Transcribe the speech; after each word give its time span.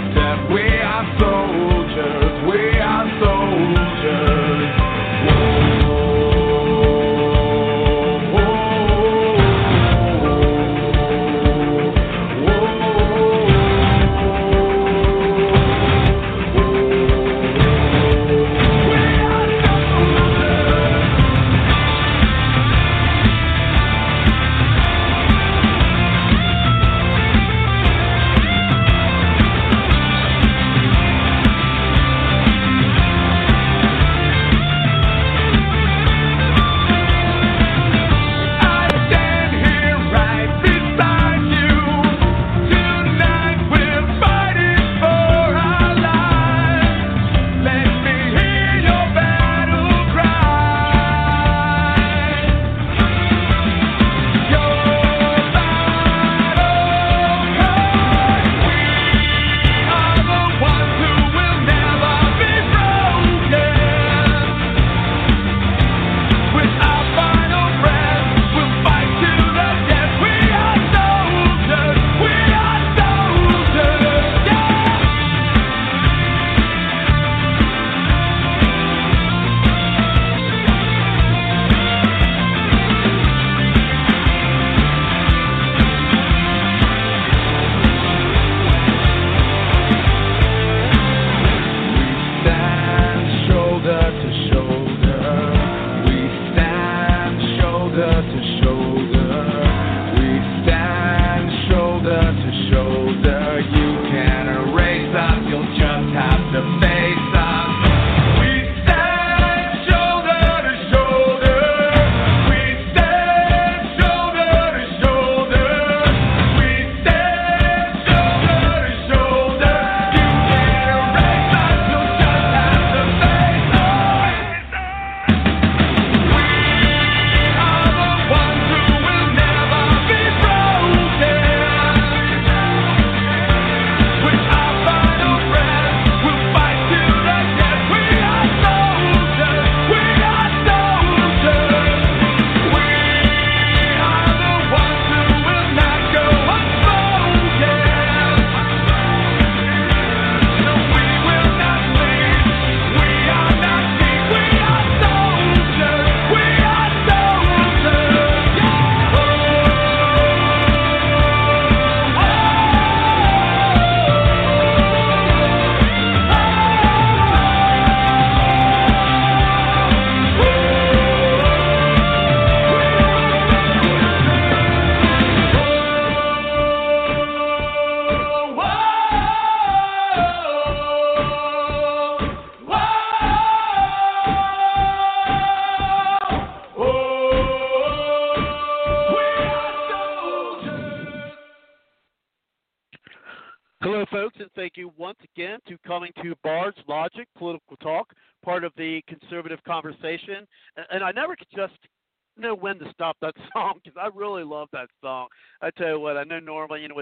the 0.00 0.54
we 0.54 0.60
are 0.60 1.16
so. 1.18 1.75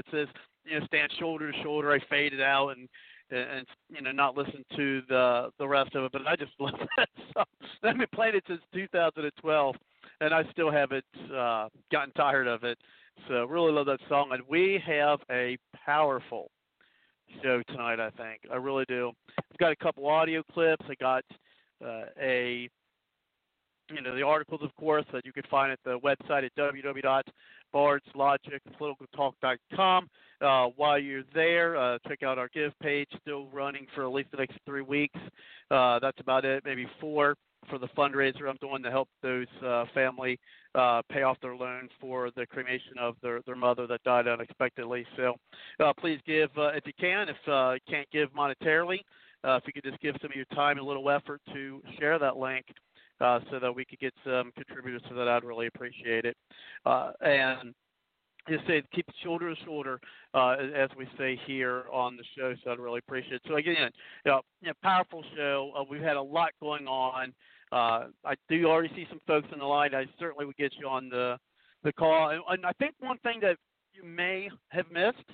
it 0.07 0.11
says 0.11 0.29
you 0.65 0.79
know 0.79 0.87
stand 0.87 1.11
shoulder 1.19 1.51
to 1.51 1.63
shoulder. 1.63 1.93
I 1.93 1.99
faded 2.09 2.41
out 2.41 2.71
and 2.71 2.89
and 3.31 3.67
you 3.89 4.03
know 4.03 4.13
not 4.13 4.37
listen 4.37 4.65
to 4.77 5.03
the 5.09 5.51
the 5.59 5.67
rest 5.67 5.95
of 5.95 6.05
it. 6.05 6.13
But 6.13 6.27
I 6.27 6.37
just 6.37 6.53
love 6.59 6.75
that 6.97 7.09
song. 7.33 7.45
I've 7.83 7.99
been 7.99 8.07
playing 8.15 8.37
it 8.37 8.45
since 8.47 8.61
2012, 8.75 9.77
and 10.21 10.35
I 10.35 10.43
still 10.53 10.71
haven't 10.71 11.05
uh, 11.35 11.69
gotten 11.91 12.13
tired 12.15 12.47
of 12.47 12.65
it. 12.65 12.79
So 13.29 13.45
really 13.45 13.73
love 13.73 13.87
that 13.87 14.01
song. 14.09 14.31
And 14.33 14.43
we 14.49 14.83
have 14.87 15.21
a 15.31 15.57
powerful 15.87 16.51
show 17.43 17.63
tonight. 17.69 18.01
I 18.01 18.11
think 18.11 18.41
I 18.53 18.57
really 18.57 18.85
do. 18.89 19.13
I've 19.39 19.59
got 19.59 19.73
a 19.73 19.77
couple 19.77 20.07
audio 20.07 20.43
clips. 20.53 20.85
I 20.89 20.95
got 21.01 21.25
uh, 21.85 22.05
a 22.21 22.69
you 23.91 24.01
know 24.01 24.15
the 24.17 24.23
articles, 24.23 24.63
of 24.63 24.75
course, 24.77 25.05
that 25.13 25.25
you 25.27 25.33
can 25.33 25.45
find 25.51 25.71
at 25.71 25.79
the 25.85 25.99
website 26.01 26.45
at 26.45 26.55
www 26.57 27.23
bardslogic.politicaltalk.com. 27.75 30.09
Uh, 30.41 30.67
while 30.77 30.99
you're 30.99 31.23
there, 31.33 31.77
uh, 31.77 31.99
check 32.09 32.23
out 32.23 32.39
our 32.39 32.49
give 32.49 32.73
page, 32.81 33.09
still 33.21 33.47
running 33.49 33.87
for 33.95 34.05
at 34.05 34.13
least 34.13 34.31
the 34.31 34.37
next 34.37 34.59
three 34.67 34.83
weeks. 34.83 35.19
Uh, 35.71 35.99
that's 36.01 36.21
about 36.21 36.45
it, 36.45 36.63
maybe 36.65 36.87
four 37.01 37.37
for 37.71 37.79
the 37.79 37.89
fundraiser 37.97 38.49
I'm 38.49 38.59
doing 38.61 38.83
to 38.83 38.91
help 38.91 39.09
those 39.23 39.47
uh, 39.65 39.85
family 39.95 40.39
uh, 40.75 41.03
pay 41.11 41.23
off 41.23 41.39
their 41.41 41.57
loan 41.57 41.89
for 42.01 42.31
the 42.37 42.47
cremation 42.47 42.99
of 43.01 43.15
their, 43.23 43.41
their 43.47 43.57
mother 43.57 43.87
that 43.87 44.03
died 44.05 44.29
unexpectedly. 44.29 45.07
So 45.17 45.35
uh, 45.81 45.93
please 45.99 46.21
give 46.27 46.51
uh, 46.59 46.69
if 46.69 46.87
you 46.87 46.93
can. 46.99 47.29
If 47.29 47.37
uh, 47.49 47.73
you 47.73 47.81
can't 47.89 48.11
give 48.11 48.31
monetarily, 48.33 48.99
uh, 49.45 49.57
if 49.57 49.65
you 49.67 49.73
could 49.73 49.85
just 49.85 50.01
give 50.01 50.17
some 50.21 50.31
of 50.31 50.37
your 50.37 50.47
time 50.47 50.79
and 50.79 50.81
a 50.81 50.85
little 50.85 51.09
effort 51.11 51.41
to 51.53 51.83
share 51.99 52.19
that 52.19 52.37
link 52.37 52.67
uh, 53.21 53.39
so 53.51 53.61
that 53.61 53.75
we 53.75 53.85
could 53.85 54.01
get 54.01 54.13
some 54.25 54.51
contributors 54.53 55.01
to 55.09 55.15
that, 55.15 55.29
I'd 55.29 55.45
really 55.45 55.69
appreciate 55.69 56.25
it. 56.25 56.37
Uh, 56.85 57.13
and 57.21 57.73
just 58.49 58.67
say 58.67 58.83
keep 58.93 59.07
shoulder 59.23 59.55
to 59.55 59.65
shoulder, 59.65 60.01
uh, 60.35 60.57
as 60.75 60.91
we 60.99 61.07
say 61.17 61.39
here 61.47 61.85
on 61.93 62.17
the 62.17 62.25
show. 62.37 62.55
So 62.63 62.73
I'd 62.73 62.79
really 62.79 62.99
appreciate 62.99 63.35
it. 63.35 63.43
So 63.49 63.57
again, 63.57 63.91
you 64.25 64.33
know, 64.33 64.41
you 64.61 64.69
know 64.69 64.75
powerful 64.83 65.25
show. 65.37 65.73
Uh, 65.77 65.85
we've 65.89 66.03
had 66.03 66.17
a 66.17 66.23
lot 66.23 66.51
going 66.61 66.87
on. 66.87 67.33
Uh, 67.73 68.09
I 68.25 68.35
do 68.49 68.67
already 68.67 68.91
see 68.95 69.07
some 69.09 69.21
folks 69.27 69.49
in 69.53 69.59
the 69.59 69.65
line. 69.65 69.95
I 69.95 70.05
certainly 70.19 70.45
would 70.45 70.57
get 70.57 70.75
you 70.79 70.89
on 70.89 71.09
the 71.09 71.39
the 71.83 71.93
call. 71.93 72.31
And, 72.31 72.43
and 72.49 72.67
I 72.67 72.73
think 72.79 72.95
one 73.01 73.19
thing 73.19 73.41
that 73.43 73.57
you 73.93 74.05
may 74.05 74.51
have 74.69 74.87
missed 74.91 75.25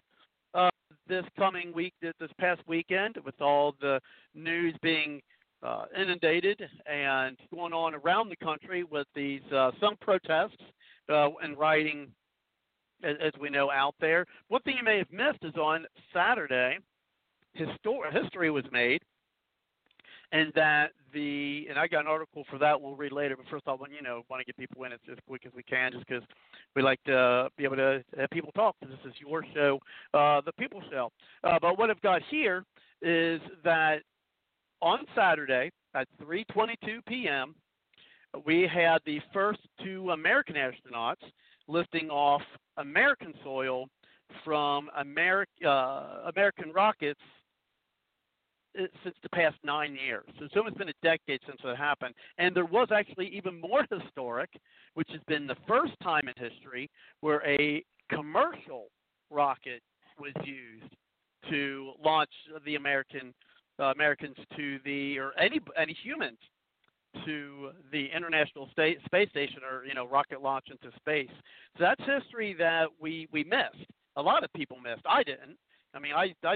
uh, 0.55 0.71
this 1.09 1.25
coming 1.38 1.73
week, 1.73 1.94
this 2.00 2.12
past 2.38 2.61
weekend, 2.67 3.17
with 3.25 3.41
all 3.41 3.75
the 3.81 4.00
news 4.35 4.75
being 4.83 5.21
uh, 5.62 5.85
inundated 6.01 6.61
and 6.87 7.37
going 7.55 7.73
on 7.73 7.95
around 7.95 8.29
the 8.29 8.37
country 8.37 8.85
with 8.85 9.07
these 9.15 9.43
uh, 9.55 9.71
some 9.81 9.97
protests 10.01 10.62
uh, 11.09 11.29
and 11.43 11.59
rioting, 11.59 12.09
as, 13.03 13.17
as 13.23 13.33
we 13.41 13.51
know 13.51 13.71
out 13.71 13.95
there. 14.01 14.27
One 14.49 14.62
thing 14.62 14.77
you 14.79 14.85
may 14.85 14.99
have 14.99 15.11
missed 15.12 15.45
is 15.45 15.55
on 15.57 15.87
Saturday, 16.15 16.79
histor- 17.59 18.12
history 18.12 18.51
was 18.51 18.65
made, 18.73 19.03
and 20.33 20.53
that 20.55 20.93
the 21.12 21.67
and 21.69 21.79
I 21.79 21.89
got 21.89 22.03
an 22.03 22.07
article 22.07 22.45
for 22.49 22.59
that 22.59 22.81
we'll 22.81 22.95
read 22.95 23.12
later. 23.12 23.37
But 23.37 23.47
first, 23.51 23.65
I 23.67 23.73
want 23.73 23.93
you 23.93 24.03
know 24.03 24.23
want 24.31 24.41
to 24.41 24.45
get 24.45 24.57
people 24.57 24.85
in 24.85 24.93
as, 24.93 25.01
as 25.11 25.19
quick 25.27 25.43
as 25.45 25.53
we 25.55 25.62
can, 25.62 25.93
just 25.93 26.07
because 26.07 26.23
we 26.75 26.83
like 26.83 27.03
to 27.05 27.49
be 27.57 27.65
able 27.65 27.77
to 27.77 28.03
have 28.17 28.31
people 28.31 28.53
talk. 28.53 28.77
This 28.81 28.91
is 29.05 29.12
your 29.19 29.45
show, 29.55 29.79
uh, 30.15 30.41
the 30.41 30.53
People 30.59 30.81
Show. 30.91 31.11
Uh, 31.43 31.59
but 31.61 31.79
what 31.79 31.91
I've 31.91 32.01
got 32.01 32.23
here 32.31 32.65
is 33.03 33.41
that 33.65 34.03
on 34.82 35.00
Saturday 35.15 35.71
at 35.94 36.09
3:22 36.23 37.05
p.m., 37.06 37.55
we 38.44 38.69
had 38.73 38.99
the 39.05 39.21
first 39.32 39.61
two 39.82 40.11
American 40.11 40.56
astronauts 40.56 41.25
lifting 41.69 42.11
off 42.11 42.43
American 42.77 43.35
soil 43.43 43.87
from 44.44 44.88
Ameri- 44.99 45.44
uh, 45.65 46.31
American 46.35 46.73
rockets 46.73 47.21
uh, 48.79 48.85
since 49.03 49.17
the 49.23 49.29
past 49.31 49.56
nine 49.65 49.97
years. 49.97 50.25
So 50.38 50.44
it's 50.44 50.56
almost 50.56 50.79
been 50.79 50.88
a 50.88 51.03
decade 51.03 51.41
since 51.47 51.61
that 51.65 51.76
happened. 51.76 52.15
And 52.38 52.55
there 52.55 52.67
was 52.67 52.88
actually 52.93 53.29
even 53.29 53.61
more 53.61 53.85
historic, 53.91 54.50
which 54.94 55.09
has 55.11 55.21
been 55.26 55.47
the 55.47 55.56
first 55.67 55.93
time 56.03 56.29
in 56.29 56.35
history 56.37 56.88
where 57.21 57.44
a 57.47 57.85
commercial 58.11 58.87
rocket 59.31 59.83
was 60.19 60.33
used 60.44 60.94
to 61.50 61.93
launch 62.05 62.31
the 62.65 62.76
American 62.76 63.35
uh, 63.81 63.93
Americans 63.93 64.37
to 64.56 64.79
the 64.85 65.19
or 65.19 65.32
any 65.38 65.61
any 65.77 65.97
humans 66.03 66.38
to 67.25 67.71
the 67.91 68.06
International 68.15 68.69
State, 68.73 68.99
Space 69.05 69.29
Station 69.31 69.61
or 69.69 69.85
you 69.85 69.94
know 69.94 70.06
rocket 70.06 70.43
launch 70.43 70.67
into 70.71 70.94
space. 70.97 71.31
So 71.79 71.85
that's 71.85 72.03
history 72.05 72.55
that 72.59 72.87
we 73.00 73.29
we 73.32 73.44
missed. 73.44 73.91
A 74.17 74.23
lot 74.23 74.44
of 74.44 74.53
people 74.53 74.79
missed. 74.79 75.03
I 75.09 75.23
didn't. 75.23 75.56
I 75.94 75.99
mean, 75.99 76.12
I 76.12 76.35
I 76.44 76.55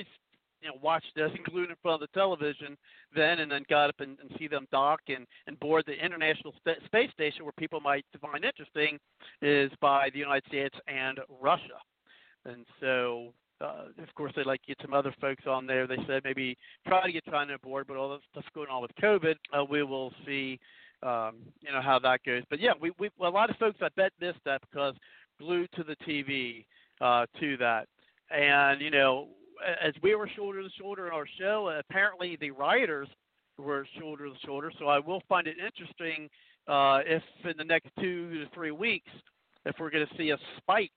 you 0.60 0.68
know 0.68 0.78
watched 0.82 1.12
this, 1.16 1.30
including 1.34 1.70
in 1.70 1.76
front 1.82 2.02
of 2.02 2.08
the 2.08 2.18
television 2.18 2.76
then, 3.14 3.40
and 3.40 3.50
then 3.50 3.64
got 3.68 3.90
up 3.90 4.00
and, 4.00 4.18
and 4.20 4.30
see 4.38 4.48
them 4.48 4.66
dock 4.70 5.00
and 5.08 5.26
and 5.46 5.58
board 5.60 5.84
the 5.86 5.92
International 6.04 6.54
St- 6.66 6.84
Space 6.86 7.10
Station, 7.12 7.44
where 7.44 7.52
people 7.58 7.80
might 7.80 8.04
find 8.20 8.44
interesting, 8.44 8.98
is 9.42 9.70
by 9.80 10.08
the 10.12 10.18
United 10.18 10.46
States 10.46 10.76
and 10.86 11.20
Russia. 11.40 11.78
And 12.46 12.66
so 12.80 13.32
uh, 13.60 13.84
of 14.02 14.14
course, 14.14 14.32
they'd 14.34 14.46
like 14.46 14.60
to 14.62 14.68
get 14.68 14.78
some 14.82 14.94
other 14.94 15.14
folks 15.20 15.44
on 15.46 15.66
there. 15.66 15.86
They 15.86 15.98
said 16.06 16.22
maybe 16.24 16.56
try 16.86 17.06
to 17.06 17.12
get 17.12 17.24
China 17.24 17.54
aboard, 17.54 17.86
but 17.86 17.96
all 17.96 18.10
this 18.10 18.20
stuff 18.32 18.44
going 18.54 18.68
on 18.68 18.82
with 18.82 18.90
COVID, 19.02 19.34
uh, 19.52 19.64
we 19.64 19.82
will 19.82 20.12
see, 20.26 20.58
um, 21.02 21.36
you 21.60 21.72
know, 21.72 21.80
how 21.80 21.98
that 22.00 22.20
goes. 22.24 22.42
But 22.50 22.60
yeah, 22.60 22.72
we, 22.80 22.92
we 22.98 23.10
a 23.20 23.28
lot 23.28 23.50
of 23.50 23.56
folks 23.56 23.78
I 23.80 23.88
bet 23.96 24.12
missed 24.20 24.40
that 24.44 24.60
because 24.70 24.94
glued 25.38 25.70
to 25.76 25.84
the 25.84 25.96
TV 26.06 26.64
uh, 27.00 27.26
to 27.40 27.56
that, 27.58 27.86
and 28.30 28.80
you 28.80 28.90
know, 28.90 29.28
as 29.82 29.94
we 30.02 30.14
were 30.14 30.28
shoulder 30.34 30.62
to 30.62 30.68
shoulder 30.78 31.06
in 31.06 31.12
our 31.12 31.26
show, 31.38 31.72
apparently 31.78 32.36
the 32.40 32.50
rioters 32.50 33.08
were 33.58 33.86
shoulder 33.98 34.28
to 34.28 34.34
shoulder. 34.44 34.72
So 34.78 34.86
I 34.88 34.98
will 34.98 35.22
find 35.28 35.46
it 35.46 35.56
interesting 35.58 36.28
uh, 36.66 37.00
if 37.06 37.22
in 37.44 37.56
the 37.56 37.64
next 37.64 37.90
two 38.00 38.44
to 38.44 38.50
three 38.52 38.72
weeks, 38.72 39.10
if 39.64 39.76
we're 39.78 39.90
going 39.90 40.06
to 40.06 40.16
see 40.16 40.30
a 40.30 40.38
spike 40.58 40.90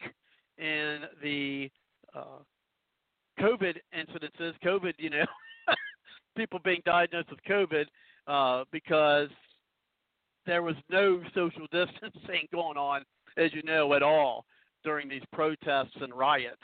in 0.58 1.02
the 1.22 1.70
uh, 2.16 2.40
COVID 3.40 3.78
incidences, 3.96 4.54
COVID, 4.64 4.94
you 4.98 5.10
know, 5.10 5.26
people 6.38 6.60
being 6.64 6.82
diagnosed 6.86 7.30
with 7.30 7.40
COVID 7.48 7.86
uh, 8.28 8.66
because 8.72 9.30
there 10.46 10.64
was 10.64 10.76
no 10.90 11.22
social 11.36 11.68
distancing 11.72 12.48
going 12.52 12.78
on, 12.78 13.04
as 13.38 13.54
you 13.54 13.64
know, 13.64 13.94
at 13.94 14.04
all 14.04 14.46
during 14.84 15.10
these 15.10 15.24
protests 15.34 15.96
and 16.02 16.14
riots. 16.14 16.62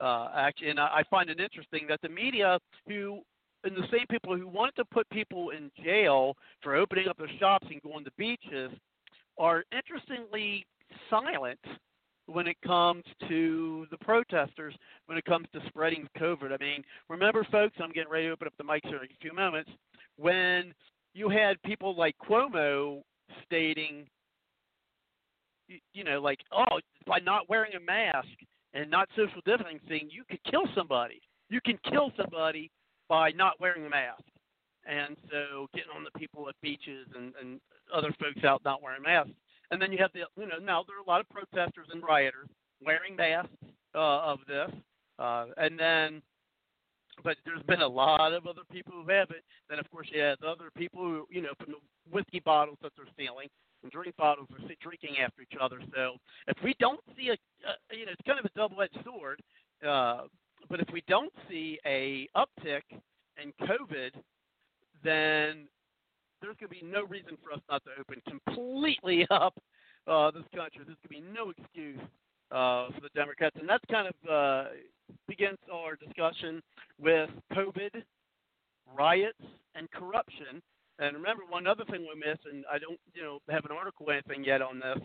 Uh, 0.00 0.28
actually, 0.34 0.70
and 0.70 0.78
I, 0.78 0.98
I 0.98 1.02
find 1.10 1.30
it 1.30 1.40
interesting 1.40 1.86
that 1.88 2.00
the 2.02 2.08
media, 2.08 2.58
who 2.86 3.20
and 3.64 3.76
the 3.76 3.88
same 3.90 4.06
people 4.08 4.36
who 4.36 4.46
wanted 4.46 4.76
to 4.76 4.84
put 4.84 5.08
people 5.10 5.50
in 5.50 5.70
jail 5.82 6.34
for 6.62 6.76
opening 6.76 7.08
up 7.08 7.16
their 7.16 7.30
shops 7.40 7.66
and 7.70 7.82
going 7.82 8.04
to 8.04 8.10
beaches, 8.16 8.70
are 9.38 9.64
interestingly 9.72 10.64
silent 11.10 11.58
when 12.26 12.46
it 12.46 12.56
comes 12.64 13.04
to 13.28 13.86
the 13.90 13.98
protesters, 13.98 14.74
when 15.06 15.16
it 15.16 15.24
comes 15.24 15.46
to 15.52 15.60
spreading 15.68 16.08
COVID. 16.18 16.52
I 16.52 16.62
mean, 16.62 16.82
remember, 17.08 17.46
folks, 17.50 17.76
I'm 17.80 17.92
getting 17.92 18.10
ready 18.10 18.26
to 18.26 18.32
open 18.32 18.46
up 18.46 18.54
the 18.58 18.64
mics 18.64 18.86
here 18.86 18.98
in 18.98 19.04
a 19.04 19.20
few 19.20 19.32
moments, 19.32 19.70
when 20.16 20.74
you 21.14 21.28
had 21.28 21.60
people 21.62 21.96
like 21.96 22.16
Cuomo 22.18 23.02
stating, 23.44 24.06
you 25.92 26.04
know, 26.04 26.20
like, 26.20 26.40
oh, 26.52 26.80
by 27.06 27.18
not 27.20 27.48
wearing 27.48 27.74
a 27.74 27.80
mask 27.80 28.28
and 28.74 28.90
not 28.90 29.08
social 29.16 29.40
distancing, 29.44 30.08
you 30.10 30.24
could 30.28 30.42
kill 30.50 30.64
somebody. 30.74 31.20
You 31.48 31.60
can 31.64 31.78
kill 31.88 32.12
somebody 32.16 32.70
by 33.08 33.30
not 33.30 33.60
wearing 33.60 33.86
a 33.86 33.90
mask. 33.90 34.22
And 34.88 35.16
so 35.30 35.66
getting 35.74 35.90
on 35.96 36.04
the 36.04 36.16
people 36.18 36.48
at 36.48 36.54
beaches 36.62 37.06
and, 37.16 37.32
and 37.40 37.60
other 37.94 38.14
folks 38.20 38.44
out 38.44 38.62
not 38.64 38.82
wearing 38.82 39.02
masks. 39.02 39.32
And 39.70 39.80
then 39.80 39.92
you 39.92 39.98
have 39.98 40.12
the, 40.12 40.20
you 40.40 40.46
know, 40.46 40.58
now 40.58 40.84
there 40.86 40.96
are 40.96 41.02
a 41.04 41.08
lot 41.08 41.20
of 41.20 41.28
protesters 41.28 41.88
and 41.92 42.02
rioters 42.02 42.48
wearing 42.84 43.16
masks 43.16 43.50
uh, 43.94 43.98
of 43.98 44.38
this. 44.46 44.70
Uh, 45.18 45.46
and 45.56 45.78
then, 45.78 46.22
but 47.24 47.36
there's 47.44 47.62
been 47.62 47.80
a 47.80 47.88
lot 47.88 48.32
of 48.32 48.46
other 48.46 48.62
people 48.70 48.92
who 48.92 49.10
have 49.10 49.30
it. 49.30 49.42
Then, 49.68 49.78
of 49.78 49.90
course, 49.90 50.08
you 50.12 50.20
have 50.20 50.38
other 50.42 50.70
people 50.76 51.02
who, 51.02 51.26
you 51.30 51.42
know, 51.42 51.52
from 51.58 51.72
the 51.72 52.12
whiskey 52.12 52.40
bottles 52.40 52.78
that 52.82 52.92
they're 52.96 53.06
stealing 53.14 53.48
and 53.82 53.92
drink 53.92 54.16
bottles 54.16 54.48
are 54.50 54.74
drinking 54.82 55.16
after 55.22 55.42
each 55.42 55.58
other. 55.60 55.80
So 55.94 56.16
if 56.48 56.56
we 56.62 56.74
don't 56.78 57.00
see 57.16 57.28
a, 57.28 57.32
uh, 57.32 57.72
you 57.92 58.06
know, 58.06 58.12
it's 58.12 58.26
kind 58.26 58.38
of 58.38 58.44
a 58.44 58.58
double-edged 58.58 58.98
sword. 59.04 59.40
Uh, 59.86 60.22
but 60.68 60.80
if 60.80 60.88
we 60.92 61.02
don't 61.06 61.32
see 61.48 61.78
a 61.86 62.28
uptick 62.36 62.82
in 63.42 63.52
COVID, 63.66 64.10
then 65.04 65.68
there's 66.40 66.56
going 66.58 66.68
to 66.70 66.80
be 66.80 66.84
no 66.84 67.04
reason 67.04 67.36
for 67.42 67.52
us 67.52 67.60
not 67.70 67.82
to 67.84 67.90
open 67.98 68.22
completely 68.28 69.26
up 69.30 69.54
uh, 70.06 70.30
this 70.30 70.44
country. 70.54 70.84
There's 70.84 70.98
going 71.08 71.22
to 71.22 71.22
be 71.22 71.24
no 71.34 71.50
excuse 71.50 72.00
uh, 72.50 72.88
for 72.94 73.00
the 73.02 73.10
Democrats, 73.14 73.56
and 73.58 73.68
that's 73.68 73.84
kind 73.90 74.08
of 74.08 74.30
uh, 74.30 74.64
begins 75.28 75.58
our 75.72 75.96
discussion 75.96 76.62
with 77.00 77.30
COVID, 77.52 78.02
riots, 78.96 79.42
and 79.74 79.90
corruption. 79.90 80.62
And 80.98 81.14
remember, 81.14 81.42
one 81.48 81.66
other 81.66 81.84
thing 81.90 82.06
we 82.06 82.18
missed, 82.18 82.46
and 82.50 82.64
I 82.72 82.78
don't, 82.78 82.98
you 83.14 83.22
know, 83.22 83.38
have 83.50 83.64
an 83.64 83.72
article 83.72 84.06
or 84.08 84.14
anything 84.14 84.44
yet 84.44 84.62
on 84.62 84.78
this, 84.78 84.98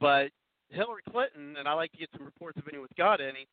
but 0.00 0.30
Hillary 0.70 1.02
Clinton, 1.10 1.56
and 1.58 1.68
I 1.68 1.74
like 1.74 1.92
to 1.92 1.98
get 1.98 2.08
some 2.16 2.24
reports 2.24 2.58
if 2.58 2.66
anyone's 2.68 2.96
got 2.96 3.20
any, 3.20 3.46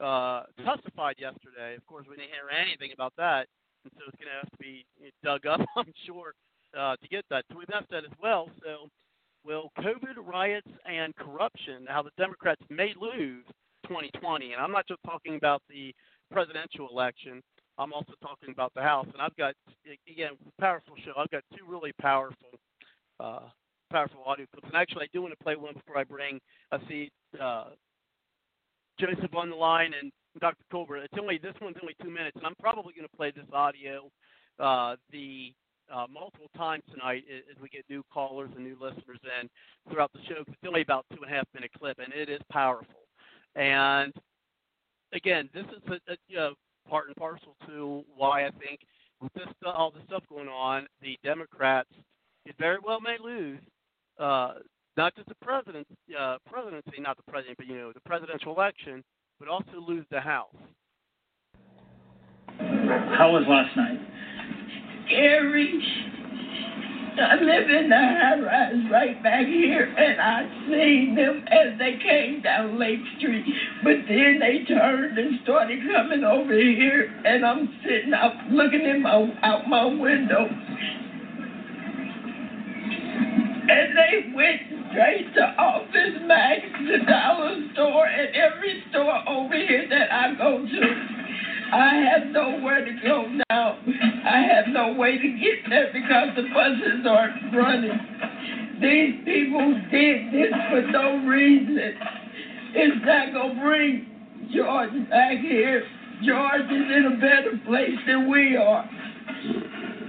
uh, 0.00 0.44
testified 0.64 1.16
yesterday. 1.18 1.76
Of 1.76 1.86
course, 1.86 2.06
we 2.08 2.16
didn't 2.16 2.30
hear 2.30 2.50
anything 2.52 2.90
about 2.92 3.14
that, 3.16 3.46
and 3.84 3.92
so 3.96 4.04
it's 4.08 4.18
going 4.18 4.28
to 4.28 4.40
have 4.44 4.50
to 4.50 4.58
be 4.58 4.84
dug 5.24 5.46
up, 5.46 5.60
I'm 5.76 5.92
sure, 6.06 6.34
uh, 6.78 6.96
to 6.96 7.08
get 7.08 7.24
that. 7.30 7.44
So 7.50 7.58
we've 7.58 7.68
asked 7.74 7.90
that 7.90 8.04
as 8.04 8.16
well. 8.22 8.48
So, 8.62 8.88
will 9.44 9.70
COVID 9.78 10.16
riots 10.24 10.68
and 10.84 11.14
corruption, 11.16 11.86
how 11.88 12.02
the 12.02 12.10
Democrats 12.18 12.60
may 12.68 12.92
lose 13.00 13.44
2020, 13.84 14.52
and 14.52 14.60
I'm 14.60 14.72
not 14.72 14.86
just 14.86 15.00
talking 15.04 15.36
about 15.36 15.62
the 15.68 15.94
presidential 16.30 16.88
election. 16.90 17.42
I'm 17.78 17.92
also 17.92 18.12
talking 18.22 18.50
about 18.52 18.72
the 18.74 18.82
House, 18.82 19.06
and 19.12 19.22
I've 19.22 19.36
got 19.36 19.54
again 20.08 20.32
powerful 20.60 20.94
show. 21.04 21.12
I've 21.16 21.30
got 21.30 21.42
two 21.56 21.64
really 21.66 21.92
powerful, 22.00 22.50
uh, 23.18 23.48
powerful 23.90 24.22
audio 24.26 24.46
clips, 24.52 24.68
and 24.68 24.76
actually 24.76 25.04
I 25.04 25.08
do 25.12 25.22
want 25.22 25.36
to 25.36 25.42
play 25.42 25.56
one 25.56 25.74
before 25.74 25.96
I 25.96 26.04
bring 26.04 26.38
a 26.72 26.78
seat. 26.88 27.10
Uh, 27.40 27.70
Joseph 28.98 29.34
on 29.34 29.48
the 29.48 29.56
line 29.56 29.92
and 29.98 30.12
Dr. 30.40 30.62
Colbert. 30.70 30.98
It's 30.98 31.14
only 31.18 31.38
this 31.38 31.54
one's 31.60 31.76
only 31.80 31.96
two 32.02 32.10
minutes, 32.10 32.36
and 32.36 32.44
I'm 32.44 32.54
probably 32.60 32.92
going 32.92 33.08
to 33.08 33.16
play 33.16 33.32
this 33.34 33.46
audio. 33.52 34.10
Uh, 34.58 34.96
the 35.10 35.54
uh, 35.92 36.06
multiple 36.12 36.50
times 36.56 36.82
tonight 36.90 37.24
as 37.30 37.60
we 37.60 37.68
get 37.68 37.84
new 37.88 38.02
callers 38.12 38.50
and 38.54 38.64
new 38.64 38.76
listeners 38.80 39.18
in 39.40 39.48
throughout 39.90 40.12
the 40.12 40.20
show. 40.28 40.42
It's 40.46 40.56
only 40.66 40.82
about 40.82 41.06
two 41.10 41.22
and 41.22 41.32
a 41.32 41.36
half 41.36 41.46
minute 41.54 41.70
clip, 41.78 41.98
and 41.98 42.12
it 42.12 42.28
is 42.28 42.40
powerful. 42.50 43.06
And 43.56 44.12
again, 45.12 45.48
this 45.52 45.64
is 45.64 45.82
a, 45.88 46.12
a 46.12 46.16
you 46.28 46.36
know, 46.36 46.54
part 46.88 47.08
and 47.08 47.16
parcel 47.16 47.56
to 47.66 48.04
why 48.16 48.46
I 48.46 48.50
think 48.50 48.80
with 49.20 49.32
this 49.34 49.46
all 49.64 49.90
this 49.90 50.02
stuff 50.06 50.22
going 50.28 50.48
on, 50.48 50.86
the 51.02 51.18
Democrats 51.24 51.90
it 52.46 52.54
very 52.58 52.78
well 52.84 53.00
may 53.00 53.16
lose 53.22 53.60
uh, 54.18 54.54
not 54.96 55.14
just 55.14 55.28
the 55.28 55.34
president 55.36 55.86
uh, 56.18 56.36
presidency, 56.50 57.00
not 57.00 57.16
the 57.16 57.30
president, 57.30 57.56
but 57.56 57.66
you 57.66 57.76
know 57.76 57.92
the 57.92 58.00
presidential 58.00 58.54
election, 58.54 59.02
but 59.38 59.48
also 59.48 59.80
lose 59.86 60.04
the 60.10 60.20
House. 60.20 60.54
How 62.58 63.30
was 63.32 63.44
last 63.48 63.76
night? 63.76 64.00
Scary. 65.10 65.82
I 67.20 67.34
live 67.34 67.68
in 67.68 67.88
the 67.90 67.96
high 67.96 68.40
rise 68.40 68.90
right 68.90 69.22
back 69.22 69.44
here, 69.44 69.82
and 69.84 70.20
I 70.20 70.48
seen 70.70 71.14
them 71.16 71.44
as 71.48 71.78
they 71.78 71.98
came 72.02 72.40
down 72.42 72.78
Lake 72.78 73.00
Street. 73.18 73.44
But 73.82 74.06
then 74.08 74.38
they 74.40 74.64
turned 74.64 75.18
and 75.18 75.40
started 75.42 75.80
coming 75.92 76.22
over 76.24 76.54
here, 76.54 77.12
and 77.24 77.44
I'm 77.44 77.68
sitting 77.84 78.14
out 78.14 78.36
looking 78.50 78.86
in 78.86 79.02
my 79.02 79.28
out 79.42 79.68
my 79.68 79.84
window, 79.86 80.48
and 83.68 83.96
they 83.98 84.32
went 84.32 84.62
straight 84.90 85.34
to 85.34 85.42
Office 85.58 86.20
Max, 86.26 86.62
the 86.86 87.04
dollar 87.10 87.56
store, 87.74 88.06
and 88.06 88.34
every 88.34 88.82
store 88.90 89.28
over 89.28 89.54
here 89.54 89.88
that 89.90 90.12
I 90.12 90.34
go 90.38 90.64
to. 90.64 91.29
I 91.72 91.94
have 92.10 92.26
nowhere 92.32 92.84
to 92.84 92.92
go 93.02 93.26
now. 93.48 93.78
I 94.24 94.42
have 94.42 94.72
no 94.72 94.94
way 94.94 95.18
to 95.18 95.28
get 95.38 95.68
there 95.68 95.90
because 95.92 96.34
the 96.36 96.42
buses 96.52 97.06
aren't 97.08 97.54
running. 97.54 97.98
These 98.80 99.24
people 99.24 99.74
did 99.90 100.32
this 100.32 100.52
for 100.70 100.82
no 100.90 101.24
reason. 101.26 101.94
It's 102.74 103.04
not 103.04 103.32
going 103.32 103.54
to 103.54 103.60
bring 103.62 104.06
George 104.54 104.90
back 105.10 105.38
here. 105.38 105.84
George 106.26 106.66
is 106.66 106.88
in 106.90 107.12
a 107.12 107.16
better 107.16 107.60
place 107.66 107.98
than 108.06 108.30
we 108.30 108.56
are. 108.56 108.88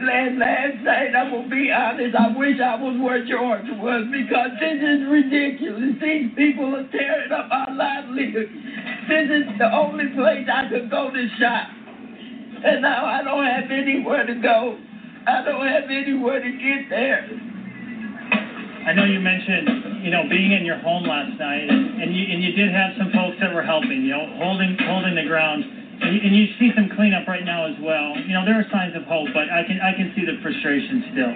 Last, 0.02 0.34
last 0.42 0.78
night, 0.82 1.14
I'm 1.16 1.30
to 1.30 1.50
be 1.50 1.70
honest, 1.72 2.16
I 2.16 2.36
wish 2.36 2.58
I 2.60 2.76
was 2.76 2.98
where 3.00 3.22
George 3.22 3.70
was 3.78 4.04
because 4.10 4.50
this 4.58 4.82
is 4.82 5.06
ridiculous. 5.06 5.94
These 6.02 6.34
people 6.36 6.74
are 6.76 6.90
tearing 6.90 7.32
up 7.32 7.48
our 7.52 7.70
livelihood. 7.76 8.50
This 9.08 9.28
is 9.30 9.46
the 9.58 9.70
only 9.74 10.08
place 10.16 10.48
I 10.52 10.70
could 10.70 10.90
go 10.90 11.10
to 11.10 11.28
shop. 11.40 11.68
And 12.64 12.82
now 12.82 13.06
I 13.06 13.24
don't 13.24 13.46
have 13.46 13.72
anywhere 13.72 14.26
to 14.26 14.36
go. 14.36 14.78
I 15.28 15.44
don't 15.44 15.68
have 15.68 15.90
anywhere 15.90 16.42
to 16.42 16.52
get 16.52 16.90
there. 16.90 17.30
I 18.88 18.94
know 18.94 19.06
you 19.06 19.20
mentioned, 19.20 20.04
you 20.04 20.10
know, 20.10 20.24
being 20.30 20.52
in 20.54 20.66
your 20.66 20.78
home 20.80 21.04
last 21.04 21.38
night, 21.40 21.70
and, 21.70 22.02
and 22.02 22.16
you 22.16 22.26
and 22.34 22.44
you 22.44 22.52
did 22.54 22.74
have 22.74 22.98
some 22.98 23.12
folks 23.14 23.38
that 23.40 23.54
were 23.54 23.62
helping, 23.62 24.02
you 24.02 24.10
know, 24.10 24.26
holding 24.42 24.78
holding 24.82 25.14
the 25.16 25.26
ground, 25.30 25.64
and 26.02 26.16
you, 26.16 26.22
and 26.26 26.36
you 26.36 26.48
see 26.58 26.72
some 26.76 26.90
cleanup 26.96 27.28
right 27.28 27.46
now 27.46 27.68
as 27.70 27.78
well. 27.82 28.18
You 28.26 28.34
know, 28.34 28.44
there 28.46 28.58
are 28.58 28.66
signs 28.72 28.96
of 28.96 29.04
hope, 29.06 29.30
but 29.34 29.50
I 29.54 29.62
can 29.70 29.78
I 29.82 29.94
can 29.94 30.14
see 30.18 30.26
the 30.26 30.42
frustration 30.42 31.04
still. 31.14 31.36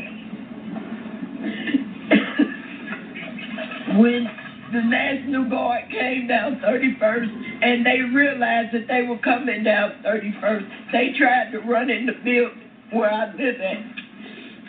when 4.01 4.27
the 4.75 4.83
National 4.83 5.49
Guard 5.49 5.89
came 5.89 6.27
down 6.27 6.59
31st 6.59 7.63
and 7.63 7.85
they 7.85 8.01
realized 8.01 8.73
that 8.75 8.87
they 8.87 9.03
were 9.03 9.17
coming 9.19 9.63
down 9.63 10.03
31st, 10.03 10.91
they 10.91 11.15
tried 11.17 11.51
to 11.51 11.59
run 11.59 11.89
in 11.89 12.05
the 12.05 12.13
building 12.23 12.69
where 12.91 13.11
I 13.11 13.31
live 13.33 13.55
at. 13.61 13.77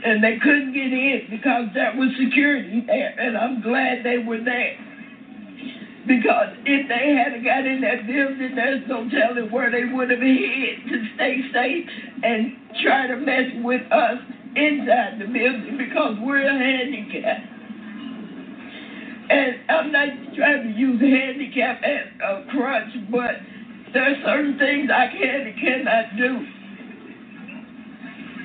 And 0.04 0.22
they 0.22 0.38
couldn't 0.38 0.72
get 0.72 0.92
in 0.92 1.26
because 1.30 1.66
there 1.74 1.92
was 1.96 2.10
security 2.22 2.84
there, 2.86 3.18
and 3.18 3.36
I'm 3.36 3.62
glad 3.62 4.04
they 4.04 4.18
were 4.18 4.38
there. 4.38 4.78
Because 6.06 6.54
if 6.64 6.86
they 6.86 7.16
hadn't 7.18 7.42
got 7.42 7.66
in 7.66 7.80
that 7.80 8.06
building, 8.06 8.54
there's 8.54 8.86
no 8.86 9.08
telling 9.10 9.50
where 9.50 9.72
they 9.72 9.90
would 9.90 10.10
have 10.10 10.20
hid 10.20 10.86
to 10.86 11.08
stay 11.16 11.42
safe 11.52 11.88
and 12.22 12.54
try 12.84 13.08
to 13.08 13.16
mess 13.16 13.50
with 13.64 13.82
us 13.90 14.18
inside 14.54 15.18
the 15.18 15.26
building 15.26 15.76
because 15.78 16.14
we're 16.22 16.46
a 16.46 16.54
handicapped. 16.54 17.55
And 19.28 19.56
I'm 19.68 19.92
not 19.92 20.08
trying 20.36 20.62
to 20.62 20.78
use 20.78 21.00
handicap 21.00 21.82
as 21.82 22.06
a 22.22 22.44
crutch, 22.50 22.94
but 23.10 23.34
there 23.92 24.04
are 24.04 24.16
certain 24.24 24.58
things 24.58 24.90
I 24.90 25.08
can 25.08 25.40
and 25.46 25.60
cannot 25.60 26.16
do. 26.16 26.46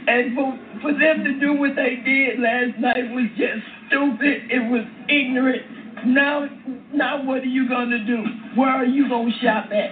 And 0.07 0.35
for, 0.35 0.59
for 0.81 0.91
them 0.97 1.23
to 1.23 1.39
do 1.39 1.53
what 1.53 1.75
they 1.75 2.01
did 2.03 2.39
last 2.39 2.79
night 2.79 3.11
was 3.13 3.29
just 3.37 3.61
stupid. 3.87 4.49
It 4.49 4.71
was 4.71 4.81
ignorant. 5.07 5.61
Now, 6.07 6.49
now 6.93 7.23
what 7.23 7.41
are 7.41 7.53
you 7.53 7.69
gonna 7.69 8.03
do? 8.05 8.23
Where 8.55 8.69
are 8.69 8.85
you 8.85 9.07
gonna 9.07 9.31
shop 9.43 9.69
at? 9.71 9.91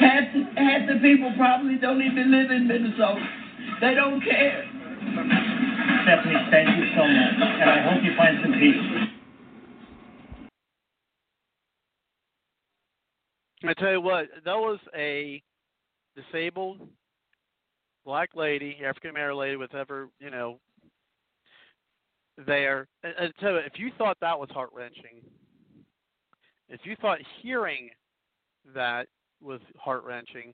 Half 0.00 0.32
the, 0.32 0.40
half 0.56 0.88
the 0.88 0.98
people 1.02 1.32
probably 1.36 1.76
don't 1.76 2.00
even 2.00 2.30
live 2.30 2.50
in 2.50 2.66
Minnesota. 2.66 3.20
They 3.80 3.94
don't 3.94 4.22
care. 4.22 4.64
Stephanie, 5.04 6.48
thank 6.50 6.68
you 6.78 6.86
so 6.96 7.04
much, 7.04 7.34
and 7.60 7.70
I 7.70 7.92
hope 7.92 8.02
you 8.02 8.16
find 8.16 8.38
some 8.42 8.52
peace. 8.52 9.13
I 13.68 13.74
tell 13.74 13.92
you 13.92 14.00
what, 14.00 14.26
that 14.44 14.56
was 14.56 14.78
a 14.94 15.42
disabled 16.16 16.80
black 18.04 18.30
lady, 18.34 18.78
African 18.84 19.10
American 19.10 19.38
lady 19.38 19.56
with 19.56 19.74
ever, 19.74 20.08
you 20.20 20.30
know, 20.30 20.58
there. 22.46 22.86
And, 23.02 23.14
and 23.18 23.32
you, 23.40 23.56
if 23.56 23.72
you 23.76 23.90
thought 23.96 24.18
that 24.20 24.38
was 24.38 24.50
heart 24.50 24.70
wrenching, 24.74 25.22
if 26.68 26.80
you 26.84 26.96
thought 27.00 27.18
hearing 27.42 27.90
that 28.74 29.06
was 29.42 29.60
heart 29.78 30.04
wrenching, 30.04 30.52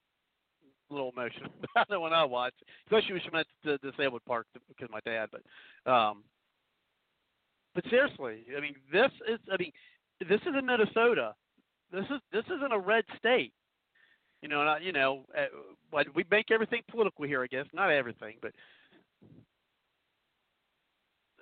little 0.89 1.11
emotional 1.15 1.51
about 1.75 1.91
it 1.91 2.01
when 2.01 2.13
I 2.13 2.23
watched, 2.23 2.63
especially 2.87 3.13
when 3.13 3.21
she 3.23 3.29
meant 3.31 3.47
the 3.63 3.77
disabled 3.83 4.25
part 4.25 4.47
because 4.67 4.85
of 4.85 4.91
my 4.91 5.01
dad. 5.05 5.29
But 5.31 5.43
um, 5.91 6.23
but 7.75 7.83
seriously, 7.89 8.45
I 8.55 8.61
mean, 8.61 8.75
this 8.91 9.11
is 9.27 9.39
I 9.51 9.57
mean, 9.57 9.71
this 10.21 10.41
is 10.41 10.55
in 10.57 10.65
Minnesota. 10.65 11.35
This 11.91 12.05
is 12.05 12.21
this 12.31 12.45
isn't 12.45 12.73
a 12.73 12.79
red 12.79 13.03
state. 13.17 13.53
You 14.41 14.47
know, 14.47 14.77
you 14.81 14.93
know, 14.93 15.25
uh, 15.37 16.03
we 16.15 16.23
make 16.31 16.49
everything 16.51 16.81
political 16.89 17.25
here. 17.25 17.43
I 17.43 17.47
guess 17.47 17.65
not 17.73 17.91
everything, 17.91 18.35
but 18.41 18.53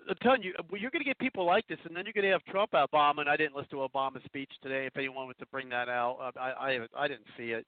I'm 0.09 0.15
telling 0.21 0.41
you, 0.41 0.53
you're 0.71 0.89
going 0.89 1.03
to 1.03 1.07
get 1.07 1.19
people 1.19 1.45
like 1.45 1.67
this, 1.67 1.77
and 1.85 1.95
then 1.95 2.05
you're 2.05 2.13
going 2.13 2.25
to 2.25 2.31
have 2.31 2.43
Trump 2.45 2.71
Obama. 2.71 3.19
And 3.19 3.29
I 3.29 3.35
didn't 3.35 3.55
listen 3.55 3.71
to 3.71 3.87
Obama's 3.87 4.23
speech 4.25 4.49
today. 4.63 4.85
If 4.85 4.97
anyone 4.97 5.25
wants 5.25 5.39
to 5.39 5.45
bring 5.47 5.69
that 5.69 5.89
out, 5.89 6.17
uh, 6.21 6.39
I 6.39 6.51
I, 6.51 7.03
I 7.03 7.07
didn't 7.07 7.27
see 7.37 7.51
it. 7.51 7.65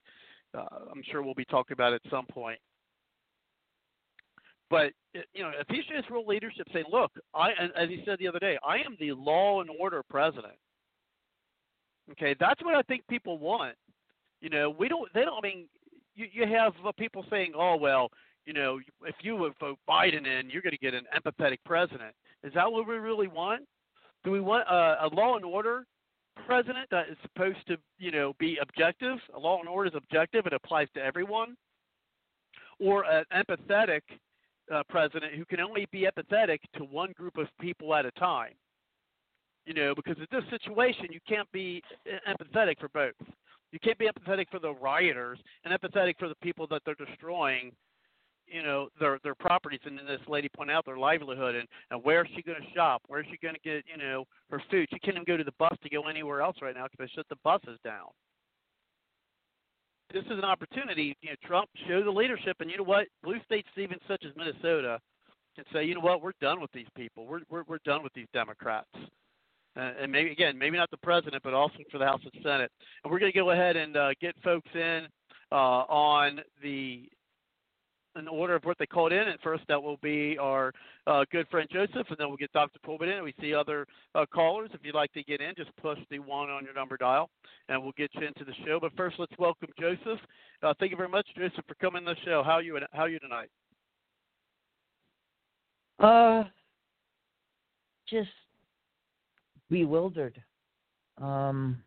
Uh, 0.57 0.65
I'm 0.91 1.03
sure 1.11 1.21
we'll 1.21 1.35
be 1.35 1.45
talking 1.45 1.73
about 1.73 1.93
it 1.93 2.01
at 2.03 2.11
some 2.11 2.25
point. 2.25 2.59
But 4.69 4.93
uh, 5.15 5.21
you 5.33 5.43
know, 5.43 5.51
if 5.59 5.67
he 5.69 5.81
just 5.93 6.09
real 6.09 6.25
leadership, 6.25 6.67
saying, 6.73 6.85
"Look, 6.91 7.11
I," 7.33 7.49
as 7.75 7.89
he 7.89 8.01
said 8.05 8.17
the 8.19 8.27
other 8.27 8.39
day, 8.39 8.57
"I 8.65 8.77
am 8.77 8.95
the 8.99 9.11
law 9.13 9.61
and 9.61 9.69
order 9.79 10.01
president." 10.09 10.55
Okay, 12.11 12.35
that's 12.39 12.61
what 12.63 12.75
I 12.75 12.81
think 12.83 13.05
people 13.07 13.37
want. 13.37 13.75
You 14.41 14.49
know, 14.49 14.69
we 14.69 14.87
don't. 14.87 15.11
They 15.13 15.21
don't. 15.25 15.37
I 15.37 15.47
mean, 15.47 15.67
you 16.15 16.27
you 16.31 16.47
have 16.47 16.73
uh, 16.85 16.91
people 16.97 17.25
saying, 17.29 17.53
"Oh 17.55 17.75
well, 17.75 18.09
you 18.45 18.53
know, 18.53 18.79
if 19.05 19.15
you 19.21 19.35
would 19.35 19.53
vote 19.59 19.77
Biden 19.87 20.25
in, 20.25 20.49
you're 20.49 20.61
going 20.61 20.71
to 20.71 20.77
get 20.77 20.93
an 20.93 21.05
empathetic 21.15 21.57
president." 21.65 22.13
Is 22.43 22.53
that 22.53 22.71
what 22.71 22.87
we 22.87 22.95
really 22.95 23.27
want? 23.27 23.63
Do 24.23 24.31
we 24.31 24.39
want 24.39 24.67
a, 24.69 25.05
a 25.05 25.09
law 25.13 25.35
and 25.35 25.45
order 25.45 25.85
president 26.45 26.87
that 26.89 27.09
is 27.09 27.17
supposed 27.21 27.59
to, 27.67 27.77
you 27.97 28.11
know, 28.11 28.33
be 28.39 28.57
objective? 28.61 29.17
A 29.35 29.39
law 29.39 29.59
and 29.59 29.67
order 29.67 29.89
is 29.89 29.95
objective; 29.95 30.45
it 30.45 30.53
applies 30.53 30.87
to 30.95 31.01
everyone. 31.01 31.55
Or 32.79 33.03
an 33.03 33.25
empathetic 33.35 34.01
uh, 34.73 34.83
president 34.89 35.33
who 35.33 35.45
can 35.45 35.59
only 35.59 35.85
be 35.91 36.07
empathetic 36.07 36.59
to 36.77 36.85
one 36.85 37.11
group 37.11 37.37
of 37.37 37.47
people 37.59 37.93
at 37.93 38.05
a 38.05 38.11
time. 38.11 38.53
You 39.65 39.73
know, 39.73 39.93
because 39.93 40.17
in 40.17 40.27
this 40.31 40.43
situation, 40.49 41.07
you 41.11 41.19
can't 41.27 41.51
be 41.51 41.81
empathetic 42.27 42.79
for 42.79 42.89
both. 42.89 43.13
You 43.71 43.79
can't 43.79 43.97
be 43.99 44.07
empathetic 44.07 44.45
for 44.49 44.59
the 44.59 44.73
rioters 44.73 45.39
and 45.63 45.73
empathetic 45.73 46.15
for 46.17 46.27
the 46.27 46.35
people 46.41 46.65
that 46.67 46.81
they're 46.85 46.95
destroying 46.95 47.71
you 48.51 48.63
know 48.63 48.89
their 48.99 49.19
their 49.23 49.35
properties. 49.35 49.79
And 49.85 49.97
then 49.97 50.05
this 50.05 50.21
lady 50.27 50.49
pointed 50.55 50.75
out 50.75 50.85
their 50.85 50.97
livelihood 50.97 51.55
and 51.55 51.67
and 51.91 52.03
where 52.03 52.23
is 52.23 52.31
she 52.35 52.41
going 52.41 52.61
to 52.61 52.73
shop? 52.73 53.01
Where 53.07 53.19
is 53.19 53.27
she 53.29 53.37
going 53.37 53.55
to 53.55 53.61
get 53.61 53.83
you 53.87 53.97
know 53.97 54.25
her 54.49 54.61
food? 54.71 54.87
She 54.91 54.99
can't 54.99 55.15
even 55.15 55.25
go 55.25 55.37
to 55.37 55.43
the 55.43 55.53
bus 55.59 55.75
to 55.83 55.89
go 55.89 56.07
anywhere 56.07 56.41
else 56.41 56.57
right 56.61 56.75
now 56.75 56.85
because 56.85 57.09
they 57.09 57.15
shut 57.15 57.27
the 57.29 57.37
buses 57.43 57.79
down. 57.83 58.07
This 60.11 60.25
is 60.25 60.31
an 60.31 60.45
opportunity 60.45 61.15
you 61.21 61.29
know 61.29 61.35
trump 61.45 61.69
show 61.87 62.03
the 62.03 62.11
leadership. 62.11 62.57
And 62.59 62.69
you 62.69 62.77
know 62.77 62.83
what? 62.83 63.07
Blue 63.23 63.39
states 63.45 63.69
even 63.77 63.99
such 64.07 64.23
as 64.25 64.35
minnesota 64.35 64.99
can 65.55 65.65
say 65.71 65.83
you 65.83 65.93
know 65.93 66.01
what? 66.01 66.21
We're 66.21 66.33
done 66.41 66.59
with 66.59 66.71
these 66.71 66.89
people. 66.95 67.27
We're 67.27 67.41
we're, 67.49 67.63
we're 67.67 67.79
done 67.85 68.03
with 68.03 68.13
these 68.13 68.27
democrats 68.33 68.89
uh, 69.79 69.93
and 70.01 70.11
maybe 70.11 70.31
again 70.31 70.57
maybe 70.57 70.77
not 70.77 70.91
the 70.91 70.97
president 70.97 71.41
but 71.43 71.53
also 71.53 71.77
for 71.91 71.97
the 71.97 72.05
house 72.05 72.21
and 72.23 72.43
senate 72.43 72.71
and 73.03 73.11
we're 73.11 73.19
going 73.19 73.31
to 73.31 73.37
go 73.37 73.51
ahead 73.51 73.75
and 73.75 73.95
uh, 73.95 74.09
get 74.21 74.35
folks 74.43 74.69
in 74.75 75.07
uh, 75.51 75.55
on 75.55 76.39
the 76.61 77.09
in 78.15 78.27
order 78.27 78.55
of 78.55 78.63
what 78.63 78.77
they 78.77 78.85
called 78.85 79.11
in. 79.11 79.27
And 79.27 79.39
first, 79.41 79.63
that 79.67 79.81
will 79.81 79.97
be 79.97 80.37
our 80.37 80.73
uh, 81.07 81.25
good 81.31 81.47
friend 81.49 81.67
Joseph, 81.71 82.07
and 82.09 82.17
then 82.17 82.27
we'll 82.27 82.37
get 82.37 82.51
Dr. 82.53 82.79
Colbert 82.85 83.05
in. 83.05 83.23
We 83.23 83.33
see 83.41 83.53
other 83.53 83.85
uh, 84.15 84.25
callers. 84.31 84.69
If 84.73 84.81
you'd 84.83 84.95
like 84.95 85.13
to 85.13 85.23
get 85.23 85.41
in, 85.41 85.53
just 85.55 85.75
push 85.77 85.99
the 86.09 86.19
one 86.19 86.49
on 86.49 86.63
your 86.63 86.73
number 86.73 86.97
dial, 86.97 87.29
and 87.69 87.81
we'll 87.81 87.93
get 87.93 88.11
you 88.15 88.27
into 88.27 88.45
the 88.45 88.53
show. 88.65 88.79
But 88.79 88.95
first, 88.95 89.15
let's 89.19 89.33
welcome 89.39 89.69
Joseph. 89.79 90.19
Uh, 90.61 90.73
thank 90.79 90.91
you 90.91 90.97
very 90.97 91.09
much, 91.09 91.27
Joseph, 91.37 91.65
for 91.67 91.75
coming 91.75 92.05
to 92.05 92.13
the 92.13 92.19
show. 92.25 92.43
How 92.43 92.53
are 92.53 92.61
you? 92.61 92.77
How 92.91 93.03
are 93.03 93.09
you 93.09 93.19
tonight? 93.19 93.49
Uh, 95.99 96.43
just 98.09 98.29
bewildered. 99.69 100.41
Um, 101.17 101.81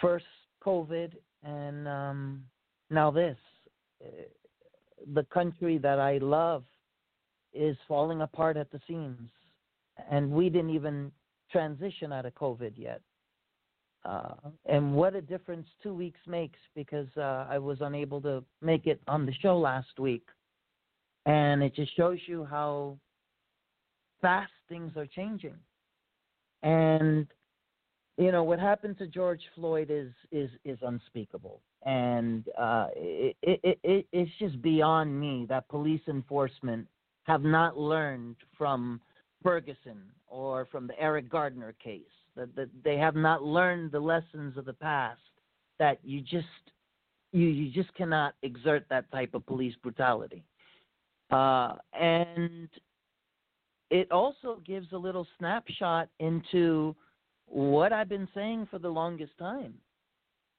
first 0.00 0.26
COVID, 0.64 1.12
and 1.42 1.88
um, 1.88 2.44
now 2.90 3.10
this. 3.10 3.36
The 5.14 5.24
country 5.24 5.78
that 5.78 5.98
I 5.98 6.18
love 6.18 6.64
is 7.52 7.76
falling 7.88 8.22
apart 8.22 8.56
at 8.56 8.70
the 8.70 8.80
seams, 8.86 9.30
and 10.10 10.30
we 10.30 10.48
didn't 10.48 10.70
even 10.70 11.10
transition 11.50 12.12
out 12.12 12.26
of 12.26 12.34
COVID 12.34 12.72
yet. 12.76 13.00
Uh, 14.04 14.34
and 14.66 14.94
what 14.94 15.14
a 15.14 15.20
difference 15.20 15.66
two 15.82 15.94
weeks 15.94 16.18
makes 16.26 16.58
because 16.74 17.06
uh, 17.16 17.46
I 17.48 17.58
was 17.58 17.78
unable 17.80 18.20
to 18.22 18.42
make 18.60 18.86
it 18.86 19.00
on 19.06 19.26
the 19.26 19.32
show 19.34 19.56
last 19.56 19.98
week. 19.98 20.26
And 21.24 21.62
it 21.62 21.74
just 21.76 21.94
shows 21.96 22.18
you 22.26 22.44
how 22.44 22.98
fast 24.22 24.52
things 24.68 24.92
are 24.96 25.06
changing. 25.06 25.56
And 26.62 27.26
you 28.16 28.32
know 28.32 28.44
what 28.44 28.58
happened 28.60 28.96
to 28.98 29.06
George 29.06 29.42
Floyd 29.54 29.88
is 29.90 30.12
is 30.30 30.50
is 30.64 30.78
unspeakable, 30.82 31.60
and 31.84 32.44
uh, 32.58 32.86
it, 32.94 33.36
it, 33.42 33.78
it 33.82 34.06
it's 34.12 34.30
just 34.38 34.62
beyond 34.62 35.18
me 35.18 35.46
that 35.48 35.68
police 35.68 36.02
enforcement 36.08 36.86
have 37.24 37.42
not 37.42 37.76
learned 37.76 38.36
from 38.56 39.00
Ferguson 39.42 40.02
or 40.28 40.66
from 40.70 40.86
the 40.86 40.98
Eric 41.00 41.28
Gardner 41.30 41.74
case. 41.82 42.02
That, 42.34 42.54
that 42.56 42.70
they 42.82 42.96
have 42.96 43.14
not 43.14 43.42
learned 43.42 43.92
the 43.92 44.00
lessons 44.00 44.56
of 44.56 44.64
the 44.64 44.72
past. 44.72 45.20
That 45.78 45.98
you 46.04 46.20
just 46.20 46.46
you 47.32 47.46
you 47.46 47.72
just 47.72 47.92
cannot 47.94 48.34
exert 48.42 48.84
that 48.88 49.10
type 49.10 49.34
of 49.34 49.44
police 49.46 49.74
brutality. 49.82 50.44
Uh, 51.30 51.76
and 51.98 52.68
it 53.92 54.10
also 54.10 54.62
gives 54.66 54.90
a 54.92 54.96
little 54.96 55.26
snapshot 55.38 56.08
into 56.18 56.96
what 57.44 57.92
I've 57.92 58.08
been 58.08 58.26
saying 58.34 58.68
for 58.70 58.78
the 58.78 58.88
longest 58.88 59.32
time. 59.38 59.74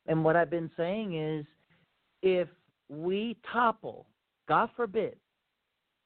And 0.06 0.24
what 0.24 0.36
I've 0.36 0.52
been 0.52 0.70
saying 0.78 1.20
is 1.20 1.44
if 2.22 2.48
we 2.90 3.36
topple, 3.52 4.06
God 4.48 4.70
forbid, 4.78 5.16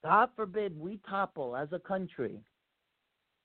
God 0.05 0.29
forbid 0.37 0.79
we 0.79 1.01
topple 1.09 1.57
as 1.57 1.67
a 1.73 1.79
country, 1.79 2.39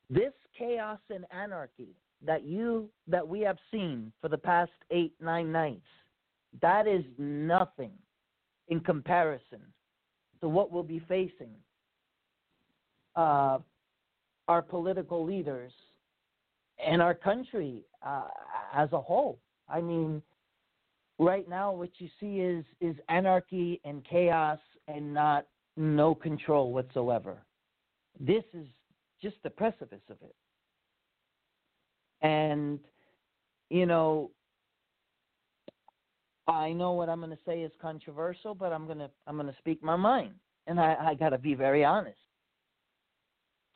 this 0.08 0.32
chaos 0.56 1.00
and 1.10 1.24
anarchy 1.32 1.96
that 2.24 2.44
you 2.44 2.88
that 3.08 3.26
we 3.26 3.40
have 3.40 3.58
seen 3.72 4.12
for 4.20 4.28
the 4.28 4.38
past 4.38 4.70
eight, 4.92 5.12
nine 5.20 5.50
nights, 5.50 5.88
that 6.60 6.86
is 6.86 7.02
nothing 7.18 7.90
in 8.68 8.78
comparison 8.78 9.60
to 10.40 10.48
what 10.48 10.70
we'll 10.70 10.84
be 10.84 11.02
facing. 11.08 11.50
Uh, 13.16 13.58
our 14.52 14.60
political 14.60 15.24
leaders 15.24 15.72
and 16.86 17.00
our 17.00 17.14
country 17.14 17.80
uh, 18.06 18.28
as 18.74 18.92
a 18.92 19.00
whole. 19.00 19.38
I 19.66 19.80
mean, 19.80 20.20
right 21.18 21.48
now 21.48 21.72
what 21.72 21.88
you 21.96 22.08
see 22.20 22.40
is 22.40 22.64
is 22.82 22.94
anarchy 23.08 23.80
and 23.86 24.04
chaos 24.04 24.58
and 24.88 25.14
not 25.14 25.46
no 25.78 26.14
control 26.14 26.70
whatsoever. 26.70 27.38
This 28.20 28.44
is 28.52 28.66
just 29.22 29.36
the 29.42 29.48
precipice 29.48 30.06
of 30.10 30.18
it. 30.20 30.34
And 32.20 32.78
you 33.70 33.86
know, 33.86 34.30
I 36.46 36.72
know 36.72 36.92
what 36.92 37.08
I'm 37.08 37.20
going 37.20 37.30
to 37.30 37.38
say 37.46 37.62
is 37.62 37.72
controversial, 37.80 38.54
but 38.54 38.70
I'm 38.70 38.84
going 38.84 38.98
to 38.98 39.10
I'm 39.26 39.36
going 39.36 39.46
to 39.46 39.58
speak 39.60 39.82
my 39.82 39.96
mind, 39.96 40.34
and 40.66 40.78
I, 40.78 40.94
I 41.08 41.14
got 41.14 41.30
to 41.30 41.38
be 41.38 41.54
very 41.54 41.86
honest. 41.86 42.18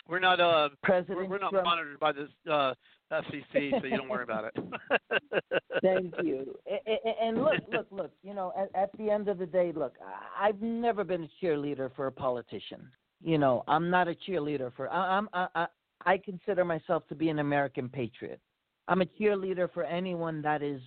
We're 0.08 0.20
not 0.20 0.40
uh 0.40 0.68
President 0.82 1.18
we're, 1.18 1.26
we're 1.26 1.38
not 1.38 1.50
Trump- 1.50 1.64
monitored 1.66 1.98
by 2.00 2.12
this 2.12 2.28
uh 2.50 2.74
FCC, 3.12 3.80
so 3.80 3.86
you 3.86 3.96
don't 3.96 4.08
worry 4.08 4.24
about 4.24 4.44
it. 4.44 4.54
Thank 5.82 6.14
you. 6.24 6.56
A- 6.68 6.90
a- 6.90 7.00
a- 7.08 7.22
And 7.24 7.38
look, 7.42 7.54
look, 7.72 7.86
look. 7.92 8.10
You 8.24 8.34
know, 8.34 8.52
at, 8.58 8.68
at 8.74 8.90
the 8.98 9.10
end 9.10 9.28
of 9.28 9.38
the 9.38 9.46
day, 9.46 9.72
look, 9.74 9.94
I've 10.38 10.60
never 10.60 11.04
been 11.04 11.24
a 11.24 11.44
cheerleader 11.44 11.90
for 11.94 12.08
a 12.08 12.12
politician. 12.12 12.88
You 13.22 13.38
know, 13.38 13.62
I'm 13.68 13.90
not 13.90 14.08
a 14.08 14.14
cheerleader 14.28 14.72
for. 14.76 14.92
I, 14.92 15.16
I'm. 15.18 15.28
I, 15.32 15.46
I, 15.54 15.66
I 16.04 16.18
consider 16.18 16.64
myself 16.64 17.06
to 17.08 17.14
be 17.14 17.28
an 17.30 17.38
American 17.38 17.88
patriot. 17.88 18.40
I'm 18.88 19.02
a 19.02 19.06
cheerleader 19.06 19.72
for 19.72 19.82
anyone 19.84 20.42
that 20.42 20.62
is, 20.62 20.80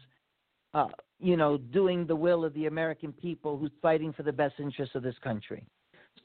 uh, 0.73 0.88
you 1.19 1.36
know, 1.36 1.58
doing 1.58 2.05
the 2.05 2.15
will 2.15 2.45
of 2.45 2.53
the 2.53 2.67
American 2.67 3.12
people 3.12 3.58
who's 3.58 3.71
fighting 3.82 4.13
for 4.13 4.23
the 4.23 4.32
best 4.32 4.55
interests 4.60 4.95
of 4.95 5.03
this 5.03 5.15
country. 5.23 5.65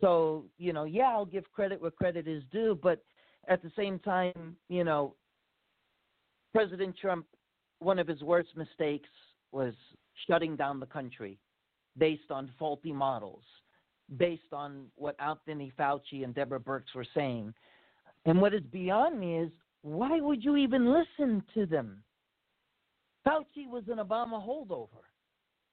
So, 0.00 0.44
you 0.58 0.72
know, 0.72 0.84
yeah, 0.84 1.10
I'll 1.10 1.24
give 1.24 1.50
credit 1.52 1.80
where 1.80 1.90
credit 1.90 2.26
is 2.26 2.42
due, 2.52 2.78
but 2.82 3.02
at 3.48 3.62
the 3.62 3.70
same 3.76 3.98
time, 3.98 4.56
you 4.68 4.84
know, 4.84 5.14
President 6.52 6.96
Trump, 7.00 7.26
one 7.78 7.98
of 7.98 8.06
his 8.06 8.22
worst 8.22 8.50
mistakes 8.56 9.08
was 9.52 9.74
shutting 10.26 10.56
down 10.56 10.80
the 10.80 10.86
country 10.86 11.38
based 11.98 12.30
on 12.30 12.50
faulty 12.58 12.92
models, 12.92 13.44
based 14.16 14.52
on 14.52 14.86
what 14.96 15.16
Anthony 15.20 15.72
Fauci 15.78 16.24
and 16.24 16.34
Deborah 16.34 16.60
Birx 16.60 16.82
were 16.94 17.06
saying. 17.14 17.54
And 18.26 18.40
what 18.40 18.54
is 18.54 18.62
beyond 18.72 19.18
me 19.18 19.38
is 19.38 19.50
why 19.82 20.20
would 20.20 20.42
you 20.42 20.56
even 20.56 20.92
listen 20.92 21.42
to 21.54 21.66
them? 21.66 22.02
Fauci 23.26 23.68
was 23.68 23.84
an 23.88 23.98
Obama 23.98 24.44
holdover. 24.44 25.04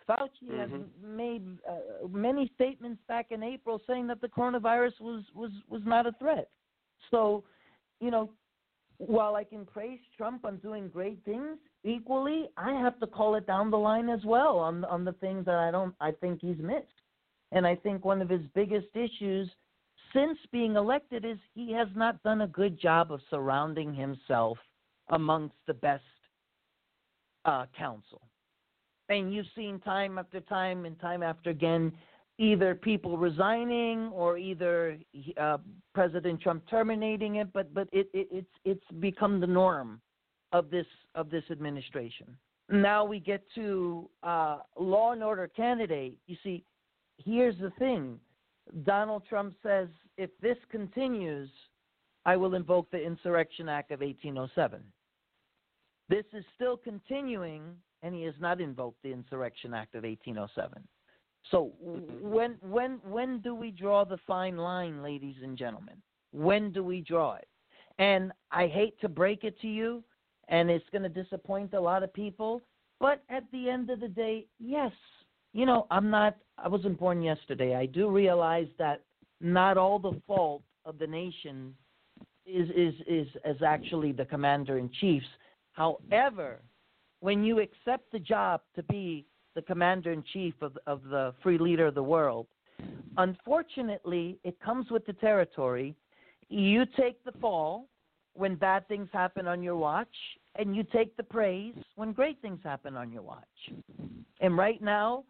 Fauci 0.07 0.49
has 0.57 0.69
Mhm. 0.69 1.01
made 1.01 1.59
uh, 1.67 2.07
many 2.07 2.47
statements 2.49 3.01
back 3.07 3.31
in 3.31 3.43
April 3.43 3.79
saying 3.87 4.07
that 4.07 4.21
the 4.21 4.27
coronavirus 4.27 4.99
was 4.99 5.23
was 5.33 5.51
was 5.67 5.83
not 5.85 6.07
a 6.07 6.11
threat. 6.13 6.49
So, 7.09 7.43
you 7.99 8.11
know, 8.11 8.29
while 8.97 9.35
I 9.35 9.43
can 9.43 9.65
praise 9.65 9.99
Trump 10.15 10.45
on 10.45 10.57
doing 10.57 10.89
great 10.89 11.23
things, 11.23 11.57
equally 11.83 12.49
I 12.57 12.73
have 12.73 12.99
to 12.99 13.07
call 13.07 13.35
it 13.35 13.47
down 13.47 13.71
the 13.71 13.77
line 13.77 14.09
as 14.09 14.23
well 14.25 14.59
on 14.59 14.85
on 14.85 15.05
the 15.05 15.13
things 15.13 15.45
that 15.45 15.55
I 15.57 15.71
don't 15.71 15.95
I 15.99 16.11
think 16.11 16.41
he's 16.41 16.59
missed. 16.59 17.01
And 17.51 17.67
I 17.67 17.75
think 17.75 18.05
one 18.05 18.21
of 18.21 18.29
his 18.29 18.45
biggest 18.53 18.95
issues 18.95 19.49
since 20.13 20.37
being 20.51 20.75
elected 20.75 21.25
is 21.25 21.37
he 21.53 21.71
has 21.73 21.87
not 21.95 22.21
done 22.23 22.41
a 22.41 22.47
good 22.47 22.79
job 22.79 23.11
of 23.11 23.21
surrounding 23.29 23.93
himself 23.93 24.57
amongst 25.09 25.55
the 25.67 25.73
best 25.73 26.03
uh, 27.45 27.65
counsel. 27.77 28.21
And 29.11 29.33
you've 29.33 29.47
seen 29.55 29.79
time 29.79 30.17
after 30.17 30.39
time 30.39 30.85
and 30.85 30.97
time 30.99 31.21
after 31.21 31.49
again 31.49 31.91
either 32.37 32.73
people 32.73 33.17
resigning 33.17 34.07
or 34.13 34.37
either 34.37 34.97
uh, 35.37 35.57
President 35.93 36.41
Trump 36.41 36.63
terminating 36.69 37.35
it, 37.35 37.51
but 37.51 37.73
but 37.73 37.89
it, 37.91 38.09
it 38.13 38.27
it's 38.31 38.53
it's 38.63 38.99
become 38.99 39.41
the 39.41 39.47
norm 39.47 39.99
of 40.53 40.69
this 40.69 40.85
of 41.15 41.29
this 41.29 41.43
administration. 41.51 42.37
Now 42.69 43.03
we 43.03 43.19
get 43.19 43.43
to 43.55 44.09
uh, 44.23 44.59
law 44.79 45.11
and 45.11 45.21
order 45.21 45.49
candidate. 45.49 46.17
You 46.27 46.37
see, 46.41 46.63
here's 47.17 47.57
the 47.59 47.71
thing: 47.71 48.17
Donald 48.83 49.23
Trump 49.27 49.55
says 49.61 49.89
if 50.17 50.29
this 50.41 50.57
continues, 50.69 51.49
I 52.25 52.37
will 52.37 52.55
invoke 52.55 52.89
the 52.91 53.03
Insurrection 53.03 53.67
Act 53.67 53.91
of 53.91 53.99
1807. 53.99 54.81
This 56.07 56.25
is 56.33 56.45
still 56.55 56.77
continuing, 56.77 57.75
and 58.03 58.13
he 58.15 58.23
has 58.23 58.33
not 58.39 58.61
invoked 58.61 59.01
the 59.03 59.11
Insurrection 59.11 59.73
Act 59.73 59.95
of 59.95 60.03
1807. 60.03 60.83
So 61.49 61.71
when 62.21 62.57
when 62.61 62.99
when 63.03 63.39
do 63.39 63.55
we 63.55 63.71
draw 63.71 64.05
the 64.05 64.19
fine 64.27 64.57
line, 64.57 65.01
ladies 65.01 65.35
and 65.43 65.57
gentlemen? 65.57 65.95
When 66.31 66.71
do 66.71 66.83
we 66.83 67.01
draw 67.01 67.35
it? 67.35 67.47
And 67.97 68.31
I 68.51 68.67
hate 68.67 68.99
to 69.01 69.09
break 69.09 69.43
it 69.43 69.59
to 69.61 69.67
you, 69.67 70.03
and 70.47 70.69
it's 70.69 70.85
going 70.91 71.03
to 71.03 71.09
disappoint 71.09 71.73
a 71.73 71.79
lot 71.79 72.03
of 72.03 72.13
people, 72.13 72.61
but 72.99 73.23
at 73.29 73.43
the 73.51 73.69
end 73.69 73.89
of 73.89 73.99
the 73.99 74.07
day, 74.07 74.45
yes, 74.59 74.91
you 75.53 75.65
know, 75.65 75.87
I'm 75.91 76.09
not. 76.09 76.37
I 76.57 76.67
wasn't 76.67 76.99
born 76.99 77.21
yesterday. 77.21 77.75
I 77.75 77.87
do 77.87 78.09
realize 78.09 78.67
that 78.77 79.01
not 79.41 79.77
all 79.77 79.99
the 79.99 80.21
fault 80.27 80.61
of 80.85 80.99
the 80.99 81.07
nation 81.07 81.75
is 82.45 82.69
is 82.69 82.93
is, 83.07 83.27
is 83.45 83.61
actually 83.65 84.11
the 84.11 84.25
commander 84.25 84.77
in 84.77 84.89
chief's. 84.99 85.25
However, 85.73 86.61
when 87.21 87.43
you 87.43 87.59
accept 87.59 88.11
the 88.11 88.19
job 88.19 88.61
to 88.75 88.83
be 88.83 89.25
the 89.55 89.61
commander 89.61 90.11
in 90.11 90.23
chief 90.33 90.55
of 90.61 90.77
of 90.85 91.03
the 91.03 91.33
free 91.41 91.57
leader 91.57 91.87
of 91.87 91.95
the 91.95 92.03
world, 92.03 92.47
unfortunately, 93.17 94.37
it 94.43 94.59
comes 94.59 94.91
with 94.91 95.05
the 95.05 95.13
territory. 95.13 95.95
You 96.49 96.85
take 96.97 97.23
the 97.23 97.31
fall 97.39 97.87
when 98.33 98.55
bad 98.55 98.87
things 98.87 99.07
happen 99.13 99.47
on 99.47 99.61
your 99.61 99.75
watch, 99.75 100.15
and 100.55 100.75
you 100.75 100.83
take 100.83 101.15
the 101.15 101.23
praise 101.23 101.75
when 101.95 102.11
great 102.11 102.41
things 102.41 102.59
happen 102.63 102.95
on 102.97 103.11
your 103.11 103.21
watch. 103.21 103.71
And 104.39 104.57
right 104.57 104.81
now, 104.81 105.23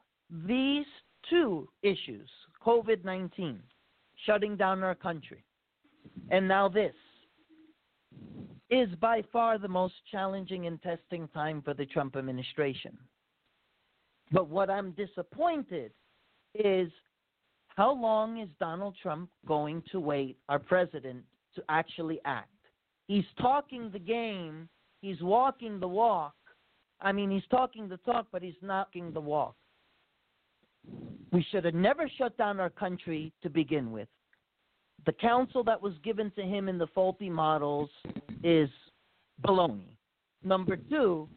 these 0.47 0.86
two 1.30 1.67
issues, 1.84 2.30
COVID 2.65 3.04
19, 3.04 3.60
shutting 4.25 4.56
down 4.56 4.84
our 4.84 4.95
country, 4.95 5.43
and 6.30 6.47
now 6.47 6.69
this, 6.69 6.93
is 8.71 8.89
by 9.01 9.21
far 9.34 9.57
the 9.57 9.67
most 9.67 9.93
challenging 10.10 10.65
and 10.65 10.81
testing 10.81 11.27
time 11.29 11.62
for 11.62 11.73
the 11.73 11.86
Trump 11.86 12.15
administration. 12.15 12.97
But 14.31 14.47
what 14.47 14.69
I'm 14.69 14.91
disappointed 14.91 15.91
is 16.55 16.89
how 17.75 17.93
long 17.93 18.39
is 18.39 18.47
Donald 18.60 18.95
Trump 19.01 19.29
going 19.45 19.84
to 19.91 19.99
wait, 19.99 20.38
our 20.47 20.60
president, 20.60 21.23
to 21.55 21.63
actually 21.67 22.21
act? 22.23 22.47
He's 23.07 23.25
talking 23.41 23.89
the 23.91 23.99
game, 23.99 24.69
he's 25.01 25.21
walking 25.21 25.79
the 25.79 25.88
walk. 25.88 26.34
I 27.01 27.12
mean, 27.12 27.29
he's 27.29 27.47
talking 27.49 27.89
the 27.89 27.97
talk, 27.97 28.27
but 28.31 28.41
he's 28.41 28.53
knocking 28.62 29.12
the 29.12 29.19
walk. 29.19 29.55
We 31.34 31.45
should 31.51 31.65
have 31.65 31.73
never 31.73 32.10
shut 32.17 32.38
down 32.38 32.60
our 32.60 32.69
country 32.69 33.34
to 33.43 33.49
begin 33.49 33.91
with. 33.91 34.07
The 35.06 35.14
counsel 35.14 35.64
that 35.64 35.82
was 35.82 35.94
given 36.04 36.32
to 36.32 36.42
him 36.42 36.70
in 36.70 36.78
the 36.78 36.88
faulty 36.88 37.30
models 37.30 37.90
is 38.44 38.70
baloney. 39.46 39.98
Number 40.44 40.76
two, 40.76 41.28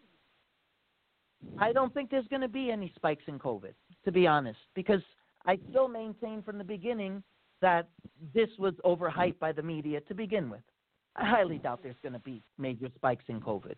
I 1.58 1.72
don't 1.72 1.92
think 1.92 2.10
there's 2.10 2.26
going 2.28 2.42
to 2.42 2.48
be 2.48 2.70
any 2.70 2.92
spikes 2.96 3.24
in 3.26 3.38
COVID, 3.38 3.74
to 4.04 4.12
be 4.12 4.26
honest, 4.26 4.58
because 4.74 5.00
I 5.46 5.58
still 5.70 5.88
maintain 5.88 6.42
from 6.42 6.58
the 6.58 6.64
beginning 6.64 7.22
that 7.60 7.88
this 8.34 8.48
was 8.58 8.74
overhyped 8.84 9.38
by 9.38 9.52
the 9.52 9.62
media 9.62 10.00
to 10.02 10.14
begin 10.14 10.50
with. 10.50 10.62
I 11.16 11.24
highly 11.24 11.58
doubt 11.58 11.80
there's 11.82 11.96
going 12.02 12.14
to 12.14 12.18
be 12.18 12.42
major 12.58 12.88
spikes 12.96 13.24
in 13.28 13.40
COVID. 13.40 13.76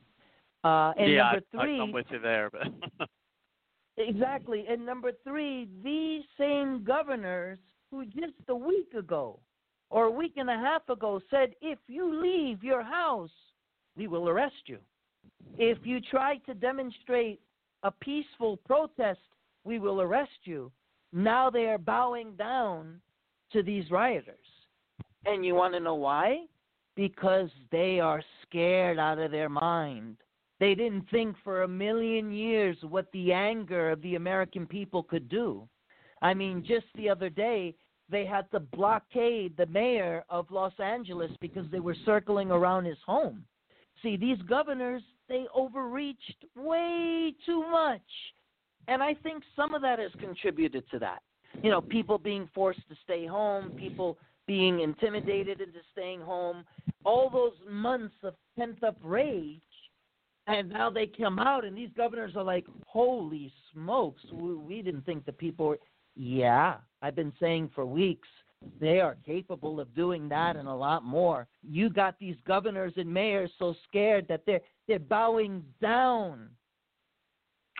Uh, 0.64 0.92
and 0.98 1.12
yeah, 1.12 1.32
number 1.52 1.68
I, 1.68 1.82
I'm 1.82 1.92
with 1.92 2.06
you 2.10 2.18
there, 2.18 2.50
but 2.50 3.08
Exactly. 3.98 4.64
And 4.68 4.84
number 4.84 5.12
three, 5.24 5.68
these 5.82 6.22
same 6.38 6.84
governors 6.84 7.58
who 7.90 8.04
just 8.04 8.34
a 8.48 8.54
week 8.54 8.92
ago 8.96 9.38
or 9.90 10.04
a 10.04 10.10
week 10.10 10.34
and 10.36 10.50
a 10.50 10.56
half 10.56 10.88
ago 10.88 11.20
said, 11.30 11.54
if 11.60 11.78
you 11.86 12.20
leave 12.20 12.62
your 12.62 12.82
house, 12.82 13.30
we 13.96 14.06
will 14.06 14.28
arrest 14.28 14.54
you. 14.66 14.78
If 15.58 15.78
you 15.84 16.00
try 16.00 16.38
to 16.38 16.54
demonstrate 16.54 17.40
a 17.82 17.90
peaceful 17.90 18.58
protest, 18.58 19.20
we 19.64 19.78
will 19.78 20.00
arrest 20.00 20.38
you. 20.44 20.70
Now 21.12 21.50
they 21.50 21.66
are 21.66 21.78
bowing 21.78 22.34
down 22.36 23.00
to 23.52 23.62
these 23.62 23.90
rioters. 23.90 24.36
And 25.24 25.44
you 25.44 25.54
want 25.54 25.74
to 25.74 25.80
know 25.80 25.94
why? 25.94 26.46
Because 26.94 27.50
they 27.70 28.00
are 28.00 28.22
scared 28.42 28.98
out 28.98 29.18
of 29.18 29.30
their 29.30 29.48
mind. 29.48 30.16
They 30.58 30.74
didn't 30.74 31.10
think 31.10 31.36
for 31.44 31.62
a 31.62 31.68
million 31.68 32.32
years 32.32 32.76
what 32.82 33.10
the 33.12 33.32
anger 33.32 33.90
of 33.90 34.00
the 34.02 34.14
American 34.14 34.66
people 34.66 35.02
could 35.02 35.28
do. 35.28 35.68
I 36.22 36.32
mean, 36.32 36.64
just 36.66 36.86
the 36.94 37.10
other 37.10 37.28
day, 37.28 37.74
they 38.10 38.24
had 38.24 38.50
to 38.52 38.60
blockade 38.60 39.56
the 39.56 39.66
mayor 39.66 40.24
of 40.28 40.50
Los 40.50 40.72
Angeles 40.78 41.30
because 41.40 41.66
they 41.70 41.80
were 41.80 41.96
circling 42.04 42.50
around 42.50 42.84
his 42.84 42.98
home. 43.04 43.44
See, 44.02 44.16
these 44.16 44.40
governors, 44.48 45.02
they 45.28 45.46
overreached 45.54 46.44
way 46.54 47.34
too 47.44 47.68
much. 47.70 48.00
And 48.88 49.02
I 49.02 49.14
think 49.14 49.42
some 49.56 49.74
of 49.74 49.82
that 49.82 49.98
has 49.98 50.12
contributed 50.20 50.84
to 50.90 50.98
that. 51.00 51.22
You 51.62 51.70
know, 51.70 51.80
people 51.80 52.18
being 52.18 52.48
forced 52.54 52.86
to 52.88 52.96
stay 53.02 53.26
home, 53.26 53.70
people 53.70 54.18
being 54.46 54.80
intimidated 54.80 55.60
into 55.60 55.80
staying 55.90 56.20
home, 56.20 56.64
all 57.04 57.28
those 57.30 57.54
months 57.68 58.14
of 58.22 58.34
pent 58.56 58.84
up 58.84 58.96
rage 59.02 59.60
and 60.46 60.70
now 60.70 60.90
they 60.90 61.06
come 61.06 61.38
out, 61.38 61.64
and 61.64 61.76
these 61.76 61.90
governors 61.96 62.36
are 62.36 62.44
like, 62.44 62.66
"Holy 62.86 63.52
smokes! 63.72 64.22
We, 64.32 64.54
we 64.54 64.82
didn't 64.82 65.04
think 65.04 65.24
the 65.24 65.32
people." 65.32 65.68
Were... 65.68 65.78
Yeah, 66.16 66.76
I've 67.02 67.14
been 67.14 67.32
saying 67.38 67.70
for 67.74 67.84
weeks 67.84 68.28
they 68.80 69.00
are 69.00 69.16
capable 69.24 69.80
of 69.80 69.94
doing 69.94 70.28
that 70.30 70.56
and 70.56 70.66
a 70.66 70.74
lot 70.74 71.04
more. 71.04 71.46
You 71.62 71.90
got 71.90 72.18
these 72.18 72.36
governors 72.46 72.94
and 72.96 73.12
mayors 73.12 73.50
so 73.58 73.74
scared 73.88 74.26
that 74.28 74.42
they're 74.46 74.60
they're 74.88 74.98
bowing 74.98 75.62
down. 75.80 76.48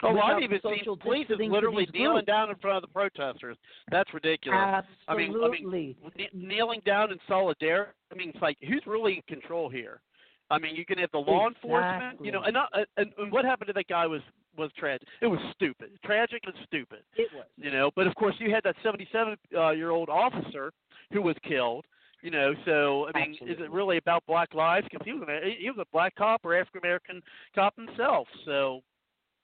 Oh, 0.03 0.13
well, 0.13 0.25
I've 0.25 0.43
even 0.43 0.61
seen 0.63 0.85
police 1.01 1.27
to 1.29 1.37
literally 1.37 1.89
kneeling 1.95 2.17
groups. 2.17 2.27
down 2.27 2.51
in 2.51 2.57
front 2.57 2.77
of 2.77 2.83
the 2.83 2.89
protesters. 2.89 3.57
That's 3.91 4.13
ridiculous. 4.13 4.59
I 4.59 4.83
mean, 4.83 4.85
I 5.09 5.17
mean, 5.17 5.29
Absolutely. 5.31 5.97
kneeling 6.35 6.83
down 6.85 7.13
in 7.13 7.19
solidarity. 7.27 7.93
I 8.13 8.15
mean, 8.15 8.31
it's 8.31 8.43
like 8.43 8.59
who's 8.69 8.83
really 8.87 9.15
in 9.15 9.23
control 9.23 9.71
here? 9.71 10.03
I 10.51 10.59
mean, 10.59 10.77
you 10.77 10.85
can 10.85 10.99
have 10.99 11.11
the 11.13 11.19
law 11.19 11.49
enforcement, 11.49 12.25
you 12.25 12.31
know, 12.31 12.43
and, 12.43 12.57
and 12.99 13.13
and 13.17 13.33
what 13.33 13.45
happened 13.45 13.69
to 13.69 13.73
that 13.73 13.89
guy 13.89 14.07
was 14.07 14.21
was 14.57 14.71
tragic. 14.79 15.07
It 15.21 15.27
was 15.27 15.41
stupid, 15.55 15.91
tragic 16.05 16.43
and 16.45 16.55
stupid, 16.67 17.01
it 17.17 17.29
was. 17.35 17.47
you 17.57 17.71
know. 17.71 17.91
But 17.95 18.07
of 18.07 18.15
course, 18.15 18.35
you 18.39 18.51
had 18.51 18.63
that 18.65 18.77
77 18.83 19.37
uh, 19.57 19.71
year 19.71 19.91
old 19.91 20.09
officer 20.09 20.73
who 21.13 21.23
was 21.23 21.37
killed, 21.47 21.85
you 22.23 22.31
know. 22.31 22.55
So 22.65 23.09
I 23.15 23.21
mean, 23.21 23.39
is 23.43 23.59
it 23.61 23.71
really 23.71 23.99
about 23.99 24.25
black 24.27 24.55
lives? 24.55 24.87
Because 24.91 25.05
he 25.05 25.13
was 25.13 25.29
a, 25.29 25.57
he 25.59 25.71
was 25.71 25.79
a 25.81 25.87
black 25.93 26.15
cop 26.17 26.45
or 26.45 26.59
African 26.59 26.81
American 26.83 27.23
cop 27.55 27.75
himself. 27.77 28.29
So 28.45 28.81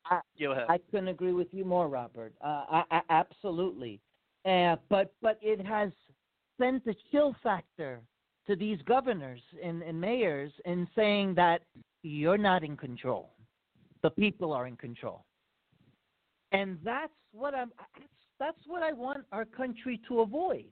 I- 0.07 0.20
go 0.40 0.53
ahead. 0.53 0.66
I 0.68 0.79
couldn't 0.90 1.09
agree 1.09 1.33
with 1.33 1.48
you 1.53 1.64
more, 1.64 1.88
Robert. 1.88 2.33
Uh, 2.42 2.64
I, 2.70 2.83
I, 2.90 3.01
absolutely. 3.11 4.01
Uh, 4.44 4.77
but 4.88 5.12
but 5.22 5.38
it 5.40 5.64
has 5.64 5.90
sent 6.61 6.87
a 6.87 6.94
chill 7.11 7.35
factor 7.42 8.01
to 8.46 8.57
these 8.57 8.79
governors 8.87 9.40
and, 9.62 9.83
and 9.83 10.01
mayors 10.01 10.53
in 10.64 10.88
saying 10.96 11.35
that 11.35 11.62
you're 12.03 12.38
not 12.38 12.64
in 12.64 12.77
control. 12.77 13.31
The 14.02 14.10
people 14.10 14.52
are 14.52 14.66
in 14.66 14.76
control. 14.76 15.24
And 16.52 16.78
that's 16.84 17.12
what 17.32 17.54
I'm 17.54 17.70
that's, 17.78 18.08
that's 18.38 18.66
what 18.66 18.82
I 18.82 18.92
want 18.92 19.24
our 19.32 19.44
country 19.44 20.00
to 20.08 20.20
avoid. 20.20 20.66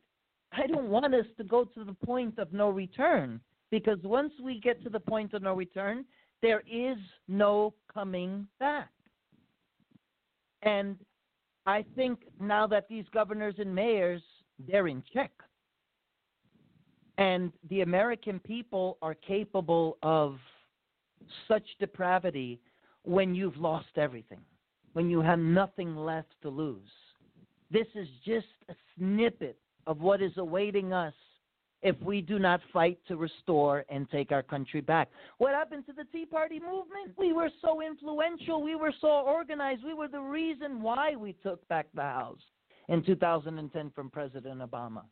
I 0.52 0.66
don't 0.66 0.88
want 0.88 1.14
us 1.14 1.26
to 1.38 1.44
go 1.44 1.64
to 1.64 1.84
the 1.84 1.94
point 2.04 2.38
of 2.38 2.52
no 2.52 2.70
return 2.70 3.40
because 3.70 3.98
once 4.02 4.32
we 4.42 4.58
get 4.60 4.82
to 4.82 4.90
the 4.90 4.98
point 4.98 5.32
of 5.32 5.42
no 5.42 5.54
return, 5.54 6.04
there 6.42 6.62
is 6.70 6.98
no 7.28 7.72
coming 7.92 8.46
back. 8.58 8.90
And 10.62 10.96
I 11.66 11.84
think 11.94 12.20
now 12.40 12.66
that 12.66 12.88
these 12.88 13.04
governors 13.12 13.54
and 13.58 13.72
mayors 13.72 14.22
they're 14.68 14.88
in 14.88 15.02
check. 15.12 15.30
And 17.18 17.52
the 17.68 17.82
American 17.82 18.40
people 18.40 18.98
are 19.02 19.14
capable 19.14 19.98
of 20.02 20.38
such 21.46 21.64
depravity 21.78 22.60
when 23.04 23.34
you've 23.34 23.56
lost 23.56 23.96
everything, 23.96 24.40
when 24.92 25.08
you 25.08 25.20
have 25.20 25.38
nothing 25.38 25.96
left 25.96 26.34
to 26.42 26.48
lose. 26.48 26.90
This 27.70 27.86
is 27.94 28.08
just 28.24 28.46
a 28.68 28.74
snippet 28.96 29.56
of 29.86 30.00
what 30.00 30.20
is 30.20 30.32
awaiting 30.36 30.92
us 30.92 31.14
if 31.82 32.00
we 32.02 32.20
do 32.20 32.38
not 32.38 32.60
fight 32.72 32.98
to 33.08 33.16
restore 33.16 33.84
and 33.88 34.10
take 34.10 34.32
our 34.32 34.42
country 34.42 34.80
back. 34.80 35.08
What 35.38 35.54
happened 35.54 35.86
to 35.86 35.92
the 35.92 36.04
Tea 36.12 36.26
Party 36.26 36.60
movement? 36.60 37.16
We 37.16 37.32
were 37.32 37.50
so 37.62 37.80
influential, 37.80 38.62
we 38.62 38.74
were 38.74 38.92
so 39.00 39.08
organized, 39.08 39.82
we 39.84 39.94
were 39.94 40.08
the 40.08 40.20
reason 40.20 40.82
why 40.82 41.16
we 41.16 41.32
took 41.42 41.66
back 41.68 41.86
the 41.94 42.02
House 42.02 42.40
in 42.88 43.02
2010 43.02 43.92
from 43.94 44.10
President 44.10 44.60
Obama. 44.60 45.02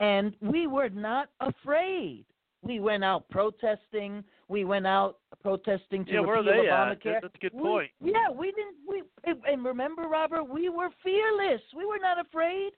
And 0.00 0.34
we 0.40 0.68
were 0.68 0.90
not 0.90 1.30
afraid. 1.40 2.24
We 2.62 2.80
went 2.80 3.04
out 3.04 3.28
protesting. 3.30 4.24
We 4.48 4.64
went 4.64 4.86
out 4.86 5.18
protesting 5.42 6.04
to 6.06 6.12
yeah, 6.12 6.20
where 6.20 6.36
are 6.36 6.42
repeal 6.42 6.72
at? 6.72 6.98
Obamacare. 6.98 7.20
That's 7.22 7.34
a 7.34 7.38
good 7.38 7.54
We- 7.54 7.62
point. 7.62 7.90
yeah, 8.00 8.30
we 8.30 8.52
didn't. 8.52 8.76
We 8.86 9.02
and 9.46 9.64
remember, 9.64 10.02
Robert, 10.02 10.44
we 10.44 10.68
were 10.68 10.90
fearless. 11.02 11.60
We 11.76 11.84
were 11.86 11.98
not 11.98 12.18
afraid. 12.18 12.72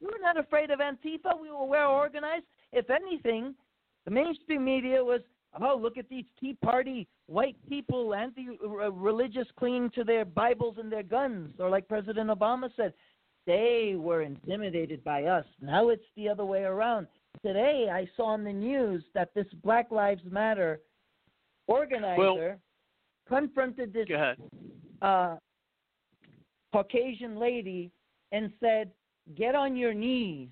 We 0.00 0.06
were 0.06 0.18
not 0.20 0.36
afraid 0.38 0.70
of 0.70 0.80
Antifa. 0.80 1.38
We 1.40 1.50
were 1.50 1.66
well 1.66 1.90
organized. 1.92 2.46
If 2.72 2.88
anything, 2.90 3.54
the 4.06 4.10
mainstream 4.10 4.64
media 4.64 5.04
was, 5.04 5.20
oh, 5.60 5.76
look 5.76 5.98
at 5.98 6.08
these 6.08 6.24
Tea 6.40 6.54
Party 6.54 7.06
white 7.26 7.56
people, 7.68 8.14
anti-religious, 8.14 9.46
clinging 9.56 9.90
to 9.90 10.04
their 10.04 10.24
Bibles 10.24 10.78
and 10.78 10.90
their 10.90 11.02
guns, 11.02 11.54
or 11.60 11.68
like 11.68 11.86
President 11.86 12.30
Obama 12.30 12.70
said, 12.76 12.92
they 13.46 13.94
were 13.96 14.22
intimidated 14.22 15.04
by 15.04 15.24
us. 15.24 15.44
Now 15.60 15.88
it's 15.90 16.04
the 16.16 16.28
other 16.28 16.44
way 16.44 16.62
around. 16.62 17.06
Today, 17.44 17.88
I 17.90 18.06
saw 18.16 18.26
on 18.26 18.44
the 18.44 18.52
news 18.52 19.02
that 19.14 19.32
this 19.34 19.46
Black 19.62 19.90
Lives 19.90 20.22
Matter 20.30 20.80
organizer 21.66 22.58
confronted 23.28 23.92
this 23.92 24.08
uh, 25.00 25.36
Caucasian 26.72 27.38
lady 27.38 27.90
and 28.32 28.52
said, 28.60 28.90
"Get 29.36 29.54
on 29.54 29.74
your 29.74 29.94
knees 29.94 30.50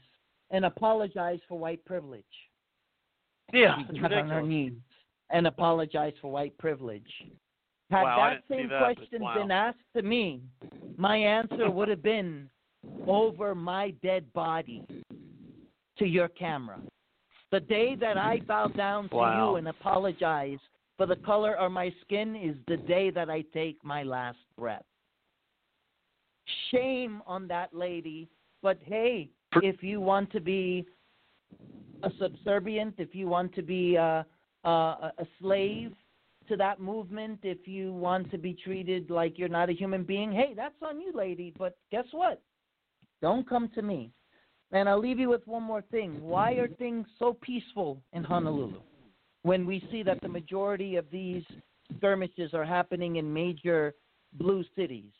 and 0.50 0.64
apologize 0.64 1.40
for 1.46 1.58
white 1.58 1.84
privilege." 1.84 2.24
Yeah, 3.52 3.76
She 3.92 4.00
on 4.00 4.28
her 4.28 4.42
knees 4.42 4.72
and 5.30 5.46
apologize 5.46 6.14
for 6.20 6.30
white 6.30 6.56
privilege. 6.58 7.10
Had 7.90 8.02
Wow, 8.02 8.16
that 8.16 8.54
same 8.54 8.68
that, 8.68 8.82
question 8.82 9.22
wow. 9.22 9.34
been 9.34 9.50
asked 9.50 9.78
to 9.96 10.02
me, 10.02 10.42
my 10.96 11.16
answer 11.16 11.70
would 11.70 11.88
have 11.88 12.02
been 12.02 12.50
over 13.06 13.54
my 13.54 13.90
dead 14.02 14.30
body 14.34 14.84
to 15.98 16.06
your 16.06 16.28
camera. 16.28 16.80
The 17.50 17.60
day 17.60 17.94
that 17.96 18.18
I 18.18 18.40
bow 18.40 18.68
down 18.68 19.08
to 19.10 19.16
Wow. 19.16 19.50
you 19.50 19.56
and 19.56 19.68
apologize 19.68 20.58
for 20.96 21.06
the 21.06 21.16
color 21.16 21.54
of 21.56 21.72
my 21.72 21.90
skin 22.02 22.36
is 22.36 22.56
the 22.66 22.76
day 22.76 23.10
that 23.10 23.30
I 23.30 23.42
take 23.54 23.82
my 23.84 24.02
last 24.02 24.38
breath. 24.56 24.84
Shame 26.70 27.22
on 27.26 27.46
that 27.48 27.72
lady, 27.74 28.28
but 28.62 28.78
hey, 28.84 29.30
if 29.62 29.82
you 29.82 30.00
want 30.00 30.30
to 30.32 30.40
be 30.40 30.86
a 32.02 32.10
subservient, 32.18 32.94
if 32.98 33.14
you 33.14 33.28
want 33.28 33.54
to 33.54 33.62
be 33.62 33.96
a, 33.96 34.26
a, 34.64 34.68
a 34.68 35.26
slave 35.40 35.92
to 36.48 36.56
that 36.56 36.80
movement, 36.80 37.40
if 37.42 37.66
you 37.66 37.92
want 37.92 38.30
to 38.30 38.38
be 38.38 38.54
treated 38.54 39.10
like 39.10 39.38
you're 39.38 39.48
not 39.48 39.68
a 39.68 39.74
human 39.74 40.02
being, 40.02 40.32
hey, 40.32 40.52
that's 40.54 40.74
on 40.82 41.00
you, 41.00 41.12
lady. 41.14 41.52
But 41.58 41.76
guess 41.90 42.06
what? 42.12 42.42
Don't 43.20 43.48
come 43.48 43.68
to 43.74 43.82
me. 43.82 44.12
And 44.72 44.88
I'll 44.88 45.00
leave 45.00 45.18
you 45.18 45.30
with 45.30 45.46
one 45.46 45.62
more 45.62 45.82
thing. 45.90 46.22
Why 46.22 46.52
are 46.52 46.68
things 46.68 47.06
so 47.18 47.36
peaceful 47.40 48.02
in 48.12 48.22
Honolulu 48.22 48.80
when 49.42 49.66
we 49.66 49.82
see 49.90 50.02
that 50.02 50.20
the 50.20 50.28
majority 50.28 50.96
of 50.96 51.06
these 51.10 51.42
skirmishes 51.96 52.52
are 52.52 52.64
happening 52.64 53.16
in 53.16 53.32
major 53.32 53.94
blue 54.34 54.62
cities? 54.76 55.12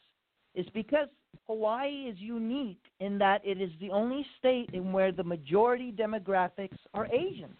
It's 0.54 0.68
because 0.70 1.08
Hawaii 1.46 2.10
is 2.10 2.18
unique 2.18 2.82
in 3.00 3.16
that 3.18 3.40
it 3.44 3.60
is 3.60 3.70
the 3.80 3.90
only 3.90 4.26
state 4.38 4.70
in 4.72 4.92
where 4.92 5.12
the 5.12 5.24
majority 5.24 5.92
demographics 5.92 6.76
are 6.92 7.06
Asian. 7.06 7.54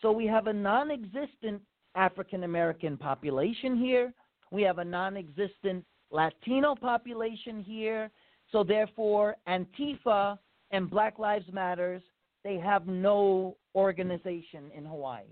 So 0.00 0.12
we 0.12 0.26
have 0.26 0.46
a 0.46 0.52
non 0.52 0.90
existent 0.90 1.60
African 1.94 2.44
American 2.44 2.96
population 2.96 3.76
here. 3.76 4.14
We 4.50 4.62
have 4.62 4.78
a 4.78 4.84
non 4.84 5.16
existent 5.16 5.84
Latino 6.10 6.74
population 6.74 7.62
here. 7.62 8.10
So 8.52 8.64
therefore, 8.64 9.36
Antifa 9.46 10.38
and 10.70 10.88
Black 10.88 11.18
Lives 11.18 11.46
Matters, 11.52 12.02
they 12.44 12.58
have 12.58 12.86
no 12.86 13.56
organization 13.74 14.70
in 14.74 14.84
Hawaii. 14.84 15.24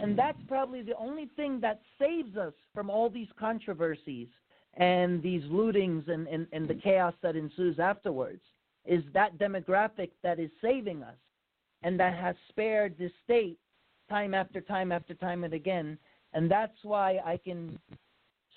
And 0.00 0.12
mm. 0.12 0.16
that's 0.16 0.38
probably 0.48 0.82
the 0.82 0.96
only 0.96 1.30
thing 1.36 1.60
that 1.60 1.80
saves 1.98 2.36
us 2.36 2.54
from 2.74 2.90
all 2.90 3.08
these 3.08 3.28
controversies 3.38 4.28
and 4.74 5.22
these 5.22 5.42
lootings 5.44 6.08
and, 6.08 6.26
and, 6.28 6.46
and 6.52 6.68
the 6.68 6.74
chaos 6.74 7.14
that 7.22 7.36
ensues 7.36 7.78
afterwards 7.78 8.42
is 8.84 9.02
that 9.14 9.38
demographic 9.38 10.10
that 10.22 10.38
is 10.38 10.50
saving 10.60 11.02
us 11.02 11.16
and 11.82 11.98
that 11.98 12.14
has 12.14 12.36
spared 12.48 12.96
this 12.98 13.12
state 13.24 13.58
time 14.08 14.34
after 14.34 14.60
time 14.60 14.92
after 14.92 15.14
time 15.14 15.44
and 15.44 15.54
again. 15.54 15.98
And 16.32 16.50
that's 16.50 16.76
why 16.82 17.20
I 17.24 17.38
can 17.42 17.78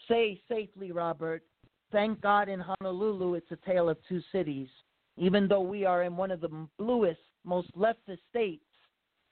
say 0.08 0.42
safely, 0.50 0.92
Robert, 0.92 1.44
thank 1.92 2.22
God 2.22 2.50
in 2.50 2.60
Honolulu 2.60 3.36
it's 3.36 3.52
a 3.52 3.56
tale 3.70 3.90
of 3.90 3.98
two 4.08 4.22
cities. 4.32 4.68
Even 5.20 5.50
though 5.50 5.62
we 5.62 5.86
are 5.86 6.04
in 6.04 6.16
one 6.16 6.32
of 6.32 6.40
the 6.40 6.50
bluest, 6.78 7.20
most 7.44 7.70
leftist 7.78 8.20
states, 8.30 8.64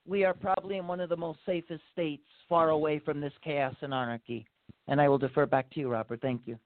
we 0.06 0.26
are 0.26 0.34
probably 0.34 0.78
in 0.78 0.86
one 0.86 1.00
of 1.00 1.10
the 1.10 1.17
most 1.17 1.39
safest 1.45 1.82
states 1.91 2.23
far 2.47 2.69
away 2.69 3.00
from 3.00 3.21
this 3.21 3.34
chaos 3.43 3.76
and 3.82 3.93
anarchy. 3.93 4.45
And 4.88 5.00
I 5.00 5.08
will 5.08 5.17
defer 5.17 5.45
back 5.45 5.69
to 5.71 5.80
you, 5.80 5.89
Robert. 5.89 6.21
Thank 6.21 6.41
you. 6.45 6.60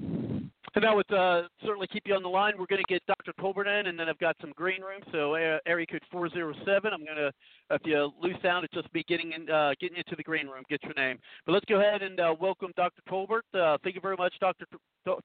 And 0.00 0.84
that 0.84 0.94
would 0.94 1.12
uh, 1.12 1.48
certainly 1.64 1.88
keep 1.88 2.04
you 2.06 2.14
on 2.14 2.22
the 2.22 2.28
line. 2.28 2.54
We're 2.56 2.66
going 2.66 2.82
to 2.86 2.92
get 2.92 3.04
Dr. 3.06 3.32
Colbert 3.40 3.66
in, 3.66 3.86
and 3.86 3.98
then 3.98 4.08
I've 4.08 4.18
got 4.18 4.36
some 4.40 4.52
green 4.54 4.80
room. 4.80 5.00
So 5.10 5.34
uh, 5.34 5.58
area 5.66 5.86
code 5.86 6.02
407. 6.12 6.92
I'm 6.92 7.04
going 7.04 7.16
to, 7.16 7.32
if 7.70 7.82
you 7.84 8.12
lose 8.22 8.36
sound, 8.42 8.64
it's 8.64 8.74
just 8.74 8.92
me 8.94 9.02
getting 9.08 9.32
in, 9.32 9.50
uh, 9.50 9.72
getting 9.80 9.96
into 9.96 10.14
the 10.14 10.22
green 10.22 10.46
room. 10.46 10.62
Get 10.68 10.82
your 10.84 10.94
name. 10.94 11.18
But 11.46 11.52
let's 11.52 11.64
go 11.64 11.80
ahead 11.80 12.02
and 12.02 12.20
uh, 12.20 12.34
welcome 12.40 12.70
Dr. 12.76 13.02
Colbert. 13.08 13.44
Uh, 13.52 13.78
thank 13.82 13.96
you 13.96 14.00
very 14.00 14.16
much, 14.16 14.34
Dr. 14.40 14.66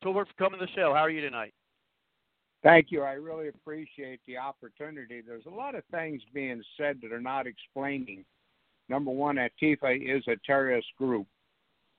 Colbert, 0.01 0.25
for 0.25 0.33
coming 0.39 0.59
to 0.59 0.65
the 0.65 0.71
show. 0.71 0.93
How 0.95 1.01
are 1.01 1.11
you 1.11 1.21
tonight? 1.21 1.53
Thank 2.63 2.91
you. 2.91 3.01
I 3.01 3.13
really 3.13 3.49
appreciate 3.49 4.21
the 4.25 4.37
opportunity. 4.37 5.21
There's 5.21 5.45
a 5.45 5.53
lot 5.53 5.75
of 5.75 5.83
things 5.91 6.21
being 6.33 6.63
said 6.77 6.99
that 7.01 7.11
are 7.11 7.21
not 7.21 7.45
explaining. 7.45 8.23
Number 8.87 9.11
one, 9.11 9.35
Antifa 9.35 9.93
is 9.93 10.23
a 10.27 10.37
terrorist 10.45 10.87
group, 10.97 11.27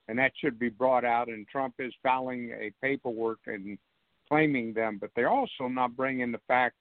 and 0.09 0.19
that 0.19 0.33
should 0.41 0.59
be 0.59 0.71
brought 0.71 1.05
out. 1.05 1.29
And 1.29 1.47
Trump 1.49 1.75
is 1.79 1.93
filing 2.03 2.51
a 2.59 2.73
paperwork 2.83 3.41
and 3.47 3.79
claiming 4.27 4.73
them, 4.73 4.97
but 4.99 5.11
they're 5.15 5.29
also 5.29 5.69
not 5.69 5.97
bringing 5.97 6.33
the 6.33 6.41
fact 6.49 6.77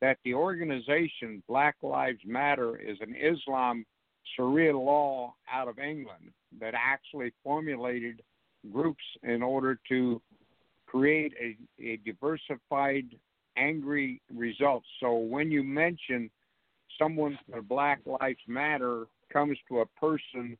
that 0.00 0.16
the 0.24 0.32
organization 0.32 1.42
Black 1.48 1.76
Lives 1.82 2.20
Matter 2.24 2.78
is 2.78 2.96
an 3.02 3.14
Islam 3.14 3.84
Sharia 4.36 4.76
law 4.76 5.34
out 5.52 5.68
of 5.68 5.78
England 5.78 6.32
that 6.60 6.72
actually 6.74 7.32
formulated 7.44 8.22
groups 8.72 9.04
in 9.22 9.42
order 9.42 9.78
to 9.88 10.20
create 10.90 11.32
a, 11.40 11.56
a 11.82 11.96
diversified, 12.04 13.04
angry 13.56 14.20
result. 14.34 14.82
So 15.00 15.16
when 15.16 15.50
you 15.50 15.62
mention 15.62 16.30
someone 16.98 17.38
for 17.50 17.62
Black 17.62 18.00
Lives 18.06 18.38
Matter 18.46 19.04
comes 19.32 19.58
to 19.68 19.80
a 19.80 19.86
person 20.00 20.56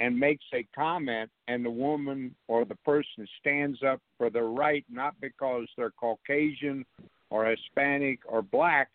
and 0.00 0.18
makes 0.18 0.44
a 0.52 0.66
comment, 0.74 1.30
and 1.48 1.64
the 1.64 1.70
woman 1.70 2.34
or 2.48 2.64
the 2.64 2.74
person 2.76 3.26
stands 3.40 3.78
up 3.86 4.00
for 4.18 4.28
their 4.28 4.46
right, 4.46 4.84
not 4.90 5.14
because 5.20 5.66
they're 5.76 5.92
Caucasian 5.92 6.84
or 7.30 7.46
Hispanic 7.46 8.18
or 8.26 8.42
black, 8.42 8.88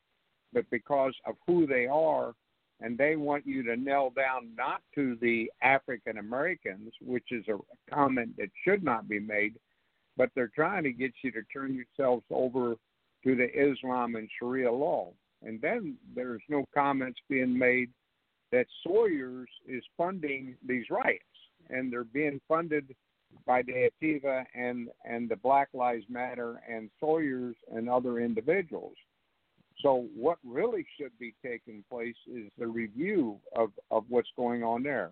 but 0.53 0.69
because 0.69 1.13
of 1.25 1.36
who 1.47 1.65
they 1.65 1.88
are, 1.88 2.34
and 2.82 2.97
they 2.97 3.15
want 3.15 3.47
you 3.47 3.63
to 3.63 3.75
kneel 3.75 4.12
down 4.15 4.49
not 4.58 4.82
to 4.95 5.17
the 5.21 5.49
African 5.62 6.17
Americans, 6.17 6.91
which 7.01 7.32
is 7.32 7.45
a 7.47 7.58
comment 7.93 8.36
that 8.38 8.49
should 8.63 8.84
not 8.84 9.08
be 9.08 9.19
made, 9.19 9.55
but 10.19 10.29
they're 10.36 10.51
trying 10.53 10.84
to 10.84 10.91
get 10.91 11.13
you 11.23 11.32
to 11.32 11.41
turn 11.43 11.73
yourselves 11.73 12.25
over 12.29 12.75
to 13.23 13.36
the 13.36 13.47
Islam 13.55 14.15
and 14.17 14.29
Sharia 14.38 14.69
law. 14.69 15.13
And 15.41 15.62
then 15.62 15.95
there's 16.13 16.41
no 16.49 16.65
comments 16.73 17.21
being 17.29 17.58
made 17.58 17.89
that 18.51 18.65
Soros 18.86 19.45
is 19.65 19.82
funding 19.97 20.55
these 20.67 20.84
riots, 20.91 21.23
and 21.69 21.91
they're 21.91 22.03
being 22.03 22.41
funded 22.49 22.93
by 23.45 23.62
the 23.62 23.89
Antifa 23.89 24.43
and 24.53 24.89
and 25.05 25.29
the 25.29 25.38
Black 25.38 25.69
Lives 25.73 26.03
Matter 26.10 26.62
and 26.69 26.89
Soros 27.01 27.55
and 27.73 27.89
other 27.89 28.19
individuals. 28.19 28.95
So 29.82 30.08
what 30.13 30.39
really 30.43 30.86
should 30.99 31.17
be 31.17 31.34
taking 31.45 31.86
place 31.89 32.17
is 32.27 32.51
the 32.58 32.67
review 32.67 33.39
of 33.55 33.69
of 33.89 34.03
what's 34.10 34.32
going 34.36 34.63
on 34.63 34.84
there. 34.84 35.12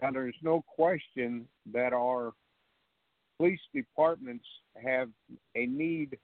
Now 0.00 0.12
there's 0.12 0.36
no 0.40 0.62
question 0.68 1.48
that 1.72 1.92
our 1.92 2.32
police 3.38 3.60
departments 3.74 4.44
have 4.82 5.08
a 5.54 5.66
need 5.66 6.18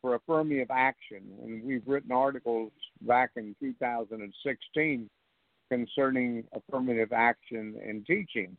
for 0.00 0.14
affirmative 0.14 0.68
action, 0.70 1.22
and 1.42 1.62
we've 1.64 1.82
written 1.86 2.12
articles 2.12 2.72
back 3.02 3.30
in 3.36 3.54
2016 3.60 5.10
concerning 5.70 6.44
affirmative 6.52 7.12
action 7.12 7.74
in 7.84 8.04
teaching. 8.06 8.56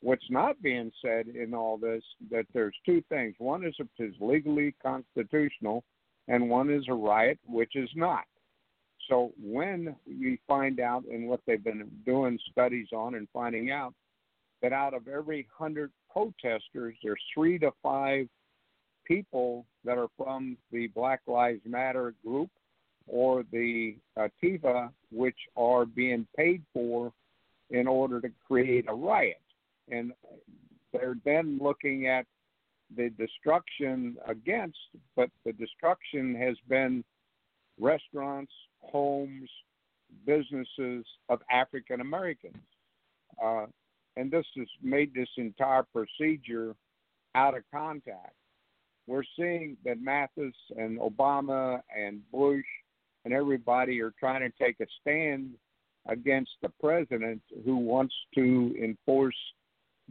What's 0.00 0.30
not 0.30 0.62
being 0.62 0.92
said 1.02 1.26
in 1.28 1.54
all 1.54 1.76
this 1.76 2.02
that 2.30 2.46
there's 2.54 2.74
two 2.86 3.02
things. 3.08 3.34
One 3.38 3.64
is 3.64 3.74
it 3.78 3.88
is 3.98 4.14
legally 4.20 4.74
constitutional, 4.80 5.82
and 6.28 6.48
one 6.48 6.70
is 6.70 6.84
a 6.88 6.94
riot, 6.94 7.38
which 7.46 7.74
is 7.74 7.90
not. 7.96 8.24
So 9.08 9.32
when 9.42 9.96
you 10.06 10.36
find 10.46 10.80
out, 10.80 11.04
and 11.10 11.28
what 11.28 11.40
they've 11.46 11.62
been 11.62 11.90
doing 12.04 12.38
studies 12.52 12.88
on 12.92 13.14
and 13.14 13.26
finding 13.32 13.70
out, 13.70 13.94
that 14.62 14.72
out 14.72 14.94
of 14.94 15.08
every 15.08 15.48
hundred 15.56 15.90
protesters, 16.12 16.96
there's 17.02 17.22
three 17.34 17.58
to 17.58 17.70
five 17.82 18.28
people 19.04 19.64
that 19.84 19.98
are 19.98 20.08
from 20.16 20.56
the 20.70 20.88
Black 20.88 21.20
Lives 21.26 21.60
Matter 21.64 22.14
group 22.24 22.50
or 23.06 23.44
the 23.50 23.96
TIFA, 24.42 24.90
which 25.10 25.38
are 25.56 25.86
being 25.86 26.26
paid 26.36 26.62
for 26.74 27.12
in 27.70 27.86
order 27.86 28.20
to 28.20 28.28
create 28.46 28.84
a 28.88 28.94
riot. 28.94 29.40
And 29.90 30.12
they're 30.92 31.16
then 31.24 31.58
looking 31.60 32.06
at 32.06 32.26
the 32.96 33.10
destruction 33.10 34.16
against, 34.26 34.78
but 35.16 35.30
the 35.44 35.52
destruction 35.52 36.34
has 36.34 36.56
been 36.68 37.04
restaurants, 37.78 38.52
homes, 38.80 39.48
businesses 40.26 41.04
of 41.28 41.40
African 41.50 42.00
Americans. 42.00 42.56
Uh, 43.42 43.66
and 44.18 44.30
this 44.30 44.46
has 44.56 44.66
made 44.82 45.14
this 45.14 45.28
entire 45.36 45.84
procedure 45.84 46.74
out 47.34 47.56
of 47.56 47.62
contact. 47.72 48.34
We're 49.06 49.22
seeing 49.38 49.76
that 49.84 50.02
Mattis 50.02 50.52
and 50.76 50.98
Obama 50.98 51.80
and 51.96 52.20
Bush 52.32 52.64
and 53.24 53.32
everybody 53.32 54.00
are 54.00 54.12
trying 54.18 54.40
to 54.40 54.64
take 54.64 54.80
a 54.80 54.86
stand 55.00 55.52
against 56.08 56.50
the 56.62 56.70
president 56.80 57.40
who 57.64 57.76
wants 57.76 58.14
to 58.34 58.74
enforce 58.82 59.36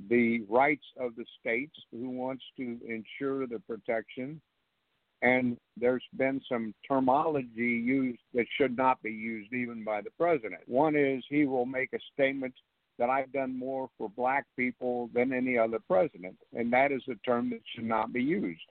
the 0.10 0.42
rights 0.50 0.86
of 1.00 1.16
the 1.16 1.26
states, 1.40 1.76
who 1.92 2.10
wants 2.10 2.44
to 2.56 2.80
ensure 2.88 3.46
the 3.46 3.60
protection. 3.68 4.40
And 5.22 5.58
there's 5.76 6.04
been 6.16 6.40
some 6.48 6.74
terminology 6.88 7.50
used 7.58 8.22
that 8.36 8.46
should 8.58 8.78
not 8.78 9.02
be 9.02 9.12
used 9.12 9.52
even 9.52 9.84
by 9.84 10.02
the 10.02 10.12
president. 10.18 10.62
One 10.68 10.96
is 10.96 11.24
he 11.28 11.46
will 11.46 11.66
make 11.66 11.92
a 11.94 12.00
statement 12.14 12.54
that 12.98 13.10
I've 13.10 13.32
done 13.32 13.58
more 13.58 13.90
for 13.98 14.10
black 14.10 14.46
people 14.56 15.10
than 15.14 15.34
any 15.34 15.58
other 15.58 15.80
president, 15.88 16.36
and 16.54 16.72
that 16.74 16.92
is 16.92 17.04
a 17.10 17.16
term 17.26 17.50
that 17.52 17.62
should 17.76 17.86
not 17.86 18.12
be 18.12 18.22
used. 18.22 18.62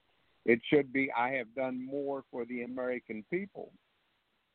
It 0.45 0.61
should 0.73 0.93
be 0.93 1.11
I 1.17 1.31
have 1.31 1.53
done 1.55 1.85
more 1.85 2.25
for 2.31 2.45
the 2.45 2.63
American 2.63 3.25
people. 3.31 3.73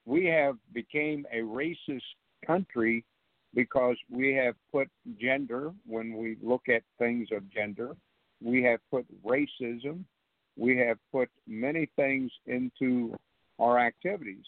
We 0.05 0.25
have 0.25 0.55
became 0.73 1.25
a 1.31 1.39
racist 1.39 2.01
country 2.45 3.05
because 3.53 3.97
we 4.09 4.33
have 4.33 4.55
put 4.71 4.87
gender 5.19 5.73
when 5.85 6.17
we 6.17 6.37
look 6.41 6.69
at 6.69 6.83
things 6.97 7.27
of 7.31 7.49
gender, 7.49 7.95
we 8.41 8.63
have 8.63 8.79
put 8.89 9.05
racism, 9.23 10.03
we 10.57 10.77
have 10.77 10.97
put 11.11 11.29
many 11.47 11.89
things 11.95 12.31
into 12.45 13.15
our 13.59 13.77
activities. 13.77 14.45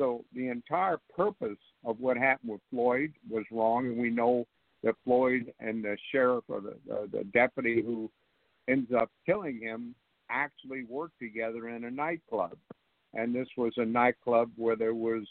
So 0.00 0.24
the 0.34 0.48
entire 0.48 0.96
purpose 1.14 1.58
of 1.84 2.00
what 2.00 2.16
happened 2.16 2.52
with 2.52 2.62
Floyd 2.70 3.12
was 3.28 3.44
wrong, 3.52 3.84
and 3.86 3.98
we 3.98 4.08
know 4.08 4.46
that 4.82 4.94
Floyd 5.04 5.52
and 5.60 5.84
the 5.84 5.98
sheriff 6.10 6.44
or 6.48 6.62
the, 6.62 6.70
uh, 6.90 7.06
the 7.12 7.24
deputy 7.34 7.82
who 7.82 8.10
ends 8.66 8.90
up 8.98 9.10
killing 9.26 9.60
him 9.60 9.94
actually 10.30 10.84
worked 10.84 11.18
together 11.18 11.68
in 11.68 11.84
a 11.84 11.90
nightclub. 11.90 12.56
And 13.12 13.34
this 13.34 13.48
was 13.58 13.74
a 13.76 13.84
nightclub 13.84 14.50
where 14.56 14.74
there 14.74 14.94
was, 14.94 15.24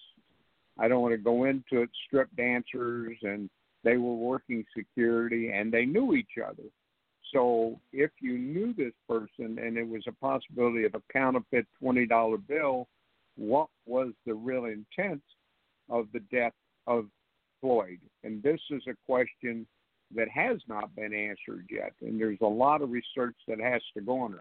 I 0.78 0.88
don't 0.88 1.02
want 1.02 1.14
to 1.14 1.18
go 1.18 1.46
into 1.46 1.82
it, 1.82 1.90
strip 2.06 2.30
dancers, 2.38 3.18
and 3.24 3.50
they 3.84 3.98
were 3.98 4.14
working 4.14 4.64
security, 4.78 5.52
and 5.52 5.74
they 5.74 5.86
knew 5.86 6.14
each 6.14 6.38
other. 6.46 6.70
So 7.34 7.80
if 7.92 8.12
you 8.22 8.38
knew 8.38 8.74
this 8.74 8.94
person 9.08 9.58
and 9.58 9.78
it 9.78 9.88
was 9.88 10.04
a 10.08 10.12
possibility 10.12 10.84
of 10.84 10.94
a 10.94 11.02
counterfeit 11.12 11.66
$20 11.82 12.48
bill, 12.48 12.88
what 13.40 13.70
was 13.86 14.12
the 14.26 14.34
real 14.34 14.66
intent 14.66 15.24
of 15.90 16.08
the 16.14 16.20
death 16.32 16.54
of 16.88 17.06
Floyd? 17.62 18.00
And 18.24 18.44
this 18.44 18.60
is 18.70 18.84
a 18.88 18.94
question 19.06 19.66
that 20.14 20.28
has 20.30 20.58
not 20.68 20.94
been 20.96 21.14
answered 21.14 21.68
yet, 21.70 21.94
and 22.02 22.20
there's 22.20 22.40
a 22.42 22.46
lot 22.46 22.82
of 22.82 22.90
research 22.90 23.36
that 23.48 23.60
has 23.60 23.82
to 23.94 24.02
go 24.02 24.20
on 24.20 24.34
it. 24.34 24.40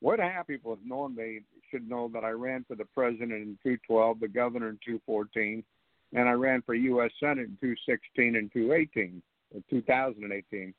What 0.00 0.18
have 0.18 0.46
people 0.46 0.74
have 0.74 0.84
known 0.84 1.14
they 1.14 1.40
should 1.70 1.88
know 1.88 2.10
that 2.14 2.24
I 2.24 2.30
ran 2.30 2.64
for 2.66 2.74
the 2.74 2.86
president 2.86 3.32
in 3.32 3.58
212, 3.62 4.20
the 4.20 4.28
governor 4.28 4.70
in 4.70 4.78
214, 4.84 5.62
and 6.14 6.28
I 6.28 6.32
ran 6.32 6.62
for 6.62 6.74
U.S. 6.74 7.10
Senate 7.20 7.48
in 7.48 7.58
216 7.60 8.36
and 8.36 8.50
218, 8.52 9.22
2018. 9.68 10.74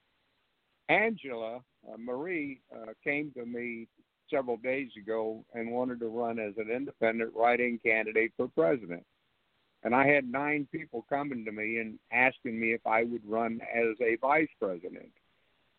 Angela 0.89 1.57
uh, 1.57 1.97
Marie 1.97 2.61
uh, 2.75 2.93
came 3.03 3.31
to 3.37 3.45
me 3.45 3.87
several 4.31 4.57
days 4.57 4.89
ago 4.97 5.43
and 5.53 5.71
wanted 5.71 5.99
to 5.99 6.07
run 6.07 6.39
as 6.39 6.53
an 6.57 6.71
independent 6.71 7.33
write-in 7.35 7.79
candidate 7.83 8.31
for 8.37 8.47
president. 8.47 9.05
And 9.83 9.93
I 9.95 10.07
had 10.07 10.31
nine 10.31 10.67
people 10.71 11.05
coming 11.09 11.43
to 11.45 11.51
me 11.51 11.77
and 11.77 11.99
asking 12.11 12.59
me 12.59 12.73
if 12.73 12.85
I 12.85 13.03
would 13.03 13.27
run 13.27 13.59
as 13.73 13.95
a 13.99 14.15
vice 14.21 14.49
president. 14.59 15.09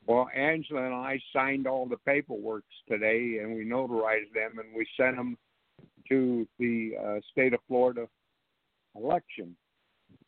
Well, 0.07 0.29
Angela 0.35 0.85
and 0.85 0.95
I 0.95 1.21
signed 1.33 1.67
all 1.69 1.87
the 1.87 1.99
paperwork 1.99 2.65
today, 2.89 3.39
and 3.41 3.55
we 3.55 3.65
notarized 3.65 4.33
them, 4.35 4.59
and 4.59 4.75
we 4.77 4.87
sent 4.97 5.17
them 5.17 5.39
to 6.09 6.47
the 6.59 6.93
uh, 7.01 7.21
state 7.31 7.55
of 7.55 7.61
Florida 7.69 8.09
election. 8.97 9.57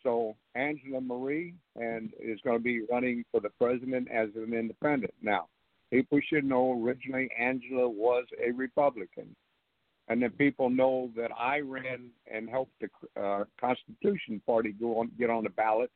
So 0.04 0.36
Angela 0.54 1.00
Marie 1.00 1.54
and 1.74 2.12
is 2.20 2.38
going 2.44 2.56
to 2.56 2.62
be 2.62 2.82
running 2.90 3.24
for 3.32 3.40
the 3.40 3.50
president 3.60 4.08
as 4.10 4.28
an 4.36 4.54
independent. 4.54 5.14
Now, 5.20 5.48
people 5.94 6.18
should 6.28 6.44
know 6.44 6.82
originally 6.82 7.28
Angela 7.38 7.88
was 7.88 8.24
a 8.44 8.50
Republican, 8.50 9.34
and 10.08 10.20
then 10.20 10.30
people 10.30 10.68
know 10.68 11.10
that 11.16 11.30
I 11.38 11.60
ran 11.60 12.10
and 12.32 12.50
helped 12.50 12.72
the 12.80 12.88
uh, 13.20 13.44
Constitution 13.60 14.42
Party 14.44 14.72
go 14.72 14.98
on 14.98 15.12
get 15.16 15.30
on 15.30 15.44
the 15.44 15.50
ballot, 15.50 15.92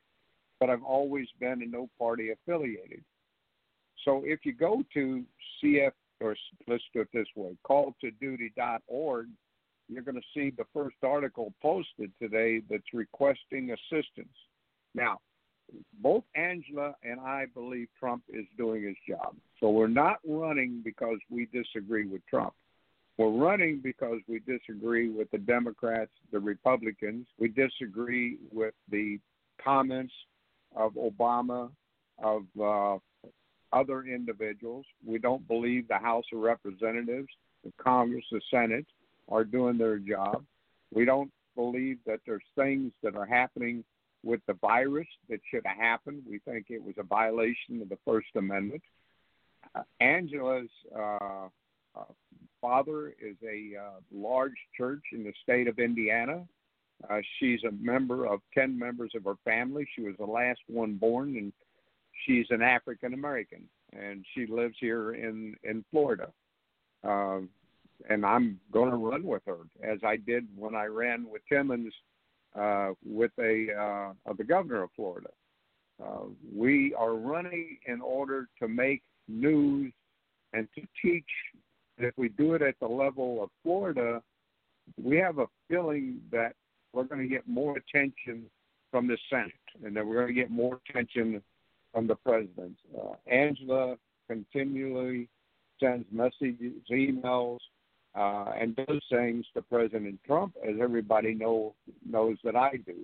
but 0.57 0.69
I've 0.69 0.83
always 0.83 1.27
been 1.41 1.61
a 1.61 1.65
no 1.65 1.89
party 1.99 2.29
affiliated. 2.31 3.03
So 4.05 4.23
if 4.25 4.45
you 4.45 4.53
go 4.53 4.83
to 4.93 5.25
CF 5.61 5.91
or 6.21 6.33
let's 6.69 6.83
do 6.93 7.01
it 7.01 7.09
this 7.13 7.27
way, 7.35 7.57
calltoduty.org, 7.69 9.27
you're 9.89 10.03
going 10.03 10.15
to 10.15 10.21
see 10.33 10.53
the 10.57 10.65
first 10.73 10.95
article 11.03 11.53
posted 11.61 12.11
today 12.21 12.61
that's 12.69 12.93
requesting 12.93 13.71
assistance. 13.71 14.35
Now, 14.95 15.19
both 16.01 16.23
Angela 16.35 16.95
and 17.03 17.19
I 17.19 17.45
believe 17.53 17.87
Trump 17.99 18.23
is 18.29 18.45
doing 18.57 18.83
his 18.83 18.95
job. 19.07 19.35
So 19.59 19.69
we're 19.69 19.87
not 19.87 20.19
running 20.27 20.81
because 20.83 21.17
we 21.29 21.47
disagree 21.53 22.07
with 22.07 22.21
Trump. 22.27 22.53
We're 23.17 23.29
running 23.31 23.81
because 23.83 24.19
we 24.27 24.39
disagree 24.39 25.09
with 25.09 25.29
the 25.31 25.39
Democrats, 25.39 26.11
the 26.31 26.39
Republicans. 26.39 27.27
We 27.37 27.49
disagree 27.49 28.37
with 28.51 28.73
the 28.89 29.19
comments 29.61 30.13
of 30.75 30.93
Obama, 30.93 31.69
of 32.23 32.43
uh, 32.61 32.97
other 33.73 34.03
individuals. 34.03 34.85
We 35.05 35.19
don't 35.19 35.45
believe 35.47 35.87
the 35.87 35.97
House 35.97 36.23
of 36.33 36.39
Representatives, 36.39 37.27
the 37.65 37.73
Congress, 37.81 38.23
the 38.31 38.41
Senate 38.49 38.85
are 39.27 39.43
doing 39.43 39.77
their 39.77 39.97
job. 39.97 40.45
We 40.93 41.03
don't 41.03 41.31
believe 41.55 41.97
that 42.05 42.19
there's 42.25 42.41
things 42.55 42.93
that 43.03 43.15
are 43.15 43.25
happening 43.25 43.83
with 44.23 44.41
the 44.47 44.53
virus 44.53 45.07
that 45.29 45.39
should 45.49 45.65
have 45.65 45.77
happened. 45.77 46.23
We 46.27 46.39
think 46.39 46.67
it 46.69 46.83
was 46.83 46.95
a 46.97 47.03
violation 47.03 47.81
of 47.81 47.89
the 47.89 47.97
First 48.05 48.27
Amendment. 48.35 48.81
Uh, 49.75 49.83
Angela's 50.01 50.69
uh, 50.95 51.47
uh, 51.95 52.03
father 52.61 53.09
is 53.21 53.35
a 53.43 53.77
uh, 53.77 53.99
large 54.13 54.55
church 54.75 55.03
in 55.13 55.23
the 55.23 55.33
state 55.43 55.67
of 55.67 55.79
Indiana. 55.79 56.45
Uh, 57.09 57.19
she's 57.39 57.63
a 57.63 57.71
member 57.71 58.25
of 58.25 58.41
10 58.53 58.77
members 58.77 59.11
of 59.15 59.23
her 59.23 59.35
family. 59.45 59.87
She 59.95 60.01
was 60.01 60.15
the 60.17 60.25
last 60.25 60.59
one 60.67 60.95
born, 60.95 61.37
and 61.37 61.53
she's 62.25 62.47
an 62.49 62.61
African 62.61 63.13
American, 63.13 63.63
and 63.93 64.25
she 64.33 64.45
lives 64.47 64.75
here 64.79 65.13
in, 65.13 65.55
in 65.63 65.85
Florida. 65.91 66.31
Uh, 67.07 67.39
and 68.09 68.25
I'm 68.25 68.59
going 68.71 68.89
to 68.89 68.97
run 68.97 69.23
with 69.23 69.43
her 69.45 69.59
as 69.83 69.99
I 70.05 70.17
did 70.17 70.45
when 70.55 70.75
I 70.75 70.85
ran 70.85 71.29
with 71.29 71.41
Timmons 71.49 71.93
uh, 72.55 72.91
with 73.05 73.31
a 73.39 74.13
uh, 74.27 74.33
the 74.37 74.43
governor 74.43 74.83
of 74.83 74.89
Florida. 74.95 75.29
Uh, 76.03 76.25
we 76.55 76.93
are 76.95 77.15
running 77.15 77.77
in 77.85 77.99
order 78.01 78.47
to 78.61 78.67
make 78.67 79.01
news 79.27 79.91
and 80.53 80.67
to 80.75 80.81
teach. 81.01 81.29
If 81.97 82.13
we 82.17 82.29
do 82.29 82.53
it 82.53 82.61
at 82.61 82.75
the 82.79 82.87
level 82.87 83.43
of 83.43 83.49
Florida, 83.63 84.21
we 85.01 85.17
have 85.17 85.39
a 85.39 85.47
feeling 85.67 86.21
that 86.31 86.53
we're 86.93 87.03
going 87.03 87.21
to 87.21 87.27
get 87.27 87.47
more 87.47 87.77
attention 87.77 88.45
from 88.91 89.07
the 89.07 89.17
Senate 89.29 89.51
and 89.83 89.95
that 89.95 90.05
we're 90.05 90.15
going 90.15 90.27
to 90.27 90.33
get 90.33 90.49
more 90.49 90.79
attention 90.89 91.41
from 91.93 92.07
the 92.07 92.15
president. 92.15 92.77
Uh, 92.97 93.15
Angela 93.27 93.97
continually 94.27 95.27
sends 95.79 96.05
messages, 96.11 96.73
emails, 96.91 97.59
uh, 98.15 98.51
and 98.59 98.75
those 98.75 99.01
things 99.11 99.45
to 99.53 99.61
President 99.61 100.19
Trump, 100.25 100.55
as 100.67 100.75
everybody 100.81 101.33
know 101.33 101.75
knows 102.07 102.37
that 102.43 102.55
I 102.55 102.77
do. 102.85 102.95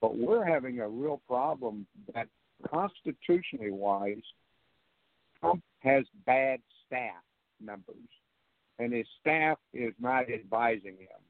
But 0.00 0.16
we're 0.16 0.44
having 0.44 0.80
a 0.80 0.88
real 0.88 1.20
problem 1.26 1.86
that 2.14 2.28
constitutionally 2.70 3.70
wise, 3.70 4.22
Trump 5.40 5.62
has 5.80 6.04
bad 6.26 6.60
staff 6.86 7.22
members, 7.60 7.96
and 8.78 8.92
his 8.92 9.06
staff 9.20 9.58
is 9.72 9.94
not 10.00 10.30
advising 10.30 10.96
him. 10.98 11.20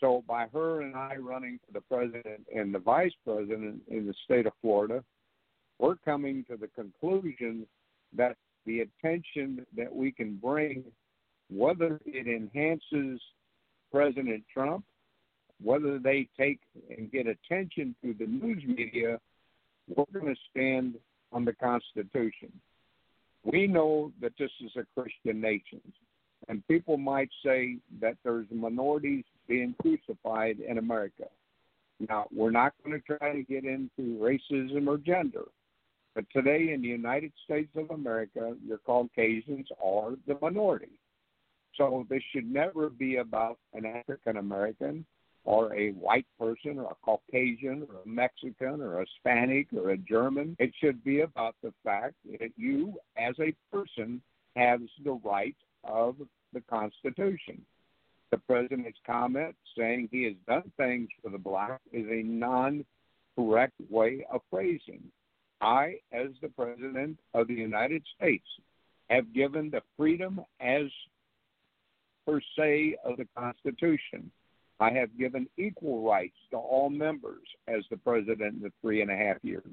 So 0.00 0.22
by 0.28 0.46
her 0.52 0.82
and 0.82 0.94
I 0.94 1.16
running 1.16 1.58
for 1.64 1.72
the 1.72 1.80
president 1.80 2.46
and 2.54 2.74
the 2.74 2.78
vice 2.78 3.14
president 3.24 3.80
in 3.88 4.06
the 4.06 4.14
state 4.24 4.46
of 4.46 4.52
Florida, 4.60 5.02
we're 5.78 5.96
coming 5.96 6.44
to 6.50 6.56
the 6.56 6.68
conclusion 6.68 7.66
that 8.14 8.36
the 8.66 8.80
attention 8.80 9.64
that 9.76 9.94
we 9.94 10.10
can 10.10 10.36
bring 10.36 10.84
whether 11.50 12.00
it 12.04 12.26
enhances 12.26 13.20
President 13.92 14.44
Trump, 14.52 14.84
whether 15.62 15.98
they 15.98 16.28
take 16.38 16.60
and 16.96 17.10
get 17.10 17.26
attention 17.26 17.94
through 18.00 18.14
the 18.14 18.26
news 18.26 18.62
media, 18.66 19.18
we're 19.88 20.04
going 20.12 20.34
to 20.34 20.40
stand 20.50 20.96
on 21.32 21.44
the 21.44 21.52
Constitution. 21.54 22.52
We 23.44 23.66
know 23.66 24.12
that 24.20 24.32
this 24.38 24.50
is 24.64 24.72
a 24.76 24.84
Christian 25.00 25.40
nation, 25.40 25.80
and 26.48 26.66
people 26.66 26.96
might 26.96 27.30
say 27.44 27.76
that 28.00 28.16
there's 28.24 28.46
minorities 28.50 29.24
being 29.48 29.74
crucified 29.80 30.58
in 30.58 30.78
America. 30.78 31.24
Now, 32.08 32.26
we're 32.34 32.50
not 32.50 32.74
going 32.84 33.00
to 33.00 33.18
try 33.18 33.32
to 33.32 33.42
get 33.42 33.64
into 33.64 34.18
racism 34.20 34.88
or 34.88 34.98
gender, 34.98 35.44
but 36.14 36.24
today 36.32 36.72
in 36.74 36.82
the 36.82 36.88
United 36.88 37.32
States 37.44 37.70
of 37.76 37.90
America, 37.90 38.54
your 38.66 38.78
Caucasians 38.78 39.68
are 39.82 40.12
the 40.26 40.36
minority. 40.42 40.90
So 41.76 42.06
this 42.08 42.22
should 42.32 42.50
never 42.50 42.88
be 42.88 43.16
about 43.16 43.58
an 43.74 43.84
African 43.84 44.38
American 44.38 45.04
or 45.44 45.72
a 45.74 45.90
white 45.92 46.26
person 46.38 46.78
or 46.78 46.90
a 46.90 46.96
Caucasian 47.04 47.86
or 47.88 48.02
a 48.04 48.08
Mexican 48.08 48.80
or 48.80 49.00
a 49.00 49.06
Hispanic 49.06 49.68
or 49.72 49.90
a 49.90 49.96
German. 49.96 50.56
It 50.58 50.72
should 50.80 51.02
be 51.04 51.20
about 51.20 51.54
the 51.62 51.72
fact 51.84 52.14
that 52.38 52.50
you, 52.56 52.94
as 53.16 53.34
a 53.38 53.54
person, 53.72 54.20
has 54.56 54.80
the 55.04 55.20
right 55.24 55.56
of 55.84 56.16
the 56.52 56.62
Constitution. 56.62 57.62
The 58.30 58.38
president's 58.38 58.98
comment 59.06 59.54
saying 59.78 60.08
he 60.10 60.24
has 60.24 60.34
done 60.48 60.72
things 60.76 61.08
for 61.22 61.30
the 61.30 61.38
black 61.38 61.80
is 61.92 62.06
a 62.10 62.22
non 62.22 62.84
correct 63.36 63.74
way 63.88 64.26
of 64.32 64.40
phrasing. 64.50 65.02
I, 65.60 65.96
as 66.12 66.28
the 66.42 66.48
President 66.48 67.18
of 67.34 67.46
the 67.46 67.54
United 67.54 68.02
States, 68.16 68.46
have 69.08 69.32
given 69.32 69.70
the 69.70 69.82
freedom 69.96 70.40
as 70.60 70.86
per 72.26 72.40
se 72.58 72.96
of 73.04 73.16
the 73.16 73.26
Constitution. 73.36 74.30
I 74.78 74.90
have 74.90 75.16
given 75.16 75.48
equal 75.56 76.06
rights 76.06 76.36
to 76.50 76.58
all 76.58 76.90
members 76.90 77.46
as 77.66 77.82
the 77.90 77.96
President 77.96 78.56
in 78.56 78.62
the 78.62 78.72
three 78.82 79.00
and 79.00 79.10
a 79.10 79.16
half 79.16 79.36
years. 79.42 79.64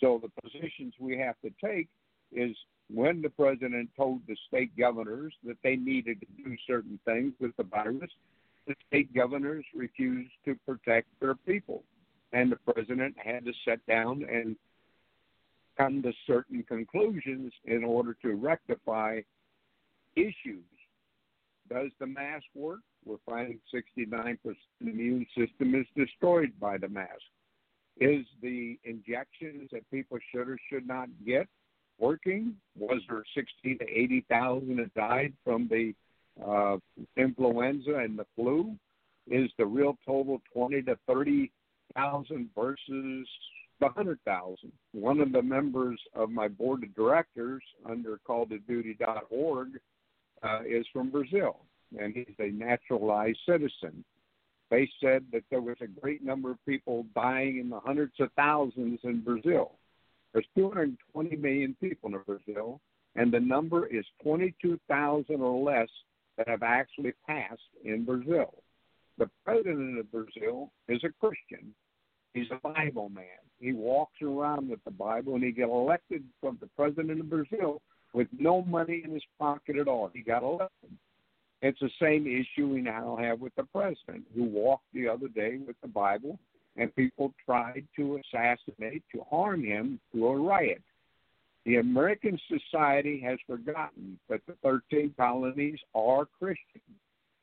So 0.00 0.20
the 0.22 0.42
positions 0.42 0.92
we 1.00 1.16
have 1.18 1.36
to 1.42 1.50
take 1.64 1.88
is 2.32 2.54
when 2.92 3.22
the 3.22 3.30
President 3.30 3.90
told 3.96 4.20
the 4.26 4.36
state 4.48 4.76
governors 4.76 5.32
that 5.44 5.56
they 5.62 5.76
needed 5.76 6.20
to 6.20 6.26
do 6.44 6.56
certain 6.66 6.98
things 7.04 7.32
with 7.40 7.56
the 7.56 7.64
virus, 7.64 8.10
the 8.66 8.74
state 8.88 9.14
governors 9.14 9.64
refused 9.74 10.32
to 10.44 10.56
protect 10.66 11.06
their 11.20 11.34
people. 11.34 11.82
And 12.32 12.52
the 12.52 12.72
President 12.72 13.16
had 13.18 13.46
to 13.46 13.52
sit 13.66 13.84
down 13.86 14.26
and 14.30 14.56
come 15.78 16.02
to 16.02 16.12
certain 16.26 16.62
conclusions 16.64 17.52
in 17.64 17.84
order 17.84 18.14
to 18.22 18.34
rectify 18.34 19.20
issues. 20.16 20.64
Does 21.68 21.90
the 21.98 22.06
mask 22.06 22.46
work? 22.54 22.80
We're 23.04 23.16
finding 23.26 23.60
69% 23.74 24.38
The 24.44 24.56
immune 24.80 25.26
system 25.36 25.74
is 25.74 25.86
destroyed 25.96 26.52
by 26.60 26.78
the 26.78 26.88
mask. 26.88 27.22
Is 28.00 28.24
the 28.42 28.78
injections 28.84 29.70
that 29.72 29.88
people 29.90 30.18
should 30.30 30.48
or 30.48 30.58
should 30.70 30.86
not 30.86 31.08
get 31.26 31.46
working? 31.98 32.54
Was 32.78 33.00
there 33.08 33.24
60 33.34 33.74
to 33.76 33.84
80,000 33.84 34.76
that 34.76 34.94
died 34.94 35.32
from 35.44 35.68
the 35.68 35.94
uh, 36.44 36.76
influenza 37.16 37.96
and 37.96 38.18
the 38.18 38.26
flu? 38.36 38.76
Is 39.30 39.50
the 39.58 39.66
real 39.66 39.98
total 40.06 40.40
20 40.54 40.82
to 40.82 40.98
30,000 41.06 42.50
versus 42.56 43.28
the 43.80 43.88
hundred 43.88 44.18
thousand. 44.24 44.72
One 44.92 45.20
of 45.20 45.32
the 45.32 45.42
members 45.42 46.00
of 46.14 46.30
my 46.30 46.48
board 46.48 46.82
of 46.82 46.94
directors 46.94 47.62
under 47.88 48.18
calltoduty.org 48.28 49.68
uh, 50.42 50.60
is 50.68 50.86
from 50.92 51.10
Brazil, 51.10 51.60
and 51.98 52.14
he's 52.14 52.34
a 52.38 52.50
naturalized 52.50 53.38
citizen. 53.46 54.04
They 54.70 54.88
said 55.00 55.24
that 55.32 55.44
there 55.50 55.62
was 55.62 55.76
a 55.80 55.86
great 55.86 56.22
number 56.22 56.50
of 56.50 56.64
people 56.66 57.06
dying 57.14 57.58
in 57.58 57.70
the 57.70 57.80
hundreds 57.80 58.14
of 58.20 58.30
thousands 58.36 59.00
in 59.02 59.20
Brazil. 59.20 59.72
There's 60.32 60.46
220 60.56 61.36
million 61.36 61.76
people 61.80 62.14
in 62.14 62.20
Brazil, 62.26 62.80
and 63.16 63.32
the 63.32 63.40
number 63.40 63.86
is 63.86 64.04
22,000 64.22 65.40
or 65.40 65.62
less 65.62 65.88
that 66.36 66.48
have 66.48 66.62
actually 66.62 67.12
passed 67.26 67.60
in 67.84 68.04
Brazil. 68.04 68.54
The 69.16 69.30
president 69.44 69.98
of 69.98 70.12
Brazil 70.12 70.70
is 70.88 71.02
a 71.02 71.08
Christian. 71.18 71.74
He's 72.34 72.46
a 72.52 72.60
Bible 72.60 73.08
man. 73.08 73.24
He 73.58 73.72
walks 73.72 74.22
around 74.22 74.68
with 74.68 74.84
the 74.84 74.92
Bible, 74.92 75.34
and 75.34 75.42
he 75.42 75.50
got 75.50 75.70
elected 75.70 76.22
from 76.40 76.58
the 76.60 76.68
president 76.76 77.20
of 77.20 77.30
Brazil 77.30 77.82
with 78.12 78.28
no 78.38 78.62
money 78.62 79.02
in 79.04 79.12
his 79.12 79.22
pocket 79.38 79.76
at 79.76 79.88
all. 79.88 80.10
He 80.12 80.22
got 80.22 80.42
elected. 80.42 80.90
It's 81.60 81.80
the 81.80 81.90
same 82.00 82.26
issue 82.26 82.68
we 82.68 82.80
now 82.80 83.16
have 83.20 83.40
with 83.40 83.54
the 83.56 83.64
president, 83.64 84.24
who 84.34 84.44
walked 84.44 84.86
the 84.94 85.08
other 85.08 85.28
day 85.28 85.58
with 85.66 85.76
the 85.82 85.88
Bible, 85.88 86.38
and 86.76 86.94
people 86.94 87.34
tried 87.44 87.84
to 87.96 88.20
assassinate, 88.32 89.02
to 89.12 89.22
harm 89.28 89.64
him 89.64 89.98
through 90.12 90.28
a 90.28 90.36
riot. 90.40 90.82
The 91.64 91.76
American 91.76 92.38
society 92.48 93.20
has 93.20 93.38
forgotten 93.46 94.18
that 94.28 94.40
the 94.46 94.54
13 94.62 95.14
colonies 95.16 95.78
are 95.94 96.26
Christian. 96.38 96.80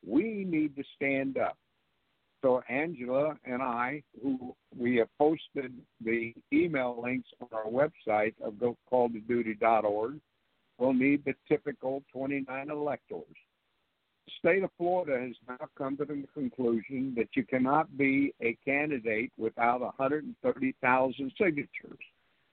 We 0.07 0.45
need 0.47 0.75
to 0.77 0.83
stand 0.95 1.37
up. 1.37 1.57
So 2.41 2.61
Angela 2.69 3.37
and 3.43 3.61
I, 3.61 4.03
who 4.21 4.55
we 4.77 4.95
have 4.97 5.09
posted 5.17 5.73
the 6.03 6.33
email 6.53 6.99
links 7.01 7.27
on 7.41 7.47
our 7.51 7.65
website 7.65 8.33
of 8.41 8.53
calltoduty.org, 8.91 10.19
will 10.77 10.93
need 10.93 11.23
the 11.25 11.35
typical 11.47 12.03
29 12.11 12.69
electors. 12.69 13.23
The 14.25 14.31
state 14.39 14.63
of 14.63 14.71
Florida 14.77 15.19
has 15.19 15.35
now 15.47 15.67
come 15.77 15.97
to 15.97 16.05
the 16.05 16.23
conclusion 16.33 17.13
that 17.15 17.29
you 17.35 17.43
cannot 17.43 17.95
be 17.97 18.33
a 18.41 18.57
candidate 18.65 19.31
without 19.37 19.81
130,000 19.81 21.31
signatures. 21.37 21.99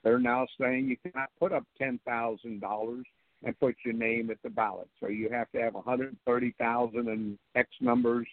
They're 0.04 0.18
now 0.18 0.46
saying 0.60 0.88
you 0.88 0.96
cannot 1.10 1.30
put 1.38 1.52
up 1.52 1.64
$10,000 1.80 3.02
and 3.44 3.60
put 3.60 3.74
your 3.84 3.94
name 3.94 4.30
at 4.30 4.38
the 4.42 4.50
ballot. 4.50 4.88
So 5.00 5.08
you 5.08 5.28
have 5.30 5.50
to 5.52 5.60
have 5.60 5.74
130,000 5.74 7.08
and 7.08 7.38
X 7.54 7.68
numbers 7.80 8.26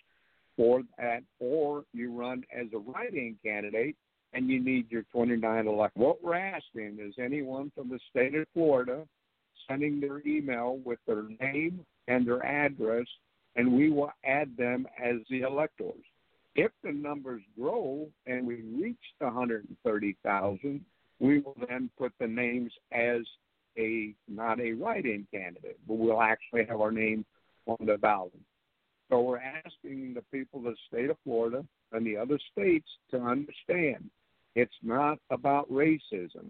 for 0.57 0.81
that, 0.97 1.23
or 1.39 1.83
you 1.93 2.11
run 2.11 2.43
as 2.53 2.67
a 2.73 2.77
write-in 2.77 3.37
candidate 3.43 3.95
and 4.33 4.49
you 4.49 4.63
need 4.63 4.91
your 4.91 5.03
29 5.11 5.67
elect. 5.67 5.97
What 5.97 6.23
we're 6.23 6.35
asking 6.35 6.99
is 7.01 7.15
anyone 7.17 7.71
from 7.73 7.89
the 7.89 7.99
state 8.09 8.35
of 8.35 8.45
Florida 8.53 9.07
sending 9.69 9.99
their 9.99 10.21
email 10.25 10.79
with 10.83 10.99
their 11.07 11.23
name 11.39 11.85
and 12.07 12.27
their 12.27 12.45
address, 12.45 13.05
and 13.55 13.71
we 13.71 13.89
will 13.89 14.11
add 14.25 14.55
them 14.57 14.87
as 15.01 15.15
the 15.29 15.41
electors. 15.41 16.03
If 16.55 16.71
the 16.83 16.91
numbers 16.91 17.41
grow 17.57 18.07
and 18.25 18.45
we 18.45 18.55
reach 18.55 18.97
the 19.19 19.27
130,000, 19.27 20.85
we 21.19 21.39
will 21.39 21.55
then 21.69 21.89
put 21.97 22.11
the 22.19 22.27
names 22.27 22.71
as 22.91 23.21
a 23.77 24.13
not 24.27 24.59
a 24.59 24.73
write-in 24.73 25.27
candidate, 25.31 25.79
but 25.87 25.97
we'll 25.97 26.21
actually 26.21 26.65
have 26.65 26.81
our 26.81 26.91
name 26.91 27.25
on 27.67 27.85
the 27.85 27.97
ballot. 27.97 28.33
So 29.09 29.21
we're 29.21 29.39
asking 29.39 30.13
the 30.13 30.23
people 30.31 30.59
of 30.59 30.65
the 30.65 30.75
state 30.87 31.09
of 31.09 31.17
Florida 31.23 31.65
and 31.91 32.05
the 32.05 32.17
other 32.17 32.39
states 32.51 32.87
to 33.11 33.17
understand 33.17 34.09
it's 34.55 34.71
not 34.83 35.19
about 35.29 35.71
racism. 35.71 36.49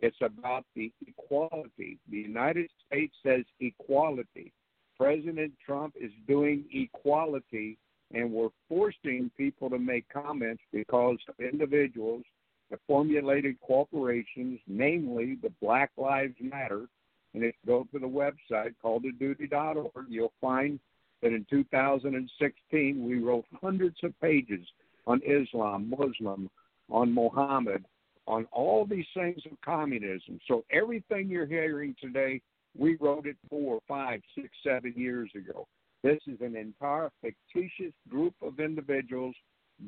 It's 0.00 0.16
about 0.20 0.64
the 0.74 0.92
equality. 1.06 1.98
The 2.10 2.18
United 2.18 2.70
States 2.86 3.14
says 3.24 3.44
equality. 3.60 4.52
President 4.96 5.52
Trump 5.64 5.94
is 6.00 6.10
doing 6.26 6.64
equality, 6.72 7.78
and 8.12 8.32
we're 8.32 8.50
forcing 8.68 9.30
people 9.36 9.70
to 9.70 9.78
make 9.78 10.08
comments 10.08 10.62
because 10.72 11.18
of 11.28 11.34
individuals 11.38 12.22
that 12.70 12.80
formulated 12.86 13.60
corporations, 13.60 14.60
namely 14.66 15.36
the 15.42 15.52
Black 15.60 15.90
Lives 15.96 16.34
Matter. 16.40 16.86
And 17.34 17.44
if 17.44 17.54
you 17.62 17.66
go 17.66 17.86
to 17.92 17.98
the 17.98 18.06
website 18.06 18.74
called 18.80 19.04
theduty.org, 19.04 20.06
you'll 20.08 20.32
find 20.40 20.78
that 21.22 21.32
in 21.32 21.46
2016 21.50 23.04
we 23.04 23.18
wrote 23.18 23.44
hundreds 23.60 23.96
of 24.02 24.18
pages 24.20 24.66
on 25.06 25.20
Islam, 25.26 25.90
Muslim, 25.90 26.48
on 26.90 27.12
Mohammed, 27.12 27.84
on 28.28 28.46
all 28.52 28.84
these 28.84 29.06
things 29.14 29.40
of 29.50 29.58
communism. 29.64 30.38
So 30.46 30.62
everything 30.70 31.28
you're 31.28 31.46
hearing 31.46 31.96
today, 32.00 32.42
we 32.76 32.96
wrote 33.00 33.26
it 33.26 33.36
four, 33.48 33.80
five, 33.88 34.20
six, 34.34 34.50
seven 34.62 34.92
years 34.96 35.30
ago. 35.34 35.66
This 36.04 36.18
is 36.26 36.38
an 36.42 36.54
entire 36.54 37.10
fictitious 37.22 37.94
group 38.08 38.34
of 38.42 38.60
individuals 38.60 39.34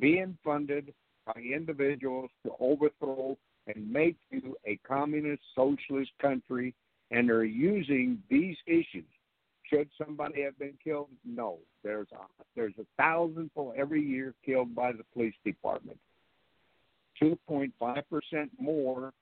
being 0.00 0.38
funded 0.42 0.94
by 1.26 1.38
individuals 1.40 2.30
to 2.44 2.52
overthrow 2.58 3.36
and 3.66 3.92
make 3.92 4.16
you 4.30 4.56
a 4.66 4.78
communist 4.88 5.42
socialist 5.54 6.10
country, 6.20 6.74
and 7.10 7.28
they're 7.28 7.44
using 7.44 8.22
these 8.30 8.56
issues. 8.66 9.04
Should 9.64 9.88
somebody 10.02 10.42
have 10.42 10.58
been 10.58 10.78
killed? 10.82 11.10
No. 11.24 11.58
There's 11.84 12.08
a 12.12 12.44
there's 12.56 12.74
a 12.80 12.86
thousand 12.96 13.50
people 13.50 13.74
every 13.76 14.02
year 14.02 14.34
killed 14.44 14.74
by 14.74 14.92
the 14.92 15.04
police 15.12 15.34
department. 15.44 15.98
2.5% 17.22 17.72
more 18.58 19.12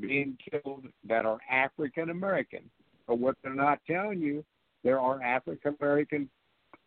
being 0.00 0.36
killed 0.50 0.86
that 1.08 1.26
are 1.26 1.38
African 1.50 2.10
American. 2.10 2.70
But 3.06 3.18
what 3.18 3.36
they're 3.42 3.54
not 3.54 3.80
telling 3.86 4.20
you, 4.20 4.44
there 4.84 5.00
are 5.00 5.22
African 5.22 5.76
American 5.80 6.28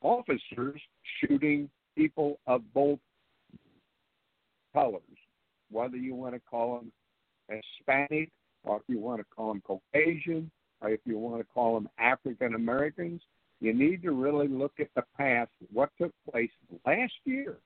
officers 0.01 0.79
shooting 1.19 1.69
people 1.95 2.39
of 2.47 2.61
both 2.73 2.99
colors, 4.73 5.01
whether 5.69 5.97
you 5.97 6.15
want 6.15 6.33
to 6.33 6.41
call 6.49 6.77
them 6.77 6.91
Hispanic 7.49 8.29
or 8.63 8.77
if 8.77 8.83
you 8.87 8.99
want 8.99 9.19
to 9.19 9.25
call 9.35 9.49
them 9.49 9.61
Caucasian 9.65 10.49
or 10.81 10.89
if 10.89 10.99
you 11.05 11.17
want 11.17 11.41
to 11.41 11.47
call 11.53 11.75
them 11.75 11.89
African 11.99 12.55
Americans. 12.55 13.21
You 13.59 13.73
need 13.73 14.01
to 14.03 14.11
really 14.11 14.47
look 14.47 14.73
at 14.79 14.87
the 14.95 15.03
past, 15.17 15.51
what 15.71 15.89
took 15.99 16.11
place 16.31 16.49
last 16.85 17.13
year 17.25 17.57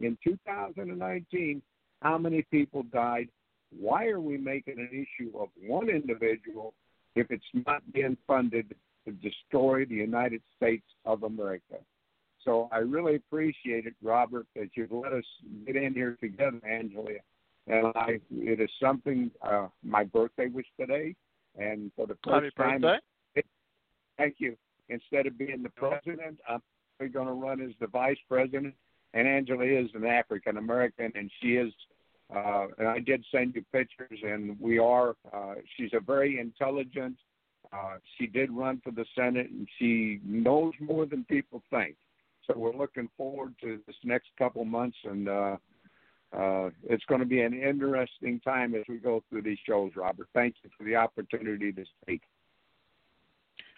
in 0.00 0.18
2019 0.24 1.62
how 2.00 2.18
many 2.18 2.42
people 2.50 2.84
died? 2.84 3.28
Why 3.78 4.06
are 4.06 4.20
we 4.20 4.38
making 4.38 4.78
an 4.78 4.90
issue 4.92 5.36
of 5.38 5.48
one 5.66 5.88
individual 5.88 6.74
if 7.14 7.30
it's 7.30 7.44
not 7.66 7.82
being 7.92 8.16
funded 8.26 8.74
to 9.04 9.12
destroy 9.12 9.84
the 9.84 9.94
United 9.94 10.42
States 10.56 10.86
of 11.04 11.22
America? 11.24 11.76
So 12.44 12.68
I 12.72 12.78
really 12.78 13.16
appreciate 13.16 13.86
it, 13.86 13.94
Robert, 14.02 14.46
that 14.54 14.70
you've 14.74 14.92
let 14.92 15.12
us 15.12 15.24
get 15.66 15.76
in 15.76 15.92
here 15.92 16.16
together, 16.20 16.60
Angela. 16.66 17.10
And 17.66 17.88
I, 17.94 18.20
it 18.30 18.60
is 18.60 18.70
something. 18.80 19.30
Uh, 19.42 19.68
my 19.82 20.04
birthday 20.04 20.46
was 20.46 20.64
today, 20.80 21.14
and 21.58 21.90
for 21.94 22.06
the 22.06 22.16
first 22.24 22.56
Happy 22.56 22.70
time, 22.70 22.80
birthday. 22.80 23.48
thank 24.16 24.36
you. 24.38 24.56
Instead 24.88 25.26
of 25.26 25.36
being 25.36 25.62
the 25.62 25.68
president, 25.70 26.38
I'm 26.48 26.62
going 27.12 27.26
to 27.26 27.32
run 27.34 27.60
as 27.60 27.72
the 27.80 27.86
vice 27.88 28.16
president. 28.26 28.74
And 29.14 29.26
Angela 29.26 29.64
is 29.64 29.88
an 29.94 30.04
African 30.04 30.56
American, 30.56 31.12
and 31.14 31.30
she 31.40 31.56
is. 31.56 31.72
Uh, 32.34 32.66
and 32.78 32.86
I 32.86 32.98
did 32.98 33.24
send 33.32 33.54
you 33.54 33.64
pictures, 33.72 34.18
and 34.22 34.60
we 34.60 34.78
are. 34.78 35.16
Uh, 35.32 35.54
she's 35.76 35.90
a 35.94 36.00
very 36.00 36.38
intelligent. 36.38 37.16
Uh, 37.72 37.96
she 38.16 38.26
did 38.26 38.50
run 38.50 38.80
for 38.84 38.90
the 38.90 39.06
Senate, 39.14 39.50
and 39.50 39.66
she 39.78 40.20
knows 40.24 40.72
more 40.80 41.06
than 41.06 41.24
people 41.24 41.62
think. 41.70 41.96
So 42.46 42.54
we're 42.56 42.76
looking 42.76 43.08
forward 43.16 43.54
to 43.62 43.78
this 43.86 43.96
next 44.04 44.28
couple 44.38 44.64
months, 44.64 44.96
and 45.04 45.28
uh, 45.28 45.56
uh, 46.36 46.70
it's 46.84 47.04
going 47.06 47.20
to 47.20 47.26
be 47.26 47.40
an 47.40 47.54
interesting 47.54 48.40
time 48.40 48.74
as 48.74 48.82
we 48.88 48.96
go 48.96 49.22
through 49.28 49.42
these 49.42 49.58
shows. 49.66 49.92
Robert, 49.96 50.28
thank 50.34 50.54
you 50.62 50.70
for 50.76 50.84
the 50.84 50.96
opportunity 50.96 51.72
to 51.72 51.84
speak. 52.02 52.22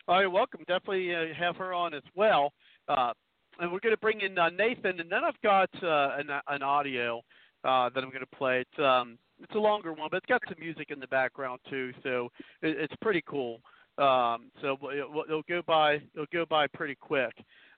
Oh, 0.09 0.19
you're 0.19 0.31
welcome. 0.31 0.61
Definitely 0.67 1.15
uh, 1.15 1.35
have 1.39 1.57
her 1.57 1.73
on 1.73 1.95
as 1.95 2.03
well. 2.15 2.53
Uh, 2.89 3.13
and 3.61 3.71
we're 3.71 3.81
going 3.81 3.95
to 3.95 4.01
bring 4.01 4.21
in 4.23 4.39
uh, 4.39 4.49
Nathan, 4.51 5.01
and 5.01 5.11
then 5.11 5.21
I've 5.25 5.41
got 5.43 5.71
uh, 5.83 6.17
an, 6.19 6.29
an 6.49 6.63
audio 6.63 7.19
uh, 7.65 7.91
that 7.95 8.03
I'm 8.03 8.11
going 8.11 8.21
to 8.21 8.37
play. 8.37 8.61
It's, 8.61 8.79
um, 8.83 9.19
it's 9.43 9.55
a 9.55 9.59
longer 9.59 9.93
one, 9.93 10.09
but 10.11 10.19
it's 10.19 10.27
got 10.27 10.41
some 10.49 10.59
music 10.59 10.89
in 10.91 10.99
the 10.99 11.07
background 11.09 11.61
too, 11.69 11.93
so 12.03 12.31
it, 12.63 12.77
it's 12.79 12.95
pretty 13.01 13.23
cool. 13.29 13.61
Um, 13.99 14.51
so 14.63 14.79
it, 14.85 15.05
it'll 15.29 15.43
go 15.49 15.61
by 15.67 16.01
it'll 16.15 16.27
go 16.33 16.47
by 16.49 16.67
pretty 16.69 16.95
quick. 16.95 17.33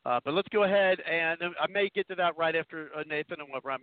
Uh, 0.05 0.20
but 0.24 0.35
let's 0.35 0.49
go 0.49 0.64
ahead, 0.64 0.99
and 1.01 1.41
I 1.61 1.66
may 1.70 1.89
get 1.95 2.09
to 2.09 2.14
that 2.16 2.37
right 2.37 2.55
after 2.57 2.91
uh, 2.97 3.03
Nathan, 3.09 3.41
and 3.41 3.49
whatever. 3.49 3.72
I 3.72 3.76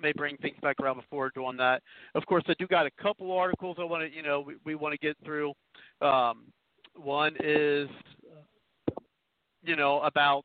may 0.00 0.12
bring 0.12 0.36
things 0.38 0.56
back 0.60 0.76
around 0.82 0.96
before 0.96 1.30
doing 1.34 1.56
that. 1.58 1.82
Of 2.14 2.26
course, 2.26 2.44
I 2.48 2.54
do 2.58 2.66
got 2.66 2.86
a 2.86 2.90
couple 3.02 3.30
articles 3.32 3.76
I 3.80 3.84
want 3.84 4.08
to, 4.08 4.16
you 4.16 4.22
know, 4.22 4.40
we, 4.40 4.54
we 4.64 4.74
want 4.74 4.92
to 4.92 4.98
get 4.98 5.16
through. 5.24 5.52
Um, 6.00 6.46
one 6.96 7.36
is, 7.40 7.88
you 9.62 9.76
know, 9.76 10.00
about 10.02 10.44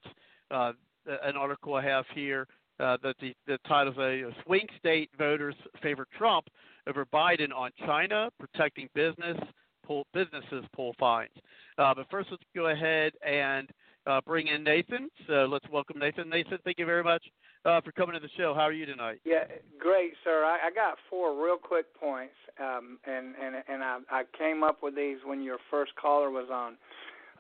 uh, 0.51 0.73
an 1.05 1.35
article 1.35 1.75
I 1.75 1.83
have 1.83 2.05
here 2.13 2.47
uh, 2.79 2.97
that 3.03 3.15
the, 3.19 3.33
the 3.47 3.57
title 3.67 3.93
is 3.93 3.97
a 3.97 4.43
swing 4.45 4.67
state 4.77 5.09
voters 5.17 5.55
favor 5.81 6.07
Trump 6.17 6.47
over 6.87 7.05
Biden 7.05 7.53
on 7.55 7.71
China 7.85 8.29
protecting 8.39 8.89
business 8.95 9.37
pull, 9.85 10.05
businesses 10.13 10.65
pull 10.75 10.93
fines. 10.99 11.33
Uh, 11.77 11.93
but 11.93 12.05
first, 12.09 12.29
let's 12.31 12.43
go 12.55 12.67
ahead 12.67 13.13
and 13.25 13.69
uh, 14.07 14.21
bring 14.25 14.47
in 14.47 14.63
Nathan. 14.63 15.09
So 15.27 15.47
let's 15.49 15.65
welcome 15.71 15.99
Nathan. 15.99 16.29
Nathan, 16.29 16.57
thank 16.63 16.79
you 16.79 16.85
very 16.85 17.03
much 17.03 17.23
uh, 17.65 17.81
for 17.81 17.91
coming 17.91 18.13
to 18.13 18.19
the 18.19 18.29
show. 18.37 18.53
How 18.53 18.61
are 18.61 18.71
you 18.71 18.85
tonight? 18.85 19.19
Yeah, 19.25 19.43
great, 19.79 20.13
sir. 20.23 20.43
I, 20.45 20.67
I 20.67 20.71
got 20.73 20.97
four 21.09 21.43
real 21.43 21.57
quick 21.57 21.85
points, 21.99 22.35
um, 22.59 22.99
and 23.05 23.35
and 23.41 23.55
and 23.67 23.83
I, 23.83 23.97
I 24.09 24.23
came 24.37 24.63
up 24.63 24.81
with 24.81 24.95
these 24.95 25.17
when 25.25 25.41
your 25.41 25.57
first 25.69 25.91
caller 25.95 26.29
was 26.29 26.47
on. 26.51 26.75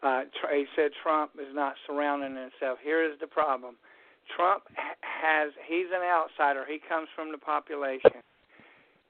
Uh, 0.01 0.21
he 0.51 0.65
said 0.75 0.91
Trump 1.03 1.31
is 1.35 1.53
not 1.53 1.75
surrounding 1.85 2.35
himself. 2.35 2.79
Here 2.83 3.03
is 3.03 3.19
the 3.19 3.27
problem: 3.27 3.75
Trump 4.35 4.63
has 5.01 5.51
he's 5.67 5.87
an 5.93 6.03
outsider. 6.03 6.65
He 6.67 6.79
comes 6.79 7.07
from 7.15 7.31
the 7.31 7.37
population. 7.37 8.23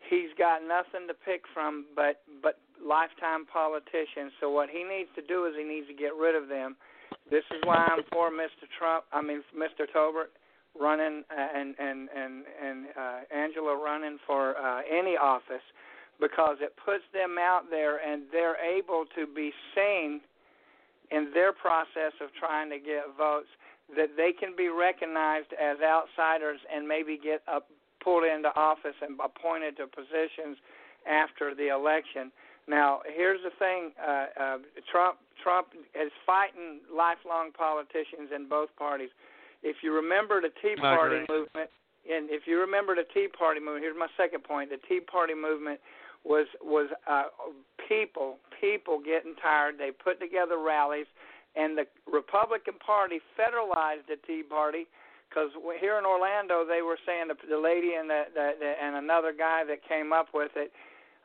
He's 0.09 0.33
got 0.37 0.61
nothing 0.65 1.07
to 1.07 1.13
pick 1.13 1.43
from 1.53 1.85
but 1.95 2.21
but 2.41 2.59
lifetime 2.81 3.45
politicians. 3.45 4.33
So 4.39 4.49
what 4.49 4.69
he 4.69 4.83
needs 4.83 5.09
to 5.15 5.21
do 5.21 5.45
is 5.45 5.53
he 5.57 5.63
needs 5.63 5.87
to 5.87 5.93
get 5.93 6.15
rid 6.15 6.35
of 6.35 6.49
them. 6.49 6.75
This 7.29 7.43
is 7.51 7.61
why 7.63 7.85
I'm 7.91 8.01
for 8.11 8.31
Mr. 8.31 8.65
Trump. 8.77 9.05
I 9.13 9.21
mean 9.21 9.43
Mr. 9.53 9.85
Tolbert 9.93 10.33
running 10.79 11.23
uh, 11.29 11.47
and 11.55 11.75
and 11.77 12.09
and 12.15 12.43
and 12.63 12.85
uh, 12.97 13.19
Angela 13.35 13.75
running 13.77 14.17
for 14.25 14.57
uh, 14.57 14.81
any 14.89 15.17
office 15.17 15.65
because 16.19 16.57
it 16.61 16.73
puts 16.83 17.03
them 17.13 17.37
out 17.39 17.69
there 17.69 17.97
and 17.97 18.23
they're 18.31 18.57
able 18.57 19.05
to 19.15 19.25
be 19.27 19.51
seen 19.75 20.21
in 21.12 21.32
their 21.34 21.51
process 21.53 22.14
of 22.22 22.30
trying 22.38 22.70
to 22.70 22.78
get 22.78 23.03
votes 23.18 23.49
that 23.95 24.14
they 24.16 24.32
can 24.32 24.55
be 24.55 24.70
recognized 24.70 25.49
as 25.57 25.78
outsiders 25.82 26.60
and 26.74 26.88
maybe 26.88 27.18
get 27.18 27.41
up, 27.47 27.68
pulled 28.03 28.24
into 28.24 28.49
office 28.55 28.95
and 29.01 29.18
appointed 29.18 29.78
to 29.78 29.88
positions 29.88 30.57
after 31.10 31.55
the 31.55 31.74
election. 31.74 32.32
Now, 32.68 33.01
here's 33.10 33.41
the 33.41 33.49
thing: 33.57 33.91
uh, 33.97 34.26
uh, 34.38 34.57
Trump 34.91 35.18
Trump 35.41 35.74
is 35.97 36.12
fighting 36.26 36.86
lifelong 36.93 37.51
politicians 37.51 38.30
in 38.36 38.47
both 38.47 38.70
parties. 38.78 39.10
If 39.64 39.78
you 39.82 39.93
remember 39.93 40.39
the 40.39 40.53
Tea 40.62 40.76
Party 40.78 41.26
movement, 41.28 41.70
and 42.05 42.30
if 42.30 42.45
you 42.45 42.62
remember 42.62 42.95
the 42.95 43.10
Tea 43.12 43.28
Party 43.28 43.60
movement, 43.60 43.84
here's 43.84 43.97
my 43.97 44.12
second 44.16 44.43
point: 44.43 44.70
the 44.70 44.78
Tea 44.88 45.01
Party 45.01 45.34
movement 45.34 45.80
was 46.24 46.47
was 46.61 46.89
uh, 47.09 47.24
people 47.88 48.38
people 48.59 48.99
getting 48.99 49.36
tired. 49.41 49.76
They 49.78 49.91
put 49.91 50.20
together 50.20 50.57
rallies, 50.59 51.07
and 51.55 51.78
the 51.78 51.86
Republican 52.11 52.76
Party 52.86 53.20
federalized 53.38 54.07
the 54.07 54.17
Tea 54.28 54.43
Party 54.43 54.88
because 55.30 55.49
here 55.80 55.97
in 55.97 56.05
Orlando 56.05 56.65
they 56.65 56.82
were 56.82 56.97
saying 57.05 57.30
the, 57.30 57.38
the 57.47 57.57
lady 57.57 57.93
and 57.93 58.09
the, 58.09 58.24
the, 58.34 58.51
the 58.59 58.74
and 58.82 58.95
another 58.95 59.34
guy 59.34 59.63
that 59.65 59.88
came 59.88 60.11
up 60.13 60.28
with 60.34 60.51
it. 60.55 60.72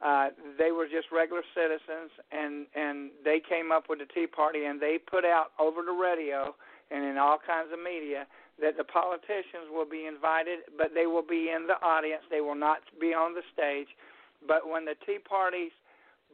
Uh, 0.05 0.28
they 0.59 0.70
were 0.70 0.84
just 0.84 1.09
regular 1.11 1.42
citizens, 1.55 2.11
and 2.30 2.66
and 2.74 3.11
they 3.24 3.40
came 3.40 3.72
up 3.72 3.84
with 3.88 3.99
the 3.99 4.07
Tea 4.12 4.26
Party, 4.26 4.66
and 4.66 4.80
they 4.80 4.99
put 4.99 5.24
out 5.24 5.53
over 5.59 5.82
the 5.82 5.92
radio 5.92 6.55
and 6.90 7.05
in 7.05 7.16
all 7.16 7.38
kinds 7.38 7.72
of 7.72 7.78
media 7.80 8.26
that 8.61 8.76
the 8.76 8.84
politicians 8.84 9.66
will 9.72 9.88
be 9.88 10.07
invited, 10.07 10.61
but 10.78 10.95
they 10.95 11.07
will 11.07 11.26
be 11.26 11.51
in 11.51 11.66
the 11.66 11.80
audience. 11.82 12.22
They 12.30 12.40
will 12.40 12.55
not 12.55 12.78
be 13.01 13.14
on 13.14 13.34
the 13.34 13.42
stage. 13.53 13.88
But 14.47 14.68
when 14.68 14.84
the 14.84 14.95
Tea 15.07 15.18
Party's 15.18 15.72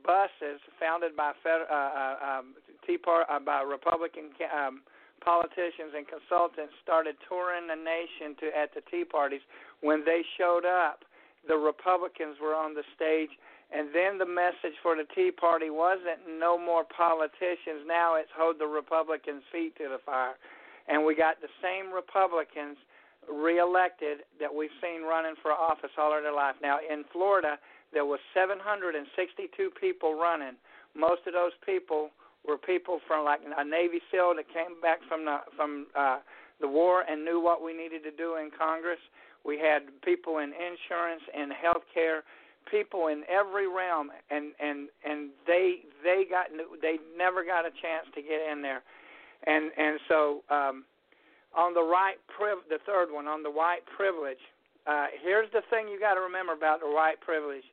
buses, 0.04 0.60
founded 0.78 1.16
by 1.16 1.32
uh, 1.44 1.50
uh, 1.50 2.16
um, 2.20 2.54
Tea 2.86 2.98
Party 2.98 3.26
uh, 3.30 3.38
by 3.40 3.62
Republican 3.62 4.32
um, 4.50 4.82
politicians 5.22 5.92
and 5.94 6.06
consultants, 6.08 6.72
started 6.82 7.16
touring 7.28 7.68
the 7.68 7.76
nation 7.76 8.34
to 8.40 8.46
at 8.56 8.72
the 8.74 8.82
Tea 8.90 9.04
Parties, 9.04 9.44
when 9.80 10.04
they 10.04 10.22
showed 10.38 10.64
up, 10.64 11.04
the 11.46 11.56
Republicans 11.56 12.36
were 12.40 12.54
on 12.54 12.74
the 12.74 12.84
stage. 12.96 13.30
And 13.70 13.94
then 13.94 14.18
the 14.18 14.26
message 14.26 14.74
for 14.82 14.96
the 14.98 15.06
Tea 15.14 15.30
Party 15.30 15.70
wasn't 15.70 16.26
no 16.26 16.58
more 16.58 16.82
politicians. 16.82 17.86
Now 17.86 18.16
it's 18.16 18.30
hold 18.34 18.58
the 18.58 18.66
Republicans' 18.66 19.46
feet 19.52 19.78
to 19.78 19.86
the 19.86 20.02
fire. 20.04 20.34
And 20.88 21.06
we 21.06 21.14
got 21.14 21.40
the 21.40 21.52
same 21.62 21.94
Republicans 21.94 22.76
reelected 23.30 24.26
that 24.40 24.50
we've 24.50 24.74
seen 24.82 25.06
running 25.06 25.38
for 25.40 25.52
office 25.52 25.94
all 25.96 26.10
of 26.16 26.24
their 26.24 26.34
life. 26.34 26.56
Now 26.60 26.78
in 26.82 27.04
Florida, 27.12 27.62
there 27.92 28.04
was 28.04 28.20
762 28.34 29.70
people 29.80 30.14
running. 30.14 30.54
Most 30.94 31.22
of 31.26 31.32
those 31.32 31.52
people 31.64 32.10
were 32.46 32.58
people 32.58 33.00
from 33.06 33.24
like 33.24 33.40
a 33.44 33.64
Navy 33.64 34.00
SEAL 34.10 34.34
that 34.36 34.48
came 34.48 34.80
back 34.80 35.00
from 35.08 35.24
the 35.24 35.38
from 35.56 35.86
uh, 35.96 36.18
the 36.60 36.68
war 36.68 37.04
and 37.08 37.24
knew 37.24 37.40
what 37.40 37.62
we 37.62 37.72
needed 37.72 38.02
to 38.04 38.10
do 38.10 38.36
in 38.36 38.50
Congress. 38.56 39.00
We 39.44 39.58
had 39.58 39.88
people 40.04 40.38
in 40.38 40.52
insurance 40.52 41.22
and 41.34 41.52
healthcare, 41.52 42.20
people 42.70 43.08
in 43.08 43.22
every 43.28 43.68
realm, 43.68 44.10
and 44.30 44.52
and 44.60 44.88
and 45.04 45.30
they 45.46 45.80
they 46.02 46.24
got 46.28 46.48
they 46.80 46.96
never 47.16 47.44
got 47.44 47.66
a 47.66 47.70
chance 47.70 48.06
to 48.14 48.22
get 48.22 48.40
in 48.50 48.62
there, 48.62 48.82
and 49.46 49.70
and 49.76 50.00
so 50.08 50.42
um, 50.50 50.84
on 51.56 51.74
the 51.74 51.82
right 51.82 52.16
priv 52.28 52.58
the 52.68 52.78
third 52.86 53.12
one 53.12 53.26
on 53.26 53.42
the 53.42 53.50
white 53.50 53.84
privilege. 53.96 54.40
Uh, 54.86 55.06
here's 55.22 55.50
the 55.52 55.60
thing 55.68 55.88
you 55.88 56.00
got 56.00 56.14
to 56.14 56.20
remember 56.20 56.52
about 56.52 56.80
the 56.80 56.88
white 56.88 57.20
privilege. 57.20 57.64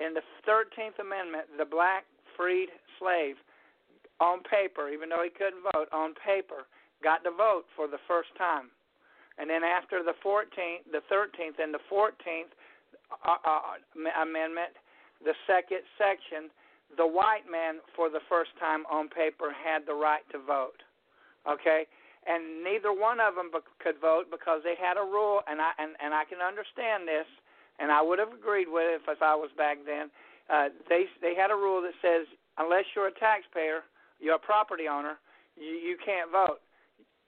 In 0.00 0.14
the 0.14 0.22
13th 0.48 0.98
Amendment, 0.98 1.46
the 1.58 1.64
black 1.64 2.04
freed 2.36 2.68
slave, 2.98 3.36
on 4.20 4.42
paper, 4.46 4.90
even 4.90 5.08
though 5.08 5.22
he 5.22 5.30
couldn't 5.30 5.62
vote, 5.74 5.90
on 5.90 6.14
paper, 6.14 6.70
got 7.02 7.24
to 7.24 7.30
vote 7.30 7.64
for 7.74 7.88
the 7.88 7.98
first 8.06 8.30
time. 8.38 8.70
And 9.38 9.50
then 9.50 9.64
after 9.66 10.02
the 10.02 10.14
14th, 10.22 10.86
the 10.92 11.02
13th, 11.10 11.58
and 11.58 11.74
the 11.74 11.82
14th 11.90 12.54
uh, 13.26 13.42
uh, 13.42 14.22
Amendment, 14.22 14.78
the 15.24 15.34
second 15.46 15.82
section, 15.98 16.50
the 16.96 17.06
white 17.06 17.50
man 17.50 17.82
for 17.96 18.08
the 18.08 18.22
first 18.28 18.54
time 18.60 18.86
on 18.86 19.08
paper 19.08 19.50
had 19.50 19.82
the 19.86 19.94
right 19.94 20.22
to 20.30 20.38
vote. 20.38 20.78
Okay, 21.44 21.84
and 22.24 22.64
neither 22.64 22.94
one 22.94 23.20
of 23.20 23.34
them 23.34 23.50
could 23.82 24.00
vote 24.00 24.30
because 24.30 24.62
they 24.64 24.78
had 24.78 24.96
a 24.96 25.04
rule, 25.04 25.42
and 25.44 25.60
I 25.60 25.76
and, 25.76 25.92
and 26.00 26.14
I 26.14 26.24
can 26.24 26.40
understand 26.40 27.04
this, 27.04 27.28
and 27.78 27.90
I 27.90 28.02
would 28.02 28.18
have 28.18 28.32
agreed 28.32 28.68
with 28.68 28.84
it 28.86 29.02
if, 29.02 29.22
I 29.22 29.34
was 29.34 29.50
back 29.56 29.78
then. 29.86 30.10
Uh, 30.50 30.68
they 30.88 31.06
they 31.20 31.34
had 31.34 31.50
a 31.50 31.56
rule 31.56 31.80
that 31.82 31.96
says 32.02 32.26
unless 32.58 32.84
you're 32.94 33.08
a 33.08 33.16
taxpayer, 33.18 33.82
you're 34.20 34.36
a 34.36 34.42
property 34.42 34.84
owner, 34.86 35.16
you, 35.56 35.74
you 35.74 35.96
can't 36.04 36.30
vote. 36.30 36.60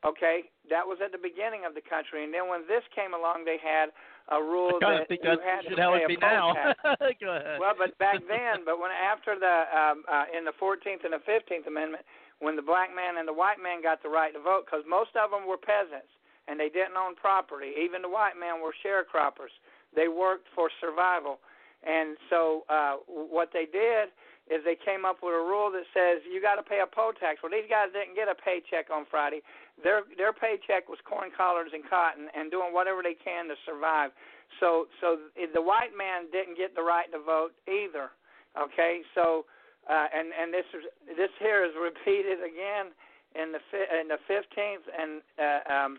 Okay, 0.05 0.53
that 0.69 0.85
was 0.85 1.01
at 1.03 1.11
the 1.11 1.19
beginning 1.19 1.65
of 1.67 1.73
the 1.75 1.83
country, 1.83 2.23
and 2.23 2.31
then 2.31 2.47
when 2.47 2.69
this 2.69 2.85
came 2.95 3.17
along, 3.17 3.49
they 3.49 3.57
had 3.59 3.91
a 4.29 4.39
rule 4.39 4.77
I 4.85 5.03
that 5.03 5.09
think 5.09 5.25
you 5.25 5.35
had 5.41 5.65
should 5.65 5.75
to 5.75 5.83
how 5.83 5.97
pay 5.97 6.05
it 6.05 6.13
be 6.13 6.21
now. 6.21 6.53
tax. 6.53 6.79
Go 7.23 7.33
ahead. 7.33 7.59
Well, 7.59 7.75
but 7.75 7.97
back 7.99 8.21
then, 8.29 8.63
but 8.63 8.79
when 8.79 8.93
after 8.93 9.35
the 9.39 9.67
um, 9.73 10.05
uh, 10.07 10.29
in 10.31 10.45
the 10.45 10.55
14th 10.61 11.03
and 11.03 11.17
the 11.17 11.25
15th 11.25 11.67
Amendment, 11.67 12.05
when 12.39 12.55
the 12.55 12.63
black 12.63 12.93
man 12.93 13.17
and 13.17 13.27
the 13.27 13.35
white 13.35 13.59
man 13.59 13.81
got 13.81 14.05
the 14.05 14.13
right 14.13 14.31
to 14.37 14.43
vote, 14.43 14.69
because 14.69 14.85
most 14.85 15.17
of 15.17 15.33
them 15.33 15.49
were 15.49 15.59
peasants, 15.59 16.13
and 16.47 16.61
they 16.61 16.69
didn't 16.69 16.95
own 16.95 17.17
property. 17.17 17.73
Even 17.81 18.03
the 18.03 18.13
white 18.13 18.37
men 18.37 18.61
were 18.61 18.77
sharecroppers. 18.85 19.55
They 19.97 20.09
worked 20.09 20.47
for 20.55 20.71
survival. 20.81 21.41
And 21.83 22.17
so 22.31 22.65
uh, 22.69 22.97
what 23.09 23.51
they 23.53 23.65
did 23.65 24.13
is 24.47 24.63
they 24.63 24.79
came 24.79 25.03
up 25.03 25.19
with 25.23 25.35
a 25.35 25.43
rule 25.43 25.75
that 25.75 25.83
says 25.91 26.23
you 26.23 26.39
got 26.39 26.55
to 26.55 26.63
pay 26.63 26.79
a 26.79 26.87
poll 26.87 27.11
tax. 27.17 27.43
Well, 27.43 27.51
these 27.51 27.67
guys 27.67 27.91
didn't 27.91 28.15
get 28.15 28.31
a 28.31 28.39
paycheck 28.39 28.95
on 28.95 29.03
Friday. 29.11 29.43
Their 29.83 30.07
their 30.15 30.33
paycheck 30.33 30.87
was 30.89 31.03
corn 31.03 31.35
collars 31.35 31.75
and 31.75 31.83
cotton 31.83 32.31
and 32.31 32.51
doing 32.51 32.71
whatever 32.71 33.03
they 33.03 33.19
can 33.19 33.51
to 33.51 33.57
survive. 33.67 34.15
So 34.61 34.87
so 35.03 35.19
the 35.35 35.63
white 35.63 35.99
man 35.99 36.31
didn't 36.31 36.57
get 36.57 36.79
the 36.79 36.83
right 36.83 37.11
to 37.11 37.19
vote 37.19 37.59
either. 37.67 38.15
Okay, 38.55 39.03
so 39.15 39.45
uh, 39.91 40.07
and 40.15 40.31
and 40.31 40.55
this 40.55 40.67
is 40.73 40.87
this 41.19 41.35
here 41.43 41.67
is 41.67 41.75
repeated 41.75 42.39
again 42.41 42.95
in 43.35 43.51
the 43.51 43.61
fi- 43.71 43.91
in 43.99 44.07
the 44.07 44.23
fifteenth 44.31 44.87
and 44.95 45.21
uh, 45.37 45.63
um, 45.67 45.93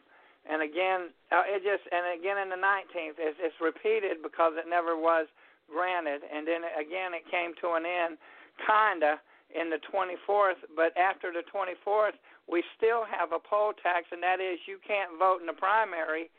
and 0.49 0.63
again 0.63 1.11
uh, 1.31 1.43
it 1.45 1.61
just 1.61 1.83
and 1.91 2.17
again 2.17 2.39
in 2.39 2.49
the 2.49 2.59
nineteenth. 2.59 3.19
It's, 3.19 3.37
it's 3.39 3.59
repeated 3.61 4.23
because 4.23 4.55
it 4.55 4.65
never 4.65 4.95
was 4.95 5.27
granted, 5.67 6.23
and 6.23 6.47
then 6.47 6.63
again 6.79 7.13
it 7.13 7.27
came 7.29 7.51
to 7.61 7.75
an 7.75 7.85
end 7.85 8.17
kinda 8.65 9.19
in 9.55 9.69
the 9.69 9.79
24th, 9.87 10.59
but 10.75 10.91
after 10.97 11.31
the 11.31 11.43
24th, 11.47 12.19
we 12.51 12.63
still 12.75 13.07
have 13.07 13.31
a 13.31 13.39
poll 13.39 13.71
tax, 13.79 14.07
and 14.11 14.21
that 14.23 14.39
is 14.39 14.59
you 14.67 14.79
can't 14.83 15.15
vote 15.19 15.39
in 15.39 15.47
the 15.47 15.55
primary 15.55 16.29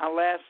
unless 0.00 0.40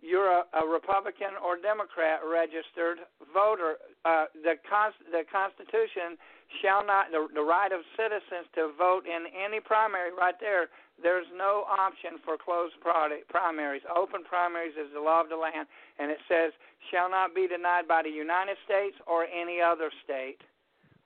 you're 0.00 0.32
a, 0.32 0.44
a 0.56 0.64
Republican 0.64 1.36
or 1.36 1.60
Democrat 1.60 2.24
registered 2.24 3.04
voter. 3.32 3.76
Uh, 4.04 4.32
the, 4.32 4.56
Const- 4.64 5.04
the 5.12 5.24
Constitution 5.28 6.16
shall 6.64 6.84
not, 6.84 7.12
the, 7.12 7.28
the 7.36 7.44
right 7.44 7.72
of 7.72 7.84
citizens 7.96 8.48
to 8.56 8.72
vote 8.76 9.04
in 9.04 9.28
any 9.36 9.60
primary, 9.60 10.12
right 10.16 10.40
there, 10.40 10.72
there's 11.02 11.26
no 11.36 11.64
option 11.66 12.20
for 12.24 12.36
closed 12.36 12.78
product, 12.80 13.28
primaries. 13.28 13.82
Open 13.88 14.24
primaries 14.24 14.74
is 14.78 14.92
the 14.92 15.00
law 15.00 15.20
of 15.20 15.28
the 15.28 15.36
land, 15.36 15.66
and 15.98 16.10
it 16.10 16.18
says 16.28 16.52
shall 16.90 17.10
not 17.10 17.34
be 17.34 17.48
denied 17.48 17.88
by 17.88 18.02
the 18.02 18.10
United 18.10 18.56
States 18.64 18.96
or 19.06 19.24
any 19.24 19.60
other 19.60 19.90
state 20.04 20.40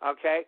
okay? 0.03 0.43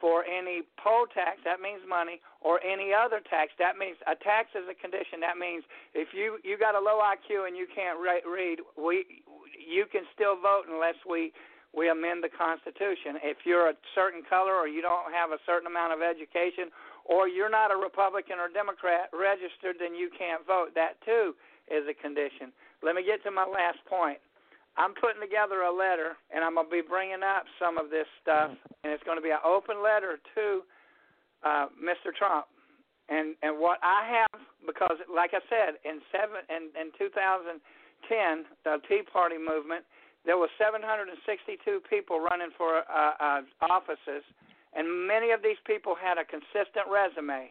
For 0.00 0.22
any 0.22 0.62
poll 0.78 1.10
tax, 1.10 1.42
that 1.42 1.58
means 1.58 1.82
money, 1.82 2.22
or 2.40 2.62
any 2.62 2.94
other 2.94 3.18
tax, 3.18 3.50
that 3.58 3.74
means 3.74 3.98
a 4.06 4.14
tax 4.14 4.54
is 4.54 4.62
a 4.70 4.76
condition. 4.78 5.18
That 5.18 5.34
means 5.42 5.66
if 5.90 6.14
you 6.14 6.38
you 6.46 6.54
got 6.54 6.78
a 6.78 6.82
low 6.82 7.02
IQ 7.02 7.50
and 7.50 7.58
you 7.58 7.66
can't 7.66 7.98
re- 7.98 8.22
read, 8.22 8.62
we 8.78 9.26
you 9.58 9.90
can 9.90 10.06
still 10.14 10.38
vote 10.38 10.70
unless 10.70 10.94
we 11.02 11.34
we 11.74 11.90
amend 11.90 12.22
the 12.22 12.30
Constitution. 12.30 13.18
If 13.26 13.42
you're 13.42 13.74
a 13.74 13.76
certain 13.90 14.22
color 14.22 14.54
or 14.54 14.70
you 14.70 14.86
don't 14.86 15.10
have 15.10 15.34
a 15.34 15.42
certain 15.42 15.66
amount 15.66 15.92
of 15.92 15.98
education, 15.98 16.70
or 17.08 17.26
you're 17.26 17.50
not 17.50 17.72
a 17.72 17.76
Republican 17.76 18.36
or 18.36 18.52
Democrat 18.52 19.08
registered, 19.16 19.80
then 19.80 19.96
you 19.96 20.12
can't 20.12 20.44
vote. 20.46 20.76
That 20.76 21.00
too 21.08 21.32
is 21.72 21.88
a 21.88 21.96
condition. 21.96 22.52
Let 22.84 22.94
me 22.94 23.02
get 23.02 23.24
to 23.24 23.32
my 23.32 23.48
last 23.48 23.80
point. 23.88 24.20
I'm 24.78 24.94
putting 24.94 25.18
together 25.18 25.66
a 25.66 25.72
letter, 25.74 26.14
and 26.30 26.44
I'm 26.44 26.54
going 26.54 26.70
to 26.70 26.70
be 26.70 26.86
bringing 26.86 27.26
up 27.26 27.48
some 27.58 27.80
of 27.80 27.90
this 27.90 28.06
stuff, 28.22 28.54
and 28.84 28.94
it's 28.94 29.02
going 29.02 29.18
to 29.18 29.24
be 29.24 29.34
an 29.34 29.42
open 29.42 29.82
letter 29.82 30.22
to 30.38 30.62
uh, 31.42 31.66
Mr. 31.74 32.14
Trump. 32.14 32.46
And 33.08 33.34
and 33.42 33.56
what 33.56 33.80
I 33.80 34.04
have, 34.04 34.40
because 34.68 35.00
like 35.08 35.32
I 35.32 35.40
said, 35.48 35.80
in 35.82 36.04
seven 36.12 36.44
in, 36.52 36.68
in 36.76 36.92
2010, 37.00 37.56
the 38.68 38.78
Tea 38.84 39.00
Party 39.00 39.40
movement, 39.40 39.82
there 40.28 40.36
was 40.36 40.52
762 40.60 41.16
people 41.88 42.20
running 42.20 42.52
for 42.52 42.84
uh, 42.84 43.16
uh, 43.16 43.40
offices, 43.64 44.20
and 44.78 44.86
many 44.86 45.34
of 45.34 45.42
these 45.42 45.58
people 45.66 45.98
had 45.98 46.16
a 46.16 46.24
consistent 46.24 46.86
resume. 46.86 47.50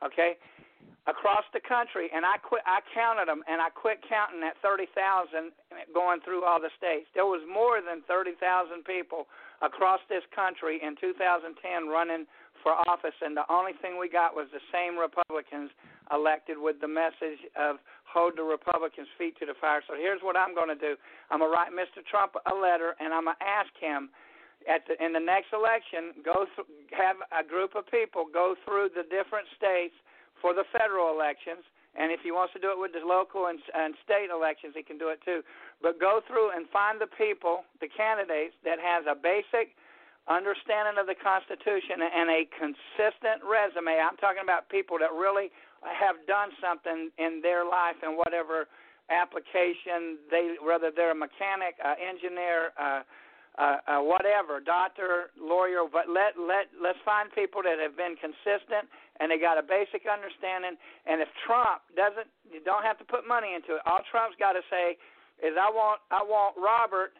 Okay, 0.00 0.40
across 1.06 1.44
the 1.52 1.60
country, 1.60 2.08
and 2.16 2.24
I 2.24 2.40
quit. 2.40 2.64
I 2.64 2.80
counted 2.96 3.28
them, 3.28 3.44
and 3.44 3.60
I 3.60 3.68
quit 3.68 4.00
counting 4.08 4.40
at 4.40 4.56
thirty 4.64 4.88
thousand, 4.96 5.52
going 5.92 6.24
through 6.24 6.44
all 6.44 6.58
the 6.58 6.72
states. 6.80 7.06
There 7.12 7.28
was 7.28 7.44
more 7.44 7.84
than 7.84 8.00
thirty 8.08 8.32
thousand 8.40 8.88
people 8.88 9.28
across 9.60 10.00
this 10.08 10.24
country 10.34 10.80
in 10.82 10.96
2010 11.00 11.56
running 11.88 12.26
for 12.64 12.72
office, 12.88 13.16
and 13.20 13.36
the 13.36 13.44
only 13.52 13.76
thing 13.84 14.00
we 14.00 14.08
got 14.08 14.32
was 14.34 14.48
the 14.52 14.64
same 14.72 14.96
Republicans 14.96 15.70
elected 16.12 16.56
with 16.56 16.80
the 16.80 16.88
message 16.88 17.40
of 17.56 17.76
hold 18.08 18.36
the 18.36 18.44
Republicans' 18.44 19.08
feet 19.16 19.36
to 19.40 19.44
the 19.44 19.56
fire. 19.60 19.84
So 19.86 19.94
here's 19.96 20.20
what 20.24 20.36
I'm 20.36 20.56
going 20.56 20.72
to 20.72 20.80
do: 20.80 20.96
I'm 21.28 21.44
going 21.44 21.52
to 21.52 21.54
write 21.54 21.72
Mr. 21.76 22.00
Trump 22.08 22.32
a 22.48 22.54
letter, 22.56 22.96
and 22.98 23.12
I'm 23.12 23.28
going 23.28 23.36
to 23.36 23.44
ask 23.44 23.70
him. 23.76 24.08
At 24.64 24.88
the, 24.88 24.96
in 25.04 25.12
the 25.12 25.20
next 25.20 25.52
election, 25.52 26.24
go 26.24 26.48
th- 26.56 26.68
have 26.96 27.20
a 27.32 27.44
group 27.44 27.76
of 27.76 27.84
people 27.90 28.24
go 28.32 28.56
through 28.64 28.90
the 28.96 29.04
different 29.04 29.44
states 29.56 29.94
for 30.40 30.54
the 30.56 30.64
federal 30.72 31.12
elections. 31.12 31.64
And 31.94 32.10
if 32.10 32.26
he 32.26 32.34
wants 32.34 32.52
to 32.58 32.60
do 32.60 32.74
it 32.74 32.78
with 32.80 32.90
the 32.90 33.04
local 33.06 33.46
and, 33.46 33.60
and 33.70 33.94
state 34.02 34.32
elections, 34.32 34.74
he 34.74 34.82
can 34.82 34.98
do 34.98 35.14
it 35.14 35.22
too. 35.22 35.46
But 35.78 36.00
go 36.00 36.20
through 36.26 36.50
and 36.56 36.66
find 36.74 36.98
the 36.98 37.06
people, 37.06 37.62
the 37.78 37.86
candidates 37.86 38.56
that 38.66 38.82
has 38.82 39.06
a 39.06 39.14
basic 39.14 39.78
understanding 40.26 40.96
of 40.96 41.06
the 41.06 41.14
Constitution 41.14 42.00
and 42.00 42.32
a 42.32 42.48
consistent 42.56 43.44
resume. 43.44 44.00
I'm 44.00 44.16
talking 44.16 44.42
about 44.42 44.72
people 44.72 44.96
that 44.98 45.12
really 45.12 45.52
have 45.84 46.16
done 46.26 46.50
something 46.58 47.12
in 47.20 47.44
their 47.44 47.62
life 47.68 48.00
and 48.02 48.16
whatever 48.16 48.66
application 49.12 50.16
they, 50.32 50.56
whether 50.64 50.88
they're 50.88 51.12
a 51.12 51.14
mechanic, 51.14 51.76
uh, 51.84 51.94
engineer, 52.00 52.72
uh, 52.80 53.04
uh, 53.54 53.78
uh, 53.86 54.02
whatever, 54.02 54.58
doctor, 54.58 55.30
lawyer, 55.38 55.86
but 55.86 56.10
let 56.10 56.34
let 56.34 56.66
let's 56.74 56.98
find 57.06 57.30
people 57.30 57.62
that 57.62 57.78
have 57.78 57.94
been 57.94 58.18
consistent 58.18 58.90
and 59.22 59.30
they 59.30 59.38
got 59.38 59.62
a 59.62 59.62
basic 59.62 60.10
understanding. 60.10 60.74
And 61.06 61.22
if 61.22 61.30
Trump 61.46 61.86
doesn't, 61.94 62.26
you 62.50 62.58
don't 62.66 62.82
have 62.82 62.98
to 62.98 63.06
put 63.06 63.22
money 63.30 63.54
into 63.54 63.78
it. 63.78 63.82
All 63.86 64.02
Trump's 64.10 64.34
got 64.42 64.58
to 64.58 64.64
say 64.66 64.98
is, 65.38 65.54
"I 65.54 65.70
want 65.70 66.02
I 66.10 66.22
want 66.22 66.58
Robert." 66.58 67.14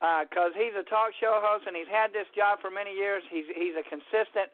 Because 0.00 0.56
uh, 0.56 0.60
he's 0.64 0.72
a 0.72 0.86
talk 0.88 1.12
show 1.20 1.44
host 1.44 1.68
and 1.68 1.76
he's 1.76 1.84
had 1.92 2.08
this 2.08 2.24
job 2.32 2.56
for 2.64 2.72
many 2.72 2.88
years. 2.96 3.20
He's 3.28 3.44
he's 3.52 3.76
a 3.76 3.84
consistent 3.84 4.48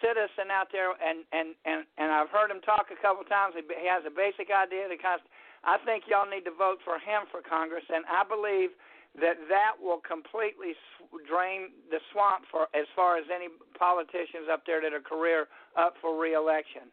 citizen 0.00 0.48
out 0.48 0.72
there, 0.72 0.96
and 0.96 1.22
and 1.36 1.52
and 1.68 1.84
and 2.00 2.08
I've 2.08 2.32
heard 2.32 2.48
him 2.48 2.64
talk 2.64 2.88
a 2.88 2.96
couple 3.04 3.20
times. 3.28 3.52
He, 3.54 3.62
he 3.76 3.84
has 3.84 4.08
a 4.08 4.10
basic 4.10 4.48
idea. 4.48 4.88
That 4.88 4.96
kind 5.04 5.20
I 5.68 5.76
think 5.84 6.08
y'all 6.08 6.24
need 6.24 6.48
to 6.48 6.54
vote 6.54 6.80
for 6.80 6.96
him 6.96 7.28
for 7.28 7.42
Congress, 7.42 7.84
and 7.92 8.08
I 8.08 8.24
believe 8.24 8.72
that 9.20 9.40
that 9.48 9.72
will 9.80 10.00
completely 10.04 10.76
drain 11.24 11.72
the 11.88 12.00
swamp 12.12 12.44
for 12.50 12.68
as 12.76 12.84
far 12.94 13.16
as 13.16 13.24
any 13.32 13.48
politicians 13.78 14.48
up 14.52 14.64
there 14.66 14.80
that 14.80 14.92
are 14.92 15.00
career 15.00 15.48
up 15.76 15.94
for 16.00 16.18
reelection, 16.20 16.92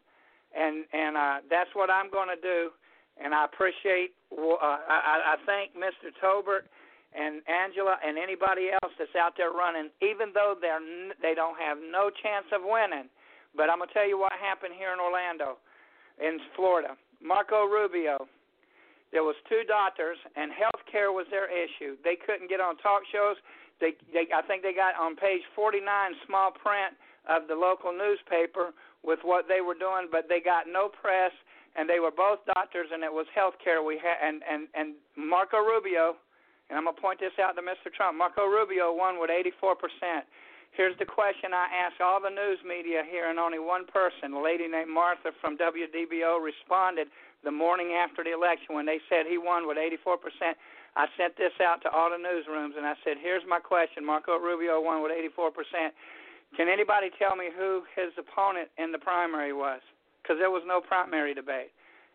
and 0.56 0.86
and 0.94 1.18
uh, 1.18 1.38
that's 1.50 1.72
what 1.74 1.90
I'm 1.90 2.10
going 2.10 2.30
to 2.32 2.40
do. 2.40 2.72
And 3.20 3.36
I 3.36 3.46
appreciate. 3.46 4.18
Uh, 4.34 4.58
I, 4.58 5.36
I 5.38 5.46
thank 5.46 5.78
Mr. 5.78 6.10
Tolbert 6.18 6.66
and 7.14 7.46
Angela 7.46 8.02
and 8.02 8.18
anybody 8.18 8.74
else 8.74 8.94
that's 8.98 9.14
out 9.14 9.38
there 9.38 9.52
running, 9.52 9.94
even 10.02 10.34
though 10.34 10.56
they're 10.58 10.82
they 11.22 11.36
don't 11.36 11.60
have 11.60 11.78
no 11.78 12.10
chance 12.10 12.48
of 12.56 12.62
winning. 12.64 13.10
But 13.56 13.70
I'm 13.70 13.80
gonna 13.80 13.94
tell 13.94 14.08
you 14.08 14.18
what 14.18 14.34
happened 14.34 14.74
here 14.78 14.94
in 14.94 15.00
Orlando, 15.00 15.62
in 16.18 16.40
Florida. 16.56 16.98
Marco 17.22 17.66
Rubio, 17.66 18.28
there 19.14 19.22
was 19.22 19.38
two 19.46 19.62
doctors, 19.70 20.18
and 20.36 20.50
health 20.50 20.82
care 20.90 21.14
was 21.14 21.30
their 21.30 21.46
issue. 21.46 21.96
They 22.02 22.18
couldn't 22.18 22.50
get 22.50 22.58
on 22.58 22.82
talk 22.82 23.06
shows. 23.14 23.38
They, 23.78 23.94
they, 24.10 24.26
I 24.34 24.42
think 24.42 24.66
they 24.66 24.74
got 24.74 24.98
on 24.98 25.16
page 25.16 25.46
49, 25.54 25.86
small 26.26 26.50
print 26.50 26.98
of 27.30 27.46
the 27.46 27.54
local 27.54 27.94
newspaper 27.94 28.74
with 29.06 29.22
what 29.22 29.46
they 29.46 29.62
were 29.62 29.78
doing, 29.78 30.10
but 30.10 30.26
they 30.26 30.42
got 30.42 30.66
no 30.66 30.90
press, 30.90 31.32
and 31.78 31.86
they 31.86 32.02
were 32.02 32.12
both 32.12 32.42
doctors, 32.50 32.90
and 32.90 33.06
it 33.06 33.14
was 33.14 33.30
health 33.38 33.54
care. 33.62 33.86
We 33.86 34.02
had, 34.02 34.18
and 34.18 34.42
and 34.50 34.66
and 34.74 34.98
Marco 35.14 35.62
Rubio, 35.62 36.18
and 36.70 36.76
I'm 36.76 36.90
gonna 36.90 36.98
point 36.98 37.22
this 37.22 37.38
out 37.38 37.54
to 37.56 37.64
Mr. 37.64 37.94
Trump. 37.94 38.18
Marco 38.18 38.50
Rubio 38.50 38.92
won 38.92 39.22
with 39.22 39.30
84 39.30 39.78
percent. 39.78 40.26
Here's 40.74 40.98
the 40.98 41.06
question 41.06 41.54
I 41.54 41.70
asked 41.70 42.02
all 42.02 42.18
the 42.18 42.34
news 42.34 42.58
media 42.66 43.06
here, 43.06 43.30
and 43.30 43.38
only 43.38 43.62
one 43.62 43.86
person, 43.86 44.34
a 44.34 44.42
lady 44.42 44.66
named 44.66 44.90
Martha 44.90 45.30
from 45.38 45.54
WDBO, 45.54 46.42
responded 46.42 47.14
the 47.44 47.52
morning 47.52 47.94
after 47.94 48.24
the 48.24 48.32
election 48.32 48.76
when 48.76 48.86
they 48.86 49.00
said 49.10 49.26
he 49.28 49.38
won 49.38 49.68
with 49.68 49.78
84%. 49.78 50.56
I 50.96 51.08
sent 51.18 51.36
this 51.38 51.54
out 51.60 51.82
to 51.84 51.90
all 51.90 52.10
the 52.10 52.22
newsrooms 52.22 52.78
and 52.78 52.86
I 52.86 52.96
said, 53.04 53.18
"Here's 53.18 53.46
my 53.46 53.60
question. 53.60 54.06
Marco 54.06 54.38
Rubio 54.38 54.80
won 54.80 55.02
with 55.02 55.12
84%. 55.12 55.94
Can 56.56 56.70
anybody 56.70 57.10
tell 57.18 57.36
me 57.36 57.50
who 57.50 57.84
his 57.96 58.14
opponent 58.18 58.70
in 58.78 58.92
the 58.92 59.00
primary 59.00 59.54
was? 59.54 59.82
Because 60.22 60.38
there 60.38 60.52
was 60.52 60.64
no 60.66 60.82
primary 60.82 61.34
debate." 61.34 61.72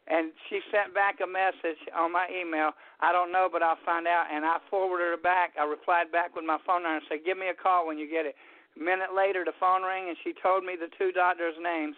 And 0.06 0.32
she 0.48 0.62
sent 0.70 0.94
back 0.94 1.20
a 1.20 1.26
message 1.26 1.76
on 1.92 2.12
my 2.12 2.26
email. 2.32 2.72
I 3.00 3.12
don't 3.12 3.30
know, 3.30 3.50
but 3.52 3.62
I'll 3.62 3.76
find 3.84 4.06
out. 4.06 4.26
And 4.30 4.46
I 4.46 4.58
forwarded 4.70 5.08
her 5.08 5.18
back. 5.18 5.52
I 5.60 5.64
replied 5.64 6.10
back 6.10 6.34
with 6.34 6.46
my 6.46 6.56
phone 6.64 6.82
number 6.84 6.96
and 6.96 7.06
said, 7.08 7.24
"Give 7.24 7.36
me 7.36 7.48
a 7.48 7.54
call 7.54 7.86
when 7.86 7.98
you 7.98 8.06
get 8.06 8.24
it." 8.24 8.36
A 8.76 8.78
minute 8.80 9.12
later, 9.12 9.44
the 9.44 9.52
phone 9.52 9.82
rang 9.82 10.08
and 10.08 10.16
she 10.22 10.32
told 10.32 10.64
me 10.64 10.76
the 10.76 10.88
two 10.96 11.12
doctors' 11.12 11.58
names. 11.58 11.96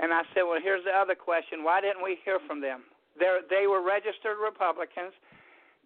And 0.00 0.12
I 0.16 0.24
said, 0.32 0.48
well, 0.48 0.58
here's 0.58 0.84
the 0.88 0.96
other 0.96 1.14
question. 1.14 1.60
Why 1.60 1.84
didn't 1.84 2.00
we 2.00 2.16
hear 2.24 2.40
from 2.48 2.64
them? 2.64 2.88
They're, 3.20 3.44
they 3.52 3.68
were 3.68 3.84
registered 3.84 4.40
Republicans. 4.40 5.12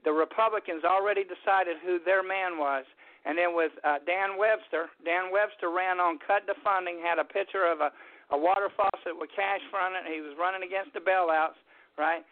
The 0.06 0.14
Republicans 0.14 0.86
already 0.86 1.26
decided 1.26 1.82
who 1.82 1.98
their 1.98 2.22
man 2.22 2.56
was. 2.56 2.86
And 3.26 3.34
then 3.34 3.56
with 3.56 3.72
uh, 3.82 4.04
Dan 4.06 4.36
Webster, 4.38 4.92
Dan 5.02 5.32
Webster 5.32 5.72
ran 5.72 5.98
on 5.98 6.22
cut 6.22 6.46
defunding, 6.46 7.00
had 7.02 7.18
a 7.18 7.26
picture 7.26 7.66
of 7.66 7.80
a, 7.80 7.90
a 8.30 8.38
water 8.38 8.68
faucet 8.76 9.16
with 9.16 9.32
cash 9.34 9.64
from 9.72 9.96
it. 9.98 10.06
He 10.06 10.20
was 10.20 10.36
running 10.38 10.62
against 10.62 10.92
the 10.94 11.00
bailouts. 11.00 11.58
right? 11.96 12.22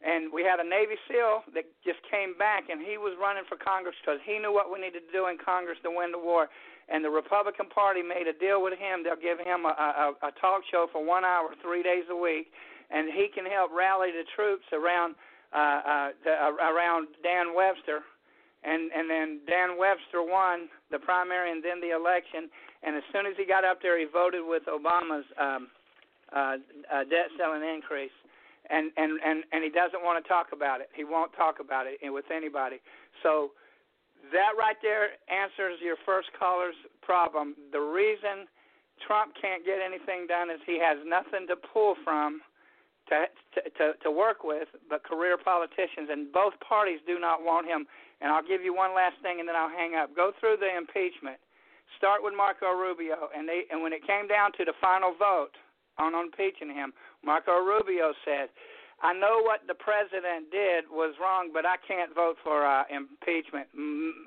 And 0.00 0.32
we 0.32 0.40
had 0.40 0.60
a 0.60 0.66
Navy 0.66 0.96
SEAL 1.08 1.44
that 1.52 1.68
just 1.84 2.00
came 2.08 2.32
back, 2.40 2.72
and 2.72 2.80
he 2.80 2.96
was 2.96 3.12
running 3.20 3.44
for 3.44 3.60
Congress 3.60 3.94
because 4.00 4.16
he 4.24 4.40
knew 4.40 4.48
what 4.52 4.72
we 4.72 4.80
needed 4.80 5.04
to 5.04 5.12
do 5.12 5.28
in 5.28 5.36
Congress 5.36 5.76
to 5.84 5.92
win 5.92 6.08
the 6.08 6.20
war. 6.20 6.48
And 6.90 7.04
the 7.04 7.10
Republican 7.10 7.70
Party 7.70 8.02
made 8.02 8.26
a 8.26 8.34
deal 8.34 8.62
with 8.62 8.74
him. 8.74 9.06
They'll 9.06 9.14
give 9.14 9.38
him 9.38 9.64
a, 9.64 9.72
a, 9.72 10.06
a 10.26 10.30
talk 10.42 10.62
show 10.70 10.88
for 10.90 11.04
one 11.04 11.24
hour, 11.24 11.54
three 11.62 11.82
days 11.82 12.04
a 12.10 12.16
week, 12.16 12.50
and 12.90 13.06
he 13.14 13.28
can 13.32 13.46
help 13.46 13.70
rally 13.70 14.10
the 14.10 14.26
troops 14.34 14.66
around 14.74 15.14
uh, 15.54 15.56
uh, 15.56 16.08
the, 16.24 16.34
uh, 16.34 16.70
around 16.70 17.08
Dan 17.22 17.54
Webster. 17.54 18.02
And 18.62 18.90
and 18.92 19.08
then 19.08 19.40
Dan 19.46 19.78
Webster 19.78 20.20
won 20.20 20.68
the 20.90 20.98
primary 20.98 21.50
and 21.50 21.64
then 21.64 21.80
the 21.80 21.96
election. 21.96 22.50
And 22.82 22.96
as 22.96 23.02
soon 23.12 23.24
as 23.24 23.32
he 23.38 23.46
got 23.46 23.64
up 23.64 23.80
there, 23.80 23.98
he 23.98 24.04
voted 24.04 24.42
with 24.44 24.64
Obama's 24.68 25.24
um, 25.40 25.68
uh, 26.34 26.58
uh, 26.92 27.04
debt 27.08 27.32
ceiling 27.38 27.62
increase 27.64 28.12
and 28.70 28.90
and 28.96 29.18
and 29.24 29.44
and 29.52 29.64
he 29.64 29.70
doesn't 29.70 30.02
want 30.02 30.22
to 30.22 30.28
talk 30.28 30.48
about 30.52 30.80
it. 30.80 30.88
He 30.94 31.04
won't 31.04 31.32
talk 31.34 31.58
about 31.60 31.86
it 31.86 31.98
with 32.10 32.26
anybody. 32.34 32.78
So 33.22 33.50
that 34.32 34.52
right 34.58 34.76
there 34.82 35.16
answers 35.28 35.80
your 35.82 35.96
first 36.04 36.28
caller's 36.38 36.76
problem. 37.02 37.56
The 37.72 37.80
reason 37.80 38.46
Trump 39.06 39.32
can't 39.40 39.64
get 39.64 39.80
anything 39.80 40.28
done 40.28 40.50
is 40.50 40.60
he 40.66 40.78
has 40.78 40.98
nothing 41.06 41.48
to 41.48 41.56
pull 41.56 41.96
from 42.04 42.40
to 43.08 43.26
to 43.78 43.96
to 44.02 44.10
work 44.10 44.44
with 44.44 44.68
but 44.88 45.02
career 45.02 45.36
politicians 45.36 46.08
and 46.12 46.30
both 46.32 46.54
parties 46.60 47.00
do 47.06 47.18
not 47.18 47.42
want 47.42 47.66
him. 47.66 47.86
And 48.20 48.30
I'll 48.30 48.44
give 48.44 48.62
you 48.62 48.76
one 48.76 48.94
last 48.94 49.16
thing 49.22 49.40
and 49.40 49.48
then 49.48 49.56
I'll 49.56 49.72
hang 49.72 49.96
up. 49.96 50.14
Go 50.14 50.32
through 50.38 50.60
the 50.60 50.68
impeachment. 50.68 51.40
Start 51.96 52.22
with 52.22 52.34
Marco 52.36 52.70
Rubio 52.70 53.32
and 53.34 53.48
they 53.48 53.64
and 53.72 53.82
when 53.82 53.92
it 53.92 54.06
came 54.06 54.28
down 54.28 54.52
to 54.60 54.64
the 54.64 54.76
final 54.80 55.16
vote 55.16 55.56
on 55.98 56.14
impeaching 56.14 56.72
him, 56.72 56.92
Marco 57.24 57.58
Rubio 57.60 58.12
said, 58.24 58.48
I 59.00 59.16
know 59.16 59.40
what 59.40 59.64
the 59.64 59.74
president 59.74 60.52
did 60.52 60.84
was 60.92 61.16
wrong, 61.16 61.48
but 61.56 61.64
I 61.64 61.80
can't 61.88 62.12
vote 62.12 62.36
for 62.44 62.68
uh, 62.68 62.84
impeachment. 62.92 63.72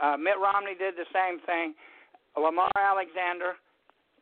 Uh, 0.02 0.18
Mitt 0.18 0.42
Romney 0.42 0.74
did 0.74 0.98
the 0.98 1.06
same 1.14 1.38
thing. 1.46 1.78
Lamar 2.34 2.74
Alexander, 2.74 3.54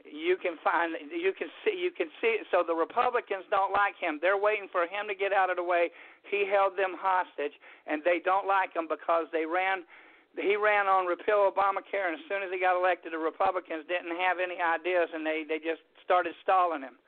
you 0.04 0.36
can 0.36 0.60
find, 0.60 0.92
you 1.08 1.32
can 1.32 1.48
see, 1.64 1.72
you 1.72 1.88
can 1.96 2.12
see. 2.20 2.44
So 2.52 2.68
the 2.68 2.76
Republicans 2.76 3.48
don't 3.48 3.72
like 3.72 3.96
him. 3.96 4.20
They're 4.20 4.36
waiting 4.40 4.68
for 4.68 4.84
him 4.84 5.08
to 5.08 5.16
get 5.16 5.32
out 5.32 5.48
of 5.48 5.56
the 5.56 5.64
way. 5.64 5.88
He 6.28 6.44
held 6.44 6.76
them 6.76 7.00
hostage, 7.00 7.56
and 7.88 8.04
they 8.04 8.20
don't 8.20 8.44
like 8.44 8.76
him 8.76 8.92
because 8.92 9.32
they 9.32 9.48
ran. 9.48 9.88
He 10.36 10.60
ran 10.60 10.92
on 10.92 11.08
repeal 11.08 11.48
Obamacare, 11.48 12.12
and 12.12 12.20
as 12.20 12.24
soon 12.28 12.44
as 12.44 12.52
he 12.52 12.60
got 12.60 12.76
elected, 12.76 13.16
the 13.16 13.24
Republicans 13.24 13.88
didn't 13.88 14.16
have 14.20 14.44
any 14.44 14.60
ideas, 14.60 15.08
and 15.16 15.24
they 15.24 15.48
they 15.48 15.64
just 15.64 15.84
started 16.04 16.36
stalling 16.44 16.84
him. 16.84 17.00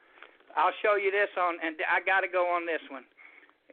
I'll 0.56 0.76
show 0.80 0.96
you 0.96 1.12
this 1.12 1.32
on, 1.36 1.60
and 1.60 1.76
I 1.90 2.00
got 2.00 2.22
to 2.22 2.32
go 2.32 2.48
on 2.48 2.64
this 2.64 2.84
one. 2.88 3.04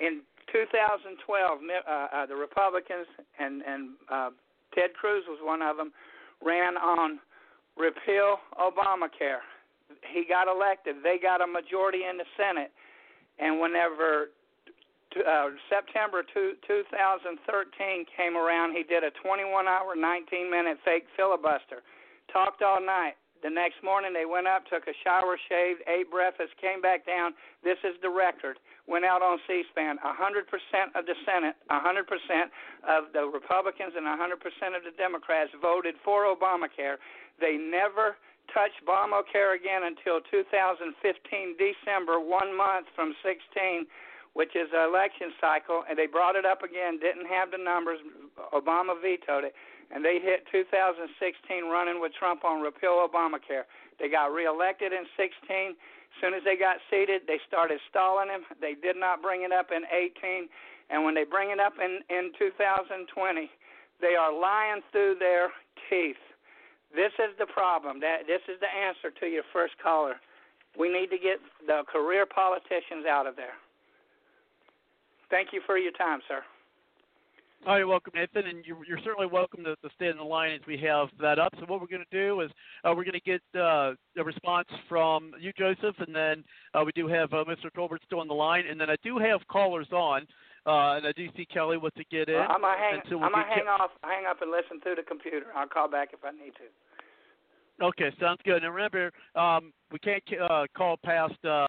In 0.01 0.22
2012, 0.53 1.61
uh, 1.61 1.92
uh, 1.92 2.26
the 2.26 2.34
Republicans 2.34 3.07
and 3.38 3.62
and 3.62 3.90
uh, 4.11 4.30
Ted 4.74 4.94
Cruz 4.94 5.24
was 5.28 5.38
one 5.42 5.62
of 5.62 5.76
them, 5.76 5.92
ran 6.42 6.76
on 6.76 7.20
repeal 7.76 8.38
Obamacare. 8.59 9.44
He 10.12 10.24
got 10.24 10.48
elected. 10.48 10.96
They 11.03 11.18
got 11.20 11.42
a 11.42 11.46
majority 11.46 12.09
in 12.09 12.16
the 12.16 12.28
Senate, 12.36 12.70
and 13.38 13.61
whenever 13.61 14.30
uh, 15.18 15.51
September 15.68 16.22
two, 16.22 16.55
2013 16.66 18.07
came 18.16 18.36
around, 18.36 18.72
he 18.72 18.84
did 18.84 19.03
a 19.03 19.11
21-hour, 19.26 19.96
19-minute 19.98 20.78
fake 20.84 21.07
filibuster. 21.16 21.82
Talked 22.32 22.62
all 22.62 22.80
night. 22.80 23.18
The 23.42 23.51
next 23.51 23.82
morning, 23.82 24.12
they 24.12 24.28
went 24.28 24.46
up, 24.46 24.66
took 24.70 24.86
a 24.86 24.94
shower, 25.03 25.34
shaved, 25.48 25.80
ate 25.88 26.11
breakfast, 26.11 26.53
came 26.61 26.80
back 26.80 27.07
down. 27.07 27.32
This 27.64 27.78
is 27.82 27.96
the 28.03 28.11
record. 28.11 28.59
Went 28.91 29.07
out 29.07 29.22
on 29.22 29.38
C-SPAN. 29.47 30.03
100% 30.03 30.99
of 30.99 31.07
the 31.07 31.14
Senate, 31.22 31.55
100% 31.70 32.51
of 32.82 33.14
the 33.14 33.22
Republicans, 33.22 33.95
and 33.95 34.03
100% 34.03 34.34
of 34.74 34.82
the 34.82 34.91
Democrats 34.99 35.55
voted 35.62 35.95
for 36.03 36.26
Obamacare. 36.26 36.99
They 37.38 37.55
never 37.55 38.18
touched 38.51 38.82
Obamacare 38.82 39.55
again 39.55 39.86
until 39.86 40.18
2015 40.26 40.91
December, 41.55 42.18
one 42.18 42.51
month 42.51 42.91
from 42.95 43.14
16 43.22 43.86
which 44.32 44.55
is 44.55 44.70
an 44.70 44.86
election 44.86 45.34
cycle, 45.43 45.82
and 45.91 45.99
they 45.99 46.07
brought 46.07 46.38
it 46.38 46.47
up 46.47 46.62
again, 46.62 47.03
didn't 47.03 47.26
have 47.26 47.51
the 47.51 47.59
numbers. 47.59 47.99
Obama 48.55 48.95
vetoed 48.95 49.43
it 49.43 49.53
and 49.91 50.05
they 50.05 50.18
hit 50.22 50.47
2016 50.53 51.66
running 51.66 52.01
with 52.01 52.14
Trump 52.14 52.45
on 52.45 52.62
repeal 52.62 53.03
Obamacare. 53.03 53.66
They 53.99 54.09
got 54.09 54.32
reelected 54.32 54.93
in 54.93 55.05
16. 55.18 55.74
Soon 56.18 56.34
as 56.34 56.42
they 56.44 56.56
got 56.56 56.82
seated, 56.90 57.22
they 57.26 57.38
started 57.46 57.78
stalling 57.88 58.28
him. 58.28 58.42
They 58.61 58.74
did 58.74 58.96
not 58.96 59.22
bring 59.22 59.42
it 59.42 59.52
up 59.52 59.70
in 59.70 59.86
18, 59.86 60.48
and 60.90 61.04
when 61.04 61.14
they 61.14 61.24
bring 61.24 61.50
it 61.50 61.61
up 61.61 61.74
in 61.78 62.02
in 62.11 62.32
2020, 62.38 63.06
they 64.00 64.14
are 64.18 64.32
lying 64.32 64.82
through 64.90 65.16
their 65.18 65.48
teeth. 65.88 66.20
This 66.94 67.12
is 67.22 67.36
the 67.38 67.46
problem. 67.46 68.00
That 68.00 68.26
this 68.26 68.42
is 68.48 68.58
the 68.61 68.68
answer 68.68 69.14
to 69.20 69.26
your 69.26 69.44
first 69.52 69.74
caller. 69.82 70.16
We 70.78 70.90
need 70.92 71.11
to 71.11 71.18
get 71.18 71.38
the 71.66 71.82
career 71.90 72.26
politicians 72.26 73.06
out 73.08 73.26
of 73.26 73.36
there. 73.36 73.54
Thank 75.30 75.52
you 75.52 75.61
for 75.64 75.78
your 75.78 75.92
time, 75.92 76.20
sir. 76.26 76.42
Oh, 77.66 77.76
you're 77.76 77.86
welcome, 77.86 78.14
Nathan, 78.16 78.46
and 78.48 78.64
you're, 78.64 78.78
you're 78.86 79.00
certainly 79.04 79.26
welcome 79.30 79.62
to, 79.64 79.76
to 79.76 79.90
stay 79.94 80.08
in 80.08 80.16
the 80.16 80.22
line 80.22 80.52
as 80.52 80.61
we 80.66 80.78
have 80.78 81.08
that 81.20 81.38
up. 81.38 81.52
So 81.58 81.66
what 81.66 81.80
we're 81.80 81.88
going 81.88 82.04
to 82.11 82.16
do 82.16 82.40
is 82.40 82.50
uh, 82.84 82.94
we're 82.96 83.04
going 83.04 83.12
to 83.12 83.20
get 83.20 83.42
uh, 83.54 83.92
a 84.16 84.24
response 84.24 84.66
from 84.88 85.32
you, 85.38 85.52
Joseph, 85.58 85.94
and 85.98 86.14
then 86.14 86.42
uh, 86.72 86.82
we 86.84 86.92
do 86.92 87.06
have 87.06 87.30
uh, 87.34 87.44
Mr. 87.44 87.70
Tolbert 87.76 87.98
still 88.06 88.20
on 88.20 88.28
the 88.28 88.34
line, 88.34 88.64
and 88.68 88.80
then 88.80 88.88
I 88.88 88.96
do 89.02 89.18
have 89.18 89.40
callers 89.48 89.88
on, 89.92 90.22
uh, 90.66 90.96
and 90.96 91.06
I 91.06 91.12
do 91.14 91.26
see 91.36 91.44
Kelly 91.44 91.76
wants 91.76 91.98
to 91.98 92.04
get 92.11 92.30
in. 92.30 92.36
Well, 92.36 92.48
I'm 92.48 92.62
gonna 92.62 92.78
hang. 92.78 93.00
so 93.11 93.18
we'll 93.18 93.26
I'm 93.26 93.32
gonna 93.32 93.44
get 93.44 93.58
hang 93.58 93.68
off, 93.68 93.90
hang 94.02 94.24
up, 94.24 94.40
and 94.40 94.50
listen 94.50 94.80
through 94.82 94.96
the 94.96 95.02
computer. 95.02 95.46
I'll 95.54 95.68
call 95.68 95.90
back 95.90 96.11
if 96.14 96.20
I 96.24 96.30
need 96.30 96.54
to. 96.56 97.84
Okay, 97.84 98.11
sounds 98.20 98.40
good. 98.44 98.62
And 98.62 98.74
remember, 98.74 99.11
um, 99.34 99.72
we 99.92 99.98
can't 99.98 100.22
uh, 100.50 100.64
call 100.76 100.96
past 101.02 101.42
uh, 101.44 101.66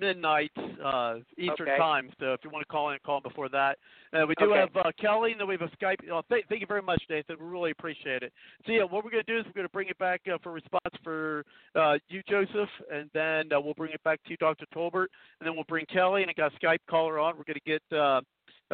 midnight 0.00 0.50
uh, 0.82 1.16
Eastern 1.36 1.68
Okay. 1.68 1.76
time. 1.76 2.10
So 2.18 2.32
if 2.32 2.40
you 2.42 2.50
want 2.50 2.66
to 2.66 2.72
call 2.72 2.90
in, 2.90 2.98
call 3.04 3.20
before 3.20 3.48
that. 3.50 3.78
Uh, 4.12 4.26
we 4.26 4.34
do 4.36 4.46
Okay. 4.46 4.58
have 4.60 4.76
uh, 4.76 4.90
Kelly, 4.98 5.32
and 5.32 5.40
then 5.40 5.46
we 5.46 5.54
have 5.54 5.62
a 5.62 5.76
Skype. 5.76 5.98
Uh, 6.10 6.22
th- 6.28 6.44
thank 6.48 6.60
you 6.60 6.66
very 6.66 6.82
much, 6.82 7.02
Nathan. 7.08 7.36
We 7.38 7.46
really 7.46 7.70
appreciate 7.70 8.22
it. 8.22 8.32
So 8.66 8.72
yeah, 8.72 8.82
what 8.82 9.04
we're 9.04 9.10
going 9.10 9.24
to 9.24 9.32
do 9.32 9.38
is 9.38 9.46
we're 9.46 9.52
going 9.52 9.66
to 9.66 9.72
bring 9.72 9.88
it 9.88 9.98
back 9.98 10.22
uh, 10.32 10.38
for 10.42 10.52
response 10.52 10.94
for 11.04 11.44
uh, 11.74 11.98
you, 12.08 12.22
Joseph, 12.28 12.70
and 12.92 13.08
then 13.14 13.52
uh, 13.52 13.60
we'll 13.60 13.74
bring 13.74 13.92
it 13.92 14.02
back 14.02 14.22
to 14.24 14.30
you, 14.30 14.36
Dr. 14.38 14.66
Tolbert, 14.74 15.06
and 15.38 15.46
then 15.46 15.54
we'll 15.54 15.64
bring 15.68 15.86
Kelly, 15.86 16.22
and 16.22 16.30
I 16.30 16.34
got 16.34 16.52
a 16.52 16.58
Skype 16.58 16.80
caller 16.88 17.18
on. 17.18 17.36
We're 17.36 17.44
going 17.44 17.60
to 17.64 17.70
get 17.70 17.82
uh, 17.96 18.20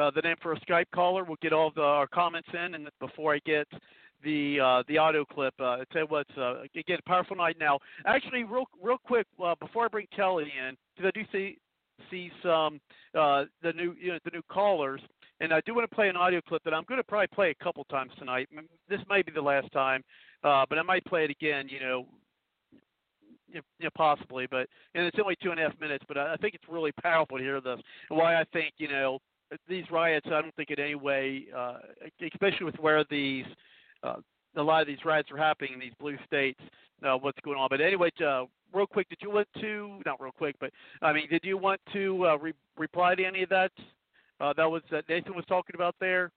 uh, 0.01 0.11
the 0.15 0.23
name 0.23 0.37
for 0.43 0.53
a 0.53 0.61
Skype 0.61 0.87
caller. 0.95 1.25
We'll 1.25 1.37
get 1.43 1.53
all 1.53 1.71
the, 1.75 1.83
our 1.83 2.07
comments 2.07 2.49
in, 2.53 2.75
and 2.75 2.89
before 3.01 3.35
I 3.35 3.41
get 3.45 3.67
the 4.27 4.61
uh, 4.61 4.83
the 4.89 4.99
audio 4.99 5.25
clip. 5.25 5.55
Uh, 5.59 5.79
tell 5.93 6.03
you 6.03 6.07
what, 6.09 6.27
uh, 6.37 6.63
again, 6.77 6.99
powerful 7.07 7.37
night 7.37 7.57
now. 7.59 7.79
Actually, 8.05 8.45
real 8.45 8.65
real 8.83 8.99
quick 8.99 9.27
uh, 9.43 9.55
before 9.61 9.87
I 9.87 9.89
bring 9.89 10.07
Kelly 10.15 10.45
in, 10.45 10.77
because 10.95 11.13
I 11.15 11.19
do 11.19 11.25
see 11.33 11.59
see 12.11 12.31
some 12.43 12.81
uh, 13.19 13.45
the 13.63 13.73
new 13.73 13.95
you 13.99 14.13
know 14.13 14.19
the 14.25 14.33
new 14.33 14.43
callers, 14.51 15.01
and 15.41 15.55
I 15.55 15.63
do 15.65 15.75
want 15.75 15.89
to 15.89 15.95
play 15.95 16.09
an 16.09 16.17
audio 16.17 16.41
clip 16.47 16.63
that 16.65 16.75
I'm 16.75 16.85
going 16.89 16.99
to 16.99 17.05
probably 17.05 17.29
play 17.29 17.51
a 17.59 17.65
couple 17.65 17.85
times 17.85 18.11
tonight. 18.19 18.49
This 18.89 19.01
may 19.09 19.23
be 19.23 19.33
the 19.33 19.41
last 19.41 19.73
time, 19.73 20.03
uh, 20.45 20.67
but 20.69 20.79
I 20.79 20.83
might 20.83 21.05
play 21.07 21.25
it 21.25 21.31
again. 21.31 21.69
You 21.69 21.81
know. 21.81 22.07
You 23.49 23.63
know, 23.81 23.91
possibly, 23.97 24.47
but 24.51 24.67
and 24.95 25.07
it's 25.07 25.17
only 25.23 25.37
two 25.41 25.53
and 25.53 25.61
a 25.61 25.63
half 25.63 25.81
minutes. 25.81 26.05
But 26.09 26.19
I 26.19 26.35
think 26.37 26.55
it's 26.55 26.65
really 26.69 26.91
powerful 27.01 27.39
to 27.39 27.43
hear 27.43 27.61
this, 27.61 27.79
why 28.09 28.39
I 28.39 28.45
think 28.53 28.75
you 28.77 28.89
know 28.89 29.21
these 29.69 29.85
riots. 29.91 30.27
I 30.27 30.43
don't 30.43 30.55
think 30.57 30.71
in 30.71 30.81
any 30.81 30.97
way, 30.97 31.45
uh, 31.57 31.77
especially 32.21 32.67
with 32.67 32.75
where 32.81 33.05
these 33.09 33.47
uh, 34.03 34.17
a 34.57 34.63
lot 34.63 34.81
of 34.81 34.87
these 34.87 35.05
riots 35.05 35.31
are 35.31 35.37
happening 35.37 35.75
in 35.75 35.81
these 35.81 35.93
blue 36.01 36.17
states. 36.27 36.61
Uh, 37.07 37.17
what's 37.17 37.39
going 37.45 37.59
on? 37.59 37.69
But 37.71 37.81
anyway, 37.81 38.11
uh, 38.27 38.45
real 38.73 38.87
quick, 38.87 39.09
did 39.09 39.19
you 39.21 39.31
want 39.31 39.49
to 39.61 40.01
not 40.07 40.21
real 40.21 40.33
quick, 40.33 40.57
but 40.61 40.71
I 41.03 41.13
mean, 41.13 41.29
did 41.29 41.45
you 41.45 41.59
want 41.59 41.81
to 41.93 42.27
uh, 42.27 42.37
re- 42.39 42.55
reply 42.77 43.15
to 43.15 43.25
any 43.25 43.43
of 43.43 43.49
that? 43.51 43.73
Uh, 44.41 44.53
that 44.57 44.71
was 44.71 44.83
that 44.91 45.09
Nathan 45.09 45.35
was 45.35 45.45
talking 45.47 45.75
about 45.75 45.95
there, 46.01 46.31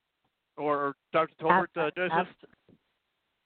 or, 0.58 0.78
or 0.78 0.96
Dr. 1.14 1.34
Tolbert, 1.42 1.68
uh, 1.78 1.92
Joseph. 1.96 2.28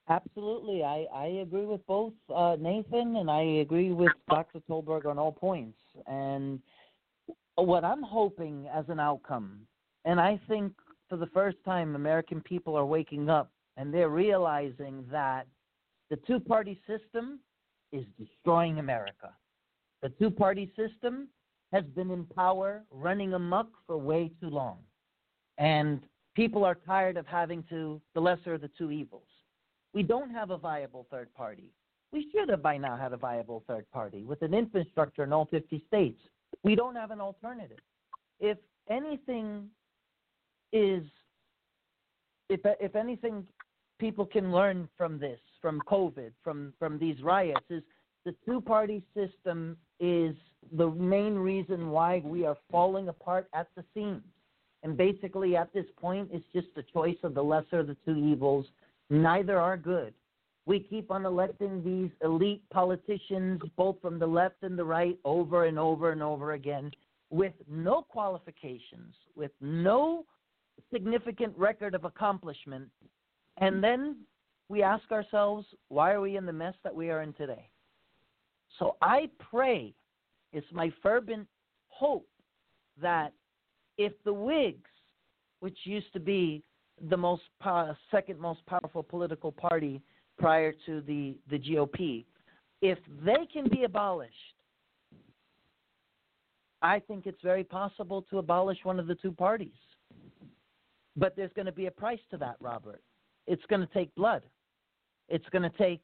Absolutely, 0.09 0.83
I, 0.83 1.05
I 1.13 1.25
agree 1.41 1.65
with 1.65 1.85
both 1.87 2.13
uh, 2.33 2.57
Nathan 2.59 3.15
and 3.15 3.31
I 3.31 3.41
agree 3.61 3.93
with 3.93 4.11
Dr. 4.29 4.59
Tolbert 4.69 5.05
on 5.05 5.17
all 5.17 5.31
points. 5.31 5.77
And 6.07 6.59
what 7.55 7.85
I'm 7.85 8.03
hoping 8.03 8.67
as 8.73 8.83
an 8.89 8.99
outcome, 8.99 9.61
and 10.03 10.19
I 10.19 10.39
think 10.49 10.73
for 11.07 11.15
the 11.15 11.27
first 11.27 11.57
time 11.63 11.95
American 11.95 12.41
people 12.41 12.75
are 12.75 12.85
waking 12.85 13.29
up 13.29 13.49
and 13.77 13.93
they're 13.93 14.09
realizing 14.09 15.05
that 15.11 15.47
the 16.09 16.17
two 16.27 16.39
party 16.39 16.79
system 16.87 17.39
is 17.91 18.05
destroying 18.17 18.79
America. 18.79 19.33
The 20.01 20.09
two 20.09 20.29
party 20.29 20.71
system 20.75 21.29
has 21.71 21.83
been 21.95 22.11
in 22.11 22.25
power, 22.25 22.83
running 22.91 23.33
amok 23.33 23.67
for 23.87 23.97
way 23.97 24.31
too 24.39 24.49
long. 24.49 24.77
And 25.57 26.01
people 26.35 26.65
are 26.65 26.75
tired 26.75 27.17
of 27.17 27.25
having 27.25 27.63
to, 27.69 28.01
the 28.13 28.21
lesser 28.21 28.55
of 28.55 28.61
the 28.61 28.69
two 28.77 28.91
evils. 28.91 29.27
We 29.93 30.03
don't 30.03 30.29
have 30.31 30.49
a 30.51 30.57
viable 30.57 31.07
third 31.09 31.33
party. 31.33 31.71
We 32.11 32.29
should 32.31 32.49
have 32.49 32.61
by 32.61 32.77
now 32.77 32.95
had 32.95 33.13
a 33.13 33.17
viable 33.17 33.63
third 33.67 33.89
party 33.91 34.23
with 34.23 34.41
an 34.43 34.53
infrastructure 34.53 35.23
in 35.23 35.33
all 35.33 35.45
50 35.45 35.83
states. 35.87 36.19
We 36.63 36.75
don't 36.75 36.95
have 36.95 37.11
an 37.11 37.21
alternative. 37.21 37.79
if 38.39 38.57
anything 38.89 39.69
is 40.73 41.03
if 42.53 42.61
if 42.79 42.95
anything 42.95 43.45
people 43.99 44.25
can 44.25 44.51
learn 44.51 44.87
from 44.97 45.19
this, 45.19 45.39
from 45.61 45.81
COVID, 45.87 46.31
from 46.43 46.73
from 46.79 46.99
these 46.99 47.21
riots, 47.21 47.65
is 47.69 47.83
the 48.25 48.35
two 48.45 48.61
party 48.61 49.03
system 49.13 49.77
is 49.99 50.35
the 50.77 50.89
main 50.91 51.35
reason 51.35 51.89
why 51.89 52.21
we 52.23 52.45
are 52.45 52.57
falling 52.71 53.09
apart 53.09 53.47
at 53.53 53.67
the 53.75 53.83
seams. 53.93 54.23
And 54.83 54.97
basically, 54.97 55.55
at 55.55 55.73
this 55.73 55.85
point, 55.99 56.29
it's 56.31 56.45
just 56.53 56.67
a 56.77 56.83
choice 56.83 57.17
of 57.23 57.33
the 57.33 57.43
lesser 57.43 57.79
of 57.79 57.87
the 57.87 57.97
two 58.05 58.17
evils. 58.17 58.65
Neither 59.09 59.59
are 59.59 59.77
good. 59.77 60.13
We 60.65 60.79
keep 60.79 61.11
on 61.11 61.25
electing 61.25 61.83
these 61.83 62.11
elite 62.21 62.63
politicians, 62.69 63.61
both 63.75 63.97
from 64.01 64.19
the 64.19 64.27
left 64.27 64.61
and 64.61 64.77
the 64.77 64.85
right, 64.85 65.17
over 65.25 65.65
and 65.65 65.77
over 65.77 66.11
and 66.11 66.23
over 66.23 66.53
again, 66.53 66.91
with 67.29 67.53
no 67.69 68.01
qualifications, 68.01 69.13
with 69.35 69.51
no 69.59 70.25
significant 70.91 71.53
record 71.57 71.95
of 71.95 72.05
accomplishment. 72.05 72.89
And 73.57 73.83
then 73.83 74.17
we 74.69 74.83
ask 74.83 75.11
ourselves, 75.11 75.65
why 75.89 76.11
are 76.11 76.21
we 76.21 76.37
in 76.37 76.45
the 76.45 76.53
mess 76.53 76.75
that 76.83 76.93
we 76.93 77.09
are 77.09 77.21
in 77.21 77.33
today? 77.33 77.69
So 78.79 78.95
I 79.01 79.29
pray, 79.51 79.93
it's 80.51 80.67
my 80.71 80.91
fervent 81.01 81.47
hope 81.89 82.27
that 83.01 83.33
if 83.97 84.13
the 84.23 84.33
Whigs, 84.33 84.89
which 85.59 85.77
used 85.83 86.11
to 86.13 86.19
be 86.19 86.63
the 87.09 87.17
most 87.17 87.43
second 88.11 88.39
most 88.39 88.65
powerful 88.65 89.03
political 89.03 89.51
party 89.51 90.01
prior 90.37 90.73
to 90.85 91.01
the, 91.01 91.35
the 91.49 91.59
GOP, 91.59 92.25
if 92.81 92.97
they 93.23 93.47
can 93.51 93.69
be 93.69 93.83
abolished, 93.83 94.33
I 96.81 96.99
think 96.99 97.25
it's 97.25 97.41
very 97.41 97.63
possible 97.63 98.23
to 98.29 98.39
abolish 98.39 98.79
one 98.83 98.99
of 98.99 99.07
the 99.07 99.15
two 99.15 99.31
parties. 99.31 99.71
But 101.15 101.35
there's 101.35 101.53
going 101.53 101.67
to 101.67 101.71
be 101.71 101.85
a 101.85 101.91
price 101.91 102.19
to 102.31 102.37
that, 102.37 102.55
Robert. 102.59 103.01
It's 103.47 103.63
going 103.69 103.81
to 103.81 103.93
take 103.93 104.13
blood. 104.15 104.43
It's 105.29 105.47
going 105.51 105.69
to 105.69 105.77
take 105.77 106.01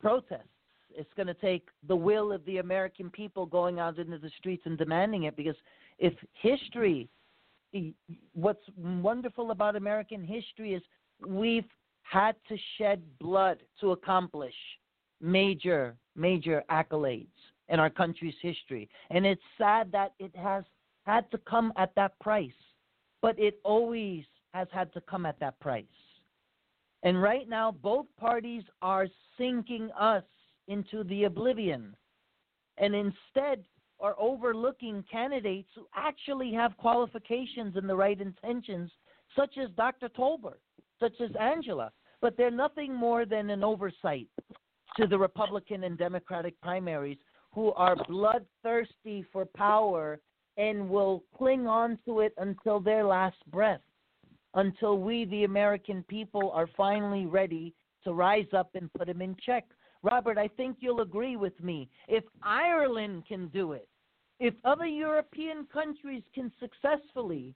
protests. 0.00 0.46
It's 0.94 1.12
going 1.16 1.28
to 1.28 1.34
take 1.34 1.68
the 1.86 1.96
will 1.96 2.32
of 2.32 2.44
the 2.44 2.58
American 2.58 3.10
people 3.10 3.46
going 3.46 3.78
out 3.78 3.98
into 3.98 4.18
the 4.18 4.30
streets 4.38 4.62
and 4.66 4.76
demanding 4.76 5.24
it 5.24 5.36
because 5.36 5.54
if 5.98 6.14
history, 6.34 7.08
what's 8.34 8.64
wonderful 8.76 9.52
about 9.52 9.76
American 9.76 10.24
history 10.24 10.74
is 10.74 10.82
we've 11.26 11.68
had 12.02 12.34
to 12.48 12.56
shed 12.76 13.02
blood 13.20 13.58
to 13.80 13.92
accomplish 13.92 14.54
major, 15.20 15.96
major 16.16 16.64
accolades 16.70 17.28
in 17.68 17.78
our 17.78 17.90
country's 17.90 18.34
history. 18.42 18.88
And 19.10 19.24
it's 19.24 19.42
sad 19.58 19.92
that 19.92 20.12
it 20.18 20.34
has 20.34 20.64
had 21.06 21.30
to 21.30 21.38
come 21.38 21.72
at 21.76 21.94
that 21.94 22.18
price, 22.20 22.50
but 23.22 23.38
it 23.38 23.60
always 23.64 24.24
has 24.52 24.68
had 24.72 24.92
to 24.94 25.00
come 25.02 25.26
at 25.26 25.38
that 25.40 25.58
price. 25.60 25.84
And 27.02 27.20
right 27.20 27.48
now, 27.48 27.72
both 27.72 28.06
parties 28.18 28.62
are 28.82 29.06
sinking 29.38 29.90
us 29.98 30.24
into 30.68 31.04
the 31.04 31.24
oblivion 31.24 31.96
and 32.78 32.94
instead 32.94 33.64
are 34.00 34.14
overlooking 34.18 35.04
candidates 35.10 35.68
who 35.74 35.86
actually 35.94 36.52
have 36.52 36.76
qualifications 36.76 37.76
and 37.76 37.88
the 37.88 37.94
right 37.94 38.20
intentions, 38.20 38.90
such 39.36 39.58
as 39.62 39.68
Dr. 39.76 40.08
Tolbert, 40.08 40.60
such 40.98 41.20
as 41.20 41.30
Angela, 41.38 41.92
but 42.20 42.36
they're 42.36 42.50
nothing 42.50 42.94
more 42.94 43.24
than 43.24 43.50
an 43.50 43.62
oversight 43.62 44.28
to 44.96 45.06
the 45.06 45.18
Republican 45.18 45.84
and 45.84 45.98
Democratic 45.98 46.60
primaries 46.60 47.18
who 47.52 47.72
are 47.72 47.96
bloodthirsty 48.08 49.24
for 49.32 49.44
power 49.44 50.18
and 50.56 50.88
will 50.88 51.24
cling 51.36 51.66
on 51.66 51.98
to 52.04 52.20
it 52.20 52.34
until 52.38 52.80
their 52.80 53.04
last 53.04 53.38
breath, 53.50 53.80
until 54.54 54.98
we, 54.98 55.24
the 55.26 55.44
American 55.44 56.04
people, 56.08 56.50
are 56.52 56.68
finally 56.76 57.26
ready 57.26 57.74
to 58.04 58.12
rise 58.12 58.52
up 58.52 58.70
and 58.74 58.92
put 58.94 59.06
them 59.06 59.22
in 59.22 59.36
check. 59.44 59.64
Robert, 60.02 60.38
I 60.38 60.48
think 60.48 60.78
you'll 60.80 61.02
agree 61.02 61.36
with 61.36 61.58
me. 61.62 61.88
If 62.08 62.24
Ireland 62.42 63.24
can 63.26 63.48
do 63.48 63.72
it, 63.72 63.88
if 64.38 64.54
other 64.64 64.86
European 64.86 65.66
countries 65.66 66.22
can 66.34 66.50
successfully 66.58 67.54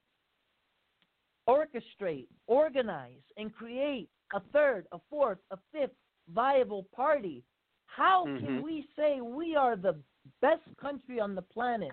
orchestrate, 1.49 2.29
organize, 2.47 3.23
and 3.37 3.55
create 3.55 4.09
a 4.35 4.41
third, 4.53 4.87
a 4.93 4.99
fourth, 5.11 5.39
a 5.51 5.59
fifth 5.73 5.97
viable 6.29 6.85
party, 6.95 7.43
how 7.87 8.27
Mhm. 8.27 8.39
can 8.41 8.63
we 8.63 8.89
say 8.97 9.21
we 9.21 9.55
are 9.57 9.77
the 9.77 10.03
best 10.41 10.63
country 10.77 11.21
on 11.21 11.35
the 11.35 11.43
planet 11.43 11.93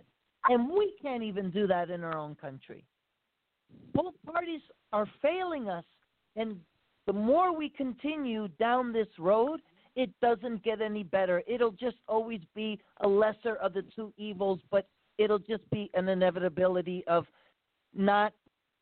and 0.50 0.70
we 0.70 0.94
can't 1.02 1.24
even 1.24 1.52
do 1.52 1.68
that 1.68 1.90
in 1.90 2.04
our 2.04 2.18
own 2.18 2.36
country? 2.36 2.84
Both 3.94 4.16
parties 4.26 4.62
are 4.92 5.08
failing 5.22 5.70
us, 5.70 5.86
and 6.36 6.58
the 7.08 7.14
more 7.14 7.56
we 7.56 7.70
continue 7.70 8.48
down 8.60 8.94
this 8.94 9.08
road, 9.18 9.62
it 9.96 10.10
doesn't 10.22 10.64
get 10.64 10.82
any 10.82 11.04
better. 11.04 11.44
It'll 11.48 11.72
just 11.72 11.98
always 12.08 12.42
be 12.56 12.80
a 13.02 13.08
lesser 13.08 13.56
of 13.56 13.74
the 13.74 13.84
two 13.96 14.14
evils, 14.18 14.60
but 14.70 14.88
it'll 15.18 15.40
just 15.40 15.70
be 15.72 15.90
an 15.94 16.08
inevitability 16.08 17.04
of 17.08 17.26
not 17.94 18.34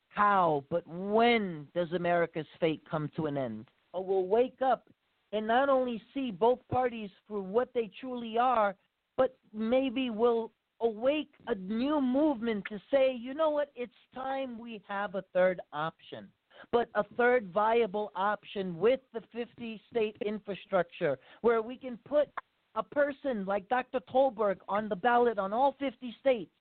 how, 0.09 0.63
but 0.69 0.83
when 0.87 1.67
does 1.73 1.91
America's 1.93 2.45
fate 2.59 2.81
come 2.89 3.09
to 3.15 3.25
an 3.25 3.37
end? 3.37 3.65
Or 3.93 4.03
we'll 4.03 4.27
wake 4.27 4.61
up 4.63 4.87
and 5.31 5.47
not 5.47 5.69
only 5.69 6.01
see 6.13 6.31
both 6.31 6.59
parties 6.71 7.09
for 7.27 7.41
what 7.41 7.69
they 7.73 7.89
truly 7.99 8.37
are, 8.37 8.75
but 9.17 9.37
maybe 9.53 10.09
we'll 10.09 10.51
awake 10.81 11.31
a 11.47 11.55
new 11.55 12.01
movement 12.01 12.63
to 12.69 12.79
say, 12.91 13.13
you 13.13 13.33
know 13.33 13.49
what, 13.49 13.71
it's 13.75 13.91
time 14.13 14.57
we 14.57 14.81
have 14.87 15.15
a 15.15 15.23
third 15.33 15.59
option. 15.73 16.27
But 16.71 16.89
a 16.95 17.03
third 17.17 17.51
viable 17.53 18.11
option 18.15 18.77
with 18.77 18.99
the 19.13 19.21
50 19.33 19.81
state 19.89 20.17
infrastructure 20.25 21.17
where 21.41 21.61
we 21.61 21.77
can 21.77 21.97
put 22.07 22.27
a 22.75 22.83
person 22.83 23.45
like 23.45 23.67
Dr. 23.69 23.99
Tolbert 24.13 24.57
on 24.67 24.89
the 24.89 24.95
ballot 24.95 25.39
on 25.39 25.53
all 25.53 25.75
50 25.79 26.15
states 26.19 26.51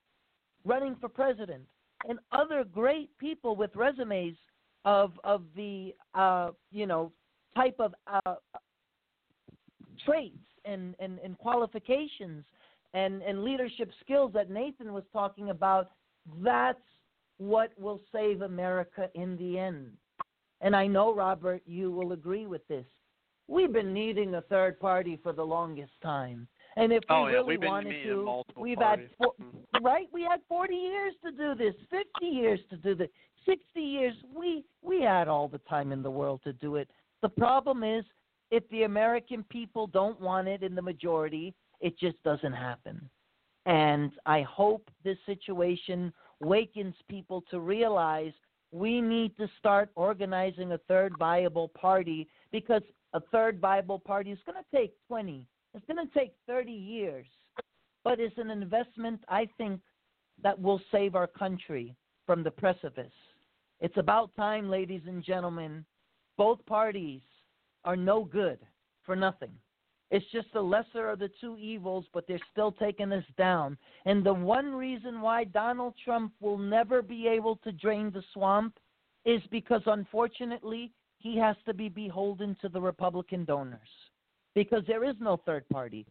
running 0.65 0.97
for 1.01 1.09
president 1.09 1.63
and 2.09 2.19
other 2.33 2.65
great 2.65 3.11
people 3.19 3.57
with 3.57 3.75
resumes 3.75 4.37
of 4.85 5.13
of 5.25 5.43
the 5.57 5.95
uh, 6.15 6.51
you 6.71 6.87
know 6.87 7.13
type 7.57 7.77
of 7.79 7.95
uh, 8.07 8.35
traits 10.05 10.37
and, 10.65 10.95
and, 10.99 11.19
and 11.25 11.37
qualifications 11.39 12.45
and, 12.95 13.23
and 13.23 13.45
leadership 13.45 13.91
skills 14.01 14.33
that 14.35 14.51
Nathan 14.51 14.93
was 14.93 15.05
talking 15.13 15.51
about, 15.51 15.91
that's 16.43 16.79
what 17.39 17.71
will 17.79 18.01
save 18.13 18.43
America 18.43 19.09
in 19.15 19.37
the 19.37 19.59
end. 19.59 19.93
And 20.61 20.75
I 20.75 20.87
know, 20.87 21.15
Robert, 21.15 21.63
you 21.67 21.91
will 21.93 22.13
agree 22.13 22.47
with 22.47 22.67
this. 22.69 22.85
We've 23.47 23.73
been 23.73 23.95
needing 23.95 24.35
a 24.35 24.43
third 24.43 24.79
party 24.81 25.19
for 25.23 25.33
the 25.33 25.45
longest 25.45 25.93
time. 26.03 26.49
And 26.77 26.93
if 26.93 27.03
we 27.09 27.15
Oh, 27.15 27.27
yeah, 27.27 27.33
really 27.35 27.57
wanted 27.57 28.03
to, 28.05 28.43
we've 28.57 28.77
parties. 28.79 29.09
had 29.09 29.17
four, 29.17 29.35
Mhm. 29.41 29.85
right? 29.85 30.09
We 30.13 30.23
had 30.23 30.43
40 30.49 30.77
years 30.77 31.15
to 31.25 31.31
do 31.33 31.55
this, 31.55 31.75
50 31.91 32.27
years 32.27 32.61
to 32.71 32.77
do 32.77 32.95
this, 32.95 33.09
60 33.47 33.81
years. 33.81 34.15
We 34.35 34.65
we 34.83 35.01
had 35.01 35.29
all 35.29 35.49
the 35.49 35.59
time 35.61 35.93
in 35.93 36.03
the 36.03 36.11
world 36.11 36.43
to 36.43 36.53
do 36.53 36.77
it. 36.77 36.91
The 37.23 37.29
problem 37.31 37.83
is 37.85 38.05
if 38.51 38.69
the 38.69 38.83
American 38.83 39.45
people 39.45 39.87
don't 39.87 40.21
want 40.21 40.47
it 40.49 40.63
in 40.63 40.75
the 40.75 40.83
majority, 40.83 41.55
it 41.81 41.99
just 41.99 42.23
doesn't 42.23 42.53
happen. 42.53 43.09
And 43.67 44.13
I 44.27 44.43
hope 44.43 44.89
this 45.05 45.19
situation 45.27 46.13
wakens 46.41 46.95
people 47.09 47.45
to 47.51 47.61
realize 47.61 48.33
we 48.71 49.01
need 49.01 49.37
to 49.39 49.49
start 49.59 49.91
organizing 49.95 50.73
a 50.73 50.79
third 50.89 51.15
viable 51.19 51.69
party 51.69 52.29
because 52.53 52.83
a 53.15 53.21
third 53.33 53.61
viable 53.61 53.99
party 53.99 54.31
is 54.31 54.39
going 54.47 54.63
to 54.63 54.77
take 54.77 54.95
20, 55.09 55.47
it's 55.75 55.85
going 55.87 56.07
to 56.07 56.19
take 56.19 56.33
30 56.47 56.73
years. 56.73 57.27
But 58.05 58.21
it's 58.21 58.39
an 58.39 58.51
investment, 58.51 59.21
I 59.29 59.49
think, 59.59 59.81
that 60.43 60.61
will 60.61 60.81
save 60.93 61.15
our 61.15 61.27
country 61.27 61.95
from 62.27 62.43
the 62.43 62.51
precipice. 62.51 63.13
It's 63.81 63.97
about 63.97 64.35
time, 64.37 64.71
ladies 64.71 65.03
and 65.07 65.23
gentlemen. 65.23 65.85
Both 66.37 66.65
parties 66.67 67.21
are 67.85 67.97
no 67.97 68.25
good 68.25 68.59
for 69.05 69.17
nothing. 69.17 69.51
It's 70.11 70.25
just 70.33 70.49
the 70.55 70.61
lesser 70.61 71.11
of 71.11 71.19
the 71.19 71.31
two 71.41 71.57
evils, 71.59 72.07
but 72.15 72.27
they're 72.27 72.41
still 72.51 72.73
taking 72.73 73.13
us 73.13 73.25
down. 73.37 73.77
And 74.07 74.25
the 74.25 74.33
one 74.33 74.73
reason 74.73 75.21
why 75.21 75.45
Donald 75.45 75.95
Trump 76.03 76.33
will 76.41 76.57
never 76.57 77.03
be 77.03 77.29
able 77.29 77.57
to 77.57 77.73
drain 77.73 78.11
the 78.11 78.23
swamp 78.33 78.79
is 79.27 79.43
because, 79.51 79.83
unfortunately, 79.85 80.93
he 81.19 81.37
has 81.37 81.57
to 81.67 81.75
be 81.75 81.89
beholden 81.89 82.57
to 82.63 82.69
the 82.69 82.81
Republican 82.81 83.45
donors. 83.45 83.89
Because 84.55 84.83
there 84.87 85.05
is 85.05 85.15
no 85.21 85.37
third 85.45 85.69
party, 85.69 86.07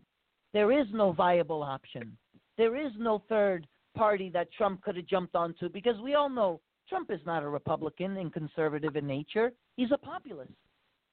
there 0.54 0.72
is 0.72 0.86
no 0.94 1.12
viable 1.12 1.64
option, 1.64 2.16
there 2.58 2.76
is 2.76 2.92
no 2.98 3.24
third 3.28 3.68
party 3.96 4.30
that 4.30 4.52
Trump 4.52 4.84
could 4.84 4.96
have 4.96 5.08
jumped 5.08 5.36
onto. 5.36 5.70
Because 5.70 6.00
we 6.02 6.14
all 6.14 6.30
know 6.30 6.62
Trump 6.88 7.10
is 7.10 7.20
not 7.26 7.42
a 7.44 7.50
Republican 7.50 8.18
and 8.18 8.32
conservative 8.32 8.96
in 8.96 9.08
nature, 9.08 9.52
he's 9.76 9.92
a 9.92 9.98
populist. 9.98 10.52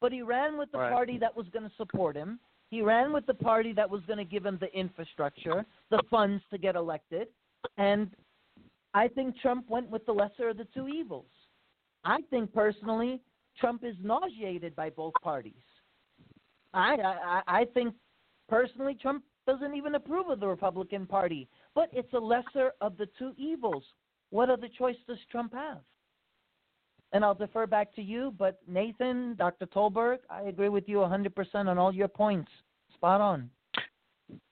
But 0.00 0.12
he 0.12 0.20
ran 0.22 0.58
with 0.58 0.70
the 0.70 0.78
Right. 0.78 0.92
party 0.92 1.18
that 1.18 1.34
was 1.34 1.48
going 1.48 1.68
to 1.68 1.74
support 1.76 2.14
him. 2.14 2.38
He 2.70 2.82
ran 2.82 3.12
with 3.12 3.26
the 3.26 3.34
party 3.34 3.72
that 3.74 3.88
was 3.88 4.02
going 4.06 4.18
to 4.18 4.24
give 4.24 4.44
him 4.44 4.58
the 4.60 4.72
infrastructure, 4.76 5.64
the 5.90 6.02
funds 6.10 6.42
to 6.50 6.58
get 6.58 6.76
elected, 6.76 7.28
and 7.78 8.10
I 8.94 9.08
think 9.08 9.36
Trump 9.40 9.68
went 9.68 9.90
with 9.90 10.04
the 10.06 10.12
lesser 10.12 10.48
of 10.48 10.56
the 10.56 10.66
two 10.74 10.88
evils. 10.88 11.26
I 12.04 12.18
think 12.30 12.52
personally, 12.52 13.20
Trump 13.58 13.84
is 13.84 13.96
nauseated 14.02 14.74
by 14.76 14.90
both 14.90 15.14
parties. 15.22 15.52
I 16.72 16.96
I, 16.96 17.42
I 17.46 17.64
think 17.74 17.94
personally, 18.48 18.96
Trump 19.00 19.24
doesn't 19.46 19.74
even 19.74 19.94
approve 19.94 20.28
of 20.28 20.40
the 20.40 20.46
Republican 20.46 21.06
Party, 21.06 21.48
but 21.74 21.88
it's 21.92 22.12
a 22.14 22.18
lesser 22.18 22.72
of 22.80 22.96
the 22.96 23.06
two 23.18 23.32
evils. 23.36 23.84
What 24.30 24.50
other 24.50 24.68
choice 24.78 24.96
does 25.06 25.18
Trump 25.30 25.52
have? 25.52 25.80
And 27.14 27.24
I'll 27.24 27.34
defer 27.34 27.64
back 27.66 27.94
to 27.94 28.02
you, 28.02 28.34
but 28.36 28.58
Nathan, 28.66 29.36
Dr. 29.38 29.66
Tolbert, 29.66 30.18
I 30.28 30.42
agree 30.42 30.68
with 30.68 30.88
you 30.88 30.96
100% 30.96 31.30
on 31.68 31.78
all 31.78 31.94
your 31.94 32.08
points. 32.08 32.50
Spot 32.92 33.20
on. 33.20 33.50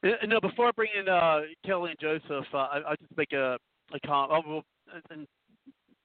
Uh, 0.04 0.10
No, 0.28 0.40
before 0.40 0.68
I 0.68 0.70
bring 0.70 0.90
in 0.96 1.08
uh, 1.08 1.40
Kelly 1.66 1.90
and 1.90 1.98
Joseph, 1.98 2.46
uh, 2.54 2.56
I, 2.56 2.78
I'll 2.86 2.96
just 2.96 3.16
make 3.16 3.32
a, 3.32 3.58
a 3.92 4.06
comment. 4.06 4.44
Oh, 4.46 4.62
and 5.10 5.26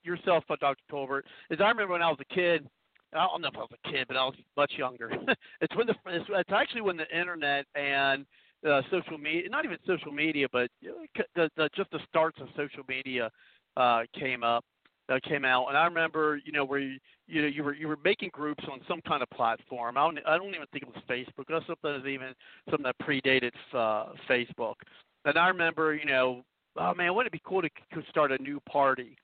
yourself, 0.01 0.43
uh, 0.49 0.55
Dr. 0.59 0.81
Tolbert, 0.91 1.21
is 1.51 1.59
I 1.61 1.67
remember 1.67 1.93
when 1.93 2.01
I 2.01 2.09
was 2.09 2.17
a 2.19 2.33
kid. 2.33 2.67
I 3.13 3.27
don't 3.27 3.41
know 3.41 3.49
if 3.49 3.55
I 3.55 3.59
was 3.59 3.69
a 3.85 3.91
kid, 3.91 4.05
but 4.07 4.17
I 4.17 4.25
was 4.25 4.35
much 4.57 4.73
younger. 4.77 5.11
it's 5.61 5.75
when 5.75 5.85
the 5.85 5.93
it's, 6.07 6.25
it's 6.27 6.51
actually 6.51 6.81
when 6.81 6.97
the 6.97 7.17
internet 7.17 7.65
and 7.75 8.25
uh, 8.67 8.81
social 8.89 9.17
media, 9.17 9.47
not 9.49 9.63
even 9.63 9.77
social 9.85 10.11
media, 10.11 10.47
but 10.51 10.69
know, 10.81 11.05
the, 11.35 11.49
the 11.55 11.69
just 11.75 11.91
the 11.91 11.99
starts 12.09 12.39
of 12.41 12.47
social 12.55 12.83
media 12.89 13.29
uh, 13.77 14.01
came 14.19 14.43
up, 14.43 14.65
uh, 15.09 15.19
came 15.27 15.45
out, 15.45 15.67
and 15.67 15.77
I 15.77 15.85
remember, 15.85 16.39
you 16.43 16.51
know, 16.51 16.65
where 16.65 16.79
you, 16.79 16.99
you 17.27 17.41
know 17.41 17.47
you 17.47 17.63
were 17.63 17.73
you 17.73 17.87
were 17.87 17.97
making 18.03 18.29
groups 18.33 18.63
on 18.71 18.79
some 18.87 19.01
kind 19.07 19.21
of 19.21 19.29
platform. 19.29 19.97
I 19.97 20.01
don't 20.01 20.19
I 20.25 20.37
don't 20.37 20.49
even 20.49 20.67
think 20.71 20.83
it 20.83 20.89
was 20.89 21.03
Facebook. 21.09 21.45
That's 21.49 21.65
something 21.67 22.01
that 22.01 22.07
even 22.07 22.33
something 22.69 22.83
that 22.83 22.97
predated 22.99 23.51
uh, 23.73 24.13
Facebook. 24.29 24.75
And 25.25 25.37
I 25.37 25.47
remember, 25.47 25.95
you 25.95 26.05
know, 26.05 26.43
oh 26.77 26.93
man, 26.93 27.13
wouldn't 27.13 27.33
it 27.33 27.37
be 27.37 27.41
cool 27.45 27.61
to, 27.61 27.69
to 27.93 28.01
start 28.09 28.31
a 28.31 28.41
new 28.41 28.59
party? 28.69 29.17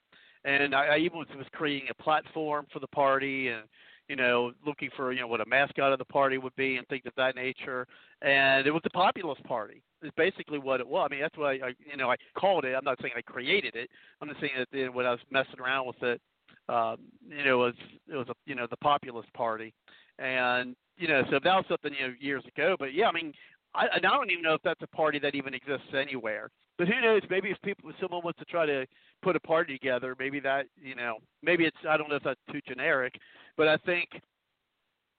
And 0.45 0.75
I, 0.75 0.87
I 0.87 0.97
even 0.97 1.19
was, 1.19 1.27
was 1.37 1.47
creating 1.53 1.87
a 1.89 2.03
platform 2.03 2.65
for 2.73 2.79
the 2.79 2.87
party 2.87 3.47
and 3.49 3.63
you 4.09 4.15
know, 4.15 4.51
looking 4.65 4.89
for, 4.95 5.13
you 5.13 5.21
know, 5.21 5.27
what 5.27 5.41
a 5.41 5.45
mascot 5.45 5.93
of 5.93 5.99
the 5.99 6.05
party 6.05 6.37
would 6.37 6.55
be 6.55 6.75
and 6.75 6.87
things 6.87 7.03
of 7.05 7.13
that 7.15 7.35
nature. 7.35 7.87
And 8.21 8.67
it 8.67 8.71
was 8.71 8.81
the 8.83 8.89
Populist 8.89 9.43
Party. 9.45 9.81
Is 10.03 10.11
basically 10.17 10.59
what 10.59 10.79
it 10.79 10.87
was. 10.87 11.07
I 11.09 11.13
mean, 11.13 11.21
that's 11.21 11.37
why 11.37 11.53
I, 11.53 11.73
you 11.89 11.97
know, 11.97 12.11
I 12.11 12.15
called 12.37 12.65
it. 12.65 12.75
I'm 12.75 12.83
not 12.83 12.99
saying 13.01 13.13
I 13.17 13.21
created 13.21 13.75
it. 13.75 13.89
I'm 14.21 14.27
just 14.27 14.41
saying 14.41 14.51
that 14.57 14.67
you 14.71 14.87
know, 14.87 14.91
when 14.91 15.05
I 15.05 15.11
was 15.11 15.19
messing 15.31 15.59
around 15.59 15.87
with 15.87 16.03
it, 16.03 16.21
um, 16.67 16.97
you 17.27 17.43
know, 17.43 17.63
it 17.63 17.65
was 17.65 17.73
it 18.11 18.15
was 18.15 18.27
a, 18.29 18.33
you 18.45 18.55
know, 18.55 18.67
the 18.69 18.77
Populist 18.77 19.31
Party, 19.33 19.73
and 20.19 20.75
you 20.97 21.07
know, 21.07 21.23
so 21.31 21.39
that 21.43 21.55
was 21.55 21.65
something 21.69 21.93
you 21.93 22.07
know 22.07 22.13
years 22.19 22.43
ago. 22.45 22.75
But 22.77 22.93
yeah, 22.93 23.07
I 23.07 23.11
mean, 23.11 23.33
I, 23.75 23.87
I 23.95 23.99
don't 23.99 24.31
even 24.31 24.43
know 24.43 24.53
if 24.53 24.61
that's 24.63 24.81
a 24.81 24.87
party 24.87 25.19
that 25.19 25.35
even 25.35 25.53
exists 25.53 25.87
anywhere. 25.93 26.49
But 26.77 26.87
who 26.87 26.99
knows? 27.01 27.21
Maybe 27.29 27.49
if 27.51 27.57
people, 27.63 27.89
if 27.89 27.95
someone 28.01 28.21
wants 28.23 28.39
to 28.39 28.45
try 28.45 28.65
to 28.65 28.85
put 29.21 29.35
a 29.35 29.39
party 29.39 29.77
together, 29.77 30.15
maybe 30.17 30.39
that, 30.41 30.65
you 30.81 30.95
know, 30.95 31.17
maybe 31.41 31.65
it's. 31.65 31.77
I 31.87 31.97
don't 31.97 32.09
know 32.09 32.15
if 32.15 32.23
that's 32.23 32.39
too 32.51 32.61
generic, 32.67 33.15
but 33.57 33.67
I 33.67 33.77
think, 33.77 34.09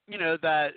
you 0.07 0.17
know, 0.17 0.37
that, 0.41 0.71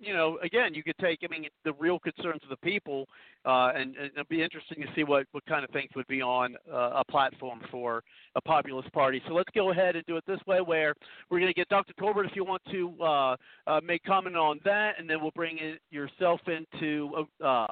you 0.00 0.14
know, 0.14 0.38
again, 0.42 0.72
you 0.74 0.82
could 0.82 0.96
take. 0.98 1.20
I 1.22 1.28
mean, 1.28 1.46
the 1.64 1.74
real 1.74 1.98
concerns 1.98 2.40
of 2.42 2.48
the 2.48 2.56
people, 2.56 3.06
uh, 3.44 3.72
and, 3.74 3.94
and 3.96 4.10
it'll 4.12 4.24
be 4.28 4.42
interesting 4.42 4.80
to 4.80 4.88
see 4.94 5.04
what 5.04 5.26
what 5.32 5.44
kind 5.46 5.62
of 5.62 5.70
things 5.70 5.90
would 5.94 6.06
be 6.06 6.22
on 6.22 6.56
uh, 6.72 7.00
a 7.00 7.04
platform 7.10 7.60
for 7.70 8.02
a 8.34 8.40
populist 8.40 8.90
party. 8.92 9.20
So 9.28 9.34
let's 9.34 9.50
go 9.54 9.70
ahead 9.70 9.96
and 9.96 10.04
do 10.06 10.16
it 10.16 10.24
this 10.26 10.40
way, 10.46 10.60
where 10.62 10.94
we're 11.28 11.38
going 11.38 11.52
to 11.52 11.54
get 11.54 11.68
Dr. 11.68 11.92
Tolbert 12.00 12.26
if 12.26 12.34
you 12.34 12.44
want 12.44 12.62
to 12.70 12.96
uh, 13.02 13.36
uh, 13.66 13.80
make 13.84 14.02
comment 14.04 14.36
on 14.36 14.58
that, 14.64 14.94
and 14.98 15.08
then 15.08 15.20
we'll 15.20 15.32
bring 15.32 15.58
in 15.58 15.76
yourself 15.90 16.40
into 16.46 17.26
uh, 17.44 17.66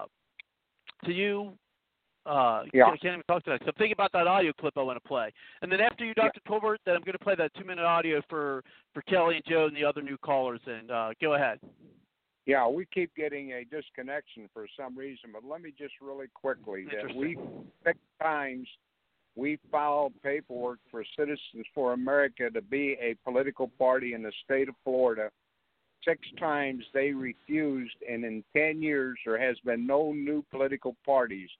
to 1.06 1.12
you. 1.12 1.52
Uh, 2.26 2.64
Yeah. 2.74 2.84
I 2.84 2.96
can't 2.98 3.04
even 3.14 3.22
talk 3.26 3.42
to 3.44 3.50
that. 3.52 3.60
So 3.60 3.68
I'm 3.68 3.72
thinking 3.78 3.92
about 3.94 4.12
that 4.12 4.26
audio 4.26 4.52
clip 4.52 4.74
I 4.76 4.82
want 4.82 5.02
to 5.02 5.08
play, 5.08 5.32
and 5.62 5.72
then 5.72 5.80
after 5.80 6.04
you, 6.04 6.12
Dr. 6.12 6.40
Tolbert, 6.46 6.76
then 6.84 6.94
I'm 6.94 7.00
going 7.02 7.14
to 7.14 7.24
play 7.24 7.34
that 7.36 7.54
two-minute 7.54 7.84
audio 7.84 8.20
for 8.28 8.62
for 8.92 9.00
Kelly 9.02 9.36
and 9.36 9.44
Joe 9.48 9.66
and 9.66 9.74
the 9.74 9.84
other 9.84 10.02
new 10.02 10.18
callers. 10.18 10.60
And 10.66 10.90
uh, 10.90 11.10
go 11.22 11.34
ahead. 11.34 11.58
Yeah, 12.48 12.66
we 12.66 12.86
keep 12.86 13.14
getting 13.14 13.52
a 13.52 13.66
disconnection 13.66 14.48
for 14.54 14.66
some 14.74 14.96
reason, 14.96 15.28
but 15.34 15.44
let 15.44 15.60
me 15.60 15.70
just 15.78 15.92
really 16.00 16.28
quickly 16.32 16.86
that 16.86 17.14
we 17.14 17.36
six 17.84 17.98
times 18.22 18.66
we 19.36 19.58
filed 19.70 20.14
paperwork 20.22 20.78
for 20.90 21.04
Citizens 21.14 21.66
for 21.74 21.92
America 21.92 22.48
to 22.48 22.62
be 22.62 22.96
a 23.02 23.16
political 23.22 23.68
party 23.78 24.14
in 24.14 24.22
the 24.22 24.32
state 24.46 24.70
of 24.70 24.74
Florida. 24.82 25.30
Six 26.06 26.20
times 26.40 26.84
they 26.94 27.12
refused, 27.12 27.96
and 28.10 28.24
in 28.24 28.42
10 28.56 28.80
years 28.80 29.18
there 29.26 29.38
has 29.38 29.58
been 29.66 29.86
no 29.86 30.12
new 30.12 30.42
political 30.50 30.96
parties. 31.04 31.50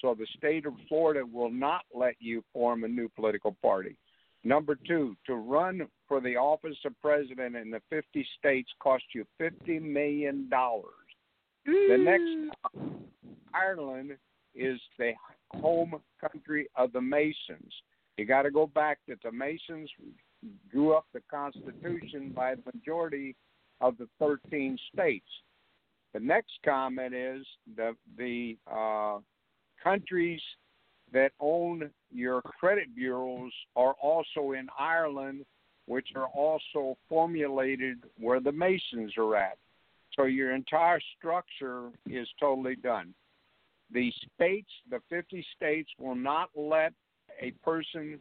So 0.00 0.12
the 0.12 0.26
state 0.36 0.66
of 0.66 0.74
Florida 0.88 1.24
will 1.24 1.52
not 1.52 1.82
let 1.94 2.16
you 2.18 2.42
form 2.52 2.82
a 2.82 2.88
new 2.88 3.08
political 3.10 3.56
party. 3.62 3.96
Number 4.44 4.76
two, 4.86 5.16
to 5.26 5.34
run 5.34 5.86
for 6.08 6.20
the 6.20 6.36
office 6.36 6.76
of 6.84 7.00
president 7.00 7.54
in 7.56 7.70
the 7.70 7.80
50 7.90 8.26
states 8.38 8.70
costs 8.80 9.06
you 9.14 9.24
$50 9.40 9.80
million. 9.80 10.50
The 11.64 11.96
next, 11.96 12.56
Ireland 13.54 14.16
is 14.54 14.80
the 14.98 15.12
home 15.54 15.94
country 16.20 16.68
of 16.76 16.92
the 16.92 17.00
Masons. 17.00 17.72
You 18.18 18.26
got 18.26 18.42
to 18.42 18.50
go 18.50 18.66
back 18.66 18.98
that 19.08 19.22
the 19.22 19.30
Masons 19.30 19.88
drew 20.70 20.92
up 20.92 21.06
the 21.12 21.22
Constitution 21.30 22.32
by 22.34 22.56
the 22.56 22.62
majority 22.74 23.36
of 23.80 23.96
the 23.96 24.08
13 24.18 24.76
states. 24.92 25.26
The 26.14 26.20
next 26.20 26.52
comment 26.64 27.14
is 27.14 27.46
the 27.76 27.96
the 28.18 28.56
uh, 28.70 29.18
countries 29.82 30.42
that 31.12 31.32
own 31.40 31.90
your 32.12 32.42
credit 32.42 32.94
bureaus 32.94 33.52
are 33.76 33.94
also 34.00 34.52
in 34.52 34.68
Ireland, 34.78 35.44
which 35.86 36.08
are 36.14 36.28
also 36.28 36.96
formulated 37.08 38.04
where 38.18 38.40
the 38.40 38.52
Masons 38.52 39.12
are 39.16 39.36
at. 39.36 39.58
So 40.14 40.24
your 40.24 40.54
entire 40.54 41.00
structure 41.18 41.88
is 42.06 42.28
totally 42.38 42.76
done. 42.76 43.14
The 43.92 44.12
states, 44.34 44.70
the 44.90 45.00
50 45.08 45.44
states, 45.56 45.90
will 45.98 46.14
not 46.14 46.50
let 46.54 46.92
a 47.40 47.50
person 47.64 48.18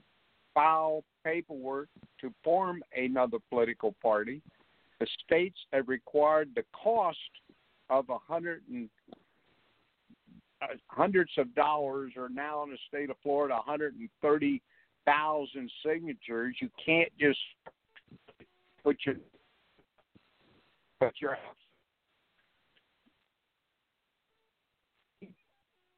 file 0.54 1.04
paperwork 1.24 1.88
to 2.20 2.34
form 2.44 2.84
another 2.96 3.38
political 3.50 3.96
party. 4.02 4.42
The 5.00 5.08
states 5.26 5.58
have 5.72 5.88
required 5.88 6.50
the 6.56 6.64
cost 6.72 7.18
of 7.90 8.10
a 8.10 8.18
hundred 8.18 8.62
and 8.70 8.86
uh, 8.86 9.01
hundreds 10.88 11.32
of 11.38 11.54
dollars 11.56 12.14
are 12.18 12.30
now 12.30 12.64
in 12.64 12.70
the 12.70 12.78
state 12.88 13.10
of 13.10 13.18
Florida, 13.24 13.56
130,000 13.56 15.72
signatures. 15.86 16.56
You 16.62 16.70
can't 16.84 17.12
just 17.20 17.40
put 18.84 18.98
your 19.06 19.16
put 21.00 21.14
your 21.20 21.38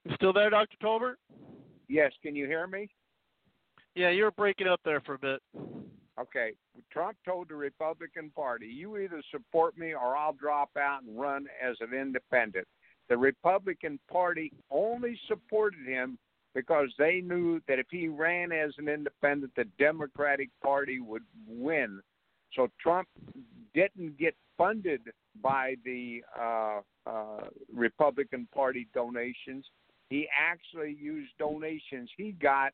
You 0.05 0.16
still 0.16 0.34
there, 0.34 0.49
Dr. 0.49 0.76
Tolbert? 0.84 1.16
yes. 1.88 2.11
Can 2.22 2.36
you 2.36 2.45
hear 2.45 2.68
me? 2.68 2.89
Yeah, 3.95 4.09
you 4.09 4.24
were 4.24 4.32
breaking 4.32 4.68
up 4.68 4.82
there 4.84 4.99
for 5.01 5.14
a 5.14 5.20
bit. 5.20 5.41
Okay. 6.20 6.51
Trump 6.91 7.16
told 7.26 7.49
the 7.49 7.55
Republican 7.55 8.30
Party, 8.36 8.68
you 8.68 8.97
either 8.97 9.22
support 9.32 9.78
me 9.78 9.93
or 9.93 10.18
I'll 10.18 10.34
drop 10.34 10.72
out 10.78 11.03
and 11.03 11.18
run 11.18 11.47
as 11.61 11.78
an 11.80 11.97
independent. 11.97 12.68
The 13.10 13.18
Republican 13.18 13.99
Party 14.12 14.51
only 14.72 15.20
supported 15.28 15.86
him 15.86 16.18
because 16.56 16.89
they 16.97 17.22
knew 17.22 17.60
that 17.68 17.80
if 17.80 17.88
he 17.89 18.08
ran 18.08 18.51
as 18.51 18.72
an 18.78 18.88
independent, 18.88 19.54
the 19.56 19.66
Democratic 19.78 20.49
Party 20.64 20.99
would 20.99 21.24
win. 21.47 22.01
So 22.56 22.68
Trump 22.82 23.08
didn't 23.74 24.18
get 24.18 24.36
funded 24.58 25.01
by 25.41 25.76
the 25.84 26.22
uh, 26.39 26.82
uh, 27.08 27.47
Republican 27.74 28.47
Party 28.54 28.88
donations. 28.93 29.66
He 30.10 30.28
actually 30.38 30.95
used 30.99 31.32
donations 31.39 32.10
he 32.16 32.34
got 32.34 32.72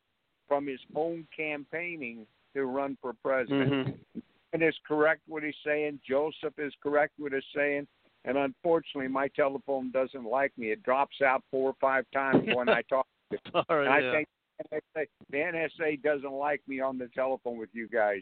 from 0.47 0.67
his 0.67 0.79
own 0.95 1.25
campaigning 1.35 2.25
to 2.53 2.65
run 2.65 2.97
for 3.01 3.13
president. 3.23 3.71
Mm-hmm. 3.87 4.19
And 4.51 4.63
is 4.63 4.73
correct 4.87 5.21
what 5.27 5.43
he's 5.43 5.53
saying. 5.63 5.99
Joseph 6.07 6.57
is 6.57 6.73
correct 6.81 7.13
what 7.19 7.33
he's 7.33 7.43
saying. 7.55 7.87
And 8.25 8.37
unfortunately, 8.37 9.07
my 9.07 9.29
telephone 9.29 9.91
doesn't 9.91 10.25
like 10.25 10.51
me. 10.57 10.71
It 10.71 10.83
drops 10.83 11.21
out 11.21 11.43
four 11.49 11.69
or 11.69 11.75
five 11.79 12.05
times 12.13 12.47
when 12.53 12.67
I 12.69 12.81
talk. 12.89 13.07
to 13.31 13.37
it. 13.53 13.65
And 13.69 13.89
I 13.89 13.99
yeah. 13.99 14.11
think 14.11 14.27
the 14.59 14.77
NSA, 14.97 15.05
the 15.31 15.37
NSA 15.37 16.03
doesn't 16.03 16.31
like 16.31 16.61
me 16.67 16.81
on 16.81 16.97
the 16.97 17.07
telephone 17.15 17.57
with 17.57 17.69
you 17.73 17.87
guys. 17.87 18.21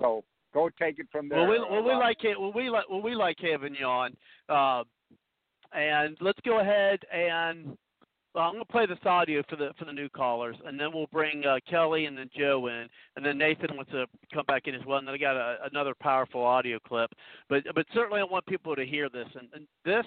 So 0.00 0.24
go 0.52 0.70
take 0.80 0.98
it 0.98 1.06
from 1.12 1.28
there. 1.28 1.40
Well, 1.40 1.50
we 1.50 1.58
well 1.58 1.84
we 1.84 1.92
like 1.92 2.24
it. 2.24 2.40
Well, 2.40 2.52
we 2.52 2.70
like 2.70 2.88
well 2.88 3.02
we 3.02 3.14
like 3.14 3.36
having 3.40 3.74
you 3.74 3.86
on. 3.86 4.16
Uh, 4.48 4.84
and 5.76 6.16
let's 6.20 6.38
go 6.44 6.60
ahead 6.60 7.00
and 7.12 7.76
well, 8.34 8.44
I'm 8.44 8.58
to 8.58 8.64
play 8.64 8.86
this 8.86 8.98
audio 9.04 9.42
for 9.48 9.56
the 9.56 9.70
for 9.78 9.84
the 9.84 9.92
new 9.92 10.08
callers, 10.08 10.56
and 10.66 10.78
then 10.78 10.88
we'll 10.92 11.06
bring 11.12 11.44
uh, 11.46 11.58
Kelly 11.70 12.06
and 12.06 12.18
then 12.18 12.28
Joe 12.36 12.66
in, 12.66 12.88
and 13.16 13.24
then 13.24 13.38
Nathan 13.38 13.76
wants 13.76 13.92
to 13.92 14.06
come 14.32 14.44
back 14.46 14.66
in 14.66 14.74
as 14.74 14.80
well. 14.86 14.98
And 14.98 15.06
then 15.06 15.14
I 15.14 15.18
got 15.18 15.36
a, 15.36 15.58
another 15.70 15.94
powerful 16.00 16.42
audio 16.42 16.78
clip. 16.80 17.10
But 17.48 17.62
but 17.74 17.86
certainly 17.94 18.20
I 18.20 18.24
want 18.24 18.44
people 18.46 18.74
to 18.74 18.84
hear 18.84 19.08
this. 19.08 19.28
And, 19.38 19.48
and 19.54 19.66
this 19.84 20.06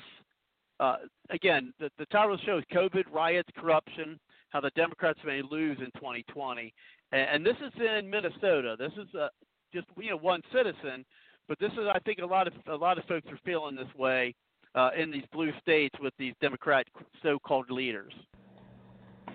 uh, 0.81 0.97
again, 1.29 1.73
the, 1.79 1.89
the 1.97 2.05
title 2.07 2.33
of 2.33 2.39
the 2.41 2.45
show 2.45 2.57
is 2.57 2.65
COVID, 2.73 3.05
riots, 3.11 3.49
corruption, 3.57 4.19
how 4.49 4.59
the 4.59 4.71
Democrats 4.71 5.19
may 5.25 5.41
lose 5.41 5.77
in 5.79 5.91
2020. 5.95 6.73
And, 7.13 7.21
and 7.21 7.45
this 7.45 7.55
is 7.65 7.73
in 7.79 8.09
Minnesota. 8.09 8.75
This 8.77 8.91
is 8.93 9.07
uh, 9.15 9.29
just 9.73 9.87
you 9.97 10.09
know 10.09 10.17
one 10.17 10.41
citizen, 10.53 11.05
but 11.47 11.57
this 11.59 11.71
is 11.71 11.87
I 11.93 11.99
think 11.99 12.19
a 12.19 12.25
lot 12.25 12.47
of 12.47 12.53
a 12.67 12.75
lot 12.75 12.97
of 12.97 13.05
folks 13.05 13.27
are 13.31 13.39
feeling 13.45 13.77
this 13.77 13.93
way 13.97 14.35
uh, 14.75 14.89
in 14.97 15.11
these 15.11 15.25
blue 15.31 15.51
states 15.61 15.95
with 16.01 16.13
these 16.17 16.33
Democrat 16.41 16.85
so-called 17.23 17.69
leaders. 17.71 18.13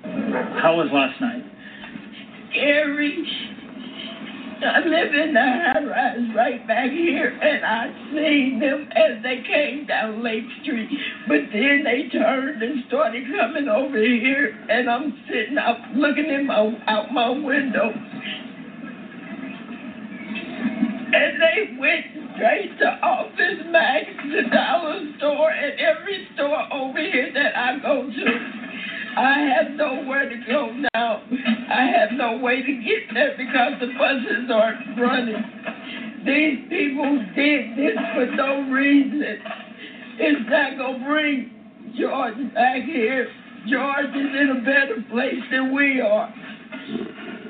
How 0.03 0.75
was 0.77 0.89
last 0.93 1.21
night? 1.21 1.45
Scary. 2.51 3.59
I 4.65 4.79
live 4.79 5.13
in 5.13 5.35
the 5.35 5.41
high 5.41 5.85
rise 5.85 6.37
right 6.37 6.69
back 6.69 6.91
here, 6.91 7.37
and 7.43 7.65
I 7.65 7.91
seen 8.15 8.61
them 8.61 8.89
as 8.95 9.21
they 9.25 9.43
came 9.43 9.87
down 9.87 10.23
Lake 10.23 10.45
Street. 10.63 10.89
But 11.27 11.51
then 11.53 11.83
they 11.83 12.09
turned 12.17 12.63
and 12.63 12.85
started 12.87 13.25
coming 13.27 13.69
over 13.69 13.99
here, 13.99 14.57
and 14.71 14.89
I'm 14.89 15.13
sitting 15.27 15.59
out 15.59 15.81
looking 15.97 16.31
in 16.31 16.47
my 16.47 16.79
out 16.87 17.13
my 17.13 17.31
window, 17.31 17.93
and 21.15 21.43
they 21.43 21.77
went 21.81 22.22
straight 22.35 22.79
to 22.79 22.87
Office 23.03 23.65
Max, 23.71 24.07
the 24.25 24.55
dollar 24.55 25.01
store, 25.19 25.51
and 25.51 25.73
every 25.81 26.29
store 26.35 26.73
over 26.73 26.99
here 26.99 27.33
that 27.35 27.57
I 27.57 27.79
go 27.81 28.07
to. 28.07 28.63
I 29.17 29.39
have 29.41 29.73
nowhere 29.77 30.29
to 30.29 30.37
go 30.49 30.73
now. 30.95 31.23
I 31.71 31.85
have 31.99 32.13
no 32.17 32.39
way 32.39 32.63
to 32.63 32.73
get 32.83 33.13
there 33.13 33.37
because 33.37 33.73
the 33.81 33.93
buses 33.99 34.51
aren't 34.53 34.99
running. 34.99 35.45
These 36.25 36.69
people 36.71 37.19
did 37.35 37.77
this 37.77 37.99
for 38.15 38.27
no 38.37 38.71
reason. 38.71 39.23
It's 40.19 40.49
not 40.49 40.79
going 40.79 41.01
to 41.01 41.07
bring 41.07 41.51
George 41.99 42.55
back 42.55 42.83
here. 42.85 43.29
George 43.69 44.11
is 44.11 44.33
in 44.41 44.57
a 44.57 44.61
better 44.65 45.05
place 45.11 45.43
than 45.51 45.75
we 45.75 46.01
are. 46.01 46.33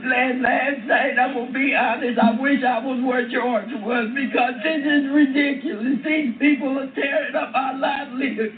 Last, 0.03 0.43
last 0.43 0.83
night, 0.91 1.15
I'm 1.15 1.35
going 1.35 1.47
to 1.47 1.53
be 1.55 1.75
honest, 1.79 2.19
I 2.19 2.35
wish 2.35 2.59
I 2.67 2.83
was 2.83 2.99
where 3.07 3.23
George 3.31 3.71
was 3.87 4.11
because 4.11 4.59
this 4.67 4.83
is 4.83 5.07
ridiculous. 5.15 6.03
These 6.03 6.35
people 6.43 6.75
are 6.75 6.91
tearing 6.91 7.39
up 7.39 7.55
our 7.55 7.79
livelihood. 7.79 8.51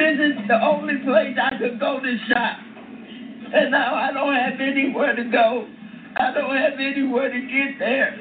This 0.00 0.16
is 0.16 0.34
the 0.48 0.56
only 0.64 0.96
place 1.04 1.36
I 1.36 1.60
could 1.60 1.76
go 1.76 2.00
to 2.00 2.12
shop. 2.32 2.56
And 3.52 3.68
now 3.70 4.00
I 4.00 4.16
don't 4.16 4.32
have 4.32 4.56
anywhere 4.56 5.12
to 5.12 5.24
go. 5.28 5.68
I 6.16 6.32
don't 6.32 6.56
have 6.56 6.80
anywhere 6.80 7.28
to 7.28 7.40
get 7.40 7.78
there. 7.78 8.16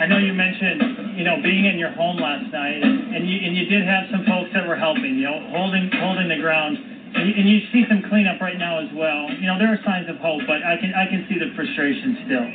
I 0.00 0.06
know 0.08 0.16
you 0.16 0.32
mentioned, 0.32 1.14
you 1.16 1.24
know, 1.24 1.36
being 1.44 1.66
in 1.68 1.78
your 1.78 1.92
home 1.92 2.16
last 2.16 2.50
night, 2.50 2.80
and, 2.82 3.28
you 3.28 3.36
and 3.36 3.52
you 3.54 3.68
did 3.68 3.84
have 3.84 4.08
some 4.10 4.24
folks 4.24 4.48
that 4.56 4.66
were 4.66 4.80
helping, 4.80 5.20
you 5.20 5.28
know, 5.28 5.38
holding 5.52 5.92
holding 5.92 6.28
the 6.28 6.40
ground, 6.40 6.76
and 7.14 7.48
you, 7.48 7.60
see 7.72 7.84
some 7.88 8.02
cleanup 8.08 8.40
right 8.40 8.58
now 8.58 8.80
as 8.80 8.88
well. 8.94 9.30
You 9.30 9.46
know, 9.46 9.58
there 9.58 9.72
are 9.72 9.78
signs 9.84 10.08
of 10.08 10.16
hope, 10.16 10.42
but 10.46 10.62
I 10.64 10.76
can 10.80 10.94
I 10.94 11.06
can 11.06 11.26
see 11.28 11.38
the 11.38 11.52
frustration 11.54 12.16
still. 12.24 12.46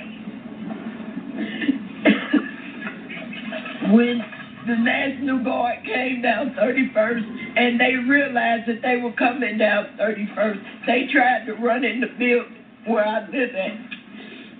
when 3.93 4.23
the 4.67 4.75
National 4.75 5.43
Guard 5.43 5.83
came 5.85 6.21
down 6.21 6.51
31st 6.59 7.57
and 7.57 7.79
they 7.79 7.95
realized 7.95 8.67
that 8.67 8.81
they 8.81 8.97
were 8.97 9.13
coming 9.13 9.57
down 9.57 9.87
31st, 9.99 10.85
they 10.85 11.07
tried 11.11 11.45
to 11.45 11.53
run 11.53 11.85
in 11.85 12.01
the 12.01 12.07
building 12.07 12.65
where 12.85 13.05
I 13.05 13.21
live 13.27 13.55
at. 13.55 13.71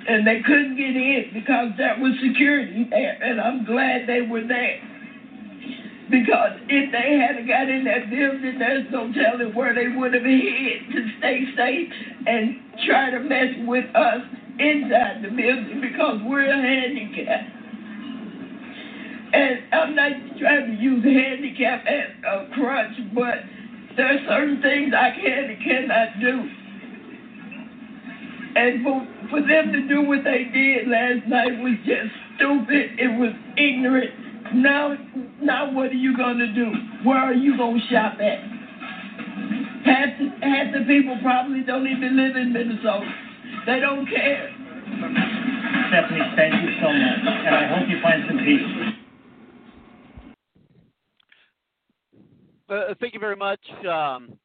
And 0.07 0.25
they 0.25 0.41
couldn't 0.45 0.77
get 0.77 0.95
in 0.95 1.31
because 1.33 1.71
there 1.77 1.97
was 1.99 2.13
security 2.23 2.87
there, 2.89 3.21
and 3.21 3.41
I'm 3.41 3.65
glad 3.65 4.07
they 4.07 4.21
were 4.21 4.47
there. 4.47 4.79
Because 6.09 6.55
if 6.69 6.91
they 6.91 7.19
hadn't 7.19 7.47
got 7.47 7.67
in 7.67 7.83
that 7.83 8.09
building, 8.09 8.59
there's 8.59 8.87
no 8.91 9.11
telling 9.11 9.53
where 9.53 9.75
they 9.75 9.89
would 9.89 10.13
have 10.13 10.23
hid 10.23 10.87
to 10.95 10.99
stay 11.19 11.43
safe 11.55 11.91
and 12.25 12.61
try 12.87 13.11
to 13.11 13.19
mess 13.19 13.51
with 13.67 13.85
us 13.93 14.21
inside 14.57 15.21
the 15.23 15.29
building 15.29 15.81
because 15.81 16.19
we're 16.23 16.47
handicapped. 16.47 17.51
And 19.33 19.59
I'm 19.73 19.95
not 19.95 20.11
trying 20.39 20.77
to 20.77 20.81
use 20.81 21.03
handicap 21.03 21.83
as 21.85 22.09
a 22.23 22.47
crutch, 22.55 22.95
but 23.13 23.43
there 23.97 24.07
are 24.07 24.19
certain 24.29 24.61
things 24.61 24.93
I 24.95 25.11
can 25.11 25.43
and 25.51 25.63
cannot 25.63 26.19
do. 26.21 26.49
And 28.55 28.83
for, 28.83 29.07
for 29.29 29.41
them 29.41 29.73
to 29.73 29.87
do 29.87 30.07
what 30.07 30.23
they 30.23 30.45
did 30.53 30.87
last 30.87 31.27
night 31.27 31.59
was 31.59 31.75
just 31.85 32.15
stupid. 32.37 32.97
It 32.97 33.19
was 33.19 33.33
ignorant. 33.57 34.11
Now, 34.55 34.95
now 35.41 35.71
what 35.71 35.91
are 35.91 35.93
you 35.93 36.15
gonna 36.15 36.53
do? 36.53 36.71
Where 37.03 37.17
are 37.17 37.33
you 37.33 37.57
gonna 37.57 37.79
shop 37.89 38.19
at? 38.19 38.39
Half 39.85 40.19
the, 40.19 40.29
half 40.41 40.73
the 40.73 40.85
people 40.87 41.17
probably 41.21 41.61
don't 41.61 41.87
even 41.87 42.17
live 42.17 42.35
in 42.35 42.51
Minnesota. 42.53 43.09
They 43.65 43.79
don't 43.79 44.05
care. 44.07 44.53
Stephanie, 45.89 46.21
thank 46.35 46.53
you 46.63 46.71
so 46.81 46.87
much, 46.91 47.19
and 47.45 47.55
I 47.55 47.67
hope 47.67 47.89
you 47.89 48.01
find 48.01 48.23
some 48.27 48.37
peace. 48.39 48.97
Uh, 52.69 52.93
thank 52.99 53.13
you 53.13 53.19
very 53.19 53.35
much. 53.35 53.61
Um, 53.85 54.37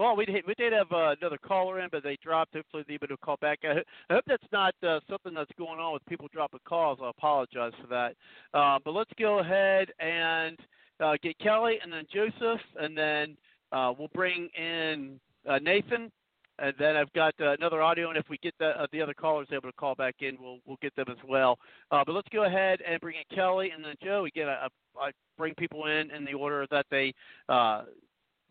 well, 0.00 0.16
we 0.16 0.24
did, 0.24 0.46
we 0.46 0.54
did 0.54 0.72
have 0.72 0.90
uh, 0.92 1.14
another 1.20 1.36
caller 1.36 1.80
in, 1.80 1.90
but 1.92 2.02
they 2.02 2.16
dropped. 2.22 2.54
Hopefully, 2.54 2.84
they'll 2.88 2.98
be 2.98 3.04
able 3.04 3.08
to 3.08 3.16
call 3.18 3.36
back. 3.36 3.58
I, 3.64 3.82
I 4.08 4.14
hope 4.14 4.24
that's 4.26 4.42
not 4.50 4.74
uh, 4.82 5.00
something 5.10 5.34
that's 5.34 5.50
going 5.58 5.78
on 5.78 5.92
with 5.92 6.02
people 6.06 6.26
dropping 6.32 6.60
calls. 6.66 6.98
I 7.02 7.10
apologize 7.10 7.72
for 7.78 7.86
that. 7.88 8.14
Uh, 8.54 8.78
but 8.82 8.92
let's 8.92 9.10
go 9.18 9.40
ahead 9.40 9.88
and 10.00 10.58
uh, 11.00 11.16
get 11.22 11.38
Kelly 11.38 11.78
and 11.82 11.92
then 11.92 12.06
Joseph, 12.10 12.62
and 12.80 12.96
then 12.96 13.36
uh, 13.72 13.92
we'll 13.98 14.08
bring 14.14 14.48
in 14.58 15.20
uh, 15.46 15.58
Nathan. 15.58 16.10
And 16.58 16.74
then 16.78 16.96
I've 16.96 17.12
got 17.12 17.34
uh, 17.38 17.52
another 17.52 17.82
audio, 17.82 18.08
and 18.08 18.18
if 18.18 18.24
we 18.30 18.38
get 18.38 18.54
the, 18.58 18.68
uh, 18.68 18.86
the 18.92 19.02
other 19.02 19.14
callers 19.14 19.48
able 19.52 19.68
to 19.70 19.76
call 19.76 19.94
back 19.94 20.16
in, 20.20 20.38
we'll 20.40 20.60
we'll 20.66 20.78
get 20.80 20.96
them 20.96 21.06
as 21.10 21.16
well. 21.28 21.58
Uh, 21.90 22.04
but 22.06 22.14
let's 22.14 22.28
go 22.32 22.44
ahead 22.44 22.80
and 22.86 22.98
bring 23.02 23.16
in 23.16 23.36
Kelly 23.36 23.70
and 23.74 23.84
then 23.84 23.96
Joe. 24.02 24.24
Again, 24.26 24.48
I, 24.48 24.68
I 24.98 25.10
bring 25.36 25.54
people 25.56 25.86
in 25.86 26.10
in 26.10 26.24
the 26.24 26.34
order 26.34 26.66
that 26.70 26.86
they 26.90 27.14
uh, 27.50 27.82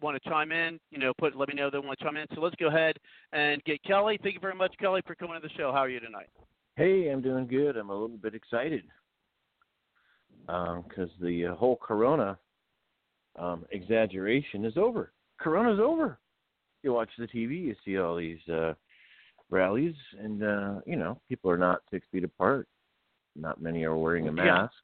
want 0.01 0.21
to 0.21 0.29
chime 0.29 0.51
in. 0.51 0.79
You 0.91 0.99
know, 0.99 1.13
put 1.17 1.35
let 1.35 1.49
me 1.49 1.55
know 1.55 1.69
they 1.69 1.79
want 1.79 1.97
to 1.99 2.05
chime 2.05 2.17
in. 2.17 2.25
So 2.35 2.41
let's 2.41 2.55
go 2.55 2.67
ahead 2.67 2.97
and 3.33 3.63
get 3.63 3.83
Kelly. 3.83 4.19
Thank 4.21 4.35
you 4.35 4.41
very 4.41 4.55
much, 4.55 4.73
Kelly, 4.79 5.01
for 5.05 5.15
coming 5.15 5.39
to 5.39 5.47
the 5.47 5.53
show. 5.55 5.71
How 5.71 5.79
are 5.79 5.89
you 5.89 5.99
tonight? 5.99 6.29
Hey, 6.75 7.09
I'm 7.09 7.21
doing 7.21 7.47
good. 7.47 7.75
I'm 7.77 7.89
a 7.89 7.93
little 7.93 8.17
bit 8.17 8.35
excited 8.35 8.83
because 10.45 11.09
the 11.21 11.47
uh, 11.47 11.55
whole 11.55 11.75
Corona 11.75 12.37
um, 13.37 13.65
exaggeration 13.71 14.65
is 14.65 14.77
over. 14.77 15.11
Corona's 15.39 15.79
over. 15.79 16.19
You 16.83 16.93
watch 16.93 17.09
the 17.17 17.27
TV, 17.27 17.61
you 17.61 17.75
see 17.83 17.97
all 17.97 18.15
these 18.15 18.39
uh, 18.47 18.73
rallies, 19.49 19.95
and 20.19 20.43
uh, 20.43 20.75
you 20.85 20.95
know 20.95 21.19
people 21.27 21.51
are 21.51 21.57
not 21.57 21.81
six 21.91 22.07
feet 22.11 22.23
apart. 22.23 22.67
Not 23.35 23.61
many 23.61 23.83
are 23.83 23.97
wearing 23.97 24.27
a 24.27 24.31
Yeah. 24.31 24.43
masks. 24.43 24.75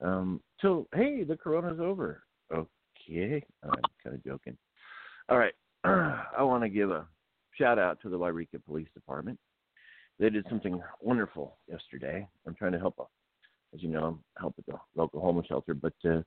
Um, 0.00 0.40
so 0.60 0.86
hey, 0.94 1.24
the 1.24 1.36
Corona's 1.36 1.80
over. 1.80 2.22
Okay, 3.08 3.44
I'm 3.62 3.70
kind 4.02 4.16
of 4.16 4.24
joking. 4.24 4.56
All 5.28 5.38
right, 5.38 5.54
I 5.84 6.42
want 6.42 6.62
to 6.62 6.68
give 6.68 6.90
a 6.90 7.06
shout 7.58 7.78
out 7.78 8.00
to 8.02 8.08
the 8.08 8.18
Yreka 8.18 8.64
Police 8.66 8.88
Department. 8.94 9.38
They 10.18 10.30
did 10.30 10.46
something 10.48 10.80
wonderful 11.00 11.58
yesterday. 11.68 12.26
I'm 12.46 12.54
trying 12.54 12.72
to 12.72 12.78
help, 12.78 12.96
as 13.74 13.82
you 13.82 13.88
know, 13.88 14.18
help 14.38 14.54
at 14.58 14.66
the 14.66 14.74
local 14.96 15.20
homeless 15.20 15.46
shelter, 15.46 15.74
but 15.74 15.94
uh, 16.04 16.22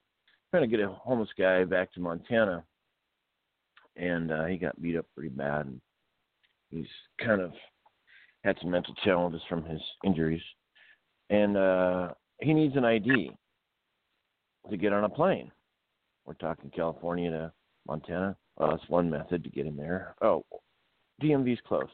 trying 0.52 0.64
to 0.64 0.68
get 0.68 0.80
a 0.80 0.90
homeless 0.90 1.30
guy 1.38 1.64
back 1.64 1.94
to 1.94 1.99
Montana, 1.99 2.64
and 3.95 4.32
uh, 4.32 4.45
he 4.45 4.58
got 4.58 4.82
beat 4.82 4.98
up 4.98 5.06
pretty 5.16 5.30
bad, 5.30 5.68
and 5.68 5.82
he's 6.70 6.88
kind 7.24 7.41
of 7.41 7.54
had 8.44 8.58
some 8.62 8.72
mental 8.72 8.94
challenges 9.04 9.41
from 9.49 9.64
his 9.64 9.82
injuries, 10.06 10.41
and 11.30 11.58
uh, 11.58 12.10
he 12.41 12.54
needs 12.54 12.76
an 12.76 12.86
ID 12.86 13.32
to 14.70 14.78
get 14.78 14.94
on 14.94 15.06
a 15.06 15.10
plane. 15.10 15.52
We're 16.28 16.34
talking 16.34 16.70
California 16.70 17.32
to 17.32 17.52
Montana. 17.88 18.36
Well, 18.58 18.72
that's 18.72 18.90
one 18.90 19.10
method 19.10 19.45
to 19.45 19.49
get 19.49 19.66
him 19.66 19.78
there. 19.78 20.14
Oh, 20.22 20.45
DMV's 21.24 21.62
closed, 21.66 21.90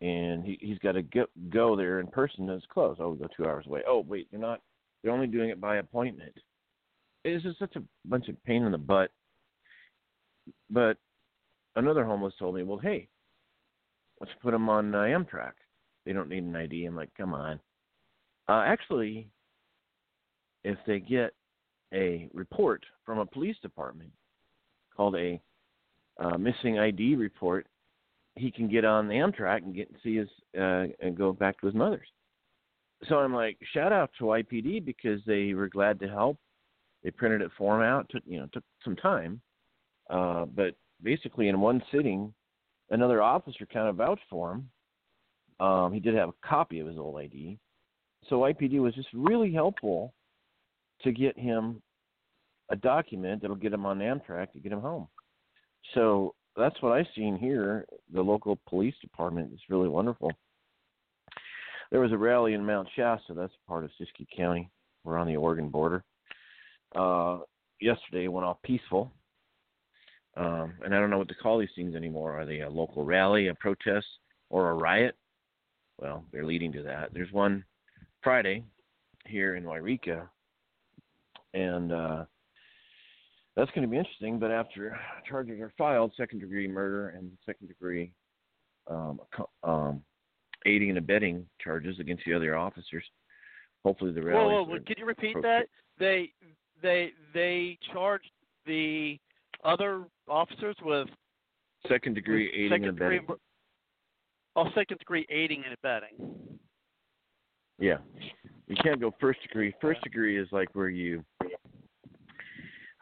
and 0.00 0.44
he 0.44 0.58
he's 0.60 0.78
got 0.78 0.92
to 0.92 1.02
go 1.02 1.26
go 1.48 1.76
there 1.76 2.00
in 2.00 2.08
person. 2.08 2.48
It's 2.50 2.66
closed. 2.72 3.00
Oh, 3.00 3.14
go 3.14 3.28
two 3.36 3.46
hours 3.46 3.66
away. 3.68 3.82
Oh, 3.86 4.04
wait, 4.06 4.26
they're 4.30 4.40
not. 4.40 4.60
They're 5.02 5.12
only 5.12 5.28
doing 5.28 5.50
it 5.50 5.60
by 5.60 5.76
appointment. 5.76 6.34
It's 7.24 7.44
just 7.44 7.60
such 7.60 7.76
a 7.76 7.82
bunch 8.04 8.28
of 8.28 8.42
pain 8.44 8.64
in 8.64 8.72
the 8.72 8.78
butt. 8.78 9.10
But 10.68 10.96
another 11.76 12.04
homeless 12.04 12.34
told 12.36 12.56
me, 12.56 12.64
well, 12.64 12.78
hey, 12.78 13.06
let's 14.20 14.32
put 14.42 14.50
them 14.50 14.68
on 14.68 14.92
uh, 14.92 14.98
Amtrak. 14.98 15.52
They 16.04 16.12
don't 16.12 16.28
need 16.28 16.42
an 16.42 16.56
ID. 16.56 16.84
I'm 16.84 16.96
like, 16.96 17.10
come 17.16 17.32
on. 17.32 17.60
Uh, 18.48 18.64
actually, 18.66 19.28
if 20.64 20.78
they 20.84 20.98
get 20.98 21.32
a 21.92 22.28
report 22.32 22.84
from 23.04 23.18
a 23.18 23.26
police 23.26 23.56
department 23.62 24.10
called 24.96 25.16
a 25.16 25.40
uh, 26.18 26.36
missing 26.38 26.78
ID 26.78 27.16
report, 27.16 27.66
he 28.36 28.50
can 28.50 28.68
get 28.68 28.84
on 28.84 29.08
the 29.08 29.14
Amtrak 29.14 29.58
and 29.58 29.74
get 29.74 29.90
see 30.02 30.16
his 30.16 30.28
uh, 30.58 30.86
and 31.00 31.16
go 31.16 31.32
back 31.32 31.60
to 31.60 31.66
his 31.66 31.74
mother's. 31.74 32.08
So 33.08 33.16
I'm 33.16 33.34
like, 33.34 33.58
shout 33.74 33.92
out 33.92 34.10
to 34.18 34.24
YPD 34.24 34.84
because 34.84 35.20
they 35.26 35.54
were 35.54 35.68
glad 35.68 35.98
to 36.00 36.08
help. 36.08 36.38
They 37.02 37.10
printed 37.10 37.42
it 37.42 37.50
for 37.58 37.76
him 37.76 37.82
out. 37.82 38.08
Took 38.10 38.22
you 38.26 38.40
know 38.40 38.48
took 38.52 38.64
some 38.84 38.96
time, 38.96 39.40
uh, 40.08 40.46
but 40.46 40.74
basically 41.02 41.48
in 41.48 41.60
one 41.60 41.82
sitting, 41.92 42.32
another 42.90 43.22
officer 43.22 43.66
kind 43.66 43.88
of 43.88 43.96
vouched 43.96 44.22
for 44.30 44.52
him. 44.52 44.70
Um, 45.64 45.92
he 45.92 46.00
did 46.00 46.14
have 46.14 46.30
a 46.30 46.46
copy 46.46 46.80
of 46.80 46.86
his 46.86 46.98
old 46.98 47.18
ID, 47.18 47.58
so 48.28 48.40
IPD 48.40 48.80
was 48.80 48.94
just 48.94 49.08
really 49.12 49.52
helpful 49.52 50.14
to 51.04 51.12
get 51.12 51.38
him 51.38 51.82
a 52.70 52.76
document 52.76 53.42
that'll 53.42 53.56
get 53.56 53.72
him 53.72 53.86
on 53.86 53.98
Amtrak 53.98 54.52
to 54.52 54.60
get 54.60 54.72
him 54.72 54.80
home. 54.80 55.08
So 55.94 56.34
that's 56.56 56.80
what 56.80 56.92
I've 56.92 57.06
seen 57.14 57.36
here. 57.36 57.86
The 58.12 58.22
local 58.22 58.58
police 58.68 58.94
department 59.00 59.52
is 59.52 59.60
really 59.68 59.88
wonderful. 59.88 60.32
There 61.90 62.00
was 62.00 62.12
a 62.12 62.18
rally 62.18 62.54
in 62.54 62.64
Mount 62.64 62.88
Shasta. 62.96 63.34
That's 63.34 63.52
part 63.68 63.84
of 63.84 63.90
Siskiyou 64.00 64.26
County. 64.34 64.70
We're 65.04 65.18
on 65.18 65.26
the 65.26 65.36
Oregon 65.36 65.68
border. 65.68 66.04
Uh, 66.94 67.40
yesterday 67.80 68.28
went 68.28 68.46
off 68.46 68.62
peaceful. 68.62 69.12
Um, 70.36 70.74
and 70.82 70.94
I 70.94 71.00
don't 71.00 71.10
know 71.10 71.18
what 71.18 71.28
to 71.28 71.34
call 71.34 71.58
these 71.58 71.68
things 71.76 71.94
anymore. 71.94 72.38
Are 72.38 72.46
they 72.46 72.60
a 72.60 72.70
local 72.70 73.04
rally, 73.04 73.48
a 73.48 73.54
protest, 73.54 74.06
or 74.48 74.70
a 74.70 74.74
riot? 74.74 75.14
Well, 75.98 76.24
they're 76.32 76.46
leading 76.46 76.72
to 76.72 76.82
that. 76.84 77.10
There's 77.12 77.32
one 77.32 77.64
Friday 78.22 78.64
here 79.26 79.56
in 79.56 79.64
Yreka, 79.64 80.26
and 81.54 81.92
uh, 81.92 82.24
that's 83.56 83.70
going 83.72 83.82
to 83.82 83.88
be 83.88 83.98
interesting. 83.98 84.38
But 84.38 84.50
after 84.50 84.98
charges 85.28 85.60
are 85.60 85.72
filed, 85.76 86.12
second 86.16 86.40
degree 86.40 86.68
murder 86.68 87.10
and 87.10 87.30
second 87.44 87.68
degree 87.68 88.12
um, 88.90 89.20
um, 89.62 90.02
aiding 90.66 90.90
and 90.90 90.98
abetting 90.98 91.46
charges 91.62 91.98
against 91.98 92.24
the 92.24 92.34
other 92.34 92.56
officers. 92.56 93.04
Hopefully, 93.84 94.12
the 94.12 94.22
rally. 94.22 94.52
whoa, 94.54 94.62
whoa, 94.64 94.78
could 94.86 94.98
you 94.98 95.06
repeat 95.06 95.36
that? 95.42 95.66
They 95.98 96.30
they 96.82 97.10
they 97.34 97.78
charged 97.92 98.30
the 98.66 99.18
other 99.64 100.04
officers 100.28 100.76
with 100.82 101.08
Second 101.88 102.14
degree 102.14 102.48
aiding 102.54 102.70
second 102.70 102.88
and 102.88 102.98
abetting. 102.98 103.26
mur- 103.28 103.36
oh, 104.54 104.66
second 104.74 104.98
degree 104.98 105.26
aiding 105.30 105.64
and 105.64 105.74
abetting. 105.74 106.58
Yeah, 107.78 107.98
you 108.68 108.76
can't 108.82 109.00
go 109.00 109.12
first 109.20 109.42
degree. 109.42 109.74
First 109.80 110.00
degree 110.02 110.38
is 110.38 110.46
like 110.52 110.68
where 110.74 110.90
you 110.90 111.24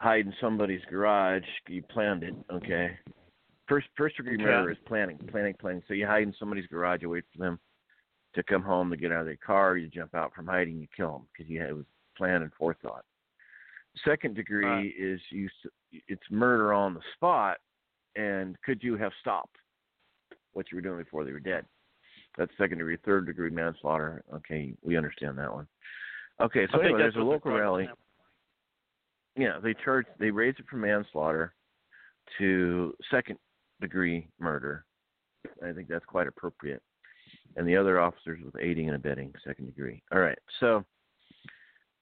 hide 0.01 0.25
in 0.25 0.33
somebody's 0.41 0.81
garage. 0.89 1.43
You 1.67 1.83
planned 1.83 2.23
it, 2.23 2.33
okay. 2.51 2.97
First 3.67 3.87
first 3.95 4.17
degree 4.17 4.33
Okay. 4.33 4.43
murder 4.43 4.71
is 4.71 4.77
planning, 4.85 5.17
planning, 5.29 5.53
planning. 5.59 5.83
So 5.87 5.93
you 5.93 6.07
hide 6.07 6.23
in 6.23 6.33
somebody's 6.39 6.67
garage. 6.67 7.01
You 7.03 7.09
wait 7.09 7.23
for 7.31 7.37
them 7.37 7.59
to 8.33 8.43
come 8.43 8.63
home 8.63 8.89
to 8.89 8.97
get 8.97 9.11
out 9.11 9.21
of 9.21 9.25
their 9.27 9.37
car. 9.37 9.77
You 9.77 9.87
jump 9.87 10.15
out 10.15 10.33
from 10.33 10.47
hiding. 10.47 10.77
You 10.79 10.87
kill 10.95 11.11
them 11.13 11.27
because 11.31 11.49
you 11.49 11.59
had, 11.61 11.69
it 11.69 11.75
was 11.75 11.85
plan 12.17 12.41
and 12.41 12.51
forethought. 12.57 13.05
Second 14.03 14.35
degree 14.35 14.65
Right. 14.65 14.93
is 14.97 15.21
you. 15.31 15.45
s- 15.47 15.71
It's 16.07 16.23
murder 16.31 16.71
on 16.73 16.93
the 16.93 17.01
spot, 17.13 17.57
and 18.15 18.59
could 18.61 18.81
you 18.81 18.95
have 18.95 19.11
stopped 19.19 19.57
what 20.53 20.71
you 20.71 20.77
were 20.77 20.81
doing 20.81 20.97
before 20.97 21.25
they 21.25 21.33
were 21.33 21.39
dead? 21.41 21.65
That's 22.37 22.51
second 22.57 22.77
degree. 22.77 22.95
Third 22.97 23.25
degree 23.25 23.49
manslaughter. 23.49 24.23
Okay, 24.33 24.73
we 24.81 24.95
understand 24.95 25.37
that 25.37 25.53
one. 25.53 25.67
Okay, 26.39 26.65
so 26.71 26.79
anyway, 26.79 26.99
there's 26.99 27.15
a 27.17 27.19
local 27.19 27.51
rally. 27.51 27.89
Yeah, 29.35 29.59
they 29.61 29.73
charge. 29.73 30.05
They 30.19 30.31
raised 30.31 30.59
it 30.59 30.65
from 30.69 30.81
manslaughter 30.81 31.53
to 32.37 32.93
second 33.09 33.37
degree 33.79 34.27
murder. 34.39 34.85
I 35.65 35.71
think 35.71 35.87
that's 35.87 36.05
quite 36.05 36.27
appropriate. 36.27 36.81
And 37.55 37.67
the 37.67 37.75
other 37.75 37.99
officers 37.99 38.39
with 38.43 38.55
aiding 38.61 38.87
and 38.87 38.95
abetting, 38.95 39.33
second 39.45 39.65
degree. 39.65 40.01
All 40.11 40.19
right. 40.19 40.37
So, 40.59 40.85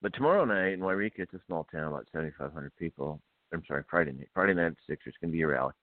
but 0.02 0.14
tomorrow 0.14 0.46
night 0.46 0.74
in 0.74 0.80
Yreka, 0.80 1.20
it's 1.20 1.34
a 1.34 1.42
small 1.48 1.66
town, 1.72 1.88
about 1.88 2.08
7,500 2.12 2.76
people. 2.78 3.20
I'm 3.54 3.64
sorry, 3.68 3.84
Friday 3.90 4.12
night. 4.12 4.30
Friday 4.34 4.54
night 4.54 4.68
at 4.68 4.74
six. 4.88 5.04
There's 5.06 5.16
going 5.22 5.32
to 5.32 5.38
be 5.38 5.42
a 5.42 5.48
rally, 5.48 5.74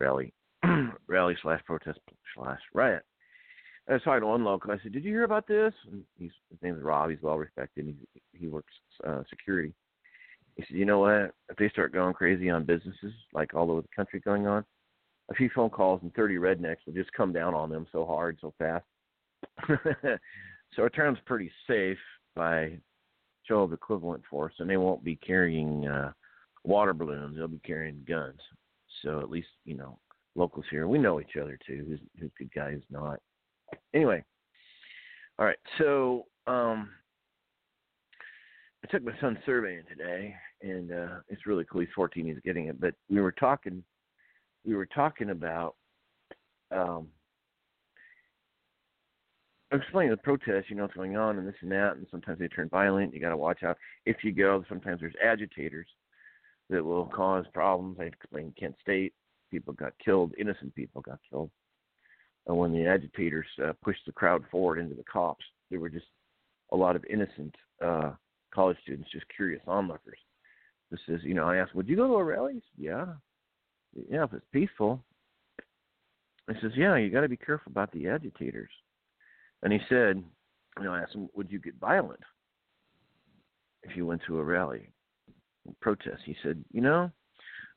rally, 0.00 0.32
rally 1.06 1.36
slash 1.42 1.62
protest 1.64 1.98
slash 2.34 2.60
riot. 2.74 3.02
I 3.88 3.94
was 3.94 4.02
talking 4.02 4.20
to 4.20 4.26
one 4.26 4.44
local. 4.44 4.70
I 4.70 4.78
said, 4.82 4.92
"Did 4.92 5.04
you 5.04 5.10
hear 5.12 5.24
about 5.24 5.46
this?" 5.46 5.72
And 5.90 6.04
he's 6.18 6.30
his 6.60 6.82
Rob. 6.82 7.08
He's 7.08 7.22
well 7.22 7.38
respected. 7.38 7.86
He's, 7.86 8.22
he 8.34 8.46
works 8.46 8.74
uh, 9.06 9.22
security. 9.30 9.72
He 10.58 10.64
said, 10.64 10.76
"You 10.76 10.84
know 10.84 10.98
what? 10.98 11.34
If 11.48 11.56
they 11.58 11.70
start 11.70 11.92
going 11.92 12.12
crazy 12.12 12.50
on 12.50 12.64
businesses 12.64 13.14
like 13.32 13.54
all 13.54 13.70
over 13.70 13.80
the 13.80 13.88
country 13.96 14.20
going 14.20 14.46
on, 14.46 14.64
a 15.30 15.34
few 15.34 15.48
phone 15.54 15.70
calls 15.70 16.02
and 16.02 16.12
30 16.14 16.36
rednecks 16.36 16.84
will 16.84 16.92
just 16.92 17.12
come 17.12 17.32
down 17.32 17.54
on 17.54 17.70
them 17.70 17.86
so 17.92 18.04
hard, 18.04 18.38
so 18.40 18.52
fast. 18.58 18.84
so 19.68 20.82
our 20.82 20.90
town's 20.90 21.18
pretty 21.26 21.50
safe 21.66 21.98
by 22.34 22.78
show 23.44 23.62
of 23.62 23.72
equivalent 23.72 24.22
force, 24.28 24.54
and 24.58 24.68
they 24.68 24.76
won't 24.76 25.02
be 25.02 25.16
carrying 25.16 25.86
uh, 25.86 26.12
water 26.64 26.92
balloons. 26.92 27.36
They'll 27.36 27.48
be 27.48 27.60
carrying 27.64 28.04
guns. 28.06 28.40
So 29.02 29.20
at 29.20 29.30
least 29.30 29.48
you 29.64 29.76
know 29.76 29.98
locals 30.34 30.66
here. 30.70 30.86
We 30.88 30.98
know 30.98 31.20
each 31.20 31.36
other 31.40 31.58
too. 31.66 31.84
Who's 31.88 32.00
who's 32.18 32.30
good 32.38 32.52
guy, 32.54 32.72
who's 32.72 32.82
not. 32.90 33.20
Anyway, 33.94 34.24
all 35.38 35.46
right. 35.46 35.58
So 35.78 36.26
um, 36.46 36.90
I 38.84 38.86
took 38.90 39.02
my 39.02 39.12
son 39.20 39.38
surveying 39.44 39.82
today, 39.88 40.34
and 40.62 40.92
uh, 40.92 41.16
it's 41.28 41.46
really 41.46 41.64
cool. 41.70 41.80
He's 41.80 41.90
14. 41.94 42.26
He's 42.26 42.36
getting 42.44 42.66
it. 42.66 42.80
But 42.80 42.94
we 43.10 43.20
were 43.20 43.32
talking. 43.32 43.82
We 44.64 44.74
were 44.74 44.86
talking 44.86 45.30
about. 45.30 45.74
Um, 46.70 47.08
explaining 49.72 50.10
the 50.10 50.16
protests, 50.18 50.66
you 50.68 50.76
know 50.76 50.82
what's 50.82 50.94
going 50.94 51.16
on 51.16 51.38
and 51.38 51.46
this 51.46 51.54
and 51.60 51.72
that, 51.72 51.96
and 51.96 52.06
sometimes 52.10 52.38
they 52.38 52.48
turn 52.48 52.68
violent. 52.68 53.12
You 53.12 53.20
got 53.20 53.30
to 53.30 53.36
watch 53.36 53.62
out. 53.62 53.76
If 54.06 54.18
you 54.22 54.32
go, 54.32 54.64
sometimes 54.68 55.00
there's 55.00 55.14
agitators 55.22 55.86
that 56.70 56.84
will 56.84 57.06
cause 57.06 57.44
problems. 57.52 57.98
I 58.00 58.04
explained 58.04 58.56
Kent 58.58 58.76
State, 58.80 59.12
people 59.50 59.72
got 59.74 59.92
killed, 60.02 60.32
innocent 60.38 60.74
people 60.74 61.02
got 61.02 61.18
killed. 61.30 61.50
And 62.46 62.56
when 62.56 62.72
the 62.72 62.86
agitators 62.86 63.46
uh, 63.62 63.72
pushed 63.82 64.06
the 64.06 64.12
crowd 64.12 64.42
forward 64.50 64.78
into 64.78 64.94
the 64.94 65.04
cops, 65.04 65.44
there 65.70 65.80
were 65.80 65.90
just 65.90 66.06
a 66.72 66.76
lot 66.76 66.96
of 66.96 67.04
innocent 67.10 67.54
uh, 67.84 68.12
college 68.58 68.76
students, 68.82 69.08
just 69.12 69.24
curious 69.36 69.62
onlookers. 69.68 70.18
This 70.90 70.98
is, 71.06 71.20
you 71.22 71.32
know, 71.32 71.48
I 71.48 71.58
asked, 71.58 71.76
would 71.76 71.88
you 71.88 71.94
go 71.94 72.08
to 72.08 72.14
a 72.14 72.24
rally? 72.24 72.54
Said, 72.54 72.84
yeah. 72.84 73.06
Yeah, 74.10 74.24
if 74.24 74.32
it's 74.32 74.44
peaceful. 74.52 75.00
I 76.50 76.54
says, 76.60 76.72
yeah, 76.74 76.96
you 76.96 77.08
got 77.08 77.20
to 77.20 77.28
be 77.28 77.36
careful 77.36 77.70
about 77.70 77.92
the 77.92 78.08
agitators. 78.08 78.70
And 79.62 79.72
he 79.72 79.78
said, 79.88 80.24
you 80.76 80.84
know, 80.84 80.92
I 80.92 81.02
asked 81.02 81.14
him, 81.14 81.28
would 81.36 81.52
you 81.52 81.60
get 81.60 81.78
violent 81.80 82.18
if 83.84 83.96
you 83.96 84.04
went 84.06 84.22
to 84.26 84.40
a 84.40 84.44
rally, 84.44 84.88
protest? 85.80 86.22
He 86.24 86.34
said, 86.42 86.64
you 86.72 86.80
know, 86.80 87.12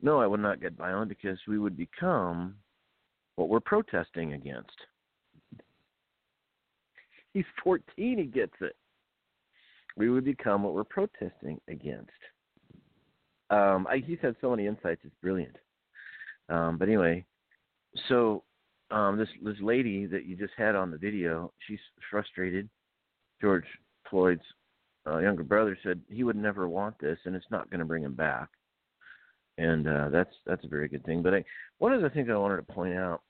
no, 0.01 0.19
I 0.19 0.25
would 0.25 0.39
not 0.39 0.61
get 0.61 0.73
violent 0.73 1.09
because 1.09 1.37
we 1.47 1.59
would 1.59 1.77
become 1.77 2.55
what 3.35 3.49
we're 3.49 3.59
protesting 3.59 4.33
against. 4.33 4.71
He's 7.35 7.45
14, 7.63 8.17
he 8.17 8.23
gets 8.23 8.55
it. 8.61 8.75
We 9.97 10.09
would 10.09 10.25
become 10.25 10.63
what 10.63 10.73
we're 10.73 10.83
protesting 10.83 11.59
against. 11.67 12.11
Um, 13.49 13.85
I, 13.89 14.01
he's 14.05 14.19
had 14.21 14.35
so 14.41 14.51
many 14.51 14.67
insights; 14.67 15.01
it's 15.03 15.15
brilliant. 15.21 15.57
Um, 16.49 16.77
but 16.77 16.87
anyway, 16.87 17.25
so 18.07 18.43
um, 18.91 19.17
this 19.17 19.27
this 19.43 19.57
lady 19.61 20.05
that 20.05 20.25
you 20.25 20.35
just 20.35 20.53
had 20.57 20.75
on 20.75 20.91
the 20.91 20.97
video, 20.97 21.51
she's 21.67 21.79
frustrated. 22.09 22.69
George 23.41 23.65
Floyd's 24.09 24.41
uh, 25.07 25.17
younger 25.17 25.43
brother 25.43 25.77
said 25.83 25.99
he 26.09 26.23
would 26.23 26.35
never 26.35 26.69
want 26.69 26.97
this, 26.99 27.17
and 27.25 27.35
it's 27.35 27.49
not 27.49 27.69
going 27.69 27.79
to 27.79 27.85
bring 27.85 28.03
him 28.03 28.13
back. 28.13 28.49
And 29.57 29.87
uh, 29.87 30.09
that's 30.09 30.33
that's 30.45 30.63
a 30.63 30.69
very 30.69 30.87
good 30.87 31.03
thing. 31.05 31.21
But 31.21 31.33
I, 31.33 31.45
one 31.79 31.93
of 31.93 32.01
the 32.01 32.09
things 32.09 32.29
I 32.29 32.37
wanted 32.37 32.57
to 32.57 32.73
point 32.73 32.95
out, 32.95 33.21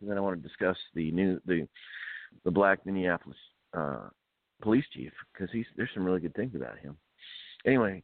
and 0.00 0.10
then 0.10 0.18
I 0.18 0.20
want 0.20 0.40
to 0.40 0.48
discuss 0.48 0.76
the 0.94 1.10
new 1.12 1.40
the 1.46 1.66
the 2.44 2.50
black 2.50 2.84
Minneapolis 2.84 3.38
uh, 3.74 4.08
police 4.62 4.84
chief 4.92 5.12
because 5.32 5.50
he's 5.52 5.66
there's 5.76 5.90
some 5.94 6.04
really 6.04 6.20
good 6.20 6.34
things 6.34 6.54
about 6.54 6.78
him. 6.78 6.96
Anyway, 7.66 8.02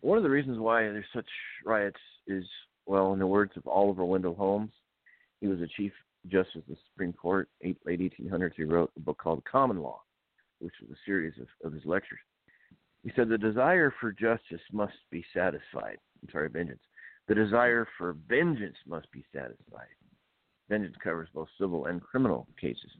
one 0.00 0.18
of 0.18 0.24
the 0.24 0.30
reasons 0.30 0.58
why 0.58 0.82
there's 0.82 1.04
such 1.14 1.28
riots 1.64 2.00
is 2.26 2.44
well, 2.86 3.12
in 3.12 3.18
the 3.18 3.26
words 3.26 3.52
of 3.56 3.66
Oliver 3.66 4.04
Wendell 4.04 4.34
Holmes, 4.34 4.72
he 5.40 5.46
was 5.46 5.60
a 5.60 5.66
chief 5.66 5.92
justice 6.26 6.56
of 6.56 6.66
the 6.68 6.76
Supreme 6.90 7.12
Court, 7.12 7.48
late 7.62 7.78
1800s. 7.86 8.52
He 8.56 8.64
wrote 8.64 8.92
a 8.96 9.00
book 9.00 9.18
called 9.18 9.42
Common 9.50 9.80
Law, 9.80 10.02
which 10.58 10.74
was 10.80 10.90
a 10.90 11.00
series 11.06 11.34
of, 11.40 11.46
of 11.66 11.72
his 11.72 11.84
lectures. 11.84 12.20
He 13.02 13.12
said 13.14 13.28
the 13.28 13.38
desire 13.38 13.92
for 14.00 14.12
justice 14.12 14.60
must 14.72 14.94
be 15.10 15.24
satisfied. 15.34 15.98
I'm 16.22 16.32
sorry, 16.32 16.48
vengeance. 16.48 16.80
The 17.28 17.34
desire 17.34 17.86
for 17.98 18.16
vengeance 18.28 18.76
must 18.86 19.10
be 19.12 19.24
satisfied. 19.34 19.88
Vengeance 20.68 20.96
covers 21.02 21.28
both 21.34 21.48
civil 21.58 21.86
and 21.86 22.00
criminal 22.02 22.46
cases. 22.58 22.90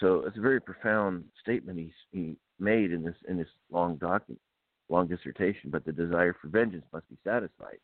So 0.00 0.24
it's 0.26 0.36
a 0.36 0.40
very 0.40 0.60
profound 0.60 1.24
statement 1.40 1.78
he's, 1.78 1.92
he 2.10 2.36
made 2.58 2.92
in 2.92 3.02
this 3.02 3.16
in 3.28 3.36
this 3.36 3.48
long 3.70 3.96
document, 3.96 4.40
long 4.88 5.06
dissertation. 5.06 5.70
But 5.70 5.84
the 5.84 5.92
desire 5.92 6.34
for 6.40 6.48
vengeance 6.48 6.84
must 6.92 7.08
be 7.08 7.16
satisfied. 7.24 7.78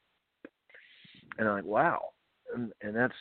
And 1.39 1.49
I'm 1.49 1.55
like, 1.57 1.65
wow, 1.65 2.01
and, 2.55 2.73
and 2.83 2.95
that's 2.95 3.15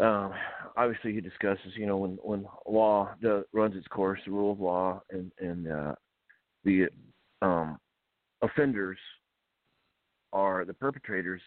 um, 0.00 0.32
obviously 0.76 1.12
he 1.12 1.20
discusses, 1.20 1.72
you 1.76 1.86
know, 1.86 1.96
when 1.96 2.18
when 2.22 2.46
law 2.66 3.10
does, 3.22 3.44
runs 3.52 3.76
its 3.76 3.86
course, 3.88 4.20
the 4.24 4.32
rule 4.32 4.52
of 4.52 4.60
law, 4.60 5.02
and 5.10 5.30
and 5.38 5.70
uh, 5.70 5.94
the 6.64 6.88
um, 7.42 7.78
offenders 8.42 8.98
are 10.32 10.64
the 10.64 10.74
perpetrators 10.74 11.40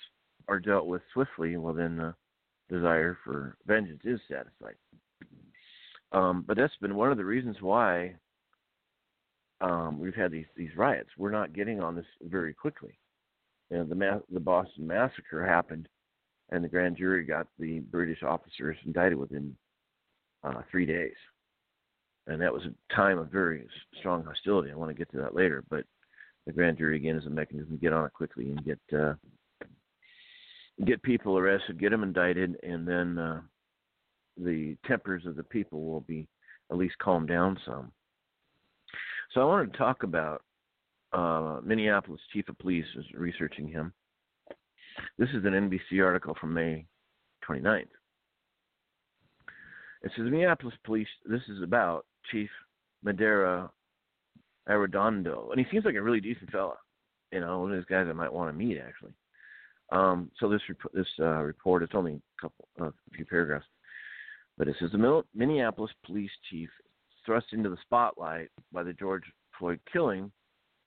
are 0.48 0.60
dealt 0.60 0.88
with 0.88 1.02
swiftly, 1.14 1.58
well 1.58 1.74
then 1.74 1.98
the 1.98 2.16
desire 2.70 3.18
for 3.24 3.58
vengeance 3.66 4.02
is 4.06 4.20
satisfied. 4.30 4.76
Um, 6.12 6.44
but 6.48 6.58
that's 6.58 6.76
been 6.78 6.96
one 6.96 7.12
of 7.12 7.18
the 7.18 7.26
reasons 7.26 7.58
why 7.62 8.16
um, 9.62 10.00
we've 10.00 10.16
had 10.16 10.32
these 10.32 10.46
these 10.56 10.76
riots. 10.76 11.10
We're 11.18 11.32
not 11.32 11.54
getting 11.54 11.82
on 11.82 11.96
this 11.96 12.06
very 12.24 12.54
quickly. 12.54 12.98
You 13.70 13.78
know, 13.78 13.84
the 13.84 13.96
ma- 13.96 14.20
the 14.32 14.40
Boston 14.40 14.88
massacre 14.88 15.46
happened, 15.46 15.88
and 16.52 16.64
the 16.64 16.70
grand 16.70 16.98
jury 16.98 17.26
got 17.26 17.48
the 17.60 17.80
British 17.80 18.24
officers 18.24 18.78
indicted 18.86 19.18
within 19.18 19.56
uh, 20.44 20.62
three 20.72 20.86
days, 20.86 21.16
and 22.28 22.42
that 22.42 22.54
was 22.54 22.64
a 22.64 22.96
time 22.96 23.18
of 23.18 23.32
very 23.32 23.68
strong 24.00 24.24
hostility. 24.24 24.72
I 24.72 24.76
want 24.76 24.90
to 24.90 24.98
get 24.98 25.12
to 25.12 25.18
that 25.18 25.36
later, 25.36 25.64
but 25.70 25.84
the 26.46 26.54
grand 26.54 26.78
jury 26.78 26.96
again 26.96 27.18
is 27.18 27.26
a 27.26 27.30
mechanism 27.30 27.72
to 27.72 27.82
get 27.82 27.94
on 27.94 28.06
it 28.06 28.14
quickly 28.14 28.52
and 28.52 28.64
get 28.64 28.80
uh, 28.98 29.16
get 30.86 31.02
people 31.02 31.38
arrested, 31.38 31.80
get 31.80 31.90
them 31.90 32.04
indicted, 32.04 32.58
and 32.64 32.88
then 32.88 33.18
uh, 33.18 33.42
the 34.38 34.78
tempers 34.86 35.26
of 35.26 35.36
the 35.36 35.44
people 35.44 35.86
will 35.86 36.02
be 36.02 36.28
at 36.72 36.78
least 36.78 36.98
calmed 37.00 37.28
down 37.28 37.58
some. 37.66 37.92
So 39.34 39.42
I 39.42 39.46
wanted 39.46 39.72
to 39.72 39.78
talk 39.78 40.04
about 40.04 40.44
uh, 41.14 41.60
Minneapolis 41.64 42.22
chief 42.34 42.50
of 42.50 42.58
police 42.60 42.86
was 42.96 43.06
researching 43.14 43.68
him. 43.68 43.94
This 45.18 45.30
is 45.30 45.46
an 45.46 45.54
NBC 45.54 46.04
article 46.04 46.36
from 46.40 46.54
May 46.54 46.86
29th. 47.48 47.86
It 50.04 50.12
says 50.16 50.26
Minneapolis 50.26 50.76
police. 50.86 51.08
This 51.26 51.42
is 51.50 51.62
about 51.64 52.06
Chief 52.32 52.50
Madera 53.04 53.70
Arradondo, 54.70 55.52
and 55.52 55.60
he 55.60 55.66
seems 55.72 55.86
like 55.86 55.96
a 55.96 56.02
really 56.02 56.22
decent 56.22 56.52
fella. 56.52 56.76
You 57.32 57.42
know, 57.42 57.60
one 57.60 57.72
of 57.72 57.78
those 57.78 57.86
guys 57.86 58.08
I 58.10 58.14
might 58.14 58.32
want 58.32 58.50
to 58.50 58.58
meet 58.58 58.78
actually. 58.78 59.14
Um, 59.92 60.30
so 60.40 60.50
this 60.50 60.62
this 60.94 61.08
uh, 61.20 61.42
report, 61.42 61.84
it's 61.84 61.96
only 61.96 62.14
a 62.14 62.42
couple, 62.42 62.68
a 62.80 62.92
few 63.14 63.26
paragraphs, 63.26 63.66
but 64.58 64.68
it 64.68 64.76
says 64.80 64.92
the 64.92 65.24
Minneapolis 65.36 65.92
police 66.06 66.32
chief 66.50 66.70
thrust 67.26 67.48
into 67.52 67.70
the 67.70 67.78
spotlight 67.84 68.50
by 68.72 68.84
the 68.84 68.94
George 68.94 69.24
Floyd 69.58 69.80
killing 69.92 70.32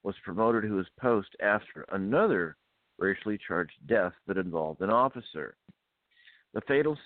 was 0.02 0.14
promoted 0.24 0.62
to 0.62 0.76
his 0.76 0.86
post 0.98 1.28
after 1.42 1.84
another 1.92 2.56
racially 2.98 3.38
charged 3.46 3.72
death 3.86 4.12
that 4.26 4.36
involved 4.36 4.80
an 4.80 4.90
officer. 4.90 5.56
The 6.54 6.60
fatal 6.62 6.96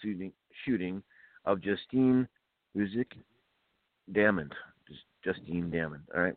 shooting, 0.65 1.03
of 1.45 1.61
Justine 1.61 2.27
Ruszczyk 2.77 3.13
Damond, 4.13 4.53
Justine 5.23 5.71
Damond, 5.71 6.03
all 6.15 6.23
right. 6.23 6.37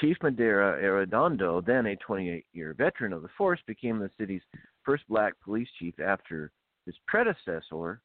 Chief 0.00 0.16
Madera 0.22 0.80
Arradondo, 0.80 1.64
then 1.64 1.86
a 1.86 1.96
28-year 1.96 2.74
veteran 2.78 3.12
of 3.12 3.22
the 3.22 3.28
force, 3.36 3.58
became 3.66 3.98
the 3.98 4.10
city's 4.16 4.42
first 4.84 5.02
black 5.08 5.34
police 5.42 5.68
chief 5.78 5.98
after 5.98 6.52
his 6.86 6.94
predecessor 7.08 8.00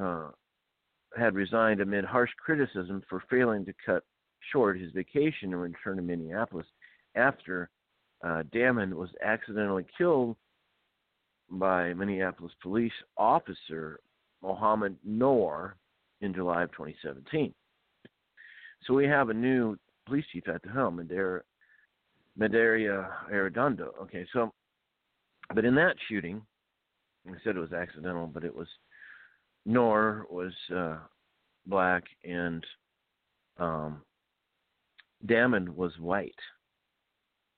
uh, 0.00 0.28
had 1.16 1.34
resigned 1.34 1.80
amid 1.80 2.04
harsh 2.04 2.30
criticism 2.38 3.02
for 3.08 3.22
failing 3.30 3.64
to 3.64 3.74
cut 3.84 4.04
short 4.52 4.78
his 4.78 4.92
vacation 4.92 5.52
and 5.52 5.60
return 5.60 5.96
to 5.96 6.02
Minneapolis 6.02 6.66
after 7.14 7.70
uh, 8.24 8.42
Damond 8.54 8.92
was 8.92 9.10
accidentally 9.22 9.84
killed 9.96 10.36
by 11.50 11.92
Minneapolis 11.94 12.52
police 12.62 12.92
officer 13.16 14.00
Mohammed 14.42 14.96
Noor 15.04 15.76
in 16.20 16.34
July 16.34 16.64
of 16.64 16.72
2017. 16.72 17.52
So 18.86 18.94
we 18.94 19.06
have 19.06 19.28
a 19.28 19.34
new 19.34 19.76
police 20.06 20.24
chief 20.32 20.48
at 20.48 20.62
the 20.62 20.70
helm, 20.70 20.96
Madera, 20.96 21.42
Medaria 22.38 23.08
Arradondo. 23.32 23.90
Okay, 24.02 24.26
so, 24.32 24.52
but 25.54 25.64
in 25.64 25.74
that 25.76 25.96
shooting, 26.08 26.42
I 27.28 27.32
said 27.42 27.56
it 27.56 27.60
was 27.60 27.72
accidental, 27.72 28.26
but 28.26 28.44
it 28.44 28.54
was 28.54 28.68
Noor 29.66 30.26
was 30.30 30.52
uh, 30.74 30.98
black 31.66 32.04
and 32.24 32.64
um, 33.58 34.02
Damond 35.26 35.68
was 35.68 35.92
white. 35.98 36.38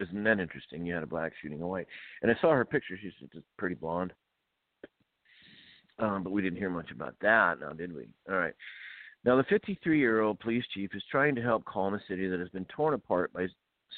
Isn't 0.01 0.25
that 0.25 0.41
interesting? 0.41 0.87
You 0.87 0.95
had 0.95 1.03
a 1.03 1.09
black 1.09 1.33
shooting 1.41 1.61
a 1.61 1.67
white, 1.67 1.87
and 2.23 2.31
I 2.31 2.41
saw 2.41 2.53
her 2.53 2.65
picture. 2.65 2.97
She's 3.01 3.13
just 3.21 3.45
pretty 3.59 3.75
blonde, 3.75 4.13
um, 5.99 6.23
but 6.23 6.31
we 6.31 6.41
didn't 6.41 6.59
hear 6.59 6.71
much 6.71 6.91
about 6.91 7.15
that, 7.21 7.61
now 7.61 7.73
did 7.73 7.95
we? 7.95 8.09
All 8.31 8.37
right. 8.37 8.55
Now, 9.25 9.37
the 9.37 9.43
53-year-old 9.45 10.39
police 10.39 10.65
chief 10.73 10.95
is 10.95 11.03
trying 11.11 11.35
to 11.35 11.43
help 11.43 11.65
calm 11.65 11.95
a 11.95 12.01
city 12.09 12.29
that 12.29 12.39
has 12.39 12.49
been 12.51 12.67
torn 12.67 12.95
apart 12.95 13.33
by 13.33 13.49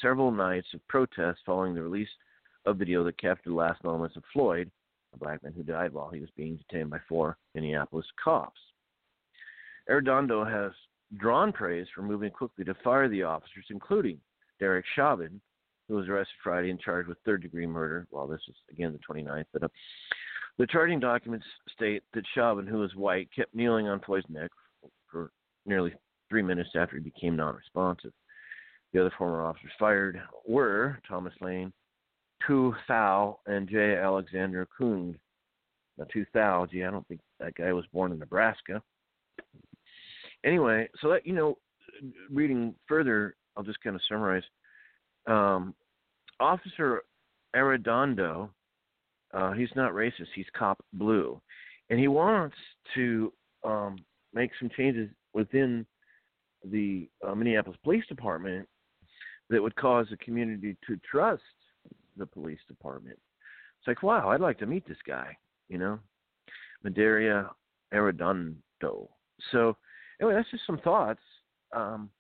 several 0.00 0.30
nights 0.30 0.68
of 0.72 0.86
protests 0.88 1.40
following 1.44 1.74
the 1.74 1.82
release 1.82 2.08
of 2.64 2.78
video 2.78 3.04
that 3.04 3.20
captured 3.20 3.50
the 3.50 3.54
last 3.54 3.84
moments 3.84 4.16
of 4.16 4.22
Floyd, 4.32 4.70
a 5.14 5.18
black 5.18 5.42
man 5.42 5.52
who 5.52 5.62
died 5.62 5.92
while 5.92 6.10
he 6.10 6.20
was 6.20 6.30
being 6.36 6.56
detained 6.56 6.90
by 6.90 6.98
four 7.08 7.36
Minneapolis 7.54 8.06
cops. 8.22 8.60
Arradondo 9.88 10.48
has 10.48 10.72
drawn 11.18 11.52
praise 11.52 11.86
for 11.94 12.02
moving 12.02 12.30
quickly 12.30 12.64
to 12.64 12.74
fire 12.84 13.08
the 13.08 13.22
officers, 13.22 13.64
including 13.70 14.18
Derek 14.58 14.84
Chauvin, 14.94 15.40
who 15.88 15.96
was 15.96 16.08
arrested 16.08 16.34
Friday 16.42 16.70
and 16.70 16.80
charged 16.80 17.08
with 17.08 17.18
third 17.24 17.42
degree 17.42 17.66
murder. 17.66 18.06
Well, 18.10 18.28
this 18.28 18.40
is 18.48 18.54
again 18.70 18.92
the 18.92 19.14
29th, 19.14 19.46
but 19.52 19.64
uh, 19.64 19.68
the 20.58 20.66
charging 20.66 21.00
documents 21.00 21.46
state 21.74 22.02
that 22.14 22.24
Chauvin, 22.34 22.66
who 22.66 22.84
is 22.84 22.94
white, 22.94 23.28
kept 23.34 23.54
kneeling 23.54 23.88
on 23.88 24.00
Floyd's 24.00 24.26
neck 24.28 24.50
for 25.10 25.32
nearly 25.66 25.92
three 26.28 26.42
minutes 26.42 26.70
after 26.76 26.96
he 26.96 27.02
became 27.02 27.36
non 27.36 27.56
responsive. 27.56 28.12
The 28.92 29.00
other 29.00 29.12
former 29.16 29.42
officers 29.42 29.72
fired 29.78 30.20
were 30.46 31.00
Thomas 31.08 31.34
Lane, 31.40 31.72
Tou 32.46 32.74
Thao, 32.88 33.36
and 33.46 33.68
J. 33.68 33.96
Alexander 33.96 34.66
Kueng. 34.78 35.14
Now, 35.98 36.06
Tou 36.12 36.24
Thao, 36.34 36.70
gee, 36.70 36.84
I 36.84 36.90
don't 36.90 37.06
think 37.08 37.20
that 37.38 37.54
guy 37.54 37.72
was 37.72 37.84
born 37.92 38.12
in 38.12 38.18
Nebraska. 38.18 38.82
Anyway, 40.44 40.88
so 41.00 41.10
that, 41.10 41.26
you 41.26 41.34
know, 41.34 41.58
reading 42.30 42.74
further, 42.88 43.36
I'll 43.56 43.62
just 43.62 43.82
kind 43.82 43.94
of 43.94 44.02
summarize. 44.08 44.42
Um, 45.26 45.74
Officer 46.38 47.02
Arradondo, 47.54 48.48
uh, 49.34 49.52
he's 49.52 49.68
not 49.76 49.92
racist, 49.92 50.28
he's 50.34 50.46
cop 50.56 50.82
blue. 50.94 51.40
And 51.90 51.98
he 51.98 52.08
wants 52.08 52.56
to 52.94 53.32
um, 53.64 53.96
make 54.32 54.50
some 54.58 54.70
changes 54.76 55.10
within 55.34 55.84
the 56.64 57.08
uh, 57.26 57.34
Minneapolis 57.34 57.78
Police 57.84 58.06
Department 58.08 58.66
that 59.50 59.62
would 59.62 59.74
cause 59.76 60.06
the 60.10 60.16
community 60.18 60.76
to 60.86 60.98
trust 61.08 61.42
the 62.20 62.26
police 62.26 62.60
department. 62.68 63.18
It's 63.80 63.88
like, 63.88 64.02
wow, 64.02 64.30
I'd 64.30 64.40
like 64.40 64.58
to 64.58 64.66
meet 64.66 64.86
this 64.86 64.98
guy, 65.06 65.36
you 65.68 65.78
know, 65.78 65.98
Medaria 66.86 67.48
Arradondo. 67.92 69.08
So, 69.50 69.76
anyway, 70.20 70.34
that's 70.34 70.50
just 70.50 70.66
some 70.66 70.78
thoughts. 70.78 71.20
Um, 71.74 72.10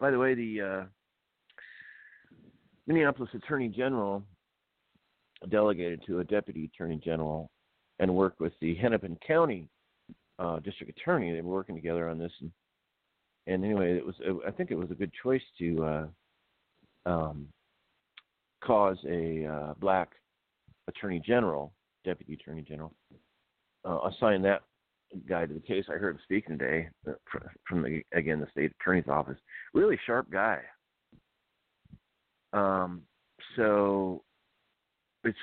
by 0.00 0.10
the 0.10 0.18
way, 0.18 0.34
the 0.34 0.60
uh, 0.60 0.84
Minneapolis 2.86 3.30
Attorney 3.34 3.68
General 3.68 4.24
delegated 5.48 6.02
to 6.06 6.20
a 6.20 6.24
deputy 6.24 6.70
attorney 6.72 7.00
general 7.02 7.50
and 7.98 8.14
worked 8.14 8.40
with 8.40 8.52
the 8.60 8.74
Hennepin 8.76 9.18
County 9.26 9.68
uh, 10.38 10.58
district 10.60 10.98
attorney. 10.98 11.32
They 11.32 11.40
were 11.40 11.52
working 11.52 11.74
together 11.74 12.08
on 12.08 12.18
this, 12.18 12.32
and, 12.40 12.50
and 13.46 13.64
anyway, 13.64 13.96
it 13.96 14.04
was. 14.04 14.14
I 14.46 14.50
think 14.50 14.70
it 14.70 14.78
was 14.78 14.90
a 14.90 14.94
good 14.94 15.12
choice 15.22 15.42
to 15.58 15.84
uh, 15.84 16.06
um, 17.06 17.48
cause 18.64 18.98
a 19.08 19.46
uh, 19.46 19.74
black 19.78 20.10
attorney 20.88 21.22
general, 21.24 21.72
deputy 22.04 22.34
attorney 22.34 22.62
general, 22.62 22.92
uh, 23.84 24.08
assign 24.08 24.42
that 24.42 24.62
guy 25.28 25.46
to 25.46 25.54
the 25.54 25.60
case. 25.60 25.84
I 25.88 25.94
heard 25.94 26.16
him 26.16 26.20
speaking 26.24 26.58
today 26.58 26.88
uh, 27.08 27.12
from 27.68 27.82
the 27.82 28.02
again 28.14 28.40
the 28.40 28.48
state 28.50 28.72
attorney's 28.80 29.08
office. 29.08 29.38
Really 29.74 29.98
sharp 30.06 30.30
guy. 30.30 30.60
Um, 32.52 33.02
so 33.56 34.22
it's 35.24 35.36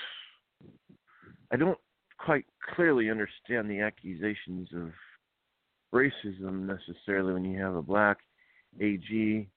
I 1.52 1.58
don't 1.58 1.78
quite 2.18 2.46
clearly 2.76 3.10
understand 3.10 3.70
the 3.70 3.80
accusations 3.80 4.70
of 4.76 4.92
racism 5.94 6.68
necessarily 6.68 7.34
when 7.34 7.46
you 7.46 7.60
have 7.62 7.76
a 7.76 7.82
black 7.82 8.18
AG, 8.80 9.50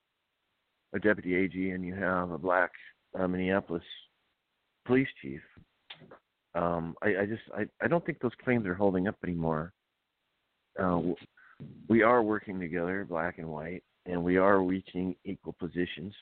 a 0.95 0.99
deputy 0.99 1.35
AG, 1.35 1.71
and 1.71 1.85
you 1.85 1.95
have 1.95 2.31
a 2.31 2.39
black 2.39 2.71
uh, 3.19 3.29
Minneapolis 3.29 3.83
police 4.87 5.09
chief. 5.21 5.41
Um, 6.55 6.95
I, 7.03 7.09
I 7.23 7.27
just 7.27 7.43
I, 7.57 7.65
I 7.83 7.89
don't 7.89 8.05
think 8.05 8.21
those 8.21 8.33
claims 8.45 8.67
are 8.67 8.75
holding 8.75 9.09
up 9.09 9.17
anymore. 9.25 9.73
Uh, 10.81 11.01
we 11.89 12.03
are 12.03 12.23
working 12.23 12.59
together, 12.61 13.07
black 13.09 13.39
and 13.39 13.49
white, 13.49 13.83
and 14.07 14.23
we 14.23 14.37
are 14.37 14.63
reaching 14.63 15.15
equal 15.25 15.55
positions. 15.59 16.15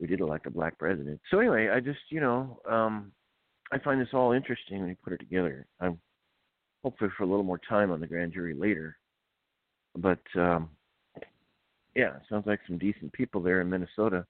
We 0.00 0.06
did 0.06 0.20
elect 0.20 0.46
a 0.46 0.50
black 0.50 0.78
president. 0.78 1.20
So 1.30 1.38
anyway, 1.38 1.70
I 1.70 1.80
just 1.80 2.00
you 2.10 2.20
know 2.20 2.60
um, 2.70 3.12
I 3.72 3.78
find 3.78 4.00
this 4.00 4.08
all 4.12 4.32
interesting 4.32 4.80
when 4.80 4.88
you 4.88 4.96
put 5.02 5.12
it 5.12 5.20
together. 5.20 5.66
I'm 5.80 5.98
hopefully 6.82 7.10
for 7.16 7.24
a 7.24 7.26
little 7.26 7.44
more 7.44 7.60
time 7.66 7.90
on 7.90 8.00
the 8.00 8.06
grand 8.06 8.32
jury 8.32 8.54
later, 8.54 8.98
but 9.96 10.20
um, 10.36 10.68
yeah, 11.94 12.14
sounds 12.28 12.46
like 12.46 12.60
some 12.66 12.76
decent 12.76 13.12
people 13.12 13.40
there 13.40 13.60
in 13.60 13.70
Minnesota 13.70 14.26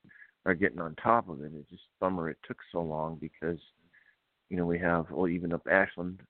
are 0.47 0.55
getting 0.55 0.81
on 0.81 0.95
top 0.97 1.29
of 1.29 1.41
it. 1.43 1.53
It's 1.55 1.71
just 1.71 1.83
a 1.83 2.05
bummer 2.05 2.31
it 2.31 2.39
took 2.47 2.59
so 2.73 2.81
long 2.81 3.19
because 3.21 3.59
you 4.51 4.57
know, 4.57 4.67
we 4.67 4.79
have 4.79 5.11
well 5.11 5.29
even 5.29 5.53
up 5.53 5.67
Ashland, 5.71 6.21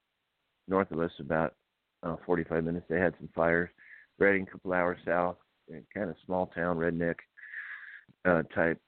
north 0.69 0.91
of 0.91 1.01
us, 1.01 1.11
about 1.19 1.55
uh, 2.03 2.17
45 2.25 2.65
minutes. 2.65 2.87
They 2.89 2.99
had 2.99 3.15
some 3.19 3.29
fires. 3.35 3.71
Redding, 4.19 4.47
a 4.49 4.51
couple 4.51 4.73
hours 4.73 4.99
south, 5.05 5.37
kind 5.93 6.09
of 6.09 6.17
small 6.25 6.47
town 6.47 6.77
redneck 6.77 7.17
uh, 8.25 8.43
type, 8.55 8.81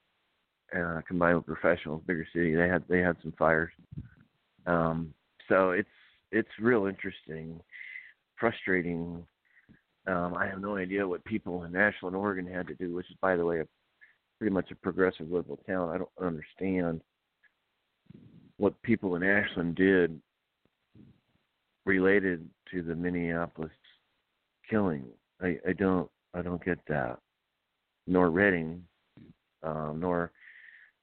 uh, 0.75 1.01
combined 1.07 1.37
with 1.37 1.47
professionals, 1.47 2.03
bigger 2.07 2.27
city. 2.33 2.55
They 2.55 2.69
had 2.69 2.85
they 2.89 3.01
had 3.01 3.17
some 3.23 3.35
fires. 3.37 3.73
Um, 4.67 5.13
so 5.49 5.73
it's 5.73 5.89
it's 6.31 6.49
real 6.61 6.87
interesting, 6.87 7.61
frustrating. 8.39 9.27
Um, 10.07 10.35
I 10.35 10.47
have 10.47 10.61
no 10.61 10.77
idea 10.77 11.07
what 11.07 11.25
people 11.25 11.65
in 11.65 11.75
Ashland, 11.75 12.15
Oregon 12.15 12.47
had 12.47 12.69
to 12.69 12.75
do, 12.75 12.95
which 12.95 13.11
is, 13.11 13.17
by 13.21 13.35
the 13.35 13.45
way, 13.45 13.59
a, 13.59 13.67
pretty 14.39 14.53
much 14.53 14.71
a 14.71 14.77
progressive 14.77 15.31
liberal 15.31 15.59
town. 15.67 15.91
I 15.91 15.99
don't 15.99 16.11
understand 16.21 17.01
what 18.59 18.81
people 18.83 19.17
in 19.17 19.23
Ashland 19.23 19.77
did 19.77 20.21
related 21.85 22.49
to 22.73 22.83
the 22.83 22.95
Minneapolis 22.95 23.71
killing. 24.69 25.05
I, 25.41 25.59
I 25.69 25.73
don't 25.73 26.11
I 26.35 26.43
don't 26.43 26.65
get 26.65 26.79
that. 26.89 27.19
Nor 28.07 28.31
Redding, 28.31 28.83
um, 29.63 29.99
nor 30.01 30.33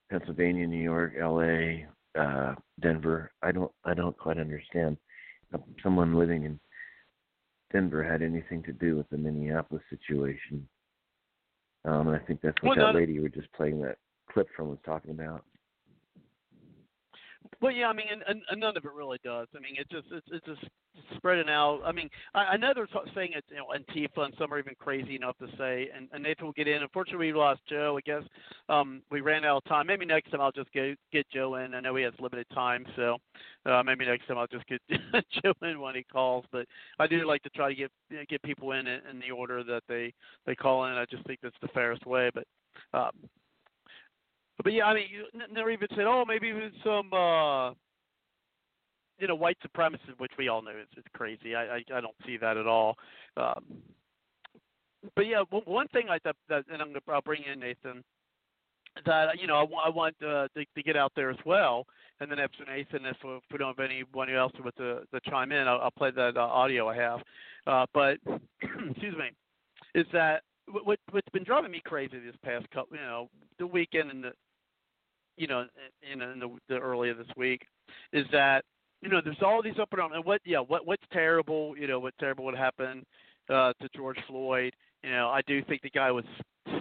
Pennsylvania, 0.10 0.68
New 0.68 0.84
York, 0.84 1.14
L.A., 1.20 1.88
uh, 2.18 2.56
Denver. 2.82 3.32
I 3.42 3.52
don't 3.52 3.72
I 3.84 3.94
don't 3.94 4.18
quite 4.18 4.38
understand. 4.38 4.98
Someone 5.84 6.16
living 6.16 6.44
in 6.44 6.60
Denver 7.72 8.04
had 8.04 8.22
anything 8.22 8.64
to 8.64 8.74
do 8.74 8.96
with 8.96 9.10
the 9.10 9.18
Minneapolis 9.18 9.84
situation. 9.90 10.68
Um, 11.86 12.08
and 12.08 12.16
I 12.16 12.20
think 12.20 12.42
that's 12.42 12.56
what 12.62 12.78
Well, 12.78 12.88
that 12.94 13.00
lady 13.00 13.14
you 13.14 13.22
were 13.22 13.30
just 13.30 13.52
playing 13.54 13.82
that 13.82 13.98
clip 14.32 14.48
from 14.56 14.70
was 14.70 14.80
talking 14.86 15.12
about. 15.12 15.44
Well, 17.62 17.72
yeah, 17.72 17.88
I 17.88 17.94
mean, 17.94 18.08
and, 18.12 18.42
and, 18.50 18.60
none 18.60 18.76
of 18.76 18.84
it 18.84 18.92
really 18.94 19.20
does. 19.24 19.48
I 19.56 19.60
mean, 19.60 19.76
it 19.78 19.90
just 19.90 20.08
it's, 20.12 20.28
it's 20.32 20.46
just 20.46 20.72
spreading 21.16 21.50
out. 21.50 21.82
I 21.86 21.92
mean, 21.92 22.10
I, 22.34 22.40
I 22.40 22.58
know 22.58 22.74
they're 22.76 22.88
saying 23.16 23.32
it's 23.36 23.48
you 23.50 23.58
know 23.58 23.68
Antifa, 23.74 24.26
and 24.26 24.34
some 24.38 24.54
are 24.54 24.60
even 24.60 24.76
crazy 24.78 25.16
enough 25.16 25.38
to 25.38 25.48
say. 25.58 25.90
And, 25.96 26.10
and 26.12 26.24
Nathan 26.24 26.46
will 26.46 26.54
get 26.54 26.68
in. 26.68 26.82
Unfortunately, 26.82 27.28
we 27.28 27.34
lost 27.34 27.62
Joe. 27.70 27.98
I 27.98 28.02
guess 28.02 28.24
um, 28.70 29.02
we 29.12 29.22
ran 29.22 29.46
out 29.46 29.58
of 29.58 29.64
time. 29.66 29.88
Maybe 29.88 30.06
next 30.06 30.32
time 30.32 30.42
I'll 30.42 30.52
just 30.52 30.72
get 30.74 30.98
get 31.12 31.26
Joe 31.32 31.56
in. 31.56 31.74
I 31.74 31.80
know 31.80 31.96
he 31.96 32.04
has 32.04 32.14
limited 32.20 32.48
time, 32.54 32.86
so 32.96 33.18
uh, 33.66 33.82
maybe 33.84 34.06
next 34.06 34.28
time 34.28 34.38
I'll 34.38 34.48
just 34.48 34.68
get 34.68 34.82
Joe 35.44 35.54
in 35.62 35.80
when 35.80 35.96
he 35.96 36.04
calls. 36.04 36.46
But 36.52 36.66
I 37.00 37.08
do 37.08 37.26
like 37.26 37.44
to 37.44 37.50
try 37.52 37.70
to 37.70 37.76
get 37.76 37.92
you 38.10 38.18
know, 38.18 38.24
get 38.30 38.44
people 38.44 38.74
in 38.74 38.88
in 38.88 39.00
in 39.10 39.20
the 39.20 39.32
order 39.32 39.64
that 39.64 39.84
they 39.88 40.14
they 40.46 40.56
call 40.56 40.86
in. 40.86 40.94
I 40.94 41.06
just 41.10 41.26
think 41.26 41.40
that's 41.42 41.56
the 41.62 41.70
fairest 41.70 42.06
way. 42.06 42.30
But 42.34 42.46
um, 42.94 43.12
but 44.62 44.74
yeah, 44.74 44.86
I 44.86 44.94
mean, 44.94 45.08
you 45.10 45.26
never 45.52 45.72
even 45.72 45.88
said, 45.92 46.06
oh, 46.06 46.26
maybe 46.28 46.50
it 46.50 46.54
was 46.54 46.72
some, 46.84 47.14
uh, 47.14 47.70
you 49.20 49.28
know, 49.28 49.36
white 49.36 49.58
supremacist, 49.66 50.20
which 50.20 50.32
we 50.38 50.48
all 50.48 50.62
know 50.62 50.72
is, 50.72 50.88
is 50.98 51.04
crazy. 51.14 51.56
I, 51.56 51.78
I 51.78 51.84
I 51.96 52.02
don't 52.02 52.16
see 52.26 52.38
that 52.38 52.58
at 52.58 52.68
all. 52.68 52.96
Um, 53.38 53.64
but 55.16 55.28
yeah, 55.28 55.44
one, 55.50 55.64
one 55.66 55.88
thing 55.90 56.08
I 56.10 56.18
that, 56.24 56.36
that 56.50 56.66
and 56.72 56.82
I'm 56.82 56.90
gonna 56.90 57.00
I'll 57.08 57.22
bring 57.22 57.44
in 57.52 57.60
Nathan 57.60 58.04
that 59.06 59.40
you 59.40 59.48
know 59.48 59.56
I, 59.56 59.88
I 59.88 59.90
want 59.90 60.16
uh, 60.22 60.48
to, 60.56 60.66
to 60.76 60.84
get 60.84 60.96
out 60.96 61.12
there 61.16 61.30
as 61.30 61.38
well, 61.46 61.86
and 62.20 62.30
then 62.30 62.40
after 62.40 62.66
Nathan, 62.66 63.06
if, 63.06 63.18
if 63.24 63.44
we 63.52 63.58
don't 63.58 63.78
have 63.78 63.90
anyone 63.90 64.30
else 64.30 64.54
wants 64.60 64.78
to, 64.78 65.02
to 65.14 65.30
chime 65.30 65.52
in, 65.52 65.68
I'll, 65.68 65.82
I'll 65.82 65.92
play 65.92 66.12
that 66.12 66.38
uh, 66.38 66.42
audio 66.42 66.88
I 66.90 66.96
have. 66.96 67.20
Uh, 67.66 67.86
but 67.94 68.18
excuse 68.62 69.16
me, 69.18 69.32
is 69.96 70.06
that 70.14 70.44
what 70.72 70.86
what- 70.86 71.00
what's 71.12 71.30
been 71.30 71.44
driving 71.44 71.72
me 71.72 71.82
crazy 71.86 72.20
this 72.20 72.36
past 72.44 72.70
couple, 72.72 72.98
you 72.98 73.04
know, 73.04 73.30
the 73.60 73.68
weekend 73.68 74.12
and 74.12 74.24
the, 74.24 74.34
you 75.38 75.48
know, 75.48 75.66
in, 76.12 76.22
in 76.22 76.40
the, 76.40 76.58
the 76.70 76.78
earlier 76.78 77.14
this 77.14 77.28
week, 77.36 77.66
is 78.12 78.26
that 78.32 78.64
you 79.02 79.10
know 79.10 79.22
there's 79.24 79.42
all 79.42 79.62
these 79.62 79.78
up 79.80 79.90
and 79.92 80.00
down, 80.00 80.14
and 80.14 80.26
what 80.26 80.42
yeah 80.46 80.60
what 80.60 80.86
what's 80.86 81.04
terrible, 81.12 81.76
you 81.78 81.88
know, 81.88 82.00
what 82.00 82.14
terrible 82.20 82.46
would 82.46 82.56
happen 82.56 83.06
uh, 83.50 83.74
to 83.82 83.90
George 83.96 84.18
Floyd. 84.28 84.74
You 85.04 85.12
know, 85.12 85.30
I 85.30 85.42
do 85.48 85.62
think 85.64 85.82
the 85.82 85.90
guy 85.90 86.12
was 86.12 86.26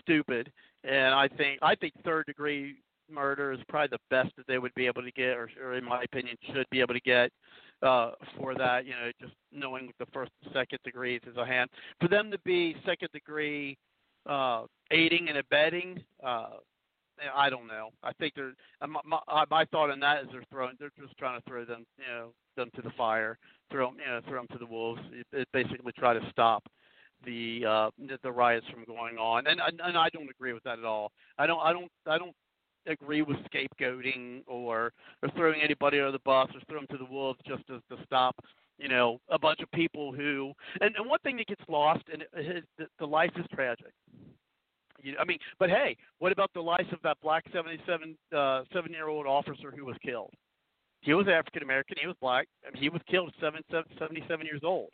stupid, 0.00 0.52
and 0.84 1.14
I 1.14 1.28
think 1.28 1.58
I 1.62 1.74
think 1.74 1.92
third 2.04 2.26
degree 2.26 2.76
murder 3.12 3.52
is 3.52 3.60
probably 3.68 3.96
the 3.96 4.14
best 4.16 4.34
that 4.36 4.46
they 4.46 4.58
would 4.58 4.74
be 4.74 4.86
able 4.86 5.02
to 5.02 5.12
get, 5.12 5.36
or, 5.36 5.48
or 5.62 5.74
in 5.74 5.84
my 5.84 6.02
opinion, 6.02 6.36
should 6.52 6.66
be 6.70 6.80
able 6.80 6.94
to 6.94 7.00
get 7.00 7.30
uh, 7.82 8.12
for 8.38 8.54
that. 8.54 8.86
You 8.86 8.92
know, 8.92 9.10
just 9.20 9.34
knowing 9.52 9.92
the 9.98 10.06
first 10.12 10.30
and 10.42 10.52
second 10.52 10.78
degrees 10.84 11.20
is 11.26 11.36
a 11.36 11.46
hand. 11.46 11.70
For 12.00 12.08
them 12.08 12.30
to 12.30 12.38
be 12.44 12.76
second 12.86 13.08
degree 13.12 13.76
uh, 14.28 14.64
aiding 14.90 15.28
and 15.28 15.38
abetting, 15.38 16.02
uh, 16.24 16.50
I 17.34 17.50
don't 17.50 17.66
know. 17.66 17.90
I 18.02 18.12
think 18.14 18.34
they're 18.34 18.54
uh, 18.80 18.86
my, 18.86 19.00
my, 19.04 19.18
uh, 19.28 19.44
my 19.50 19.64
thought 19.66 19.90
on 19.90 20.00
that 20.00 20.22
is 20.22 20.28
they're 20.32 20.44
throwing 20.50 20.74
they're 20.78 20.90
just 21.00 21.16
trying 21.18 21.40
to 21.40 21.48
throw 21.48 21.64
them 21.64 21.84
you 21.98 22.04
know 22.06 22.32
them 22.56 22.70
to 22.74 22.82
the 22.82 22.90
fire, 22.96 23.38
throw 23.70 23.88
'em, 23.88 23.96
you 23.98 24.06
know 24.06 24.20
throw 24.28 24.40
them 24.40 24.48
to 24.52 24.58
the 24.58 24.66
wolves. 24.66 25.00
It, 25.12 25.26
it 25.32 25.48
basically 25.52 25.92
try 25.98 26.14
to 26.14 26.30
stop 26.30 26.64
the 27.24 27.64
uh 27.68 27.90
the 28.22 28.32
riots 28.32 28.66
from 28.72 28.84
going 28.84 29.16
on, 29.18 29.46
and, 29.46 29.60
and 29.60 29.80
and 29.82 29.96
I 29.96 30.08
don't 30.10 30.30
agree 30.30 30.52
with 30.52 30.62
that 30.64 30.78
at 30.78 30.84
all. 30.84 31.12
I 31.38 31.46
don't 31.46 31.60
I 31.60 31.72
don't 31.72 31.90
I 32.06 32.18
don't 32.18 32.34
agree 32.86 33.22
with 33.22 33.36
scapegoating 33.52 34.42
or 34.46 34.92
or 35.22 35.28
throwing 35.36 35.60
anybody 35.60 35.98
under 35.98 36.12
the 36.12 36.18
bus 36.24 36.48
or 36.54 36.60
throw 36.68 36.80
them 36.80 36.86
to 36.90 36.98
the 36.98 37.10
wolves 37.10 37.38
just 37.46 37.66
to, 37.66 37.80
to 37.90 38.02
stop 38.04 38.36
you 38.78 38.88
know 38.88 39.20
a 39.30 39.38
bunch 39.38 39.60
of 39.60 39.70
people 39.72 40.12
who 40.12 40.52
and, 40.80 40.94
and 40.96 41.08
one 41.08 41.18
thing 41.20 41.36
that 41.36 41.46
gets 41.46 41.62
lost 41.68 42.02
and 42.12 42.22
it, 42.22 42.64
it, 42.78 42.88
the, 42.98 43.06
life 43.06 43.30
is 43.36 43.46
tragic. 43.54 43.92
You, 45.02 45.16
I 45.20 45.24
mean, 45.24 45.38
but 45.58 45.68
hey, 45.68 45.96
what 46.18 46.32
about 46.32 46.50
the 46.54 46.60
life 46.60 46.86
of 46.92 46.98
that 47.02 47.16
black 47.22 47.44
77 47.52 48.16
uh, 48.36 48.62
seven 48.72 48.92
year 48.92 49.08
old 49.08 49.26
officer 49.26 49.72
who 49.76 49.84
was 49.84 49.96
killed? 50.04 50.32
He 51.00 51.14
was 51.14 51.26
African 51.26 51.62
American. 51.62 51.96
He 52.00 52.06
was 52.06 52.16
black. 52.20 52.46
I 52.66 52.72
mean, 52.72 52.82
he 52.82 52.88
was 52.88 53.00
killed 53.10 53.32
seven, 53.40 53.62
seven, 53.70 53.90
77 53.98 54.46
years 54.46 54.60
old. 54.62 54.90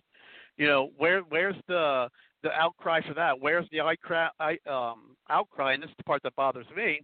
You 0.56 0.66
know, 0.66 0.90
where 0.97 1.20
where's 1.20 1.56
the 1.69 2.09
the 2.43 2.51
outcry 2.52 3.01
for 3.06 3.15
that? 3.15 3.39
Where's 3.39 3.66
the 3.70 3.81
outcry? 3.81 4.28
Um, 4.69 5.16
outcry, 5.28 5.74
and 5.74 5.82
this 5.82 5.90
is 5.90 5.97
the 5.98 6.05
part 6.05 6.23
that 6.23 6.35
bothers 6.35 6.66
me, 6.74 7.02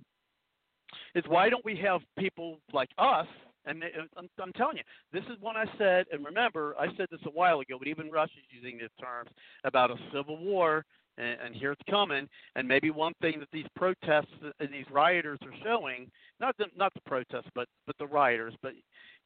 is 1.14 1.24
why 1.28 1.48
don't 1.48 1.64
we 1.64 1.76
have 1.76 2.00
people 2.18 2.58
like 2.72 2.90
us? 2.98 3.26
And 3.66 3.82
it- 3.82 3.94
I'm, 4.38 4.52
telling 4.52 4.76
you, 4.76 4.82
this 5.12 5.24
is 5.24 5.40
what 5.40 5.56
I 5.56 5.64
said. 5.78 6.06
And 6.12 6.24
remember, 6.24 6.74
I 6.78 6.94
said 6.96 7.08
this 7.10 7.20
a 7.24 7.30
while 7.30 7.60
ago, 7.60 7.76
but 7.78 7.88
even 7.88 8.10
Russia's 8.10 8.44
using 8.50 8.78
these 8.78 8.90
terms 9.00 9.30
about 9.64 9.90
a 9.90 9.96
civil 10.12 10.36
war, 10.36 10.84
and, 11.16 11.38
and 11.40 11.54
here 11.54 11.72
it's 11.72 11.82
coming. 11.88 12.28
And 12.56 12.68
maybe 12.68 12.90
one 12.90 13.14
thing 13.22 13.38
that 13.40 13.48
these 13.52 13.66
protests 13.74 14.32
and 14.60 14.72
these 14.72 14.84
rioters 14.90 15.38
are 15.42 15.54
showing, 15.62 16.10
not 16.40 16.56
the 16.58 16.66
not 16.76 16.92
the 16.94 17.00
protests, 17.06 17.48
but 17.54 17.68
but 17.86 17.96
the 17.98 18.06
rioters, 18.06 18.54
but 18.62 18.72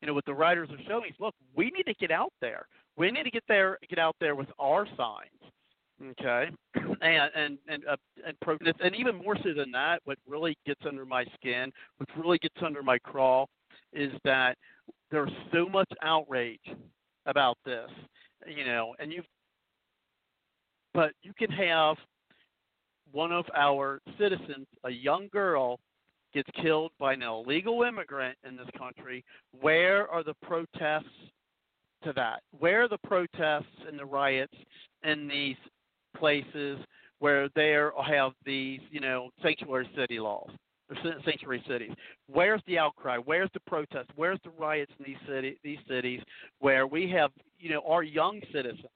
you 0.01 0.07
know 0.07 0.15
what 0.15 0.25
the 0.27 0.35
rioters 0.35 0.69
are 0.71 0.83
showing 0.87 1.11
is, 1.11 1.17
look, 1.19 1.35
we 1.57 1.71
need 1.71 1.85
to 1.85 1.95
get 1.95 2.11
out 2.11 2.33
there. 2.41 2.67
We 2.97 3.11
need 3.11 3.25
to 3.25 3.31
get 3.31 3.45
there, 3.49 3.79
get 3.89 3.99
out 3.99 4.17
there 4.21 4.35
with 4.35 4.49
our 4.59 4.87
signs 4.97 5.53
okay. 6.03 6.51
And 7.01 7.31
and 7.37 7.59
and 7.69 7.85
uh, 7.87 7.97
and 8.27 8.75
and 8.81 8.97
even 8.97 9.17
more 9.17 9.37
so 9.37 9.55
than 9.55 9.71
that 9.71 10.01
what 10.05 10.19
really 10.27 10.57
gets 10.67 10.81
under 10.85 11.07
my 11.07 11.25
skin 11.35 11.71
what 11.99 12.09
really 12.17 12.39
gets 12.39 12.57
under 12.65 12.83
my 12.83 12.99
craw 12.99 13.47
is 13.93 14.11
that 14.25 14.57
there's 15.13 15.31
so 15.53 15.69
much 15.69 15.89
outrage 16.03 16.59
about 17.27 17.57
this 17.65 17.89
you 18.49 18.65
know 18.65 18.97
and 18.99 19.13
you 19.13 19.23
but 20.93 21.13
you 21.23 21.33
can 21.39 21.51
have 21.51 21.97
one 23.13 23.31
of 23.31 23.45
our 23.55 24.01
citizens 24.19 24.67
a 24.85 24.91
young 24.91 25.29
girl 25.33 25.79
gets 26.35 26.49
killed 26.63 26.93
by 26.99 27.15
an 27.15 27.23
illegal 27.23 27.83
immigrant 27.83 28.37
in 28.47 28.57
this 28.57 28.69
country. 28.77 29.25
Where 29.61 30.09
are 30.09 30.23
the 30.23 30.35
protests 30.43 31.07
to 32.05 32.13
that? 32.15 32.43
Where 32.59 32.85
are 32.85 32.89
the 32.89 32.99
protests 32.99 33.67
and 33.87 33.99
the 33.99 34.05
riots 34.05 34.55
in 35.05 35.29
these 35.29 35.57
places 36.19 36.79
where 37.21 37.49
they 37.55 37.75
are, 37.75 37.93
have 38.07 38.33
these, 38.45 38.81
you 38.91 39.01
know, 39.01 39.31
sanctuary 39.43 39.89
city 39.97 40.21
laws 40.21 40.51
or 40.91 40.97
sanctuary 41.25 41.63
cities. 41.69 41.91
Where's 42.29 42.63
the 42.67 42.79
outcry? 42.79 43.19
Where's 43.19 43.51
the 43.55 43.61
protest? 43.61 44.09
Where's 44.17 44.39
the 44.45 44.51
riots 44.59 44.93
in 44.99 45.05
these 45.07 45.29
city 45.29 45.59
these 45.63 45.79
cities 45.89 46.21
where 46.61 46.87
we 46.87 47.11
have, 47.11 47.31
you 47.59 47.71
know, 47.71 47.83
our 47.87 48.03
young 48.03 48.41
citizens, 48.53 48.87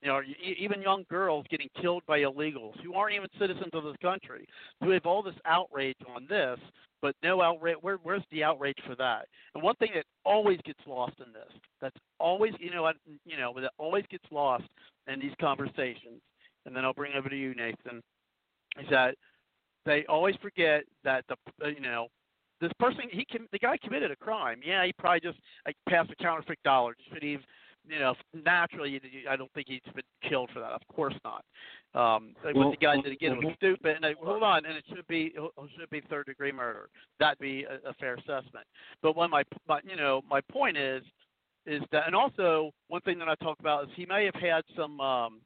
you 0.00 0.08
know, 0.08 0.20
even 0.58 0.82
young 0.82 1.04
girls 1.08 1.46
getting 1.50 1.68
killed 1.80 2.02
by 2.06 2.20
illegals 2.20 2.80
who 2.82 2.94
aren't 2.94 3.14
even 3.14 3.28
citizens 3.38 3.70
of 3.72 3.84
this 3.84 3.96
country. 4.02 4.46
We 4.80 4.94
have 4.94 5.06
all 5.06 5.22
this 5.22 5.34
outrage 5.44 5.96
on 6.14 6.26
this, 6.28 6.58
but 7.00 7.14
no 7.22 7.40
outrage. 7.40 7.76
Where, 7.82 7.98
where's 8.02 8.24
the 8.32 8.42
outrage 8.42 8.78
for 8.84 8.96
that? 8.96 9.28
And 9.54 9.62
one 9.62 9.76
thing 9.76 9.90
that 9.94 10.06
always 10.24 10.58
gets 10.64 10.80
lost 10.86 11.14
in 11.24 11.32
this, 11.32 11.52
that's 11.80 11.96
always, 12.18 12.52
you 12.58 12.72
know, 12.72 12.90
you 13.24 13.36
know, 13.36 13.52
that 13.60 13.70
always 13.78 14.04
gets 14.10 14.24
lost 14.32 14.64
in 15.06 15.20
these 15.20 15.34
conversations 15.40 16.20
and 16.66 16.74
then 16.74 16.84
I'll 16.84 16.94
bring 16.94 17.12
it 17.12 17.18
over 17.18 17.28
to 17.28 17.36
you, 17.36 17.54
Nathan, 17.54 18.02
is 18.80 18.86
that 18.90 19.14
they 19.84 20.04
always 20.06 20.36
forget 20.40 20.84
that 21.04 21.24
the 21.28 21.36
uh, 21.64 21.68
you 21.68 21.80
know 21.80 22.08
this 22.60 22.72
person 22.78 23.04
he 23.10 23.24
com- 23.24 23.48
the 23.52 23.58
guy 23.58 23.76
committed 23.82 24.10
a 24.10 24.16
crime. 24.16 24.60
Yeah, 24.64 24.84
he 24.84 24.92
probably 24.92 25.20
just 25.20 25.38
like 25.66 25.76
passed 25.88 26.10
a 26.10 26.16
counterfeit 26.22 26.58
dollar. 26.64 26.94
Should 27.12 27.22
he 27.22 27.32
have 27.32 27.42
you 27.88 27.98
know, 27.98 28.14
naturally, 28.32 29.00
I 29.28 29.36
don't 29.36 29.52
think 29.52 29.66
he's 29.68 29.80
been 29.94 30.04
killed 30.28 30.50
for 30.52 30.60
that. 30.60 30.70
Of 30.70 30.82
course 30.94 31.14
not. 31.24 31.44
Um, 31.94 32.34
like 32.44 32.54
Well, 32.54 32.68
what 32.68 32.78
the 32.78 32.84
guy 32.84 33.00
did 33.00 33.12
again 33.12 33.36
was 33.36 33.54
stupid. 33.56 33.96
And 33.96 34.06
I, 34.06 34.14
hold 34.20 34.42
on, 34.42 34.64
and 34.64 34.76
it 34.76 34.84
should 34.88 35.06
be 35.08 35.32
it 35.34 35.52
should 35.78 35.90
be 35.90 36.00
third 36.08 36.26
degree 36.26 36.52
murder. 36.52 36.88
That'd 37.18 37.38
be 37.38 37.64
a, 37.64 37.90
a 37.90 37.94
fair 37.94 38.14
assessment. 38.14 38.66
But 39.02 39.16
when 39.16 39.30
my, 39.30 39.42
my 39.68 39.80
you 39.84 39.96
know 39.96 40.22
my 40.28 40.40
point 40.52 40.76
is 40.76 41.02
is 41.66 41.82
that, 41.92 42.06
and 42.06 42.14
also 42.14 42.70
one 42.88 43.00
thing 43.02 43.18
that 43.18 43.28
I 43.28 43.34
talked 43.36 43.60
about 43.60 43.84
is 43.84 43.90
he 43.96 44.06
may 44.06 44.24
have 44.24 44.34
had 44.34 44.62
some. 44.76 45.00
um 45.00 45.40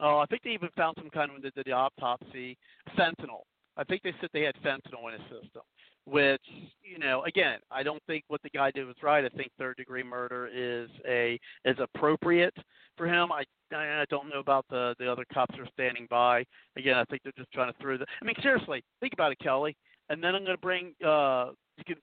Oh, 0.00 0.18
I 0.18 0.26
think 0.26 0.42
they 0.42 0.50
even 0.50 0.70
found 0.76 0.96
some 0.98 1.10
kind 1.10 1.30
of 1.30 1.34
when 1.34 1.42
they 1.42 1.50
did 1.54 1.66
the 1.66 1.72
autopsy 1.72 2.56
fentanyl. 2.98 3.42
I 3.76 3.84
think 3.84 4.02
they 4.02 4.14
said 4.20 4.30
they 4.32 4.42
had 4.42 4.54
fentanyl 4.62 5.12
in 5.12 5.20
his 5.20 5.42
system 5.42 5.62
which 6.04 6.42
you 6.82 6.98
know 6.98 7.22
again 7.24 7.58
i 7.70 7.82
don't 7.82 8.02
think 8.06 8.24
what 8.28 8.42
the 8.42 8.50
guy 8.50 8.70
did 8.70 8.86
was 8.86 8.96
right. 9.02 9.24
I 9.24 9.28
think 9.28 9.50
third 9.58 9.76
degree 9.76 10.02
murder 10.02 10.48
is 10.52 10.88
a 11.06 11.38
is 11.64 11.76
appropriate 11.78 12.54
for 12.96 13.06
him. 13.06 13.30
I 13.30 13.44
i 13.74 14.04
don't 14.10 14.28
know 14.28 14.40
about 14.40 14.66
the 14.68 14.94
the 14.98 15.10
other 15.10 15.24
cops 15.32 15.54
who 15.56 15.62
are 15.62 15.68
standing 15.72 16.06
by. 16.10 16.44
Again 16.76 16.96
i 16.96 17.04
think 17.04 17.22
they're 17.22 17.32
just 17.36 17.52
trying 17.52 17.72
to 17.72 17.78
throw 17.80 17.96
the 17.96 18.06
i 18.20 18.24
mean 18.24 18.34
seriously 18.42 18.82
think 19.00 19.12
about 19.12 19.32
it 19.32 19.38
kelly. 19.38 19.76
And 20.08 20.22
then 20.22 20.34
i'm 20.34 20.44
going 20.44 20.56
to 20.56 20.60
bring 20.60 20.92
uh 21.04 21.50
you 21.78 21.84
can 21.86 21.96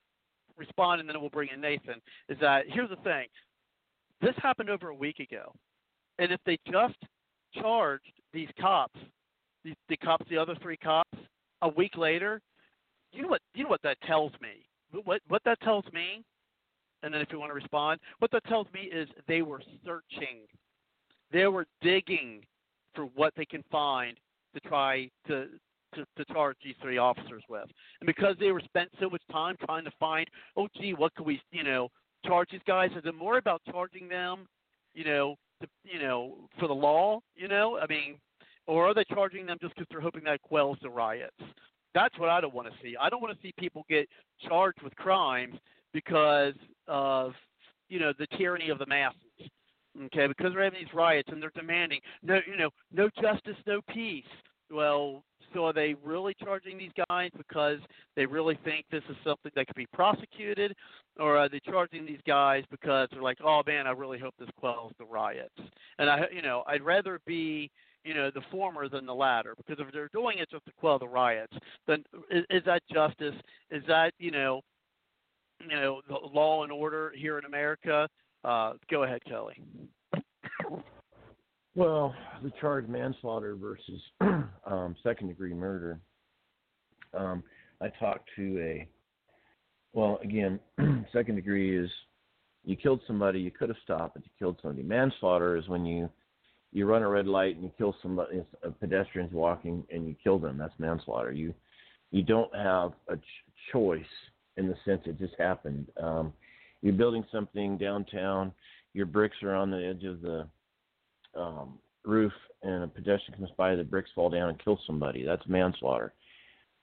respond 0.57 1.01
and 1.01 1.09
then 1.09 1.19
we'll 1.19 1.29
bring 1.29 1.49
in 1.53 1.59
nathan 1.59 2.01
is 2.29 2.37
that 2.39 2.65
here's 2.67 2.89
the 2.89 2.95
thing. 2.97 3.27
This 4.21 4.35
happened 4.37 4.69
over 4.69 4.89
a 4.89 4.95
week 4.95 5.19
ago. 5.19 5.53
And 6.19 6.31
if 6.31 6.39
they 6.45 6.57
just 6.69 6.97
charged 7.53 8.11
these 8.33 8.49
cops 8.59 8.99
the 9.63 9.97
cops 9.97 10.25
the 10.29 10.37
other 10.37 10.55
three 10.61 10.77
cops 10.77 11.17
a 11.61 11.69
week 11.69 11.97
later 11.97 12.41
you 13.11 13.23
know 13.23 13.27
what 13.27 13.41
you 13.53 13.63
know 13.63 13.69
what 13.69 13.81
that 13.83 13.99
tells 14.01 14.31
me? 14.41 14.65
What 15.03 15.21
what 15.27 15.41
that 15.45 15.59
tells 15.61 15.85
me 15.93 16.23
and 17.03 17.13
then 17.13 17.21
if 17.21 17.29
you 17.31 17.39
want 17.39 17.49
to 17.49 17.55
respond 17.55 17.99
what 18.19 18.31
that 18.31 18.43
tells 18.45 18.67
me 18.73 18.81
is 18.81 19.07
they 19.27 19.41
were 19.41 19.61
searching. 19.85 20.45
They 21.31 21.45
were 21.47 21.65
digging 21.81 22.43
for 22.95 23.05
what 23.15 23.33
they 23.35 23.45
can 23.45 23.63
find 23.71 24.17
to 24.53 24.59
try 24.61 25.09
to 25.27 25.47
to, 25.95 26.05
to 26.17 26.25
charge 26.31 26.55
these 26.63 26.75
three 26.81 26.99
officers 26.99 27.43
with. 27.49 27.65
And 27.99 28.05
because 28.05 28.35
they 28.39 28.51
were 28.51 28.61
spent 28.61 28.89
so 28.99 29.09
much 29.09 29.23
time 29.31 29.55
trying 29.65 29.85
to 29.85 29.91
find 29.99 30.27
oh 30.55 30.67
gee 30.79 30.93
what 30.93 31.13
could 31.15 31.25
we 31.25 31.41
you 31.51 31.63
know 31.63 31.89
charge 32.25 32.49
these 32.51 32.61
guys? 32.67 32.91
Is 32.91 33.05
it 33.05 33.15
more 33.15 33.37
about 33.37 33.61
charging 33.71 34.07
them 34.07 34.47
you 34.93 35.03
know 35.03 35.35
you 35.83 35.99
know 35.99 36.35
for 36.59 36.67
the 36.67 36.73
law 36.73 37.19
you 37.35 37.47
know 37.47 37.77
i 37.79 37.87
mean 37.87 38.15
or 38.67 38.85
are 38.87 38.93
they 38.93 39.03
charging 39.05 39.45
them 39.45 39.57
just 39.61 39.73
because 39.75 39.87
they're 39.89 40.01
hoping 40.01 40.23
that 40.23 40.41
quells 40.41 40.77
the 40.81 40.89
riots 40.89 41.35
that's 41.93 42.17
what 42.19 42.29
I 42.29 42.41
don't 42.41 42.53
want 42.53 42.67
to 42.67 42.73
see. 42.81 42.95
I 42.99 43.09
don't 43.09 43.21
want 43.21 43.35
to 43.35 43.41
see 43.41 43.53
people 43.57 43.85
get 43.89 44.07
charged 44.47 44.81
with 44.81 44.95
crimes 44.95 45.55
because 45.93 46.53
of 46.87 47.33
you 47.89 47.99
know 47.99 48.13
the 48.17 48.27
tyranny 48.37 48.69
of 48.69 48.79
the 48.79 48.85
masses. 48.85 49.17
Okay, 50.05 50.27
because 50.27 50.53
they're 50.53 50.63
having 50.63 50.79
these 50.79 50.93
riots 50.93 51.29
and 51.31 51.41
they're 51.41 51.51
demanding 51.55 51.99
no, 52.21 52.39
you 52.47 52.57
know, 52.57 52.69
no 52.93 53.09
justice, 53.21 53.57
no 53.65 53.81
peace. 53.89 54.23
Well, 54.71 55.23
so 55.53 55.65
are 55.65 55.73
they 55.73 55.95
really 56.03 56.35
charging 56.43 56.77
these 56.77 56.91
guys 57.09 57.29
because 57.37 57.79
they 58.15 58.25
really 58.25 58.57
think 58.63 58.85
this 58.91 59.03
is 59.09 59.15
something 59.23 59.51
that 59.55 59.67
could 59.67 59.75
be 59.75 59.87
prosecuted, 59.93 60.75
or 61.19 61.37
are 61.37 61.49
they 61.49 61.59
charging 61.65 62.05
these 62.05 62.21
guys 62.25 62.63
because 62.71 63.07
they're 63.11 63.21
like, 63.21 63.39
oh 63.43 63.61
man, 63.65 63.87
I 63.87 63.91
really 63.91 64.19
hope 64.19 64.33
this 64.39 64.49
quells 64.57 64.93
the 64.97 65.05
riots? 65.05 65.59
And 65.97 66.09
I, 66.09 66.21
you 66.33 66.41
know, 66.41 66.63
I'd 66.67 66.81
rather 66.81 67.19
be 67.25 67.71
you 68.03 68.13
know, 68.13 68.31
the 68.33 68.41
former 68.49 68.87
than 68.87 69.05
the 69.05 69.13
latter. 69.13 69.53
Because 69.57 69.83
if 69.85 69.91
they're 69.93 70.09
doing 70.13 70.37
it 70.39 70.49
just 70.49 70.65
to 70.65 70.71
quell 70.77 70.99
the 70.99 71.07
riots, 71.07 71.53
then 71.87 72.03
is, 72.31 72.45
is 72.49 72.63
that 72.65 72.81
justice? 72.91 73.35
Is 73.71 73.83
that 73.87 74.13
you 74.19 74.31
know, 74.31 74.61
you 75.61 75.75
know, 75.75 76.01
the 76.07 76.15
law 76.15 76.63
and 76.63 76.71
order 76.71 77.13
here 77.15 77.37
in 77.37 77.45
America? 77.45 78.07
Uh, 78.43 78.73
go 78.89 79.03
ahead, 79.03 79.21
Kelly. 79.27 79.61
Well, 81.79 82.13
the 82.43 82.51
charge 82.59 82.89
manslaughter 82.89 83.55
versus 83.55 84.01
um, 84.65 84.97
second 85.01 85.29
degree 85.29 85.53
murder. 85.53 85.97
Um, 87.17 87.41
I 87.79 87.87
talked 87.87 88.29
to 88.35 88.59
a, 88.59 88.85
well, 89.93 90.19
again, 90.21 90.59
second 91.13 91.35
degree 91.35 91.81
is 91.81 91.89
you 92.65 92.75
killed 92.75 92.99
somebody, 93.07 93.39
you 93.39 93.49
could 93.49 93.69
have 93.69 93.77
stopped, 93.81 94.15
but 94.15 94.25
you 94.25 94.29
killed 94.37 94.59
somebody. 94.61 94.83
Manslaughter 94.83 95.55
is 95.55 95.69
when 95.69 95.85
you 95.85 96.09
you 96.73 96.85
run 96.85 97.01
a 97.01 97.07
red 97.07 97.27
light 97.27 97.55
and 97.55 97.63
you 97.63 97.71
kill 97.77 97.95
somebody, 98.01 98.43
a 98.61 98.71
pedestrian's 98.71 99.31
walking 99.31 99.85
and 99.89 100.05
you 100.05 100.15
kill 100.21 100.37
them. 100.37 100.57
That's 100.57 100.77
manslaughter. 100.79 101.31
You 101.31 101.53
you 102.11 102.23
don't 102.23 102.53
have 102.53 102.91
a 103.07 103.15
ch- 103.15 103.45
choice 103.71 104.03
in 104.57 104.67
the 104.67 104.75
sense 104.83 105.03
it 105.05 105.17
just 105.17 105.35
happened. 105.39 105.87
Um, 105.97 106.33
you're 106.81 106.91
building 106.91 107.23
something 107.31 107.77
downtown. 107.77 108.51
Your 108.93 109.05
bricks 109.05 109.37
are 109.43 109.55
on 109.55 109.71
the 109.71 109.77
edge 109.77 110.03
of 110.03 110.19
the 110.19 110.45
um, 111.39 111.79
roof, 112.05 112.33
and 112.63 112.83
a 112.83 112.87
pedestrian 112.87 113.37
comes 113.39 113.51
by. 113.57 113.75
The 113.75 113.83
bricks 113.83 114.09
fall 114.13 114.29
down 114.29 114.49
and 114.49 114.63
kill 114.63 114.79
somebody. 114.85 115.25
That's 115.25 115.45
manslaughter. 115.47 116.13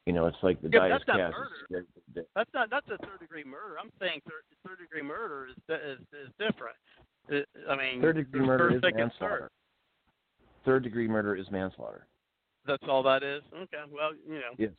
You 0.06 0.12
know, 0.12 0.26
it's 0.26 0.36
like 0.42 0.60
the 0.62 0.68
Yeah, 0.72 0.80
dice 0.88 0.90
that's 0.92 1.08
not 1.08 1.16
cast. 1.18 1.34
murder. 1.36 1.86
That's 2.34 2.50
not 2.54 2.70
that's 2.70 2.86
a 2.88 2.98
third 3.04 3.18
degree 3.20 3.42
murder. 3.44 3.76
I'm 3.82 3.90
saying 4.00 4.20
third, 4.24 4.42
third 4.66 4.78
degree 4.78 5.02
murder 5.02 5.48
is 5.50 5.56
is, 5.68 5.98
is 6.12 6.32
different. 6.38 6.76
It, 7.28 7.48
I 7.68 7.74
mean, 7.76 8.00
Third 8.00 8.16
degree 8.16 8.40
murder 8.46 8.66
first, 8.70 8.76
is 8.76 8.82
second, 8.82 8.98
manslaughter. 8.98 9.40
third. 9.40 9.50
Third 10.64 10.82
degree 10.84 11.08
murder 11.08 11.34
is 11.34 11.46
manslaughter. 11.50 12.06
That's 12.66 12.84
all 12.88 13.02
that 13.02 13.22
is. 13.24 13.42
Okay. 13.52 13.82
Well, 13.92 14.10
you 14.28 14.34
know. 14.34 14.54
Yes. 14.58 14.70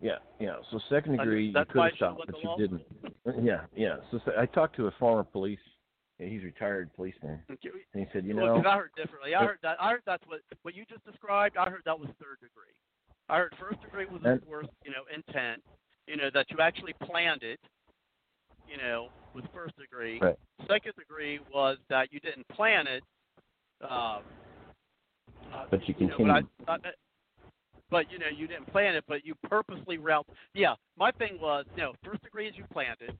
Yeah, 0.00 0.16
yeah. 0.40 0.56
So 0.72 0.80
second 0.88 1.20
I- 1.20 1.24
degree, 1.24 1.46
you 1.48 1.52
could 1.52 1.82
have 1.82 1.92
stopped, 1.96 2.22
but 2.26 2.34
you 2.42 2.56
didn't. 2.58 2.82
Yeah, 3.44 3.60
yeah. 3.76 3.96
So 4.10 4.18
se- 4.24 4.32
I 4.38 4.46
talked 4.46 4.74
to 4.76 4.86
a 4.88 4.90
former 4.98 5.22
police. 5.22 5.58
Yeah, 6.20 6.28
he's 6.28 6.42
a 6.42 6.46
retired 6.46 6.90
policeman, 6.94 7.40
and 7.48 7.58
he 7.94 8.04
said, 8.12 8.26
you 8.26 8.36
well, 8.36 8.62
I 8.66 8.76
heard 8.76 8.90
differently. 8.94 9.34
I 9.34 9.42
heard 9.42 9.58
that. 9.62 9.76
I 9.80 9.90
heard 9.92 10.02
that's 10.04 10.22
what 10.26 10.40
what 10.62 10.74
you 10.74 10.84
just 10.84 11.04
described. 11.06 11.56
I 11.56 11.70
heard 11.70 11.80
that 11.86 11.98
was 11.98 12.08
third 12.20 12.36
degree. 12.40 12.74
I 13.30 13.38
heard 13.38 13.54
first 13.58 13.80
degree 13.80 14.04
was 14.04 14.20
And- 14.24 14.34
of 14.34 14.46
course, 14.46 14.66
you 14.84 14.90
know, 14.90 15.04
intent. 15.14 15.62
You 16.06 16.16
know 16.18 16.28
that 16.34 16.50
you 16.50 16.58
actually 16.60 16.92
planned 17.04 17.42
it. 17.42 17.58
You 18.68 18.76
know, 18.76 19.08
with 19.34 19.46
first 19.54 19.76
degree. 19.78 20.20
Right. 20.20 20.36
Second 20.68 20.92
degree 20.96 21.40
was 21.52 21.78
that 21.88 22.12
you 22.12 22.20
didn't 22.20 22.46
plan 22.48 22.86
it. 22.86 23.02
Um, 23.82 24.22
uh, 25.52 25.64
but 25.70 25.88
you 25.88 25.94
you 25.98 26.08
know, 26.08 26.14
but. 26.18 26.68
I, 26.68 26.74
I, 26.74 26.78
but 27.90 28.12
you 28.12 28.18
know, 28.18 28.26
you 28.28 28.46
didn't 28.46 28.70
plan 28.70 28.94
it, 28.94 29.04
but 29.08 29.24
you 29.24 29.34
purposely 29.48 29.98
route. 29.98 30.26
Yeah, 30.54 30.74
my 30.96 31.10
thing 31.12 31.38
was, 31.40 31.64
you 31.76 31.82
know, 31.82 31.92
first 32.04 32.22
degree 32.22 32.46
is 32.46 32.54
you 32.56 32.64
planned 32.72 32.98
it. 33.00 33.16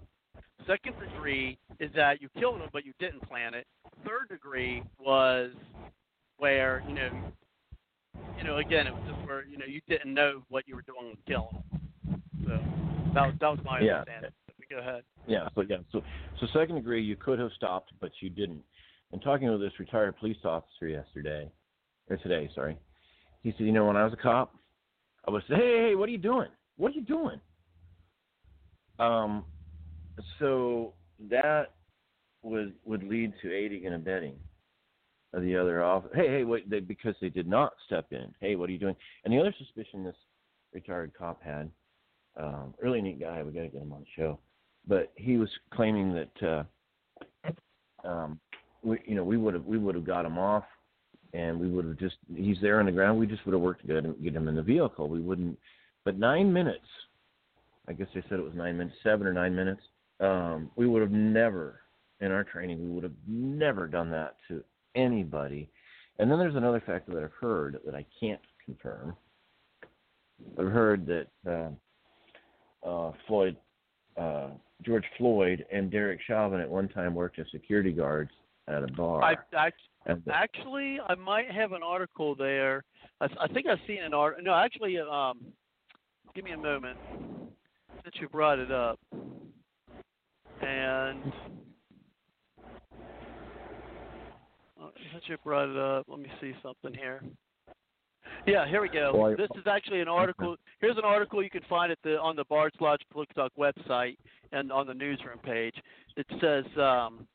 Second 0.67 0.95
degree 1.01 1.59
is 1.79 1.91
that 1.97 2.21
you 2.21 2.29
killed 2.39 2.61
him, 2.61 2.69
but 2.73 2.85
you 2.85 2.93
didn't 2.99 3.27
plan 3.29 3.55
it. 3.55 3.67
Third 4.07 4.29
degree 4.29 4.83
was 4.99 5.51
where 6.39 6.83
you 6.87 6.95
know, 6.95 7.11
you 8.39 8.45
know, 8.45 8.59
again, 8.59 8.87
it 8.87 8.95
was 8.95 9.03
just 9.09 9.27
where 9.27 9.45
you 9.47 9.59
know 9.59 9.67
you 9.67 9.81
didn't 9.89 10.13
know 10.13 10.43
what 10.49 10.69
you 10.69 10.75
were 10.75 10.83
doing 10.83 11.11
with 11.11 11.25
killing 11.27 11.63
him. 11.71 12.23
So 12.45 12.61
that 13.15 13.27
was 13.27 13.35
that 13.41 13.49
was 13.49 13.59
my 13.65 13.81
Yeah. 13.81 14.01
understanding. 14.01 14.33
Go 14.71 14.79
ahead. 14.79 15.03
Yeah, 15.27 15.49
so 15.57 15.63
yeah, 15.63 15.79
so 15.91 16.01
so 16.39 16.47
second 16.53 16.77
degree, 16.77 17.03
you 17.03 17.17
could 17.17 17.41
have 17.41 17.51
stopped, 17.57 17.93
but 18.01 18.13
you 18.21 18.31
didn't. 18.31 18.63
And 19.11 19.21
talking 19.21 19.51
with 19.51 19.61
this 19.61 19.73
retired 19.81 20.17
police 20.17 20.37
officer 20.45 20.87
yesterday, 20.87 21.51
or 22.09 22.17
today, 22.19 22.49
sorry, 22.55 22.79
he 23.43 23.51
said, 23.51 23.67
you 23.67 23.73
know, 23.73 23.87
when 23.87 23.97
I 23.97 24.05
was 24.05 24.13
a 24.13 24.17
cop, 24.17 24.55
I 25.27 25.33
would 25.33 25.43
say, 25.49 25.57
hey, 25.57 25.89
hey, 25.89 25.95
what 25.97 26.09
are 26.09 26.13
you 26.13 26.19
doing? 26.19 26.49
What 26.77 26.93
are 26.93 26.95
you 26.95 27.01
doing? 27.03 27.41
Um, 29.01 29.45
so 30.39 30.95
that 31.31 31.75
would 32.43 32.75
would 32.85 33.03
lead 33.03 33.33
to 33.43 33.53
aiding 33.53 33.87
and 33.87 33.95
abetting 33.95 34.37
of 35.33 35.43
the 35.43 35.57
other 35.57 35.83
officer. 35.83 36.15
Hey, 36.15 36.29
hey, 36.29 36.45
wait, 36.45 36.69
they, 36.69 36.81
because 36.81 37.15
they 37.21 37.29
did 37.29 37.47
not 37.47 37.73
step 37.87 38.07
in. 38.11 38.35
Hey, 38.41 38.57
what 38.57 38.69
are 38.69 38.73
you 38.73 38.79
doing? 38.79 38.97
And 39.25 39.33
the 39.33 39.39
other 39.39 39.55
suspicion 39.59 40.03
this 40.03 40.17
retired 40.73 41.13
cop 41.17 41.43
had, 41.43 41.71
um, 42.37 42.75
really 42.81 43.01
neat 43.01 43.21
guy. 43.21 43.43
We 43.43 43.53
got 43.53 43.61
to 43.61 43.69
get 43.69 43.83
him 43.83 43.93
on 43.93 44.01
the 44.01 44.07
show 44.17 44.39
but 44.87 45.13
he 45.17 45.37
was 45.37 45.49
claiming 45.73 46.13
that 46.13 46.67
uh 47.47 48.09
um 48.09 48.41
we 48.83 48.99
you 49.07 49.15
know 49.15 49.25
we 49.25 49.37
would 49.37 49.55
have 49.55 49.65
we 49.65 49.79
would 49.79 49.95
have 49.95 50.07
got 50.07 50.25
him 50.25 50.39
off 50.39 50.65
and 51.33 51.59
we 51.59 51.69
would 51.69 51.85
have 51.85 51.99
just 51.99 52.17
he's 52.35 52.57
there 52.61 52.81
on 52.81 52.87
the 52.87 52.93
ground 52.93 53.19
we 53.19 53.27
just 53.27 53.45
would 53.45 53.53
have 53.53 53.61
worked 53.61 53.87
to 53.87 53.87
get, 53.87 54.23
get 54.23 54.35
him 54.35 54.49
in 54.49 54.57
the 54.57 54.63
vehicle 54.63 55.09
we 55.09 55.21
wouldn't 55.21 55.59
but 56.05 56.19
nine 56.19 56.53
minutes 56.53 56.87
i 57.89 57.93
guess 57.93 58.09
they 58.15 58.23
said 58.29 58.39
it 58.39 58.45
was 58.45 58.55
nine 58.55 58.77
minutes 58.77 58.97
seven 59.03 59.27
or 59.27 59.33
nine 59.33 59.55
minutes 59.55 59.83
um 60.21 60.71
we 60.77 60.87
would 60.87 61.03
have 61.03 61.11
never 61.11 61.81
in 62.21 62.31
our 62.31 62.45
training 62.45 62.81
we 62.83 62.91
would 62.91 63.05
have 63.05 63.13
never 63.27 63.87
done 63.87 64.11
that 64.11 64.37
to 64.49 64.63
anybody 64.95 65.69
and 66.19 66.31
then 66.31 66.39
there's 66.39 66.57
another 66.57 66.83
factor 66.85 67.13
that 67.13 67.23
i've 67.23 67.33
heard 67.41 67.79
that 67.85 67.95
i 67.95 68.05
can't 68.19 68.41
confirm 68.65 69.17
i've 70.59 70.67
heard 70.67 71.07
that 71.07 71.27
uh 71.47 72.89
uh 72.89 73.13
floyd 73.27 73.57
uh 74.17 74.49
George 74.83 75.05
Floyd 75.19 75.65
and 75.73 75.91
Derek 75.91 76.21
Chauvin 76.27 76.61
at 76.61 76.69
one 76.69 76.89
time 76.89 77.15
worked 77.15 77.39
as 77.39 77.47
security 77.53 77.93
guards 77.93 78.31
at 78.69 78.83
a 78.83 78.87
bar. 78.87 79.23
I, 79.23 79.35
I 79.55 79.71
Actually, 80.33 80.99
I 81.09 81.15
might 81.15 81.51
have 81.51 81.73
an 81.73 81.83
article 81.83 82.35
there. 82.35 82.85
I, 83.21 83.27
I 83.39 83.49
think 83.49 83.67
I've 83.67 83.79
seen 83.87 84.03
an 84.03 84.15
article. 84.15 84.45
No, 84.45 84.55
actually, 84.55 84.99
um, 84.99 85.41
give 86.35 86.45
me 86.45 86.53
a 86.53 86.57
moment 86.57 86.99
since 88.03 88.15
you 88.19 88.29
brought 88.29 88.59
it 88.59 88.73
up. 88.73 88.99
And 90.63 91.33
Bishop 95.31 95.45
brought 95.45 95.69
it 95.69 95.77
up. 95.77 96.07
Let 96.09 96.19
me 96.19 96.29
see 96.41 96.53
something 96.63 96.95
here. 96.95 97.23
Yeah, 98.47 98.67
here 98.69 98.81
we 98.81 98.89
go. 98.89 99.35
This 99.37 99.51
is 99.57 99.67
actually 99.67 100.01
an 100.01 100.09
article. 100.09 100.57
Here's 100.81 100.97
an 100.97 101.05
article 101.05 101.43
you 101.43 101.51
can 101.51 101.63
find 101.69 101.93
at 101.93 101.99
the 102.03 102.19
on 102.19 102.37
the 102.37 102.45
Bard's 102.49 102.77
Lodge 102.81 103.03
Talk 103.35 103.53
website 103.59 104.17
and 104.53 104.73
on 104.73 104.87
the 104.87 104.95
newsroom 104.95 105.39
page. 105.39 105.75
It 106.17 106.27
says 106.41 106.65
um, 106.79 107.27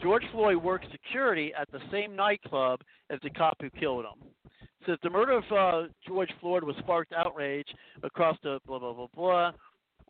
George 0.00 0.22
Floyd 0.32 0.56
worked 0.56 0.86
security 0.92 1.52
at 1.58 1.70
the 1.72 1.80
same 1.90 2.14
nightclub 2.14 2.80
as 3.10 3.18
the 3.22 3.30
cop 3.30 3.56
who 3.60 3.70
killed 3.70 4.04
him. 4.04 4.28
It 4.62 4.86
says 4.86 4.98
the 5.02 5.10
murder 5.10 5.38
of 5.38 5.44
uh, 5.52 5.88
George 6.06 6.30
Floyd 6.40 6.62
was 6.62 6.76
sparked 6.78 7.12
outrage 7.12 7.68
across 8.02 8.36
the 8.42 8.60
blah 8.66 8.78
blah 8.78 8.92
blah 8.92 9.08
blah. 9.14 9.52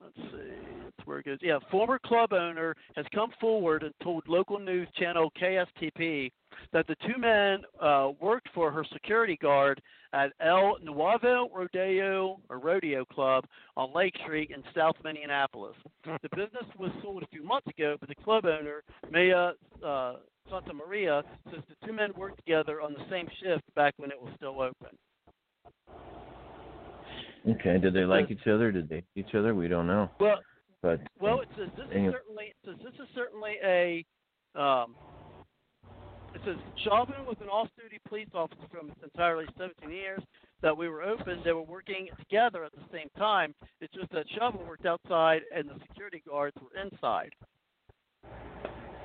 Let's 0.01 0.17
see, 0.17 0.80
that's 1.01 1.07
where 1.07 1.19
it 1.19 1.27
goes. 1.27 1.39
Yeah, 1.41 1.59
former 1.71 1.99
club 1.99 2.33
owner 2.33 2.75
has 2.97 3.07
come 3.15 3.31
forward 3.41 3.83
and 3.83 3.95
told 4.03 4.25
local 4.29 4.59
news 4.59 4.89
channel 4.99 5.33
KSTP 5.41 6.31
that 6.73 6.87
the 6.87 6.97
two 7.07 7.19
men 7.19 7.61
uh, 7.81 8.11
worked 8.21 8.49
for 8.55 8.71
her 8.71 8.85
security 8.93 9.39
guard 9.41 9.81
at 10.13 10.33
El 10.41 10.77
Nuevo 10.83 11.49
Rodeo 11.55 12.41
or 12.49 12.59
Rodeo 12.59 13.05
Club 13.05 13.45
on 13.77 13.95
Lake 13.95 14.15
Street 14.25 14.51
in 14.51 14.63
South 14.77 14.97
Minneapolis. 15.05 15.77
The 16.05 16.29
business 16.31 16.67
was 16.79 16.91
sold 17.03 17.23
a 17.23 17.27
few 17.29 17.45
months 17.45 17.69
ago, 17.69 17.97
but 18.01 18.09
the 18.09 18.15
club 18.17 18.45
owner, 18.45 18.83
Maya 19.11 19.53
uh, 19.87 20.17
Santa 20.51 20.75
Maria, 20.75 21.23
says 21.51 21.63
the 21.69 21.87
two 21.87 21.93
men 21.93 22.11
worked 22.17 22.39
together 22.39 22.83
on 22.83 22.93
the 22.93 23.05
same 23.09 23.29
shift 23.43 23.63
back 23.75 23.95
when 23.99 24.11
it 24.11 24.21
was 24.21 24.33
still 24.37 24.61
open. 24.61 24.99
Okay. 27.49 27.79
Did 27.79 27.95
they 27.95 28.05
like 28.05 28.31
each 28.31 28.47
other? 28.47 28.71
Did 28.71 28.89
they 28.89 28.97
hate 28.97 29.27
each 29.27 29.35
other? 29.35 29.55
We 29.55 29.69
don't 29.69 29.87
know. 29.87 30.11
Well, 30.19 30.39
But 30.83 31.01
Well, 31.21 31.41
it 31.41 31.49
says 31.57 31.69
this 31.77 31.87
is 31.87 31.93
Anyway. 31.93 32.13
certainly 32.13 32.55
says 32.65 32.75
this 32.83 32.95
is 32.95 33.09
certainly 33.15 33.57
a 33.65 34.05
um, 34.55 34.97
it 36.35 36.41
says 36.45 36.57
Chauvin 36.85 37.27
was 37.27 37.37
an 37.41 37.49
off-duty 37.49 37.99
police 38.09 38.29
officer 38.35 38.63
from 38.71 38.93
entirely 39.03 39.47
17 39.59 39.91
years 39.91 40.23
that 40.63 40.77
we 40.77 40.89
were 40.89 41.03
open. 41.03 41.41
They 41.45 41.53
were 41.53 41.63
working 41.63 42.09
together 42.19 42.65
at 42.65 42.73
the 42.73 42.85
same 42.93 43.09
time. 43.19 43.55
It's 43.81 43.93
just 43.93 44.11
that 44.13 44.27
Chauvin 44.39 44.67
worked 44.67 44.87
outside 44.87 45.43
and 45.55 45.69
the 45.69 45.75
security 45.89 46.23
guards 46.27 46.57
were 46.63 46.81
inside. 46.81 47.31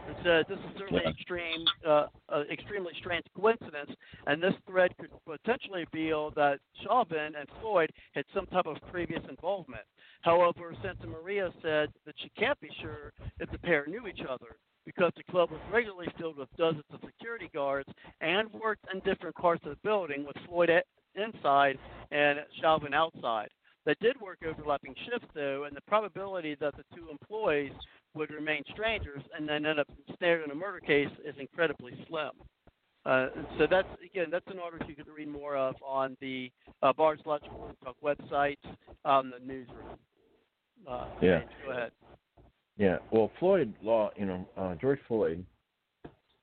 It 0.07 0.17
said 0.23 0.45
this 0.47 0.59
is 0.59 0.77
certainly 0.77 1.03
Yeah. 1.03 1.09
extreme, 1.09 1.65
uh, 1.83 2.07
uh, 2.29 2.43
extremely 2.49 2.93
strange 2.95 3.25
coincidence, 3.35 3.91
and 4.27 4.41
this 4.41 4.55
thread 4.67 4.95
could 4.97 5.11
potentially 5.25 5.85
reveal 5.91 6.31
that 6.31 6.59
Chauvin 6.83 7.35
and 7.35 7.49
Floyd 7.61 7.91
had 8.13 8.25
some 8.33 8.45
type 8.47 8.65
of 8.67 8.77
previous 8.91 9.23
involvement. 9.25 9.85
However, 10.21 10.73
Santamaria 10.81 11.51
said 11.61 11.91
that 12.05 12.15
she 12.19 12.29
can't 12.29 12.59
be 12.59 12.69
sure 12.81 13.13
if 13.39 13.49
the 13.51 13.59
pair 13.59 13.85
knew 13.87 14.07
each 14.07 14.21
other 14.21 14.57
because 14.85 15.11
the 15.15 15.23
club 15.23 15.49
was 15.51 15.61
regularly 15.71 16.07
filled 16.17 16.37
with 16.37 16.55
dozens 16.57 16.85
of 16.91 17.01
security 17.01 17.49
guards 17.53 17.89
and 18.21 18.51
worked 18.53 18.85
in 18.93 18.99
different 19.01 19.35
parts 19.35 19.63
of 19.65 19.71
the 19.71 19.75
building 19.77 20.23
with 20.25 20.37
Floyd 20.45 20.69
inside 21.15 21.79
and 22.11 22.39
Chauvin 22.61 22.93
outside. 22.93 23.49
They 23.85 23.95
did 24.01 24.19
work 24.19 24.39
overlapping 24.47 24.95
shifts, 25.05 25.27
though, 25.33 25.65
and 25.65 25.75
the 25.75 25.81
probability 25.81 26.55
that 26.59 26.75
the 26.75 26.83
two 26.95 27.09
employees 27.09 27.71
would 28.15 28.31
remain 28.31 28.63
strangers 28.71 29.21
and 29.37 29.47
then 29.47 29.65
end 29.65 29.79
up 29.79 29.87
snared 30.17 30.43
in 30.43 30.51
a 30.51 30.55
murder 30.55 30.79
case 30.79 31.09
is 31.23 31.35
incredibly 31.39 31.93
slim. 32.07 32.31
Uh, 33.05 33.27
so 33.59 33.67
that's 33.69 33.87
again, 34.03 34.27
that's 34.31 34.47
an 34.47 34.57
article 34.57 34.89
you 34.89 34.95
could 34.95 35.07
read 35.07 35.27
more 35.27 35.55
of 35.55 35.75
on 35.85 36.17
the 36.21 36.51
uh, 36.81 36.91
Bards 36.91 37.21
Logic 37.25 37.49
Talk 37.83 37.95
website 38.03 38.57
on 39.03 39.29
the 39.29 39.45
newsroom. 39.45 39.99
Uh, 40.87 41.07
Yeah. 41.21 41.39
page. 41.39 41.49
Go 41.65 41.71
ahead. 41.71 41.91
Yeah, 42.77 42.97
well, 43.11 43.31
Floyd 43.39 43.73
Law, 43.81 44.11
you 44.17 44.25
know, 44.25 44.45
uh, 44.57 44.75
George 44.75 44.99
Floyd. 45.07 45.45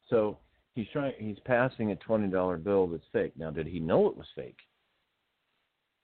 So 0.09 0.39
he's 0.74 0.86
trying. 0.93 1.14
He's 1.19 1.39
passing 1.44 1.90
a 1.90 1.97
twenty 1.97 2.28
dollar 2.28 2.59
bill 2.59 2.86
that's 2.86 3.02
fake. 3.12 3.32
Now, 3.36 3.51
did 3.51 3.66
he 3.66 3.81
know 3.81 4.06
it 4.06 4.16
was 4.16 4.27
fake? 4.36 4.59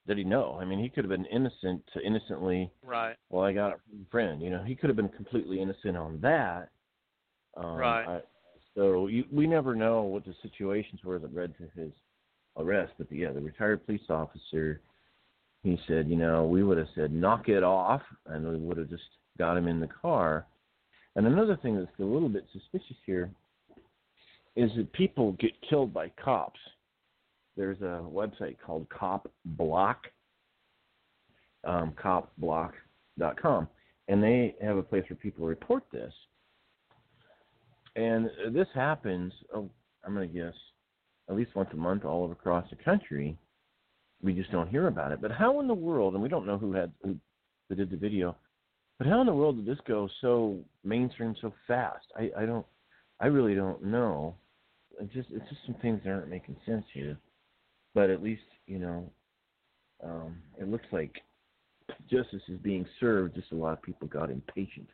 Did 0.09 0.17
he 0.17 0.23
know? 0.23 0.57
I 0.59 0.65
mean, 0.65 0.79
he 0.79 0.89
could 0.89 1.03
have 1.03 1.11
been 1.11 1.25
innocent 1.25 1.83
to 1.93 2.01
innocently. 2.01 2.71
Right. 2.83 3.15
Well, 3.29 3.43
I 3.43 3.53
got 3.53 3.73
it 3.73 3.79
from 3.87 4.01
a 4.01 4.09
friend. 4.09 4.41
You 4.41 4.49
know, 4.49 4.63
he 4.63 4.73
could 4.73 4.89
have 4.89 4.97
been 4.97 5.07
completely 5.09 5.61
innocent 5.61 5.95
on 5.95 6.19
that. 6.21 6.69
Um, 7.55 7.75
Right. 7.75 8.07
I, 8.07 8.21
so 8.73 9.05
you, 9.05 9.25
we 9.31 9.45
never 9.45 9.75
know 9.75 10.01
what 10.01 10.25
the 10.25 10.33
situations 10.41 11.01
were 11.03 11.19
that 11.19 11.35
led 11.35 11.53
to 11.59 11.79
his 11.79 11.91
arrest. 12.57 12.93
But 12.97 13.07
the, 13.09 13.17
yeah, 13.17 13.31
the 13.31 13.39
retired 13.39 13.85
police 13.85 14.01
officer, 14.09 14.81
he 15.61 15.79
said, 15.87 16.09
you 16.09 16.15
know, 16.15 16.47
we 16.47 16.63
would 16.63 16.79
have 16.79 16.87
said 16.95 17.13
knock 17.13 17.47
it 17.47 17.61
off, 17.61 18.01
and 18.25 18.49
we 18.49 18.57
would 18.57 18.77
have 18.77 18.89
just 18.89 19.03
got 19.37 19.57
him 19.57 19.67
in 19.67 19.79
the 19.79 19.89
car. 20.01 20.47
And 21.17 21.27
another 21.27 21.55
thing 21.61 21.77
that's 21.77 21.99
a 21.99 22.03
little 22.03 22.29
bit 22.29 22.45
suspicious 22.51 22.97
here 23.05 23.29
is 24.55 24.71
that 24.75 24.91
people 24.93 25.33
get 25.33 25.51
killed 25.69 25.93
by 25.93 26.11
cops. 26.23 26.59
There's 27.59 27.81
a 27.81 28.01
website 28.09 28.55
called 28.65 28.87
Cop 28.87 29.29
Block, 29.43 30.07
um, 31.65 31.93
copblock.com, 32.01 33.67
and 34.07 34.23
they 34.23 34.55
have 34.61 34.77
a 34.77 34.81
place 34.81 35.03
where 35.09 35.17
people 35.17 35.45
report 35.45 35.83
this. 35.91 36.13
And 37.97 38.29
this 38.53 38.69
happens, 38.73 39.33
oh, 39.53 39.69
I'm 40.05 40.13
going 40.13 40.29
to 40.29 40.33
guess, 40.33 40.53
at 41.29 41.35
least 41.35 41.53
once 41.53 41.67
a 41.73 41.75
month 41.75 42.05
all 42.05 42.23
over 42.23 42.31
across 42.31 42.63
the 42.69 42.77
country. 42.77 43.37
We 44.23 44.31
just 44.31 44.53
don't 44.53 44.69
hear 44.69 44.87
about 44.87 45.11
it. 45.11 45.21
But 45.21 45.31
how 45.31 45.59
in 45.59 45.67
the 45.67 45.73
world, 45.73 46.13
and 46.13 46.23
we 46.23 46.29
don't 46.29 46.47
know 46.47 46.57
who 46.57 46.71
had 46.71 46.93
who 47.03 47.17
did 47.75 47.91
the 47.91 47.97
video, 47.97 48.37
but 48.97 49.07
how 49.07 49.19
in 49.19 49.27
the 49.27 49.33
world 49.33 49.57
did 49.57 49.65
this 49.65 49.83
go 49.85 50.07
so 50.21 50.59
mainstream 50.85 51.35
so 51.41 51.53
fast? 51.67 52.05
I, 52.17 52.31
I 52.37 52.45
don't, 52.45 52.65
I 53.19 53.25
really 53.27 53.53
don't 53.53 53.83
know. 53.83 54.35
It 55.01 55.11
just 55.11 55.27
it's 55.33 55.49
just 55.49 55.65
some 55.65 55.75
things 55.81 55.99
that 56.05 56.11
aren't 56.11 56.29
making 56.29 56.55
sense 56.65 56.85
here. 56.93 57.17
But 57.93 58.09
at 58.09 58.23
least 58.23 58.43
you 58.67 58.79
know, 58.79 59.11
um, 60.03 60.37
it 60.59 60.69
looks 60.69 60.85
like 60.91 61.13
justice 62.09 62.43
is 62.47 62.59
being 62.61 62.85
served. 62.99 63.35
Just 63.35 63.51
a 63.51 63.55
lot 63.55 63.73
of 63.73 63.81
people 63.81 64.07
got 64.07 64.29
impatient, 64.29 64.89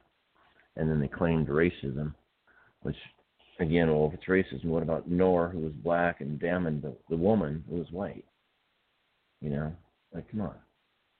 and 0.77 0.89
then 0.89 0.99
they 0.99 1.07
claimed 1.07 1.47
racism, 1.47 2.13
which 2.81 2.95
again, 3.59 3.89
well, 3.89 4.11
if 4.11 4.13
it's 4.13 4.25
racism, 4.25 4.65
what 4.65 4.83
about 4.83 5.09
Noor, 5.09 5.49
who 5.49 5.59
was 5.59 5.73
black, 5.73 6.21
and 6.21 6.39
Damond 6.39 6.81
the 6.81 6.95
the 7.09 7.17
woman 7.17 7.63
who 7.69 7.77
was 7.77 7.91
white? 7.91 8.25
You 9.41 9.49
know, 9.49 9.73
like 10.13 10.29
come 10.31 10.41
on, 10.41 10.55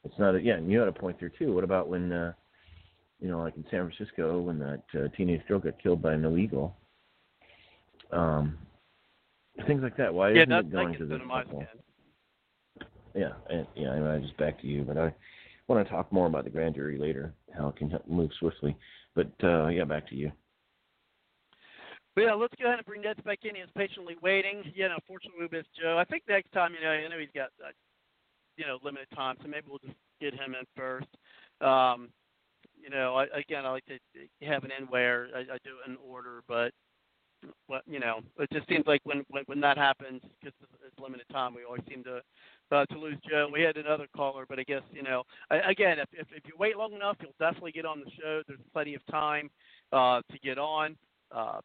it's 0.03 0.17
not. 0.17 0.35
A, 0.35 0.41
yeah, 0.41 0.55
and 0.55 0.71
you 0.71 0.79
had 0.79 0.87
a 0.87 0.93
point 0.93 1.17
there 1.19 1.29
too. 1.29 1.53
What 1.53 1.63
about 1.63 1.89
when, 1.89 2.11
uh, 2.11 2.33
you 3.19 3.27
know, 3.27 3.39
like 3.39 3.57
in 3.57 3.65
San 3.69 3.89
Francisco, 3.89 4.39
when 4.39 4.59
that 4.59 4.83
uh, 4.93 5.07
teenage 5.15 5.45
girl 5.47 5.59
got 5.59 5.81
killed 5.81 6.01
by 6.01 6.13
an 6.13 6.25
illegal? 6.25 6.75
Um, 8.11 8.57
things 9.67 9.81
like 9.81 9.97
that. 9.97 10.13
Why 10.13 10.31
yeah, 10.31 10.43
isn't 10.43 10.51
it 10.51 10.71
going 10.71 10.97
to 10.97 11.05
the 11.05 11.15
level? 11.15 11.65
Yeah, 13.13 13.33
and, 13.49 13.65
yeah. 13.75 13.93
Anyway, 13.93 14.21
just 14.21 14.37
back 14.37 14.59
to 14.61 14.67
you, 14.67 14.83
but 14.83 14.97
I 14.97 15.13
want 15.67 15.85
to 15.85 15.91
talk 15.91 16.11
more 16.11 16.27
about 16.27 16.43
the 16.43 16.49
grand 16.49 16.75
jury 16.75 16.97
later, 16.97 17.33
how 17.55 17.69
it 17.69 17.77
can 17.77 17.89
help 17.89 18.07
move 18.07 18.31
swiftly. 18.39 18.75
But 19.15 19.31
uh, 19.43 19.67
yeah, 19.67 19.85
back 19.85 20.07
to 20.09 20.15
you. 20.15 20.31
But 22.15 22.21
yeah, 22.21 22.33
let's 22.33 22.53
go 22.59 22.67
ahead 22.67 22.79
and 22.79 22.85
bring 22.85 23.01
Ned 23.01 23.21
back 23.23 23.39
in. 23.43 23.55
He's 23.55 23.65
patiently 23.75 24.15
waiting. 24.21 24.63
You 24.73 24.87
know, 24.87 24.97
fortunately 25.07 25.47
we 25.51 25.57
missed 25.57 25.69
Joe. 25.81 25.97
I 25.97 26.05
think 26.05 26.23
next 26.29 26.51
time, 26.53 26.73
you 26.73 26.85
know, 26.85 26.91
I 26.91 27.07
know 27.09 27.19
he's 27.19 27.29
got, 27.35 27.49
uh, 27.63 27.71
you 28.57 28.65
know, 28.65 28.79
limited 28.83 29.07
time, 29.13 29.35
so 29.41 29.49
maybe 29.49 29.65
we'll 29.67 29.79
just 29.79 29.97
get 30.21 30.33
him 30.33 30.55
in 30.55 30.65
first. 30.77 31.07
Um, 31.59 32.09
you 32.81 32.89
know, 32.89 33.15
I, 33.15 33.25
again, 33.37 33.65
I 33.65 33.71
like 33.71 33.85
to 33.87 33.97
have 34.45 34.63
an 34.63 34.71
in 34.77 34.85
where 34.87 35.27
I, 35.35 35.39
I 35.39 35.57
do 35.63 35.75
it 35.85 35.89
in 35.89 35.97
order, 36.07 36.41
but 36.47 36.71
you 37.87 37.99
know, 37.99 38.19
it 38.39 38.49
just 38.51 38.67
seems 38.67 38.85
like 38.85 39.01
when 39.03 39.23
when, 39.29 39.43
when 39.45 39.59
that 39.61 39.77
happens, 39.77 40.21
because 40.39 40.53
it's 40.85 40.99
limited 40.99 41.25
time, 41.31 41.53
we 41.53 41.63
always 41.63 41.81
seem 41.89 42.03
to 42.03 42.21
uh, 42.71 42.85
to 42.85 42.99
lose 42.99 43.17
Joe. 43.29 43.49
We 43.51 43.61
had 43.61 43.77
another 43.77 44.07
caller, 44.15 44.45
but 44.47 44.59
I 44.59 44.63
guess 44.63 44.81
you 44.91 45.03
know, 45.03 45.23
I, 45.49 45.57
again, 45.69 45.99
if, 45.99 46.09
if 46.13 46.27
if 46.35 46.43
you 46.45 46.53
wait 46.57 46.77
long 46.77 46.93
enough, 46.93 47.17
you'll 47.21 47.31
definitely 47.39 47.71
get 47.71 47.85
on 47.85 47.99
the 47.99 48.11
show. 48.19 48.41
There's 48.47 48.59
plenty 48.73 48.95
of 48.95 49.05
time 49.07 49.49
uh, 49.91 50.21
to 50.31 50.39
get 50.43 50.57
on. 50.57 50.95
Uh, 51.31 51.59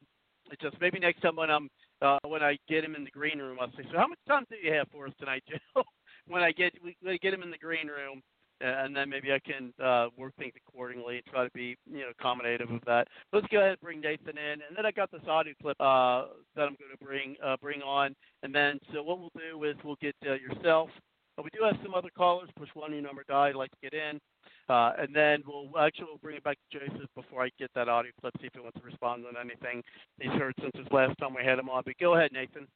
it's 0.51 0.63
just 0.63 0.77
maybe 0.81 0.99
next 0.99 1.21
time 1.21 1.37
when 1.37 1.51
I'm 1.51 1.69
uh, 2.03 2.19
when 2.27 2.43
I 2.43 2.59
get 2.69 2.85
him 2.85 2.95
in 2.95 3.05
the 3.05 3.11
green 3.11 3.39
room, 3.39 3.59
I'll 3.61 3.71
say, 3.73 3.85
"So 3.91 3.99
how 3.99 4.09
much 4.09 4.19
time 4.27 4.45
do 4.51 4.57
you 4.57 4.73
have 4.75 4.89
for 4.91 5.07
us 5.07 5.13
tonight, 5.19 5.43
Joe?" 5.49 5.83
when 6.27 6.43
I 6.43 6.53
get 6.53 6.73
we, 6.83 6.97
we 7.05 7.19
get 7.19 7.35
him 7.35 7.43
in 7.43 7.51
the 7.51 7.59
green 7.59 7.89
room, 7.89 8.23
and 8.61 8.95
then 8.95 9.09
maybe 9.09 9.33
I 9.33 9.39
can 9.39 9.73
uh, 9.83 10.09
work 10.17 10.35
things 10.37 10.53
accordingly 10.57 11.17
and 11.17 11.27
try 11.27 11.45
to 11.45 11.51
be 11.53 11.77
you 11.91 12.01
know 12.01 12.13
accommodative 12.19 12.75
of 12.75 12.83
that. 12.87 13.09
Let's 13.33 13.47
go 13.49 13.59
ahead 13.59 13.71
and 13.73 13.81
bring 13.81 14.01
Nathan 14.01 14.39
in, 14.39 14.61
and 14.67 14.77
then 14.77 14.87
I 14.87 14.91
got 14.91 15.11
this 15.11 15.27
audio 15.29 15.55
clip 15.61 15.81
uh, 15.81 16.27
that 16.57 16.63
I'm 16.63 16.77
going 16.77 16.93
to 16.93 17.05
bring 17.05 17.37
uh, 17.45 17.57
bring 17.61 17.83
on, 17.83 18.15
and 18.43 18.55
then 18.55 18.79
so 18.93 19.03
what 19.03 19.19
we'll 19.19 19.33
do 19.35 19.65
is 19.65 19.77
we'll 19.85 19.97
get 20.01 20.15
uh, 20.27 20.35
yourself. 20.35 20.91
But 21.37 21.45
we 21.45 21.51
do 21.59 21.65
have 21.65 21.77
some 21.83 21.95
other 21.95 22.11
callers. 22.17 22.51
Push 22.57 22.69
one, 22.75 22.93
your 22.93 23.03
number 23.03 23.25
died. 23.27 23.55
Like 23.55 23.71
to 23.71 23.91
get 23.91 23.95
in. 23.95 24.21
Uh, 24.69 24.93
and 24.99 25.15
then 25.15 25.43
we'll 25.47 25.71
actually 25.79 26.07
we'll 26.07 26.19
bring 26.19 26.37
it 26.37 26.45
back 26.45 26.57
to 26.71 26.79
Joseph 26.79 27.09
before 27.17 27.43
I 27.43 27.51
get 27.59 27.71
that 27.75 27.89
audio 27.89 28.13
clip, 28.21 28.35
see 28.41 28.47
if 28.47 28.53
he 28.55 28.61
wants 28.61 28.79
to 28.79 28.87
respond 28.87 29.25
on 29.27 29.35
anything 29.37 29.83
he's 30.21 30.31
heard 30.33 30.55
since 30.61 30.71
his 30.77 30.87
last 30.93 31.19
time 31.19 31.35
we 31.35 31.45
had 31.45 31.59
him 31.59 31.69
on. 31.69 31.83
But 31.85 31.99
go 31.99 32.15
ahead, 32.15 32.31
Nathan. 32.33 32.69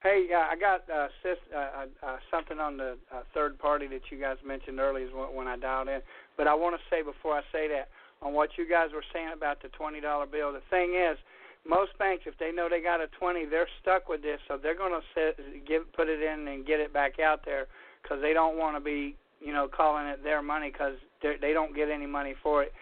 Hey, 0.00 0.28
uh, 0.32 0.46
I 0.46 0.54
got 0.54 0.88
uh, 0.88 1.08
sis, 1.24 1.38
uh, 1.50 1.86
uh, 2.06 2.16
something 2.30 2.60
on 2.60 2.76
the 2.76 2.96
uh, 3.12 3.22
third 3.34 3.58
party 3.58 3.88
that 3.88 4.02
you 4.12 4.20
guys 4.20 4.36
mentioned 4.46 4.78
earlier 4.78 5.08
when, 5.08 5.48
I 5.48 5.56
dialed 5.56 5.88
in. 5.88 6.00
But 6.36 6.46
I 6.46 6.54
want 6.54 6.76
to 6.78 6.82
say 6.88 7.02
before 7.02 7.34
I 7.34 7.42
say 7.50 7.66
that, 7.68 7.88
on 8.22 8.32
what 8.32 8.50
you 8.56 8.68
guys 8.68 8.90
were 8.94 9.02
saying 9.12 9.30
about 9.34 9.60
the 9.60 9.68
twenty 9.68 10.00
dollar 10.00 10.26
bill, 10.26 10.52
the 10.52 10.62
thing 10.70 10.94
is, 10.94 11.18
most 11.66 11.98
banks, 11.98 12.24
if 12.26 12.38
they 12.38 12.52
know 12.52 12.68
they 12.70 12.80
got 12.80 13.00
a 13.00 13.08
20, 13.18 13.46
they're 13.46 13.68
stuck 13.82 14.08
with 14.08 14.22
this, 14.22 14.38
so 14.46 14.56
they're 14.56 14.76
going 14.76 14.92
to 14.94 15.32
give, 15.66 15.92
put 15.92 16.08
it 16.08 16.22
in 16.22 16.46
and 16.46 16.64
get 16.64 16.80
it 16.80 16.92
back 16.92 17.18
out 17.18 17.44
there 17.44 17.66
because 18.02 18.22
they 18.22 18.32
don't 18.32 18.56
want 18.56 18.76
to 18.76 18.80
be, 18.80 19.16
you 19.40 19.52
know, 19.52 19.68
calling 19.68 20.06
it 20.06 20.22
their 20.22 20.42
money 20.42 20.70
because 20.70 20.94
they 21.22 21.52
don't 21.52 21.74
get 21.74 21.90
any 21.90 22.06
money 22.06 22.34
for 22.42 22.62
it. 22.62 22.72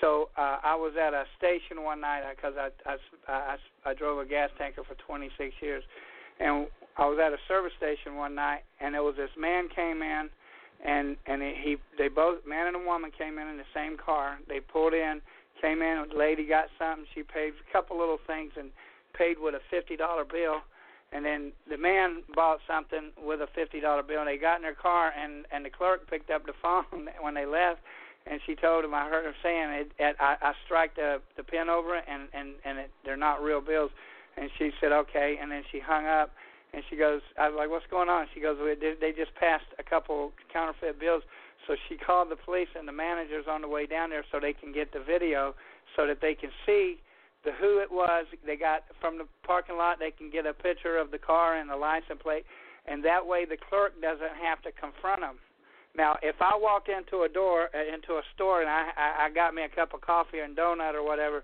So 0.00 0.30
uh, 0.38 0.58
I 0.62 0.74
was 0.74 0.94
at 0.96 1.12
a 1.12 1.24
station 1.36 1.82
one 1.82 2.00
night 2.00 2.22
because 2.34 2.54
I, 2.56 2.70
I, 2.88 2.96
I 3.28 3.56
I 3.84 3.94
drove 3.94 4.18
a 4.18 4.24
gas 4.24 4.50
tanker 4.56 4.82
for 4.84 4.94
26 5.06 5.54
years, 5.60 5.82
and 6.40 6.66
I 6.96 7.06
was 7.06 7.18
at 7.24 7.32
a 7.32 7.38
service 7.46 7.72
station 7.76 8.16
one 8.16 8.34
night, 8.34 8.62
and 8.80 8.94
there 8.94 9.02
was 9.02 9.14
this 9.16 9.30
man 9.38 9.68
came 9.68 10.02
in, 10.02 10.28
and 10.84 11.16
and 11.26 11.42
he 11.42 11.76
they 11.98 12.08
both 12.08 12.46
man 12.46 12.66
and 12.66 12.76
a 12.76 12.84
woman 12.84 13.10
came 13.16 13.38
in 13.38 13.46
in 13.48 13.56
the 13.56 13.70
same 13.74 13.96
car. 13.96 14.38
They 14.48 14.60
pulled 14.60 14.94
in 14.94 15.20
Came 15.60 15.82
in, 15.82 16.06
the 16.08 16.16
lady 16.16 16.46
got 16.46 16.68
something. 16.78 17.04
She 17.14 17.22
paid 17.22 17.52
a 17.52 17.72
couple 17.72 17.98
little 17.98 18.18
things 18.26 18.52
and 18.56 18.70
paid 19.12 19.38
with 19.38 19.54
a 19.54 19.60
fifty 19.70 19.96
dollar 19.96 20.24
bill. 20.24 20.62
And 21.12 21.24
then 21.24 21.52
the 21.68 21.76
man 21.76 22.22
bought 22.34 22.60
something 22.66 23.10
with 23.22 23.40
a 23.40 23.48
fifty 23.54 23.78
dollar 23.80 24.02
bill. 24.02 24.20
And 24.20 24.28
they 24.28 24.38
got 24.38 24.56
in 24.56 24.62
their 24.62 24.74
car, 24.74 25.12
and 25.12 25.44
and 25.52 25.64
the 25.64 25.70
clerk 25.70 26.08
picked 26.08 26.30
up 26.30 26.46
the 26.46 26.54
phone 26.62 27.08
when 27.20 27.34
they 27.34 27.44
left, 27.44 27.80
and 28.26 28.40
she 28.46 28.54
told 28.54 28.84
him. 28.84 28.94
I 28.94 29.08
heard 29.08 29.26
her 29.26 29.34
saying, 29.42 29.70
it, 29.70 29.92
it, 29.98 30.16
"I 30.18 30.36
I 30.40 30.52
strike 30.64 30.96
the 30.96 31.20
the 31.36 31.44
pin 31.44 31.68
over 31.68 31.96
it, 31.96 32.04
and 32.08 32.28
and 32.32 32.54
and 32.64 32.78
it, 32.78 32.90
they're 33.04 33.18
not 33.18 33.42
real 33.42 33.60
bills." 33.60 33.90
And 34.36 34.50
she 34.58 34.70
said, 34.80 34.92
"Okay." 34.92 35.38
And 35.40 35.50
then 35.50 35.62
she 35.70 35.80
hung 35.80 36.06
up, 36.06 36.30
and 36.72 36.82
she 36.88 36.96
goes, 36.96 37.20
"I 37.38 37.48
was 37.48 37.56
like, 37.56 37.70
what's 37.70 37.86
going 37.90 38.08
on?" 38.08 38.26
She 38.34 38.40
goes, 38.40 38.56
"They 38.58 38.94
they 38.94 39.12
just 39.12 39.34
passed 39.34 39.66
a 39.78 39.82
couple 39.82 40.32
counterfeit 40.52 40.98
bills." 40.98 41.22
So 41.66 41.76
she 41.88 41.96
called 41.96 42.30
the 42.30 42.36
police 42.36 42.68
and 42.74 42.88
the 42.88 42.92
managers 42.92 43.46
on 43.48 43.60
the 43.60 43.68
way 43.68 43.86
down 43.86 44.10
there 44.10 44.24
so 44.32 44.40
they 44.40 44.54
can 44.54 44.72
get 44.72 44.92
the 44.92 45.00
video 45.00 45.54
so 45.94 46.06
that 46.06 46.20
they 46.20 46.34
can 46.34 46.50
see 46.64 47.00
the 47.44 47.52
who 47.52 47.78
it 47.78 47.90
was. 47.90 48.26
They 48.44 48.56
got 48.56 48.84
from 49.00 49.18
the 49.18 49.26
parking 49.44 49.76
lot. 49.76 49.98
They 49.98 50.10
can 50.10 50.30
get 50.30 50.46
a 50.46 50.54
picture 50.54 50.96
of 50.98 51.10
the 51.10 51.18
car 51.18 51.56
and 51.56 51.68
the 51.68 51.76
license 51.76 52.20
plate, 52.22 52.44
and 52.86 53.04
that 53.04 53.24
way 53.26 53.44
the 53.44 53.56
clerk 53.56 54.00
doesn't 54.00 54.36
have 54.40 54.62
to 54.62 54.72
confront 54.72 55.20
them. 55.20 55.36
Now, 55.96 56.16
if 56.22 56.36
I 56.40 56.56
walked 56.56 56.88
into 56.88 57.22
a 57.22 57.28
door 57.28 57.68
uh, 57.74 57.94
into 57.94 58.14
a 58.14 58.22
store 58.34 58.60
and 58.60 58.70
I 58.70 58.90
I 58.96 59.30
got 59.30 59.54
me 59.54 59.62
a 59.62 59.68
cup 59.68 59.92
of 59.92 60.00
coffee 60.00 60.38
and 60.38 60.56
donut 60.56 60.94
or 60.94 61.02
whatever, 61.02 61.42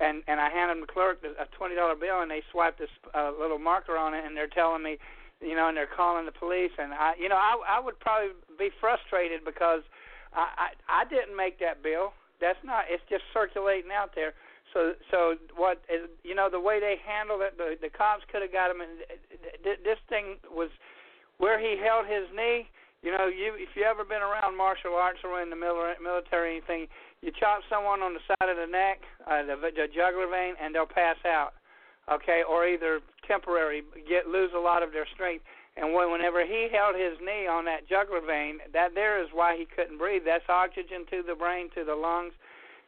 and 0.00 0.22
and 0.26 0.40
I 0.40 0.50
handed 0.50 0.82
the 0.82 0.86
clerk 0.86 1.22
a 1.24 1.46
twenty 1.56 1.74
dollar 1.74 1.94
bill 1.94 2.20
and 2.22 2.30
they 2.30 2.42
swiped 2.50 2.78
this 2.78 2.90
uh, 3.14 3.32
little 3.38 3.58
marker 3.58 3.96
on 3.96 4.14
it 4.14 4.24
and 4.24 4.36
they're 4.36 4.48
telling 4.48 4.82
me 4.82 4.98
you 5.40 5.54
know, 5.54 5.68
and 5.68 5.76
they're 5.76 5.86
calling 5.86 6.26
the 6.26 6.34
police, 6.34 6.72
and 6.78 6.92
I, 6.92 7.14
you 7.18 7.28
know, 7.28 7.38
I 7.38 7.78
I 7.78 7.80
would 7.80 7.98
probably 8.00 8.34
be 8.58 8.70
frustrated 8.80 9.44
because 9.44 9.82
I 10.34 10.74
I, 10.90 11.02
I 11.02 11.04
didn't 11.06 11.36
make 11.36 11.58
that 11.60 11.82
bill. 11.82 12.12
That's 12.40 12.58
not. 12.64 12.90
It's 12.90 13.02
just 13.08 13.22
circulating 13.32 13.90
out 13.94 14.14
there. 14.14 14.34
So 14.74 14.94
so 15.10 15.38
what 15.54 15.78
is 15.86 16.10
you 16.24 16.34
know 16.34 16.50
the 16.50 16.60
way 16.60 16.80
they 16.80 16.96
handled 16.98 17.42
it, 17.42 17.56
the 17.56 17.78
the 17.80 17.90
cops 17.90 18.26
could 18.30 18.42
have 18.42 18.52
got 18.52 18.70
him. 18.70 18.82
And 18.82 18.98
this 19.62 19.98
thing 20.08 20.42
was 20.50 20.70
where 21.38 21.58
he 21.58 21.78
held 21.78 22.06
his 22.06 22.26
knee. 22.34 22.66
You 23.02 23.14
know, 23.14 23.30
you 23.30 23.54
if 23.54 23.78
you 23.78 23.86
ever 23.86 24.02
been 24.02 24.26
around 24.26 24.58
martial 24.58 24.98
arts 24.98 25.22
or 25.22 25.40
in 25.40 25.50
the 25.50 25.56
military 25.56 25.94
or 26.02 26.50
anything, 26.50 26.90
you 27.22 27.32
chop 27.38 27.60
someone 27.68 28.00
on 28.00 28.14
the 28.14 28.22
side 28.26 28.48
of 28.48 28.56
the 28.56 28.70
neck, 28.70 29.02
uh, 29.26 29.42
the, 29.42 29.56
the 29.56 29.86
jugular 29.88 30.28
vein, 30.28 30.54
and 30.60 30.74
they'll 30.74 30.86
pass 30.86 31.16
out 31.26 31.54
okay, 32.12 32.42
or 32.48 32.66
either 32.66 33.00
temporary 33.26 33.82
get 34.08 34.26
lose 34.26 34.50
a 34.56 34.60
lot 34.60 34.82
of 34.82 34.92
their 34.92 35.06
strength. 35.14 35.44
And 35.76 35.94
when, 35.94 36.10
whenever 36.10 36.44
he 36.44 36.68
held 36.72 36.96
his 36.96 37.14
knee 37.22 37.46
on 37.46 37.64
that 37.66 37.88
jugular 37.88 38.24
vein, 38.24 38.58
that 38.72 38.94
there 38.94 39.22
is 39.22 39.28
why 39.32 39.56
he 39.56 39.64
couldn't 39.64 39.98
breathe. 39.98 40.22
That's 40.24 40.48
oxygen 40.48 41.06
to 41.10 41.22
the 41.22 41.34
brain, 41.34 41.70
to 41.76 41.84
the 41.84 41.94
lungs, 41.94 42.32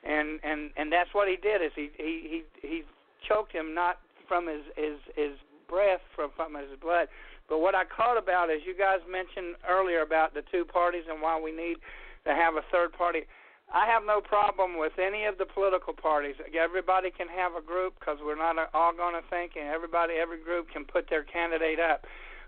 and 0.02 0.40
and 0.42 0.70
and 0.76 0.90
that's 0.92 1.10
what 1.12 1.28
he 1.28 1.36
did. 1.36 1.62
Is 1.62 1.72
he 1.76 1.90
he 1.96 2.42
he 2.62 2.66
he 2.66 2.82
choked 3.28 3.52
him 3.52 3.74
not 3.74 4.00
from 4.26 4.48
his 4.48 4.64
his 4.76 4.98
his 5.14 5.32
breath, 5.68 6.00
from 6.16 6.30
from 6.34 6.54
his 6.54 6.78
blood. 6.80 7.08
But 7.48 7.58
what 7.58 7.74
I 7.74 7.82
caught 7.84 8.16
about 8.16 8.50
is 8.50 8.62
you 8.64 8.74
guys 8.74 9.00
mentioned 9.10 9.56
earlier 9.68 10.02
about 10.02 10.34
the 10.34 10.42
two 10.50 10.64
parties 10.64 11.04
and 11.10 11.20
why 11.20 11.38
we 11.38 11.50
need 11.50 11.76
to 12.24 12.34
have 12.34 12.54
a 12.54 12.62
third 12.70 12.92
party. 12.92 13.22
I 13.72 13.86
have 13.86 14.02
no 14.04 14.20
problem 14.20 14.78
with 14.78 14.98
any 14.98 15.26
of 15.26 15.38
the 15.38 15.46
political 15.46 15.94
parties. 15.94 16.34
Everybody 16.58 17.10
can 17.10 17.28
have 17.28 17.54
a 17.54 17.62
group 17.62 17.94
because 17.98 18.18
we're 18.18 18.38
not 18.38 18.56
all 18.74 18.92
going 18.92 19.14
to 19.14 19.22
think, 19.30 19.52
and 19.54 19.68
everybody, 19.68 20.14
every 20.14 20.42
group 20.42 20.70
can 20.70 20.84
put 20.84 21.08
their 21.08 21.22
candidate 21.22 21.78
up. 21.78 22.04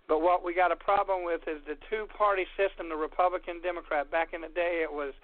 But 0.09 0.21
what 0.21 0.43
we 0.43 0.53
got 0.53 0.73
a 0.73 0.77
problem 0.77 1.25
with 1.25 1.47
is 1.47 1.63
the 1.67 1.79
two-party 1.89 2.47
system, 2.59 2.89
the 2.89 2.97
Republican 2.97 3.63
Democrat. 3.63 4.11
Back 4.11 4.35
in 4.35 4.41
the 4.41 4.49
day, 4.49 4.83
it 4.83 4.93
was 4.93 5.15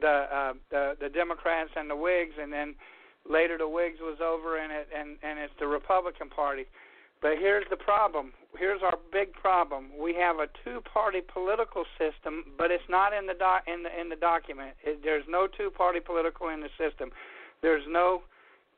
the 0.00 0.24
uh, 0.32 0.52
the 0.70 0.96
the 0.98 1.10
Democrats 1.10 1.70
and 1.76 1.90
the 1.90 1.96
Whigs, 1.96 2.34
and 2.40 2.50
then 2.50 2.74
later 3.28 3.58
the 3.58 3.68
Whigs 3.68 4.00
was 4.00 4.18
over, 4.24 4.56
and 4.56 4.72
it 4.72 4.88
and 4.96 5.18
and 5.22 5.38
it's 5.38 5.52
the 5.60 5.66
Republican 5.66 6.30
Party. 6.30 6.64
But 7.20 7.36
here's 7.38 7.68
the 7.68 7.76
problem. 7.76 8.32
Here's 8.58 8.82
our 8.82 8.98
big 9.10 9.32
problem. 9.32 9.88
We 9.98 10.14
have 10.14 10.36
a 10.36 10.46
two-party 10.64 11.22
political 11.32 11.84
system, 11.98 12.44
but 12.58 12.70
it's 12.70 12.84
not 12.88 13.12
in 13.12 13.26
the 13.26 13.34
doc 13.34 13.64
in 13.66 13.82
the 13.82 13.88
in 13.98 14.08
the 14.08 14.16
document. 14.16 14.76
It, 14.84 15.00
there's 15.02 15.24
no 15.28 15.46
two-party 15.46 16.00
political 16.00 16.48
in 16.50 16.60
the 16.60 16.68
system. 16.76 17.10
There's 17.62 17.84
no 17.88 18.22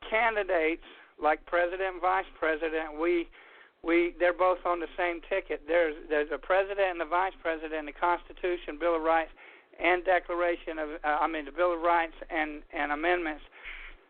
candidates 0.09 0.87
like 1.21 1.45
president 1.47 1.99
and 1.99 2.01
vice 2.01 2.29
president. 2.39 2.99
We 3.01 3.27
we 3.83 4.15
they're 4.19 4.33
both 4.33 4.63
on 4.65 4.79
the 4.79 4.91
same 4.97 5.21
ticket. 5.29 5.63
There's 5.67 5.97
there's 6.09 6.31
a 6.33 6.39
president 6.39 6.95
and 6.95 7.01
the 7.01 7.11
vice 7.11 7.35
president, 7.43 7.87
the 7.87 7.99
Constitution, 7.99 8.79
Bill 8.79 8.95
of 8.97 9.03
Rights, 9.03 9.33
and 9.83 10.05
Declaration 10.05 10.79
of 10.79 10.89
uh, 11.03 11.19
I 11.21 11.27
mean 11.27 11.47
the 11.47 11.53
Bill 11.53 11.75
of 11.75 11.81
Rights 11.81 12.15
and 12.31 12.63
and 12.73 12.93
amendments, 12.93 13.43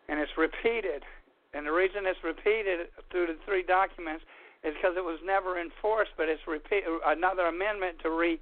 and 0.09 0.19
it's 0.19 0.37
repeated 0.37 1.01
and 1.55 1.65
the 1.65 1.71
reason 1.71 2.03
it's 2.03 2.19
repeated 2.21 2.91
through 3.09 3.27
the 3.27 3.37
three 3.47 3.63
documents 3.63 4.23
is 4.65 4.73
because 4.73 4.97
it 4.97 5.05
was 5.05 5.19
never 5.23 5.61
enforced, 5.61 6.11
but 6.17 6.27
it's 6.27 6.41
repeat 6.47 6.83
another 7.05 7.45
amendment 7.45 7.99
to 8.01 8.09
re 8.09 8.39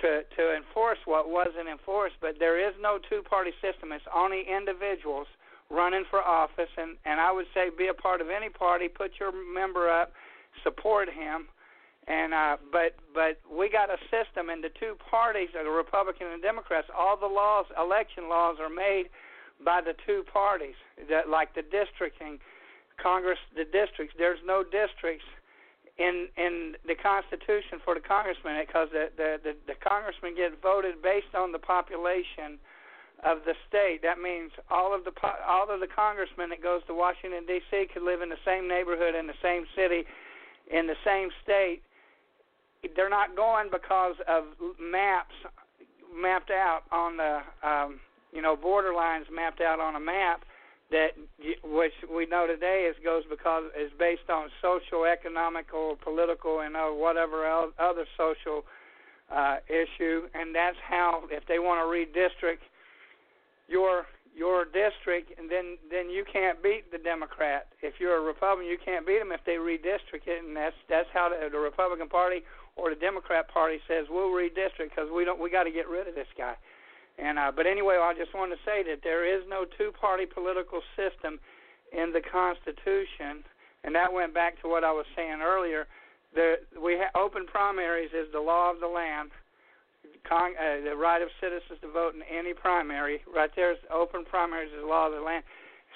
to 0.00 0.22
to 0.36 0.56
enforce 0.56 0.98
what 1.04 1.28
wasn't 1.28 1.68
enforced. 1.68 2.14
But 2.20 2.38
there 2.38 2.56
is 2.56 2.74
no 2.80 2.98
two-party 3.10 3.50
system. 3.60 3.92
It's 3.92 4.04
only 4.14 4.46
individuals 4.46 5.26
running 5.68 6.04
for 6.08 6.22
office, 6.22 6.70
and 6.78 6.96
and 7.04 7.20
I 7.20 7.32
would 7.32 7.46
say 7.52 7.70
be 7.76 7.88
a 7.88 7.94
part 7.94 8.20
of 8.20 8.30
any 8.30 8.48
party. 8.48 8.88
Put 8.88 9.18
your 9.18 9.32
member 9.32 9.90
up, 9.90 10.12
support 10.62 11.10
him, 11.10 11.48
and 12.06 12.32
uh, 12.32 12.56
but 12.70 12.94
but 13.12 13.42
we 13.50 13.68
got 13.68 13.90
a 13.90 13.98
system, 14.06 14.50
and 14.50 14.62
the 14.62 14.70
two 14.78 14.94
parties, 15.10 15.48
the 15.52 15.68
Republican 15.68 16.28
and 16.28 16.40
Democrats, 16.40 16.88
all 16.96 17.16
the 17.16 17.26
laws, 17.26 17.66
election 17.76 18.28
laws, 18.28 18.56
are 18.60 18.70
made 18.70 19.10
by 19.64 19.80
the 19.80 19.94
two 20.06 20.24
parties, 20.32 20.78
that 21.10 21.28
like 21.28 21.54
the 21.54 21.62
districting, 21.62 22.38
Congress, 23.02 23.38
the 23.54 23.64
districts. 23.64 24.14
There's 24.16 24.40
no 24.46 24.62
districts 24.62 25.26
in 26.00 26.32
in 26.40 26.74
the 26.88 26.96
Constitution 26.96 27.78
for 27.84 27.94
the 27.94 28.00
congressman 28.00 28.56
because 28.64 28.88
the, 28.90 29.12
the 29.16 29.36
the 29.44 29.52
the 29.68 29.76
congressmen 29.76 30.34
get 30.34 30.56
voted 30.62 31.02
based 31.04 31.36
on 31.36 31.52
the 31.52 31.60
population 31.60 32.56
of 33.22 33.44
the 33.44 33.52
state. 33.68 34.00
That 34.00 34.18
means 34.18 34.50
all 34.70 34.96
of 34.96 35.04
the 35.04 35.12
all 35.46 35.68
of 35.68 35.80
the 35.80 35.92
congressmen 35.92 36.48
that 36.50 36.62
goes 36.62 36.80
to 36.88 36.94
Washington 36.94 37.44
D.C. 37.46 37.92
could 37.92 38.02
live 38.02 38.22
in 38.22 38.30
the 38.32 38.40
same 38.44 38.66
neighborhood 38.66 39.14
in 39.14 39.28
the 39.28 39.38
same 39.44 39.68
city 39.76 40.08
in 40.72 40.86
the 40.86 40.96
same 41.04 41.28
state. 41.44 41.82
They're 42.96 43.12
not 43.12 43.36
going 43.36 43.68
because 43.70 44.16
of 44.26 44.44
maps 44.80 45.36
mapped 46.16 46.50
out 46.50 46.82
on 46.90 47.18
the 47.18 47.40
um, 47.62 48.00
you 48.32 48.40
know, 48.40 48.56
border 48.56 48.94
lines 48.94 49.26
mapped 49.30 49.60
out 49.60 49.80
on 49.80 49.96
a 49.96 50.00
map 50.00 50.44
that 50.90 51.10
which 51.62 51.92
we 52.12 52.26
know 52.26 52.46
today 52.46 52.90
is 52.90 52.96
goes 53.04 53.22
because 53.30 53.64
is 53.78 53.90
based 53.98 54.28
on 54.28 54.48
social, 54.60 55.04
economical, 55.04 55.96
political, 56.02 56.60
and 56.60 56.76
uh, 56.76 56.86
whatever 56.88 57.46
other 57.46 58.06
social 58.16 58.64
uh, 59.30 59.56
issue, 59.68 60.22
and 60.34 60.54
that's 60.54 60.76
how 60.82 61.22
if 61.30 61.46
they 61.46 61.58
want 61.58 61.78
to 61.78 61.86
redistrict 61.86 62.66
your 63.68 64.06
your 64.34 64.64
district, 64.64 65.38
and 65.38 65.50
then 65.50 65.78
then 65.90 66.10
you 66.10 66.24
can't 66.30 66.62
beat 66.62 66.90
the 66.90 66.98
Democrat. 66.98 67.68
If 67.82 67.94
you're 67.98 68.16
a 68.16 68.22
Republican, 68.22 68.66
you 68.66 68.78
can't 68.82 69.06
beat 69.06 69.18
them 69.18 69.32
if 69.32 69.40
they 69.46 69.58
redistrict 69.62 70.26
it, 70.26 70.44
and 70.44 70.56
that's 70.56 70.76
that's 70.88 71.08
how 71.12 71.28
the, 71.30 71.48
the 71.50 71.58
Republican 71.58 72.08
Party 72.08 72.42
or 72.76 72.90
the 72.90 73.00
Democrat 73.00 73.48
Party 73.48 73.78
says 73.86 74.06
we'll 74.10 74.30
redistrict 74.30 74.90
because 74.90 75.10
we 75.14 75.24
don't 75.24 75.40
we 75.40 75.50
got 75.50 75.64
to 75.64 75.70
get 75.70 75.88
rid 75.88 76.08
of 76.08 76.14
this 76.14 76.30
guy. 76.36 76.54
And 77.22 77.38
uh, 77.38 77.52
but 77.54 77.66
anyway, 77.66 77.98
I 78.00 78.14
just 78.14 78.34
want 78.34 78.50
to 78.52 78.58
say 78.64 78.82
that 78.88 79.00
there 79.02 79.28
is 79.28 79.44
no 79.48 79.66
two-party 79.76 80.26
political 80.26 80.80
system 80.96 81.38
in 81.92 82.12
the 82.12 82.22
Constitution, 82.22 83.44
and 83.84 83.94
that 83.94 84.12
went 84.12 84.32
back 84.32 84.60
to 84.62 84.68
what 84.68 84.84
I 84.84 84.92
was 84.92 85.04
saying 85.14 85.40
earlier. 85.42 85.86
The 86.34 86.64
we 86.80 86.96
ha- 86.96 87.12
open 87.18 87.46
primaries 87.46 88.10
is 88.14 88.32
the 88.32 88.40
law 88.40 88.72
of 88.72 88.80
the 88.80 88.88
land. 88.88 89.30
Con- 90.24 90.56
uh, 90.56 90.84
the 90.84 90.96
right 90.96 91.20
of 91.20 91.28
citizens 91.40 91.80
to 91.82 91.90
vote 91.92 92.14
in 92.14 92.22
any 92.22 92.54
primary. 92.54 93.20
Right 93.28 93.50
there 93.54 93.72
is 93.72 93.78
open 93.92 94.24
primaries 94.24 94.72
is 94.72 94.80
the 94.80 94.88
law 94.88 95.06
of 95.06 95.12
the 95.12 95.20
land. 95.20 95.44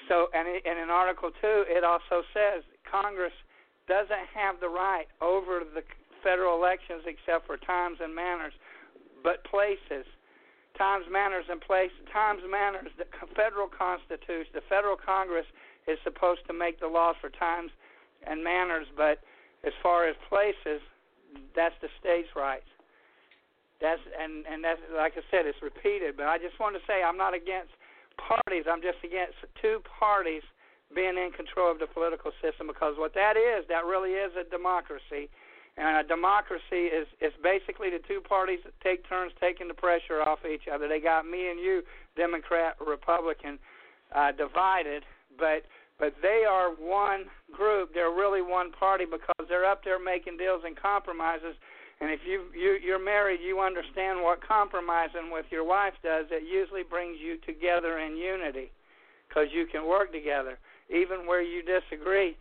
So, 0.09 0.29
and, 0.35 0.49
it, 0.49 0.63
and 0.67 0.79
in 0.79 0.91
Article 0.91 1.31
Two, 1.41 1.65
it 1.69 1.85
also 1.85 2.21
says 2.35 2.65
Congress 2.85 3.33
doesn't 3.89 4.29
have 4.35 4.61
the 4.61 4.69
right 4.69 5.07
over 5.23 5.61
the 5.65 5.83
federal 6.23 6.57
elections 6.57 7.05
except 7.07 7.47
for 7.47 7.57
times 7.57 7.99
and 8.03 8.15
manners, 8.15 8.53
but 9.23 9.45
places 9.45 10.05
times, 10.77 11.07
manners, 11.11 11.45
and 11.51 11.61
place. 11.61 11.91
Times, 12.13 12.43
manners. 12.49 12.91
The 12.99 13.07
federal 13.35 13.69
constitution, 13.69 14.53
the 14.55 14.67
federal 14.69 14.97
Congress 14.97 15.47
is 15.87 15.99
supposed 16.03 16.41
to 16.47 16.53
make 16.53 16.81
the 16.81 16.89
laws 16.89 17.17
for 17.21 17.31
times 17.31 17.71
and 18.27 18.43
manners, 18.43 18.87
but 18.97 19.21
as 19.65 19.73
far 19.83 20.09
as 20.09 20.17
places, 20.29 20.81
that's 21.55 21.75
the 21.81 21.89
states' 22.01 22.29
rights. 22.37 22.69
That's 23.81 24.01
and 24.19 24.47
and 24.47 24.63
that's 24.63 24.81
like 24.95 25.15
I 25.19 25.23
said, 25.31 25.47
it's 25.47 25.61
repeated. 25.61 26.17
But 26.17 26.27
I 26.27 26.39
just 26.39 26.59
want 26.61 26.77
to 26.77 26.83
say 26.87 27.03
I'm 27.03 27.19
not 27.19 27.35
against 27.35 27.75
parties. 28.17 28.65
I'm 28.71 28.81
just 28.81 29.03
against 29.03 29.35
two 29.61 29.83
parties 29.85 30.43
being 30.95 31.19
in 31.19 31.33
control 31.35 31.71
of 31.71 31.83
the 31.83 31.91
political 31.91 32.31
system 32.39 32.71
because 32.71 32.95
what 32.97 33.15
that 33.15 33.37
is, 33.37 33.67
that 33.69 33.85
really 33.85 34.15
is 34.15 34.31
a 34.39 34.49
democracy. 34.49 35.29
And 35.77 35.99
a 35.99 36.09
democracy 36.09 36.87
is 36.87 37.07
is 37.21 37.33
basically 37.43 37.91
the 37.91 37.99
two 38.07 38.21
parties 38.21 38.61
that 38.65 38.75
take 38.81 39.09
turns 39.09 39.33
taking 39.41 39.67
the 39.67 39.75
pressure 39.75 40.23
off 40.23 40.39
each 40.47 40.69
other. 40.73 40.87
They 40.87 41.01
got 41.01 41.27
me 41.27 41.51
and 41.51 41.59
you, 41.59 41.83
Democrat, 42.17 42.77
Republican, 42.79 43.59
uh, 44.15 44.31
divided, 44.33 45.03
but 45.39 45.67
but 45.99 46.15
they 46.23 46.45
are 46.49 46.71
one 46.71 47.27
group. 47.53 47.93
They're 47.93 48.11
really 48.15 48.43
one 48.43 48.71
party 48.71 49.05
because 49.05 49.47
they're 49.49 49.67
up 49.67 49.83
there 49.83 49.99
making 49.99 50.37
deals 50.37 50.63
and 50.65 50.77
compromises. 50.77 51.55
And 52.01 52.11
if 52.11 52.21
you, 52.27 52.47
you 52.55 52.79
you're 52.83 53.03
married, 53.03 53.41
you 53.43 53.61
understand 53.61 54.23
what 54.23 54.47
compromising 54.47 55.31
with 55.33 55.47
your 55.51 55.65
wife 55.65 55.95
does. 56.03 56.27
It 56.31 56.43
usually 56.43 56.83
brings 56.83 57.19
you 57.19 57.39
together 57.47 57.99
in 57.99 58.17
unity, 58.17 58.71
because 59.29 59.49
you 59.53 59.67
can 59.67 59.87
work 59.87 60.13
together 60.13 60.59
even 60.91 61.27
where 61.27 61.43
you 61.43 61.63
disagree. 61.63 62.37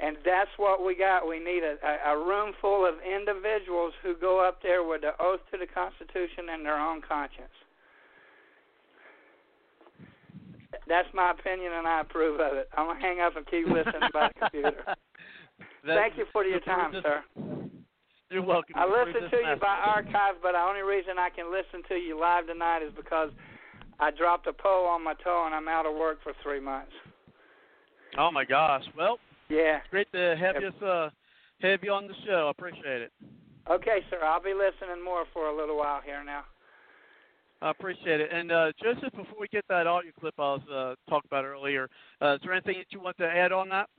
And 0.00 0.16
that's 0.24 0.50
what 0.56 0.84
we 0.84 0.96
got. 0.96 1.28
We 1.28 1.38
need 1.38 1.62
a, 1.62 1.76
a, 1.84 2.14
a 2.14 2.16
room 2.16 2.52
full 2.60 2.88
of 2.88 2.94
individuals 3.04 3.92
who 4.02 4.16
go 4.16 4.40
up 4.40 4.62
there 4.62 4.82
with 4.82 5.02
the 5.02 5.12
oath 5.20 5.40
to 5.52 5.58
the 5.58 5.66
Constitution 5.66 6.48
and 6.52 6.64
their 6.64 6.78
own 6.78 7.02
conscience. 7.06 7.52
That's 10.88 11.08
my 11.12 11.32
opinion, 11.32 11.72
and 11.72 11.86
I 11.86 12.00
approve 12.00 12.40
of 12.40 12.56
it. 12.56 12.68
I'm 12.76 12.86
gonna 12.86 13.00
hang 13.00 13.20
up 13.20 13.36
and 13.36 13.46
keep 13.46 13.66
listening 13.66 14.08
by 14.12 14.28
the 14.28 14.40
computer. 14.40 14.84
Thank 15.86 16.16
you 16.16 16.24
for 16.32 16.44
your 16.44 16.60
time, 16.66 16.92
sir. 17.02 17.22
You're 18.30 18.42
welcome. 18.42 18.74
I 18.76 18.86
listen 18.86 19.28
to 19.28 19.36
you 19.36 19.56
by 19.60 19.76
archive, 19.84 20.36
but 20.42 20.52
the 20.52 20.58
only 20.58 20.82
reason 20.82 21.18
I 21.18 21.30
can 21.30 21.52
listen 21.52 21.82
to 21.88 21.94
you 21.96 22.18
live 22.18 22.46
tonight 22.46 22.80
is 22.82 22.92
because 22.96 23.30
I 23.98 24.10
dropped 24.10 24.46
a 24.46 24.52
pole 24.52 24.86
on 24.86 25.02
my 25.02 25.14
toe 25.22 25.44
and 25.46 25.54
I'm 25.54 25.68
out 25.68 25.84
of 25.84 25.94
work 25.94 26.18
for 26.22 26.32
three 26.42 26.60
months. 26.60 26.92
Oh 28.18 28.30
my 28.30 28.44
gosh. 28.44 28.84
Well, 28.96 29.18
Yeah. 29.50 29.78
it's 29.78 29.90
great 29.90 30.10
to 30.12 30.36
have 30.36 30.62
Yep. 30.62 30.74
you 30.80 30.86
uh, 30.86 31.10
have 31.60 31.82
you 31.82 31.92
on 31.92 32.06
the 32.06 32.14
show. 32.26 32.46
I 32.46 32.50
appreciate 32.50 33.02
it. 33.02 33.12
Okay, 33.68 33.98
sir. 34.08 34.18
I'll 34.24 34.42
be 34.42 34.54
listening 34.54 35.04
more 35.04 35.24
for 35.32 35.48
a 35.48 35.56
little 35.56 35.76
while 35.76 36.00
here 36.00 36.24
now. 36.24 36.44
I 37.62 37.70
appreciate 37.70 38.20
it. 38.20 38.30
And 38.32 38.50
uh, 38.50 38.72
Joseph, 38.82 39.12
before 39.12 39.36
we 39.38 39.46
get 39.48 39.66
that 39.68 39.86
audio 39.86 40.12
clip 40.18 40.34
I 40.38 40.56
was 40.56 40.62
uh, 40.72 40.94
talking 41.10 41.28
about 41.28 41.44
earlier, 41.44 41.90
uh, 42.22 42.34
is 42.34 42.40
there 42.42 42.54
anything 42.54 42.78
that 42.78 42.86
you 42.90 43.00
want 43.00 43.18
to 43.18 43.26
add 43.28 43.52
on 43.52 43.68
that? 43.68 43.90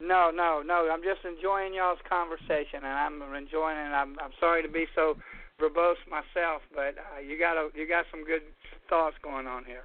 No, 0.00 0.30
no, 0.30 0.60
no. 0.60 0.90
I'm 0.92 1.02
just 1.02 1.24
enjoying 1.24 1.72
y'all's 1.72 1.98
conversation, 2.06 2.84
and 2.84 2.86
I'm 2.86 3.22
enjoying 3.34 3.78
it. 3.78 3.94
I'm 3.96 4.18
I'm 4.20 4.32
sorry 4.38 4.62
to 4.62 4.68
be 4.68 4.84
so 4.94 5.16
verbose 5.58 5.96
myself, 6.10 6.60
but 6.74 6.94
uh, 7.00 7.20
you 7.20 7.38
got 7.38 7.56
a, 7.56 7.70
you 7.74 7.88
got 7.88 8.04
some 8.10 8.22
good 8.24 8.42
thoughts 8.90 9.16
going 9.22 9.46
on 9.46 9.64
here. 9.64 9.84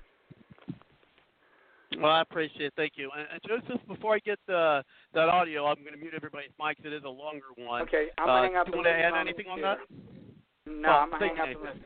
Well, 2.01 2.11
I 2.11 2.21
appreciate 2.21 2.67
it. 2.67 2.73
Thank 2.75 2.93
you. 2.95 3.11
And, 3.15 3.27
and 3.31 3.41
Joseph, 3.47 3.81
before 3.87 4.15
I 4.15 4.19
get 4.19 4.39
uh, 4.49 4.81
that 5.13 5.29
audio, 5.29 5.67
I'm 5.67 5.75
going 5.81 5.93
to 5.93 5.99
mute 5.99 6.13
everybody's 6.15 6.49
mics. 6.59 6.83
It 6.83 6.93
is 6.93 7.03
a 7.05 7.09
longer 7.09 7.45
one. 7.57 7.83
Okay, 7.83 8.07
I'm 8.17 8.23
uh, 8.23 8.27
gonna 8.27 8.47
hang 8.47 8.55
up 8.57 8.65
Do 8.65 8.71
you 8.71 8.77
want 8.77 8.87
to 8.87 8.91
add 8.91 9.13
anything 9.21 9.45
on 9.51 9.61
that? 9.61 9.77
No, 10.65 10.89
Well, 10.89 10.97
I'm 10.97 11.11
gonna 11.11 11.27
hang 11.27 11.39
up 11.39 11.47
you, 11.49 11.67
and. 11.67 11.79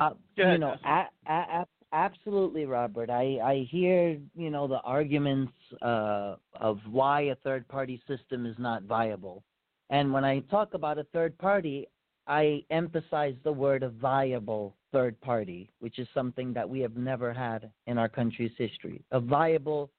Uh, 0.00 0.10
you 0.36 0.58
know, 0.58 0.76
a, 0.84 1.06
a, 1.26 1.32
a, 1.32 1.66
absolutely, 1.92 2.66
Robert. 2.66 3.10
I 3.10 3.38
I 3.42 3.68
hear 3.68 4.16
you 4.36 4.50
know 4.50 4.68
the 4.68 4.80
arguments 4.82 5.52
uh, 5.82 6.36
of 6.54 6.78
why 6.88 7.22
a 7.22 7.34
third 7.36 7.66
party 7.66 8.00
system 8.06 8.46
is 8.46 8.54
not 8.58 8.84
viable, 8.84 9.42
and 9.90 10.12
when 10.12 10.24
I 10.24 10.38
talk 10.50 10.74
about 10.74 10.98
a 10.98 11.04
third 11.12 11.36
party, 11.38 11.88
I 12.28 12.62
emphasize 12.70 13.34
the 13.42 13.52
word 13.52 13.82
a 13.82 13.88
viable 13.88 14.76
third 14.92 15.18
party, 15.20 15.70
which 15.80 15.98
is 15.98 16.06
something 16.12 16.52
that 16.52 16.68
we 16.68 16.80
have 16.80 16.96
never 16.96 17.32
had 17.32 17.70
in 17.86 17.96
our 17.96 18.08
country's 18.08 18.52
history. 18.58 19.02
A 19.12 19.18
viable 19.20 19.90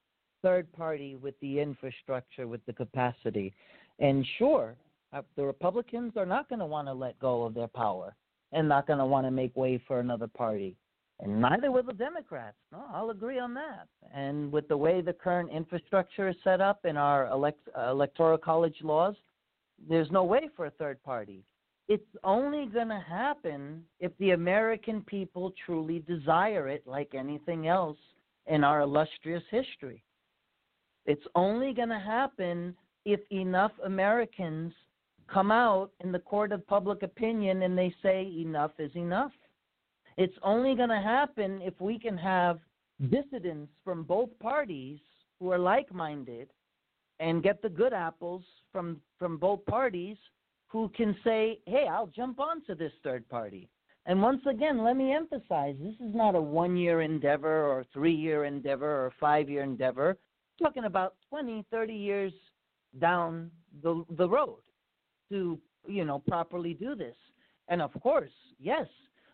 third 0.43 0.71
party 0.71 1.15
with 1.15 1.33
the 1.41 1.59
infrastructure, 1.59 2.47
with 2.47 2.63
the 2.67 2.73
capacity, 2.73 3.53
and 3.99 4.25
sure, 4.37 4.75
uh, 5.11 5.21
the 5.35 5.43
Republicans 5.43 6.13
are 6.15 6.25
not 6.25 6.47
going 6.49 6.59
to 6.59 6.65
want 6.65 6.87
to 6.87 6.93
let 6.93 7.19
go 7.19 7.43
of 7.43 7.53
their 7.53 7.67
power 7.67 8.15
and 8.51 8.69
not 8.69 8.87
going 8.87 8.99
to 8.99 9.05
want 9.05 9.25
to 9.25 9.31
make 9.31 9.55
way 9.55 9.81
for 9.87 9.99
another 9.99 10.27
party. 10.27 10.75
And 11.19 11.41
neither 11.41 11.71
will 11.71 11.83
the 11.83 11.93
Democrats. 11.93 12.55
No, 12.71 12.85
I'll 12.93 13.09
agree 13.09 13.39
on 13.39 13.53
that. 13.55 13.87
And 14.13 14.51
with 14.51 14.67
the 14.67 14.77
way 14.77 15.01
the 15.01 15.13
current 15.13 15.51
infrastructure 15.51 16.29
is 16.29 16.35
set 16.43 16.61
up 16.61 16.85
in 16.85 16.95
our 16.95 17.27
elect, 17.27 17.59
uh, 17.77 17.89
electoral 17.89 18.37
college 18.37 18.77
laws, 18.81 19.15
there's 19.89 20.09
no 20.11 20.23
way 20.23 20.47
for 20.55 20.67
a 20.67 20.71
third 20.71 21.03
party. 21.03 21.43
It's 21.89 22.15
only 22.23 22.67
going 22.67 22.89
to 22.89 23.03
happen 23.09 23.83
if 23.99 24.11
the 24.19 24.31
American 24.31 25.01
people 25.01 25.53
truly 25.65 26.03
desire 26.07 26.69
it, 26.69 26.83
like 26.85 27.15
anything 27.15 27.67
else 27.67 27.97
in 28.45 28.63
our 28.63 28.81
illustrious 28.81 29.41
history. 29.49 30.03
It's 31.07 31.25
only 31.33 31.73
going 31.73 31.89
to 31.89 31.99
happen 31.99 32.75
if 33.05 33.19
enough 33.31 33.71
Americans 33.83 34.71
come 35.27 35.51
out 35.51 35.89
in 36.03 36.11
the 36.11 36.19
court 36.19 36.51
of 36.51 36.65
public 36.67 37.01
opinion 37.01 37.63
and 37.63 37.75
they 37.75 37.93
say 38.03 38.31
enough 38.37 38.71
is 38.77 38.95
enough. 38.95 39.31
It's 40.15 40.37
only 40.43 40.75
going 40.75 40.89
to 40.89 41.01
happen 41.01 41.59
if 41.63 41.73
we 41.81 41.97
can 41.97 42.17
have 42.19 42.59
dissidents 43.09 43.71
from 43.83 44.03
both 44.03 44.29
parties 44.39 44.99
who 45.39 45.51
are 45.51 45.57
like 45.57 45.91
minded 45.91 46.49
and 47.19 47.41
get 47.41 47.63
the 47.63 47.69
good 47.69 47.93
apples 47.93 48.43
from, 48.71 49.01
from 49.17 49.37
both 49.37 49.65
parties 49.65 50.17
who 50.69 50.89
can 50.95 51.15
say, 51.23 51.59
hey, 51.65 51.87
I'll 51.91 52.07
jump 52.07 52.39
onto 52.39 52.75
this 52.75 52.93
third 53.03 53.27
party. 53.27 53.69
And 54.05 54.21
once 54.21 54.41
again, 54.49 54.83
let 54.83 54.95
me 54.95 55.13
emphasize 55.13 55.75
this 55.79 55.93
is 55.95 56.15
not 56.15 56.35
a 56.35 56.41
one 56.41 56.77
year 56.77 57.01
endeavor 57.01 57.65
or 57.65 57.85
three 57.93 58.15
year 58.15 58.45
endeavor 58.45 59.05
or 59.05 59.11
five 59.19 59.49
year 59.49 59.63
endeavor. 59.63 60.17
We're 60.59 60.67
talking 60.67 60.85
about 60.85 61.15
20, 61.29 61.65
30 61.69 61.93
years 61.93 62.33
down 62.99 63.51
the, 63.83 64.03
the 64.17 64.27
road 64.27 64.61
to 65.29 65.59
you 65.87 66.05
know 66.05 66.19
properly 66.27 66.73
do 66.73 66.95
this 66.95 67.15
and 67.67 67.81
of 67.81 67.91
course 68.01 68.31
yes 68.59 68.87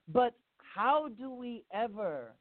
but 0.08 0.34
how 0.58 1.08
do 1.18 1.32
we 1.32 1.64
ever 1.74 2.34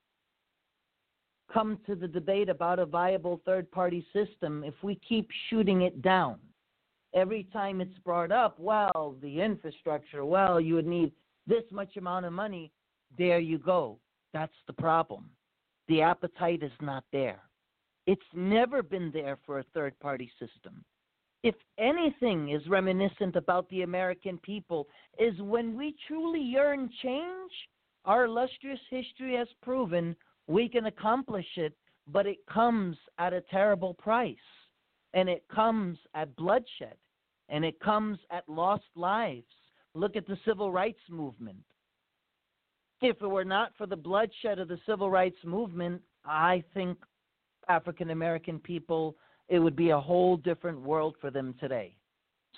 come 1.52 1.78
to 1.86 1.94
the 1.94 2.08
debate 2.08 2.48
about 2.48 2.78
a 2.78 2.86
viable 2.86 3.40
third 3.46 3.70
party 3.70 4.04
system 4.12 4.64
if 4.64 4.74
we 4.82 4.98
keep 5.08 5.28
shooting 5.48 5.82
it 5.82 6.02
down 6.02 6.36
every 7.14 7.46
time 7.52 7.80
it's 7.80 7.98
brought 8.04 8.32
up 8.32 8.58
well 8.58 9.16
the 9.22 9.40
infrastructure 9.40 10.24
well 10.24 10.60
you 10.60 10.74
would 10.74 10.86
need 10.86 11.12
this 11.46 11.64
much 11.70 11.96
amount 11.96 12.26
of 12.26 12.32
money 12.32 12.70
there 13.18 13.38
you 13.38 13.58
go 13.58 13.98
that's 14.32 14.56
the 14.66 14.72
problem 14.72 15.28
the 15.88 16.02
appetite 16.02 16.62
is 16.62 16.72
not 16.80 17.04
there 17.12 17.40
it's 18.06 18.22
never 18.34 18.82
been 18.82 19.10
there 19.12 19.38
for 19.46 19.58
a 19.58 19.64
third 19.74 19.98
party 20.00 20.30
system 20.38 20.84
if 21.44 21.54
anything 21.76 22.48
is 22.48 22.66
reminiscent 22.68 23.36
about 23.36 23.68
the 23.68 23.82
American 23.82 24.38
people, 24.38 24.88
is 25.18 25.38
when 25.42 25.76
we 25.76 25.94
truly 26.08 26.40
yearn 26.40 26.88
change, 27.02 27.52
our 28.06 28.24
illustrious 28.24 28.80
history 28.88 29.36
has 29.36 29.48
proven 29.62 30.16
we 30.46 30.70
can 30.70 30.86
accomplish 30.86 31.46
it, 31.56 31.74
but 32.08 32.26
it 32.26 32.38
comes 32.50 32.96
at 33.18 33.34
a 33.34 33.42
terrible 33.42 33.92
price. 33.92 34.36
And 35.12 35.28
it 35.28 35.44
comes 35.54 35.98
at 36.14 36.34
bloodshed. 36.34 36.96
And 37.48 37.64
it 37.64 37.78
comes 37.80 38.18
at 38.30 38.48
lost 38.48 38.84
lives. 38.94 39.46
Look 39.94 40.16
at 40.16 40.26
the 40.26 40.38
civil 40.46 40.72
rights 40.72 41.00
movement. 41.10 41.58
If 43.00 43.20
it 43.20 43.26
were 43.26 43.44
not 43.44 43.72
for 43.76 43.86
the 43.86 43.96
bloodshed 43.96 44.58
of 44.58 44.68
the 44.68 44.78
civil 44.86 45.10
rights 45.10 45.36
movement, 45.44 46.00
I 46.24 46.64
think 46.72 46.98
African 47.68 48.10
American 48.10 48.58
people 48.58 49.16
it 49.48 49.58
would 49.58 49.76
be 49.76 49.90
a 49.90 50.00
whole 50.00 50.36
different 50.36 50.80
world 50.80 51.16
for 51.20 51.30
them 51.30 51.54
today. 51.60 51.94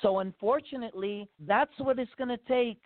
So, 0.02 0.20
unfortunately, 0.20 1.28
that's 1.46 1.72
what 1.78 1.98
it's 1.98 2.10
going 2.16 2.28
to 2.28 2.38
take. 2.48 2.80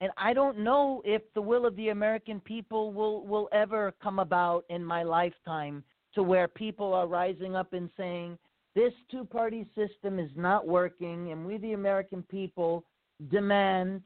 And 0.00 0.10
I 0.18 0.34
don't 0.34 0.58
know 0.58 1.00
if 1.04 1.22
the 1.34 1.40
will 1.40 1.64
of 1.64 1.74
the 1.76 1.88
American 1.88 2.40
people 2.40 2.92
will, 2.92 3.24
will 3.26 3.48
ever 3.52 3.94
come 4.02 4.18
about 4.18 4.64
in 4.68 4.84
my 4.84 5.02
lifetime 5.02 5.82
to 6.14 6.22
where 6.22 6.48
people 6.48 6.92
are 6.92 7.06
rising 7.06 7.56
up 7.56 7.72
and 7.72 7.88
saying, 7.96 8.36
this 8.76 8.92
two 9.10 9.24
party 9.24 9.66
system 9.74 10.20
is 10.20 10.30
not 10.36 10.68
working, 10.68 11.32
and 11.32 11.46
we, 11.46 11.56
the 11.56 11.72
American 11.72 12.22
people, 12.22 12.84
demand 13.30 14.02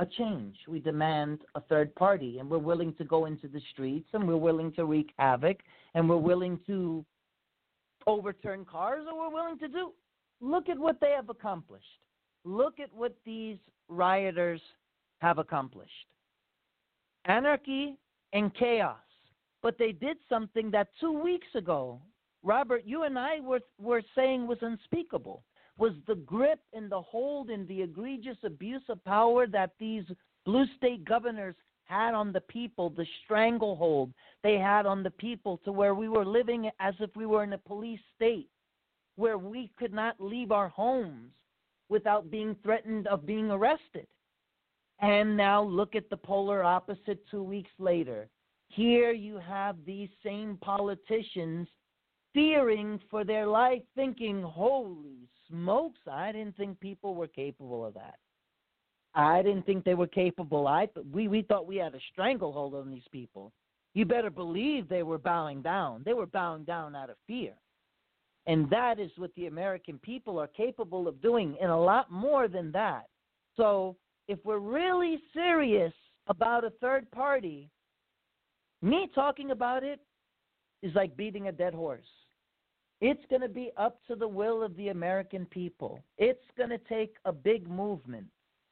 a 0.00 0.06
change. 0.18 0.56
We 0.66 0.80
demand 0.80 1.42
a 1.54 1.60
third 1.60 1.94
party, 1.94 2.38
and 2.38 2.50
we're 2.50 2.58
willing 2.58 2.92
to 2.94 3.04
go 3.04 3.26
into 3.26 3.46
the 3.46 3.60
streets, 3.72 4.08
and 4.12 4.26
we're 4.26 4.36
willing 4.36 4.72
to 4.72 4.84
wreak 4.84 5.12
havoc, 5.18 5.58
and 5.94 6.08
we're 6.08 6.16
willing 6.16 6.58
to 6.66 7.04
overturn 8.06 8.64
cars 8.64 9.04
or 9.06 9.16
we're 9.16 9.34
willing 9.34 9.58
to 9.58 9.68
do. 9.68 9.92
Look 10.40 10.68
at 10.68 10.78
what 10.78 10.98
they 11.00 11.12
have 11.14 11.28
accomplished. 11.28 11.84
Look 12.44 12.80
at 12.80 12.92
what 12.92 13.14
these 13.24 13.58
rioters 13.88 14.60
have 15.20 15.38
accomplished. 15.38 16.06
anarchy 17.26 17.96
and 18.32 18.54
chaos. 18.54 18.96
But 19.62 19.76
they 19.78 19.92
did 19.92 20.16
something 20.28 20.70
that 20.70 20.88
two 20.98 21.12
weeks 21.12 21.48
ago, 21.54 22.00
Robert, 22.42 22.82
you 22.84 23.04
and 23.04 23.18
I 23.18 23.40
were 23.40 23.60
were 23.78 24.02
saying 24.14 24.46
was 24.46 24.58
unspeakable. 24.62 25.42
Was 25.78 25.92
the 26.06 26.14
grip 26.14 26.60
and 26.72 26.90
the 26.90 27.00
hold 27.00 27.50
and 27.50 27.66
the 27.66 27.82
egregious 27.82 28.36
abuse 28.44 28.82
of 28.88 29.04
power 29.04 29.46
that 29.46 29.72
these 29.78 30.04
blue 30.44 30.66
state 30.76 31.04
governors 31.04 31.54
had 31.84 32.14
on 32.14 32.32
the 32.32 32.40
people, 32.42 32.90
the 32.90 33.06
stranglehold 33.24 34.12
they 34.42 34.54
had 34.54 34.86
on 34.86 35.02
the 35.02 35.10
people, 35.10 35.58
to 35.64 35.72
where 35.72 35.94
we 35.94 36.08
were 36.08 36.24
living 36.24 36.70
as 36.80 36.94
if 37.00 37.10
we 37.16 37.26
were 37.26 37.44
in 37.44 37.52
a 37.52 37.58
police 37.58 38.00
state, 38.14 38.48
where 39.16 39.38
we 39.38 39.70
could 39.78 39.92
not 39.92 40.20
leave 40.20 40.52
our 40.52 40.68
homes 40.68 41.32
without 41.88 42.30
being 42.30 42.54
threatened 42.62 43.06
of 43.08 43.26
being 43.26 43.50
arrested. 43.50 44.06
And 45.00 45.36
now 45.36 45.62
look 45.62 45.94
at 45.94 46.08
the 46.10 46.16
polar 46.16 46.62
opposite 46.62 47.26
two 47.30 47.42
weeks 47.42 47.70
later. 47.78 48.28
Here 48.68 49.12
you 49.12 49.38
have 49.38 49.76
these 49.84 50.10
same 50.22 50.58
politicians 50.60 51.66
fearing 52.32 53.00
for 53.10 53.24
their 53.24 53.46
life, 53.46 53.82
thinking, 53.94 54.42
holy 54.42 55.28
smokes, 55.48 56.00
I 56.10 56.32
didn't 56.32 56.56
think 56.56 56.78
people 56.80 57.14
were 57.14 57.26
capable 57.26 57.84
of 57.84 57.94
that. 57.94 58.16
I 59.14 59.42
didn't 59.42 59.66
think 59.66 59.84
they 59.84 59.94
were 59.94 60.06
capable. 60.06 60.68
I 60.68 60.88
we 61.12 61.26
we 61.26 61.42
thought 61.42 61.66
we 61.66 61.76
had 61.76 61.94
a 61.94 62.00
stranglehold 62.12 62.74
on 62.74 62.90
these 62.90 63.08
people. 63.10 63.52
You 63.94 64.04
better 64.04 64.30
believe 64.30 64.88
they 64.88 65.02
were 65.02 65.18
bowing 65.18 65.62
down. 65.62 66.02
They 66.04 66.12
were 66.12 66.26
bowing 66.26 66.64
down 66.64 66.94
out 66.94 67.10
of 67.10 67.16
fear. 67.26 67.54
And 68.46 68.70
that 68.70 69.00
is 69.00 69.10
what 69.16 69.34
the 69.34 69.46
American 69.46 69.98
people 69.98 70.38
are 70.38 70.46
capable 70.46 71.08
of 71.08 71.20
doing, 71.20 71.56
and 71.60 71.70
a 71.70 71.76
lot 71.76 72.10
more 72.10 72.48
than 72.48 72.72
that. 72.72 73.06
So, 73.56 73.96
if 74.28 74.38
we're 74.44 74.58
really 74.58 75.18
serious 75.34 75.92
about 76.28 76.64
a 76.64 76.70
third 76.80 77.10
party, 77.10 77.68
me 78.80 79.08
talking 79.14 79.50
about 79.50 79.82
it 79.82 80.00
is 80.82 80.94
like 80.94 81.16
beating 81.16 81.48
a 81.48 81.52
dead 81.52 81.74
horse. 81.74 82.06
It's 83.00 83.24
going 83.30 83.42
to 83.42 83.48
be 83.48 83.70
up 83.76 83.98
to 84.08 84.14
the 84.14 84.28
will 84.28 84.62
of 84.62 84.76
the 84.76 84.88
American 84.88 85.46
people. 85.46 86.02
It's 86.18 86.44
going 86.56 86.70
to 86.70 86.78
take 86.78 87.16
a 87.24 87.32
big 87.32 87.68
movement. 87.68 88.26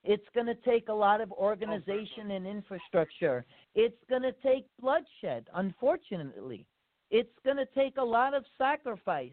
It's 0.05 0.27
going 0.35 0.47
to 0.47 0.55
take 0.55 0.89
a 0.89 0.95
lot 0.95 1.21
of 1.21 1.33
organization 1.33 2.31
and 2.31 2.47
infrastructure. 2.47 3.45
It's 3.75 4.03
going 4.09 4.23
to 4.23 4.35
take 4.43 4.67
bloodshed, 4.81 5.49
unfortunately. 5.55 6.67
It's 7.11 7.33
going 7.45 7.57
to 7.57 7.67
take 7.75 7.97
a 7.97 8.05
lot 8.05 8.35
of 8.35 8.45
sacrifice. 8.59 9.33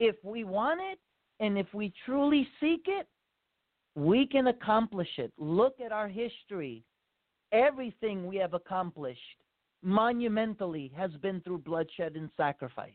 If 0.00 0.16
we 0.24 0.44
want 0.44 0.80
it 0.92 0.98
and 1.40 1.56
if 1.56 1.72
we 1.72 1.92
truly 2.04 2.48
seek 2.60 2.86
it, 2.86 3.06
we 3.94 4.26
can 4.26 4.48
accomplish 4.48 5.08
it. 5.18 5.32
Look 5.38 5.80
at 5.80 5.92
our 5.92 6.08
history. 6.08 6.82
Everything 7.52 8.26
we 8.26 8.36
have 8.36 8.54
accomplished 8.54 9.20
monumentally 9.82 10.90
has 10.96 11.10
been 11.20 11.40
through 11.42 11.58
bloodshed 11.58 12.16
and 12.16 12.30
sacrifice. 12.36 12.92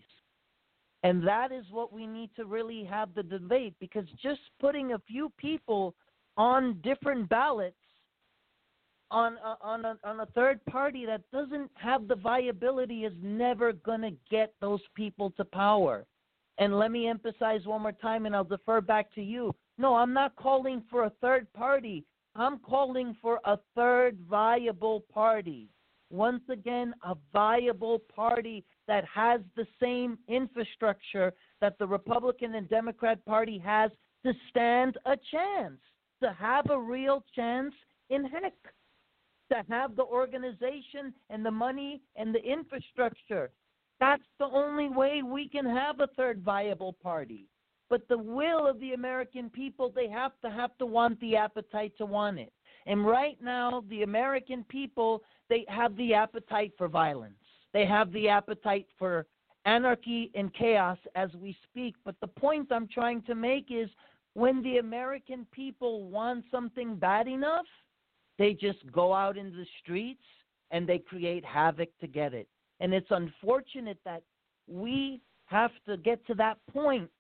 And 1.07 1.25
that 1.25 1.53
is 1.53 1.63
what 1.71 1.93
we 1.93 2.05
need 2.05 2.31
to 2.35 2.43
really 2.43 2.83
have 2.83 3.15
the 3.15 3.23
debate 3.23 3.73
because 3.79 4.03
just 4.21 4.41
putting 4.59 4.91
a 4.91 4.99
few 5.07 5.31
people 5.37 5.95
on 6.35 6.81
different 6.83 7.29
ballots 7.29 7.77
on 9.09 9.37
a, 9.37 9.55
on 9.65 9.85
a, 9.85 9.97
on 10.03 10.19
a 10.19 10.25
third 10.35 10.59
party 10.65 11.05
that 11.05 11.21
doesn't 11.31 11.71
have 11.75 12.09
the 12.09 12.15
viability 12.15 13.05
is 13.05 13.13
never 13.21 13.71
going 13.71 14.01
to 14.01 14.11
get 14.29 14.53
those 14.59 14.81
people 14.95 15.31
to 15.37 15.45
power. 15.45 16.05
And 16.57 16.77
let 16.77 16.91
me 16.91 17.07
emphasize 17.07 17.65
one 17.65 17.83
more 17.83 17.93
time, 17.93 18.25
and 18.25 18.35
I'll 18.35 18.43
defer 18.43 18.81
back 18.81 19.09
to 19.15 19.21
you. 19.21 19.55
No, 19.77 19.95
I'm 19.95 20.13
not 20.13 20.35
calling 20.35 20.83
for 20.91 21.05
a 21.05 21.11
third 21.21 21.47
party. 21.53 22.03
I'm 22.35 22.59
calling 22.59 23.15
for 23.21 23.39
a 23.45 23.57
third 23.77 24.17
viable 24.29 25.05
party. 25.13 25.69
Once 26.09 26.43
again, 26.49 26.93
a 27.05 27.15
viable 27.31 27.99
party 28.13 28.65
that 28.87 29.03
has 29.05 29.41
the 29.55 29.67
same 29.81 30.17
infrastructure 30.27 31.33
that 31.61 31.77
the 31.77 31.87
Republican 31.87 32.55
and 32.55 32.69
Democrat 32.69 33.23
Party 33.25 33.57
has 33.59 33.91
to 34.25 34.33
stand 34.49 34.97
a 35.05 35.15
chance, 35.31 35.79
to 36.21 36.33
have 36.33 36.69
a 36.69 36.79
real 36.79 37.23
chance 37.35 37.73
in 38.09 38.25
heck, 38.25 38.53
to 39.51 39.63
have 39.69 39.95
the 39.95 40.03
organization 40.03 41.13
and 41.29 41.45
the 41.45 41.51
money 41.51 42.01
and 42.15 42.33
the 42.33 42.43
infrastructure. 42.43 43.49
That's 43.99 44.23
the 44.39 44.45
only 44.45 44.89
way 44.89 45.21
we 45.23 45.47
can 45.47 45.65
have 45.65 45.99
a 45.99 46.07
third 46.15 46.41
viable 46.43 46.93
party. 47.01 47.47
But 47.89 48.07
the 48.09 48.17
will 48.17 48.67
of 48.67 48.79
the 48.79 48.93
American 48.93 49.49
people, 49.49 49.91
they 49.95 50.09
have 50.09 50.33
to 50.43 50.49
have 50.51 50.77
to 50.77 50.85
want 50.85 51.19
the 51.21 51.37
appetite 51.37 51.93
to 51.97 52.05
want 52.05 52.37
it. 52.37 52.51
And 52.85 53.05
right 53.05 53.37
now, 53.41 53.83
the 53.89 54.03
American 54.03 54.65
people, 54.65 55.23
they 55.49 55.65
have 55.69 55.95
the 55.95 56.13
appetite 56.13 56.73
for 56.77 56.87
violence. 56.87 57.33
They 57.77 57.85
have 57.85 58.11
the 58.11 58.27
appetite 58.27 58.87
for 58.97 59.27
anarchy 59.65 60.31
and 60.33 60.51
chaos 60.51 60.97
as 61.13 61.29
we 61.35 61.55
speak. 61.69 61.93
But 62.03 62.15
the 62.21 62.27
point 62.27 62.71
I'm 62.71 62.87
trying 62.87 63.21
to 63.27 63.35
make 63.35 63.67
is 63.69 63.87
when 64.33 64.63
the 64.63 64.79
American 64.79 65.45
people 65.51 66.09
want 66.09 66.45
something 66.49 66.95
bad 66.95 67.27
enough, 67.27 67.67
they 68.39 68.55
just 68.55 68.79
go 68.91 69.13
out 69.13 69.37
into 69.37 69.55
the 69.55 69.67
streets 69.79 70.23
and 70.71 70.89
they 70.89 70.97
create 70.97 71.45
havoc 71.45 71.89
to 71.99 72.07
get 72.07 72.33
it. 72.33 72.47
And 72.79 72.95
it's 72.95 73.11
unfortunate 73.11 73.99
that 74.05 74.23
we 74.67 75.21
have 75.45 75.69
to 75.87 75.97
get 75.97 76.25
to 76.25 76.33
that 76.33 76.57
point 76.73 77.11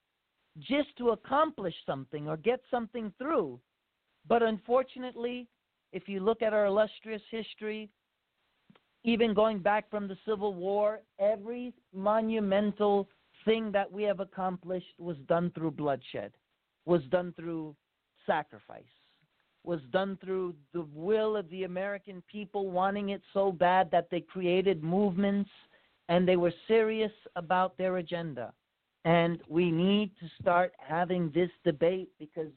just 0.57 0.89
to 0.97 1.09
accomplish 1.09 1.75
something 1.85 2.27
or 2.27 2.35
get 2.35 2.61
something 2.71 3.13
through. 3.19 3.59
But 4.27 4.41
unfortunately, 4.41 5.47
if 5.93 6.09
you 6.09 6.19
look 6.19 6.41
at 6.41 6.51
our 6.51 6.65
illustrious 6.65 7.21
history, 7.29 7.91
even 9.03 9.33
going 9.33 9.59
back 9.59 9.89
from 9.89 10.07
the 10.07 10.17
Civil 10.27 10.53
War, 10.53 11.01
every 11.19 11.73
monumental 11.93 13.07
thing 13.45 13.71
that 13.71 13.91
we 13.91 14.03
have 14.03 14.19
accomplished 14.19 14.93
was 14.97 15.17
done 15.27 15.51
through 15.55 15.71
bloodshed, 15.71 16.31
was 16.85 17.01
done 17.09 17.33
through 17.37 17.75
sacrifice, 18.25 18.83
was 19.63 19.79
done 19.91 20.17
through 20.23 20.55
the 20.73 20.85
will 20.93 21.35
of 21.37 21.49
the 21.49 21.63
American 21.63 22.21
people 22.31 22.69
wanting 22.69 23.09
it 23.09 23.21
so 23.33 23.51
bad 23.51 23.89
that 23.91 24.09
they 24.09 24.21
created 24.21 24.83
movements 24.83 25.49
and 26.09 26.27
they 26.27 26.37
were 26.37 26.53
serious 26.67 27.11
about 27.35 27.77
their 27.77 27.97
agenda. 27.97 28.53
And 29.05 29.41
we 29.47 29.71
need 29.71 30.11
to 30.19 30.27
start 30.41 30.73
having 30.79 31.31
this 31.33 31.49
debate 31.63 32.09
because 32.19 32.51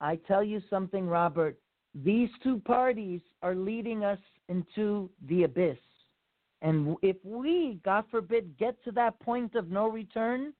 I 0.00 0.16
tell 0.28 0.42
you 0.42 0.60
something, 0.68 1.06
Robert, 1.06 1.58
these 1.94 2.28
two 2.42 2.58
parties 2.60 3.20
are 3.42 3.54
leading 3.54 4.04
us 4.04 4.18
into 4.48 5.10
the 5.28 5.44
abyss. 5.44 5.78
And 6.62 6.96
if 7.02 7.16
we, 7.24 7.78
God 7.84 8.04
forbid, 8.10 8.56
get 8.58 8.82
to 8.84 8.92
that 8.92 9.18
point 9.20 9.54
of 9.54 9.70
no 9.70 9.88
return, 9.88 10.52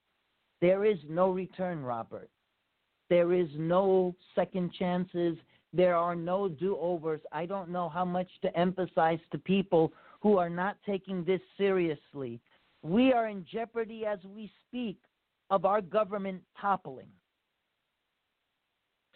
there 0.61 0.85
is 0.85 0.99
no 1.09 1.31
return, 1.31 1.83
Robert. 1.83 2.31
There 3.09 3.33
is 3.33 3.49
no 3.57 4.15
second 4.35 4.73
chances. 4.79 5.37
There 5.73 5.97
are 5.97 6.17
no 6.17 6.49
do 6.49 6.77
overs. 6.81 7.21
I 7.33 7.47
don't 7.47 7.71
know 7.71 7.89
how 7.89 8.05
much 8.05 8.29
to 8.43 8.57
emphasize 8.59 9.21
to 9.33 9.39
people 9.39 9.93
who 10.21 10.39
are 10.39 10.51
not 10.51 10.77
taking 10.85 11.25
this 11.25 11.41
seriously. 11.57 12.41
We 12.83 13.13
are 13.13 13.29
in 13.29 13.45
jeopardy 13.51 14.07
as 14.07 14.19
we 14.25 14.51
speak 14.67 14.99
of 15.51 15.65
our 15.65 15.81
government 15.81 16.43
toppling. 16.61 17.09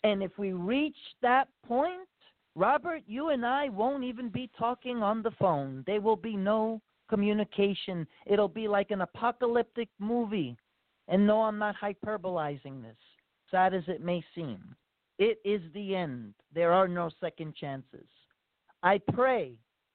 And 0.03 0.23
if 0.23 0.39
we 0.39 0.53
reach 0.53 0.97
that 1.23 1.49
point, 1.67 2.09
Robert, 2.57 3.03
you 3.07 3.29
and 3.29 3.47
I 3.47 3.69
won't 3.69 4.05
even 4.05 4.29
be 4.29 4.51
talking 4.59 5.03
on 5.03 5.23
the 5.23 5.31
phone. 5.33 5.85
There 5.87 6.01
will 6.01 6.17
be 6.17 6.37
no 6.37 6.81
communication. 7.09 8.07
It'll 8.27 8.49
be 8.49 8.69
like 8.69 8.91
an 8.91 9.03
apocalyptic 9.03 9.89
movie. 9.99 10.57
And 11.09 11.27
no, 11.27 11.43
I'm 11.43 11.59
not 11.59 11.77
hyperbolizing 11.81 12.83
this, 12.83 12.97
sad 13.51 13.75
as 13.75 13.85
it 13.89 14.03
may 14.03 14.23
seem. 14.35 14.75
It 15.19 15.39
is 15.45 15.61
the 15.75 15.95
end. 15.95 16.35
There 16.55 16.73
are 16.73 16.89
no 16.89 17.11
second 17.21 17.55
chances. 17.55 18.07
I 18.83 19.01
pray 19.13 19.53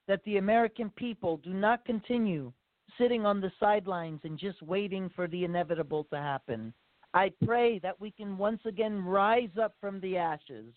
that 0.07 0.23
the 0.23 0.37
American 0.37 0.91
people 0.91 1.37
do 1.37 1.53
not 1.53 1.83
continue 1.85 2.53
sitting 2.97 3.25
on 3.25 3.41
the 3.41 3.51
sidelines 3.59 4.21
and 4.23 4.37
just 4.37 4.61
waiting 4.61 5.09
for 5.15 5.27
the 5.27 5.43
inevitable 5.43 6.05
to 6.05 6.17
happen. 6.17 6.73
I 7.13 7.31
pray 7.43 7.79
that 7.79 7.99
we 7.99 8.11
can 8.11 8.37
once 8.37 8.61
again 8.65 9.03
rise 9.03 9.57
up 9.61 9.73
from 9.81 9.99
the 9.99 10.17
ashes 10.17 10.73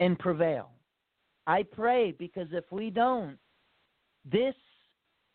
and 0.00 0.18
prevail. 0.18 0.70
I 1.46 1.62
pray 1.62 2.12
because 2.12 2.48
if 2.52 2.64
we 2.70 2.90
don't, 2.90 3.38
this 4.30 4.54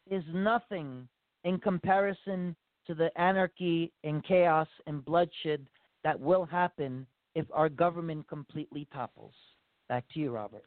is 0.09 0.23
nothing 0.33 1.07
in 1.43 1.59
comparison 1.59 2.55
to 2.87 2.93
the 2.93 3.09
anarchy 3.19 3.91
and 4.03 4.23
chaos 4.23 4.67
and 4.87 5.03
bloodshed 5.03 5.65
that 6.03 6.19
will 6.19 6.45
happen 6.45 7.07
if 7.35 7.45
our 7.53 7.69
government 7.69 8.27
completely 8.27 8.87
topples. 8.93 9.33
Back 9.89 10.05
to 10.13 10.19
you, 10.19 10.31
Robert. 10.31 10.65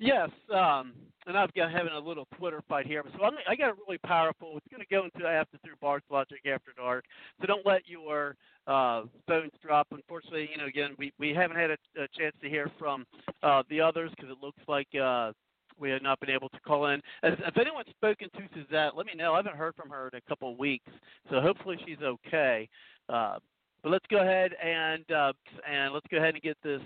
Yes, 0.00 0.30
um, 0.52 0.94
and 1.26 1.36
I've 1.36 1.52
got 1.52 1.70
having 1.70 1.92
a 1.92 1.98
little 1.98 2.26
Twitter 2.38 2.62
fight 2.66 2.86
here. 2.86 3.04
So 3.18 3.22
I'm, 3.22 3.34
I 3.46 3.54
got 3.54 3.68
it 3.68 3.74
really 3.86 3.98
powerful. 3.98 4.56
It's 4.56 4.66
going 4.70 4.80
to 4.80 4.86
go 4.88 5.04
into 5.04 5.28
after 5.28 5.58
through 5.62 5.74
Bard's 5.78 6.06
Logic 6.10 6.38
after 6.46 6.72
dark. 6.74 7.04
So 7.38 7.46
don't 7.46 7.66
let 7.66 7.82
your 7.86 8.34
uh, 8.66 9.02
phones 9.28 9.52
drop. 9.62 9.88
Unfortunately, 9.90 10.48
you 10.50 10.56
know, 10.56 10.66
again, 10.66 10.92
we 10.98 11.12
we 11.18 11.34
haven't 11.34 11.58
had 11.58 11.70
a, 11.70 11.76
a 12.02 12.08
chance 12.18 12.34
to 12.42 12.48
hear 12.48 12.70
from 12.78 13.04
uh, 13.42 13.62
the 13.68 13.78
others 13.82 14.10
because 14.16 14.30
it 14.30 14.42
looks 14.42 14.60
like. 14.66 14.88
Uh, 15.00 15.32
we 15.78 15.88
have 15.88 16.02
not 16.02 16.20
been 16.20 16.28
able 16.28 16.50
to 16.50 16.60
call 16.60 16.88
in. 16.88 17.00
As, 17.22 17.32
if 17.38 17.56
anyone's 17.56 17.88
spoken 17.88 18.28
to 18.36 18.40
Suzette, 18.54 18.94
let 18.94 19.06
me 19.06 19.14
know. 19.16 19.32
I 19.32 19.38
haven't 19.38 19.56
heard 19.56 19.74
from 19.74 19.88
her 19.88 20.10
in 20.12 20.18
a 20.18 20.20
couple 20.28 20.52
of 20.52 20.58
weeks, 20.58 20.84
so 21.30 21.40
hopefully 21.40 21.78
she's 21.86 21.96
okay. 22.02 22.68
Uh, 23.08 23.36
but 23.82 23.90
let's 23.90 24.04
go 24.10 24.18
ahead 24.18 24.52
and 24.62 25.10
uh, 25.10 25.32
and 25.66 25.94
let's 25.94 26.04
go 26.10 26.18
ahead 26.18 26.34
and 26.34 26.42
get 26.42 26.58
this. 26.62 26.82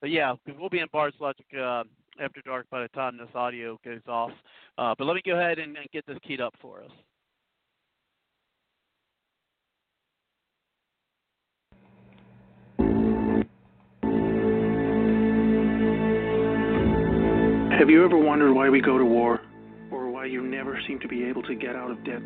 But 0.00 0.10
yeah, 0.10 0.34
we'll 0.56 0.68
be 0.68 0.78
in 0.78 0.86
Bard's 0.92 1.16
Logic 1.18 1.46
uh, 1.60 1.82
after 2.20 2.40
dark 2.42 2.66
by 2.70 2.82
the 2.82 2.88
time 2.88 3.16
this 3.16 3.28
audio 3.34 3.78
goes 3.84 4.00
off. 4.06 4.30
Uh, 4.76 4.94
but 4.98 5.04
let 5.06 5.14
me 5.14 5.22
go 5.24 5.38
ahead 5.38 5.58
and, 5.58 5.76
and 5.76 5.88
get 5.92 6.06
this 6.06 6.18
keyed 6.26 6.40
up 6.40 6.54
for 6.60 6.82
us. 6.82 6.90
Have 17.78 17.88
you 17.88 18.04
ever 18.04 18.18
wondered 18.18 18.52
why 18.52 18.68
we 18.68 18.80
go 18.80 18.98
to 18.98 19.04
war? 19.04 19.40
Or 19.92 20.10
why 20.10 20.24
you 20.24 20.42
never 20.42 20.80
seem 20.88 20.98
to 20.98 21.06
be 21.06 21.24
able 21.24 21.42
to 21.44 21.54
get 21.54 21.76
out 21.76 21.92
of 21.92 22.04
debt? 22.04 22.20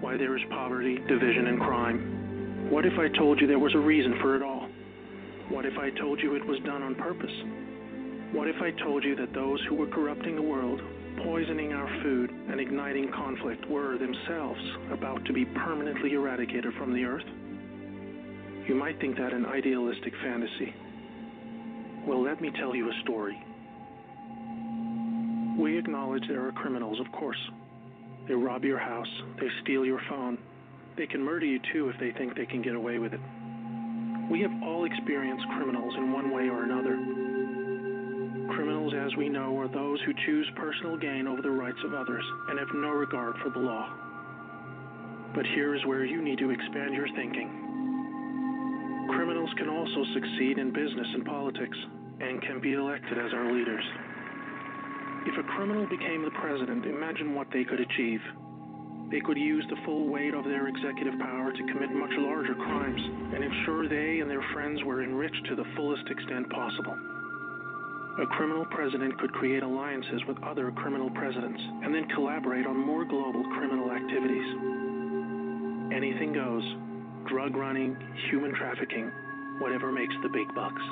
Why 0.00 0.16
there 0.16 0.36
is 0.36 0.42
poverty, 0.50 0.98
division, 1.08 1.48
and 1.48 1.60
crime? 1.60 2.68
What 2.70 2.86
if 2.86 2.96
I 2.98 3.08
told 3.18 3.40
you 3.40 3.48
there 3.48 3.58
was 3.58 3.74
a 3.74 3.78
reason 3.78 4.16
for 4.22 4.36
it 4.36 4.42
all? 4.42 4.68
What 5.48 5.66
if 5.66 5.76
I 5.78 5.90
told 5.90 6.20
you 6.20 6.36
it 6.36 6.46
was 6.46 6.60
done 6.64 6.82
on 6.82 6.94
purpose? 6.94 7.32
What 8.34 8.48
if 8.48 8.60
I 8.60 8.72
told 8.82 9.04
you 9.04 9.14
that 9.14 9.32
those 9.32 9.60
who 9.68 9.76
were 9.76 9.86
corrupting 9.86 10.34
the 10.34 10.42
world, 10.42 10.80
poisoning 11.22 11.72
our 11.72 11.86
food, 12.02 12.30
and 12.32 12.58
igniting 12.58 13.08
conflict 13.14 13.64
were 13.70 13.96
themselves 13.96 14.60
about 14.90 15.24
to 15.26 15.32
be 15.32 15.44
permanently 15.44 16.14
eradicated 16.14 16.74
from 16.76 16.92
the 16.92 17.04
earth? 17.04 17.24
You 18.66 18.74
might 18.74 18.98
think 18.98 19.16
that 19.18 19.32
an 19.32 19.46
idealistic 19.46 20.12
fantasy. 20.24 20.74
Well, 22.08 22.24
let 22.24 22.40
me 22.40 22.50
tell 22.58 22.74
you 22.74 22.90
a 22.90 23.00
story. 23.04 23.40
We 25.56 25.78
acknowledge 25.78 26.24
there 26.26 26.44
are 26.44 26.52
criminals, 26.52 26.98
of 26.98 27.12
course. 27.12 27.38
They 28.26 28.34
rob 28.34 28.64
your 28.64 28.80
house, 28.80 29.22
they 29.38 29.46
steal 29.62 29.84
your 29.84 30.00
phone. 30.10 30.38
They 30.96 31.06
can 31.06 31.22
murder 31.22 31.46
you 31.46 31.60
too 31.72 31.88
if 31.88 32.00
they 32.00 32.10
think 32.18 32.34
they 32.34 32.46
can 32.46 32.62
get 32.62 32.74
away 32.74 32.98
with 32.98 33.12
it. 33.12 33.20
We 34.28 34.40
have 34.40 34.50
all 34.64 34.86
experienced 34.86 35.46
criminals 35.56 35.94
in 35.96 36.12
one 36.12 36.32
way 36.32 36.48
or 36.48 36.64
another. 36.64 37.23
Criminals, 38.50 38.92
as 38.94 39.16
we 39.16 39.28
know, 39.28 39.58
are 39.58 39.68
those 39.68 40.00
who 40.02 40.12
choose 40.26 40.50
personal 40.56 40.96
gain 40.96 41.26
over 41.26 41.40
the 41.40 41.50
rights 41.50 41.78
of 41.84 41.94
others 41.94 42.24
and 42.48 42.58
have 42.58 42.68
no 42.74 42.90
regard 42.90 43.34
for 43.42 43.50
the 43.50 43.58
law. 43.58 43.88
But 45.34 45.46
here 45.54 45.74
is 45.74 45.84
where 45.86 46.04
you 46.04 46.22
need 46.22 46.38
to 46.38 46.50
expand 46.50 46.94
your 46.94 47.08
thinking. 47.16 47.48
Criminals 49.10 49.50
can 49.56 49.68
also 49.68 50.04
succeed 50.14 50.58
in 50.58 50.72
business 50.72 51.08
and 51.14 51.24
politics 51.24 51.76
and 52.20 52.42
can 52.42 52.60
be 52.60 52.74
elected 52.74 53.18
as 53.18 53.32
our 53.32 53.52
leaders. 53.52 53.84
If 55.26 55.38
a 55.38 55.48
criminal 55.56 55.86
became 55.86 56.22
the 56.22 56.30
president, 56.40 56.84
imagine 56.84 57.34
what 57.34 57.48
they 57.52 57.64
could 57.64 57.80
achieve. 57.80 58.20
They 59.10 59.20
could 59.20 59.38
use 59.38 59.64
the 59.70 59.80
full 59.84 60.08
weight 60.08 60.34
of 60.34 60.44
their 60.44 60.68
executive 60.68 61.18
power 61.18 61.52
to 61.52 61.72
commit 61.72 61.90
much 61.92 62.12
larger 62.18 62.54
crimes 62.54 63.00
and 63.34 63.42
ensure 63.42 63.88
they 63.88 64.20
and 64.20 64.30
their 64.30 64.44
friends 64.52 64.82
were 64.84 65.02
enriched 65.02 65.44
to 65.48 65.56
the 65.56 65.64
fullest 65.76 66.08
extent 66.10 66.50
possible. 66.50 66.96
A 68.14 68.26
criminal 68.26 68.64
president 68.66 69.18
could 69.18 69.32
create 69.32 69.64
alliances 69.64 70.22
with 70.28 70.40
other 70.44 70.70
criminal 70.70 71.10
presidents 71.10 71.60
and 71.82 71.92
then 71.92 72.06
collaborate 72.14 72.64
on 72.64 72.78
more 72.78 73.04
global 73.04 73.42
criminal 73.58 73.90
activities. 73.90 74.46
Anything 75.90 76.32
goes 76.32 76.62
drug 77.26 77.56
running, 77.56 77.96
human 78.30 78.54
trafficking, 78.54 79.10
whatever 79.58 79.90
makes 79.90 80.14
the 80.22 80.28
big 80.28 80.46
bucks. 80.54 80.82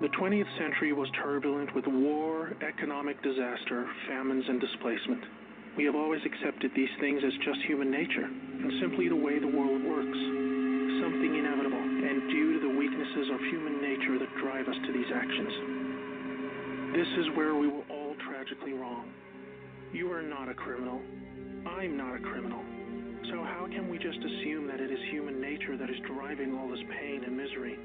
The 0.00 0.08
20th 0.16 0.48
century 0.56 0.94
was 0.94 1.10
turbulent 1.22 1.74
with 1.74 1.86
war, 1.86 2.56
economic 2.66 3.20
disaster, 3.22 3.84
famines, 4.08 4.44
and 4.48 4.58
displacement. 4.60 5.24
We 5.76 5.84
have 5.84 5.94
always 5.94 6.24
accepted 6.24 6.70
these 6.74 6.92
things 7.00 7.20
as 7.20 7.32
just 7.44 7.60
human 7.66 7.90
nature 7.90 8.24
and 8.24 8.72
simply 8.80 9.10
the 9.10 9.16
way 9.16 9.38
the 9.38 9.52
world 9.52 9.84
works, 9.84 10.20
something 11.04 11.36
inevitable 11.36 11.84
and 11.84 12.30
due 12.32 12.56
to 12.56 12.60
the 12.64 12.74
weaknesses 12.78 13.28
of 13.28 13.40
human 13.52 13.82
nature 13.82 14.18
that 14.18 14.32
drive 14.40 14.68
us 14.68 14.76
to 14.86 14.92
these 14.92 15.12
actions. 15.12 15.73
This 16.94 17.10
is 17.18 17.26
where 17.34 17.56
we 17.56 17.66
were 17.66 17.82
all 17.90 18.14
tragically 18.22 18.72
wrong. 18.72 19.10
You 19.92 20.12
are 20.12 20.22
not 20.22 20.48
a 20.48 20.54
criminal. 20.54 21.00
I'm 21.66 21.96
not 21.96 22.14
a 22.14 22.20
criminal. 22.20 22.62
So 23.32 23.42
how 23.42 23.66
can 23.66 23.90
we 23.90 23.98
just 23.98 24.18
assume 24.22 24.68
that 24.68 24.78
it 24.78 24.92
is 24.92 25.00
human 25.10 25.40
nature 25.40 25.76
that 25.76 25.90
is 25.90 25.96
driving 26.06 26.56
all 26.56 26.68
this 26.68 26.86
pain 26.94 27.24
and 27.26 27.36
misery? 27.36 27.76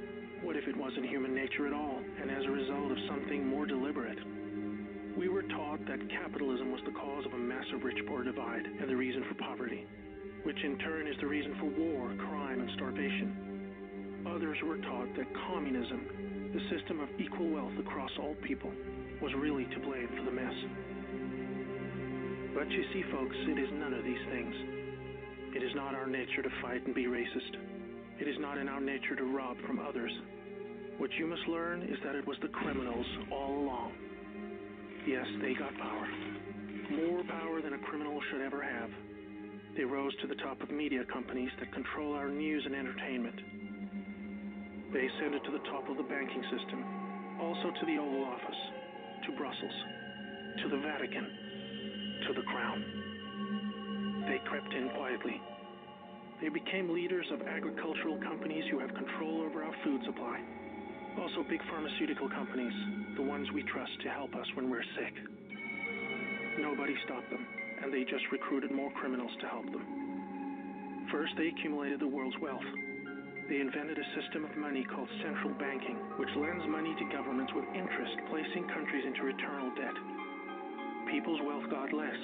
What 0.44 0.56
if 0.56 0.68
it 0.68 0.78
wasn't 0.78 1.10
human 1.10 1.34
nature 1.34 1.66
at 1.66 1.74
all, 1.74 1.98
and 2.22 2.30
as 2.30 2.46
a 2.46 2.52
result 2.52 2.92
of 2.92 2.98
something 3.10 3.50
more 3.50 3.66
deliberate? 3.66 4.20
We 5.18 5.28
were 5.28 5.42
taught 5.42 5.84
that 5.88 6.08
capitalism 6.12 6.72
was 6.72 6.82
the 6.86 6.94
cause 6.94 7.26
of 7.26 7.34
a 7.34 7.38
massive 7.38 7.82
rich 7.84 7.98
poor 8.06 8.22
divide 8.22 8.68
and 8.68 8.88
the 8.88 8.96
reason 8.96 9.26
for 9.28 9.34
poverty, 9.42 9.88
which 10.44 10.62
in 10.64 10.78
turn 10.78 11.08
is 11.08 11.18
the 11.20 11.26
reason 11.26 11.58
for 11.58 11.66
war, 11.66 12.14
crime, 12.30 12.62
and 12.62 12.70
starvation. 12.76 14.22
Others 14.30 14.60
were 14.64 14.78
taught 14.78 15.10
that 15.18 15.34
communism, 15.50 16.39
the 16.54 16.62
system 16.76 17.00
of 17.00 17.10
equal 17.20 17.50
wealth 17.50 17.78
across 17.80 18.12
all 18.20 18.36
people, 18.46 18.72
was 19.22 19.32
really 19.38 19.66
to 19.66 19.80
blame 19.80 20.10
for 20.18 20.24
the 20.24 20.32
mess. 20.32 20.54
But 22.56 22.70
you 22.72 22.84
see, 22.94 23.04
folks, 23.12 23.36
it 23.36 23.60
is 23.60 23.70
none 23.74 23.94
of 23.94 24.04
these 24.04 24.26
things. 24.32 24.56
It 25.56 25.64
is 25.64 25.72
not 25.76 25.96
our 25.96 26.08
nature 26.08 26.42
to 26.42 26.50
fight 26.62 26.86
and 26.86 26.96
be 26.96 27.06
racist. 27.06 27.56
It 28.20 28.28
is 28.28 28.36
not 28.40 28.58
in 28.58 28.68
our 28.68 28.82
nature 28.82 29.16
to 29.16 29.24
rob 29.24 29.58
from 29.66 29.80
others. 29.80 30.12
What 30.98 31.12
you 31.18 31.28
must 31.28 31.48
learn 31.48 31.84
is 31.84 31.98
that 32.04 32.16
it 32.16 32.28
was 32.28 32.38
the 32.42 32.50
criminals 32.50 33.06
all 33.32 33.64
along. 33.64 33.94
Yes, 35.08 35.26
they 35.42 35.54
got 35.54 35.76
power. 35.78 36.08
More 36.92 37.24
power 37.24 37.62
than 37.62 37.74
a 37.74 37.80
criminal 37.80 38.20
should 38.30 38.42
ever 38.42 38.62
have. 38.62 38.90
They 39.78 39.84
rose 39.84 40.14
to 40.22 40.28
the 40.28 40.36
top 40.36 40.62
of 40.62 40.70
media 40.72 41.04
companies 41.12 41.52
that 41.60 41.72
control 41.74 42.14
our 42.14 42.30
news 42.30 42.64
and 42.66 42.76
entertainment. 42.76 43.40
They 44.92 45.08
sent 45.22 45.36
it 45.36 45.44
to 45.46 45.52
the 45.52 45.62
top 45.70 45.88
of 45.88 45.98
the 45.98 46.04
banking 46.04 46.42
system, 46.50 46.82
also 47.40 47.70
to 47.70 47.86
the 47.86 48.02
Oval 48.02 48.26
Office, 48.26 48.62
to 49.26 49.32
Brussels, 49.38 49.78
to 50.64 50.70
the 50.70 50.82
Vatican, 50.82 51.30
to 52.26 52.34
the 52.34 52.42
Crown. 52.42 52.82
They 54.28 54.42
crept 54.50 54.74
in 54.74 54.90
quietly. 54.98 55.40
They 56.42 56.50
became 56.50 56.90
leaders 56.90 57.28
of 57.32 57.46
agricultural 57.46 58.18
companies 58.18 58.64
who 58.72 58.80
have 58.80 58.90
control 58.96 59.46
over 59.46 59.64
our 59.64 59.76
food 59.84 60.02
supply. 60.06 60.42
Also, 61.22 61.46
big 61.48 61.62
pharmaceutical 61.70 62.30
companies, 62.30 62.74
the 63.16 63.22
ones 63.22 63.48
we 63.54 63.62
trust 63.64 63.92
to 64.02 64.10
help 64.10 64.34
us 64.34 64.48
when 64.56 64.72
we're 64.72 64.84
sick. 64.98 65.14
Nobody 66.60 66.96
stopped 67.06 67.30
them, 67.30 67.46
and 67.84 67.94
they 67.94 68.06
just 68.10 68.26
recruited 68.32 68.72
more 68.72 68.92
criminals 68.98 69.32
to 69.42 69.48
help 69.48 69.66
them. 69.66 71.08
First, 71.12 71.34
they 71.38 71.48
accumulated 71.48 72.00
the 72.00 72.08
world's 72.08 72.38
wealth. 72.42 72.66
They 73.50 73.58
invented 73.58 73.98
a 73.98 74.22
system 74.22 74.46
of 74.46 74.54
money 74.62 74.86
called 74.86 75.10
central 75.26 75.50
banking, 75.58 75.98
which 76.22 76.30
lends 76.38 76.62
money 76.70 76.94
to 76.94 77.06
governments 77.10 77.52
with 77.58 77.66
interest, 77.74 78.14
placing 78.30 78.70
countries 78.70 79.06
into 79.10 79.26
eternal 79.26 79.74
debt. 79.74 79.98
People's 81.10 81.42
wealth 81.42 81.66
got 81.74 81.90
less, 81.90 82.22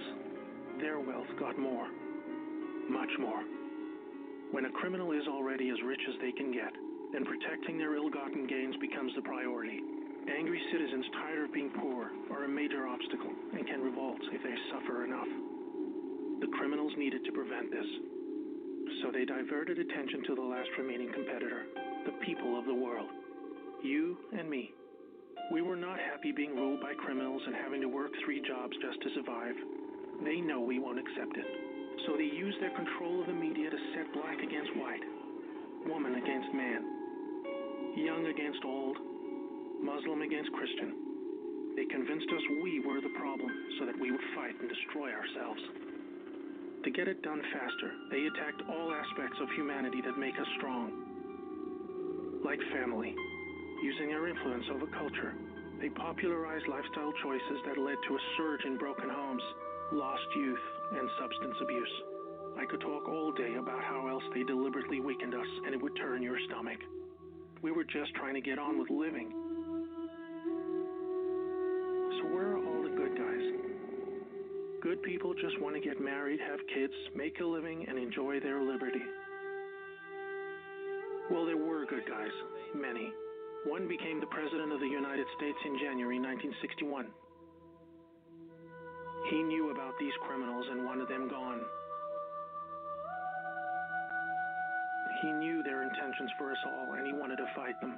their 0.80 1.00
wealth 1.02 1.34
got 1.40 1.58
more. 1.58 1.90
Much 2.86 3.10
more. 3.18 3.42
When 4.52 4.66
a 4.70 4.78
criminal 4.78 5.14
is 5.18 5.26
already 5.28 5.74
as 5.74 5.82
rich 5.82 6.02
as 6.08 6.14
they 6.22 6.32
can 6.32 6.54
get, 6.54 6.70
then 7.12 7.26
protecting 7.26 7.82
their 7.82 7.98
ill 7.98 8.14
gotten 8.14 8.46
gains 8.46 8.76
becomes 8.78 9.12
the 9.16 9.26
priority. 9.26 9.82
Angry 10.30 10.62
citizens 10.72 11.06
tired 11.18 11.50
of 11.50 11.54
being 11.54 11.74
poor 11.82 12.14
are 12.30 12.46
a 12.46 12.48
major 12.48 12.86
obstacle 12.86 13.34
and 13.58 13.66
can 13.66 13.82
revolt 13.82 14.22
if 14.30 14.44
they 14.46 14.54
suffer 14.70 15.06
enough. 15.06 15.32
The 16.42 16.54
criminals 16.54 16.94
needed 16.98 17.26
to 17.26 17.32
prevent 17.32 17.72
this. 17.72 18.15
So 19.02 19.12
they 19.12 19.26
diverted 19.26 19.80
attention 19.80 20.24
to 20.28 20.36
the 20.36 20.42
last 20.42 20.70
remaining 20.78 21.12
competitor, 21.14 21.66
the 22.06 22.18
people 22.26 22.58
of 22.58 22.66
the 22.66 22.74
world. 22.74 23.10
You 23.84 24.18
and 24.38 24.50
me. 24.50 24.74
We 25.52 25.62
were 25.62 25.76
not 25.76 26.00
happy 26.00 26.32
being 26.32 26.56
ruled 26.56 26.82
by 26.82 26.94
criminals 26.94 27.42
and 27.46 27.56
having 27.56 27.82
to 27.82 27.88
work 27.88 28.12
three 28.24 28.42
jobs 28.42 28.74
just 28.82 29.02
to 29.02 29.14
survive. 29.14 29.56
They 30.24 30.42
know 30.42 30.62
we 30.62 30.80
won't 30.80 31.00
accept 31.00 31.38
it. 31.38 31.46
So 32.08 32.18
they 32.18 32.30
use 32.30 32.56
their 32.60 32.74
control 32.74 33.22
of 33.22 33.28
the 33.28 33.34
media 33.34 33.70
to 33.70 33.80
set 33.94 34.12
black 34.14 34.38
against 34.42 34.76
white, 34.78 35.06
woman 35.86 36.16
against 36.16 36.50
man, 36.54 36.82
young 37.98 38.26
against 38.26 38.62
old, 38.66 38.98
Muslim 39.82 40.22
against 40.22 40.52
Christian. 40.54 41.74
They 41.76 41.86
convinced 41.86 42.28
us 42.32 42.42
we 42.64 42.80
were 42.82 43.02
the 43.02 43.14
problem 43.20 43.52
so 43.80 43.86
that 43.86 44.00
we 44.00 44.12
would 44.12 44.26
fight 44.34 44.56
and 44.60 44.70
destroy 44.70 45.12
ourselves. 45.12 45.62
To 46.86 46.92
get 46.92 47.08
it 47.08 47.24
done 47.24 47.42
faster, 47.52 47.92
they 48.12 48.28
attacked 48.30 48.62
all 48.70 48.94
aspects 48.94 49.38
of 49.42 49.50
humanity 49.58 50.02
that 50.06 50.20
make 50.20 50.38
us 50.40 50.46
strong. 50.58 50.94
Like 52.46 52.60
family, 52.78 53.16
using 53.82 54.10
their 54.10 54.28
influence 54.28 54.66
over 54.72 54.86
culture, 54.94 55.34
They 55.82 55.90
popularized 55.90 56.68
lifestyle 56.68 57.12
choices 57.22 57.60
that 57.66 57.78
led 57.78 57.98
to 58.08 58.16
a 58.16 58.20
surge 58.38 58.64
in 58.66 58.78
broken 58.78 59.10
homes, 59.10 59.44
lost 59.92 60.24
youth, 60.38 60.60
and 60.98 61.10
substance 61.20 61.56
abuse. 61.62 61.94
I 62.58 62.66
could 62.66 62.82
talk 62.82 63.10
all 63.10 63.32
day 63.34 63.56
about 63.60 63.84
how 63.84 64.08
else 64.08 64.24
they 64.34 64.44
deliberately 64.44 65.02
weakened 65.02 65.34
us, 65.34 65.48
and 65.66 65.76
it 65.76 65.82
would 65.82 65.96
turn 65.98 66.24
your 66.24 66.40
stomach. 66.48 66.80
We 67.62 67.72
were 67.72 67.84
just 67.84 68.14
trying 68.16 68.36
to 68.36 68.42
get 68.42 68.58
on 68.58 68.80
with 68.80 68.90
living. 68.90 69.32
So, 72.22 72.26
where 72.34 72.56
are 72.56 72.66
all? 72.66 72.75
Good 74.86 75.02
people 75.02 75.34
just 75.34 75.60
want 75.66 75.74
to 75.74 75.82
get 75.82 76.00
married, 76.00 76.40
have 76.46 76.60
kids, 76.70 76.94
make 77.16 77.40
a 77.42 77.44
living, 77.44 77.88
and 77.90 77.98
enjoy 77.98 78.40
their 78.40 78.62
liberty. 78.62 79.02
Well, 81.32 81.44
there 81.44 81.58
were 81.58 81.90
good 81.90 82.06
guys, 82.06 82.30
many. 82.76 83.10
One 83.66 83.88
became 83.88 84.20
the 84.20 84.30
President 84.30 84.72
of 84.72 84.80
the 84.80 84.86
United 84.86 85.26
States 85.42 85.58
in 85.66 85.80
January 85.82 86.22
1961. 86.22 87.10
He 89.32 89.42
knew 89.42 89.72
about 89.74 89.98
these 90.00 90.14
criminals 90.22 90.68
and 90.70 90.86
wanted 90.86 91.10
them 91.10 91.30
gone. 91.34 91.62
He 95.24 95.32
knew 95.32 95.64
their 95.64 95.82
intentions 95.82 96.30
for 96.38 96.52
us 96.52 96.62
all 96.64 96.94
and 96.94 97.08
he 97.08 97.14
wanted 97.14 97.38
to 97.38 97.50
fight 97.56 97.82
them. 97.82 97.98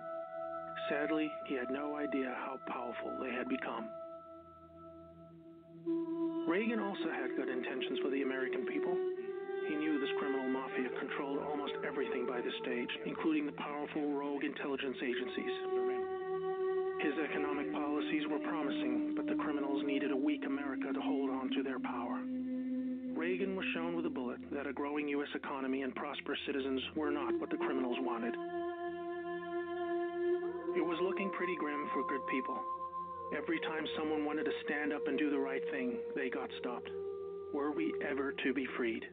Sadly, 0.88 1.30
he 1.48 1.56
had 1.56 1.70
no 1.70 1.98
idea 1.98 2.32
how 2.48 2.56
powerful 2.66 3.12
they 3.20 3.36
had 3.36 3.50
become. 3.50 3.90
Reagan 6.48 6.80
also 6.80 7.12
had 7.12 7.36
good 7.36 7.50
intentions 7.50 8.00
for 8.00 8.10
the 8.10 8.24
American 8.24 8.66
people. 8.66 8.96
He 9.68 9.76
knew 9.76 10.00
this 10.00 10.16
criminal 10.18 10.48
mafia 10.48 10.88
controlled 10.98 11.44
almost 11.44 11.74
everything 11.86 12.26
by 12.26 12.40
the 12.40 12.52
stage, 12.64 12.88
including 13.06 13.46
the 13.46 13.52
powerful 13.60 14.14
rogue 14.16 14.46
intelligence 14.46 14.96
agencies. 15.04 15.56
His 17.04 17.20
economic 17.20 17.74
policies 17.74 18.24
were 18.32 18.40
promising, 18.40 19.12
but 19.14 19.28
the 19.28 19.36
criminals 19.36 19.84
needed 19.86 20.12
a 20.12 20.16
weak 20.16 20.46
America 20.48 20.88
to 20.94 21.02
hold 21.02 21.30
on 21.32 21.52
to 21.52 21.64
their 21.64 21.80
power. 21.80 22.16
Reagan 23.12 23.58
was 23.58 23.66
shown 23.76 23.98
with 23.98 24.06
a 24.06 24.10
bullet 24.10 24.40
that 24.54 24.68
a 24.68 24.74
growing 24.74 25.10
U.S. 25.20 25.30
economy 25.36 25.82
and 25.82 25.94
prosperous 25.96 26.40
citizens 26.48 26.82
were 26.96 27.12
not 27.12 27.38
what 27.42 27.50
the 27.50 27.58
criminals 27.58 27.98
wanted. 28.00 28.34
It 30.80 30.86
was 30.86 30.98
looking 31.04 31.30
pretty 31.36 31.58
grim 31.60 31.90
for 31.92 32.08
good 32.08 32.26
people. 32.32 32.77
Every 33.36 33.60
time 33.60 33.86
someone 33.98 34.24
wanted 34.24 34.46
to 34.46 34.52
stand 34.64 34.94
up 34.94 35.08
and 35.08 35.18
do 35.18 35.30
the 35.30 35.40
right 35.40 35.64
thing, 35.72 35.98
they 36.16 36.30
got 36.30 36.50
stopped. 36.60 36.90
Were 37.54 37.72
we 37.72 37.94
ever 38.08 38.32
to 38.32 38.54
be 38.54 38.66
freed? 38.78 39.04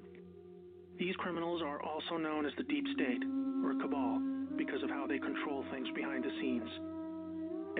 These 0.98 1.16
criminals 1.16 1.62
are 1.62 1.82
also 1.82 2.16
known 2.16 2.46
as 2.46 2.52
the 2.56 2.62
Deep 2.64 2.84
State, 2.94 3.22
or 3.64 3.74
Cabal, 3.80 4.22
because 4.56 4.82
of 4.84 4.90
how 4.90 5.06
they 5.08 5.18
control 5.18 5.64
things 5.72 5.88
behind 5.96 6.22
the 6.22 6.30
scenes. 6.40 6.70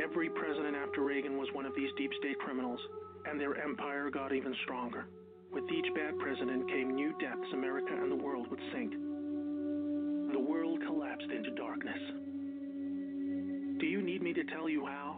Every 0.02 0.28
president 0.31 0.74
after 0.74 1.02
Reagan 1.02 1.39
was 1.39 1.48
one 1.52 1.66
of 1.66 1.74
these 1.77 1.90
Deep 1.97 2.11
State 2.19 2.39
criminals, 2.40 2.81
and 3.27 3.40
their 3.40 3.56
empire 3.62 4.11
got 4.11 4.35
even 4.35 4.55
stronger. 4.65 5.06
With 5.52 5.70
each 5.70 5.94
bad 5.94 6.19
president 6.19 6.69
came 6.69 6.97
new 6.97 7.15
depths 7.20 7.52
America 7.52 7.93
and 7.93 8.11
the 8.11 8.16
world 8.16 8.48
would 8.51 8.61
sink. 8.73 8.90
The 10.32 10.40
world 10.40 10.81
collapsed 10.85 11.31
into 11.31 11.51
darkness. 11.52 12.01
Do 13.78 13.86
you 13.86 14.02
need 14.02 14.20
me 14.20 14.32
to 14.32 14.43
tell 14.44 14.69
you 14.69 14.85
how? 14.85 15.14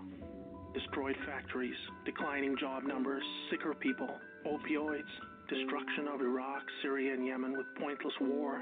Destroyed 0.77 1.17
factories, 1.25 1.77
declining 2.05 2.55
job 2.61 2.83
numbers, 2.85 3.23
sicker 3.51 3.73
people, 3.73 4.11
opioids, 4.45 5.09
destruction 5.49 6.07
of 6.07 6.21
Iraq, 6.21 6.61
Syria, 6.83 7.15
and 7.15 7.27
Yemen 7.27 7.57
with 7.57 7.65
pointless 7.81 8.13
war, 8.21 8.61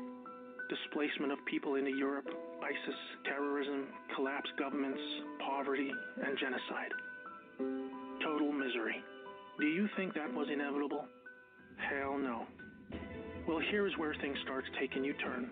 displacement 0.71 1.33
of 1.33 1.39
people 1.45 1.75
into 1.75 1.91
Europe, 1.91 2.27
ISIS, 2.63 2.99
terrorism, 3.25 3.89
collapsed 4.15 4.53
governments, 4.57 5.01
poverty, 5.45 5.91
and 6.25 6.39
genocide. 6.39 6.93
Total 8.23 8.53
misery. 8.53 9.03
Do 9.59 9.67
you 9.67 9.89
think 9.97 10.15
that 10.15 10.33
was 10.33 10.47
inevitable? 10.53 11.07
Hell 11.91 12.17
no. 12.17 12.47
Well, 13.49 13.59
here's 13.73 13.93
where 13.99 14.15
things 14.21 14.39
start 14.45 14.63
taking 14.79 15.03
U 15.03 15.15
turn. 15.15 15.51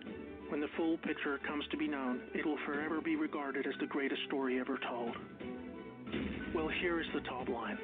When 0.48 0.60
the 0.60 0.70
full 0.76 0.96
picture 0.98 1.40
comes 1.44 1.64
to 1.72 1.76
be 1.76 1.88
known, 1.88 2.20
it 2.34 2.46
will 2.46 2.58
forever 2.64 3.00
be 3.00 3.16
regarded 3.16 3.66
as 3.66 3.74
the 3.80 3.86
greatest 3.86 4.22
story 4.28 4.60
ever 4.60 4.78
told. 4.88 5.16
Well, 6.54 6.68
here 6.80 7.00
is 7.00 7.06
the 7.14 7.20
top 7.20 7.48
line. 7.48 7.78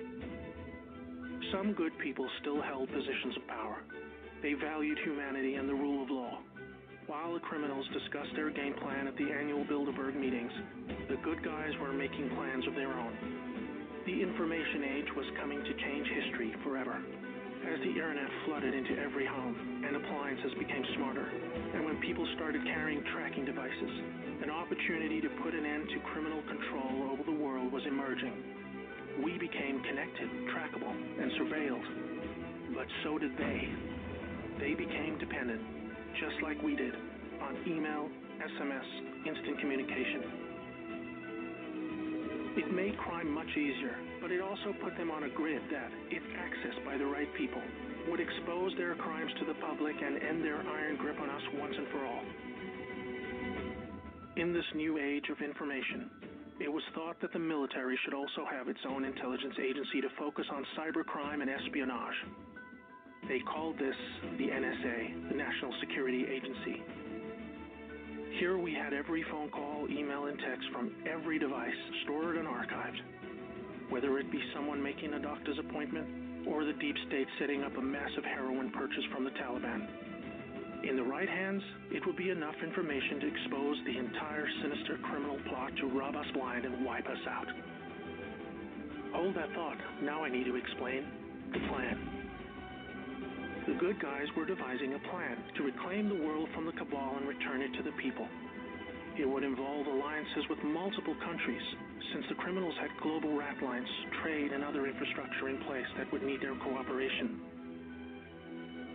Some 1.52 1.72
good 1.72 1.92
people 1.98 2.28
still 2.40 2.60
held 2.60 2.88
positions 2.88 3.36
of 3.36 3.46
power. 3.48 3.78
They 4.42 4.52
valued 4.54 4.98
humanity 5.04 5.54
and 5.54 5.68
the 5.68 5.74
rule 5.74 6.02
of 6.02 6.10
law. 6.10 6.38
While 7.06 7.32
the 7.32 7.40
criminals 7.40 7.86
discussed 7.92 8.34
their 8.36 8.50
game 8.50 8.74
plan 8.74 9.08
at 9.08 9.16
the 9.16 9.32
annual 9.32 9.64
Bilderberg 9.64 10.14
meetings, 10.14 10.52
the 11.08 11.16
good 11.24 11.42
guys 11.42 11.72
were 11.80 11.92
making 11.92 12.28
plans 12.36 12.66
of 12.66 12.74
their 12.74 12.92
own. 12.92 13.16
The 14.04 14.22
information 14.22 14.84
age 14.84 15.08
was 15.16 15.26
coming 15.40 15.58
to 15.58 15.74
change 15.84 16.06
history 16.06 16.54
forever. 16.62 17.00
As 17.68 17.78
the 17.80 17.92
internet 17.92 18.30
flooded 18.46 18.72
into 18.72 18.96
every 18.96 19.26
home 19.26 19.84
and 19.84 19.94
appliances 19.94 20.52
became 20.58 20.82
smarter, 20.96 21.28
and 21.74 21.84
when 21.84 22.00
people 22.00 22.26
started 22.34 22.64
carrying 22.64 23.04
tracking 23.12 23.44
devices, 23.44 23.92
an 24.42 24.48
opportunity 24.48 25.20
to 25.20 25.28
put 25.44 25.52
an 25.52 25.66
end 25.66 25.84
to 25.92 26.00
criminal 26.08 26.40
control 26.48 27.12
over 27.12 27.22
the 27.28 27.36
world 27.36 27.70
was 27.70 27.82
emerging. 27.84 28.32
We 29.22 29.36
became 29.36 29.84
connected, 29.84 30.30
trackable, 30.48 30.96
and 31.20 31.28
surveilled. 31.36 32.74
But 32.74 32.86
so 33.04 33.18
did 33.18 33.36
they. 33.36 33.68
They 34.60 34.72
became 34.72 35.18
dependent, 35.18 35.60
just 36.16 36.40
like 36.42 36.62
we 36.62 36.74
did, 36.74 36.94
on 37.42 37.52
email, 37.68 38.08
SMS, 38.48 39.28
instant 39.28 39.60
communication. 39.60 40.47
It 42.58 42.74
made 42.74 42.98
crime 42.98 43.30
much 43.30 43.50
easier, 43.54 43.94
but 44.20 44.32
it 44.32 44.40
also 44.40 44.74
put 44.82 44.96
them 44.96 45.12
on 45.12 45.22
a 45.22 45.28
grid 45.28 45.62
that, 45.70 45.92
if 46.10 46.22
accessed 46.34 46.84
by 46.84 46.98
the 46.98 47.06
right 47.06 47.32
people, 47.38 47.62
would 48.10 48.18
expose 48.18 48.72
their 48.76 48.96
crimes 48.96 49.30
to 49.38 49.44
the 49.46 49.54
public 49.62 49.94
and 50.02 50.20
end 50.20 50.42
their 50.42 50.58
iron 50.66 50.96
grip 50.96 51.20
on 51.20 51.30
us 51.30 51.42
once 51.54 51.74
and 51.78 51.86
for 51.94 52.04
all. 52.04 52.24
In 54.36 54.52
this 54.52 54.64
new 54.74 54.98
age 54.98 55.30
of 55.30 55.40
information, 55.40 56.10
it 56.58 56.68
was 56.72 56.82
thought 56.96 57.20
that 57.20 57.32
the 57.32 57.38
military 57.38 57.96
should 58.04 58.14
also 58.14 58.42
have 58.50 58.66
its 58.66 58.80
own 58.88 59.04
intelligence 59.04 59.54
agency 59.62 60.00
to 60.00 60.08
focus 60.18 60.46
on 60.50 60.66
cybercrime 60.76 61.42
and 61.42 61.50
espionage. 61.50 62.18
They 63.28 63.38
called 63.38 63.78
this 63.78 63.94
the 64.36 64.48
NSA, 64.48 65.30
the 65.30 65.36
National 65.36 65.72
Security 65.78 66.26
Agency. 66.26 66.82
Here 68.36 68.58
we 68.58 68.74
had 68.74 68.92
every 68.92 69.24
phone 69.30 69.50
call, 69.50 69.86
email, 69.90 70.26
and 70.26 70.38
text 70.38 70.68
from 70.72 70.92
every 71.10 71.38
device 71.38 71.74
stored 72.04 72.36
and 72.36 72.46
archived. 72.46 73.00
Whether 73.90 74.18
it 74.18 74.30
be 74.30 74.40
someone 74.54 74.82
making 74.82 75.14
a 75.14 75.18
doctor's 75.18 75.58
appointment 75.58 76.46
or 76.46 76.64
the 76.64 76.74
deep 76.74 76.94
state 77.08 77.26
setting 77.40 77.62
up 77.62 77.76
a 77.76 77.80
massive 77.80 78.24
heroin 78.24 78.70
purchase 78.70 79.04
from 79.12 79.24
the 79.24 79.30
Taliban. 79.30 79.88
In 80.88 80.96
the 80.96 81.02
right 81.02 81.28
hands, 81.28 81.62
it 81.90 82.06
would 82.06 82.16
be 82.16 82.30
enough 82.30 82.54
information 82.62 83.20
to 83.20 83.26
expose 83.26 83.76
the 83.84 83.98
entire 83.98 84.46
sinister 84.62 84.98
criminal 85.02 85.38
plot 85.48 85.72
to 85.80 85.86
rob 85.86 86.14
us 86.14 86.26
blind 86.34 86.64
and 86.64 86.84
wipe 86.84 87.06
us 87.08 87.26
out. 87.28 87.48
Hold 89.14 89.34
that 89.36 89.52
thought. 89.54 89.78
Now 90.02 90.22
I 90.22 90.30
need 90.30 90.44
to 90.44 90.54
explain 90.54 91.04
the 91.52 91.60
plan. 91.68 92.17
The 93.68 93.74
good 93.74 94.00
guys 94.00 94.24
were 94.34 94.46
devising 94.46 94.94
a 94.94 94.98
plan 95.12 95.36
to 95.56 95.62
reclaim 95.62 96.08
the 96.08 96.24
world 96.24 96.48
from 96.54 96.64
the 96.64 96.72
cabal 96.72 97.16
and 97.20 97.28
return 97.28 97.60
it 97.60 97.68
to 97.76 97.82
the 97.82 97.92
people. 98.00 98.26
It 99.18 99.28
would 99.28 99.44
involve 99.44 99.86
alliances 99.86 100.48
with 100.48 100.58
multiple 100.64 101.14
countries, 101.22 101.60
since 102.14 102.24
the 102.30 102.34
criminals 102.36 102.72
had 102.80 102.88
global 103.02 103.36
rat 103.36 103.62
lines, 103.62 103.88
trade, 104.22 104.52
and 104.52 104.64
other 104.64 104.86
infrastructure 104.86 105.50
in 105.50 105.58
place 105.68 105.84
that 105.98 106.10
would 106.12 106.22
need 106.22 106.40
their 106.40 106.56
cooperation. 106.56 107.40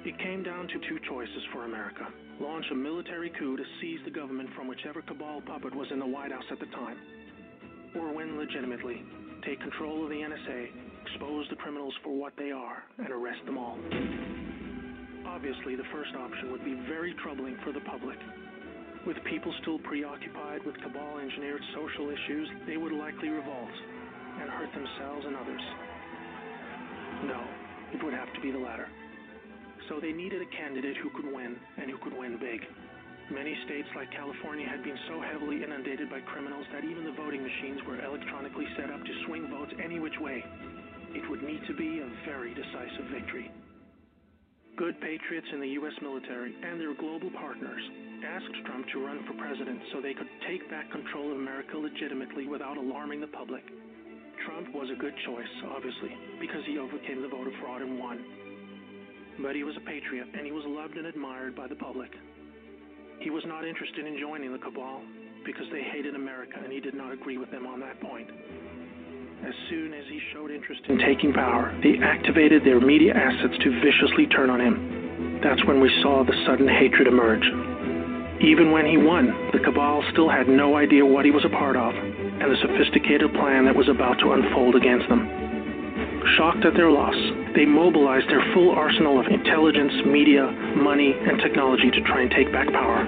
It 0.06 0.18
came 0.18 0.41
down 0.41 0.68
to 0.68 0.80
two 0.90 0.98
choices 1.08 1.44
for 1.54 1.66
America 1.66 2.10
launch 2.41 2.66
a 2.72 2.76
military 2.76 3.32
coup 3.38 3.56
to 3.56 3.64
seize 3.80 4.00
the 4.06 4.12
government 4.12 4.50
from 4.56 4.68
whichever 4.68 5.04
cabal 5.04 5.41
puppet 5.45 5.76
was 5.76 5.88
in 5.91 6.00
the 6.00 6.06
White 6.06 6.32
House 6.32 6.50
at 6.52 6.60
the 6.60 6.66
time, 6.74 6.98
or 7.95 8.12
win 8.12 8.38
legitimately, 8.38 9.04
take 9.45 9.62
control 9.62 10.04
of 10.04 10.10
the 10.10 10.16
NSA, 10.16 10.68
expose 11.06 11.45
the 11.52 11.56
criminals 11.58 11.94
for 12.04 12.18
what 12.18 12.34
they 12.40 12.50
are, 12.50 12.82
and 12.98 13.12
arrest 13.12 13.45
them 13.45 13.60
all. 13.60 13.78
Obviously, 15.34 15.73
the 15.76 15.89
first 15.91 16.14
option 16.14 16.51
would 16.51 16.64
be 16.64 16.77
very 16.85 17.15
troubling 17.26 17.57
for 17.65 17.73
the 17.73 17.81
public. 17.89 18.19
With 19.01 19.18
people 19.26 19.51
still 19.65 19.80
preoccupied 19.80 20.61
with 20.64 20.77
cabal 20.77 21.18
engineered 21.18 21.61
social 21.73 22.14
issues, 22.14 22.47
they 22.69 22.77
would 22.77 22.93
likely 22.93 23.30
revolt 23.30 23.73
and 24.39 24.47
hurt 24.47 24.69
themselves 24.77 25.26
and 25.26 25.35
others. 25.35 25.64
No, 27.26 27.41
it 27.97 28.03
would 28.05 28.14
have 28.14 28.31
to 28.31 28.41
be 28.41 28.51
the 28.51 28.61
latter. 28.61 28.88
So 29.89 29.99
they 29.99 30.14
needed 30.14 30.39
a 30.39 30.49
candidate 30.53 30.97
who 31.01 31.10
could 31.18 31.26
win 31.26 31.57
and 31.81 31.89
who 31.89 31.97
could 31.97 32.14
win 32.14 32.38
big. 32.38 32.61
Many 33.34 33.57
states 33.65 33.89
like 33.95 34.14
California 34.14 34.69
had 34.69 34.84
been 34.84 34.99
so 35.10 35.19
heavily 35.19 35.64
inundated 35.64 36.11
by 36.14 36.22
criminals 36.22 36.68
that 36.72 36.85
even 36.85 37.05
the 37.05 37.18
voting 37.18 37.41
machines 37.41 37.81
were 37.89 37.97
electronically 38.05 38.68
set 38.77 38.91
up 38.93 39.01
to 39.01 39.14
swing 39.26 39.49
votes 39.49 39.73
any 39.84 39.97
which 39.97 40.19
way. 40.22 40.45
It 41.18 41.27
would 41.27 41.41
need 41.41 41.65
to 41.65 41.73
be 41.73 42.05
a 42.05 42.10
very 42.30 42.53
decisive 42.53 43.10
victory. 43.10 43.49
Good 44.76 45.00
patriots 45.02 45.45
in 45.54 45.62
the 45.62 45.78
U.S. 45.78 45.94
military 46.02 46.56
and 46.66 46.82
their 46.82 46.95
global 46.95 47.30
partners 47.38 47.82
asked 48.26 48.66
Trump 48.66 48.88
to 48.90 49.06
run 49.06 49.22
for 49.28 49.38
president 49.38 49.80
so 49.94 50.02
they 50.02 50.16
could 50.16 50.30
take 50.50 50.68
back 50.72 50.90
control 50.90 51.30
of 51.30 51.38
America 51.38 51.78
legitimately 51.78 52.48
without 52.48 52.78
alarming 52.78 53.22
the 53.22 53.28
public. 53.28 53.62
Trump 54.48 54.74
was 54.74 54.90
a 54.90 54.98
good 54.98 55.14
choice, 55.30 55.54
obviously, 55.76 56.10
because 56.41 56.66
he 56.66 56.80
overcame 56.80 57.22
the 57.22 57.28
voter 57.28 57.52
fraud 57.62 57.84
and 57.84 58.00
won. 58.00 58.26
But 59.45 59.56
he 59.56 59.64
was 59.64 59.78
a 59.78 59.86
patriot, 59.86 60.28
and 60.34 60.44
he 60.44 60.52
was 60.52 60.66
loved 60.66 60.98
and 60.98 61.06
admired 61.06 61.56
by 61.56 61.68
the 61.68 61.76
public. 61.76 62.10
He 63.20 63.30
was 63.30 63.44
not 63.45 63.68
interested 63.68 64.08
in 64.08 64.18
joining 64.20 64.52
the 64.52 64.60
cabal 64.60 65.02
because 65.45 65.70
they 65.72 65.84
hated 65.84 66.16
America, 66.16 66.58
and 66.64 66.74
he 66.74 66.80
did 66.80 66.95
not 66.95 67.14
agree 67.14 67.38
with 67.38 67.52
them 67.52 67.68
on 67.68 67.80
that 67.82 68.02
point. 68.02 68.28
As 69.44 69.53
soon 69.70 69.94
as 69.94 70.06
he 70.07 70.22
showed 70.32 70.52
interest 70.52 70.84
in 70.88 70.98
taking 70.99 71.34
power, 71.34 71.76
they 71.84 71.99
activated 72.02 72.64
their 72.64 72.80
media 72.80 73.11
assets 73.14 73.52
to 73.60 73.82
viciously 73.84 74.26
turn 74.28 74.49
on 74.49 74.61
him. 74.61 75.41
That's 75.44 75.60
when 75.65 75.82
we 75.82 75.91
saw 76.02 76.24
the 76.24 76.32
sudden 76.48 76.65
hatred 76.65 77.07
emerge. 77.07 77.44
Even 78.40 78.72
when 78.72 78.86
he 78.86 78.95
won, 78.95 79.36
the 79.52 79.60
cabal 79.60 80.02
still 80.14 80.30
had 80.30 80.48
no 80.48 80.78
idea 80.78 81.06
what 81.06 81.26
he 81.26 81.32
was 81.32 81.44
a 81.44 81.49
part 81.49 81.76
of 81.76 81.91
and 81.94 82.48
the 82.48 82.61
sophisticated 82.64 83.34
plan 83.34 83.65
that 83.65 83.76
was 83.76 83.90
about 83.90 84.15
to 84.20 84.32
unfold 84.32 84.76
against 84.80 85.10
them. 85.10 85.28
Shocked 86.40 86.64
at 86.64 86.80
their 86.80 86.90
loss, 86.90 87.15
they 87.53 87.65
mobilized 87.65 88.30
their 88.30 88.44
full 88.53 88.72
arsenal 88.72 89.20
of 89.20 89.28
intelligence, 89.28 89.91
media, 90.07 90.48
money, 90.80 91.11
and 91.11 91.44
technology 91.44 91.91
to 91.91 92.02
try 92.07 92.22
and 92.22 92.32
take 92.32 92.48
back 92.56 92.72
power. 92.72 93.03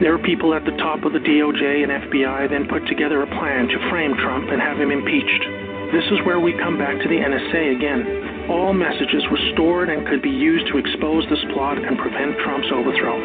Their 0.00 0.18
people 0.18 0.54
at 0.54 0.64
the 0.64 0.76
top 0.78 1.02
of 1.02 1.12
the 1.12 1.18
DOJ 1.18 1.82
and 1.82 1.90
FBI 2.06 2.50
then 2.50 2.68
put 2.70 2.86
together 2.86 3.22
a 3.22 3.30
plan 3.38 3.66
to 3.66 3.78
frame 3.90 4.14
Trump 4.22 4.50
and 4.50 4.62
have 4.62 4.78
him 4.78 4.90
impeached. 4.90 5.42
This 5.90 6.06
is 6.14 6.22
where 6.24 6.38
we 6.38 6.54
come 6.54 6.78
back 6.78 6.94
to 7.02 7.08
the 7.08 7.18
NSA 7.18 7.74
again. 7.74 8.50
All 8.50 8.72
messages 8.72 9.26
were 9.30 9.42
stored 9.54 9.88
and 9.90 10.06
could 10.06 10.22
be 10.22 10.30
used 10.30 10.68
to 10.68 10.78
expose 10.78 11.26
this 11.28 11.42
plot 11.52 11.82
and 11.82 11.98
prevent 11.98 12.38
Trump's 12.46 12.70
overthrow. 12.70 13.18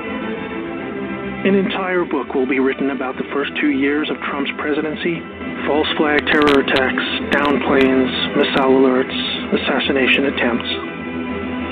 An 1.46 1.56
entire 1.56 2.06
book 2.06 2.34
will 2.34 2.48
be 2.48 2.60
written 2.60 2.90
about 2.90 3.18
the 3.18 3.28
first 3.34 3.52
two 3.60 3.72
years 3.72 4.10
of 4.10 4.18
Trump's 4.26 4.52
presidency 4.58 5.22
false 5.68 5.88
flag 5.98 6.20
terror 6.28 6.60
attacks, 6.60 7.06
down 7.32 7.62
planes, 7.64 8.12
missile 8.36 8.84
alerts, 8.84 9.16
assassination 9.56 10.26
attempts. 10.26 10.70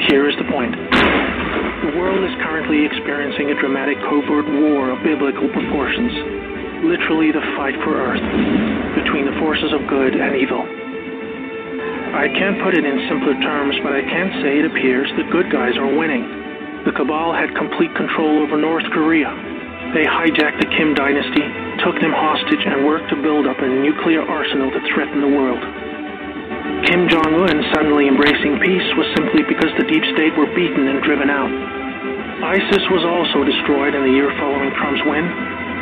Here 0.10 0.30
is 0.30 0.36
the 0.38 0.48
point. 0.52 1.01
The 1.82 1.98
world 1.98 2.22
is 2.22 2.38
currently 2.46 2.86
experiencing 2.86 3.50
a 3.50 3.58
dramatic 3.58 3.98
covert 4.06 4.46
war 4.46 4.94
of 4.94 5.02
biblical 5.02 5.50
proportions, 5.50 6.14
literally 6.86 7.34
the 7.34 7.42
fight 7.58 7.74
for 7.82 7.98
Earth 7.98 8.22
between 9.02 9.26
the 9.26 9.34
forces 9.42 9.74
of 9.74 9.90
good 9.90 10.14
and 10.14 10.38
evil. 10.38 10.62
I 10.62 12.30
can't 12.38 12.62
put 12.62 12.78
it 12.78 12.86
in 12.86 13.10
simpler 13.10 13.34
terms, 13.42 13.74
but 13.82 13.98
I 13.98 14.06
can 14.06 14.30
say 14.46 14.62
it 14.62 14.70
appears 14.70 15.10
the 15.18 15.26
good 15.34 15.50
guys 15.50 15.74
are 15.82 15.90
winning. 15.90 16.22
The 16.86 16.94
cabal 16.94 17.34
had 17.34 17.50
complete 17.58 17.90
control 17.98 18.46
over 18.46 18.62
North 18.62 18.86
Korea. 18.94 19.34
They 19.98 20.06
hijacked 20.06 20.62
the 20.62 20.70
Kim 20.78 20.94
dynasty, 20.94 21.46
took 21.82 21.98
them 21.98 22.14
hostage, 22.14 22.62
and 22.62 22.86
worked 22.86 23.10
to 23.10 23.18
build 23.26 23.50
up 23.50 23.58
a 23.58 23.66
nuclear 23.66 24.22
arsenal 24.22 24.70
to 24.70 24.82
threaten 24.94 25.18
the 25.18 25.34
world. 25.34 25.81
Kim 26.88 27.08
Jong 27.08 27.34
un 27.36 27.58
suddenly 27.76 28.08
embracing 28.08 28.60
peace 28.60 28.90
was 28.96 29.08
simply 29.16 29.44
because 29.44 29.72
the 29.78 29.88
deep 29.88 30.04
state 30.16 30.36
were 30.36 30.50
beaten 30.56 30.88
and 30.88 31.04
driven 31.04 31.30
out. 31.30 31.52
ISIS 32.42 32.84
was 32.90 33.06
also 33.06 33.46
destroyed 33.46 33.94
in 33.94 34.02
the 34.02 34.14
year 34.18 34.34
following 34.42 34.74
Trump's 34.74 35.06
win. 35.06 35.24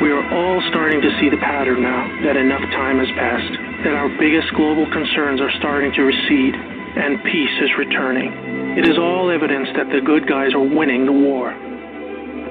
We 0.03 0.11
are 0.11 0.25
all 0.35 0.59
starting 0.67 0.99
to 0.99 1.11
see 1.19 1.31
the 1.31 1.39
pattern 1.39 1.83
now 1.83 2.03
that 2.27 2.35
enough 2.35 2.63
time 2.75 2.99
has 2.99 3.07
passed, 3.15 3.53
that 3.87 3.95
our 3.95 4.11
biggest 4.19 4.51
global 4.59 4.83
concerns 4.91 5.39
are 5.39 5.51
starting 5.59 5.95
to 5.95 6.03
recede, 6.03 6.55
and 6.55 7.23
peace 7.23 7.55
is 7.63 7.71
returning. 7.79 8.31
It 8.75 8.87
is 8.87 8.99
all 8.99 9.31
evidence 9.31 9.71
that 9.79 9.87
the 9.91 10.03
good 10.03 10.27
guys 10.27 10.51
are 10.51 10.63
winning 10.63 11.05
the 11.07 11.15
war. 11.15 11.55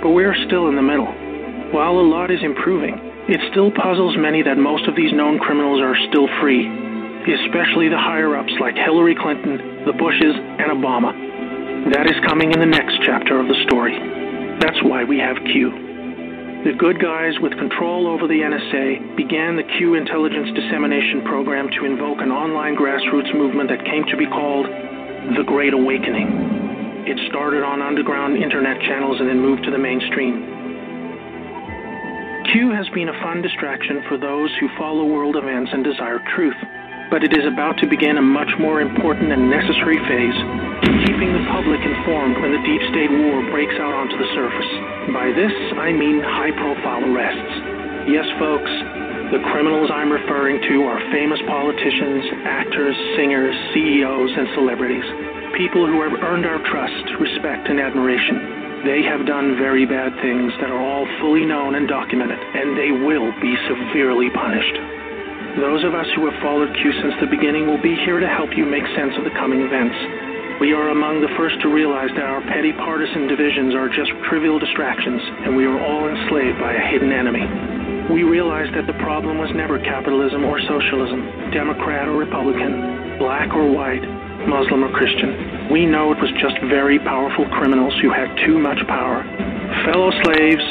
But 0.01 0.17
we're 0.17 0.37
still 0.49 0.69
in 0.73 0.77
the 0.77 0.85
middle. 0.85 1.13
While 1.73 2.01
a 2.01 2.07
lot 2.07 2.31
is 2.31 2.41
improving, 2.41 2.97
it 3.29 3.45
still 3.53 3.71
puzzles 3.71 4.17
many 4.17 4.41
that 4.43 4.57
most 4.57 4.89
of 4.89 4.97
these 4.97 5.13
known 5.13 5.39
criminals 5.39 5.85
are 5.85 5.97
still 6.09 6.29
free, 6.41 6.65
especially 7.27 7.89
the 7.89 7.99
higher 7.99 8.37
ups 8.37 8.53
like 8.61 8.75
Hillary 8.77 9.15
Clinton, 9.15 9.83
the 9.87 9.93
Bushes, 9.93 10.37
and 10.37 10.71
Obama. 10.71 11.11
That 11.93 12.07
is 12.07 12.19
coming 12.27 12.53
in 12.53 12.61
the 12.61 12.69
next 12.69 13.01
chapter 13.03 13.41
of 13.41 13.49
the 13.49 13.59
story. 13.67 13.97
That's 14.61 14.83
why 14.83 15.05
we 15.05 15.19
have 15.19 15.37
Q. 15.51 15.89
The 16.67 16.75
good 16.75 16.99
guys 16.99 17.39
with 17.41 17.55
control 17.55 18.11
over 18.11 18.27
the 18.27 18.43
NSA 18.43 19.17
began 19.17 19.55
the 19.55 19.63
Q 19.79 19.95
intelligence 19.95 20.51
dissemination 20.59 21.23
program 21.23 21.71
to 21.79 21.87
invoke 21.87 22.19
an 22.19 22.35
online 22.35 22.75
grassroots 22.75 23.31
movement 23.33 23.71
that 23.71 23.87
came 23.87 24.05
to 24.11 24.17
be 24.19 24.27
called 24.27 24.67
the 24.67 25.47
Great 25.47 25.73
Awakening. 25.73 27.07
It 27.07 27.17
started 27.31 27.63
on 27.63 27.81
underground 27.81 28.43
internet 28.43 28.81
channels 28.83 29.21
and 29.21 29.29
then 29.29 29.41
moved 29.41 29.65
to 29.65 29.71
the 29.71 29.79
mainstream. 29.79 30.59
Q 32.53 32.75
has 32.75 32.89
been 32.91 33.09
a 33.09 33.21
fun 33.23 33.41
distraction 33.41 34.03
for 34.09 34.19
those 34.19 34.51
who 34.59 34.69
follow 34.77 35.05
world 35.05 35.37
events 35.37 35.71
and 35.73 35.85
desire 35.85 36.19
truth, 36.35 36.57
but 37.11 37.25
it 37.25 37.33
is 37.33 37.47
about 37.47 37.79
to 37.79 37.87
begin 37.87 38.19
a 38.19 38.23
much 38.23 38.51
more 38.59 38.81
important 38.81 39.33
and 39.33 39.51
necessary 39.51 39.99
phase 40.09 40.69
keeping 41.19 41.35
the 41.35 41.51
public 41.51 41.83
informed 41.83 42.39
when 42.39 42.55
the 42.55 42.63
deep 42.63 42.79
state 42.95 43.11
war 43.11 43.43
breaks 43.51 43.75
out 43.81 43.91
onto 43.91 44.15
the 44.15 44.29
surface. 44.39 44.71
By 45.11 45.35
this, 45.35 45.51
I 45.75 45.91
mean 45.91 46.23
high 46.23 46.55
profile 46.55 47.03
arrests. 47.11 47.55
Yes, 48.07 48.29
folks, 48.39 48.71
the 49.35 49.43
criminals 49.51 49.91
I'm 49.91 50.13
referring 50.15 50.63
to 50.69 50.77
are 50.87 51.03
famous 51.11 51.41
politicians, 51.51 52.23
actors, 52.47 52.97
singers, 53.19 53.57
CEOs, 53.75 54.31
and 54.37 54.47
celebrities. 54.55 55.05
People 55.59 55.91
who 55.91 56.01
have 56.07 56.15
earned 56.23 56.47
our 56.47 56.63
trust, 56.71 57.05
respect, 57.19 57.67
and 57.67 57.81
admiration. 57.81 58.87
They 58.87 59.03
have 59.03 59.27
done 59.27 59.59
very 59.59 59.85
bad 59.85 60.15
things 60.23 60.55
that 60.63 60.71
are 60.71 60.79
all 60.79 61.03
fully 61.19 61.45
known 61.45 61.75
and 61.75 61.89
documented, 61.89 62.39
and 62.39 62.79
they 62.79 62.95
will 62.95 63.35
be 63.43 63.59
severely 63.67 64.31
punished. 64.31 64.98
Those 65.59 65.83
of 65.83 65.91
us 65.91 66.07
who 66.15 66.23
have 66.31 66.39
followed 66.39 66.71
Q 66.71 66.87
since 67.03 67.19
the 67.19 67.27
beginning 67.27 67.67
will 67.67 67.83
be 67.83 67.99
here 68.07 68.23
to 68.23 68.31
help 68.31 68.55
you 68.55 68.63
make 68.63 68.87
sense 68.95 69.11
of 69.19 69.27
the 69.27 69.35
coming 69.35 69.67
events. 69.67 69.99
We 70.63 70.71
are 70.71 70.95
among 70.95 71.19
the 71.19 71.35
first 71.35 71.59
to 71.67 71.69
realize 71.75 72.15
that 72.15 72.31
our 72.31 72.39
petty 72.47 72.71
partisan 72.71 73.27
divisions 73.27 73.75
are 73.75 73.91
just 73.91 74.07
trivial 74.31 74.63
distractions, 74.63 75.19
and 75.19 75.59
we 75.59 75.67
are 75.67 75.75
all 75.83 76.07
enslaved 76.07 76.63
by 76.63 76.79
a 76.79 76.85
hidden 76.95 77.11
enemy. 77.11 77.43
We 78.07 78.23
realize 78.23 78.71
that 78.79 78.87
the 78.87 78.95
problem 79.03 79.43
was 79.43 79.51
never 79.51 79.83
capitalism 79.83 80.47
or 80.47 80.63
socialism, 80.63 81.51
Democrat 81.51 82.07
or 82.07 82.15
Republican, 82.15 83.19
black 83.19 83.51
or 83.51 83.67
white, 83.67 84.07
Muslim 84.47 84.87
or 84.87 84.95
Christian. 84.95 85.75
We 85.75 85.91
know 85.91 86.15
it 86.15 86.23
was 86.23 86.31
just 86.39 86.55
very 86.71 87.03
powerful 87.03 87.51
criminals 87.59 87.99
who 87.99 88.15
had 88.15 88.31
too 88.47 88.63
much 88.63 88.79
power. 88.87 89.27
Fellow 89.91 90.15
slaves, 90.23 90.67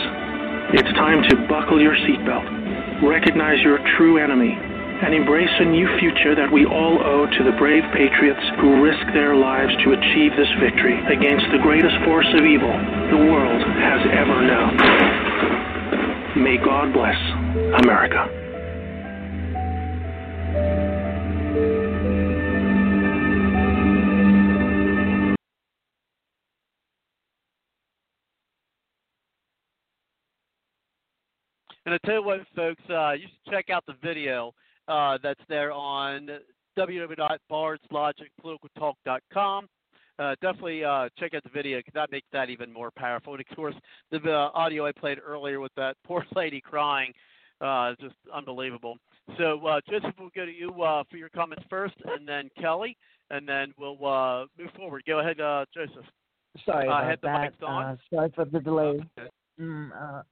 it's 0.80 0.92
time 0.96 1.28
to 1.28 1.44
buckle 1.52 1.80
your 1.84 1.96
seatbelt, 2.08 3.04
recognize 3.04 3.60
your 3.60 3.84
true 4.00 4.16
enemy, 4.20 4.56
and 5.04 5.14
embrace 5.14 5.50
a 5.60 5.66
new 5.66 5.88
future 6.00 6.34
that 6.34 6.52
we 6.52 6.66
all 6.66 6.98
owe 7.04 7.28
to 7.28 7.44
the 7.44 7.56
brave 7.58 7.84
patriots 7.94 8.42
who 8.60 8.82
risk 8.82 9.06
their 9.14 9.36
lives 9.36 9.72
to 9.84 9.94
achieve 9.94 10.32
this 10.36 10.50
victory 10.60 10.98
against 11.06 11.46
the 11.52 11.62
greatest 11.62 11.94
force 12.04 12.28
of 12.34 12.44
evil 12.46 12.74
the 13.14 13.22
world 13.30 13.62
has 13.78 14.02
ever 14.10 14.42
known. 14.42 14.74
May 16.42 16.58
God 16.58 16.94
bless 16.94 17.18
America. 17.84 18.26
And 31.86 31.94
I 31.94 31.98
tell 32.06 32.16
you 32.16 32.24
what, 32.24 32.40
folks, 32.54 32.84
uh, 32.90 33.14
you 33.14 33.28
should 33.30 33.52
check 33.52 33.70
out 33.70 33.86
the 33.86 33.96
video 34.04 34.54
uh, 34.88 35.18
that's 35.22 35.42
there 35.50 35.72
on 35.72 36.30
www.bardslogicpoliticaltalk.com. 36.78 39.68
Uh, 40.20 40.34
definitely 40.42 40.84
uh, 40.84 41.08
check 41.20 41.36
out 41.36 41.44
the 41.44 41.50
video 41.50 41.78
because 41.78 41.94
that 41.94 42.12
makes 42.12 42.26
that 42.34 42.50
even 42.50 42.74
more 42.74 42.90
powerful. 42.92 43.34
And 43.34 43.44
of 43.48 43.56
course, 43.56 43.76
the 44.12 44.18
uh, 44.18 44.50
audio 44.54 44.86
I 44.88 44.92
played 44.92 45.20
earlier 45.24 45.60
with 45.60 45.72
that 45.78 45.96
poor 46.06 46.26
lady 46.36 46.60
crying 46.60 47.14
uh, 47.62 47.92
is 47.92 47.98
just 48.02 48.16
unbelievable. 48.34 48.98
So, 49.38 49.66
uh, 49.68 49.80
Joseph, 49.90 50.16
we'll 50.18 50.30
go 50.36 50.46
to 50.46 50.52
you 50.52 50.82
uh, 50.82 51.04
for 51.10 51.18
your 51.18 51.30
comments 51.30 51.64
first, 51.70 51.96
and 52.06 52.28
then 52.28 52.50
Kelly, 52.60 52.98
and 53.30 53.48
then 53.48 53.74
we'll 53.78 54.04
uh, 54.06 54.46
move 54.58 54.72
forward. 54.76 55.04
Go 55.06 55.20
ahead, 55.20 55.40
uh, 55.40 55.66
Joseph. 55.74 56.06
Sorry 56.66 56.88
Uh, 56.88 56.92
about 56.92 57.04
had 57.06 57.22
the 57.22 57.28
that. 57.28 57.60
mics 57.60 57.68
on? 57.68 58.00
Sorry 58.12 58.32
for 58.34 58.46
the 58.46 58.60
delay. 58.60 59.00
Okay. 59.18 59.30
Mm, 59.60 59.92
uh, 59.92 60.24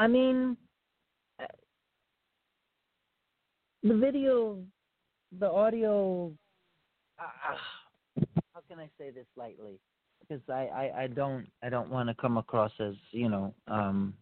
I 0.00 0.06
mean, 0.06 0.56
uh, 1.42 1.44
the 3.82 3.94
video, 3.94 4.58
the 5.38 5.46
audio. 5.46 6.32
Uh, 7.18 8.24
how 8.54 8.62
can 8.66 8.78
I 8.78 8.88
say 8.96 9.10
this 9.10 9.26
lightly? 9.36 9.78
Because 10.20 10.40
I, 10.48 10.68
I, 10.74 11.02
I 11.02 11.06
don't 11.06 11.46
I 11.62 11.68
don't 11.68 11.90
want 11.90 12.08
to 12.08 12.14
come 12.14 12.38
across 12.38 12.72
as 12.80 12.94
you 13.10 13.28
know 13.28 13.52
um, 13.68 14.14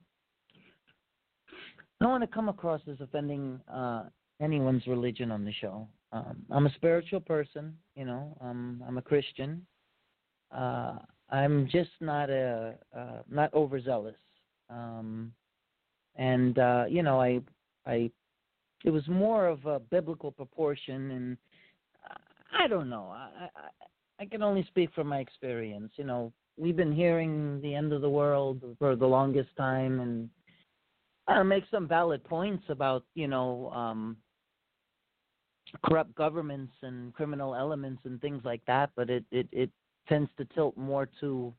I 2.01 2.05
don't 2.05 2.11
want 2.11 2.25
to 2.25 2.35
come 2.35 2.49
across 2.49 2.81
as 2.91 3.01
offending 3.01 3.61
uh, 3.73 4.07
anyone's 4.43 4.85
religion 4.89 5.31
on 5.31 5.45
the 5.45 5.53
show. 5.53 5.87
Um, 6.11 6.45
I'm 6.51 6.67
a 6.67 6.75
spiritual 6.75 7.21
person, 7.21 7.77
you 7.95 8.05
know. 8.05 8.37
Um, 8.41 8.83
I'm 8.85 8.99
a 8.99 9.03
Christian. 9.03 9.65
Uh, 10.51 10.97
I'm 11.31 11.69
just 11.71 11.91
not 12.01 12.31
a 12.31 12.75
uh, 12.97 13.23
not 13.31 13.55
overzealous. 13.55 14.17
Um, 14.71 15.33
and 16.19 16.59
uh, 16.59 16.85
you 16.89 17.03
know, 17.03 17.21
I 17.21 17.41
I 17.87 18.11
it 18.85 18.91
was 18.91 19.07
more 19.09 19.47
of 19.47 19.65
a 19.65 19.79
biblical 19.79 20.31
proportion, 20.31 21.11
and 21.13 21.37
I 22.59 22.69
don't 22.69 22.91
know. 22.91 23.09
I 23.15 23.49
I, 23.57 24.23
I 24.23 24.27
can 24.27 24.43
only 24.43 24.65
speak 24.65 24.91
from 24.95 25.07
my 25.07 25.19
experience. 25.19 25.93
You 25.97 26.05
know, 26.05 26.33
we've 26.57 26.77
been 26.77 26.93
hearing 26.93 27.61
the 27.63 27.75
end 27.75 27.93
of 27.93 28.03
the 28.03 28.11
world 28.11 28.63
for 28.79 28.97
the 28.97 29.07
longest 29.07 29.51
time, 29.57 30.01
and 30.01 30.29
I 31.29 31.43
make 31.45 31.65
some 31.71 31.89
valid 31.89 32.23
points 32.25 32.65
about 32.69 33.05
you 33.15 33.29
know 33.29 33.71
um, 33.71 34.17
corrupt 35.85 36.15
governments 36.17 36.73
and 36.83 37.15
criminal 37.15 37.55
elements 37.55 38.03
and 38.05 38.21
things 38.21 38.43
like 38.45 38.63
that, 38.67 38.91
but 38.97 39.09
it 39.09 39.25
it, 39.31 39.49
it 39.53 39.71
tends 40.09 40.31
to 40.39 40.45
tilt 40.47 40.77
more 40.77 41.09
to 41.21 41.55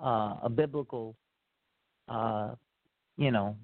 uh, 0.00 0.34
a 0.42 0.50
biblical, 0.50 1.14
uh, 2.08 2.50
you 3.16 3.30
know, 3.30 3.56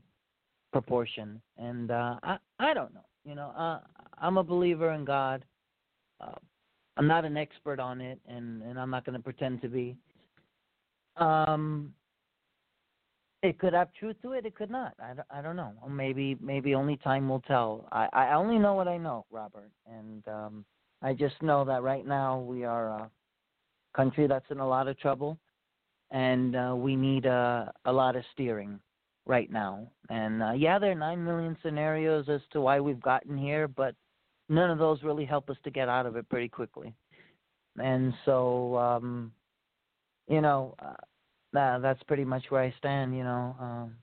proportion. 0.73 1.41
And 1.57 1.91
uh, 1.91 2.17
I 2.23 2.39
I 2.59 2.75
don't 2.75 2.93
know. 2.95 3.05
You 3.25 3.35
know, 3.35 3.51
uh, 3.57 3.81
I'm 4.19 4.39
a 4.39 4.43
believer 4.45 4.93
in 4.93 5.05
God. 5.05 5.45
Uh, 6.21 6.33
I'm 6.97 7.07
not 7.07 7.25
an 7.25 7.37
expert 7.37 7.81
on 7.81 8.01
it, 8.01 8.19
and 8.27 8.63
and 8.63 8.79
I'm 8.79 8.91
not 8.91 9.05
going 9.05 9.17
to 9.17 9.23
pretend 9.23 9.63
to 9.63 9.69
be. 9.69 9.97
Um, 11.17 11.93
it 13.43 13.59
could 13.59 13.73
have 13.73 13.89
truth 13.99 14.17
to 14.23 14.33
it. 14.33 14.45
It 14.45 14.55
could 14.55 14.71
not. 14.71 14.95
I, 15.03 15.15
don't- 15.15 15.27
I 15.31 15.41
don't 15.43 15.57
know. 15.57 15.73
Maybe 15.89 16.37
maybe 16.41 16.75
only 16.75 16.97
time 16.99 17.29
will 17.29 17.41
tell. 17.41 17.89
I 17.93 18.09
I 18.13 18.35
only 18.35 18.59
know 18.59 18.75
what 18.75 18.89
I 18.89 18.97
know, 18.99 19.25
Robert, 19.31 19.71
and 19.87 20.27
um, 20.29 20.65
I 21.03 21.15
just 21.15 21.41
know 21.43 21.65
that 21.65 21.83
right 21.83 22.07
now 22.07 22.39
we 22.41 22.65
are 22.65 22.89
a 22.89 23.11
country 23.95 24.27
that's 24.27 24.51
in 24.51 24.59
a 24.61 24.69
lot 24.69 24.89
of 24.89 24.99
trouble, 24.99 25.39
and 26.11 26.55
uh, 26.57 26.75
we 26.77 26.97
need 26.97 27.25
a 27.27 27.73
a 27.87 27.93
lot 27.93 28.17
of 28.17 28.25
steering 28.33 28.79
right 29.27 29.51
now. 29.51 29.91
And 30.09 30.43
uh, 30.43 30.53
yeah, 30.53 30.79
there 30.79 30.93
are 30.93 30.97
nine 30.97 31.25
million 31.25 31.57
scenarios 31.63 32.29
as 32.29 32.41
to 32.53 32.61
why 32.61 32.81
we've 32.81 33.01
gotten 33.01 33.37
here, 33.37 33.69
but 33.69 33.95
none 34.49 34.71
of 34.71 34.79
those 34.79 35.03
really 35.03 35.25
help 35.25 35.49
us 35.51 35.57
to 35.65 35.71
get 35.71 35.89
out 35.89 36.07
of 36.07 36.17
it 36.17 36.29
pretty 36.29 36.49
quickly. 36.49 36.95
And 37.79 38.13
so, 38.25 38.77
um, 38.77 39.33
you 40.29 40.41
know, 40.41 40.75
uh, 40.85 40.95
that 41.53 41.83
that's 41.83 42.03
pretty 42.05 42.25
much 42.25 42.45
where 42.49 42.63
I 42.63 42.75
stand. 42.79 43.17
You 43.17 43.25
know, 43.25 43.57
um, 43.61 43.95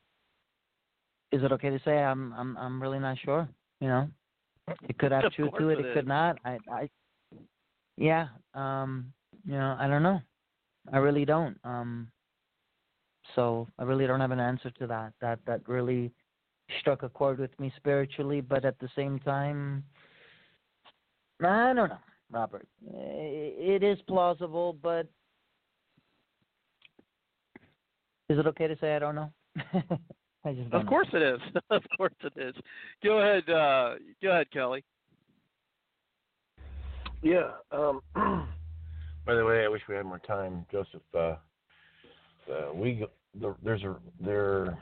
is 1.31 1.43
it 1.43 1.51
okay 1.51 1.69
to 1.69 1.79
say 1.83 1.97
I'm 1.97 2.33
I'm 2.33 2.57
I'm 2.57 2.81
really 2.81 2.99
not 2.99 3.17
sure? 3.23 3.47
You 3.81 3.87
know, 3.87 4.09
it 4.87 4.97
could 4.97 5.11
have 5.11 5.25
Of 5.25 5.33
truth 5.33 5.51
to 5.57 5.69
it. 5.69 5.79
it 5.79 5.85
It 5.85 5.93
could 5.93 6.07
not. 6.07 6.37
I 6.45 6.57
I 6.71 6.89
yeah. 7.97 8.27
Um, 8.53 9.13
you 9.45 9.53
know, 9.53 9.75
I 9.79 9.87
don't 9.87 10.03
know. 10.03 10.21
I 10.91 10.97
really 10.97 11.25
don't. 11.25 11.57
Um, 11.63 12.09
so 13.35 13.67
I 13.77 13.83
really 13.83 14.07
don't 14.07 14.19
have 14.19 14.31
an 14.31 14.39
answer 14.39 14.71
to 14.71 14.87
that. 14.87 15.13
That 15.21 15.39
that 15.45 15.61
really 15.67 16.11
struck 16.79 17.03
a 17.03 17.09
chord 17.09 17.39
with 17.39 17.57
me 17.59 17.71
spiritually, 17.77 18.41
but 18.41 18.65
at 18.65 18.79
the 18.79 18.89
same 18.95 19.19
time, 19.19 19.83
I 21.41 21.73
don't 21.73 21.89
know, 21.89 21.97
Robert. 22.31 22.67
It 22.85 23.83
is 23.83 23.97
plausible, 24.07 24.77
but 24.81 25.07
is 28.29 28.37
it 28.37 28.47
okay 28.47 28.67
to 28.67 28.77
say 28.79 28.95
I 28.95 28.99
don't 28.99 29.15
know? 29.15 29.31
I 30.43 30.53
just 30.53 30.69
don't 30.69 30.81
Of 30.81 30.85
know. 30.85 30.89
course 30.89 31.07
it 31.13 31.21
is. 31.21 31.39
of 31.69 31.83
course 31.95 32.13
it 32.23 32.33
is. 32.37 32.55
Go 33.03 33.19
ahead. 33.19 33.49
Uh, 33.49 33.95
go 34.21 34.31
ahead, 34.31 34.51
Kelly. 34.51 34.83
Yeah. 37.21 37.51
Um, 37.71 38.01
by 39.25 39.35
the 39.35 39.45
way, 39.45 39.63
I 39.63 39.67
wish 39.67 39.81
we 39.89 39.95
had 39.95 40.05
more 40.05 40.19
time, 40.19 40.65
Joseph. 40.71 41.01
Uh, 41.17 41.35
uh, 42.49 42.73
we 42.73 43.05
the, 43.39 43.55
there's 43.63 43.83
a 43.83 43.95
there. 44.19 44.77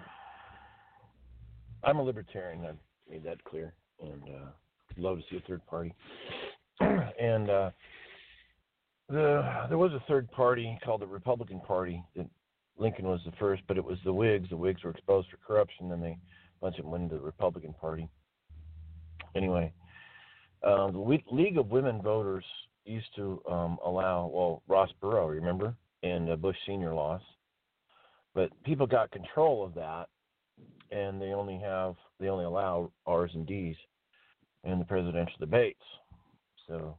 I'm 1.84 1.98
a 1.98 2.04
libertarian. 2.04 2.66
I've 2.66 2.78
made 3.10 3.24
that 3.24 3.44
clear, 3.44 3.74
and 4.02 4.24
uh, 4.24 4.50
love 4.98 5.18
to 5.18 5.24
see 5.30 5.38
a 5.38 5.48
third 5.48 5.66
party. 5.68 5.94
and 6.80 7.50
uh, 7.50 7.72
the 9.10 9.66
there 9.70 9.78
was 9.78 9.92
a 9.94 10.04
third 10.08 10.32
party 10.32 10.78
called 10.84 11.02
the 11.02 11.08
Republican 11.08 11.60
Party. 11.62 12.04
That 12.16 12.28
Lincoln 12.78 13.06
was 13.06 13.22
the 13.26 13.32
first, 13.40 13.64
but 13.68 13.78
it 13.78 13.84
was 13.84 13.98
the 14.04 14.14
Whigs. 14.14 14.50
The 14.50 14.58
Whigs 14.58 14.84
were 14.84 14.92
exposed 14.92 15.30
for 15.30 15.38
corruption, 15.38 15.92
and 15.92 16.04
they 16.04 16.18
a 16.18 16.62
bunch 16.62 16.78
of 16.78 16.84
them 16.84 16.92
went 16.92 17.04
into 17.04 17.16
the 17.16 17.22
Republican 17.22 17.74
Party. 17.80 18.10
Anyway, 19.36 19.74
um, 20.64 20.94
the 20.94 21.22
League 21.32 21.58
of 21.58 21.70
Women 21.70 22.02
Voters 22.02 22.46
used 22.86 23.14
to 23.16 23.42
um, 23.50 23.78
allow, 23.86 24.28
well, 24.28 24.64
Ross 24.68 24.90
Perot, 25.02 25.30
remember, 25.30 25.76
and 26.04 26.30
uh, 26.30 26.36
Bush 26.36 26.56
Senior 26.66 26.94
lost, 26.94 27.26
but 28.36 28.52
people 28.64 28.86
got 28.86 29.10
control 29.12 29.66
of 29.66 29.74
that, 29.74 30.10
and 30.91 31.20
they 31.20 31.32
only 31.32 31.57
have 31.57 31.95
they 32.20 32.28
only 32.28 32.45
allow 32.45 32.91
R's 33.07 33.32
and 33.34 33.48
D's 33.48 33.78
in 34.66 34.78
the 34.78 34.86
presidential 34.86 35.38
debates. 35.40 35.82
So, 36.68 36.98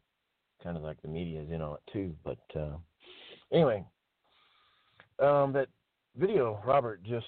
kind 0.63 0.77
of 0.77 0.83
like 0.83 1.01
the 1.03 1.09
media 1.09 1.43
is 1.43 1.51
in 1.51 1.61
on 1.61 1.75
it 1.75 1.93
too. 1.93 2.15
But 2.25 2.39
uh, 2.59 2.77
anyway, 3.53 3.85
um, 5.23 5.53
that 5.53 5.69
video 6.17 6.61
Robert 6.65 7.03
just 7.05 7.27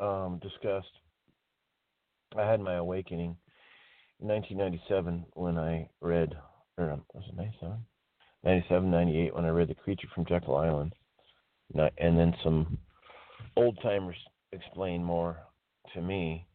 um, 0.00 0.40
discussed, 0.42 0.92
I 2.36 2.42
had 2.42 2.60
my 2.60 2.74
awakening 2.74 3.36
in 4.20 4.28
1997 4.28 5.24
when 5.34 5.56
I 5.56 5.88
read, 6.00 6.34
or 6.76 6.90
um, 6.90 7.02
was 7.14 7.24
it 7.28 7.36
97? 7.36 7.76
97, 8.42 8.90
98 8.90 9.34
when 9.34 9.44
I 9.44 9.50
read 9.50 9.68
The 9.68 9.74
Creature 9.74 10.08
from 10.14 10.24
Jekyll 10.24 10.56
Island. 10.56 10.94
And 11.98 12.18
then 12.18 12.34
some 12.42 12.78
old 13.60 13.78
timers 13.82 14.16
explain 14.52 15.02
more 15.02 15.38
to 15.94 16.00
me 16.00 16.46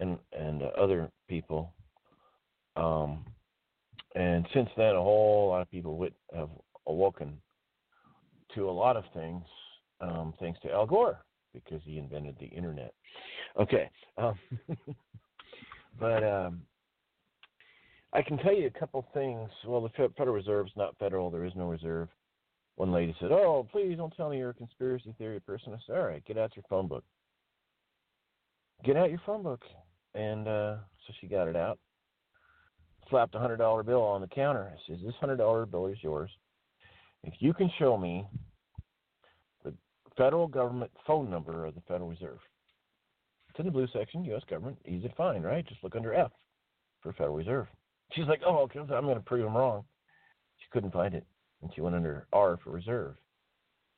and 0.00 0.18
and 0.32 0.62
uh, 0.62 0.66
other 0.78 1.10
people. 1.28 1.72
Um, 2.76 3.24
and 4.14 4.46
since 4.54 4.68
then, 4.76 4.94
a 4.94 5.02
whole 5.02 5.48
lot 5.48 5.62
of 5.62 5.70
people 5.70 5.96
wit- 5.96 6.14
have 6.34 6.50
awoken 6.86 7.40
to 8.54 8.68
a 8.68 8.70
lot 8.70 8.96
of 8.96 9.04
things, 9.12 9.44
um, 10.00 10.34
thanks 10.38 10.60
to 10.62 10.70
Al 10.70 10.86
Gore 10.86 11.24
because 11.52 11.80
he 11.84 11.98
invented 11.98 12.36
the 12.38 12.46
internet. 12.46 12.94
Okay, 13.60 13.90
um, 14.18 14.38
but 16.00 16.24
um, 16.24 16.62
I 18.12 18.22
can 18.22 18.38
tell 18.38 18.54
you 18.54 18.66
a 18.66 18.78
couple 18.78 19.06
things. 19.14 19.50
Well, 19.66 19.80
the 19.80 19.88
Fe- 19.90 20.14
Federal 20.16 20.34
Reserve's 20.34 20.72
not 20.76 20.96
federal. 20.98 21.30
There 21.30 21.44
is 21.44 21.52
no 21.56 21.66
reserve. 21.66 22.08
One 22.76 22.92
lady 22.92 23.14
said, 23.20 23.30
"Oh, 23.30 23.66
please 23.70 23.96
don't 23.96 24.14
tell 24.16 24.30
me 24.30 24.38
you're 24.38 24.50
a 24.50 24.54
conspiracy 24.54 25.14
theory 25.16 25.40
person." 25.40 25.72
I 25.72 25.78
said, 25.86 25.96
"All 25.96 26.06
right, 26.06 26.24
get 26.24 26.38
out 26.38 26.56
your 26.56 26.64
phone 26.68 26.88
book. 26.88 27.04
Get 28.84 28.96
out 28.96 29.10
your 29.10 29.20
phone 29.24 29.42
book." 29.42 29.62
And 30.14 30.48
uh, 30.48 30.76
so 31.06 31.12
she 31.20 31.26
got 31.26 31.48
it 31.48 31.56
out, 31.56 31.78
slapped 33.08 33.34
a 33.34 33.38
hundred 33.38 33.58
dollar 33.58 33.82
bill 33.82 34.02
on 34.02 34.20
the 34.20 34.26
counter. 34.26 34.72
I 34.72 34.78
says, 34.88 35.00
"This 35.04 35.14
hundred 35.20 35.36
dollar 35.36 35.66
bill 35.66 35.86
is 35.86 35.98
yours. 36.02 36.30
If 37.22 37.34
you 37.38 37.54
can 37.54 37.70
show 37.78 37.96
me 37.96 38.26
the 39.64 39.72
federal 40.16 40.48
government 40.48 40.90
phone 41.06 41.30
number 41.30 41.64
of 41.66 41.74
the 41.74 41.80
Federal 41.82 42.10
Reserve, 42.10 42.38
it's 43.50 43.58
in 43.58 43.66
the 43.66 43.72
blue 43.72 43.88
section, 43.92 44.24
U.S. 44.26 44.42
government, 44.50 44.78
easy 44.84 45.08
to 45.08 45.14
find, 45.14 45.44
right? 45.44 45.66
Just 45.66 45.82
look 45.82 45.96
under 45.96 46.12
F 46.12 46.32
for 47.02 47.12
Federal 47.12 47.36
Reserve." 47.36 47.68
She's 48.12 48.26
like, 48.26 48.42
"Oh, 48.44 48.58
okay, 48.64 48.80
I'm 48.80 48.86
going 49.04 49.14
to 49.14 49.20
prove 49.20 49.44
them 49.44 49.56
wrong." 49.56 49.84
She 50.58 50.66
couldn't 50.72 50.92
find 50.92 51.14
it, 51.14 51.24
and 51.64 51.72
she 51.74 51.80
went 51.80 51.96
under 51.96 52.26
R 52.32 52.58
for 52.62 52.70
Reserve, 52.70 53.16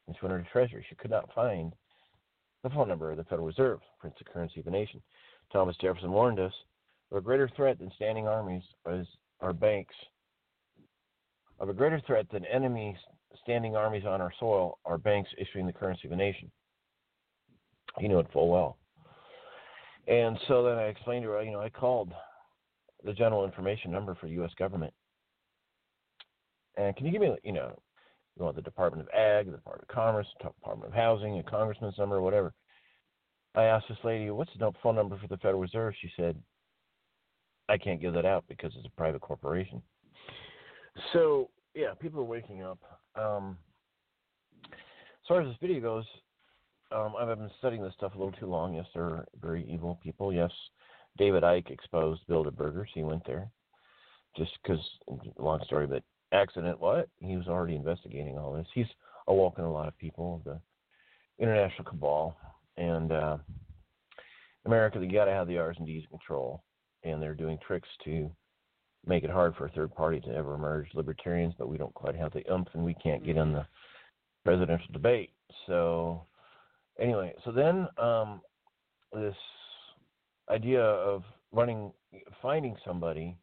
and 0.06 0.16
she 0.16 0.24
went 0.24 0.32
under 0.32 0.48
Treasury. 0.50 0.86
She 0.88 0.94
could 0.94 1.10
not 1.10 1.34
find 1.34 1.74
the 2.62 2.70
phone 2.70 2.88
number 2.88 3.10
of 3.10 3.16
the 3.16 3.24
Federal 3.24 3.48
Reserve, 3.48 3.80
prince 3.98 4.14
of 4.20 4.32
currency 4.32 4.60
of 4.60 4.64
the 4.64 4.70
nation. 4.70 5.02
Thomas 5.52 5.76
Jefferson 5.80 6.12
warned 6.12 6.38
us: 6.38 6.52
"Of 7.10 7.18
a 7.18 7.20
greater 7.20 7.48
threat 7.48 7.80
than 7.80 7.90
standing 7.96 8.28
armies 8.28 8.62
is 8.88 9.06
our 9.40 9.52
banks. 9.52 9.94
Of 11.58 11.68
a 11.68 11.74
greater 11.74 12.00
threat 12.00 12.28
than 12.30 12.44
enemies 12.46 12.96
standing 13.42 13.74
armies 13.74 14.06
on 14.06 14.20
our 14.20 14.32
soil 14.38 14.78
are 14.84 14.96
banks 14.96 15.30
issuing 15.36 15.66
the 15.66 15.72
currency 15.72 16.02
of 16.04 16.10
the 16.10 16.16
nation." 16.16 16.50
He 17.98 18.06
knew 18.06 18.20
it 18.20 18.30
full 18.32 18.48
well. 18.48 18.78
And 20.06 20.38
so 20.46 20.62
then 20.62 20.78
I 20.78 20.84
explained 20.84 21.24
to 21.24 21.30
her, 21.30 21.42
you 21.42 21.50
know, 21.50 21.60
I 21.60 21.70
called 21.70 22.12
the 23.02 23.12
general 23.12 23.44
information 23.44 23.90
number 23.90 24.14
for 24.14 24.26
the 24.26 24.34
U.S. 24.34 24.52
government. 24.56 24.94
And 26.76 26.94
can 26.96 27.06
you 27.06 27.12
give 27.12 27.22
me, 27.22 27.34
you 27.42 27.52
know, 27.52 27.78
you 28.36 28.44
want 28.44 28.56
the 28.56 28.62
Department 28.62 29.08
of 29.08 29.14
Ag, 29.14 29.46
the 29.46 29.52
Department 29.52 29.88
of 29.88 29.94
Commerce, 29.94 30.26
the 30.38 30.48
Department 30.48 30.92
of 30.92 30.94
Housing, 30.94 31.38
a 31.38 31.42
congressman's 31.42 31.98
number, 31.98 32.20
whatever. 32.20 32.52
I 33.54 33.64
asked 33.64 33.86
this 33.88 33.96
lady, 34.04 34.30
what's 34.30 34.50
the 34.58 34.70
phone 34.82 34.96
number 34.96 35.18
for 35.18 35.28
the 35.28 35.38
Federal 35.38 35.60
Reserve? 35.60 35.94
She 36.00 36.10
said, 36.16 36.36
I 37.68 37.78
can't 37.78 38.00
give 38.00 38.12
that 38.12 38.26
out 38.26 38.44
because 38.48 38.72
it's 38.76 38.86
a 38.86 38.96
private 38.96 39.22
corporation. 39.22 39.80
So, 41.12 41.50
yeah, 41.74 41.94
people 41.98 42.20
are 42.20 42.24
waking 42.24 42.62
up. 42.62 42.78
Um, 43.18 43.56
as 44.70 45.28
far 45.28 45.40
as 45.40 45.48
this 45.48 45.56
video 45.60 45.80
goes, 45.80 46.04
um, 46.92 47.14
I've 47.18 47.38
been 47.38 47.50
studying 47.58 47.82
this 47.82 47.94
stuff 47.94 48.14
a 48.14 48.18
little 48.18 48.38
too 48.38 48.46
long. 48.46 48.74
Yes, 48.74 48.86
they're 48.94 49.24
very 49.40 49.66
evil 49.68 49.98
people. 50.02 50.32
Yes, 50.32 50.52
David 51.16 51.42
Icke 51.42 51.70
exposed 51.70 52.20
Bilderbergers. 52.28 52.86
He 52.94 53.02
went 53.02 53.26
there 53.26 53.50
just 54.36 54.52
because, 54.62 54.80
long 55.38 55.60
story, 55.64 55.86
but 55.86 56.02
accident 56.32 56.80
what? 56.80 57.08
He 57.18 57.36
was 57.36 57.48
already 57.48 57.76
investigating 57.76 58.38
all 58.38 58.52
this. 58.52 58.66
He's 58.74 58.86
awoken 59.28 59.64
a 59.64 59.72
lot 59.72 59.88
of 59.88 59.98
people, 59.98 60.42
the 60.44 60.60
international 61.38 61.84
cabal, 61.84 62.36
and 62.76 63.12
uh, 63.12 63.36
America. 64.64 64.98
You 65.00 65.12
got 65.12 65.26
to 65.26 65.32
have 65.32 65.48
the 65.48 65.58
R's 65.58 65.76
and 65.78 65.86
D's 65.86 66.04
in 66.04 66.18
control. 66.18 66.62
and 67.04 67.22
they're 67.22 67.34
doing 67.34 67.58
tricks 67.66 67.88
to 68.04 68.30
make 69.06 69.22
it 69.22 69.30
hard 69.30 69.54
for 69.54 69.66
a 69.66 69.70
third 69.70 69.94
party 69.94 70.20
to 70.20 70.34
ever 70.34 70.54
emerge. 70.54 70.88
Libertarians, 70.94 71.54
but 71.58 71.68
we 71.68 71.78
don't 71.78 71.94
quite 71.94 72.16
have 72.16 72.32
the 72.32 72.42
oomph, 72.52 72.68
and 72.74 72.84
we 72.84 72.94
can't 72.94 73.24
get 73.24 73.36
in 73.36 73.52
the 73.52 73.66
presidential 74.44 74.88
debate. 74.92 75.30
So, 75.66 76.26
anyway, 76.98 77.34
so 77.44 77.52
then 77.52 77.86
um, 77.98 78.40
this 79.12 79.36
idea 80.50 80.82
of 80.82 81.22
running, 81.52 81.92
finding 82.42 82.76
somebody 82.84 83.36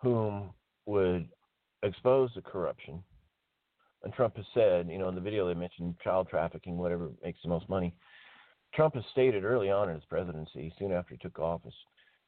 whom 0.00 0.50
would 0.86 1.28
expose 1.82 2.30
the 2.34 2.42
corruption. 2.42 3.02
And 4.04 4.12
Trump 4.12 4.36
has 4.36 4.46
said, 4.54 4.88
you 4.88 4.98
know, 4.98 5.08
in 5.08 5.14
the 5.14 5.20
video 5.20 5.46
they 5.46 5.54
mentioned 5.54 5.94
child 6.02 6.28
trafficking, 6.28 6.76
whatever 6.76 7.10
makes 7.22 7.38
the 7.42 7.48
most 7.48 7.68
money. 7.68 7.94
Trump 8.74 8.94
has 8.94 9.04
stated 9.12 9.44
early 9.44 9.70
on 9.70 9.88
in 9.88 9.94
his 9.94 10.04
presidency, 10.04 10.72
soon 10.78 10.92
after 10.92 11.14
he 11.14 11.18
took 11.18 11.38
office, 11.38 11.74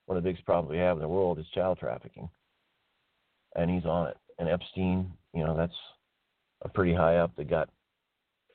one 0.06 0.16
of 0.16 0.22
the 0.22 0.28
biggest 0.28 0.44
problems 0.44 0.70
we 0.70 0.78
have 0.78 0.96
in 0.96 1.02
the 1.02 1.08
world 1.08 1.38
is 1.38 1.46
child 1.54 1.78
trafficking. 1.78 2.28
And 3.56 3.70
he's 3.70 3.86
on 3.86 4.08
it. 4.08 4.16
And 4.38 4.48
Epstein, 4.48 5.12
you 5.32 5.44
know, 5.44 5.56
that's 5.56 5.72
a 6.62 6.68
pretty 6.68 6.94
high 6.94 7.16
up 7.16 7.34
that 7.36 7.48
got 7.48 7.70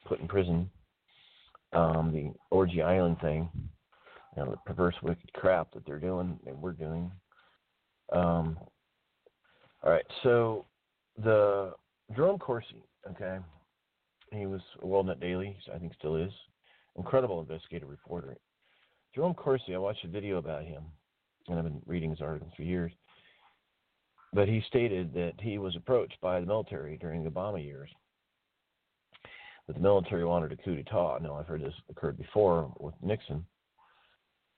put 0.06 0.20
in 0.20 0.28
prison. 0.28 0.70
Um, 1.74 2.12
the 2.12 2.34
Orgy 2.52 2.82
Island 2.82 3.18
thing, 3.22 3.50
you 4.36 4.44
know, 4.44 4.52
the 4.52 4.58
perverse, 4.66 4.96
wicked 5.02 5.32
crap 5.34 5.72
that 5.74 5.86
they're 5.86 6.00
doing 6.00 6.40
and 6.46 6.62
we're 6.62 6.74
doing. 6.74 7.12
Um, 8.12 8.58
all 9.84 9.92
right, 9.92 10.06
so 10.24 10.66
the 11.24 11.74
Jerome 12.16 12.40
Corsi, 12.40 12.84
okay, 13.12 13.38
he 14.32 14.46
was 14.46 14.62
a 14.82 14.86
WorldNet 14.86 15.20
Daily, 15.20 15.58
I 15.74 15.78
think 15.78 15.94
still 15.94 16.16
is, 16.16 16.32
incredible 16.98 17.40
investigative 17.40 17.90
reporter. 17.90 18.38
Jerome 19.14 19.34
Corsi, 19.34 19.74
I 19.74 19.78
watched 19.78 20.06
a 20.06 20.08
video 20.08 20.38
about 20.38 20.64
him, 20.64 20.84
and 21.48 21.58
I've 21.58 21.66
been 21.66 21.82
reading 21.86 22.12
his 22.12 22.22
articles 22.22 22.54
for 22.56 22.64
years. 22.64 22.91
But 24.34 24.48
he 24.48 24.62
stated 24.68 25.14
that 25.14 25.34
he 25.40 25.58
was 25.58 25.76
approached 25.76 26.18
by 26.22 26.40
the 26.40 26.46
military 26.46 26.98
during 26.98 27.24
the 27.24 27.32
Obama 27.32 27.64
years. 27.64 27.90
That 29.68 29.74
the 29.74 29.82
military 29.82 30.24
wanted 30.24 30.52
a 30.52 30.58
coup 30.58 30.76
d'etat. 30.76 31.20
Now 31.22 31.36
I've 31.36 31.48
heard 31.48 31.64
this 31.64 31.74
occurred 31.90 32.18
before 32.18 32.72
with 32.80 32.94
Nixon. 33.02 33.46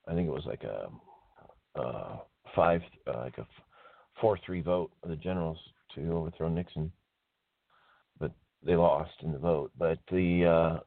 I 0.08 0.14
think 0.14 0.28
it 0.28 0.34
was 0.34 0.46
like 0.46 0.64
a, 0.64 0.90
a 1.80 2.22
five, 2.54 2.82
uh, 3.08 3.20
like 3.20 3.38
a 3.38 3.48
four-three 4.20 4.62
vote 4.62 4.92
of 5.04 5.10
the 5.10 5.16
generals 5.16 5.58
to 5.96 6.12
overthrow 6.12 6.50
Nixon, 6.50 6.92
but 8.20 8.32
they 8.64 8.76
lost 8.76 9.12
in 9.24 9.32
the 9.32 9.38
vote. 9.38 9.72
But 9.78 10.00
the 10.12 10.46
uh, 10.46 10.80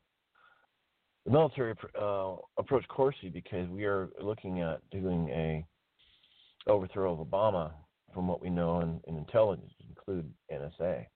the 1.25 1.31
military 1.31 1.75
uh, 2.01 2.37
approached 2.59 2.89
Corsi 2.89 3.29
because 3.29 3.69
we 3.69 3.85
are 3.85 4.11
looking 4.21 4.61
at 4.61 4.81
doing 4.91 5.29
a 5.31 5.65
overthrow 6.67 7.13
of 7.13 7.27
Obama, 7.27 7.73
from 8.13 8.29
what 8.29 8.41
we 8.41 8.51
know 8.51 8.81
in, 8.81 9.01
in 9.07 9.17
intelligence, 9.17 9.73
include 9.89 10.31
NSA. 10.53 11.07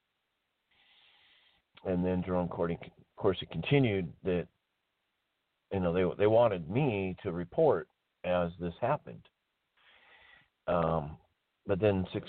And 1.85 2.05
then 2.05 2.23
Jerome 2.25 2.49
Corsi, 2.49 3.47
continued 3.53 4.13
that 4.25 4.49
you 5.73 5.81
know 5.81 5.93
they 5.93 6.05
they 6.19 6.27
wanted 6.27 6.69
me 6.69 7.17
to 7.23 7.33
report 7.33 7.89
as 8.25 8.51
this 8.59 8.75
happened. 8.81 9.23
Um, 10.67 11.17
but 11.69 11.79
then 11.79 12.07
six 12.13 12.29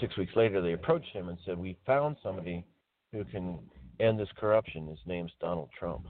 six 0.00 0.16
weeks 0.18 0.32
later, 0.34 0.60
they 0.60 0.72
approached 0.72 1.12
him 1.12 1.28
and 1.28 1.38
said, 1.46 1.56
"We 1.56 1.78
found 1.86 2.16
somebody 2.22 2.66
who 3.12 3.24
can 3.24 3.60
end 4.00 4.18
this 4.18 4.28
corruption. 4.36 4.88
His 4.88 4.98
name's 5.06 5.32
Donald 5.40 5.70
Trump." 5.78 6.06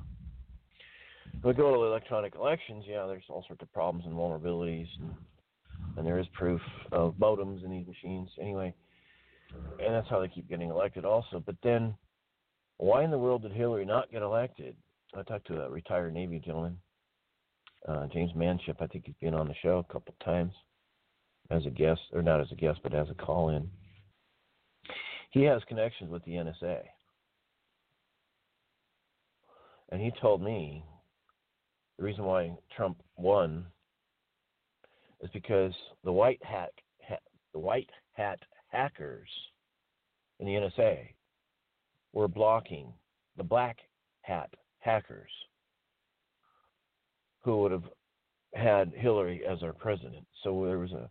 We 1.45 1.53
go 1.53 1.74
to 1.74 1.85
electronic 1.85 2.35
elections, 2.36 2.85
yeah, 2.86 3.07
there's 3.07 3.24
all 3.28 3.45
sorts 3.47 3.62
of 3.62 3.73
problems 3.73 4.07
and 4.07 4.15
vulnerabilities, 4.15 4.86
and, 5.01 5.15
and 5.97 6.07
there 6.07 6.19
is 6.19 6.27
proof 6.32 6.61
of 6.93 7.15
modems 7.15 7.65
in 7.65 7.70
these 7.70 7.86
machines. 7.86 8.31
Anyway, 8.41 8.73
and 9.53 9.95
that's 9.95 10.09
how 10.09 10.20
they 10.20 10.28
keep 10.28 10.49
getting 10.49 10.70
elected, 10.70 11.05
also. 11.05 11.43
But 11.45 11.57
then, 11.62 11.95
why 12.78 13.05
in 13.05 13.11
the 13.11 13.19
world 13.19 13.43
did 13.43 13.53
Hillary 13.53 13.85
not 13.85 14.11
get 14.11 14.23
elected? 14.23 14.77
I 15.15 15.23
talked 15.23 15.47
to 15.49 15.65
a 15.65 15.70
retired 15.70 16.15
Navy 16.15 16.39
gentleman, 16.39 16.78
uh, 17.86 18.07
James 18.07 18.35
Manship. 18.35 18.81
I 18.81 18.86
think 18.86 19.05
he's 19.05 19.15
been 19.20 19.35
on 19.35 19.49
the 19.49 19.55
show 19.62 19.78
a 19.78 19.93
couple 19.93 20.15
of 20.19 20.24
times 20.24 20.53
as 21.50 21.66
a 21.66 21.70
guest, 21.70 22.00
or 22.12 22.22
not 22.22 22.40
as 22.40 22.50
a 22.52 22.56
guest, 22.56 22.80
but 22.82 22.94
as 22.94 23.08
a 23.10 23.14
call 23.14 23.50
in. 23.50 23.68
He 25.30 25.42
has 25.42 25.62
connections 25.68 26.10
with 26.10 26.24
the 26.24 26.32
NSA. 26.32 26.80
And 29.90 30.00
he 30.00 30.12
told 30.20 30.42
me 30.42 30.84
the 31.98 32.04
reason 32.04 32.24
why 32.24 32.52
Trump 32.76 32.98
won 33.16 33.66
is 35.20 35.30
because 35.32 35.72
the 36.02 36.12
white 36.12 36.42
hat, 36.42 36.70
ha, 37.06 37.16
the 37.52 37.58
white 37.58 37.90
hat 38.12 38.38
hackers 38.68 39.28
in 40.40 40.46
the 40.46 40.52
NSA 40.52 41.08
were 42.12 42.28
blocking 42.28 42.92
the 43.36 43.44
black 43.44 43.78
hat 44.22 44.52
hackers 44.78 45.30
who 47.42 47.58
would 47.58 47.72
have 47.72 47.84
had 48.54 48.92
Hillary 48.94 49.42
as 49.46 49.62
our 49.62 49.72
president. 49.72 50.26
So 50.42 50.64
there 50.64 50.78
was 50.78 50.92
a 50.92 51.10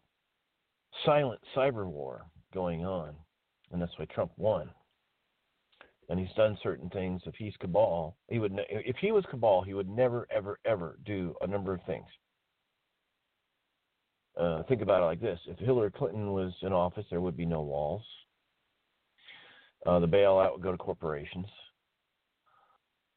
silent 1.06 1.40
cyber 1.56 1.86
war 1.86 2.26
going 2.54 2.86
on, 2.86 3.16
and 3.72 3.82
that's 3.82 3.98
why 3.98 4.06
Trump 4.06 4.32
won. 4.38 4.70
And 6.10 6.20
he's 6.20 6.36
done 6.36 6.58
certain 6.62 6.90
things. 6.90 7.22
If 7.26 7.36
he's 7.36 7.56
cabal, 7.60 8.18
he 8.30 8.40
would. 8.40 8.52
Ne- 8.52 8.66
if 8.70 8.98
he 8.98 9.12
was 9.12 9.24
cabal, 9.30 9.64
he 9.64 9.74
would 9.74 9.90
never, 9.90 10.28
ever, 10.30 10.60
ever 10.66 10.98
do 11.06 11.34
a 11.42 11.48
number 11.48 11.74
of 11.74 11.82
things. 11.86 12.06
Uh, 14.38 14.64
think 14.64 14.82
about 14.82 15.02
it 15.02 15.06
like 15.06 15.22
this: 15.22 15.40
If 15.48 15.58
Hillary 15.60 15.92
Clinton 15.92 16.34
was 16.34 16.54
in 16.62 16.74
office, 16.74 17.06
there 17.10 17.22
would 17.22 17.38
be 17.38 17.46
no 17.46 17.62
walls. 17.62 18.04
Uh, 19.86 20.00
the 20.00 20.08
bailout 20.08 20.54
would 20.54 20.62
go 20.62 20.72
to 20.72 20.78
corporations. 20.78 21.48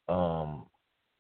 Um, 0.09 0.67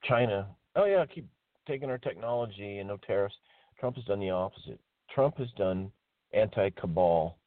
China, 0.04 0.46
oh 0.76 0.84
yeah, 0.84 1.04
keep 1.06 1.26
taking 1.66 1.90
our 1.90 1.98
technology 1.98 2.78
and 2.78 2.88
no 2.88 2.96
tariffs. 2.98 3.34
Trump 3.78 3.96
has 3.96 4.04
done 4.04 4.20
the 4.20 4.30
opposite. 4.30 4.78
Trump 5.12 5.36
has 5.38 5.50
done 5.56 5.90
anti 6.36 6.70
cabal 6.70 7.38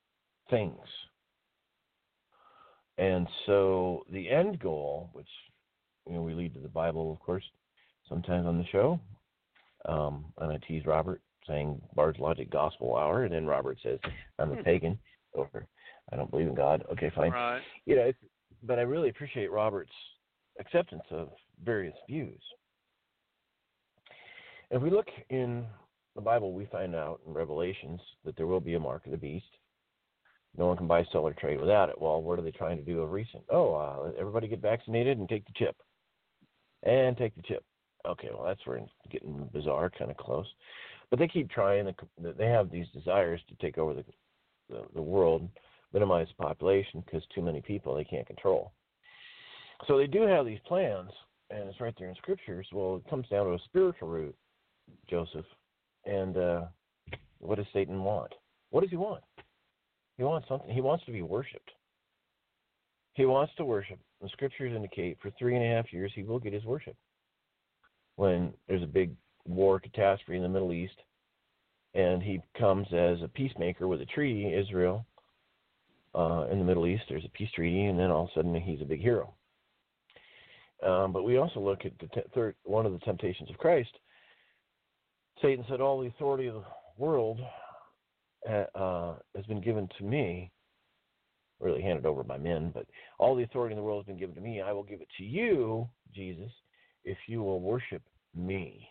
things. 0.49 0.77
And 2.97 3.27
so 3.45 4.03
the 4.11 4.29
end 4.29 4.59
goal, 4.59 5.09
which 5.13 5.27
you 6.07 6.13
know 6.15 6.21
we 6.21 6.33
lead 6.33 6.53
to 6.55 6.59
the 6.59 6.67
Bible, 6.67 7.11
of 7.11 7.19
course, 7.19 7.43
sometimes 8.07 8.45
on 8.45 8.57
the 8.57 8.65
show, 8.71 8.99
um, 9.87 10.25
and 10.39 10.51
I 10.51 10.57
tease 10.67 10.85
Robert 10.85 11.21
saying 11.47 11.81
Bard's 11.95 12.19
Logic 12.19 12.49
Gospel 12.49 12.97
Hour, 12.97 13.23
and 13.23 13.33
then 13.33 13.45
Robert 13.45 13.77
says 13.81 13.99
I'm 14.37 14.51
a 14.51 14.63
pagan, 14.63 14.99
or 15.33 15.49
I 16.11 16.15
don't 16.15 16.29
believe 16.29 16.47
in 16.47 16.55
God. 16.55 16.83
Okay, 16.91 17.11
fine. 17.15 17.31
Right. 17.31 17.61
You 17.85 17.95
know, 17.95 18.01
it's, 18.03 18.19
but 18.63 18.79
I 18.79 18.81
really 18.81 19.09
appreciate 19.09 19.51
Robert's 19.51 19.91
acceptance 20.59 21.03
of 21.11 21.29
various 21.63 21.95
views. 22.07 22.41
If 24.71 24.81
we 24.81 24.89
look 24.89 25.07
in 25.29 25.65
the 26.19 26.25
Bible, 26.25 26.53
we 26.53 26.65
find 26.65 26.95
out 26.95 27.21
in 27.25 27.33
Revelations 27.33 28.01
that 28.25 28.35
there 28.35 28.47
will 28.47 28.59
be 28.59 28.73
a 28.73 28.79
mark 28.79 29.05
of 29.05 29.11
the 29.11 29.17
beast. 29.17 29.45
No 30.57 30.67
one 30.67 30.75
can 30.75 30.87
buy, 30.87 31.05
sell, 31.11 31.21
or 31.21 31.33
trade 31.33 31.59
without 31.59 31.89
it. 31.89 31.99
Well, 31.99 32.21
what 32.21 32.37
are 32.37 32.41
they 32.41 32.51
trying 32.51 32.77
to 32.77 32.83
do 32.83 33.01
of 33.01 33.11
recent? 33.11 33.43
Oh, 33.49 33.73
uh, 33.73 34.11
everybody 34.19 34.47
get 34.47 34.61
vaccinated 34.61 35.17
and 35.17 35.29
take 35.29 35.45
the 35.45 35.53
chip. 35.55 35.77
And 36.83 37.15
take 37.15 37.35
the 37.35 37.41
chip. 37.43 37.63
Okay, 38.05 38.29
well, 38.33 38.45
that's 38.45 38.65
where 38.65 38.77
it's 38.77 38.91
getting 39.11 39.49
bizarre, 39.53 39.89
kind 39.89 40.11
of 40.11 40.17
close. 40.17 40.47
But 41.09 41.19
they 41.19 41.27
keep 41.27 41.49
trying. 41.49 41.93
They 42.17 42.47
have 42.47 42.69
these 42.69 42.87
desires 42.93 43.41
to 43.47 43.55
take 43.55 43.77
over 43.77 43.93
the, 43.93 44.03
the, 44.69 44.83
the 44.95 45.01
world, 45.01 45.47
minimize 45.93 46.27
the 46.27 46.43
population 46.43 47.03
because 47.05 47.23
too 47.33 47.41
many 47.41 47.61
people 47.61 47.95
they 47.95 48.03
can't 48.03 48.27
control. 48.27 48.73
So 49.87 49.97
they 49.97 50.07
do 50.07 50.23
have 50.23 50.45
these 50.45 50.59
plans, 50.67 51.11
and 51.49 51.69
it's 51.69 51.79
right 51.79 51.93
there 51.97 52.09
in 52.09 52.15
scriptures. 52.15 52.67
Well, 52.73 52.97
it 52.97 53.09
comes 53.09 53.27
down 53.29 53.45
to 53.45 53.53
a 53.53 53.59
spiritual 53.65 54.09
root, 54.09 54.35
Joseph. 55.09 55.45
And 56.05 56.37
uh, 56.37 56.61
what 57.39 57.55
does 57.55 57.67
Satan 57.73 58.03
want? 58.03 58.33
What 58.71 58.81
does 58.81 58.89
he 58.89 58.97
want? 58.97 59.23
He 60.17 60.23
wants 60.23 60.47
something. 60.47 60.69
He 60.73 60.81
wants 60.81 61.05
to 61.05 61.11
be 61.11 61.21
worshipped. 61.21 61.71
He 63.13 63.25
wants 63.25 63.53
to 63.57 63.65
worship. 63.65 63.99
The 64.21 64.29
scriptures 64.29 64.73
indicate 64.75 65.17
for 65.21 65.31
three 65.31 65.55
and 65.55 65.63
a 65.63 65.75
half 65.75 65.91
years 65.91 66.11
he 66.13 66.23
will 66.23 66.39
get 66.39 66.53
his 66.53 66.65
worship. 66.65 66.95
When 68.15 68.53
there's 68.67 68.83
a 68.83 68.87
big 68.87 69.11
war 69.45 69.79
catastrophe 69.79 70.35
in 70.35 70.43
the 70.43 70.49
Middle 70.49 70.73
East, 70.73 70.95
and 71.93 72.21
he 72.21 72.41
comes 72.57 72.87
as 72.93 73.21
a 73.23 73.29
peacemaker 73.33 73.87
with 73.87 74.01
a 74.01 74.05
treaty, 74.05 74.53
Israel, 74.53 75.05
uh, 76.13 76.47
in 76.51 76.59
the 76.59 76.65
Middle 76.65 76.85
East, 76.85 77.03
there's 77.07 77.25
a 77.25 77.29
peace 77.29 77.49
treaty, 77.55 77.85
and 77.85 77.99
then 77.99 78.11
all 78.11 78.23
of 78.23 78.29
a 78.29 78.33
sudden 78.35 78.55
he's 78.55 78.81
a 78.81 78.85
big 78.85 79.01
hero. 79.01 79.33
Um, 80.85 81.11
but 81.11 81.23
we 81.23 81.37
also 81.37 81.59
look 81.59 81.85
at 81.85 81.97
the 81.99 82.07
te- 82.07 82.27
third, 82.33 82.55
one 82.63 82.85
of 82.85 82.93
the 82.93 82.99
temptations 82.99 83.49
of 83.49 83.57
Christ. 83.57 83.91
Satan 85.41 85.65
said, 85.69 85.81
"All 85.81 85.99
the 85.99 86.07
authority 86.07 86.47
of 86.47 86.55
the 86.55 86.63
world 86.97 87.39
uh, 88.47 89.15
has 89.35 89.45
been 89.45 89.61
given 89.61 89.89
to 89.97 90.03
me." 90.03 90.51
Really 91.59 91.81
handed 91.81 92.05
over 92.05 92.23
by 92.23 92.37
men, 92.37 92.71
but 92.73 92.85
all 93.17 93.35
the 93.35 93.43
authority 93.43 93.73
in 93.73 93.77
the 93.77 93.83
world 93.83 94.01
has 94.01 94.07
been 94.07 94.19
given 94.19 94.35
to 94.35 94.41
me. 94.41 94.61
I 94.61 94.71
will 94.71 94.83
give 94.83 95.01
it 95.01 95.09
to 95.17 95.23
you, 95.23 95.89
Jesus, 96.15 96.51
if 97.03 97.17
you 97.27 97.43
will 97.43 97.59
worship 97.59 98.01
me. 98.33 98.87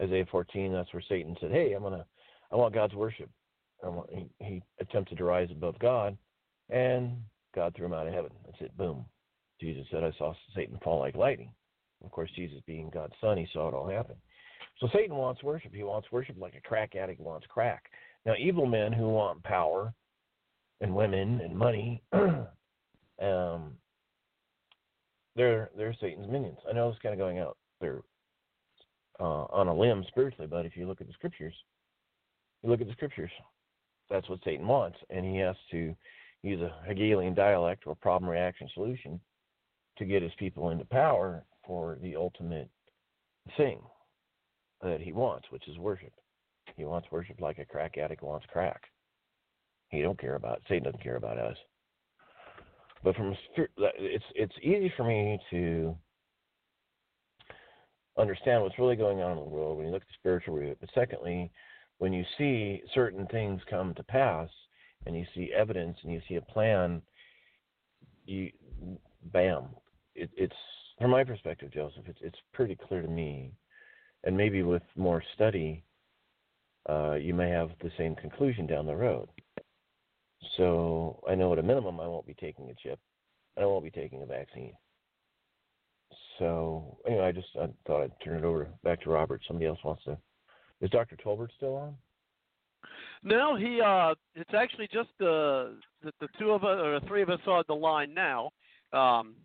Isaiah 0.00 0.26
14, 0.30 0.72
that's 0.72 0.92
where 0.92 1.02
Satan 1.08 1.36
said, 1.40 1.50
"Hey, 1.50 1.72
I'm 1.72 1.82
gonna, 1.82 2.06
I 2.52 2.56
want 2.56 2.74
God's 2.74 2.94
worship." 2.94 3.28
I 3.84 3.88
want, 3.88 4.08
he, 4.12 4.30
he 4.38 4.62
attempted 4.80 5.18
to 5.18 5.24
rise 5.24 5.50
above 5.50 5.76
God, 5.80 6.16
and 6.70 7.16
God 7.54 7.74
threw 7.74 7.86
him 7.86 7.92
out 7.92 8.06
of 8.06 8.14
heaven. 8.14 8.30
That's 8.46 8.60
it. 8.60 8.76
Boom. 8.76 9.04
Jesus 9.60 9.86
said, 9.90 10.04
"I 10.04 10.12
saw 10.12 10.32
Satan 10.54 10.78
fall 10.82 11.00
like 11.00 11.16
lightning." 11.16 11.52
Of 12.04 12.10
course, 12.10 12.30
Jesus 12.34 12.60
being 12.66 12.90
God's 12.90 13.14
son, 13.20 13.38
he 13.38 13.48
saw 13.52 13.68
it 13.68 13.74
all 13.74 13.88
happen. 13.88 14.16
So 14.78 14.88
Satan 14.92 15.16
wants 15.16 15.42
worship. 15.42 15.74
He 15.74 15.82
wants 15.82 16.10
worship 16.10 16.36
like 16.38 16.54
a 16.56 16.68
crack 16.68 16.96
addict 16.96 17.20
wants 17.20 17.46
crack. 17.48 17.84
Now, 18.26 18.34
evil 18.38 18.66
men 18.66 18.92
who 18.92 19.08
want 19.08 19.42
power 19.42 19.92
and 20.80 20.94
women 20.94 21.40
and 21.40 21.56
money, 21.56 22.02
um, 22.12 23.72
they're 25.36 25.70
they're 25.76 25.96
Satan's 26.00 26.28
minions. 26.28 26.58
I 26.68 26.72
know 26.72 26.88
it's 26.88 26.98
kind 27.00 27.12
of 27.12 27.18
going 27.18 27.38
out 27.38 27.56
there 27.80 28.02
uh, 29.20 29.44
on 29.50 29.68
a 29.68 29.74
limb 29.74 30.04
spiritually, 30.08 30.48
but 30.50 30.66
if 30.66 30.76
you 30.76 30.86
look 30.86 31.00
at 31.00 31.06
the 31.06 31.12
scriptures, 31.12 31.54
you 32.62 32.70
look 32.70 32.80
at 32.80 32.86
the 32.86 32.92
scriptures, 32.92 33.30
that's 34.10 34.28
what 34.28 34.40
Satan 34.44 34.66
wants, 34.66 34.98
and 35.10 35.24
he 35.24 35.36
has 35.38 35.56
to 35.70 35.94
use 36.42 36.60
a 36.60 36.74
Hegelian 36.86 37.34
dialect 37.34 37.84
or 37.86 37.94
problem 37.94 38.30
reaction 38.30 38.68
solution 38.74 39.20
to 39.98 40.04
get 40.04 40.22
his 40.22 40.32
people 40.38 40.70
into 40.70 40.84
power 40.84 41.44
for 41.64 41.98
the 42.02 42.16
ultimate 42.16 42.68
thing 43.56 43.78
that 44.82 45.00
he 45.00 45.12
wants, 45.12 45.46
which 45.50 45.68
is 45.68 45.78
worship. 45.78 46.12
He 46.76 46.84
wants 46.84 47.08
worship 47.10 47.40
like 47.40 47.58
a 47.58 47.64
crack 47.64 47.98
addict 47.98 48.22
wants 48.22 48.46
crack. 48.50 48.82
He 49.88 50.02
don't 50.02 50.18
care 50.18 50.36
about 50.36 50.62
Satan 50.68 50.84
doesn't 50.84 51.02
care 51.02 51.16
about 51.16 51.38
us. 51.38 51.56
But 53.04 53.16
from 53.16 53.36
it's 53.76 54.24
it's 54.34 54.54
easy 54.62 54.92
for 54.96 55.04
me 55.04 55.38
to 55.50 55.96
understand 58.18 58.62
what's 58.62 58.78
really 58.78 58.96
going 58.96 59.20
on 59.20 59.32
in 59.32 59.44
the 59.44 59.50
world 59.50 59.76
when 59.76 59.86
you 59.86 59.92
look 59.92 60.02
at 60.02 60.08
the 60.08 60.14
spiritual 60.18 60.54
root. 60.54 60.78
But 60.80 60.90
secondly, 60.94 61.50
when 61.98 62.12
you 62.12 62.24
see 62.38 62.82
certain 62.94 63.26
things 63.26 63.60
come 63.68 63.94
to 63.94 64.02
pass 64.04 64.48
and 65.06 65.16
you 65.16 65.24
see 65.34 65.52
evidence 65.56 65.96
and 66.02 66.12
you 66.12 66.20
see 66.28 66.36
a 66.36 66.42
plan, 66.42 67.02
you 68.24 68.50
bam, 69.32 69.64
it, 70.14 70.30
it's 70.36 70.54
from 71.00 71.10
my 71.10 71.24
perspective, 71.24 71.72
Joseph. 71.72 72.04
It's 72.06 72.18
it's 72.22 72.38
pretty 72.52 72.76
clear 72.76 73.02
to 73.02 73.08
me, 73.08 73.52
and 74.24 74.36
maybe 74.36 74.62
with 74.62 74.82
more 74.96 75.22
study, 75.34 75.84
uh, 76.88 77.14
you 77.14 77.34
may 77.34 77.50
have 77.50 77.70
the 77.80 77.90
same 77.96 78.14
conclusion 78.14 78.66
down 78.66 78.86
the 78.86 78.94
road. 78.94 79.28
So 80.56 81.22
I 81.28 81.34
know 81.34 81.52
at 81.52 81.58
a 81.58 81.62
minimum 81.62 82.00
I 82.00 82.06
won't 82.06 82.26
be 82.26 82.34
taking 82.34 82.70
a 82.70 82.74
chip, 82.74 82.98
and 83.56 83.64
I 83.64 83.66
won't 83.66 83.84
be 83.84 83.90
taking 83.90 84.22
a 84.22 84.26
vaccine. 84.26 84.72
So 86.38 86.98
anyway, 87.06 87.26
I 87.26 87.32
just 87.32 87.48
I 87.60 87.68
thought 87.86 88.02
I'd 88.02 88.20
turn 88.24 88.38
it 88.38 88.44
over 88.44 88.68
back 88.82 89.02
to 89.02 89.10
Robert. 89.10 89.42
Somebody 89.46 89.66
else 89.66 89.78
wants 89.84 90.04
to. 90.04 90.18
Is 90.80 90.90
Dr. 90.90 91.16
Tolbert 91.16 91.50
still 91.56 91.76
on? 91.76 91.94
No, 93.22 93.54
he. 93.54 93.80
uh 93.80 94.14
It's 94.34 94.54
actually 94.54 94.88
just 94.92 95.10
the 95.18 95.78
the, 96.02 96.12
the 96.20 96.28
two 96.38 96.50
of 96.50 96.64
us 96.64 96.80
or 96.80 96.98
the 96.98 97.06
three 97.06 97.22
of 97.22 97.30
us 97.30 97.40
on 97.46 97.62
the 97.68 97.74
line 97.74 98.12
now. 98.12 98.50
Um, 98.92 99.36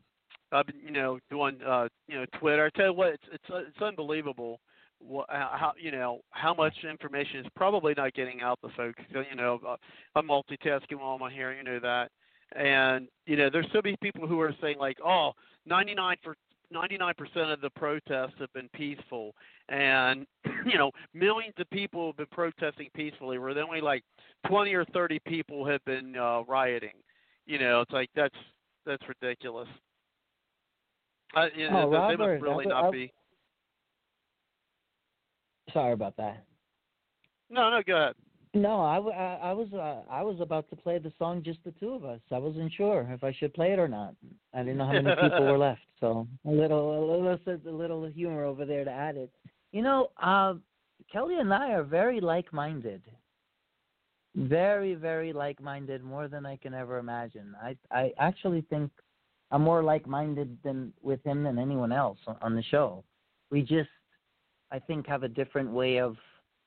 I've 0.51 0.65
been, 0.65 0.79
you 0.83 0.91
know, 0.91 1.19
doing, 1.29 1.59
uh, 1.65 1.87
you 2.07 2.15
know, 2.15 2.25
Twitter. 2.39 2.65
I 2.65 2.77
tell 2.77 2.87
you 2.87 2.93
what, 2.93 3.13
it's 3.13 3.23
it's 3.31 3.43
it's 3.49 3.81
unbelievable. 3.81 4.59
What, 4.99 5.27
how 5.29 5.73
you 5.79 5.91
know 5.91 6.21
how 6.31 6.53
much 6.53 6.73
information 6.89 7.41
is 7.41 7.45
probably 7.55 7.93
not 7.95 8.13
getting 8.13 8.41
out 8.41 8.59
to 8.63 8.69
folks. 8.75 9.01
You 9.11 9.35
know, 9.35 9.59
uh, 9.67 9.75
I'm 10.15 10.27
multitasking 10.27 10.99
while 10.99 11.17
I'm 11.21 11.31
here. 11.31 11.53
You 11.53 11.63
know 11.63 11.79
that, 11.79 12.09
and 12.55 13.07
you 13.25 13.35
know, 13.37 13.49
there's 13.51 13.67
so 13.73 13.81
many 13.83 13.95
people 14.01 14.27
who 14.27 14.39
are 14.39 14.53
saying 14.61 14.77
like, 14.79 14.97
oh, 15.05 15.31
99 15.65 16.17
for 16.23 16.35
99% 16.73 17.53
of 17.53 17.61
the 17.61 17.69
protests 17.77 18.33
have 18.39 18.51
been 18.53 18.67
peaceful, 18.73 19.33
and 19.69 20.25
you 20.65 20.77
know, 20.77 20.91
millions 21.13 21.53
of 21.59 21.69
people 21.69 22.07
have 22.07 22.17
been 22.17 22.25
protesting 22.31 22.89
peacefully, 22.95 23.37
where 23.37 23.51
only 23.63 23.79
like 23.81 24.03
20 24.47 24.73
or 24.73 24.83
30 24.85 25.19
people 25.27 25.65
have 25.65 25.83
been 25.85 26.17
uh, 26.17 26.41
rioting. 26.47 26.91
You 27.45 27.59
know, 27.59 27.81
it's 27.81 27.91
like 27.91 28.09
that's 28.15 28.35
that's 28.85 29.03
ridiculous. 29.07 29.67
Uh, 31.35 31.45
know, 31.69 31.87
Oh, 31.87 31.89
they 31.91 31.97
Robert, 31.97 32.39
must 32.39 32.41
really 32.41 32.65
I- 32.65 32.69
not 32.69 32.85
I- 32.85 32.91
be. 32.91 33.13
Sorry 35.73 35.93
about 35.93 36.17
that. 36.17 36.43
No, 37.49 37.69
no, 37.69 37.81
go 37.85 37.95
ahead. 37.95 38.15
No, 38.53 38.81
I 38.81 38.97
was 38.97 39.67
uh, 39.73 40.11
I 40.11 40.21
was 40.23 40.39
about 40.39 40.69
to 40.69 40.75
play 40.75 40.97
the 40.97 41.11
song 41.19 41.43
just 41.43 41.59
the 41.63 41.71
two 41.79 41.91
of 41.91 42.05
us. 42.05 42.21
I 42.31 42.37
wasn't 42.37 42.73
sure 42.73 43.07
if 43.11 43.23
I 43.23 43.31
should 43.33 43.53
play 43.53 43.71
it 43.71 43.79
or 43.79 43.87
not. 43.87 44.15
I 44.53 44.59
didn't 44.59 44.77
know 44.77 44.87
how 44.87 44.93
many 44.93 45.15
people 45.21 45.45
were 45.45 45.57
left, 45.69 45.81
so 45.99 46.27
a 46.45 46.49
little 46.49 46.97
a 46.97 47.01
little 47.05 47.39
a 47.67 47.69
little 47.69 48.05
humor 48.05 48.45
over 48.45 48.65
there 48.65 48.83
to 48.83 48.89
add 48.89 49.15
it. 49.15 49.29
You 49.71 49.83
know, 49.83 50.09
uh, 50.21 50.55
Kelly 51.11 51.37
and 51.39 51.53
I 51.53 51.71
are 51.71 51.83
very 51.83 52.19
like-minded. 52.19 53.01
Very, 54.35 54.93
very 54.95 55.33
like-minded, 55.33 56.03
more 56.03 56.27
than 56.27 56.45
I 56.45 56.57
can 56.57 56.73
ever 56.73 56.97
imagine. 56.97 57.53
I 57.61 57.75
I 57.91 58.13
actually 58.17 58.61
think 58.69 58.91
I'm 59.51 59.61
more 59.61 59.83
like-minded 59.83 60.57
than 60.63 60.93
with 61.01 61.23
him 61.23 61.43
than 61.43 61.59
anyone 61.59 61.91
else 61.91 62.19
on, 62.27 62.37
on 62.41 62.55
the 62.55 62.63
show. 62.63 63.03
We 63.51 63.61
just, 63.61 63.89
I 64.71 64.79
think, 64.79 65.07
have 65.07 65.23
a 65.23 65.27
different 65.27 65.71
way 65.71 65.99
of 65.99 66.17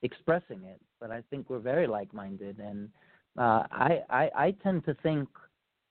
expressing 0.01 0.63
it, 0.63 0.81
but 0.99 1.11
I 1.11 1.21
think 1.29 1.49
we're 1.49 1.59
very 1.59 1.87
like-minded, 1.87 2.59
and 2.59 2.89
uh, 3.37 3.63
I, 3.71 4.01
I 4.09 4.29
I 4.35 4.51
tend 4.63 4.83
to 4.85 4.93
think, 4.95 5.29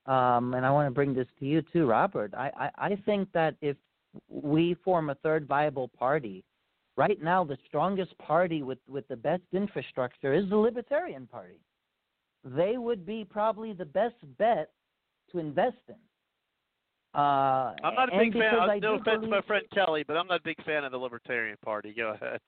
um, 0.06 0.54
and 0.54 0.66
I 0.66 0.70
want 0.70 0.88
to 0.88 0.90
bring 0.90 1.14
this 1.14 1.28
to 1.38 1.46
you 1.46 1.62
too, 1.72 1.86
Robert. 1.86 2.34
I, 2.34 2.50
I 2.56 2.70
I 2.92 2.96
think 3.06 3.30
that 3.32 3.54
if 3.60 3.76
we 4.28 4.74
form 4.84 5.10
a 5.10 5.14
third 5.16 5.46
viable 5.46 5.88
party, 5.88 6.44
right 6.96 7.22
now 7.22 7.44
the 7.44 7.58
strongest 7.68 8.16
party 8.18 8.62
with 8.62 8.78
with 8.88 9.06
the 9.08 9.16
best 9.16 9.42
infrastructure 9.52 10.34
is 10.34 10.48
the 10.48 10.56
Libertarian 10.56 11.26
Party. 11.26 11.60
They 12.44 12.78
would 12.78 13.06
be 13.06 13.24
probably 13.24 13.72
the 13.72 13.84
best 13.84 14.16
bet 14.38 14.70
to 15.30 15.38
invest 15.38 15.76
in. 15.88 15.94
Uh, 17.12 17.74
I'm 17.82 17.94
not 17.94 18.14
a 18.14 18.18
big 18.18 18.32
fan. 18.32 18.42
because 18.42 18.68
uh, 18.68 18.72
I 18.72 18.78
no 18.78 18.94
offense 18.94 19.22
to 19.22 19.28
my 19.28 19.40
friend 19.42 19.64
Kelly, 19.74 20.04
but 20.06 20.16
I'm 20.16 20.28
not 20.28 20.40
a 20.40 20.44
big 20.44 20.64
fan 20.64 20.84
of 20.84 20.92
the 20.92 20.98
Libertarian 20.98 21.56
Party. 21.64 21.92
Go 21.96 22.14
ahead. 22.14 22.40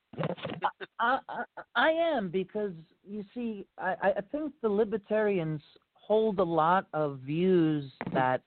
I, 1.01 1.19
I, 1.27 1.43
I 1.75 1.89
am 1.89 2.29
because 2.29 2.71
you 3.05 3.25
see, 3.33 3.65
I, 3.77 3.95
I 4.01 4.21
think 4.31 4.53
the 4.61 4.69
libertarians 4.69 5.61
hold 5.93 6.39
a 6.39 6.43
lot 6.43 6.87
of 6.93 7.19
views 7.19 7.91
that 8.13 8.41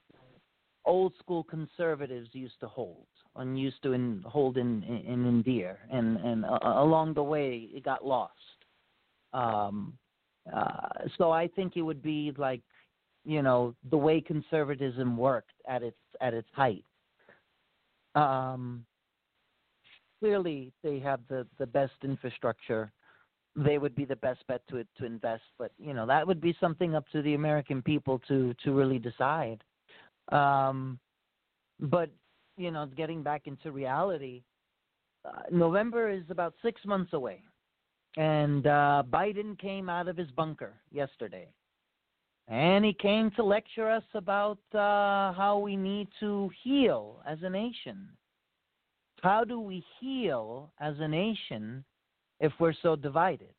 old 0.87 1.13
school 1.19 1.45
conservatives 1.45 2.29
used 2.33 2.59
to 2.61 2.69
hold 2.69 3.07
and 3.35 3.59
used 3.59 3.83
to 3.83 3.93
in, 3.93 4.23
hold 4.25 4.57
in, 4.57 4.83
in 4.85 5.27
endear, 5.27 5.79
and 5.93 6.17
and 6.19 6.45
uh, 6.47 6.59
along 6.63 7.13
the 7.13 7.23
way 7.23 7.69
it 7.75 7.85
got 7.85 8.07
lost. 8.07 8.33
Um, 9.35 9.93
uh, 10.55 10.89
so 11.19 11.31
I 11.31 11.49
think 11.49 11.77
it 11.77 11.83
would 11.83 12.03
be 12.03 12.33
like, 12.39 12.63
you 13.25 13.43
know, 13.43 13.75
the 13.91 13.97
way 13.97 14.21
conservatism 14.21 15.17
worked 15.17 15.53
at 15.69 15.83
its 15.83 15.97
at 16.21 16.35
its 16.35 16.49
height. 16.53 16.85
Um, 18.15 18.85
clearly 20.21 20.73
they 20.83 20.99
have 21.01 21.21
the 21.29 21.47
the 21.59 21.67
best 21.67 21.95
infrastructure. 22.03 22.91
They 23.55 23.79
would 23.79 23.95
be 23.95 24.05
the 24.05 24.17
best 24.17 24.41
bet 24.49 24.63
to 24.69 24.85
to 24.99 25.05
invest 25.05 25.45
but 25.59 25.73
you 25.79 25.95
know 25.95 26.07
that 26.07 26.27
would 26.27 26.41
be 26.41 26.57
something 26.61 26.95
up 26.95 27.09
to 27.13 27.23
the 27.23 27.35
american 27.35 27.83
people 27.83 28.21
to 28.29 28.55
to 28.65 28.73
really 28.73 28.99
decide. 28.99 29.63
Um 30.33 30.99
but 31.81 32.11
you 32.57 32.71
know 32.71 32.87
getting 32.97 33.23
back 33.23 33.47
into 33.47 33.71
reality 33.71 34.43
uh, 35.25 35.43
november 35.51 36.11
is 36.11 36.25
about 36.31 36.55
6 36.63 36.81
months 36.85 37.13
away. 37.13 37.43
And 38.17 38.67
uh 38.67 39.03
biden 39.11 39.59
came 39.59 39.89
out 39.89 40.09
of 40.09 40.17
his 40.17 40.31
bunker 40.31 40.75
yesterday 40.91 41.49
and 42.49 42.85
he 42.85 42.93
came 42.93 43.31
to 43.33 43.43
lecture 43.43 43.91
us 43.91 44.05
about 44.15 44.59
uh 44.75 45.33
how 45.33 45.61
we 45.63 45.77
need 45.77 46.09
to 46.21 46.51
heal 46.63 47.21
as 47.27 47.39
a 47.43 47.51
nation 47.51 48.09
how 49.23 49.45
do 49.45 49.61
we 49.61 49.85
heal 50.01 50.71
as 50.79 50.95
a 51.01 51.09
nation 51.09 51.85
if 52.41 52.53
we're 52.61 52.75
so 52.83 52.97
divided? 52.97 53.55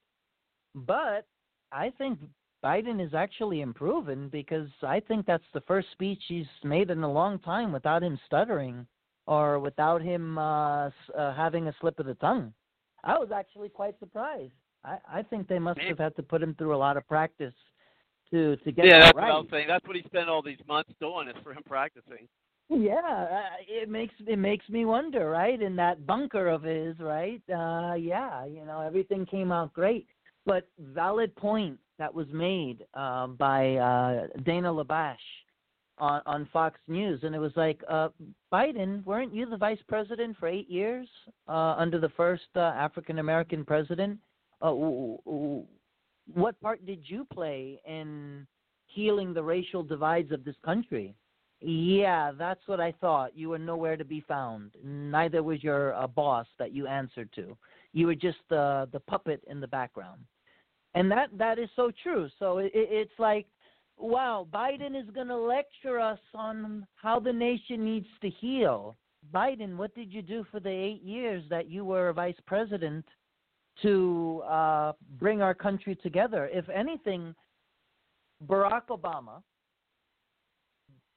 But 0.76 1.26
I 1.72 1.92
think 1.98 2.20
Biden 2.64 3.06
is 3.06 3.14
actually 3.14 3.62
improving 3.62 4.30
because 4.30 4.70
I 4.84 5.00
think 5.00 5.26
that's 5.26 5.44
the 5.54 5.62
first 5.62 5.88
speech 5.92 6.22
he's 6.28 6.46
made 6.64 6.90
in 6.90 7.04
a 7.04 7.12
long 7.12 7.40
time 7.40 7.72
without 7.72 8.04
him 8.04 8.20
stuttering 8.26 8.86
or 9.26 9.60
without 9.60 10.02
him 10.02 10.38
uh, 10.38 10.88
uh, 10.88 11.34
having 11.36 11.68
a 11.68 11.76
slip 11.82 12.00
of 12.00 12.06
the 12.06 12.16
tongue. 12.16 12.54
I 13.04 13.18
was 13.18 13.30
actually 13.36 13.70
quite 13.70 14.00
surprised. 14.00 14.54
I, 14.84 14.98
I 15.12 15.24
think 15.24 15.48
they 15.48 15.60
must 15.60 15.80
have 15.82 15.98
had 15.98 16.16
to 16.16 16.24
put 16.24 16.42
him 16.42 16.56
through 16.56 16.76
a 16.76 16.78
lot 16.78 16.98
of 16.98 17.08
practice 17.08 17.54
to 18.32 18.56
to 18.58 18.72
get 18.72 18.86
yeah, 18.86 19.00
that 19.00 19.00
that's 19.06 19.16
right. 19.16 19.30
what 19.30 19.36
I 19.36 19.38
was 19.38 19.48
saying. 19.52 19.68
That's 19.68 19.86
what 19.88 19.96
he 19.96 20.04
spent 20.04 20.30
all 20.30 20.42
these 20.42 20.62
months 20.68 20.92
doing 21.00 21.28
is 21.28 21.36
for 21.44 21.54
him 21.54 21.64
practicing. 21.66 22.28
Yeah, 22.70 22.96
uh, 22.96 23.42
it 23.68 23.90
makes 23.90 24.14
it 24.26 24.38
makes 24.38 24.68
me 24.70 24.86
wonder, 24.86 25.30
right? 25.30 25.62
In 25.62 25.76
that 25.78 26.06
bunker 26.06 26.48
of 26.48 26.64
his, 26.64 27.00
right? 27.00 27.42
Uh 27.50 27.94
yeah, 27.96 28.46
you 28.46 28.66
know, 28.66 28.82
everything 28.82 29.26
came 29.26 29.52
out 29.52 29.74
great. 29.74 30.08
But 30.46 30.68
valid 30.80 31.36
point 31.36 31.78
that 32.00 32.14
was 32.14 32.28
made 32.32 32.86
uh, 32.94 33.28
by 33.28 33.76
uh, 33.76 34.28
Dana 34.46 34.72
Labash 34.72 35.18
on 35.98 36.22
on 36.26 36.48
Fox 36.54 36.80
News, 36.88 37.22
and 37.24 37.36
it 37.36 37.40
was 37.40 37.52
like, 37.56 37.82
uh, 37.90 38.10
Biden, 38.52 39.04
weren't 39.06 39.34
you 39.34 39.50
the 39.50 39.58
vice 39.58 39.80
president 39.88 40.38
for 40.38 40.48
eight 40.48 40.70
years 40.70 41.08
uh, 41.48 41.76
under 41.78 42.00
the 42.00 42.10
first 42.10 42.44
uh, 42.56 42.60
African 42.60 43.20
American 43.20 43.66
president? 43.66 44.20
Uh, 44.62 44.74
what 46.34 46.60
part 46.62 46.86
did 46.86 47.02
you 47.04 47.26
play 47.34 47.80
in 47.86 48.46
healing 48.88 49.34
the 49.34 49.44
racial 49.44 49.84
divides 49.84 50.32
of 50.32 50.44
this 50.44 50.56
country? 50.64 51.16
Yeah, 51.60 52.32
that's 52.38 52.68
what 52.68 52.80
I 52.80 52.94
thought. 53.02 53.36
You 53.36 53.50
were 53.50 53.58
nowhere 53.58 53.98
to 53.98 54.06
be 54.06 54.22
found. 54.28 54.72
Neither 54.84 55.42
was 55.42 55.64
your 55.64 55.96
uh, 55.96 56.06
boss 56.08 56.46
that 56.60 56.72
you 56.72 56.86
answered 56.86 57.30
to. 57.36 57.58
You 57.94 58.08
were 58.08 58.16
just 58.16 58.38
uh, 58.52 58.86
the 58.92 59.02
puppet 59.08 59.44
in 59.48 59.60
the 59.60 59.68
background, 59.68 60.22
and 60.94 61.10
that 61.10 61.30
that 61.36 61.58
is 61.58 61.70
so 61.76 61.92
true. 62.04 62.30
So 62.38 62.60
it, 62.60 62.72
it's 62.74 63.18
like, 63.18 63.48
wow, 63.98 64.48
Biden 64.54 65.00
is 65.00 65.10
going 65.16 65.28
to 65.28 65.38
lecture 65.38 66.00
us 66.00 66.20
on 66.36 66.86
how 66.96 67.20
the 67.20 67.34
nation 67.34 67.84
needs 67.84 68.08
to 68.22 68.30
heal. 68.30 68.96
Biden, 69.34 69.78
what 69.78 69.96
did 69.96 70.14
you 70.14 70.22
do 70.22 70.46
for 70.52 70.60
the 70.60 70.70
eight 70.70 71.02
years 71.02 71.44
that 71.50 71.70
you 71.70 71.84
were 71.84 72.14
vice 72.14 72.40
president 72.46 73.04
to 73.82 74.44
uh, 74.50 74.94
bring 75.20 75.42
our 75.42 75.54
country 75.54 75.96
together? 75.96 76.50
If 76.52 76.68
anything, 76.70 77.36
Barack 78.48 78.88
Obama 78.90 79.42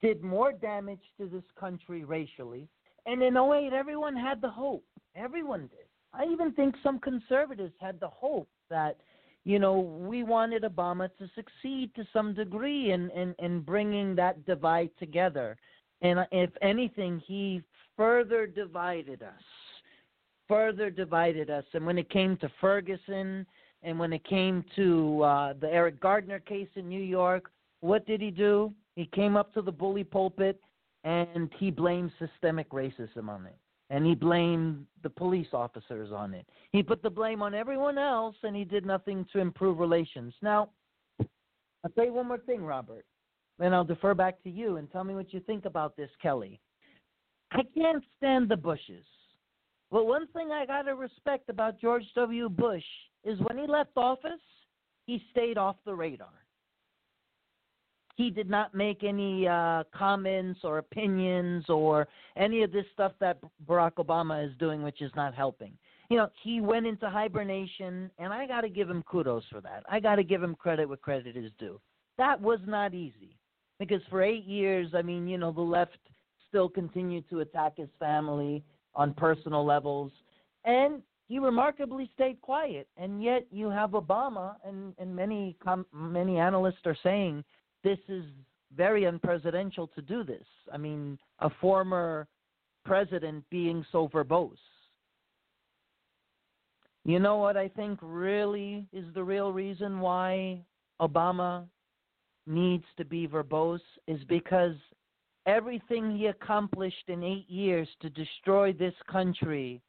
did 0.02 0.22
more 0.22 0.52
damage 0.52 1.02
to 1.18 1.26
this 1.26 1.44
country 1.58 2.04
racially. 2.04 2.68
And 3.06 3.22
in 3.22 3.36
08, 3.36 3.72
everyone 3.72 4.16
had 4.16 4.40
the 4.40 4.50
hope. 4.50 4.84
Everyone 5.16 5.62
did. 5.62 5.86
I 6.12 6.24
even 6.24 6.52
think 6.52 6.74
some 6.82 6.98
conservatives 6.98 7.72
had 7.80 8.00
the 8.00 8.08
hope 8.08 8.48
that, 8.68 8.96
you 9.44 9.58
know, 9.58 9.78
we 9.78 10.22
wanted 10.22 10.62
Obama 10.62 11.08
to 11.18 11.30
succeed 11.34 11.94
to 11.94 12.04
some 12.12 12.34
degree 12.34 12.92
in, 12.92 13.10
in, 13.10 13.34
in 13.38 13.60
bringing 13.60 14.14
that 14.16 14.44
divide 14.44 14.90
together. 14.98 15.56
And 16.02 16.20
if 16.32 16.50
anything, 16.62 17.22
he 17.26 17.62
further 17.96 18.46
divided 18.46 19.22
us, 19.22 19.42
further 20.50 20.90
divided 20.90 21.48
us. 21.48 21.64
And 21.74 21.86
when 21.86 21.96
it 21.96 22.10
came 22.10 22.36
to 22.38 22.50
Ferguson 22.60 23.46
and 23.84 23.98
when 23.98 24.12
it 24.12 24.24
came 24.24 24.64
to 24.74 25.22
uh, 25.22 25.52
the 25.60 25.68
Eric 25.68 26.00
Gardner 26.00 26.40
case 26.40 26.68
in 26.74 26.88
New 26.88 27.00
York, 27.00 27.50
what 27.80 28.04
did 28.04 28.20
he 28.20 28.32
do? 28.32 28.72
He 28.96 29.06
came 29.06 29.36
up 29.36 29.54
to 29.54 29.62
the 29.62 29.70
bully 29.70 30.02
pulpit 30.02 30.60
and 31.04 31.48
he 31.56 31.70
blamed 31.70 32.10
systemic 32.18 32.68
racism 32.70 33.28
on 33.28 33.46
it. 33.46 33.56
And 33.90 34.04
he 34.04 34.14
blamed 34.14 34.86
the 35.02 35.10
police 35.10 35.48
officers 35.52 36.10
on 36.12 36.34
it. 36.34 36.46
He 36.72 36.82
put 36.82 37.02
the 37.02 37.10
blame 37.10 37.42
on 37.42 37.54
everyone 37.54 37.96
else 37.96 38.36
and 38.42 38.54
he 38.54 38.64
did 38.64 38.84
nothing 38.84 39.24
to 39.32 39.38
improve 39.38 39.78
relations. 39.78 40.34
Now, 40.42 40.70
I'll 41.20 42.04
you 42.04 42.12
one 42.12 42.26
more 42.28 42.38
thing, 42.38 42.64
Robert. 42.64 43.04
Then 43.58 43.72
I'll 43.72 43.84
defer 43.84 44.14
back 44.14 44.42
to 44.42 44.50
you 44.50 44.76
and 44.76 44.90
tell 44.90 45.04
me 45.04 45.14
what 45.14 45.32
you 45.32 45.40
think 45.40 45.64
about 45.64 45.96
this, 45.96 46.10
Kelly. 46.20 46.60
I 47.52 47.62
can't 47.76 48.02
stand 48.18 48.48
the 48.48 48.56
Bushes. 48.56 49.04
But 49.90 50.06
one 50.06 50.26
thing 50.28 50.50
I 50.50 50.66
got 50.66 50.82
to 50.82 50.94
respect 50.94 51.48
about 51.48 51.80
George 51.80 52.04
W. 52.14 52.48
Bush 52.48 52.84
is 53.24 53.38
when 53.40 53.58
he 53.58 53.66
left 53.66 53.90
office, 53.96 54.40
he 55.06 55.22
stayed 55.32 55.58
off 55.58 55.76
the 55.84 55.94
radar 55.94 56.40
he 58.20 58.28
did 58.28 58.50
not 58.50 58.74
make 58.74 59.02
any 59.02 59.48
uh, 59.48 59.82
comments 59.94 60.60
or 60.62 60.76
opinions 60.76 61.64
or 61.70 62.06
any 62.36 62.62
of 62.62 62.70
this 62.70 62.84
stuff 62.92 63.12
that 63.18 63.38
Barack 63.66 63.94
Obama 63.94 64.46
is 64.46 64.52
doing, 64.58 64.82
which 64.82 65.00
is 65.00 65.10
not 65.16 65.34
helping. 65.34 65.72
You 66.10 66.18
know, 66.18 66.28
he 66.42 66.60
went 66.60 66.86
into 66.86 67.08
hibernation, 67.08 68.10
and 68.18 68.30
I 68.32 68.46
got 68.46 68.60
to 68.60 68.68
give 68.68 68.90
him 68.90 69.02
kudos 69.04 69.44
for 69.50 69.62
that. 69.62 69.84
I 69.88 70.00
got 70.00 70.16
to 70.16 70.22
give 70.22 70.42
him 70.42 70.54
credit 70.54 70.86
where 70.86 70.98
credit 70.98 71.34
is 71.34 71.50
due. 71.58 71.80
That 72.18 72.38
was 72.38 72.58
not 72.66 72.92
easy 72.92 73.38
because 73.78 74.02
for 74.10 74.22
eight 74.22 74.44
years, 74.44 74.88
I 74.94 75.00
mean, 75.00 75.26
you 75.26 75.38
know, 75.38 75.52
the 75.52 75.62
left 75.62 75.96
still 76.46 76.68
continued 76.68 77.24
to 77.30 77.40
attack 77.40 77.78
his 77.78 77.88
family 77.98 78.62
on 78.94 79.14
personal 79.14 79.64
levels, 79.64 80.12
and 80.64 81.02
he 81.28 81.38
remarkably 81.38 82.10
stayed 82.14 82.40
quiet. 82.40 82.88
And 82.96 83.22
yet, 83.22 83.46
you 83.50 83.70
have 83.70 83.90
Obama, 83.90 84.56
and 84.64 84.94
and 84.98 85.14
many 85.14 85.56
com- 85.62 85.86
many 85.92 86.38
analysts 86.38 86.84
are 86.86 86.96
saying 87.02 87.44
this 87.84 87.98
is 88.08 88.24
very 88.76 89.02
unpresidential 89.02 89.92
to 89.94 90.02
do 90.02 90.24
this. 90.24 90.46
I 90.72 90.76
mean, 90.76 91.18
a 91.40 91.50
former 91.60 92.28
president 92.84 93.44
being 93.50 93.84
so 93.92 94.08
verbose. 94.08 94.56
You 97.04 97.18
know 97.18 97.36
what 97.38 97.56
I 97.56 97.68
think 97.68 97.98
really 98.02 98.86
is 98.92 99.04
the 99.14 99.24
real 99.24 99.52
reason 99.52 100.00
why 100.00 100.60
Obama 101.00 101.64
needs 102.46 102.84
to 102.98 103.04
be 103.04 103.26
verbose 103.26 103.80
is 104.06 104.20
because 104.28 104.74
everything 105.46 106.16
he 106.16 106.26
accomplished 106.26 107.08
in 107.08 107.22
eight 107.22 107.48
years 107.48 107.88
to 108.00 108.10
destroy 108.10 108.72
this 108.72 108.94
country, 109.10 109.80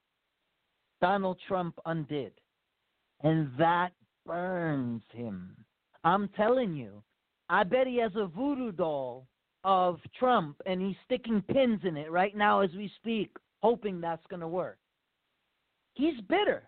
Donald 1.01 1.37
Trump 1.47 1.75
undid. 1.85 2.33
And 3.23 3.51
that 3.57 3.91
burns 4.25 5.03
him. 5.13 5.55
I'm 6.03 6.29
telling 6.29 6.75
you, 6.75 7.03
I 7.49 7.63
bet 7.63 7.87
he 7.87 7.97
has 7.97 8.13
a 8.15 8.27
voodoo 8.27 8.71
doll 8.71 9.27
of 9.63 9.99
Trump 10.17 10.55
and 10.65 10.81
he's 10.81 10.95
sticking 11.05 11.43
pins 11.51 11.81
in 11.83 11.97
it 11.97 12.09
right 12.09 12.35
now 12.35 12.61
as 12.61 12.71
we 12.75 12.91
speak, 12.95 13.35
hoping 13.61 14.01
that's 14.01 14.25
going 14.29 14.39
to 14.39 14.47
work. 14.47 14.77
He's 15.93 16.19
bitter. 16.29 16.63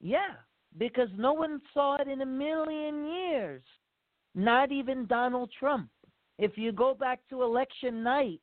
Yeah, 0.00 0.34
because 0.78 1.08
no 1.16 1.32
one 1.32 1.60
saw 1.72 1.96
it 1.96 2.08
in 2.08 2.20
a 2.20 2.26
million 2.26 3.06
years. 3.06 3.62
Not 4.34 4.70
even 4.70 5.06
Donald 5.06 5.50
Trump. 5.58 5.88
If 6.38 6.58
you 6.58 6.72
go 6.72 6.94
back 6.94 7.20
to 7.30 7.42
election 7.42 8.02
night, 8.02 8.40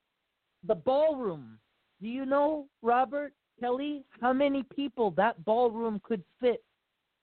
the 0.65 0.75
ballroom, 0.75 1.59
do 2.01 2.07
you 2.07 2.25
know, 2.25 2.67
Robert 2.81 3.33
Kelly, 3.59 4.03
how 4.19 4.33
many 4.33 4.63
people 4.75 5.11
that 5.11 5.43
ballroom 5.45 6.01
could 6.03 6.23
fit, 6.39 6.63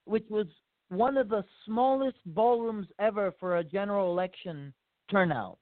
which 0.05 0.25
was 0.29 0.47
one 0.89 1.17
of 1.17 1.29
the 1.29 1.43
smallest 1.65 2.17
ballrooms 2.27 2.87
ever 2.99 3.33
for 3.39 3.57
a 3.57 3.63
general 3.63 4.11
election 4.11 4.73
turnout. 5.09 5.57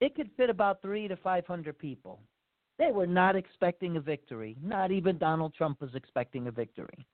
It 0.00 0.14
could 0.14 0.30
fit 0.36 0.50
about 0.50 0.82
three 0.82 1.08
to 1.08 1.16
500 1.16 1.78
people. 1.78 2.20
They 2.78 2.90
were 2.90 3.06
not 3.06 3.36
expecting 3.36 3.96
a 3.96 4.00
victory. 4.00 4.56
Not 4.62 4.90
even 4.90 5.16
Donald 5.16 5.54
Trump 5.54 5.80
was 5.80 5.94
expecting 5.94 6.48
a 6.48 6.50
victory. 6.50 7.06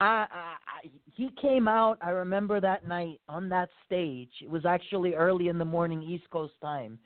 I, 0.00 0.26
I, 0.30 0.88
he 1.12 1.30
came 1.40 1.66
out. 1.66 1.98
I 2.00 2.10
remember 2.10 2.60
that 2.60 2.86
night 2.86 3.20
on 3.28 3.48
that 3.48 3.68
stage. 3.84 4.30
It 4.40 4.48
was 4.48 4.64
actually 4.64 5.14
early 5.14 5.48
in 5.48 5.58
the 5.58 5.64
morning, 5.64 6.02
East 6.02 6.30
Coast 6.30 6.54
time. 6.62 6.98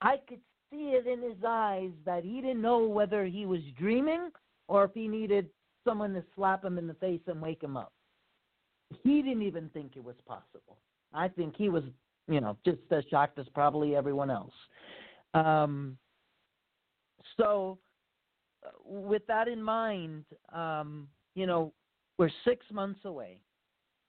I 0.00 0.16
could 0.28 0.40
see 0.70 0.92
it 0.92 1.06
in 1.06 1.20
his 1.22 1.38
eyes 1.46 1.90
that 2.04 2.22
he 2.22 2.40
didn't 2.40 2.62
know 2.62 2.86
whether 2.86 3.24
he 3.24 3.46
was 3.46 3.60
dreaming 3.76 4.30
or 4.68 4.84
if 4.84 4.92
he 4.94 5.08
needed 5.08 5.48
someone 5.84 6.12
to 6.14 6.22
slap 6.36 6.64
him 6.64 6.78
in 6.78 6.86
the 6.86 6.94
face 6.94 7.20
and 7.26 7.40
wake 7.40 7.62
him 7.62 7.76
up. 7.76 7.92
He 9.02 9.22
didn't 9.22 9.42
even 9.42 9.68
think 9.70 9.92
it 9.96 10.04
was 10.04 10.16
possible. 10.26 10.78
I 11.12 11.28
think 11.28 11.56
he 11.56 11.68
was, 11.68 11.82
you 12.28 12.40
know, 12.40 12.56
just 12.64 12.78
as 12.90 13.04
shocked 13.10 13.38
as 13.38 13.46
probably 13.54 13.96
everyone 13.96 14.30
else. 14.30 14.52
Um, 15.34 15.96
so, 17.36 17.78
uh, 18.64 18.70
with 18.84 19.26
that 19.26 19.48
in 19.48 19.62
mind, 19.62 20.24
um, 20.52 21.08
you 21.34 21.46
know, 21.46 21.72
we're 22.18 22.30
six 22.44 22.66
months 22.72 23.00
away, 23.04 23.38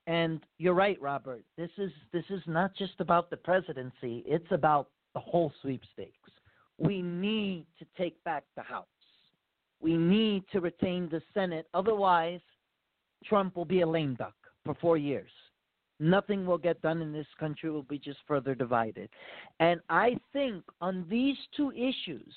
and 0.07 0.41
you're 0.57 0.73
right, 0.73 0.99
Robert. 0.99 1.43
This 1.57 1.69
is 1.77 1.91
this 2.11 2.25
is 2.29 2.41
not 2.47 2.75
just 2.75 2.99
about 2.99 3.29
the 3.29 3.37
presidency; 3.37 4.23
it's 4.25 4.51
about 4.51 4.89
the 5.13 5.19
whole 5.19 5.53
sweepstakes. 5.61 6.13
We 6.77 7.01
need 7.01 7.65
to 7.77 7.85
take 7.97 8.21
back 8.23 8.43
the 8.55 8.63
House. 8.63 8.85
We 9.79 9.95
need 9.95 10.43
to 10.51 10.59
retain 10.59 11.07
the 11.09 11.21
Senate. 11.33 11.67
Otherwise, 11.73 12.41
Trump 13.25 13.55
will 13.55 13.65
be 13.65 13.81
a 13.81 13.87
lame 13.87 14.15
duck 14.15 14.35
for 14.65 14.75
four 14.75 14.97
years. 14.97 15.31
Nothing 15.99 16.45
will 16.45 16.57
get 16.57 16.81
done 16.81 17.01
in 17.01 17.11
this 17.11 17.27
country. 17.39 17.69
Will 17.69 17.83
be 17.83 17.99
just 17.99 18.19
further 18.27 18.55
divided. 18.55 19.09
And 19.59 19.81
I 19.89 20.17
think 20.33 20.63
on 20.81 21.05
these 21.09 21.37
two 21.55 21.71
issues, 21.73 22.33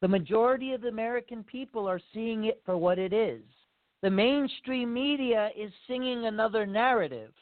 the 0.00 0.08
majority 0.08 0.72
of 0.72 0.80
the 0.80 0.88
American 0.88 1.42
people 1.42 1.86
are 1.88 2.00
seeing 2.12 2.44
it 2.44 2.62
for 2.64 2.76
what 2.76 2.98
it 2.98 3.12
is. 3.12 3.42
The 4.04 4.10
mainstream 4.10 4.92
media 4.92 5.48
is 5.56 5.72
singing 5.88 6.26
another 6.26 6.66
narrative. 6.66 7.32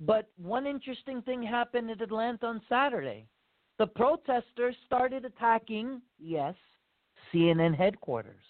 But 0.00 0.28
one 0.36 0.66
interesting 0.66 1.22
thing 1.22 1.44
happened 1.44 1.90
in 1.90 2.02
Atlanta 2.02 2.46
on 2.46 2.60
Saturday. 2.68 3.28
The 3.78 3.86
protesters 3.86 4.74
started 4.84 5.24
attacking, 5.24 6.02
yes, 6.18 6.56
CNN 7.32 7.76
headquarters. 7.76 8.42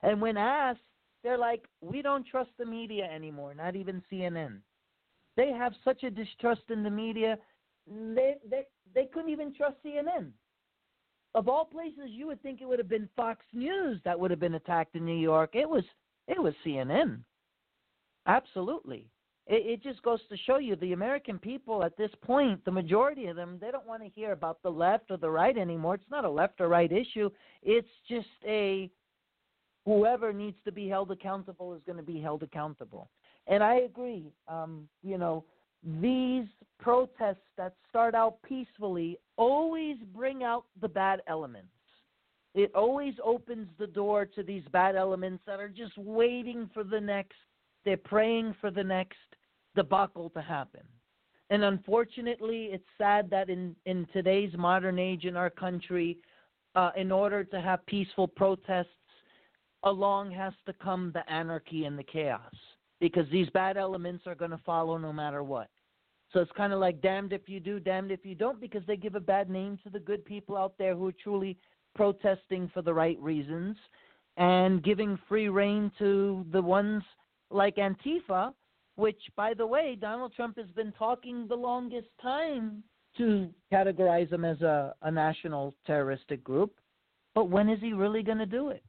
And 0.00 0.22
when 0.22 0.38
asked, 0.38 0.80
they're 1.22 1.36
like, 1.36 1.66
we 1.82 2.00
don't 2.00 2.26
trust 2.26 2.48
the 2.58 2.64
media 2.64 3.04
anymore, 3.04 3.52
not 3.52 3.76
even 3.76 4.02
CNN. 4.10 4.60
They 5.36 5.50
have 5.52 5.74
such 5.84 6.02
a 6.02 6.10
distrust 6.10 6.62
in 6.70 6.82
the 6.82 6.88
media, 6.88 7.36
they, 7.86 8.36
they, 8.48 8.62
they 8.94 9.04
couldn't 9.12 9.30
even 9.30 9.52
trust 9.54 9.76
CNN. 9.84 10.30
Of 11.34 11.46
all 11.46 11.66
places, 11.66 12.08
you 12.08 12.26
would 12.28 12.42
think 12.42 12.62
it 12.62 12.66
would 12.66 12.78
have 12.78 12.88
been 12.88 13.10
Fox 13.14 13.44
News 13.52 14.00
that 14.06 14.18
would 14.18 14.30
have 14.30 14.40
been 14.40 14.54
attacked 14.54 14.96
in 14.96 15.04
New 15.04 15.12
York. 15.18 15.50
It 15.52 15.68
was 15.68 15.84
it 16.28 16.40
was 16.40 16.54
CNN. 16.64 17.20
Absolutely. 18.26 19.06
It, 19.46 19.80
it 19.80 19.82
just 19.82 20.02
goes 20.02 20.20
to 20.28 20.36
show 20.36 20.58
you 20.58 20.76
the 20.76 20.92
American 20.92 21.38
people 21.38 21.82
at 21.82 21.96
this 21.96 22.10
point, 22.22 22.64
the 22.64 22.70
majority 22.70 23.26
of 23.26 23.36
them, 23.36 23.58
they 23.60 23.70
don't 23.70 23.86
want 23.86 24.02
to 24.02 24.08
hear 24.08 24.32
about 24.32 24.62
the 24.62 24.70
left 24.70 25.10
or 25.10 25.16
the 25.16 25.30
right 25.30 25.56
anymore. 25.56 25.96
It's 25.96 26.10
not 26.10 26.24
a 26.24 26.30
left 26.30 26.60
or 26.60 26.68
right 26.68 26.90
issue. 26.90 27.30
It's 27.62 27.88
just 28.08 28.28
a 28.46 28.90
whoever 29.84 30.32
needs 30.32 30.56
to 30.64 30.72
be 30.72 30.88
held 30.88 31.10
accountable 31.10 31.74
is 31.74 31.80
going 31.86 31.98
to 31.98 32.04
be 32.04 32.20
held 32.20 32.42
accountable. 32.42 33.08
And 33.48 33.62
I 33.62 33.80
agree. 33.80 34.32
Um, 34.46 34.88
you 35.02 35.18
know, 35.18 35.44
these 36.00 36.46
protests 36.78 37.48
that 37.56 37.74
start 37.88 38.14
out 38.14 38.40
peacefully 38.42 39.18
always 39.36 39.96
bring 40.14 40.44
out 40.44 40.64
the 40.80 40.88
bad 40.88 41.22
elements. 41.26 41.68
It 42.54 42.70
always 42.74 43.14
opens 43.24 43.68
the 43.78 43.86
door 43.86 44.26
to 44.26 44.42
these 44.42 44.64
bad 44.72 44.94
elements 44.94 45.42
that 45.46 45.58
are 45.58 45.68
just 45.68 45.96
waiting 45.96 46.68
for 46.74 46.84
the 46.84 47.00
next, 47.00 47.36
they're 47.84 47.96
praying 47.96 48.54
for 48.60 48.70
the 48.70 48.84
next 48.84 49.16
debacle 49.74 50.30
to 50.30 50.42
happen. 50.42 50.82
And 51.50 51.64
unfortunately, 51.64 52.70
it's 52.72 52.84
sad 52.98 53.30
that 53.30 53.50
in, 53.50 53.74
in 53.86 54.06
today's 54.12 54.52
modern 54.56 54.98
age 54.98 55.24
in 55.24 55.36
our 55.36 55.50
country, 55.50 56.18
uh, 56.74 56.90
in 56.96 57.12
order 57.12 57.44
to 57.44 57.60
have 57.60 57.84
peaceful 57.86 58.28
protests, 58.28 58.86
along 59.84 60.30
has 60.30 60.52
to 60.66 60.72
come 60.74 61.10
the 61.12 61.28
anarchy 61.30 61.84
and 61.84 61.98
the 61.98 62.04
chaos 62.04 62.54
because 63.00 63.26
these 63.32 63.50
bad 63.50 63.76
elements 63.76 64.26
are 64.26 64.34
going 64.34 64.50
to 64.50 64.60
follow 64.64 64.96
no 64.96 65.12
matter 65.12 65.42
what. 65.42 65.68
So 66.32 66.40
it's 66.40 66.52
kind 66.52 66.72
of 66.72 66.78
like 66.78 67.02
damned 67.02 67.32
if 67.32 67.48
you 67.48 67.60
do, 67.60 67.78
damned 67.80 68.10
if 68.10 68.24
you 68.24 68.34
don't, 68.34 68.60
because 68.60 68.82
they 68.86 68.96
give 68.96 69.16
a 69.16 69.20
bad 69.20 69.50
name 69.50 69.78
to 69.82 69.90
the 69.90 69.98
good 69.98 70.24
people 70.24 70.56
out 70.56 70.74
there 70.78 70.94
who 70.94 71.08
are 71.08 71.14
truly 71.22 71.58
protesting 71.94 72.70
for 72.72 72.82
the 72.82 72.92
right 72.92 73.18
reasons 73.20 73.76
and 74.36 74.82
giving 74.82 75.18
free 75.28 75.48
rein 75.48 75.90
to 75.98 76.46
the 76.52 76.62
ones 76.62 77.02
like 77.50 77.76
Antifa, 77.76 78.52
which, 78.96 79.20
by 79.36 79.54
the 79.54 79.66
way, 79.66 79.96
Donald 80.00 80.32
Trump 80.34 80.56
has 80.56 80.70
been 80.74 80.92
talking 80.92 81.46
the 81.46 81.54
longest 81.54 82.08
time 82.20 82.82
to 83.18 83.48
categorize 83.72 84.30
them 84.30 84.44
as 84.44 84.60
a, 84.62 84.94
a 85.02 85.10
national 85.10 85.74
terroristic 85.86 86.42
group. 86.42 86.74
But 87.34 87.50
when 87.50 87.68
is 87.68 87.80
he 87.80 87.92
really 87.92 88.22
going 88.22 88.38
to 88.38 88.46
do 88.46 88.68
it? 88.68 88.82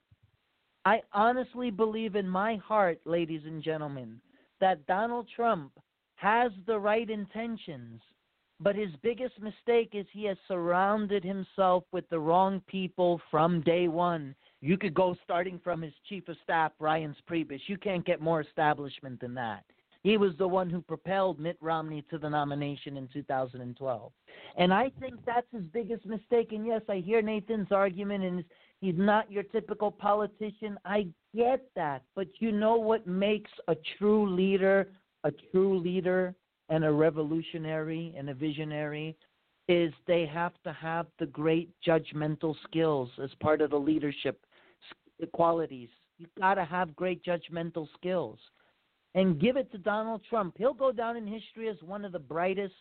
I 0.85 1.01
honestly 1.14 1.72
believe 1.72 2.15
in 2.15 2.27
my 2.27 2.57
heart, 2.57 2.99
ladies 3.06 3.41
and 3.45 3.64
gentlemen, 3.64 4.19
that 4.59 4.85
Donald 4.85 5.27
Trump 5.33 5.72
has 6.15 6.51
the 6.67 6.77
right 6.77 7.09
intentions, 7.09 8.01
but 8.64 8.75
his 8.75 8.90
biggest 9.01 9.40
mistake 9.42 9.90
is 9.93 10.06
he 10.11 10.25
has 10.25 10.38
surrounded 10.48 11.24
himself 11.24 11.83
with 11.92 12.09
the 12.09 12.19
wrong 12.19 12.61
people 12.67 13.19
from 13.30 13.61
day 13.61 13.88
one. 13.88 14.33
You 14.61 14.77
could 14.77 14.93
go 14.93 15.16
starting 15.24 15.59
from 15.61 15.82
his 15.82 15.93
chief 16.08 16.27
of 16.30 16.38
staff, 16.43 16.72
Ryan 16.80 17.16
Priebus. 17.30 17.59
You 17.67 17.77
can't 17.77 18.06
get 18.06 18.22
more 18.22 18.40
establishment 18.42 19.19
than 19.19 19.33
that. 19.33 19.66
He 20.03 20.17
was 20.17 20.33
the 20.38 20.48
one 20.48 20.69
who 20.69 20.82
propelled 20.82 21.40
Mitt 21.40 21.58
Romney 21.61 22.03
to 22.09 22.17
the 22.17 22.30
nomination 22.30 22.98
in 22.98 23.08
2012. 23.11 24.11
And 24.58 24.74
I 24.74 24.92
think 25.00 25.16
that's 25.25 25.48
his 25.51 25.64
biggest 25.74 26.06
mistake. 26.06 26.51
And 26.51 26.66
yes, 26.66 26.82
I 26.90 26.98
hear 26.98 27.22
Nathan's 27.22 27.72
argument, 27.72 28.24
and 28.24 28.43
he's 28.82 28.98
not 28.98 29.32
your 29.32 29.43
typical 29.43 29.92
politician. 29.92 30.77
I 30.85 31.08
get 31.35 31.66
that. 31.75 32.03
But 32.16 32.27
you 32.40 32.51
know 32.51 32.75
what 32.75 33.08
makes 33.08 33.51
a 33.67 33.75
true 33.98 34.30
leader 34.30 34.88
a 35.24 35.32
true 35.51 35.80
leader 35.80 36.35
and 36.74 36.84
a 36.84 36.92
revolutionary 36.92 38.16
and 38.18 38.32
a 38.32 38.34
visionary 38.34 39.16
is 39.68 39.93
they 40.08 40.26
have 40.26 40.53
to 40.64 40.74
have 40.74 41.06
the 41.19 41.26
great 41.27 41.69
judgmental 41.88 42.56
skills 42.64 43.11
as 43.24 43.30
part 43.40 43.61
of 43.61 43.69
the 43.69 43.77
leadership 43.77 44.43
qualities. 45.34 45.90
You've 46.18 46.34
got 46.40 46.56
to 46.56 46.66
have 46.66 46.95
great 46.95 47.24
judgmental 47.24 47.88
skills. 47.95 48.40
And 49.14 49.40
give 49.40 49.56
it 49.56 49.72
to 49.72 49.77
Donald 49.77 50.22
Trump. 50.27 50.56
He'll 50.58 50.74
go 50.74 50.92
down 50.92 51.16
in 51.16 51.27
history 51.27 51.69
as 51.69 51.77
one 51.84 52.03
of 52.03 52.11
the 52.11 52.18
brightest, 52.18 52.74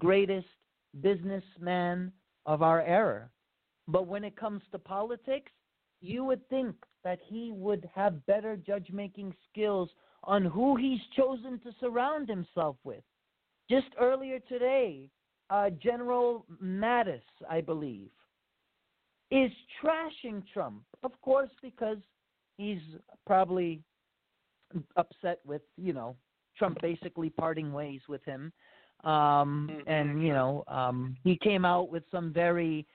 greatest 0.00 0.46
businessmen 1.02 2.12
of 2.46 2.62
our 2.62 2.80
era. 2.80 3.28
But 3.86 4.06
when 4.06 4.24
it 4.24 4.36
comes 4.36 4.62
to 4.72 4.78
politics, 4.78 5.52
you 6.00 6.24
would 6.24 6.48
think 6.48 6.74
that 7.04 7.18
he 7.22 7.52
would 7.52 7.90
have 7.94 8.24
better 8.24 8.56
judge 8.56 8.88
making 8.90 9.34
skills 9.52 9.90
on 10.22 10.46
who 10.46 10.76
he's 10.76 11.00
chosen 11.14 11.58
to 11.58 11.72
surround 11.78 12.26
himself 12.26 12.76
with. 12.84 13.04
Just 13.70 13.88
earlier 13.98 14.38
today, 14.40 15.08
uh, 15.50 15.70
General 15.70 16.44
Mattis, 16.62 17.22
I 17.48 17.60
believe, 17.60 18.10
is 19.30 19.50
trashing 19.82 20.42
Trump, 20.52 20.82
of 21.02 21.12
course, 21.22 21.50
because 21.62 21.98
he's 22.56 22.82
probably 23.26 23.80
upset 24.96 25.40
with, 25.44 25.62
you 25.76 25.92
know, 25.92 26.16
Trump 26.58 26.80
basically 26.80 27.30
parting 27.30 27.72
ways 27.72 28.00
with 28.08 28.24
him. 28.24 28.52
Um, 29.02 29.82
and, 29.86 30.22
you 30.22 30.32
know, 30.32 30.64
um, 30.68 31.16
he 31.24 31.36
came 31.36 31.64
out 31.64 31.90
with 31.90 32.04
some 32.10 32.32
very 32.32 32.86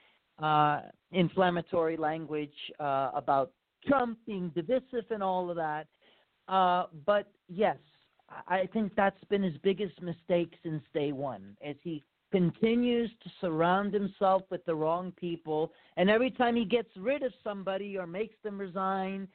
uh, 0.42 0.82
inflammatory 1.12 1.98
language 1.98 2.54
uh, 2.80 3.12
about 3.14 3.52
Trump 3.88 4.18
being 4.26 4.50
divisive 4.56 5.06
and 5.12 5.22
all 5.22 5.50
of 5.50 5.56
that. 5.58 5.88
Uh, 6.48 6.86
but 7.06 7.32
yes, 7.48 7.78
I 8.48 8.68
think 8.72 8.94
that's 8.96 9.24
been 9.26 9.44
his 9.44 9.58
biggest 9.64 10.02
mistake 10.02 10.54
since 10.64 10.84
day 10.94 11.12
one, 11.12 11.58
as 11.66 11.76
he 11.84 12.04
continues 12.32 13.10
to 13.24 13.30
surround 13.42 13.94
himself 13.94 14.44
with 14.52 14.64
the 14.66 14.76
wrong 14.76 15.12
people, 15.20 15.72
and 15.98 16.10
every 16.10 16.32
time 16.32 16.56
he 16.56 16.66
gets 16.66 16.90
rid 16.98 17.24
of 17.24 17.34
somebody 17.44 17.98
or 17.98 18.06
makes 18.06 18.36
them 18.44 18.60
resign, 18.60 19.28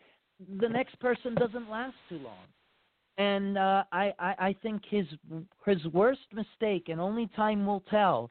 the 0.60 0.68
next 0.68 0.98
person 1.00 1.34
doesn't 1.34 1.68
last 1.68 1.96
too 2.08 2.18
long. 2.18 2.46
And 3.16 3.58
uh, 3.58 3.84
I, 3.92 4.12
I, 4.18 4.34
I 4.38 4.56
think 4.62 4.82
his 4.88 5.06
his 5.64 5.84
worst 5.92 6.26
mistake, 6.32 6.88
and 6.88 7.00
only 7.00 7.28
time 7.36 7.64
will 7.64 7.84
tell, 7.90 8.30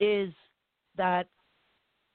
is 0.00 0.32
that 0.96 1.28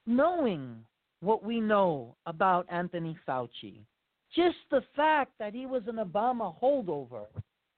knowing 0.05 0.77
what 1.21 1.43
we 1.43 1.59
know 1.59 2.15
about 2.25 2.65
Anthony 2.69 3.15
Fauci, 3.27 3.79
just 4.35 4.57
the 4.71 4.81
fact 4.95 5.31
that 5.39 5.53
he 5.53 5.65
was 5.65 5.83
an 5.87 5.95
Obama 5.95 6.55
holdover, 6.61 7.25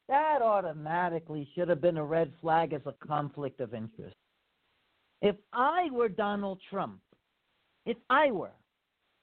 that 0.10 0.42
automatically 0.42 1.48
should 1.56 1.70
have 1.70 1.82
been 1.82 1.98
a 1.98 2.04
red 2.04 2.34
flag 2.42 2.74
as 2.74 2.82
a 2.86 3.08
conflict 3.08 3.62
of 3.62 3.74
interest. 3.74 4.16
If 5.22 5.36
I 5.54 5.90
were 5.92 6.10
Donald 6.10 6.60
Trump, 6.70 7.00
if 7.86 7.98
I 8.10 8.32
were 8.32 8.52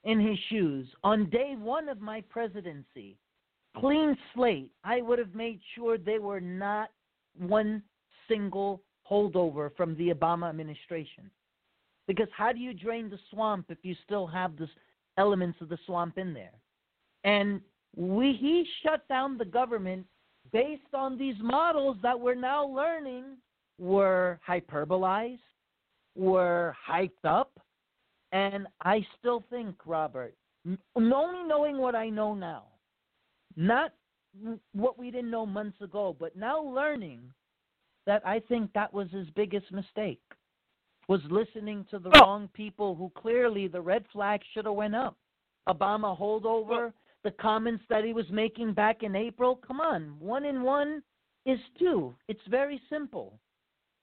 in 0.04 0.20
his 0.20 0.38
shoes 0.48 0.86
on 1.02 1.28
day 1.28 1.56
one 1.58 1.88
of 1.88 2.00
my 2.00 2.22
presidency, 2.28 3.18
clean 3.76 4.16
slate, 4.32 4.70
I 4.84 5.02
would 5.02 5.18
have 5.18 5.34
made 5.34 5.60
sure 5.74 5.98
they 5.98 6.20
were 6.20 6.40
not 6.40 6.90
one 7.36 7.82
single 8.28 8.82
holdover 9.10 9.74
from 9.76 9.96
the 9.96 10.10
Obama 10.10 10.48
administration. 10.48 11.30
Because 12.06 12.28
how 12.36 12.52
do 12.52 12.60
you 12.60 12.72
drain 12.72 13.10
the 13.10 13.18
swamp 13.30 13.66
if 13.70 13.78
you 13.82 13.96
still 14.04 14.26
have 14.28 14.56
the 14.56 14.68
elements 15.18 15.60
of 15.60 15.68
the 15.68 15.78
swamp 15.86 16.18
in 16.18 16.32
there? 16.32 16.54
And 17.24 17.60
we 17.96 18.36
he 18.40 18.64
shut 18.82 19.06
down 19.08 19.36
the 19.36 19.44
government 19.44 20.06
based 20.52 20.94
on 20.94 21.18
these 21.18 21.36
models 21.40 21.96
that 22.02 22.18
we're 22.18 22.34
now 22.34 22.66
learning 22.66 23.24
were 23.78 24.38
hyperbolized, 24.46 25.38
were 26.14 26.74
hyped 26.88 27.24
up, 27.24 27.58
and 28.32 28.66
I 28.82 29.06
still 29.18 29.44
think, 29.50 29.74
Robert, 29.86 30.34
n- 30.66 30.78
only 30.96 31.46
knowing 31.46 31.78
what 31.78 31.94
I 31.94 32.08
know 32.08 32.34
now, 32.34 32.64
not 33.56 33.92
what 34.72 34.98
we 34.98 35.10
didn't 35.10 35.30
know 35.30 35.46
months 35.46 35.80
ago, 35.80 36.16
but 36.18 36.36
now 36.36 36.60
learning 36.60 37.20
that 38.06 38.26
I 38.26 38.40
think 38.40 38.72
that 38.72 38.92
was 38.92 39.10
his 39.10 39.26
biggest 39.34 39.70
mistake 39.72 40.20
was 41.08 41.20
listening 41.30 41.86
to 41.90 41.98
the 41.98 42.10
wrong 42.10 42.48
people 42.52 42.94
who 42.94 43.10
clearly 43.16 43.68
the 43.68 43.80
red 43.80 44.04
flag 44.12 44.40
should 44.52 44.64
have 44.64 44.74
went 44.74 44.94
up. 44.94 45.16
Obama 45.68 46.18
holdover, 46.18 46.92
the 47.24 47.30
comments 47.32 47.84
that 47.88 48.04
he 48.04 48.12
was 48.12 48.26
making 48.30 48.72
back 48.72 49.02
in 49.02 49.16
April. 49.16 49.56
Come 49.66 49.80
on, 49.80 50.16
one 50.20 50.44
in 50.44 50.62
one 50.62 51.02
is 51.44 51.58
two. 51.78 52.14
It's 52.28 52.40
very 52.48 52.80
simple. 52.88 53.38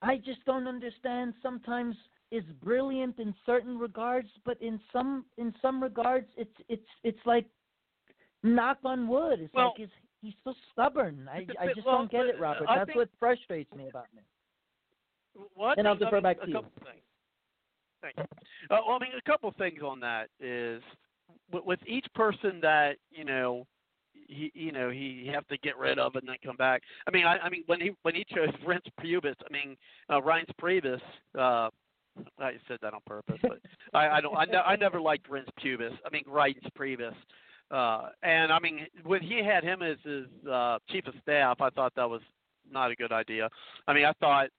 I 0.02 0.18
just 0.18 0.44
don't 0.46 0.68
understand. 0.68 1.34
Sometimes 1.42 1.96
is 2.32 2.44
brilliant 2.64 3.20
in 3.20 3.34
certain 3.46 3.78
regards, 3.78 4.30
but 4.44 4.62
in 4.62 4.80
some 4.92 5.26
in 5.38 5.54
some 5.62 5.82
regards, 5.82 6.28
it's 6.36 6.56
it's 6.68 6.88
it's 7.04 7.26
like 7.26 7.46
knock 8.44 8.80
on 8.84 9.08
wood. 9.08 9.40
It's 9.40 9.54
Well- 9.54 9.68
like 9.68 9.78
he's 9.78 9.90
he's 10.22 10.34
so 10.44 10.54
stubborn. 10.72 11.30
I 11.32 11.46
I 11.60 11.68
just 11.74 11.86
Well, 11.86 12.00
don't 12.00 12.12
get 12.12 12.26
it, 12.26 12.40
Robert. 12.40 12.68
I 12.70 12.78
That's 12.80 12.88
think- 12.88 12.98
what 12.98 13.10
frustrates 13.20 13.74
me 13.74 13.88
about 13.90 14.08
him. 14.14 14.24
Well, 15.56 15.74
And 15.78 15.88
I'll 15.88 15.96
defer 15.96 16.22
back 16.22 16.40
to 16.42 16.48
you. 16.48 16.54
couple 16.54 16.72
Things. 16.84 17.04
Thank 18.02 18.18
you. 18.18 18.24
Uh, 18.70 18.82
well, 18.86 18.98
I 18.98 19.00
mean, 19.00 19.12
a 19.18 19.22
couple 19.22 19.52
things 19.58 19.82
on 19.82 20.00
that 20.02 20.30
is 20.40 20.84
with, 21.52 21.66
with 21.66 21.80
each 21.88 22.06
person 22.16 22.60
that 22.62 22.98
you 23.12 23.26
know, 23.26 23.66
he 24.14 24.52
you 24.54 24.72
know 24.72 24.90
he 24.90 25.30
have 25.34 25.48
to 25.48 25.58
get 25.60 25.78
rid 25.78 26.00
of 26.00 26.16
and 26.16 26.28
then 26.28 26.36
come 26.44 26.56
back. 26.56 26.82
I 27.08 27.12
mean, 27.12 27.26
I, 27.26 27.38
I 27.38 27.50
mean 27.50 27.64
when 27.68 27.82
he 27.82 27.92
when 28.04 28.16
he 28.16 28.26
chose 28.34 28.50
Reince 28.66 28.82
Priebus, 29.00 29.36
I 29.50 29.54
mean 29.54 29.76
uh, 30.10 30.20
Reince 30.20 30.52
Priebus. 30.62 31.02
Uh, 31.38 31.70
I 32.40 32.54
said 32.68 32.78
that 32.84 32.94
on 32.94 33.00
purpose, 33.08 33.40
but 33.42 33.60
I, 33.94 34.08
I 34.08 34.22
don't. 34.22 34.38
I, 34.38 34.46
ne- 34.46 34.58
I 34.58 34.76
never 34.76 35.02
liked 35.02 35.30
Reince 35.30 35.50
Priebus. 35.60 35.98
I 36.06 36.10
mean 36.12 36.24
Reince 36.28 36.68
Priebus. 36.78 37.16
Uh, 37.72 38.10
and 38.22 38.52
I 38.52 38.60
mean, 38.60 38.86
when 39.04 39.22
he 39.22 39.44
had 39.44 39.64
him 39.64 39.82
as 39.82 39.98
his 40.04 40.26
uh, 40.50 40.78
chief 40.90 41.08
of 41.08 41.16
staff, 41.22 41.60
I 41.60 41.72
thought 41.72 41.94
that 41.96 42.08
was 42.08 42.22
not 42.70 42.92
a 42.92 42.96
good 42.96 43.12
idea. 43.12 43.50
I 43.88 43.94
mean, 43.94 44.06
I 44.06 44.14
thought 44.20 44.50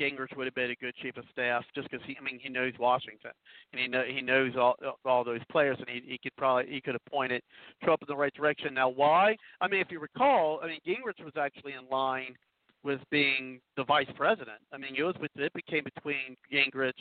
Gingrich 0.00 0.36
would 0.36 0.46
have 0.46 0.54
been 0.54 0.70
a 0.70 0.76
good 0.76 0.94
chief 0.96 1.16
of 1.16 1.24
staff 1.30 1.64
just 1.74 1.90
because 1.90 2.04
he, 2.06 2.16
I 2.18 2.24
mean, 2.24 2.38
he 2.42 2.48
knows 2.48 2.72
Washington 2.78 3.30
and 3.72 3.80
he 3.80 3.88
know 3.88 4.02
he 4.06 4.20
knows 4.20 4.52
all 4.56 4.76
all 5.04 5.24
those 5.24 5.40
players, 5.50 5.76
and 5.78 5.88
he 5.88 6.02
he 6.06 6.18
could 6.18 6.34
probably 6.36 6.72
he 6.72 6.80
could 6.80 6.94
have 6.94 7.04
pointed 7.06 7.42
Trump 7.82 8.02
in 8.02 8.06
the 8.08 8.16
right 8.16 8.34
direction. 8.34 8.74
Now, 8.74 8.88
why? 8.88 9.36
I 9.60 9.68
mean, 9.68 9.80
if 9.80 9.90
you 9.90 10.00
recall, 10.00 10.60
I 10.62 10.68
mean, 10.68 10.80
Gingrich 10.86 11.24
was 11.24 11.34
actually 11.38 11.72
in 11.72 11.88
line 11.90 12.34
with 12.82 13.00
being 13.10 13.60
the 13.76 13.84
vice 13.84 14.10
president. 14.16 14.58
I 14.72 14.78
mean, 14.78 14.94
it 14.96 15.02
was 15.02 15.14
it 15.36 15.52
became 15.54 15.84
between 15.84 16.36
Gingrich 16.52 16.92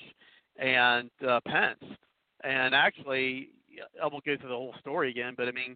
and 0.58 1.10
uh, 1.28 1.40
Pence, 1.48 1.84
and 2.44 2.74
actually, 2.74 3.50
I 4.02 4.08
won't 4.08 4.24
go 4.24 4.38
through 4.38 4.50
the 4.50 4.56
whole 4.56 4.76
story 4.80 5.10
again, 5.10 5.34
but 5.38 5.48
I 5.48 5.52
mean, 5.52 5.76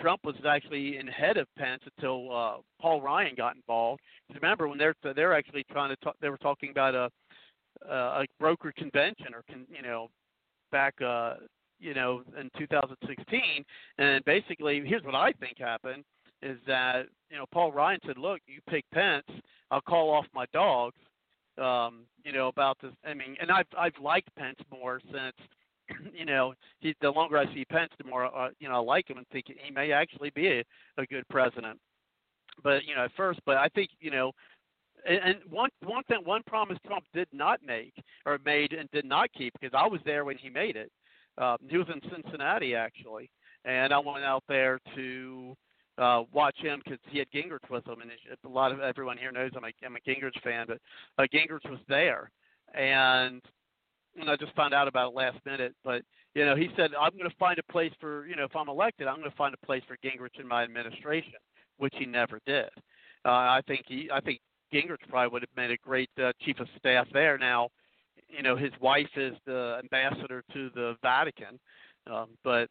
Trump 0.00 0.24
was 0.24 0.34
actually 0.46 0.98
in 0.98 1.06
head 1.06 1.36
of 1.36 1.46
Pence 1.56 1.82
until 1.96 2.34
uh, 2.34 2.56
Paul 2.80 3.00
Ryan 3.00 3.34
got 3.36 3.56
involved. 3.56 4.00
remember 4.34 4.68
when 4.68 4.78
they're 4.78 4.94
they're 5.14 5.34
actually 5.34 5.64
trying 5.70 5.90
to 5.90 5.96
talk, 5.96 6.16
they 6.20 6.28
were 6.28 6.38
talking 6.38 6.70
about 6.70 6.94
a 6.94 7.10
a 7.88 8.24
broker 8.38 8.72
convention 8.76 9.34
or 9.34 9.42
con, 9.48 9.66
you 9.74 9.82
know 9.82 10.08
back 10.72 10.94
uh 11.04 11.34
you 11.78 11.94
know 11.94 12.22
in 12.38 12.50
2016 12.58 13.64
and 13.98 14.24
basically 14.24 14.82
here's 14.84 15.02
what 15.02 15.14
I 15.14 15.32
think 15.32 15.58
happened 15.58 16.04
is 16.42 16.58
that 16.66 17.06
you 17.30 17.36
know 17.36 17.46
Paul 17.52 17.72
Ryan 17.72 18.00
said 18.06 18.18
look 18.18 18.40
you 18.46 18.60
pick 18.68 18.84
Pence 18.92 19.26
I'll 19.70 19.80
call 19.80 20.10
off 20.10 20.26
my 20.34 20.46
dogs 20.52 20.98
um 21.58 22.02
you 22.24 22.32
know 22.32 22.48
about 22.48 22.76
this 22.82 22.92
I 23.04 23.14
mean 23.14 23.36
and 23.40 23.50
I've 23.50 23.66
I've 23.78 23.98
liked 24.00 24.34
Pence 24.36 24.58
more 24.70 25.00
since 25.10 25.36
you 26.14 26.24
know, 26.24 26.54
he, 26.80 26.94
the 27.00 27.10
longer 27.10 27.38
I 27.38 27.52
see 27.54 27.64
Pence, 27.64 27.90
the 27.98 28.08
more 28.08 28.24
uh, 28.24 28.50
you 28.58 28.68
know 28.68 28.74
I 28.76 28.78
like 28.78 29.08
him 29.08 29.18
and 29.18 29.26
think 29.28 29.46
he 29.46 29.70
may 29.70 29.92
actually 29.92 30.30
be 30.30 30.48
a, 30.48 30.64
a 30.98 31.06
good 31.06 31.24
president. 31.28 31.78
But 32.62 32.84
you 32.84 32.94
know, 32.94 33.04
at 33.04 33.12
first, 33.16 33.40
but 33.46 33.56
I 33.56 33.68
think 33.68 33.90
you 34.00 34.10
know, 34.10 34.32
and, 35.06 35.18
and 35.24 35.36
one 35.48 35.70
one 35.84 36.02
thing, 36.04 36.20
one 36.24 36.42
promise 36.46 36.78
Trump 36.86 37.04
did 37.14 37.28
not 37.32 37.60
make 37.64 37.94
or 38.26 38.38
made 38.44 38.72
and 38.72 38.90
did 38.90 39.04
not 39.04 39.32
keep 39.32 39.52
because 39.60 39.74
I 39.76 39.86
was 39.86 40.00
there 40.04 40.24
when 40.24 40.36
he 40.38 40.48
made 40.48 40.76
it. 40.76 40.90
Um, 41.38 41.56
he 41.68 41.76
was 41.76 41.86
in 41.92 42.00
Cincinnati 42.10 42.74
actually, 42.74 43.30
and 43.64 43.92
I 43.92 43.98
went 43.98 44.24
out 44.24 44.44
there 44.48 44.78
to 44.96 45.54
uh, 45.98 46.22
watch 46.32 46.56
him 46.58 46.80
because 46.84 46.98
he 47.08 47.18
had 47.18 47.30
Gingrich 47.30 47.68
with 47.70 47.86
him, 47.86 48.00
and 48.00 48.10
a 48.44 48.48
lot 48.48 48.72
of 48.72 48.80
everyone 48.80 49.18
here 49.18 49.32
knows 49.32 49.50
I'm 49.56 49.64
a, 49.64 49.72
I'm 49.84 49.96
a 49.96 50.00
Gingrich 50.00 50.40
fan, 50.42 50.66
but 50.66 50.78
uh, 51.18 51.26
Gingrich 51.32 51.68
was 51.70 51.80
there, 51.88 52.30
and 52.74 53.42
and 54.18 54.30
I 54.30 54.36
just 54.36 54.54
found 54.54 54.74
out 54.74 54.88
about 54.88 55.10
it 55.10 55.16
last 55.16 55.38
minute. 55.44 55.74
But 55.84 56.02
you 56.34 56.44
know, 56.44 56.56
he 56.56 56.68
said 56.76 56.90
I'm 56.98 57.12
going 57.12 57.28
to 57.28 57.36
find 57.38 57.58
a 57.58 57.72
place 57.72 57.92
for 58.00 58.26
you 58.26 58.36
know 58.36 58.44
if 58.44 58.56
I'm 58.56 58.68
elected, 58.68 59.06
I'm 59.06 59.18
going 59.18 59.30
to 59.30 59.36
find 59.36 59.54
a 59.54 59.66
place 59.66 59.82
for 59.86 59.96
Gingrich 60.04 60.40
in 60.40 60.46
my 60.46 60.62
administration, 60.62 61.34
which 61.78 61.94
he 61.98 62.06
never 62.06 62.40
did. 62.46 62.70
Uh, 63.24 63.28
I 63.28 63.60
think 63.66 63.84
he, 63.86 64.08
I 64.12 64.20
think 64.20 64.40
Gingrich 64.72 65.08
probably 65.08 65.32
would 65.32 65.42
have 65.42 65.56
made 65.56 65.70
a 65.70 65.76
great 65.76 66.10
uh, 66.22 66.32
chief 66.40 66.58
of 66.60 66.68
staff 66.78 67.06
there. 67.12 67.36
Now, 67.36 67.68
you 68.28 68.42
know, 68.42 68.56
his 68.56 68.72
wife 68.80 69.10
is 69.16 69.34
the 69.46 69.80
ambassador 69.82 70.42
to 70.52 70.70
the 70.74 70.96
Vatican, 71.02 71.58
um, 72.10 72.28
but 72.44 72.68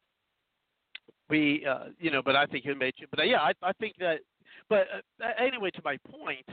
we, 1.30 1.66
uh, 1.70 1.90
you 2.00 2.12
know, 2.12 2.22
but 2.24 2.36
I 2.36 2.46
think 2.46 2.66
he 2.66 2.74
made. 2.74 2.94
But 3.10 3.20
uh, 3.20 3.24
yeah, 3.24 3.42
I, 3.42 3.54
I 3.62 3.74
think 3.74 3.96
that. 4.00 4.20
But 4.70 4.88
uh, 5.22 5.26
anyway, 5.40 5.72
to 5.72 5.82
my 5.84 5.98
point 6.10 6.46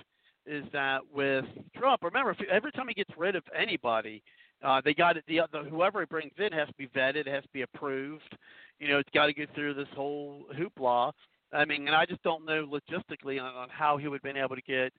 is 0.46 0.64
that 0.72 1.00
with 1.12 1.44
Trump, 1.76 2.02
remember, 2.02 2.30
if, 2.30 2.38
every 2.50 2.72
time 2.72 2.88
he 2.88 2.94
gets 2.94 3.10
rid 3.16 3.36
of 3.36 3.42
anybody, 3.58 4.22
uh, 4.64 4.80
they 4.84 4.94
got 4.94 5.16
it. 5.16 5.24
The, 5.28 5.40
the 5.52 5.64
whoever 5.68 6.00
he 6.00 6.06
brings 6.06 6.32
in 6.38 6.52
has 6.52 6.68
to 6.68 6.74
be 6.74 6.88
vetted, 6.88 7.26
has 7.26 7.42
to 7.42 7.48
be 7.52 7.62
approved. 7.62 8.36
You 8.78 8.88
know, 8.88 8.98
it's 8.98 9.10
got 9.14 9.26
to 9.26 9.32
go 9.32 9.44
through 9.54 9.74
this 9.74 9.88
whole 9.94 10.44
hoopla. 10.58 11.12
I 11.52 11.64
mean, 11.64 11.86
and 11.86 11.96
I 11.96 12.04
just 12.06 12.22
don't 12.22 12.44
know 12.44 12.66
logistically 12.66 13.40
on, 13.40 13.54
on 13.54 13.68
how 13.68 13.96
he 13.96 14.08
would 14.08 14.16
have 14.16 14.34
been 14.34 14.42
able 14.42 14.56
to 14.56 14.62
get, 14.62 14.92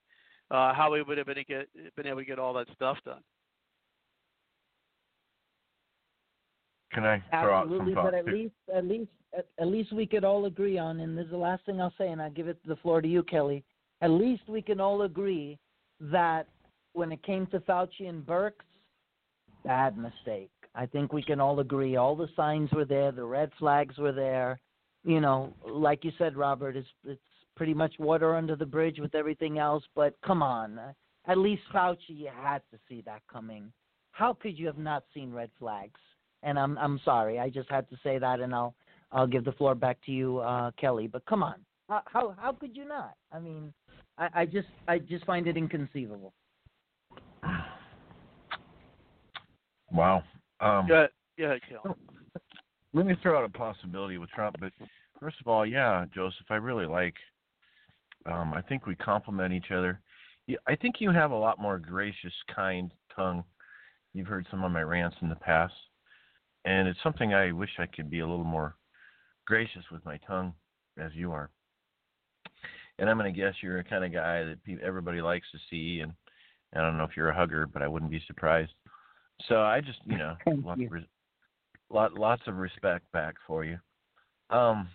uh, 0.50 0.74
how 0.74 0.94
he 0.96 1.02
would 1.02 1.18
have 1.18 1.28
been, 1.28 1.44
get, 1.48 1.68
been 1.96 2.08
able 2.08 2.20
to 2.20 2.26
get 2.26 2.40
all 2.40 2.54
that 2.54 2.68
stuff 2.74 2.98
done. 3.06 3.22
Can 6.94 7.04
I 7.04 7.22
throw 7.30 7.54
out 7.54 7.66
some 7.66 7.74
Absolutely, 7.74 7.94
thoughts? 7.94 8.08
but 8.12 8.18
at 8.18 8.26
too? 8.26 8.32
least, 8.32 8.54
at 8.74 8.86
least, 8.86 9.12
at, 9.38 9.48
at 9.60 9.68
least 9.68 9.92
we 9.94 10.08
could 10.08 10.24
all 10.24 10.46
agree 10.46 10.78
on, 10.78 11.02
and 11.02 11.18
this 11.18 11.26
is 11.26 11.32
the 11.32 11.38
last 11.38 11.66
thing 11.66 11.82
I'll 11.82 11.94
say, 11.98 12.10
and 12.10 12.22
I 12.22 12.30
give 12.30 12.48
it 12.48 12.58
the 12.66 12.78
floor 12.78 13.02
to 13.02 13.08
you, 13.08 13.24
Kelly. 13.24 13.64
At 14.02 14.12
least 14.12 14.44
we 14.48 14.62
can 14.62 14.80
all 14.80 15.02
agree 15.04 15.60
that 16.00 16.48
when 16.94 17.12
it 17.12 17.22
came 17.24 17.46
to 17.48 17.60
Fauci 17.60 18.08
and 18.08 18.26
Birx, 18.26 18.54
bad 19.64 19.98
mistake. 19.98 20.52
I 20.76 20.86
think 20.86 21.12
we 21.12 21.24
can 21.24 21.40
all 21.40 21.60
agree. 21.60 21.96
All 21.96 22.16
the 22.16 22.30
signs 22.36 22.72
were 22.72 22.86
there, 22.86 23.12
the 23.12 23.24
red 23.26 23.52
flags 23.58 23.98
were 23.98 24.12
there. 24.12 24.60
You 25.04 25.22
know, 25.22 25.54
like 25.66 26.04
you 26.04 26.12
said, 26.18 26.36
Robert, 26.36 26.76
it's 26.76 26.88
it's 27.06 27.22
pretty 27.56 27.74
much 27.74 27.96
water 27.98 28.36
under 28.36 28.56
the 28.56 28.66
bridge 28.66 29.00
with 29.00 29.16
everything 29.16 29.58
else. 29.58 29.84
But 29.96 30.16
come 30.24 30.44
on, 30.44 30.80
at 31.26 31.38
least 31.38 31.64
Fauci, 31.74 31.98
you 32.10 32.30
had 32.42 32.62
to 32.72 32.78
see 32.88 33.02
that 33.06 33.22
coming. 33.32 33.72
How 34.12 34.34
could 34.34 34.58
you 34.58 34.68
have 34.68 34.78
not 34.78 35.04
seen 35.14 35.32
red 35.32 35.50
flags? 35.60 36.00
And 36.44 36.60
I'm 36.60 36.78
I'm 36.78 37.00
sorry, 37.04 37.40
I 37.40 37.50
just 37.50 37.70
had 37.72 37.90
to 37.90 37.98
say 38.04 38.20
that, 38.20 38.40
and 38.40 38.54
I'll 38.54 38.76
I'll 39.12 39.28
give 39.28 39.46
the 39.46 39.52
floor 39.54 39.76
back 39.76 39.98
to 40.06 40.12
you, 40.12 40.40
uh, 40.40 40.72
Kelly. 40.80 41.08
But 41.08 41.26
come 41.26 41.42
on, 41.42 41.56
how 41.90 42.02
how, 42.06 42.36
how 42.38 42.52
could 42.52 42.76
you 42.76 42.86
not? 42.86 43.16
I 43.32 43.40
mean, 43.40 43.74
I, 44.18 44.30
I 44.34 44.46
just 44.46 44.68
I 44.88 45.00
just 45.00 45.26
find 45.26 45.48
it 45.48 45.58
inconceivable. 45.58 46.34
Wow. 49.98 50.24
Um, 50.60 50.88
Yeah, 50.88 51.08
yeah, 51.38 51.56
let 52.94 53.06
me 53.06 53.16
throw 53.22 53.38
out 53.38 53.46
a 53.46 53.50
possibility 53.50 54.18
with 54.18 54.30
Trump. 54.30 54.56
But 54.60 54.72
first 55.20 55.38
of 55.42 55.48
all, 55.48 55.66
yeah, 55.66 56.06
Joseph, 56.14 56.46
I 56.50 56.56
really 56.56 56.86
like. 56.86 57.16
Um, 58.26 58.54
I 58.54 58.62
think 58.62 58.86
we 58.86 58.96
complement 58.96 59.54
each 59.54 59.72
other. 59.72 60.00
Yeah, 60.46 60.58
I 60.68 60.76
think 60.76 60.96
you 61.00 61.12
have 61.12 61.32
a 61.32 61.36
lot 61.36 61.60
more 61.60 61.80
gracious, 61.80 62.34
kind 62.54 62.92
tongue. 63.16 63.44
You've 64.14 64.28
heard 64.28 64.48
some 64.50 64.64
of 64.64 64.72
my 64.72 64.82
rants 64.82 65.18
in 65.22 65.30
the 65.30 65.36
past, 65.36 65.74
and 66.66 66.88
it's 66.88 67.02
something 67.04 67.34
I 67.34 67.52
wish 67.52 67.70
I 67.80 67.86
could 67.86 68.10
be 68.10 68.20
a 68.20 68.28
little 68.28 68.46
more 68.46 68.76
gracious 69.46 69.84
with 69.92 70.04
my 70.06 70.18
tongue, 70.28 70.54
as 71.00 71.12
you 71.14 71.32
are. 71.32 71.50
And 73.00 73.10
I'm 73.10 73.18
going 73.18 73.32
to 73.32 73.40
guess 73.40 73.54
you're 73.62 73.80
a 73.80 73.84
kind 73.84 74.04
of 74.04 74.14
guy 74.14 74.44
that 74.44 74.58
everybody 74.84 75.22
likes 75.22 75.48
to 75.52 75.60
see, 75.70 76.02
and 76.02 76.14
I 76.76 76.82
don't 76.82 76.98
know 76.98 77.04
if 77.04 77.16
you're 77.16 77.30
a 77.30 77.36
hugger, 77.36 77.68
but 77.68 77.82
I 77.82 77.88
wouldn't 77.88 78.12
be 78.12 78.24
surprised. 78.26 78.72
So 79.48 79.62
I 79.62 79.82
just, 79.82 80.00
you 80.06 80.18
know, 80.18 80.36
lots, 80.64 80.80
you. 80.80 80.88
Of 80.88 80.92
res- 80.92 81.04
lot, 81.90 82.14
lots 82.14 82.42
of 82.48 82.56
respect 82.56 83.12
back 83.12 83.36
for 83.46 83.64
you. 83.64 83.78
Um, 84.50 84.88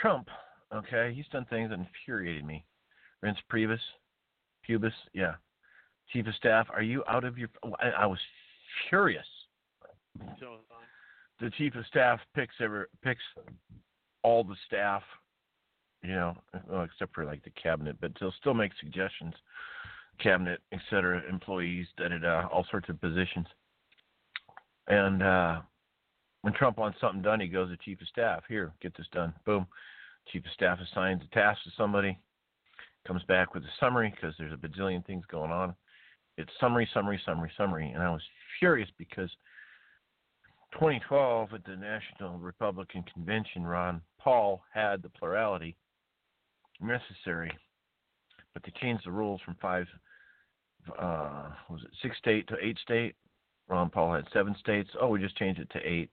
Trump, 0.00 0.28
okay, 0.74 1.12
he's 1.14 1.26
done 1.32 1.46
things 1.48 1.70
that 1.70 1.78
infuriated 1.78 2.44
me. 2.44 2.64
Reince 3.24 3.36
Priebus, 3.52 3.78
Pubis, 4.68 4.92
yeah, 5.12 5.34
chief 6.12 6.26
of 6.26 6.34
staff. 6.34 6.66
Are 6.72 6.82
you 6.82 7.04
out 7.08 7.24
of 7.24 7.38
your? 7.38 7.48
I, 7.78 7.90
I 7.90 8.06
was 8.06 8.18
furious. 8.88 9.26
So, 10.40 10.56
The 11.40 11.50
chief 11.50 11.74
of 11.74 11.86
staff 11.86 12.20
picks 12.34 12.54
ever 12.60 12.88
picks 13.02 13.22
all 14.22 14.44
the 14.44 14.56
staff, 14.66 15.02
you 16.02 16.10
know, 16.10 16.36
well, 16.68 16.82
except 16.82 17.14
for 17.14 17.24
like 17.24 17.42
the 17.44 17.50
cabinet, 17.50 17.96
but 18.00 18.12
he'll 18.18 18.34
still 18.40 18.54
make 18.54 18.72
suggestions, 18.80 19.34
cabinet, 20.20 20.60
et 20.72 20.80
cetera, 20.90 21.22
employees, 21.28 21.86
da 21.96 22.08
da 22.08 22.18
da, 22.18 22.46
all 22.48 22.66
sorts 22.70 22.88
of 22.88 23.00
positions. 23.00 23.46
And 24.88 25.22
uh 25.22 25.60
when 26.42 26.52
Trump 26.54 26.76
wants 26.76 27.00
something 27.00 27.22
done, 27.22 27.40
he 27.40 27.46
goes 27.46 27.70
to 27.70 27.76
chief 27.78 28.00
of 28.00 28.08
staff. 28.08 28.42
Here, 28.48 28.72
get 28.82 28.96
this 28.96 29.06
done. 29.12 29.32
Boom. 29.46 29.66
Chief 30.32 30.44
of 30.44 30.50
staff 30.52 30.78
assigns 30.80 31.22
a 31.22 31.34
task 31.34 31.62
to 31.64 31.70
somebody, 31.76 32.18
comes 33.06 33.22
back 33.24 33.54
with 33.54 33.62
a 33.62 33.70
summary 33.80 34.10
because 34.10 34.34
there's 34.38 34.52
a 34.52 34.56
bazillion 34.56 35.04
things 35.06 35.24
going 35.30 35.50
on. 35.50 35.74
It's 36.36 36.50
summary, 36.60 36.88
summary, 36.92 37.20
summary, 37.24 37.52
summary. 37.56 37.90
And 37.90 38.02
I 38.02 38.10
was 38.10 38.22
furious 38.58 38.88
because 38.98 39.30
2012 40.72 41.52
at 41.52 41.64
the 41.64 41.76
National 41.76 42.38
Republican 42.38 43.04
Convention, 43.12 43.64
Ron 43.64 44.00
Paul 44.18 44.62
had 44.72 45.02
the 45.02 45.10
plurality 45.10 45.76
necessary, 46.80 47.52
but 48.54 48.62
they 48.62 48.72
changed 48.80 49.06
the 49.06 49.10
rules 49.10 49.40
from 49.44 49.56
five, 49.60 49.86
uh, 50.98 51.50
was 51.68 51.82
it 51.82 51.90
six 52.02 52.16
state 52.18 52.46
to 52.48 52.56
eight 52.62 52.78
state? 52.78 53.14
Ron 53.68 53.90
Paul 53.90 54.14
had 54.14 54.26
seven 54.32 54.54
states. 54.58 54.90
Oh, 55.00 55.08
we 55.08 55.20
just 55.20 55.36
changed 55.36 55.60
it 55.60 55.70
to 55.70 55.78
eight, 55.78 56.10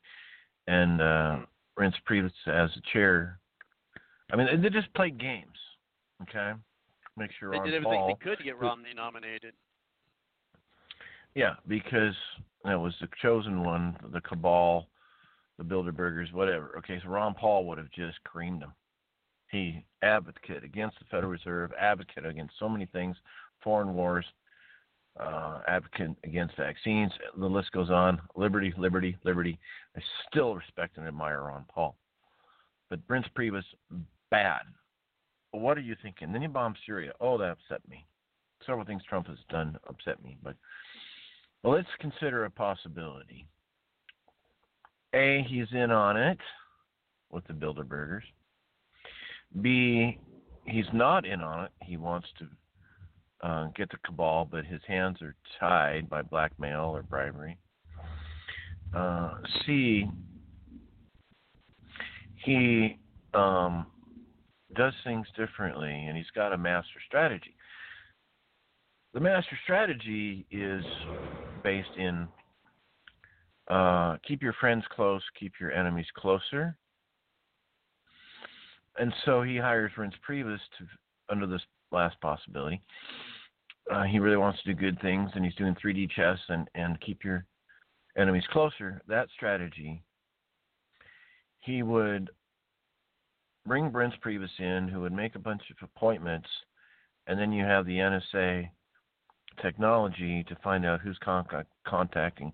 and 0.67 1.01
uh, 1.01 1.37
Reince 1.77 1.93
Priebus 2.09 2.31
as 2.47 2.69
the 2.75 2.81
chair. 2.93 3.39
I 4.31 4.35
mean, 4.35 4.61
they 4.61 4.69
just 4.69 4.93
played 4.93 5.19
games. 5.19 5.57
Okay, 6.23 6.51
make 7.17 7.31
sure 7.39 7.51
they 7.51 7.57
Ron 7.57 7.65
did 7.65 7.75
everything 7.75 7.99
Paul. 7.99 8.07
they 8.07 8.29
could 8.29 8.43
get 8.43 8.59
Romney 8.59 8.93
nominated. 8.95 9.53
Yeah, 11.35 11.55
because 11.67 12.15
that 12.65 12.79
was 12.79 12.93
the 13.01 13.07
chosen 13.21 13.63
one, 13.63 13.95
the 14.11 14.21
cabal, 14.21 14.87
the 15.57 15.63
Bilderbergers, 15.63 16.33
whatever. 16.33 16.75
Okay, 16.79 16.99
so 17.03 17.09
Ron 17.09 17.33
Paul 17.33 17.65
would 17.65 17.77
have 17.77 17.91
just 17.91 18.23
creamed 18.23 18.61
them. 18.61 18.73
He 19.49 19.83
advocate 20.03 20.63
against 20.63 20.99
the 20.99 21.05
Federal 21.09 21.31
Reserve, 21.31 21.71
advocate 21.79 22.25
against 22.25 22.53
so 22.59 22.69
many 22.69 22.85
things, 22.85 23.17
foreign 23.63 23.93
wars, 23.93 24.25
uh, 25.19 25.59
advocate 25.67 26.11
against 26.23 26.55
vaccines. 26.55 27.11
The 27.37 27.45
list 27.45 27.71
goes 27.71 27.89
on. 27.89 28.21
Liberty, 28.35 28.73
liberty, 28.77 29.17
liberty. 29.23 29.59
I 29.97 30.01
still 30.29 30.55
respect 30.55 30.97
and 30.97 31.07
admire 31.07 31.41
Ron 31.41 31.65
Paul, 31.67 31.95
but 32.89 33.05
Reince 33.07 33.29
Priebus, 33.37 33.63
bad. 34.29 34.61
what 35.51 35.77
are 35.77 35.81
you 35.81 35.95
thinking? 36.01 36.31
Then 36.31 36.43
you 36.43 36.49
bomb 36.49 36.75
Syria. 36.85 37.11
Oh, 37.19 37.37
that 37.39 37.51
upset 37.51 37.81
me. 37.89 38.05
Several 38.65 38.85
things 38.85 39.01
Trump 39.09 39.27
has 39.27 39.37
done 39.49 39.77
upset 39.87 40.23
me, 40.23 40.37
but 40.43 40.55
well, 41.63 41.73
let's 41.73 41.87
consider 41.99 42.45
a 42.45 42.49
possibility. 42.49 43.47
A, 45.13 45.43
he's 45.49 45.67
in 45.71 45.91
on 45.91 46.17
it 46.17 46.37
with 47.31 47.45
the 47.47 47.53
Bilderbergers. 47.53 48.21
B, 49.61 50.17
he's 50.65 50.85
not 50.93 51.25
in 51.25 51.41
on 51.41 51.65
it. 51.65 51.71
He 51.83 51.97
wants 51.97 52.27
to 52.39 53.47
uh, 53.47 53.67
get 53.75 53.89
the 53.89 53.97
cabal, 54.05 54.47
but 54.49 54.65
his 54.65 54.81
hands 54.87 55.21
are 55.21 55.35
tied 55.59 56.09
by 56.09 56.21
blackmail 56.21 56.95
or 56.95 57.03
bribery. 57.03 57.57
Uh, 58.95 59.35
C, 59.65 60.05
he 62.43 62.97
um, 63.33 63.85
does 64.75 64.93
things 65.03 65.27
differently, 65.37 65.91
and 66.07 66.17
he's 66.17 66.29
got 66.35 66.53
a 66.53 66.57
master 66.57 66.99
strategy. 67.07 67.55
The 69.13 69.19
master 69.19 69.57
strategy 69.63 70.45
is 70.51 70.83
based 71.63 71.89
in 71.97 72.27
uh, 73.69 74.17
keep 74.27 74.41
your 74.41 74.53
friends 74.53 74.83
close, 74.95 75.21
keep 75.39 75.53
your 75.59 75.71
enemies 75.71 76.07
closer. 76.15 76.75
And 78.97 79.13
so 79.25 79.41
he 79.41 79.57
hires 79.57 79.91
Reince 79.97 80.13
Priebus 80.27 80.59
to, 80.77 80.85
under 81.29 81.47
this 81.47 81.61
last 81.91 82.19
possibility. 82.21 82.81
Uh, 83.91 84.03
he 84.03 84.19
really 84.19 84.37
wants 84.37 84.61
to 84.61 84.73
do 84.73 84.79
good 84.79 84.99
things, 85.01 85.31
and 85.33 85.43
he's 85.43 85.55
doing 85.55 85.75
3D 85.83 86.11
chess 86.11 86.37
and, 86.49 86.67
and 86.75 86.99
keep 87.01 87.23
your 87.23 87.45
enemies 88.17 88.43
closer. 88.51 89.01
That 89.07 89.29
strategy, 89.35 90.03
he 91.61 91.81
would 91.81 92.29
bring 93.65 93.91
Reince 93.91 94.19
Priebus 94.23 94.59
in, 94.59 94.87
who 94.87 95.01
would 95.01 95.13
make 95.13 95.35
a 95.35 95.39
bunch 95.39 95.61
of 95.71 95.77
appointments, 95.83 96.47
and 97.27 97.39
then 97.39 97.51
you 97.51 97.63
have 97.63 97.85
the 97.85 97.97
NSA 97.97 98.69
technology 99.61 100.43
to 100.45 100.55
find 100.63 100.85
out 100.85 101.01
who's 101.01 101.17
con- 101.23 101.45
contacting 101.87 102.53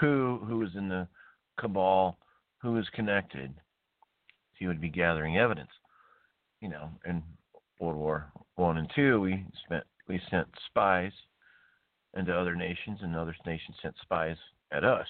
who, 0.00 0.40
who 0.46 0.62
is 0.62 0.70
in 0.74 0.88
the 0.88 1.06
cabal, 1.58 2.18
who 2.60 2.78
is 2.78 2.86
connected. 2.94 3.54
He 4.62 4.68
would 4.68 4.80
be 4.80 4.90
gathering 4.90 5.38
evidence. 5.38 5.72
You 6.60 6.68
know, 6.68 6.88
in 7.04 7.20
World 7.80 7.96
War 7.96 8.32
One 8.54 8.78
and 8.78 8.88
Two, 8.94 9.20
we 9.20 9.44
spent 9.64 9.82
we 10.06 10.20
sent 10.30 10.46
spies 10.68 11.10
into 12.16 12.32
other 12.32 12.54
nations, 12.54 13.00
and 13.02 13.16
other 13.16 13.34
nations 13.44 13.76
sent 13.82 13.96
spies 14.02 14.36
at 14.70 14.84
us. 14.84 15.08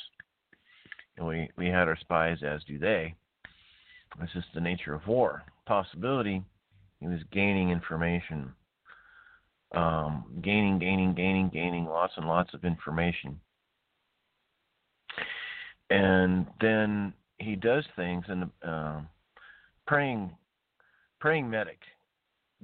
And 1.19 1.27
we 1.27 1.51
we 1.59 1.67
had 1.67 1.87
our 1.87 1.99
spies, 1.99 2.39
as 2.43 2.65
do 2.65 2.79
they. 2.79 3.15
This 4.19 4.31
is 4.37 4.45
the 4.55 4.61
nature 4.63 4.95
of 4.95 5.07
war. 5.07 5.43
Possibility, 5.67 6.43
he 7.01 7.09
was 7.09 7.21
gaining 7.31 7.69
information, 7.69 8.55
um, 9.75 10.41
gaining, 10.41 10.79
gaining, 10.79 11.13
gaining, 11.13 11.51
gaining 11.51 11.85
lots 11.85 12.15
and 12.17 12.27
lots 12.27 12.55
of 12.55 12.65
information. 12.65 13.39
And 15.91 16.47
then 16.59 17.13
he 17.37 17.55
does 17.55 17.85
things, 17.97 18.25
and 18.29 18.51
uh, 18.67 19.03
praying, 19.93 20.31
praying 21.21 21.51
medic 21.51 21.79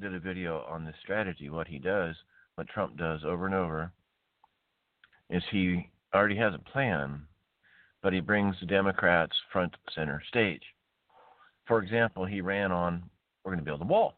did 0.00 0.14
a 0.14 0.18
video 0.18 0.64
on 0.66 0.82
this 0.82 0.94
strategy. 1.02 1.50
What 1.50 1.68
he 1.68 1.78
does, 1.78 2.14
what 2.54 2.68
Trump 2.68 2.96
does 2.96 3.20
over 3.22 3.44
and 3.44 3.54
over, 3.54 3.92
is 5.28 5.42
he 5.50 5.90
already 6.14 6.38
has 6.38 6.54
a 6.54 6.70
plan, 6.70 7.20
but 8.02 8.14
he 8.14 8.20
brings 8.20 8.56
the 8.60 8.66
Democrats 8.66 9.36
front 9.52 9.76
center 9.94 10.22
stage. 10.26 10.62
For 11.66 11.82
example, 11.82 12.24
he 12.24 12.40
ran 12.40 12.72
on, 12.72 13.02
we're 13.44 13.52
going 13.52 13.62
to 13.62 13.70
build 13.70 13.82
a 13.82 13.84
wall. 13.84 14.14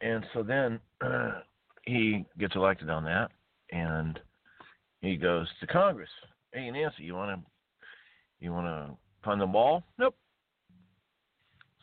And 0.00 0.26
so 0.34 0.42
then 0.42 0.80
uh, 1.00 1.42
he 1.84 2.24
gets 2.40 2.56
elected 2.56 2.90
on 2.90 3.04
that, 3.04 3.30
and 3.70 4.18
he 5.02 5.14
goes 5.14 5.46
to 5.60 5.68
Congress. 5.68 6.10
Hey 6.52 6.68
Nancy, 6.68 7.04
you 7.04 7.14
want 7.14 7.40
to 7.40 7.46
you 8.40 8.52
want 8.52 8.66
to 8.66 8.96
fund 9.22 9.40
the 9.40 9.46
wall? 9.46 9.84
Nope. 9.98 10.16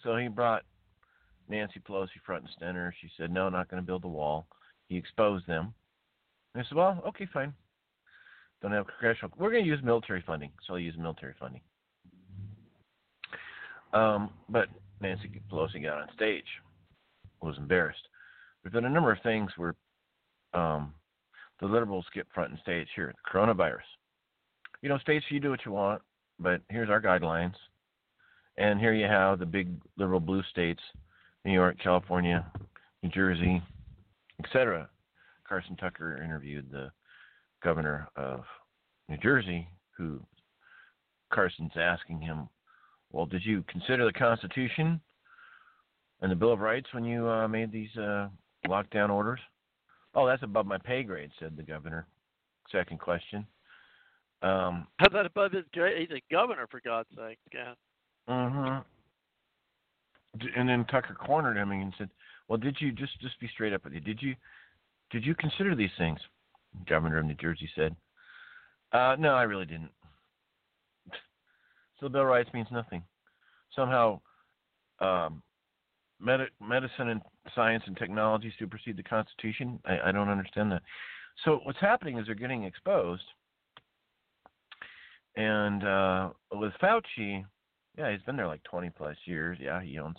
So 0.06 0.16
he 0.16 0.28
brought 0.28 0.62
Nancy 1.50 1.80
Pelosi 1.80 2.22
front 2.26 2.44
and 2.44 2.54
center. 2.60 2.94
She 3.02 3.10
said, 3.18 3.32
"No, 3.32 3.50
not 3.50 3.70
going 3.70 3.82
to 3.82 3.86
build 3.86 4.04
the 4.04 4.08
wall." 4.08 4.48
He 4.88 4.96
exposed 4.96 5.48
them. 5.48 5.74
And 6.54 6.64
I 6.64 6.70
said, 6.70 6.78
"Well, 6.78 7.02
okay, 7.08 7.26
fine. 7.34 7.54
Don't 8.62 8.72
have 8.72 8.86
congressional. 8.88 9.34
We're 9.38 9.52
going 9.52 9.64
to 9.64 9.70
use 9.70 9.84
military 9.84 10.22
funding, 10.26 10.52
so 10.66 10.74
I'll 10.74 10.80
use 10.80 10.96
military 10.98 11.34
funding." 11.40 11.62
Um, 13.94 14.30
but 14.48 14.70
Nancy 15.02 15.42
Pelosi 15.52 15.82
got 15.82 16.02
on 16.02 16.08
stage, 16.14 16.46
was 17.42 17.58
embarrassed. 17.58 18.08
There's 18.62 18.74
been 18.74 18.86
a 18.86 18.90
number 18.90 19.12
of 19.12 19.22
things 19.24 19.52
where 19.58 19.76
um, 20.54 20.94
the 21.60 21.66
liberals 21.66 22.06
get 22.14 22.28
front 22.34 22.52
and 22.52 22.60
stage 22.60 22.88
here. 22.96 23.14
Coronavirus. 23.32 23.88
You 24.82 24.90
know, 24.90 25.00
states, 25.00 25.26
you 25.30 25.40
do 25.40 25.50
what 25.50 25.66
you 25.66 25.72
want, 25.72 26.02
but 26.40 26.62
here's 26.70 26.90
our 26.90 27.02
guidelines. 27.02 27.56
And 28.58 28.80
here 28.80 28.94
you 28.94 29.06
have 29.06 29.40
the 29.40 29.46
big 29.46 29.70
liberal 29.98 30.20
blue 30.20 30.44
states 30.50 30.82
New 31.44 31.54
York, 31.54 31.78
California, 31.82 32.46
New 33.04 33.10
Jersey, 33.10 33.62
etc. 34.44 34.90
Carson 35.48 35.76
Tucker 35.76 36.22
interviewed 36.24 36.72
the 36.72 36.92
governor 37.64 38.08
of 38.16 38.44
New 39.10 39.18
Jersey, 39.18 39.68
who 39.98 40.20
Carson's 41.32 41.72
asking 41.76 42.22
him, 42.22 42.50
Well, 43.12 43.26
did 43.26 43.46
you 43.46 43.64
consider 43.68 44.06
the 44.06 44.14
Constitution 44.14 45.00
and 46.22 46.32
the 46.32 46.36
Bill 46.36 46.54
of 46.54 46.60
Rights 46.60 46.88
when 46.94 47.06
you 47.06 47.28
uh, 47.28 47.48
made 47.48 47.72
these 47.72 47.96
uh, 47.98 48.30
lockdown 48.68 49.10
orders? 49.10 49.40
Oh, 50.16 50.26
that's 50.26 50.44
above 50.44 50.66
my 50.66 50.78
pay 50.78 51.04
grade, 51.04 51.32
said 51.40 51.58
the 51.58 51.64
governor. 51.64 52.08
Second 52.72 53.00
question. 53.00 53.46
Um, 54.42 54.88
How's 54.98 55.14
that 55.14 55.26
above 55.26 55.52
his 55.52 55.66
grade? 55.74 56.08
He's 56.10 56.18
a 56.18 56.34
governor, 56.34 56.68
for 56.72 56.82
God's 56.84 57.10
sake. 57.16 57.38
Yeah. 57.54 57.74
Hmm 58.28 58.78
And 60.56 60.68
then 60.68 60.86
Tucker 60.86 61.14
cornered 61.16 61.58
him 61.58 61.72
and 61.72 61.94
said, 61.98 62.10
"Well, 62.48 62.58
did 62.58 62.78
you 62.80 62.92
just 62.92 63.20
just 63.22 63.40
be 63.40 63.48
straight 63.48 63.74
up 63.74 63.84
with 63.84 63.94
you? 63.94 64.00
Did 64.02 64.22
you 64.22 64.36
did 65.12 65.26
you 65.26 65.36
consider 65.36 65.76
these 65.76 65.94
things?" 65.98 66.20
Governor 66.88 67.20
of 67.20 67.26
New 67.26 67.36
Jersey 67.36 67.70
said, 67.76 67.96
uh, 68.92 69.16
"No, 69.18 69.34
I 69.36 69.44
really 69.44 69.66
didn't." 69.66 69.92
So 72.00 72.10
Bill 72.10 72.26
Rights 72.26 72.50
means 72.54 72.68
nothing. 72.72 73.04
Somehow, 73.74 74.20
um, 75.00 75.42
med- 76.20 76.50
medicine 76.62 77.10
and 77.10 77.22
science 77.54 77.84
and 77.88 77.96
technology 77.96 78.54
supersede 78.60 78.98
the 78.98 79.04
Constitution. 79.04 79.80
I, 79.86 80.10
I 80.10 80.12
don't 80.12 80.30
understand 80.30 80.72
that. 80.72 80.82
So 81.44 81.60
what's 81.64 81.80
happening 81.80 82.18
is 82.18 82.26
they're 82.26 82.36
getting 82.36 82.64
exposed. 82.64 83.24
And 85.36 85.84
uh, 85.84 86.30
with 86.54 86.74
Fauci, 86.82 87.46
yeah, 87.98 88.12
he's 88.12 88.22
been 88.24 88.36
there 88.36 88.48
like 88.48 88.64
20 88.64 88.90
plus 88.92 89.16
years. 89.26 89.58
Yeah, 89.62 89.82
he 89.82 90.00
owns 90.00 90.18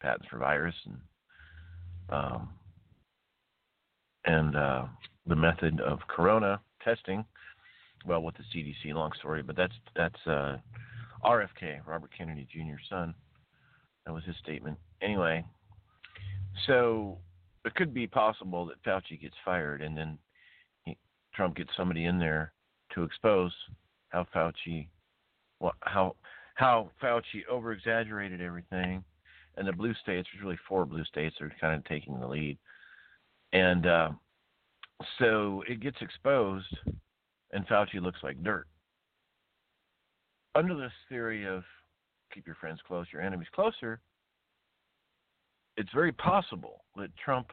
patents 0.00 0.26
for 0.30 0.38
virus 0.38 0.74
and 0.86 0.98
um, 2.10 2.50
and 4.26 4.56
uh, 4.56 4.84
the 5.26 5.36
method 5.36 5.80
of 5.80 6.00
corona 6.08 6.60
testing. 6.82 7.24
Well, 8.06 8.22
with 8.22 8.34
the 8.36 8.44
CDC, 8.54 8.94
long 8.94 9.12
story, 9.18 9.42
but 9.42 9.56
that's 9.56 9.72
that's 9.96 10.26
uh, 10.26 10.56
RFK, 11.24 11.86
Robert 11.86 12.10
Kennedy 12.16 12.46
Jr.'s 12.52 12.86
son. 12.90 13.14
That 14.04 14.12
was 14.12 14.24
his 14.24 14.36
statement. 14.42 14.76
Anyway, 15.00 15.44
so 16.66 17.18
it 17.64 17.74
could 17.74 17.94
be 17.94 18.06
possible 18.06 18.66
that 18.66 18.82
Fauci 18.84 19.20
gets 19.20 19.34
fired, 19.44 19.80
and 19.80 19.96
then 19.96 20.18
he, 20.84 20.98
Trump 21.34 21.56
gets 21.56 21.70
somebody 21.76 22.04
in 22.04 22.18
there 22.18 22.52
to 22.94 23.02
expose 23.02 23.52
how 24.10 24.26
Fauci, 24.34 24.88
well, 25.60 25.72
how 25.80 26.16
how 26.54 26.90
Fauci 27.02 27.46
over 27.50 27.72
exaggerated 27.72 28.40
everything, 28.40 29.04
and 29.56 29.66
the 29.66 29.72
blue 29.72 29.94
states, 29.94 30.28
there's 30.32 30.44
really 30.44 30.58
four 30.68 30.84
blue 30.84 31.04
states, 31.04 31.36
are 31.40 31.52
kind 31.60 31.74
of 31.74 31.84
taking 31.84 32.18
the 32.18 32.26
lead, 32.26 32.58
and 33.52 33.86
uh, 33.86 34.10
so 35.18 35.62
it 35.68 35.80
gets 35.80 35.96
exposed, 36.00 36.66
and 37.52 37.66
Fauci 37.66 38.00
looks 38.00 38.20
like 38.22 38.42
dirt. 38.42 38.66
Under 40.54 40.74
this 40.74 40.92
theory 41.08 41.46
of 41.46 41.64
keep 42.32 42.46
your 42.46 42.56
friends 42.56 42.80
close, 42.86 43.06
your 43.12 43.22
enemies 43.22 43.48
closer, 43.54 44.00
it's 45.76 45.90
very 45.92 46.12
possible 46.12 46.84
that 46.96 47.10
Trump 47.16 47.48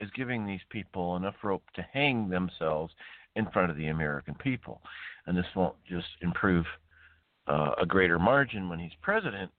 is 0.00 0.10
giving 0.16 0.46
these 0.46 0.60
people 0.70 1.16
enough 1.16 1.34
rope 1.42 1.62
to 1.74 1.86
hang 1.92 2.28
themselves 2.28 2.92
in 3.36 3.46
front 3.50 3.70
of 3.70 3.76
the 3.76 3.88
American 3.88 4.34
people. 4.34 4.80
And 5.26 5.36
this 5.36 5.46
won't 5.54 5.76
just 5.88 6.08
improve 6.22 6.64
uh, 7.46 7.72
a 7.80 7.86
greater 7.86 8.18
margin 8.18 8.68
when 8.68 8.78
he's 8.78 8.92
president, 9.00 9.50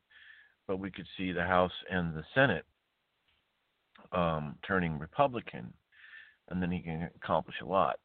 but 0.68 0.78
we 0.78 0.92
could 0.92 1.08
see 1.18 1.32
the 1.32 1.44
House 1.44 1.72
and 1.90 2.14
the 2.14 2.24
Senate 2.34 2.66
um, 4.12 4.56
turning 4.66 5.00
Republican, 5.00 5.74
and 6.50 6.62
then 6.62 6.72
he 6.72 6.80
can 6.80 7.10
accomplish 7.16 7.56
a 7.62 7.66
lot. 7.66 8.00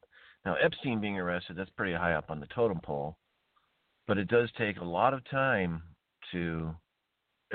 Now, 0.45 0.55
Epstein 0.55 1.01
being 1.01 1.17
arrested, 1.17 1.55
that's 1.57 1.69
pretty 1.71 1.93
high 1.93 2.13
up 2.13 2.29
on 2.29 2.39
the 2.39 2.47
totem 2.47 2.79
pole, 2.83 3.17
but 4.07 4.17
it 4.17 4.27
does 4.27 4.49
take 4.57 4.77
a 4.77 4.85
lot 4.85 5.13
of 5.13 5.27
time 5.29 5.81
to 6.31 6.73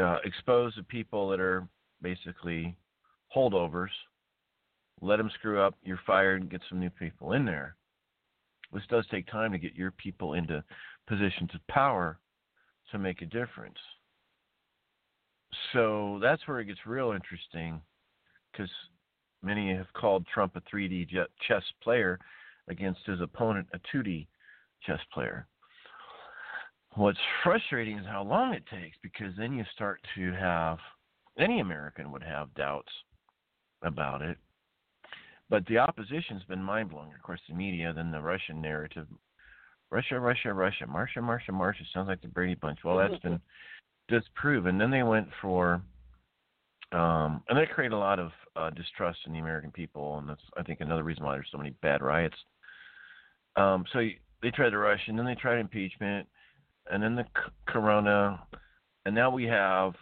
uh, 0.01 0.19
expose 0.25 0.75
the 0.77 0.83
people 0.83 1.29
that 1.29 1.41
are 1.41 1.67
basically 2.03 2.77
holdovers. 3.35 3.89
Let 5.01 5.17
them 5.17 5.31
screw 5.35 5.61
up. 5.61 5.75
You're 5.83 6.01
fired 6.07 6.43
and 6.43 6.51
get 6.51 6.61
some 6.69 6.81
new 6.81 6.91
people 6.91 7.33
in 7.33 7.45
there. 7.45 7.77
This 8.73 8.83
does 8.89 9.07
take 9.11 9.27
time 9.29 9.53
to 9.53 9.59
get 9.59 9.75
your 9.75 9.93
people 9.93 10.35
into 10.35 10.63
positions 11.07 11.51
of 11.55 11.67
power 11.69 12.19
to 12.91 12.99
make 12.99 13.23
a 13.23 13.27
difference. 13.27 13.79
So 15.73 16.19
that's 16.23 16.47
where 16.47 16.61
it 16.61 16.67
gets 16.67 16.87
real 16.87 17.13
interesting 17.13 17.81
because 18.53 18.71
many 19.43 19.75
have 19.75 19.93
called 19.93 20.27
Trump 20.33 20.57
a 20.57 20.61
3D 20.63 21.09
chess 21.47 21.63
player 21.83 22.19
against 22.69 23.01
his 23.07 23.21
opponent, 23.21 23.67
a 23.73 23.81
2D 23.95 24.27
chess 24.87 25.01
player. 25.13 25.47
What's 26.97 27.19
frustrating 27.43 27.99
is 27.99 28.07
how 28.07 28.23
long 28.23 28.55
it 28.55 28.65
takes 28.67 28.97
because 29.03 29.33
then 29.37 29.53
you 29.53 29.65
start 29.75 30.01
to 30.15 30.33
have 30.33 30.79
any 31.39 31.61
American 31.61 32.13
would 32.13 32.23
have 32.23 32.55
doubts 32.55 32.93
about 33.83 34.23
it. 34.23 34.39
But 35.51 35.67
the 35.67 35.79
opposition's 35.79 36.45
been 36.45 36.63
mind 36.63 36.91
blowing. 36.91 37.13
Of 37.15 37.23
course, 37.23 37.41
the 37.49 37.55
media, 37.55 37.93
then 37.93 38.11
the 38.11 38.21
Russian 38.21 38.63
narrative 38.63 39.07
Russia, 39.91 40.19
Russia, 40.19 40.53
Russia, 40.53 40.85
Marsha, 40.87 41.19
Marsha, 41.19 41.51
Marsha. 41.51 41.83
Sounds 41.93 42.09
like 42.09 42.21
the 42.21 42.29
Brady 42.29 42.55
Bunch. 42.55 42.81
Well, 42.85 42.97
that's 42.97 43.19
been 43.23 43.41
disproven. 44.09 44.79
Then 44.79 44.91
they 44.91 45.03
went 45.03 45.29
for, 45.41 45.83
um, 46.93 47.43
and 47.49 47.59
they 47.59 47.67
created 47.67 47.95
a 47.95 47.99
lot 47.99 48.19
of 48.19 48.31
uh, 48.57 48.71
distrust 48.71 49.19
in 49.27 49.33
the 49.33 49.39
American 49.39 49.71
people, 49.71 50.19
and 50.19 50.29
that's 50.29 50.43
I 50.57 50.63
think 50.63 50.81
another 50.81 51.03
reason 51.03 51.25
why 51.25 51.35
there's 51.35 51.49
so 51.51 51.59
many 51.59 51.71
bad 51.83 52.03
riots. 52.03 52.37
Um, 53.57 53.85
so 53.93 54.01
they 54.43 54.51
tried 54.51 54.71
the 54.71 54.97
and 55.07 55.19
then 55.19 55.27
they 55.27 55.35
tried 55.35 55.59
impeachment, 55.59 56.29
and 56.91 57.03
then 57.03 57.15
the 57.15 57.25
c- 57.25 57.53
Corona, 57.67 58.41
and 59.07 59.15
now 59.15 59.31
we 59.31 59.45
have 59.45 59.95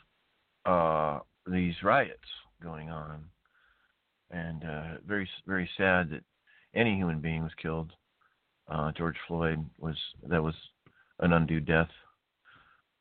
uh, 0.65 1.20
these 1.47 1.75
riots 1.83 2.19
going 2.62 2.91
on, 2.91 3.25
and 4.31 4.65
uh, 4.65 4.83
very 5.07 5.28
very 5.47 5.69
sad 5.77 6.11
that 6.11 6.23
any 6.75 6.97
human 6.97 7.20
being 7.20 7.43
was 7.43 7.52
killed. 7.61 7.93
Uh, 8.69 8.93
George 8.93 9.17
Floyd 9.27 9.65
was 9.79 9.97
that 10.29 10.43
was 10.43 10.55
an 11.21 11.33
undue 11.33 11.61
death. 11.61 11.91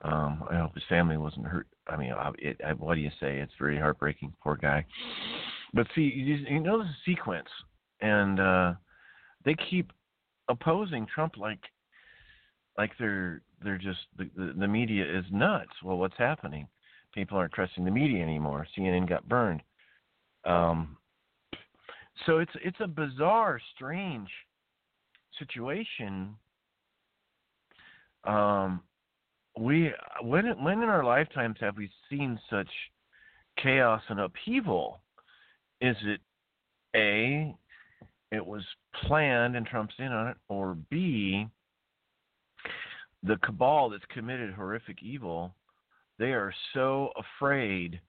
Um, 0.04 0.44
I 0.50 0.58
hope 0.58 0.74
his 0.74 0.84
family 0.90 1.18
wasn't 1.18 1.46
hurt. 1.46 1.68
I 1.88 1.96
mean, 1.96 2.14
it, 2.40 2.60
what 2.80 2.96
do 2.96 3.02
you 3.02 3.12
say? 3.20 3.38
It's 3.38 3.54
very 3.60 3.78
heartbreaking. 3.78 4.34
Poor 4.42 4.56
guy. 4.56 4.86
But 5.74 5.88
see, 5.94 6.02
you, 6.02 6.36
you 6.50 6.60
know 6.60 6.80
the 6.80 6.90
sequence, 7.06 7.48
and 8.02 8.40
uh, 8.40 8.74
they 9.46 9.56
keep 9.70 9.92
opposing 10.50 11.06
Trump 11.14 11.38
like 11.38 11.62
like 12.78 12.92
they're 13.00 13.42
they're 13.64 13.78
just 13.78 14.00
the, 14.18 14.30
the 14.36 14.54
the 14.58 14.68
media 14.68 15.04
is 15.04 15.26
nuts. 15.32 15.72
Well, 15.84 15.98
what's 15.98 16.18
happening? 16.18 16.68
People 17.14 17.38
aren't 17.38 17.54
trusting 17.54 17.86
the 17.86 17.92
media 17.92 18.24
anymore. 18.24 18.66
CNN 18.78 19.08
got 19.08 19.28
burned. 19.28 19.62
Um, 20.46 20.98
so 22.26 22.40
it's 22.40 22.52
it's 22.64 22.80
a 22.80 22.88
bizarre, 22.88 23.60
strange 23.76 24.30
situation. 25.40 26.36
Um, 28.24 28.82
we 29.60 29.92
when 30.22 30.46
when 30.64 30.82
in 30.82 30.90
our 30.90 31.04
lifetimes 31.04 31.58
have 31.60 31.78
we 31.78 31.90
seen 32.10 32.40
such 32.50 32.70
chaos 33.62 34.02
and 34.10 34.20
upheaval? 34.20 35.02
Is 35.82 35.96
it 36.04 36.22
a 36.96 37.56
it 38.32 38.46
was 38.46 38.64
planned 39.06 39.56
and 39.56 39.66
Trump's 39.66 39.96
in 39.98 40.08
on 40.08 40.28
it, 40.28 40.38
or 40.48 40.76
B 40.90 41.48
the 43.24 43.38
cabal 43.38 43.90
that's 43.90 44.04
committed 44.10 44.54
horrific 44.54 45.04
evil, 45.04 45.54
they 46.18 46.32
are 46.32 46.54
so 46.74 47.12
afraid 47.18 48.00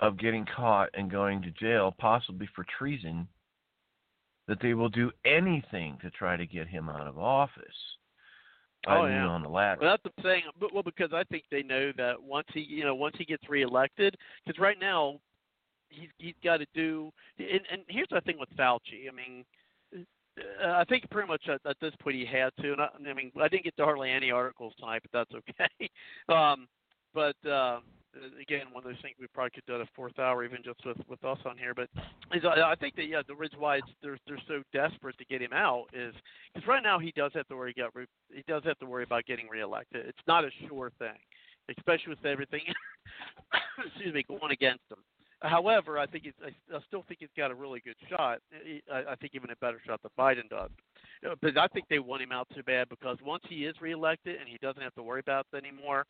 of 0.00 0.18
getting 0.18 0.46
caught 0.56 0.88
and 0.94 1.10
going 1.10 1.42
to 1.42 1.50
jail, 1.52 1.94
possibly 1.98 2.48
for 2.54 2.64
treason, 2.78 3.28
that 4.48 4.58
they 4.60 4.74
will 4.74 4.88
do 4.88 5.10
anything 5.24 5.98
to 6.02 6.10
try 6.10 6.36
to 6.36 6.46
get 6.46 6.66
him 6.66 6.88
out 6.88 7.06
of 7.06 7.18
office. 7.18 7.64
Oh, 8.86 9.04
yeah. 9.04 9.26
on 9.26 9.42
the 9.42 9.48
ladder. 9.48 9.80
Well, 9.82 9.90
that's 10.02 10.16
what 10.16 10.26
I'm. 10.26 10.42
But, 10.58 10.72
well, 10.72 10.82
because 10.82 11.10
I 11.12 11.22
think 11.24 11.44
they 11.50 11.62
know 11.62 11.92
that 11.98 12.14
once 12.20 12.46
he, 12.54 12.60
you 12.60 12.82
know, 12.82 12.94
once 12.94 13.14
he 13.18 13.26
gets 13.26 13.46
reelected, 13.48 14.16
because 14.44 14.58
right 14.58 14.78
now 14.80 15.20
he's 15.90 16.08
he's 16.16 16.34
got 16.42 16.58
to 16.58 16.66
do. 16.74 17.12
And, 17.38 17.60
and 17.70 17.82
here's 17.88 18.08
the 18.10 18.22
thing 18.22 18.38
with 18.38 18.48
Fauci. 18.56 19.06
I 19.06 19.14
mean, 19.14 19.44
uh, 20.64 20.70
I 20.70 20.84
think 20.84 21.10
pretty 21.10 21.28
much 21.28 21.42
at, 21.48 21.60
at 21.68 21.76
this 21.80 21.92
point 22.02 22.16
he 22.16 22.24
had 22.24 22.50
to. 22.60 22.72
And 22.72 22.80
I, 22.80 22.88
I 23.10 23.12
mean, 23.12 23.30
I 23.40 23.48
didn't 23.48 23.64
get 23.64 23.76
to 23.76 23.84
hardly 23.84 24.10
any 24.10 24.30
articles 24.30 24.72
tonight, 24.78 25.02
but 25.02 25.26
that's 25.30 25.44
okay. 25.50 25.90
um, 26.34 26.66
but 27.12 27.36
uh, 27.48 27.80
again, 28.40 28.66
one 28.72 28.84
of 28.84 28.90
those 28.90 29.00
things 29.02 29.14
we 29.20 29.26
probably 29.32 29.50
could 29.50 29.66
do 29.66 29.74
at 29.74 29.80
a 29.80 29.88
fourth 29.94 30.18
hour, 30.18 30.44
even 30.44 30.58
just 30.64 30.84
with 30.84 30.98
with 31.08 31.22
us 31.24 31.38
on 31.44 31.56
here. 31.56 31.74
But 31.74 31.88
is 32.34 32.44
I, 32.44 32.72
I 32.72 32.74
think 32.74 32.96
that 32.96 33.06
yeah, 33.06 33.22
the 33.26 33.34
reason 33.34 33.60
why 33.60 33.80
they're 34.02 34.18
they're 34.26 34.42
so 34.48 34.62
desperate 34.72 35.16
to 35.18 35.24
get 35.24 35.42
him 35.42 35.52
out 35.52 35.86
is 35.92 36.14
because 36.52 36.66
right 36.66 36.82
now 36.82 36.98
he 36.98 37.12
does 37.16 37.32
have 37.34 37.46
to 37.48 37.56
worry 37.56 37.74
re- 37.94 38.06
he 38.32 38.44
does 38.46 38.62
have 38.64 38.78
to 38.78 38.86
worry 38.86 39.04
about 39.04 39.26
getting 39.26 39.48
reelected. 39.48 40.06
It's 40.06 40.26
not 40.26 40.44
a 40.44 40.50
sure 40.68 40.92
thing, 40.98 41.18
especially 41.76 42.10
with 42.10 42.24
everything 42.24 42.62
excuse 43.86 44.14
me 44.14 44.24
going 44.28 44.52
against 44.52 44.82
him. 44.90 44.98
However, 45.42 45.98
I 45.98 46.04
think 46.04 46.24
he's, 46.24 46.34
I, 46.44 46.76
I 46.76 46.80
still 46.86 47.02
think 47.08 47.20
he's 47.20 47.30
got 47.34 47.50
a 47.50 47.54
really 47.54 47.80
good 47.80 47.96
shot. 48.10 48.40
I, 48.92 49.12
I 49.12 49.14
think 49.16 49.32
even 49.34 49.50
a 49.50 49.56
better 49.56 49.80
shot 49.86 50.00
than 50.02 50.10
Biden 50.18 50.48
does. 50.50 50.68
Uh, 51.26 51.34
But 51.40 51.56
I 51.56 51.66
think 51.68 51.86
they 51.88 51.98
want 51.98 52.22
him 52.22 52.30
out 52.30 52.46
too 52.54 52.62
bad 52.62 52.90
because 52.90 53.16
once 53.24 53.42
he 53.48 53.64
is 53.64 53.74
reelected 53.80 54.36
and 54.38 54.46
he 54.46 54.58
doesn't 54.60 54.82
have 54.82 54.94
to 54.96 55.02
worry 55.02 55.20
about 55.20 55.46
it 55.52 55.56
anymore, 55.56 56.04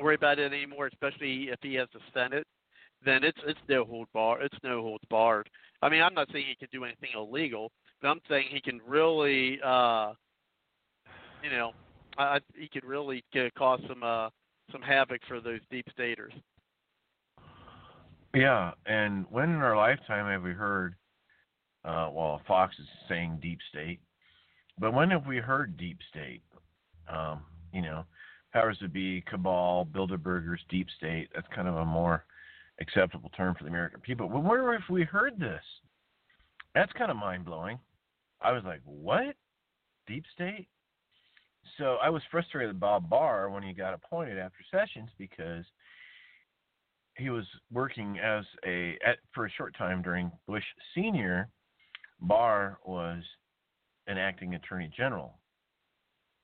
worry 0.00 0.14
about 0.14 0.38
it 0.38 0.52
anymore, 0.52 0.86
especially 0.86 1.48
if 1.50 1.58
he 1.62 1.74
has 1.74 1.88
the 1.92 2.00
Senate, 2.14 2.46
then 3.04 3.24
it's 3.24 3.38
it's 3.46 3.58
no 3.68 3.84
hold 3.84 4.08
bar. 4.12 4.42
It's 4.42 4.56
no 4.62 4.82
holds 4.82 5.04
barred. 5.10 5.48
I 5.82 5.88
mean, 5.88 6.02
I'm 6.02 6.14
not 6.14 6.28
saying 6.32 6.46
he 6.48 6.56
can 6.56 6.68
do 6.72 6.84
anything 6.84 7.10
illegal, 7.14 7.70
but 8.00 8.08
I'm 8.08 8.20
saying 8.28 8.46
he 8.50 8.60
can 8.60 8.80
really, 8.86 9.58
uh, 9.64 10.12
you 11.42 11.50
know, 11.50 11.72
I, 12.18 12.38
he 12.54 12.68
could 12.68 12.84
really 12.84 13.22
cause 13.56 13.80
some 13.88 14.02
uh, 14.02 14.30
some 14.72 14.82
havoc 14.82 15.20
for 15.28 15.40
those 15.40 15.60
deep 15.70 15.86
staters. 15.92 16.32
Yeah, 18.34 18.72
and 18.84 19.24
when 19.30 19.50
in 19.50 19.56
our 19.56 19.76
lifetime 19.76 20.26
have 20.26 20.42
we 20.42 20.52
heard, 20.52 20.94
uh, 21.84 22.10
well, 22.12 22.42
Fox 22.46 22.74
is 22.78 22.86
saying 23.08 23.38
deep 23.40 23.58
state, 23.70 24.00
but 24.78 24.92
when 24.92 25.10
have 25.10 25.26
we 25.26 25.38
heard 25.38 25.76
deep 25.76 25.98
state? 26.10 26.42
Um, 27.08 27.42
you 27.72 27.82
know, 27.82 28.04
powers 28.56 28.78
to 28.78 28.88
be, 28.88 29.22
cabal, 29.28 29.86
Bilderbergers, 29.94 30.60
deep 30.70 30.86
state. 30.96 31.28
That's 31.34 31.46
kind 31.54 31.68
of 31.68 31.76
a 31.76 31.84
more 31.84 32.24
acceptable 32.80 33.28
term 33.36 33.54
for 33.54 33.64
the 33.64 33.68
American 33.68 34.00
people. 34.00 34.30
But 34.30 34.44
where 34.44 34.72
have 34.72 34.88
we 34.88 35.02
heard 35.02 35.38
this? 35.38 35.62
That's 36.74 36.92
kind 36.94 37.10
of 37.10 37.18
mind 37.18 37.44
blowing. 37.44 37.78
I 38.40 38.52
was 38.52 38.62
like, 38.64 38.80
what? 38.84 39.34
Deep 40.06 40.24
state? 40.34 40.68
So 41.76 41.96
I 42.02 42.08
was 42.08 42.22
frustrated 42.30 42.72
with 42.72 42.80
Bob 42.80 43.10
Barr 43.10 43.50
when 43.50 43.62
he 43.62 43.74
got 43.74 43.92
appointed 43.92 44.38
after 44.38 44.58
Sessions 44.70 45.10
because 45.18 45.66
he 47.18 47.28
was 47.28 47.44
working 47.70 48.18
as 48.18 48.44
a 48.66 48.96
at, 49.06 49.18
for 49.34 49.44
a 49.44 49.50
short 49.50 49.76
time 49.76 50.00
during 50.00 50.32
Bush 50.46 50.64
Senior. 50.94 51.50
Barr 52.22 52.78
was 52.86 53.22
an 54.06 54.16
acting 54.16 54.54
attorney 54.54 54.90
general 54.96 55.38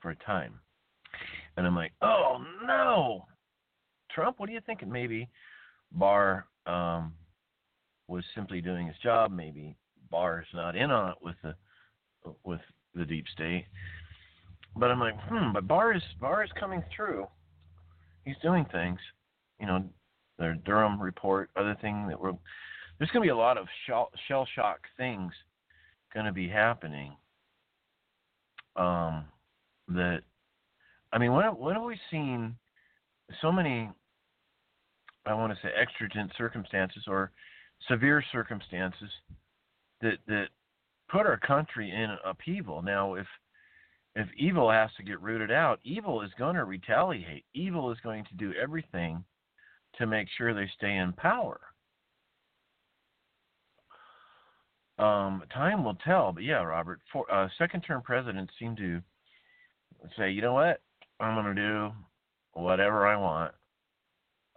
for 0.00 0.10
a 0.10 0.16
time, 0.16 0.60
and 1.56 1.66
I'm 1.66 1.76
like, 1.76 1.92
oh 2.02 2.44
no, 2.66 3.26
Trump, 4.10 4.38
what 4.38 4.48
are 4.48 4.52
you 4.52 4.60
thinking? 4.64 4.90
Maybe 4.90 5.28
Barr 5.92 6.46
um, 6.66 7.12
was 8.08 8.24
simply 8.34 8.60
doing 8.60 8.86
his 8.86 8.96
job. 9.02 9.30
Maybe 9.30 9.76
Barr 10.10 10.40
is 10.40 10.54
not 10.54 10.76
in 10.76 10.90
on 10.90 11.10
it 11.10 11.16
with 11.22 11.36
the 11.42 11.54
with 12.44 12.60
the 12.94 13.04
deep 13.04 13.26
state. 13.32 13.66
But 14.76 14.90
I'm 14.90 15.00
like, 15.00 15.18
hmm. 15.28 15.52
But 15.52 15.68
Barr 15.68 15.94
is 15.94 16.02
Barr 16.20 16.44
is 16.44 16.50
coming 16.58 16.82
through. 16.94 17.26
He's 18.24 18.36
doing 18.42 18.64
things. 18.72 18.98
You 19.60 19.66
know, 19.66 19.84
their 20.38 20.54
Durham 20.54 21.00
report, 21.00 21.50
other 21.56 21.76
thing 21.80 22.06
that 22.08 22.20
we're 22.20 22.32
there's 22.98 23.10
going 23.10 23.22
to 23.22 23.26
be 23.26 23.30
a 23.30 23.36
lot 23.36 23.58
of 23.58 23.66
shell, 23.86 24.10
shell 24.28 24.46
shock 24.54 24.80
things 24.96 25.32
going 26.14 26.26
to 26.26 26.32
be 26.32 26.48
happening. 26.48 27.16
Um, 28.76 29.24
that 29.88 30.20
I 31.12 31.18
mean, 31.18 31.32
when 31.32 31.46
when 31.56 31.74
have 31.74 31.84
we 31.84 31.98
seen 32.10 32.56
so 33.40 33.52
many? 33.52 33.90
I 35.24 35.34
want 35.34 35.52
to 35.52 35.58
say 35.62 35.70
exigent 35.76 36.32
circumstances 36.36 37.04
or 37.06 37.30
severe 37.88 38.24
circumstances 38.32 39.10
that 40.00 40.18
that 40.26 40.46
put 41.10 41.26
our 41.26 41.38
country 41.38 41.90
in 41.90 42.16
upheaval. 42.24 42.82
Now, 42.82 43.14
if 43.14 43.26
if 44.14 44.26
evil 44.36 44.70
has 44.70 44.90
to 44.96 45.02
get 45.02 45.20
rooted 45.20 45.50
out, 45.50 45.80
evil 45.84 46.22
is 46.22 46.30
going 46.38 46.56
to 46.56 46.64
retaliate. 46.64 47.44
Evil 47.54 47.90
is 47.92 47.98
going 48.02 48.24
to 48.24 48.34
do 48.34 48.52
everything 48.60 49.24
to 49.98 50.06
make 50.06 50.28
sure 50.36 50.52
they 50.52 50.70
stay 50.76 50.96
in 50.96 51.12
power. 51.12 51.60
Um, 54.98 55.42
time 55.52 55.84
will 55.84 55.96
tell, 56.04 56.32
but 56.32 56.42
yeah, 56.42 56.62
Robert. 56.62 57.00
For, 57.12 57.30
uh, 57.32 57.48
second-term 57.58 58.02
presidents 58.02 58.52
seem 58.58 58.76
to 58.76 59.00
say, 60.16 60.30
you 60.30 60.42
know 60.42 60.52
what, 60.52 60.80
I'm 61.22 61.42
going 61.42 61.54
to 61.54 61.62
do 61.62 61.90
whatever 62.54 63.06
I 63.06 63.16
want. 63.16 63.52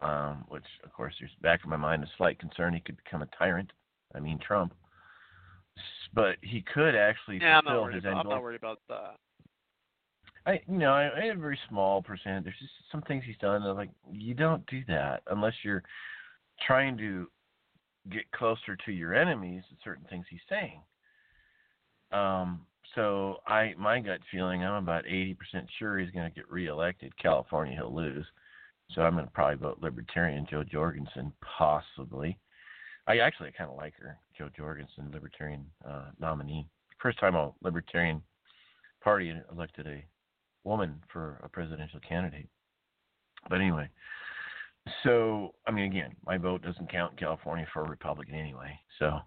um, 0.01 0.43
which 0.49 0.63
of 0.83 0.91
course 0.91 1.13
there's 1.19 1.31
back 1.41 1.61
in 1.63 1.69
my 1.69 1.77
mind 1.77 2.03
a 2.03 2.07
slight 2.17 2.37
concern 2.39 2.73
he 2.73 2.79
could 2.81 2.97
become 2.97 3.21
a 3.21 3.29
tyrant. 3.37 3.71
I 4.13 4.19
mean 4.19 4.39
Trump, 4.39 4.73
but 6.13 6.35
he 6.41 6.61
could 6.73 6.95
actually 6.95 7.39
Yeah, 7.41 7.59
I'm 7.59 7.65
not 7.65 7.73
fulfill 7.75 7.93
his 7.93 8.03
about. 8.03 8.25
I'm 8.25 8.29
not 8.29 8.41
worried 8.43 8.59
about 8.59 8.79
that. 8.89 9.15
I 10.45 10.61
you 10.67 10.77
know 10.77 10.91
I, 10.91 11.09
I 11.17 11.25
have 11.25 11.37
a 11.37 11.41
very 11.41 11.59
small 11.69 12.01
percent. 12.01 12.43
There's 12.43 12.59
just 12.59 12.73
some 12.91 13.01
things 13.03 13.23
he's 13.25 13.37
done. 13.37 13.63
I'm 13.63 13.75
like 13.77 13.89
you 14.11 14.33
don't 14.33 14.65
do 14.67 14.81
that 14.87 15.23
unless 15.27 15.53
you're 15.63 15.83
trying 16.67 16.97
to 16.97 17.27
get 18.11 18.29
closer 18.31 18.75
to 18.85 18.91
your 18.91 19.13
enemies. 19.13 19.63
Certain 19.83 20.05
things 20.09 20.25
he's 20.29 20.39
saying. 20.49 20.81
Um. 22.11 22.65
So 22.95 23.37
I 23.45 23.73
my 23.77 23.99
gut 23.99 24.21
feeling 24.31 24.63
I'm 24.63 24.83
about 24.83 25.05
80% 25.05 25.35
sure 25.77 25.99
he's 25.99 26.11
going 26.11 26.29
to 26.29 26.35
get 26.35 26.49
reelected. 26.49 27.15
California 27.17 27.75
he'll 27.75 27.93
lose. 27.93 28.25
So 28.91 29.01
I'm 29.01 29.13
going 29.13 29.25
to 29.25 29.31
probably 29.31 29.57
vote 29.57 29.79
Libertarian 29.81 30.47
Jo 30.49 30.63
Jorgensen 30.63 31.33
possibly. 31.57 32.37
I 33.07 33.17
actually 33.19 33.51
kind 33.57 33.69
of 33.69 33.77
like 33.77 33.93
her, 33.99 34.17
Jo 34.37 34.49
Jorgensen, 34.55 35.11
Libertarian 35.13 35.65
uh, 35.87 36.05
nominee. 36.19 36.67
First 36.99 37.19
time 37.19 37.35
a 37.35 37.51
Libertarian 37.61 38.21
Party 39.03 39.33
elected 39.51 39.85
a 39.85 40.03
woman 40.63 41.01
for 41.11 41.39
a 41.43 41.49
presidential 41.49 41.99
candidate. 42.07 42.47
But 43.49 43.61
anyway, 43.61 43.89
so 45.03 45.53
I 45.67 45.71
mean, 45.71 45.85
again, 45.85 46.15
my 46.25 46.37
vote 46.37 46.63
doesn't 46.63 46.91
count 46.91 47.11
in 47.11 47.17
California 47.17 47.67
for 47.73 47.83
a 47.83 47.89
Republican 47.89 48.35
anyway. 48.35 48.79
So 48.99 49.19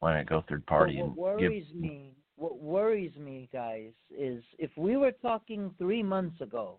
why 0.00 0.16
not 0.16 0.26
go 0.26 0.44
third 0.48 0.66
party 0.66 0.98
But 0.98 1.04
and 1.04 1.16
what 1.16 1.38
give? 1.38 1.50
worries 1.50 1.66
me, 1.74 2.14
what 2.36 2.58
worries 2.58 3.12
me, 3.16 3.48
guys, 3.52 3.92
is 4.16 4.42
if 4.58 4.70
we 4.76 4.96
were 4.96 5.12
talking 5.12 5.72
three 5.78 6.02
months 6.02 6.40
ago, 6.40 6.78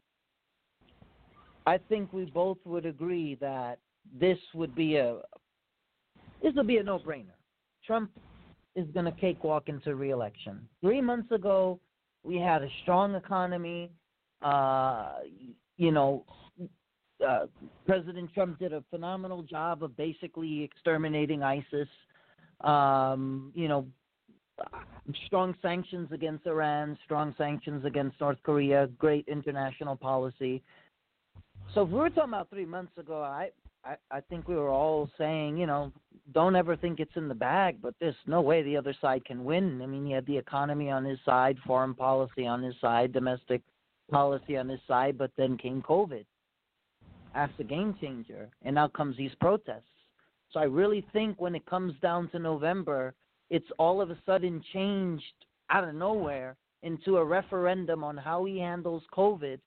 I 1.66 1.78
think 1.78 2.14
we 2.14 2.26
both 2.26 2.58
would 2.66 2.86
agree 2.86 3.36
that 3.42 3.80
this 4.20 4.38
would 4.54 4.76
be 4.76 4.98
a 4.98 5.18
this 6.44 6.54
would 6.56 6.68
be 6.68 6.78
a 6.78 6.84
no-brainer. 6.84 7.34
Trump 7.86 8.12
is 8.76 8.86
going 8.94 9.06
to 9.06 9.12
cakewalk 9.12 9.68
into 9.68 9.96
reelection. 9.96 10.68
Three 10.82 11.02
months 11.02 11.32
ago, 11.32 11.80
we 12.24 12.38
had 12.38 12.62
a 12.62 12.68
strong 12.84 13.16
economy. 13.16 13.90
Uh, 14.42 15.14
you 15.78 15.92
know, 15.92 16.26
uh, 17.26 17.46
President 17.86 18.32
Trump 18.34 18.60
did 18.60 18.74
a 18.74 18.84
phenomenal 18.90 19.44
job 19.44 19.84
of 19.84 19.96
basically 19.96 20.62
exterminating 20.64 21.42
ISIS. 21.42 21.88
Um, 22.62 23.52
you 23.56 23.68
know, 23.68 23.88
strong 25.26 25.56
sanctions 25.62 26.12
against 26.12 26.46
Iran, 26.48 26.98
strong 27.06 27.36
sanctions 27.38 27.86
against 27.86 28.20
North 28.20 28.38
Korea, 28.44 28.88
great 28.98 29.28
international 29.28 29.96
policy. 29.96 30.64
So 31.74 31.84
if 31.84 31.90
we 31.90 32.00
were 32.00 32.10
talking 32.10 32.34
about 32.34 32.50
three 32.50 32.66
months 32.66 32.98
ago, 32.98 33.22
I, 33.22 33.50
I 33.84 33.96
I 34.12 34.22
think 34.22 34.48
we 34.48 34.56
were 34.56 34.70
all 34.70 35.10
saying, 35.18 35.58
you 35.58 35.66
know, 35.66 35.92
don't 36.34 36.56
ever 36.56 36.76
think 36.76 37.00
it's 37.00 37.16
in 37.16 37.28
the 37.28 37.36
bag, 37.36 37.78
but 37.82 37.94
there's 38.00 38.16
no 38.26 38.42
way 38.42 38.62
the 38.62 38.78
other 38.78 38.96
side 39.02 39.26
can 39.26 39.44
win. 39.44 39.82
I 39.82 39.86
mean, 39.86 40.06
he 40.06 40.12
had 40.12 40.26
the 40.26 40.38
economy 40.38 40.90
on 40.90 41.06
his 41.06 41.20
side, 41.26 41.58
foreign 41.66 41.94
policy 41.94 42.48
on 42.48 42.64
his 42.64 42.76
side, 42.82 43.14
domestic 43.14 43.62
policy 44.12 44.58
on 44.58 44.70
his 44.70 44.80
side, 44.88 45.18
but 45.18 45.32
then 45.38 45.58
came 45.58 45.82
COVID. 45.82 46.26
That's 47.34 47.54
the 47.58 47.64
game 47.64 47.96
changer, 48.00 48.50
and 48.64 48.76
now 48.76 48.88
comes 48.88 49.18
these 49.18 49.36
protests. 49.42 49.84
So 50.52 50.60
I 50.60 50.64
really 50.64 51.06
think 51.12 51.42
when 51.42 51.54
it 51.54 51.66
comes 51.66 51.94
down 52.02 52.30
to 52.30 52.40
November, 52.40 53.14
it's 53.50 53.68
all 53.78 54.02
of 54.02 54.10
a 54.10 54.18
sudden 54.26 54.64
changed 54.74 55.24
out 55.70 55.88
of 55.88 55.96
nowhere 55.96 56.56
into 56.84 57.18
a 57.18 57.26
referendum 57.26 58.04
on 58.04 58.18
how 58.18 58.46
he 58.46 58.60
handles 58.60 59.04
COVID 59.16 59.60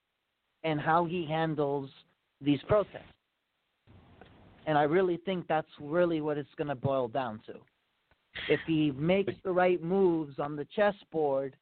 and 0.64 0.80
how 0.80 1.04
he 1.04 1.26
handles 1.26 1.90
these 2.40 2.60
protests. 2.68 3.12
And 4.66 4.76
I 4.76 4.82
really 4.82 5.16
think 5.24 5.46
that's 5.48 5.68
really 5.80 6.20
what 6.20 6.38
it's 6.38 6.54
going 6.56 6.68
to 6.68 6.74
boil 6.74 7.08
down 7.08 7.40
to. 7.46 7.54
If 8.48 8.60
he 8.66 8.92
makes 8.92 9.34
the 9.42 9.52
right 9.52 9.82
moves 9.82 10.38
on 10.38 10.56
the 10.56 10.66
chessboard, 10.76 11.56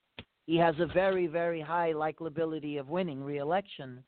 he 0.47 0.57
has 0.57 0.75
a 0.81 0.87
very, 0.87 1.27
very 1.27 1.61
high 1.61 1.93
likability 1.93 2.79
of 2.79 2.89
winning 2.89 3.23
re-election. 3.23 4.03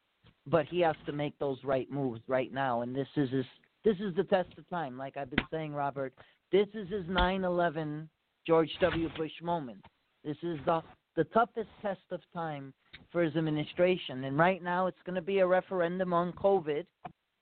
But 0.47 0.67
he 0.67 0.81
has 0.81 0.97
to 1.07 1.13
make 1.13 1.39
those 1.39 1.59
right 1.63 1.91
moves 1.91 2.23
right 2.27 2.53
now, 2.53 2.81
and 2.81 2.97
this 2.97 3.09
is 3.17 3.31
his. 3.31 3.45
This 3.85 3.97
is 4.01 4.15
the 4.17 4.25
test 4.25 4.49
of 4.57 4.69
time. 4.69 4.97
Like 4.99 5.17
I've 5.17 5.31
been 5.31 5.45
saying, 5.51 5.75
Robert, 5.75 6.13
this 6.53 6.69
is 6.75 6.89
his 6.89 7.05
9/11 7.07 8.09
George 8.47 8.71
W. 8.81 9.09
Bush 9.17 9.33
moment. 9.43 9.85
This 10.25 10.37
is 10.43 10.59
the 10.65 10.83
the 11.17 11.25
toughest 11.25 11.69
test 11.83 12.01
of 12.13 12.21
time 12.33 12.73
for 13.11 13.23
his 13.23 13.35
administration. 13.35 14.25
And 14.25 14.39
right 14.39 14.63
now, 14.63 14.87
it's 14.87 15.03
going 15.05 15.17
to 15.17 15.23
be 15.23 15.41
a 15.41 15.47
referendum 15.47 16.13
on 16.13 16.33
COVID, 16.35 16.87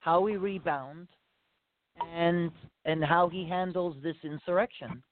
how 0.01 0.21
we 0.21 0.37
rebound, 0.37 1.09
and 2.15 2.51
and 2.85 3.05
how 3.05 3.29
he 3.29 3.47
handles 3.47 3.97
this 4.03 4.17
insurrection. 4.23 5.03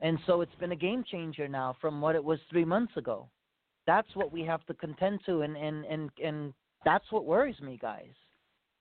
And 0.00 0.18
so 0.26 0.40
it's 0.40 0.54
been 0.56 0.72
a 0.72 0.76
game 0.76 1.04
changer 1.10 1.48
now 1.48 1.76
from 1.80 2.00
what 2.00 2.14
it 2.14 2.24
was 2.24 2.38
three 2.50 2.64
months 2.64 2.96
ago. 2.96 3.28
That's 3.86 4.08
what 4.14 4.32
we 4.32 4.42
have 4.42 4.64
to 4.66 4.74
contend 4.74 5.20
to, 5.26 5.42
and 5.42 5.56
and 5.56 5.84
and 5.86 6.10
and 6.22 6.54
that's 6.84 7.10
what 7.10 7.24
worries 7.24 7.60
me, 7.60 7.78
guys, 7.80 8.14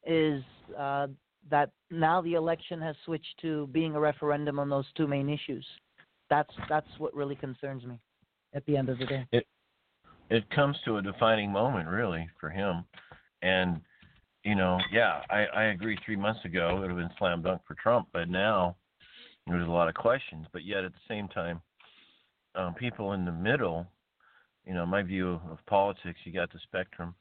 is 0.05 0.43
uh, 0.77 1.07
that 1.49 1.71
now 1.89 2.21
the 2.21 2.33
election 2.33 2.81
has 2.81 2.95
switched 3.05 3.39
to 3.41 3.67
being 3.67 3.95
a 3.95 3.99
referendum 3.99 4.59
on 4.59 4.69
those 4.69 4.85
two 4.95 5.07
main 5.07 5.29
issues. 5.29 5.65
That's 6.29 6.53
that's 6.69 6.87
what 6.97 7.13
really 7.13 7.35
concerns 7.35 7.85
me 7.85 7.99
at 8.53 8.65
the 8.65 8.77
end 8.77 8.89
of 8.89 8.99
the 8.99 9.05
day. 9.05 9.25
It 9.31 9.45
it 10.29 10.49
comes 10.49 10.75
to 10.85 10.97
a 10.97 11.01
defining 11.01 11.51
moment 11.51 11.87
really 11.87 12.27
for 12.39 12.49
him, 12.49 12.83
and 13.41 13.81
you 14.43 14.55
know, 14.55 14.79
yeah, 14.91 15.21
I, 15.29 15.45
I 15.53 15.63
agree. 15.65 15.97
Three 16.05 16.15
months 16.15 16.43
ago, 16.45 16.69
it 16.69 16.79
would 16.79 16.89
have 16.89 16.97
been 16.97 17.09
slam 17.17 17.41
dunk 17.41 17.61
for 17.67 17.75
Trump, 17.75 18.07
but 18.13 18.29
now 18.29 18.75
there's 19.45 19.67
a 19.67 19.71
lot 19.71 19.89
of 19.89 19.95
questions. 19.95 20.47
But 20.53 20.63
yet, 20.63 20.83
at 20.83 20.93
the 20.93 21.13
same 21.13 21.27
time, 21.27 21.61
um, 22.55 22.73
people 22.73 23.13
in 23.13 23.25
the 23.25 23.31
middle, 23.31 23.85
you 24.65 24.73
know, 24.73 24.85
my 24.85 25.03
view 25.03 25.39
of 25.49 25.57
politics, 25.67 26.19
you 26.23 26.33
got 26.33 26.51
the 26.51 26.59
spectrum, 26.63 27.13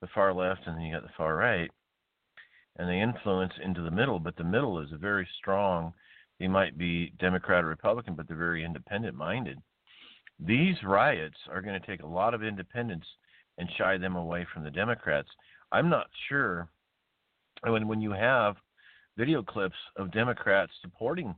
the 0.00 0.08
far 0.14 0.32
left, 0.32 0.60
and 0.66 0.76
then 0.76 0.84
you 0.84 0.92
got 0.92 1.02
the 1.02 1.12
far 1.16 1.36
right, 1.36 1.70
and 2.78 2.88
they 2.88 3.00
influence 3.00 3.52
into 3.62 3.82
the 3.82 3.90
middle. 3.90 4.18
But 4.18 4.36
the 4.36 4.44
middle 4.44 4.80
is 4.80 4.92
a 4.92 4.98
very 4.98 5.28
strong. 5.38 5.92
They 6.38 6.48
might 6.48 6.78
be 6.78 7.12
Democrat 7.18 7.64
or 7.64 7.68
Republican, 7.68 8.14
but 8.14 8.28
they're 8.28 8.36
very 8.36 8.64
independent 8.64 9.16
minded. 9.16 9.58
These 10.38 10.76
riots 10.84 11.36
are 11.50 11.60
going 11.60 11.80
to 11.80 11.86
take 11.86 12.02
a 12.02 12.06
lot 12.06 12.34
of 12.34 12.44
independents 12.44 13.06
and 13.58 13.68
shy 13.76 13.98
them 13.98 14.14
away 14.14 14.46
from 14.52 14.62
the 14.62 14.70
Democrats. 14.70 15.28
I'm 15.72 15.88
not 15.88 16.06
sure 16.28 16.68
when 17.66 17.88
when 17.88 18.00
you 18.00 18.12
have 18.12 18.56
video 19.16 19.42
clips 19.42 19.76
of 19.96 20.12
Democrats 20.12 20.72
supporting, 20.80 21.34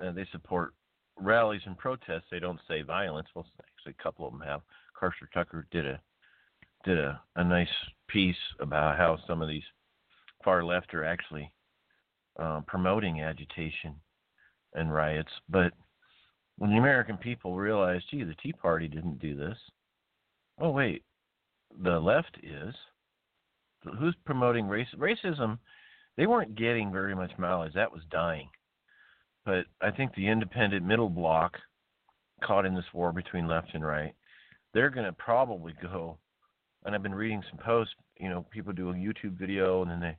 uh, 0.00 0.12
they 0.12 0.26
support 0.30 0.74
rallies 1.18 1.62
and 1.66 1.76
protests. 1.76 2.26
They 2.30 2.38
don't 2.38 2.60
say 2.68 2.82
violence. 2.82 3.28
Well, 3.34 3.46
actually, 3.60 3.94
a 3.98 4.02
couple 4.02 4.26
of 4.26 4.32
them 4.32 4.42
have. 4.42 4.60
Carter 4.98 5.28
Tucker 5.34 5.66
did 5.72 5.86
a 5.86 6.00
did 6.84 6.98
a, 6.98 7.20
a 7.36 7.44
nice 7.44 7.68
piece 8.08 8.36
about 8.60 8.96
how 8.96 9.18
some 9.26 9.42
of 9.42 9.48
these 9.48 9.62
far 10.44 10.64
left 10.64 10.94
are 10.94 11.04
actually 11.04 11.52
uh, 12.38 12.60
promoting 12.66 13.20
agitation 13.20 13.94
and 14.74 14.92
riots. 14.92 15.32
But 15.48 15.72
when 16.58 16.70
the 16.70 16.78
American 16.78 17.16
people 17.16 17.56
realized, 17.56 18.04
gee, 18.10 18.24
the 18.24 18.34
Tea 18.42 18.52
Party 18.52 18.88
didn't 18.88 19.18
do 19.18 19.36
this. 19.36 19.56
Oh 20.60 20.70
wait, 20.70 21.02
the 21.82 21.98
left 21.98 22.38
is. 22.42 22.74
Who's 23.98 24.14
promoting 24.24 24.68
race? 24.68 24.86
Racism? 24.96 25.58
They 26.16 26.26
weren't 26.26 26.54
getting 26.54 26.92
very 26.92 27.14
much 27.14 27.32
mileage. 27.38 27.74
That 27.74 27.92
was 27.92 28.02
dying. 28.10 28.48
But 29.44 29.64
I 29.80 29.90
think 29.90 30.14
the 30.14 30.28
independent 30.28 30.86
middle 30.86 31.08
bloc, 31.08 31.56
caught 32.44 32.66
in 32.66 32.74
this 32.74 32.84
war 32.92 33.12
between 33.12 33.48
left 33.48 33.74
and 33.74 33.84
right, 33.84 34.14
they're 34.74 34.90
going 34.90 35.06
to 35.06 35.12
probably 35.12 35.74
go. 35.82 36.18
And 36.84 36.94
I've 36.94 37.02
been 37.02 37.14
reading 37.14 37.42
some 37.50 37.58
posts. 37.58 37.94
You 38.18 38.28
know, 38.28 38.46
people 38.50 38.72
do 38.72 38.90
a 38.90 38.94
YouTube 38.94 39.38
video 39.38 39.82
and 39.82 39.90
then 39.90 40.00
they 40.00 40.16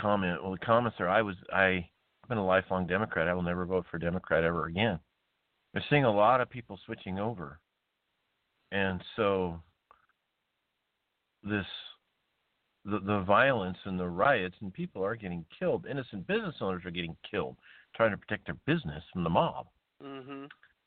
comment. 0.00 0.42
Well, 0.42 0.52
the 0.52 0.58
comments 0.58 0.98
are, 1.00 1.08
"I 1.08 1.22
was 1.22 1.36
I." 1.52 1.88
I've 2.22 2.28
been 2.28 2.38
a 2.38 2.46
lifelong 2.46 2.86
Democrat. 2.86 3.26
I 3.26 3.34
will 3.34 3.42
never 3.42 3.66
vote 3.66 3.84
for 3.90 3.96
a 3.96 4.00
Democrat 4.00 4.44
ever 4.44 4.66
again. 4.66 5.00
They're 5.72 5.84
seeing 5.90 6.04
a 6.04 6.10
lot 6.10 6.40
of 6.40 6.48
people 6.48 6.78
switching 6.84 7.18
over. 7.18 7.58
And 8.70 9.02
so 9.16 9.60
this 11.42 11.66
the 12.84 13.00
the 13.00 13.20
violence 13.22 13.78
and 13.84 13.98
the 13.98 14.08
riots 14.08 14.56
and 14.60 14.72
people 14.72 15.04
are 15.04 15.16
getting 15.16 15.44
killed. 15.58 15.86
Innocent 15.86 16.26
business 16.26 16.54
owners 16.60 16.84
are 16.84 16.90
getting 16.90 17.16
killed 17.28 17.56
trying 17.94 18.10
to 18.10 18.16
protect 18.16 18.46
their 18.46 18.56
business 18.66 19.02
from 19.12 19.24
the 19.24 19.30
mob. 19.30 19.66
Mm-hmm. 20.02 20.44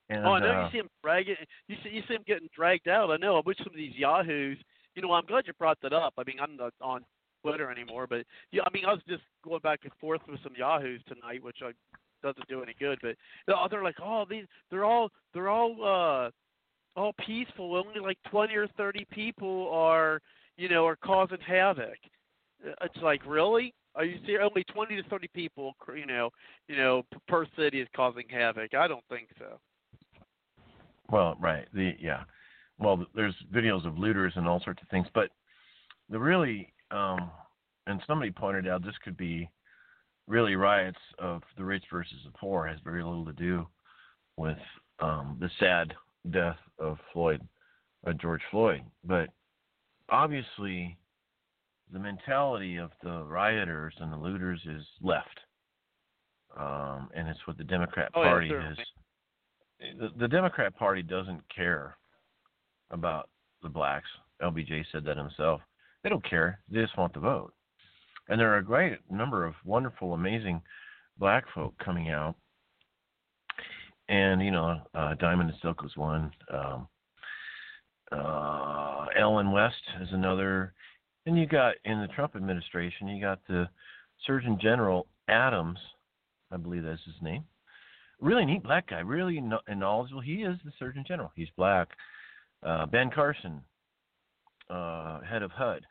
And 0.09 0.25
oh, 0.25 0.31
I 0.33 0.39
know 0.39 0.51
uh, 0.51 0.65
you 0.65 0.71
see 0.71 0.77
them 0.79 0.89
dragging. 1.03 1.35
You 1.67 1.75
see, 1.83 1.89
you 1.89 2.01
see 2.07 2.15
them 2.15 2.23
getting 2.27 2.49
dragged 2.55 2.87
out. 2.87 3.11
I 3.11 3.17
know. 3.17 3.37
I 3.37 3.41
wish 3.45 3.57
some 3.57 3.67
of 3.67 3.75
these 3.75 3.95
yahoos. 3.95 4.57
You 4.95 5.01
know, 5.01 5.11
I'm 5.11 5.25
glad 5.25 5.45
you 5.47 5.53
brought 5.53 5.79
that 5.81 5.93
up. 5.93 6.13
I 6.17 6.23
mean, 6.25 6.37
I'm 6.41 6.55
not 6.55 6.73
on 6.81 7.03
Twitter 7.45 7.71
anymore, 7.71 8.07
but 8.07 8.25
yeah, 8.51 8.63
I 8.65 8.73
mean, 8.73 8.85
I 8.85 8.93
was 8.93 9.01
just 9.07 9.23
going 9.43 9.59
back 9.59 9.81
and 9.83 9.91
forth 10.01 10.21
with 10.27 10.39
some 10.43 10.53
yahoos 10.57 11.01
tonight, 11.07 11.43
which 11.43 11.57
I 11.61 11.71
doesn't 12.23 12.47
do 12.47 12.63
any 12.63 12.73
good. 12.79 12.97
But 13.01 13.15
they're- 13.45 13.83
like, 13.83 13.99
oh, 14.01 14.25
these, 14.25 14.47
they're 14.71 14.85
all, 14.85 15.11
they're 15.33 15.49
all, 15.49 15.83
uh, 15.83 16.31
all 16.99 17.13
peaceful. 17.25 17.75
Only 17.75 17.99
like 17.99 18.17
20 18.31 18.55
or 18.55 18.67
30 18.69 19.05
people 19.11 19.69
are, 19.71 20.21
you 20.57 20.69
know, 20.69 20.85
are 20.87 20.95
causing 20.95 21.39
havoc. 21.41 21.97
Uh, 22.65 22.71
It's 22.81 22.97
like, 23.03 23.23
really? 23.25 23.73
Are 23.93 24.03
you 24.05 24.17
see 24.25 24.37
only 24.37 24.63
20 24.65 24.95
to 24.95 25.03
30 25.03 25.27
people, 25.29 25.75
you 25.95 26.05
know, 26.05 26.29
you 26.67 26.75
know, 26.77 27.05
per 27.27 27.45
city 27.55 27.79
is 27.79 27.87
causing 27.95 28.27
havoc? 28.27 28.73
I 28.73 28.87
don't 28.87 29.05
think 29.07 29.29
so. 29.37 29.59
Well, 31.09 31.37
right. 31.39 31.67
The 31.73 31.95
yeah. 31.99 32.23
Well, 32.79 33.05
there's 33.13 33.35
videos 33.53 33.85
of 33.85 33.97
looters 33.97 34.33
and 34.35 34.47
all 34.47 34.59
sorts 34.59 34.81
of 34.81 34.89
things, 34.89 35.07
but 35.13 35.29
the 36.09 36.19
really 36.19 36.73
um 36.91 37.31
and 37.87 38.01
somebody 38.07 38.31
pointed 38.31 38.67
out 38.67 38.83
this 38.83 38.97
could 39.03 39.17
be 39.17 39.49
really 40.27 40.55
riots 40.55 40.97
of 41.19 41.41
the 41.57 41.63
rich 41.63 41.83
versus 41.91 42.17
the 42.25 42.31
poor 42.37 42.65
has 42.67 42.79
very 42.83 43.03
little 43.03 43.25
to 43.25 43.33
do 43.33 43.65
with 44.37 44.57
um 44.99 45.37
the 45.39 45.49
sad 45.59 45.93
death 46.31 46.57
of 46.79 46.97
Floyd 47.13 47.41
uh, 48.07 48.13
George 48.13 48.41
Floyd, 48.51 48.81
but 49.03 49.29
obviously 50.09 50.97
the 51.91 51.99
mentality 51.99 52.77
of 52.77 52.91
the 53.03 53.23
rioters 53.23 53.93
and 53.99 54.11
the 54.11 54.17
looters 54.17 54.59
is 54.65 54.83
left. 55.01 55.39
Um, 56.57 57.09
and 57.15 57.27
it's 57.27 57.39
what 57.45 57.57
the 57.57 57.63
Democrat 57.63 58.11
Oh, 58.15 58.23
Party 58.23 58.49
certainly. 58.49 58.71
is 58.73 59.99
the, 59.99 60.09
the 60.19 60.27
Democrat 60.27 60.75
Party 60.77 61.01
doesn't 61.03 61.41
care 61.53 61.95
about 62.91 63.29
the 63.61 63.69
blacks. 63.69 64.07
LBJ 64.41 64.85
said 64.91 65.03
that 65.05 65.17
himself. 65.17 65.61
They 66.05 66.09
don't 66.11 66.29
care. 66.29 66.59
They 66.69 66.81
just 66.81 66.95
want 66.99 67.15
the 67.15 67.19
vote. 67.19 67.51
And 68.29 68.39
there 68.39 68.53
are 68.53 68.59
a 68.59 68.63
great 68.63 68.99
number 69.09 69.43
of 69.43 69.55
wonderful, 69.65 70.13
amazing 70.13 70.61
black 71.17 71.45
folk 71.55 71.73
coming 71.83 72.11
out. 72.11 72.35
And 74.07 74.39
you 74.39 74.51
know, 74.51 74.81
uh, 74.93 75.15
Diamond 75.15 75.49
and 75.49 75.59
Silk 75.63 75.81
was 75.81 75.97
one. 75.97 76.31
Um, 76.53 76.87
uh, 78.11 79.07
Allen 79.17 79.51
West 79.51 79.81
is 79.99 80.09
another. 80.11 80.75
And 81.25 81.39
you 81.39 81.47
got 81.47 81.73
in 81.85 81.99
the 81.99 82.07
Trump 82.09 82.35
administration, 82.35 83.07
you 83.07 83.19
got 83.19 83.39
the 83.49 83.67
Surgeon 84.27 84.59
General 84.61 85.07
Adams, 85.27 85.79
I 86.51 86.57
believe 86.57 86.83
that's 86.83 87.03
his 87.03 87.15
name 87.19 87.45
really 88.21 88.45
neat 88.45 88.63
black 88.63 88.89
guy, 88.89 88.99
really 88.99 89.41
kno- 89.41 89.59
knowledgeable. 89.67 90.21
He 90.21 90.43
is 90.43 90.57
the 90.63 90.71
Surgeon 90.79 91.03
General. 91.05 91.31
He's 91.35 91.49
black. 91.57 91.89
Uh, 92.63 92.85
ben 92.85 93.09
Carson, 93.13 93.61
uh, 94.69 95.19
head 95.21 95.43
of 95.43 95.51
HUD, 95.51 95.85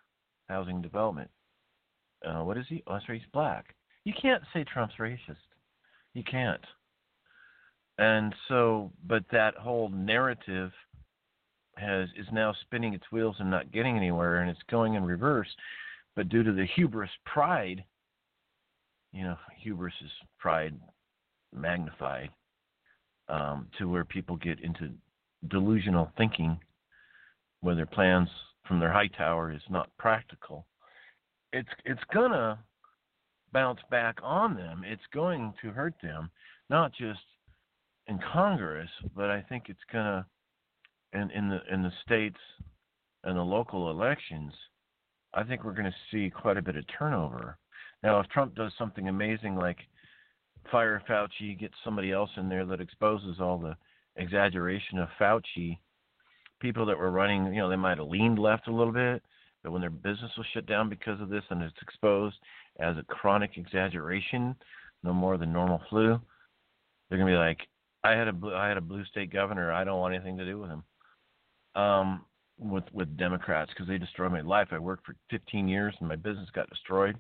Housing 0.49 0.83
Development. 0.83 1.31
Uh, 2.27 2.43
what 2.43 2.57
is 2.57 2.67
he? 2.69 2.83
Oh, 2.87 2.95
right, 2.95 3.03
he's 3.09 3.23
black. 3.33 3.75
You 4.05 4.13
can't 4.21 4.43
say 4.53 4.65
Trump's 4.65 4.95
racist. 4.99 5.37
You 6.15 6.23
can't. 6.23 6.65
And 7.99 8.35
so, 8.49 8.93
but 9.07 9.25
that 9.31 9.55
whole 9.57 9.89
narrative 9.89 10.73
has 11.77 12.09
is 12.17 12.27
now 12.33 12.55
spinning 12.63 12.95
its 12.95 13.05
wheels 13.13 13.37
and 13.39 13.51
not 13.51 13.73
getting 13.73 13.97
anywhere, 13.97 14.41
and 14.41 14.51
it's 14.51 14.61
going 14.71 14.95
in 14.95 15.05
reverse. 15.05 15.49
But 16.17 16.29
due 16.29 16.43
to 16.43 16.53
the 16.53 16.67
hubris, 16.77 17.11
pride, 17.25 17.85
you 19.13 19.25
know, 19.25 19.37
hubris 19.61 19.95
is 20.05 20.11
pride 20.39 20.75
magnified 21.53 22.31
um, 23.29 23.69
to 23.79 23.89
where 23.89 24.05
people 24.05 24.37
get 24.37 24.61
into 24.61 24.91
delusional 25.49 26.11
thinking 26.17 26.59
where 27.61 27.75
their 27.75 27.87
plans 27.87 28.29
from 28.67 28.81
their 28.81 28.93
high 28.93 29.09
tower 29.09 29.53
is 29.53 29.63
not 29.71 29.91
practical. 29.99 30.67
It's 31.53 31.69
it's 31.85 32.05
gonna 32.13 32.59
bounce 33.53 33.81
back 33.91 34.19
on 34.23 34.57
them. 34.57 34.83
It's 34.85 35.03
going 35.13 35.55
to 35.63 35.71
hurt 35.71 35.95
them, 36.03 36.31
not 36.71 36.93
just 36.93 37.21
in 38.07 38.19
Congress, 38.33 38.91
but 39.17 39.31
I 39.31 39.43
think 39.43 39.65
it's 39.69 39.79
gonna 39.93 40.27
in 41.13 41.31
in 41.31 41.49
the 41.49 41.61
in 41.73 41.83
the 41.83 41.93
states 42.05 42.41
and 43.25 43.37
the 43.37 43.43
local 43.43 43.91
elections. 43.91 44.53
I 45.33 45.43
think 45.43 45.65
we're 45.65 45.73
going 45.73 45.91
to 45.91 45.95
see 46.13 46.31
quite 46.31 46.57
a 46.57 46.63
bit 46.63 46.77
of 46.77 46.85
turnover. 46.97 47.59
Now, 48.03 48.21
if 48.21 48.29
Trump 48.29 48.55
does 48.55 48.73
something 48.79 49.09
amazing 49.09 49.57
like 49.57 49.79
fire 50.71 51.03
Fauci, 51.09 51.59
get 51.59 51.73
somebody 51.83 52.13
else 52.13 52.31
in 52.37 52.49
there 52.49 52.65
that 52.67 52.81
exposes 52.81 53.41
all 53.41 53.59
the 53.59 53.77
exaggeration 54.17 54.99
of 54.99 55.09
Fauci. 55.19 55.79
People 56.61 56.87
that 56.87 56.99
were 56.99 57.11
running, 57.11 57.47
you 57.53 57.61
know, 57.61 57.69
they 57.69 57.77
might 57.77 57.99
have 57.99 58.09
leaned 58.09 58.39
left 58.39 58.69
a 58.69 58.73
little 58.73 58.93
bit, 58.93 59.23
but 59.63 59.73
when 59.73 59.81
their 59.81 59.91
business 59.91 60.31
was 60.37 60.47
shut 60.53 60.67
down 60.67 60.89
because 60.89 61.21
of 61.21 61.29
this 61.29 61.45
and 61.51 61.63
it's 61.63 61.75
exposed 61.83 62.37
as 62.81 62.97
a 62.97 63.03
chronic 63.05 63.57
exaggeration, 63.57 64.55
no 65.03 65.13
more 65.13 65.37
than 65.37 65.53
normal 65.53 65.81
flu, 65.91 66.21
they're 67.09 67.19
gonna 67.19 67.31
be 67.31 67.37
like, 67.37 67.59
I 68.03 68.13
had 68.13 68.29
a 68.29 68.33
blue, 68.33 68.55
I 68.55 68.69
had 68.69 68.77
a 68.77 68.83
blue 68.83 69.05
state 69.07 69.33
governor, 69.33 69.73
I 69.73 69.85
don't 69.85 70.01
want 70.01 70.15
anything 70.15 70.39
to 70.39 70.47
do 70.47 70.61
with 70.61 70.71
him. 70.71 70.85
Um, 71.75 72.25
with 72.59 72.85
with 72.93 73.17
Democrats 73.17 73.71
because 73.73 73.89
they 73.89 73.99
destroyed 73.99 74.33
my 74.33 74.41
life. 74.41 74.69
I 74.71 74.79
worked 74.79 75.07
for 75.07 75.17
15 75.31 75.69
years 75.69 75.95
and 75.99 76.09
my 76.09 76.17
business 76.17 76.49
got 76.55 76.71
destroyed. 76.71 77.17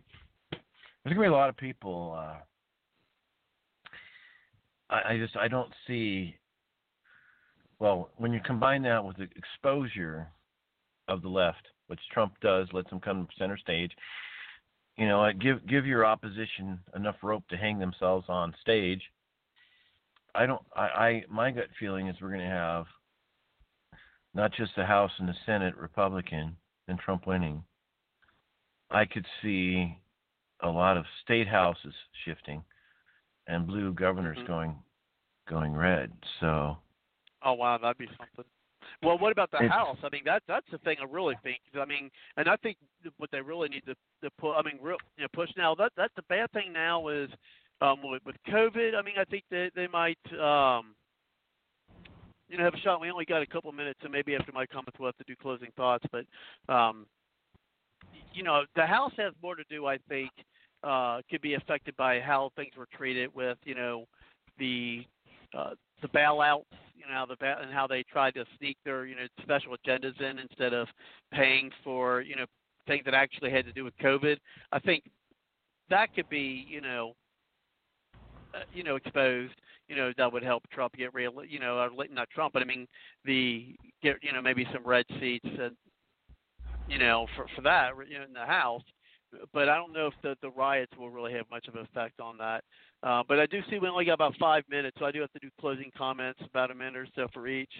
There's 0.53 1.15
gonna 1.15 1.21
be 1.21 1.27
a 1.27 1.33
lot 1.33 1.49
of 1.49 1.57
people. 1.57 2.17
Uh, 2.17 2.37
I, 4.91 5.13
I 5.13 5.19
just 5.19 5.37
I 5.37 5.49
don't 5.49 5.73
see. 5.87 6.37
Well, 7.85 8.09
when 8.17 8.33
you 8.33 8.41
combine 8.41 8.81
that 8.85 9.05
with 9.05 9.19
the 9.19 9.29
exposure 9.37 10.27
of 11.07 11.21
the 11.21 11.29
left, 11.29 11.67
which 11.89 12.01
Trump 12.15 12.33
does, 12.41 12.67
lets 12.73 12.89
them 12.89 12.99
come 12.99 13.29
center 13.39 13.59
stage. 13.59 13.93
You 14.97 15.07
know, 15.07 15.31
give 15.39 15.67
give 15.67 15.85
your 15.85 16.07
opposition 16.07 16.79
enough 16.97 17.17
rope 17.23 17.47
to 17.51 17.59
hang 17.59 17.79
themselves 17.79 18.25
on 18.31 18.55
stage. 18.63 19.03
I 20.35 20.47
don't. 20.47 20.63
I, 20.75 20.81
I 20.81 21.25
my 21.29 21.51
gut 21.51 21.67
feeling 21.79 22.09
is 22.09 22.17
we're 22.23 22.29
going 22.29 22.41
to 22.41 22.47
have 22.47 22.87
not 24.33 24.55
just 24.55 24.75
the 24.77 24.87
House 24.87 25.13
and 25.19 25.29
the 25.29 25.35
Senate 25.45 25.77
Republican 25.77 26.57
and 26.89 26.99
Trump 26.99 27.27
winning. 27.27 27.63
I 28.91 29.05
could 29.05 29.27
see 29.43 29.95
a 30.63 30.71
lot 30.71 30.97
of 30.97 31.05
state 31.23 31.49
houses 31.49 31.93
shifting 32.25 32.65
and 33.47 33.67
blue 33.67 33.93
governors 33.93 34.39
Mhm. 34.39 34.47
going 34.47 34.83
going 35.47 35.77
red. 35.77 36.11
So 36.41 36.79
Oh 37.45 37.53
wow, 37.55 37.79
that'd 37.79 37.99
be 37.99 38.07
something. 38.07 38.45
Well, 39.03 39.19
what 39.19 39.33
about 39.33 39.51
the 39.51 39.59
It's- 39.59 39.71
House? 39.71 39.99
I 40.03 40.09
mean, 40.11 40.23
that's 40.25 40.45
that's 40.47 40.69
the 40.71 40.79
thing 40.79 40.97
I 41.01 41.05
really 41.05 41.37
think. 41.43 41.61
I 41.79 41.85
mean, 41.85 42.11
and 42.37 42.49
I 42.49 42.57
think 42.57 42.77
what 43.19 43.31
they 43.31 43.41
really 43.41 43.69
need 43.69 43.85
to 43.87 43.95
to 44.23 44.31
put. 44.39 44.55
I 44.55 44.63
mean, 44.63 44.79
real 44.81 44.97
you 45.17 45.23
know, 45.23 45.29
push 45.33 45.51
now. 45.57 45.75
That 45.75 45.93
that's 45.97 46.15
the 46.17 46.23
bad 46.29 46.51
thing 46.53 46.73
now 46.73 47.09
is 47.09 47.31
um, 47.81 47.99
with 48.03 48.23
with 48.25 48.37
COVID. 48.49 48.95
I 48.95 49.03
mean, 49.03 49.15
I 49.19 49.25
think 49.25 49.45
that 49.51 49.71
they 49.75 49.87
might 49.87 50.19
um, 50.33 50.95
you 52.49 52.57
know 52.59 52.65
have 52.65 52.75
a 52.75 52.79
shot. 52.79 53.01
We 53.01 53.11
only 53.11 53.25
got 53.25 53.43
a 53.43 53.47
couple 53.47 53.71
minutes, 53.73 54.01
so 54.03 54.09
maybe 54.09 54.35
after 54.35 54.53
my 54.53 54.67
comments 54.67 54.99
we'll 54.99 55.09
have 55.09 55.17
to 55.19 55.25
do 55.25 55.37
closing 55.41 55.69
thoughts. 55.77 56.05
But 56.13 56.25
um, 56.73 57.07
you 58.33 58.43
know, 58.43 58.65
the 58.77 58.87
House 58.87 59.13
has 59.17 59.33
more 59.43 59.55
to 59.57 59.65
do. 59.69 59.87
I 59.87 59.99
think 60.09 60.31
uh, 60.83 61.21
could 61.31 61.41
be 61.41 61.55
affected 61.55 61.97
by 61.97 62.21
how 62.21 62.51
things 62.57 62.73
were 62.77 62.89
treated 62.97 63.35
with 63.35 63.59
you 63.65 63.75
know 63.75 64.05
the 64.59 65.05
uh, 65.57 65.71
the 66.03 66.09
bailouts, 66.09 66.65
you 66.95 67.13
know, 67.13 67.27
the 67.29 67.37
and 67.47 67.73
how 67.73 67.87
they 67.87 68.03
tried 68.05 68.35
to 68.35 68.45
sneak 68.59 68.77
their 68.85 69.07
you 69.07 69.17
know 69.17 69.27
special 69.43 69.75
agendas 69.77 70.21
in 70.21 70.39
instead 70.39 70.73
of 70.73 70.89
paying 71.33 71.71
for 71.83 72.21
you 72.21 72.37
know 72.37 72.47
things 72.87 73.05
that 73.05 73.15
actually 73.15 73.51
had 73.51 73.65
to 73.65 73.73
do 73.73 73.85
with 73.85 73.97
COVID. 73.99 74.37
I 74.73 74.79
think 74.79 75.05
that 75.91 76.13
could 76.15 76.29
be 76.29 76.65
you 76.69 76.81
know 76.81 77.15
uh, 78.55 78.61
you 78.71 78.83
know 78.83 78.97
exposed. 78.97 79.55
You 79.89 79.97
know 79.97 80.13
that 80.17 80.33
would 80.33 80.43
help 80.43 80.63
Trump 80.73 80.95
get 80.95 81.13
real. 81.15 81.33
You 81.47 81.59
know, 81.59 81.79
or 81.79 81.91
not 82.11 82.31
Trump, 82.31 82.53
but 82.53 82.63
I 82.63 82.67
mean 82.67 82.87
the 83.25 83.75
get 84.03 84.17
you 84.23 84.33
know 84.33 84.43
maybe 84.43 84.67
some 84.73 84.85
red 84.85 85.05
seats 85.21 85.49
and 85.61 85.77
you 86.87 86.99
know 86.99 87.27
for 87.37 87.47
for 87.55 87.63
that 87.63 87.93
you 88.09 88.19
know 88.19 88.25
in 88.25 88.33
the 88.33 88.47
House. 88.47 88.83
But 89.53 89.69
I 89.69 89.77
don't 89.77 89.93
know 89.93 90.07
if 90.07 90.15
the 90.23 90.37
the 90.43 90.51
riots 90.51 90.93
will 90.97 91.11
really 91.11 91.33
have 91.33 91.47
much 91.51 91.67
of 91.69 91.75
an 91.75 91.83
effect 91.83 92.21
on 92.21 92.39
that. 92.39 92.63
Uh, 93.05 93.23
but 93.29 93.39
I 93.39 93.45
do 93.47 93.61
see 93.69 93.79
we 93.79 93.87
only 93.87 94.07
got 94.07 94.15
about 94.15 94.35
five 94.41 94.65
minutes, 94.71 94.97
so 94.99 95.05
I 95.05 95.13
do 95.13 95.21
have 95.21 95.33
to 95.33 95.39
do 95.39 95.51
closing 95.61 95.91
comments, 95.97 96.41
about 96.49 96.71
a 96.71 96.75
minute 96.75 96.97
or 96.97 97.07
so 97.15 97.27
for 97.35 97.47
each. 97.47 97.71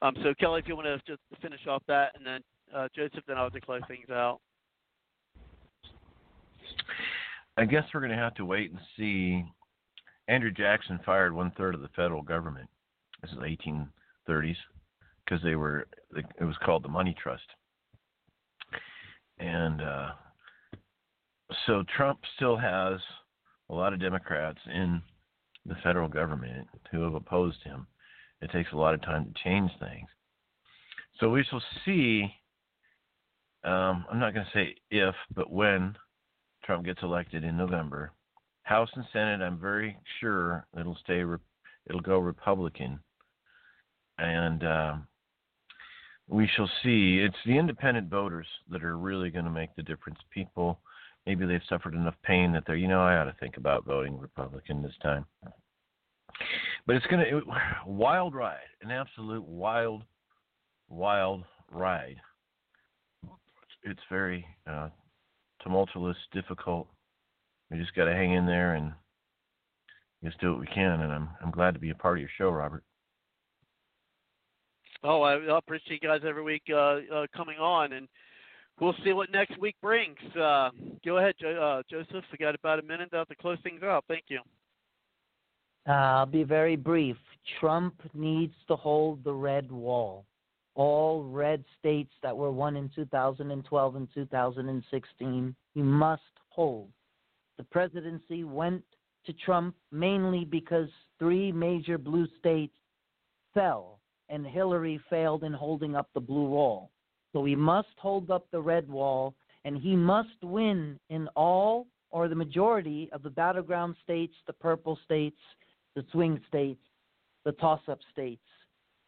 Um, 0.00 0.14
so 0.22 0.32
Kelly, 0.40 0.60
if 0.60 0.68
you 0.68 0.74
want 0.74 0.86
to 0.86 0.96
just 1.06 1.20
finish 1.42 1.60
off 1.68 1.82
that, 1.88 2.12
and 2.16 2.24
then 2.24 2.40
uh, 2.74 2.88
Joseph, 2.96 3.22
then 3.28 3.36
I'll 3.36 3.44
have 3.44 3.52
to 3.52 3.60
close 3.60 3.82
things 3.86 4.08
out. 4.10 4.40
I 7.58 7.66
guess 7.66 7.84
we're 7.92 8.00
going 8.00 8.12
to 8.12 8.16
have 8.16 8.34
to 8.36 8.46
wait 8.46 8.70
and 8.70 8.80
see. 8.96 9.44
Andrew 10.28 10.50
Jackson 10.50 10.98
fired 11.04 11.34
one 11.34 11.52
third 11.58 11.74
of 11.74 11.82
the 11.82 11.90
federal 11.94 12.22
government. 12.22 12.68
This 13.20 13.30
is 13.32 13.38
1830s 13.38 14.56
because 15.24 15.42
they 15.44 15.54
were. 15.54 15.86
It 16.16 16.44
was 16.44 16.56
called 16.64 16.82
the 16.82 16.88
Money 16.88 17.14
Trust, 17.22 17.42
and 19.38 19.82
uh, 19.82 20.08
so 21.66 21.84
Trump 21.94 22.20
still 22.36 22.56
has 22.56 22.98
a 23.72 23.74
lot 23.74 23.94
of 23.94 24.00
Democrats 24.00 24.58
in 24.72 25.00
the 25.64 25.74
federal 25.82 26.08
government 26.08 26.68
who 26.90 27.02
have 27.02 27.14
opposed 27.14 27.62
him. 27.64 27.86
It 28.42 28.50
takes 28.52 28.70
a 28.72 28.76
lot 28.76 28.92
of 28.94 29.00
time 29.02 29.24
to 29.24 29.42
change 29.42 29.70
things. 29.80 30.08
So 31.18 31.30
we 31.30 31.44
shall 31.48 31.62
see. 31.84 32.32
Um, 33.64 34.04
I'm 34.10 34.18
not 34.18 34.34
going 34.34 34.44
to 34.44 34.52
say 34.52 34.74
if, 34.90 35.14
but 35.34 35.50
when 35.50 35.96
Trump 36.64 36.84
gets 36.84 37.02
elected 37.02 37.44
in 37.44 37.56
November. 37.56 38.12
House 38.64 38.90
and 38.94 39.04
Senate, 39.12 39.40
I'm 39.40 39.58
very 39.58 39.96
sure 40.20 40.66
it'll 40.78 40.98
stay. 41.02 41.24
It'll 41.86 42.00
go 42.00 42.18
Republican, 42.18 43.00
and 44.18 44.64
um, 44.64 45.06
we 46.28 46.48
shall 46.54 46.70
see. 46.82 47.18
It's 47.18 47.36
the 47.44 47.58
independent 47.58 48.08
voters 48.08 48.46
that 48.70 48.84
are 48.84 48.96
really 48.96 49.30
going 49.30 49.46
to 49.46 49.50
make 49.50 49.74
the 49.74 49.82
difference. 49.82 50.18
People 50.30 50.78
maybe 51.26 51.46
they've 51.46 51.60
suffered 51.68 51.94
enough 51.94 52.14
pain 52.24 52.52
that 52.52 52.64
they're, 52.66 52.76
you 52.76 52.88
know, 52.88 53.02
I 53.02 53.16
ought 53.16 53.24
to 53.24 53.36
think 53.40 53.56
about 53.56 53.84
voting 53.84 54.18
Republican 54.18 54.82
this 54.82 54.96
time. 55.02 55.24
But 56.86 56.96
it's 56.96 57.06
gonna 57.06 57.24
it, 57.24 57.44
wild 57.86 58.34
ride, 58.34 58.58
an 58.82 58.90
absolute 58.90 59.44
wild, 59.44 60.02
wild 60.88 61.44
ride. 61.70 62.16
It's 63.84 64.00
very 64.10 64.44
uh, 64.68 64.88
tumultuous, 65.62 66.16
difficult. 66.32 66.88
We 67.70 67.78
just 67.78 67.94
got 67.94 68.04
to 68.04 68.12
hang 68.12 68.32
in 68.32 68.46
there 68.46 68.74
and 68.74 68.92
just 70.22 70.40
do 70.40 70.52
what 70.52 70.60
we 70.60 70.66
can. 70.66 71.00
And 71.00 71.12
I'm 71.12 71.28
I'm 71.42 71.50
glad 71.50 71.74
to 71.74 71.80
be 71.80 71.90
a 71.90 71.94
part 71.94 72.18
of 72.18 72.20
your 72.20 72.30
show, 72.36 72.50
Robert. 72.50 72.84
Oh, 75.04 75.22
I 75.22 75.34
I 75.34 75.58
appreciate 75.58 76.02
you 76.02 76.08
guys 76.08 76.20
every 76.26 76.42
week 76.42 76.62
uh, 76.70 76.98
uh, 77.12 77.26
coming 77.34 77.58
on, 77.58 77.92
and 77.92 78.08
we'll 78.80 78.94
see 79.04 79.12
what 79.12 79.30
next 79.30 79.58
week 79.58 79.76
brings. 79.82 80.18
Uh, 80.34 80.70
go 81.04 81.18
ahead, 81.18 81.34
uh, 81.44 81.82
Joseph. 81.90 82.24
We 82.30 82.38
got 82.38 82.54
about 82.54 82.78
a 82.78 82.82
minute 82.82 83.10
to 83.10 83.24
close 83.40 83.58
things 83.62 83.82
out. 83.82 84.04
Thank 84.08 84.24
you. 84.28 84.40
Uh, 85.88 85.92
I'll 85.92 86.26
be 86.26 86.44
very 86.44 86.76
brief. 86.76 87.16
Trump 87.58 87.94
needs 88.14 88.54
to 88.68 88.76
hold 88.76 89.24
the 89.24 89.32
red 89.32 89.70
wall. 89.70 90.24
All 90.74 91.24
red 91.24 91.64
states 91.78 92.12
that 92.22 92.36
were 92.36 92.52
won 92.52 92.76
in 92.76 92.90
2012 92.94 93.96
and 93.96 94.08
2016, 94.14 95.56
he 95.74 95.82
must 95.82 96.22
hold. 96.48 96.88
The 97.58 97.64
presidency 97.64 98.44
went 98.44 98.82
to 99.26 99.32
Trump 99.44 99.74
mainly 99.90 100.44
because 100.44 100.88
three 101.18 101.52
major 101.52 101.98
blue 101.98 102.26
states 102.38 102.74
fell 103.54 104.00
and 104.28 104.46
Hillary 104.46 105.00
failed 105.10 105.44
in 105.44 105.52
holding 105.52 105.94
up 105.94 106.08
the 106.14 106.20
blue 106.20 106.48
wall. 106.48 106.90
So 107.32 107.44
he 107.44 107.56
must 107.56 107.88
hold 107.98 108.30
up 108.30 108.46
the 108.50 108.60
red 108.60 108.88
wall 108.88 109.34
and 109.64 109.76
he 109.76 109.96
must 109.96 110.42
win 110.42 110.98
in 111.08 111.28
all 111.28 111.86
or 112.10 112.28
the 112.28 112.34
majority 112.34 113.08
of 113.12 113.22
the 113.22 113.30
battleground 113.30 113.96
states, 114.02 114.34
the 114.46 114.52
purple 114.52 114.98
states, 115.04 115.38
the 115.94 116.04
swing 116.12 116.40
states, 116.46 116.82
the 117.44 117.52
toss 117.52 117.80
up 117.88 118.00
states. 118.12 118.42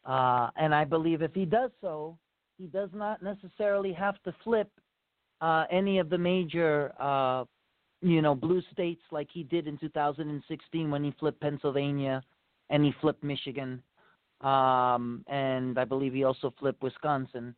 Uh, 0.04 0.50
and 0.56 0.74
I 0.74 0.84
believe 0.84 1.22
if 1.22 1.34
he 1.34 1.44
does 1.44 1.70
so, 1.80 2.18
he 2.58 2.66
does 2.66 2.90
not 2.92 3.22
necessarily 3.22 3.92
have 3.92 4.22
to 4.24 4.34
flip 4.42 4.70
uh, 5.40 5.64
any 5.70 5.98
of 5.98 6.08
the 6.08 6.18
major, 6.18 6.92
uh, 6.98 7.44
you 8.00 8.22
know, 8.22 8.34
blue 8.34 8.62
states 8.72 9.02
like 9.10 9.28
he 9.32 9.42
did 9.42 9.66
in 9.66 9.76
2016 9.78 10.90
when 10.90 11.04
he 11.04 11.14
flipped 11.18 11.40
Pennsylvania 11.40 12.22
and 12.70 12.84
he 12.84 12.94
flipped 13.00 13.22
Michigan. 13.22 13.82
Um, 14.40 15.24
and 15.28 15.78
I 15.78 15.84
believe 15.84 16.12
he 16.12 16.24
also 16.24 16.54
flipped 16.58 16.82
Wisconsin. 16.82 17.54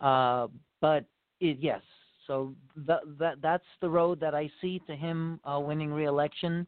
Uh, 0.00 0.48
but 0.80 1.04
it, 1.40 1.58
yes, 1.60 1.80
so 2.26 2.54
that, 2.86 3.00
that 3.18 3.42
that's 3.42 3.64
the 3.80 3.88
road 3.88 4.20
that 4.20 4.34
I 4.34 4.50
see 4.60 4.80
to 4.86 4.94
him 4.94 5.40
uh, 5.44 5.58
winning 5.60 5.92
re-election 5.92 6.66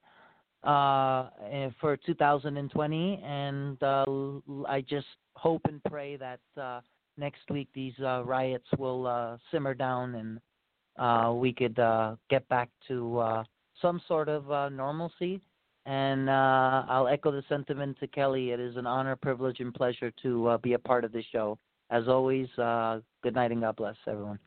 uh, 0.64 1.28
eh, 1.50 1.70
for 1.80 1.96
2020, 1.96 3.22
and 3.24 3.82
uh, 3.82 4.04
I 4.68 4.80
just 4.80 5.06
hope 5.34 5.62
and 5.68 5.82
pray 5.84 6.16
that 6.16 6.40
uh, 6.60 6.80
next 7.16 7.48
week 7.50 7.68
these 7.74 7.94
riots 7.98 8.66
will 8.78 9.38
simmer 9.50 9.74
down 9.74 10.38
and 10.98 11.40
we 11.40 11.52
could 11.52 11.78
get 12.28 12.48
back 12.48 12.68
to 12.88 13.44
some 13.80 14.00
sort 14.06 14.28
of 14.28 14.72
normalcy. 14.72 15.40
And 15.84 16.30
I'll 16.30 17.08
echo 17.08 17.32
the 17.32 17.42
sentiment 17.48 17.98
to 17.98 18.06
Kelly. 18.06 18.50
It 18.50 18.60
is 18.60 18.76
an 18.76 18.86
honor, 18.86 19.16
privilege, 19.16 19.58
and 19.58 19.74
pleasure 19.74 20.12
to 20.22 20.58
be 20.62 20.74
a 20.74 20.78
part 20.78 21.04
of 21.04 21.10
this 21.12 21.24
show. 21.32 21.58
As 21.92 22.08
always, 22.08 22.48
uh, 22.58 23.00
good 23.22 23.34
night 23.34 23.52
and 23.52 23.60
God 23.60 23.76
bless 23.76 23.96
everyone. 24.08 24.38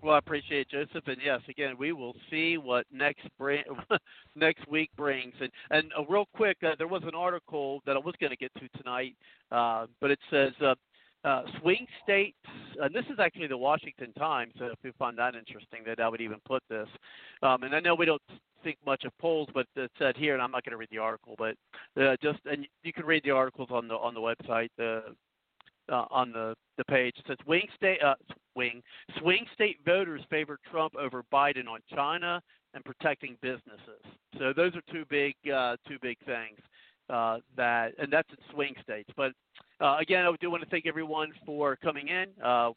Well, 0.00 0.14
I 0.14 0.18
appreciate 0.18 0.68
Joseph, 0.68 1.08
and 1.08 1.16
yes, 1.24 1.40
again, 1.48 1.74
we 1.76 1.92
will 1.92 2.14
see 2.30 2.56
what 2.56 2.86
next 2.92 3.26
bring, 3.36 3.64
next 4.36 4.68
week 4.68 4.90
brings. 4.96 5.34
And 5.40 5.50
and 5.70 5.90
uh, 5.98 6.04
real 6.04 6.26
quick, 6.36 6.58
uh, 6.62 6.76
there 6.78 6.86
was 6.86 7.02
an 7.04 7.16
article 7.16 7.80
that 7.84 7.96
I 7.96 7.98
was 7.98 8.14
going 8.20 8.30
to 8.30 8.36
get 8.36 8.52
to 8.60 8.68
tonight, 8.78 9.16
uh, 9.50 9.86
but 10.00 10.12
it 10.12 10.20
says 10.30 10.52
uh, 11.24 11.28
uh, 11.28 11.42
swing 11.60 11.86
states, 12.02 12.36
and 12.80 12.94
this 12.94 13.04
is 13.06 13.18
actually 13.18 13.46
the 13.46 13.56
Washington 13.56 14.12
Times. 14.14 14.52
So 14.58 14.66
if 14.66 14.78
you 14.82 14.92
find 14.98 15.18
that 15.18 15.34
interesting, 15.34 15.80
that 15.86 16.00
I 16.00 16.08
would 16.08 16.20
even 16.20 16.38
put 16.44 16.62
this. 16.68 16.88
Um, 17.42 17.62
and 17.62 17.74
I 17.74 17.80
know 17.80 17.94
we 17.94 18.06
don't 18.06 18.22
think 18.62 18.78
much 18.84 19.04
of 19.04 19.16
polls, 19.18 19.48
but 19.54 19.66
it 19.76 19.90
said 19.98 20.16
here, 20.16 20.34
and 20.34 20.42
I'm 20.42 20.50
not 20.50 20.64
going 20.64 20.72
to 20.72 20.76
read 20.76 20.90
the 20.90 20.98
article, 20.98 21.34
but 21.38 21.56
uh, 22.00 22.16
just 22.22 22.40
and 22.44 22.66
you 22.82 22.92
can 22.92 23.04
read 23.04 23.22
the 23.24 23.30
articles 23.30 23.68
on 23.70 23.88
the 23.88 23.94
on 23.94 24.14
the 24.14 24.20
website. 24.20 24.68
Uh, 24.78 25.12
uh, 25.92 26.06
on 26.10 26.32
the 26.32 26.54
the 26.78 26.84
page. 26.84 27.14
It 27.18 27.24
says 27.28 27.36
swing 27.44 27.66
state 27.76 28.02
uh, 28.02 28.14
swing 28.54 28.82
swing 29.18 29.44
state 29.52 29.76
voters 29.84 30.22
favor 30.30 30.58
Trump 30.70 30.94
over 30.96 31.22
Biden 31.30 31.68
on 31.68 31.80
China 31.94 32.40
and 32.72 32.82
protecting 32.84 33.36
businesses. 33.42 34.00
So 34.38 34.54
those 34.56 34.72
are 34.74 34.82
two 34.90 35.04
big 35.10 35.34
uh, 35.52 35.76
two 35.86 35.98
big 36.00 36.16
things 36.24 36.58
uh, 37.10 37.38
that, 37.56 37.92
and 37.98 38.12
that's 38.12 38.28
in 38.30 38.36
swing 38.54 38.74
states. 38.82 39.10
But 39.14 39.32
uh, 39.80 39.96
again, 40.00 40.24
I 40.24 40.32
do 40.40 40.50
want 40.50 40.62
to 40.62 40.68
thank 40.68 40.86
everyone 40.86 41.32
for 41.44 41.76
coming 41.76 42.08
in. 42.08 42.26
Uh, 42.42 42.70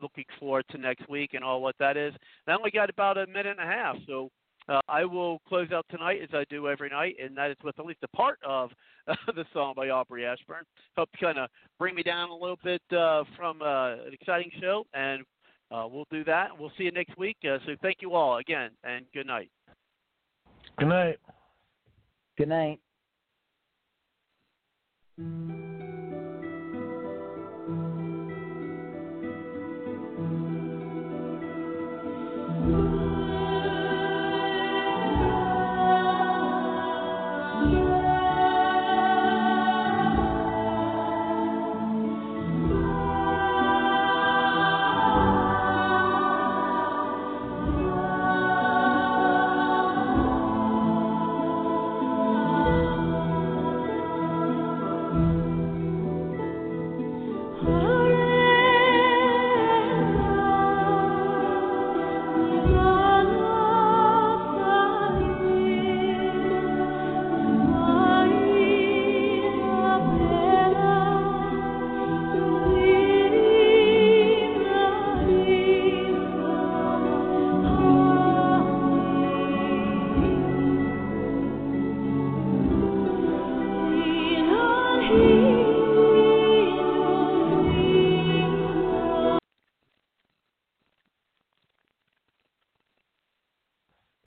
looking 0.00 0.24
forward 0.38 0.64
to 0.70 0.78
next 0.78 1.08
week 1.08 1.34
and 1.34 1.42
all 1.42 1.60
what 1.60 1.74
that 1.78 1.96
is. 1.96 2.14
I 2.46 2.52
only 2.52 2.70
got 2.70 2.90
about 2.90 3.18
a 3.18 3.26
minute 3.26 3.56
and 3.58 3.68
a 3.68 3.72
half, 3.72 3.96
so 4.06 4.30
uh, 4.68 4.80
I 4.88 5.04
will 5.04 5.40
close 5.48 5.72
out 5.72 5.86
tonight 5.90 6.20
as 6.22 6.28
I 6.32 6.44
do 6.50 6.68
every 6.68 6.90
night, 6.90 7.16
and 7.22 7.36
that 7.36 7.50
is 7.50 7.56
with 7.64 7.78
at 7.78 7.86
least 7.86 8.00
a 8.02 8.16
part 8.16 8.38
of 8.46 8.70
uh, 9.06 9.14
the 9.34 9.44
song 9.52 9.74
by 9.76 9.88
Aubrey 9.88 10.26
Ashburn. 10.26 10.64
Help 10.96 11.08
kind 11.20 11.38
of 11.38 11.48
bring 11.78 11.94
me 11.94 12.02
down 12.02 12.30
a 12.30 12.34
little 12.34 12.58
bit 12.62 12.82
uh, 12.92 13.24
from 13.36 13.62
uh, 13.62 13.92
an 13.92 14.12
exciting 14.12 14.50
show, 14.60 14.84
and 14.94 15.22
uh, 15.70 15.86
we'll 15.90 16.06
do 16.10 16.24
that. 16.24 16.48
We'll 16.58 16.72
see 16.76 16.84
you 16.84 16.92
next 16.92 17.16
week. 17.18 17.36
Uh, 17.44 17.58
so 17.66 17.74
thank 17.82 17.98
you 18.00 18.14
all 18.14 18.38
again, 18.38 18.70
and 18.84 19.04
good 19.14 19.26
night. 19.26 19.50
Good 20.78 20.88
night. 20.88 21.18
Good 22.36 22.48
night. 22.48 22.78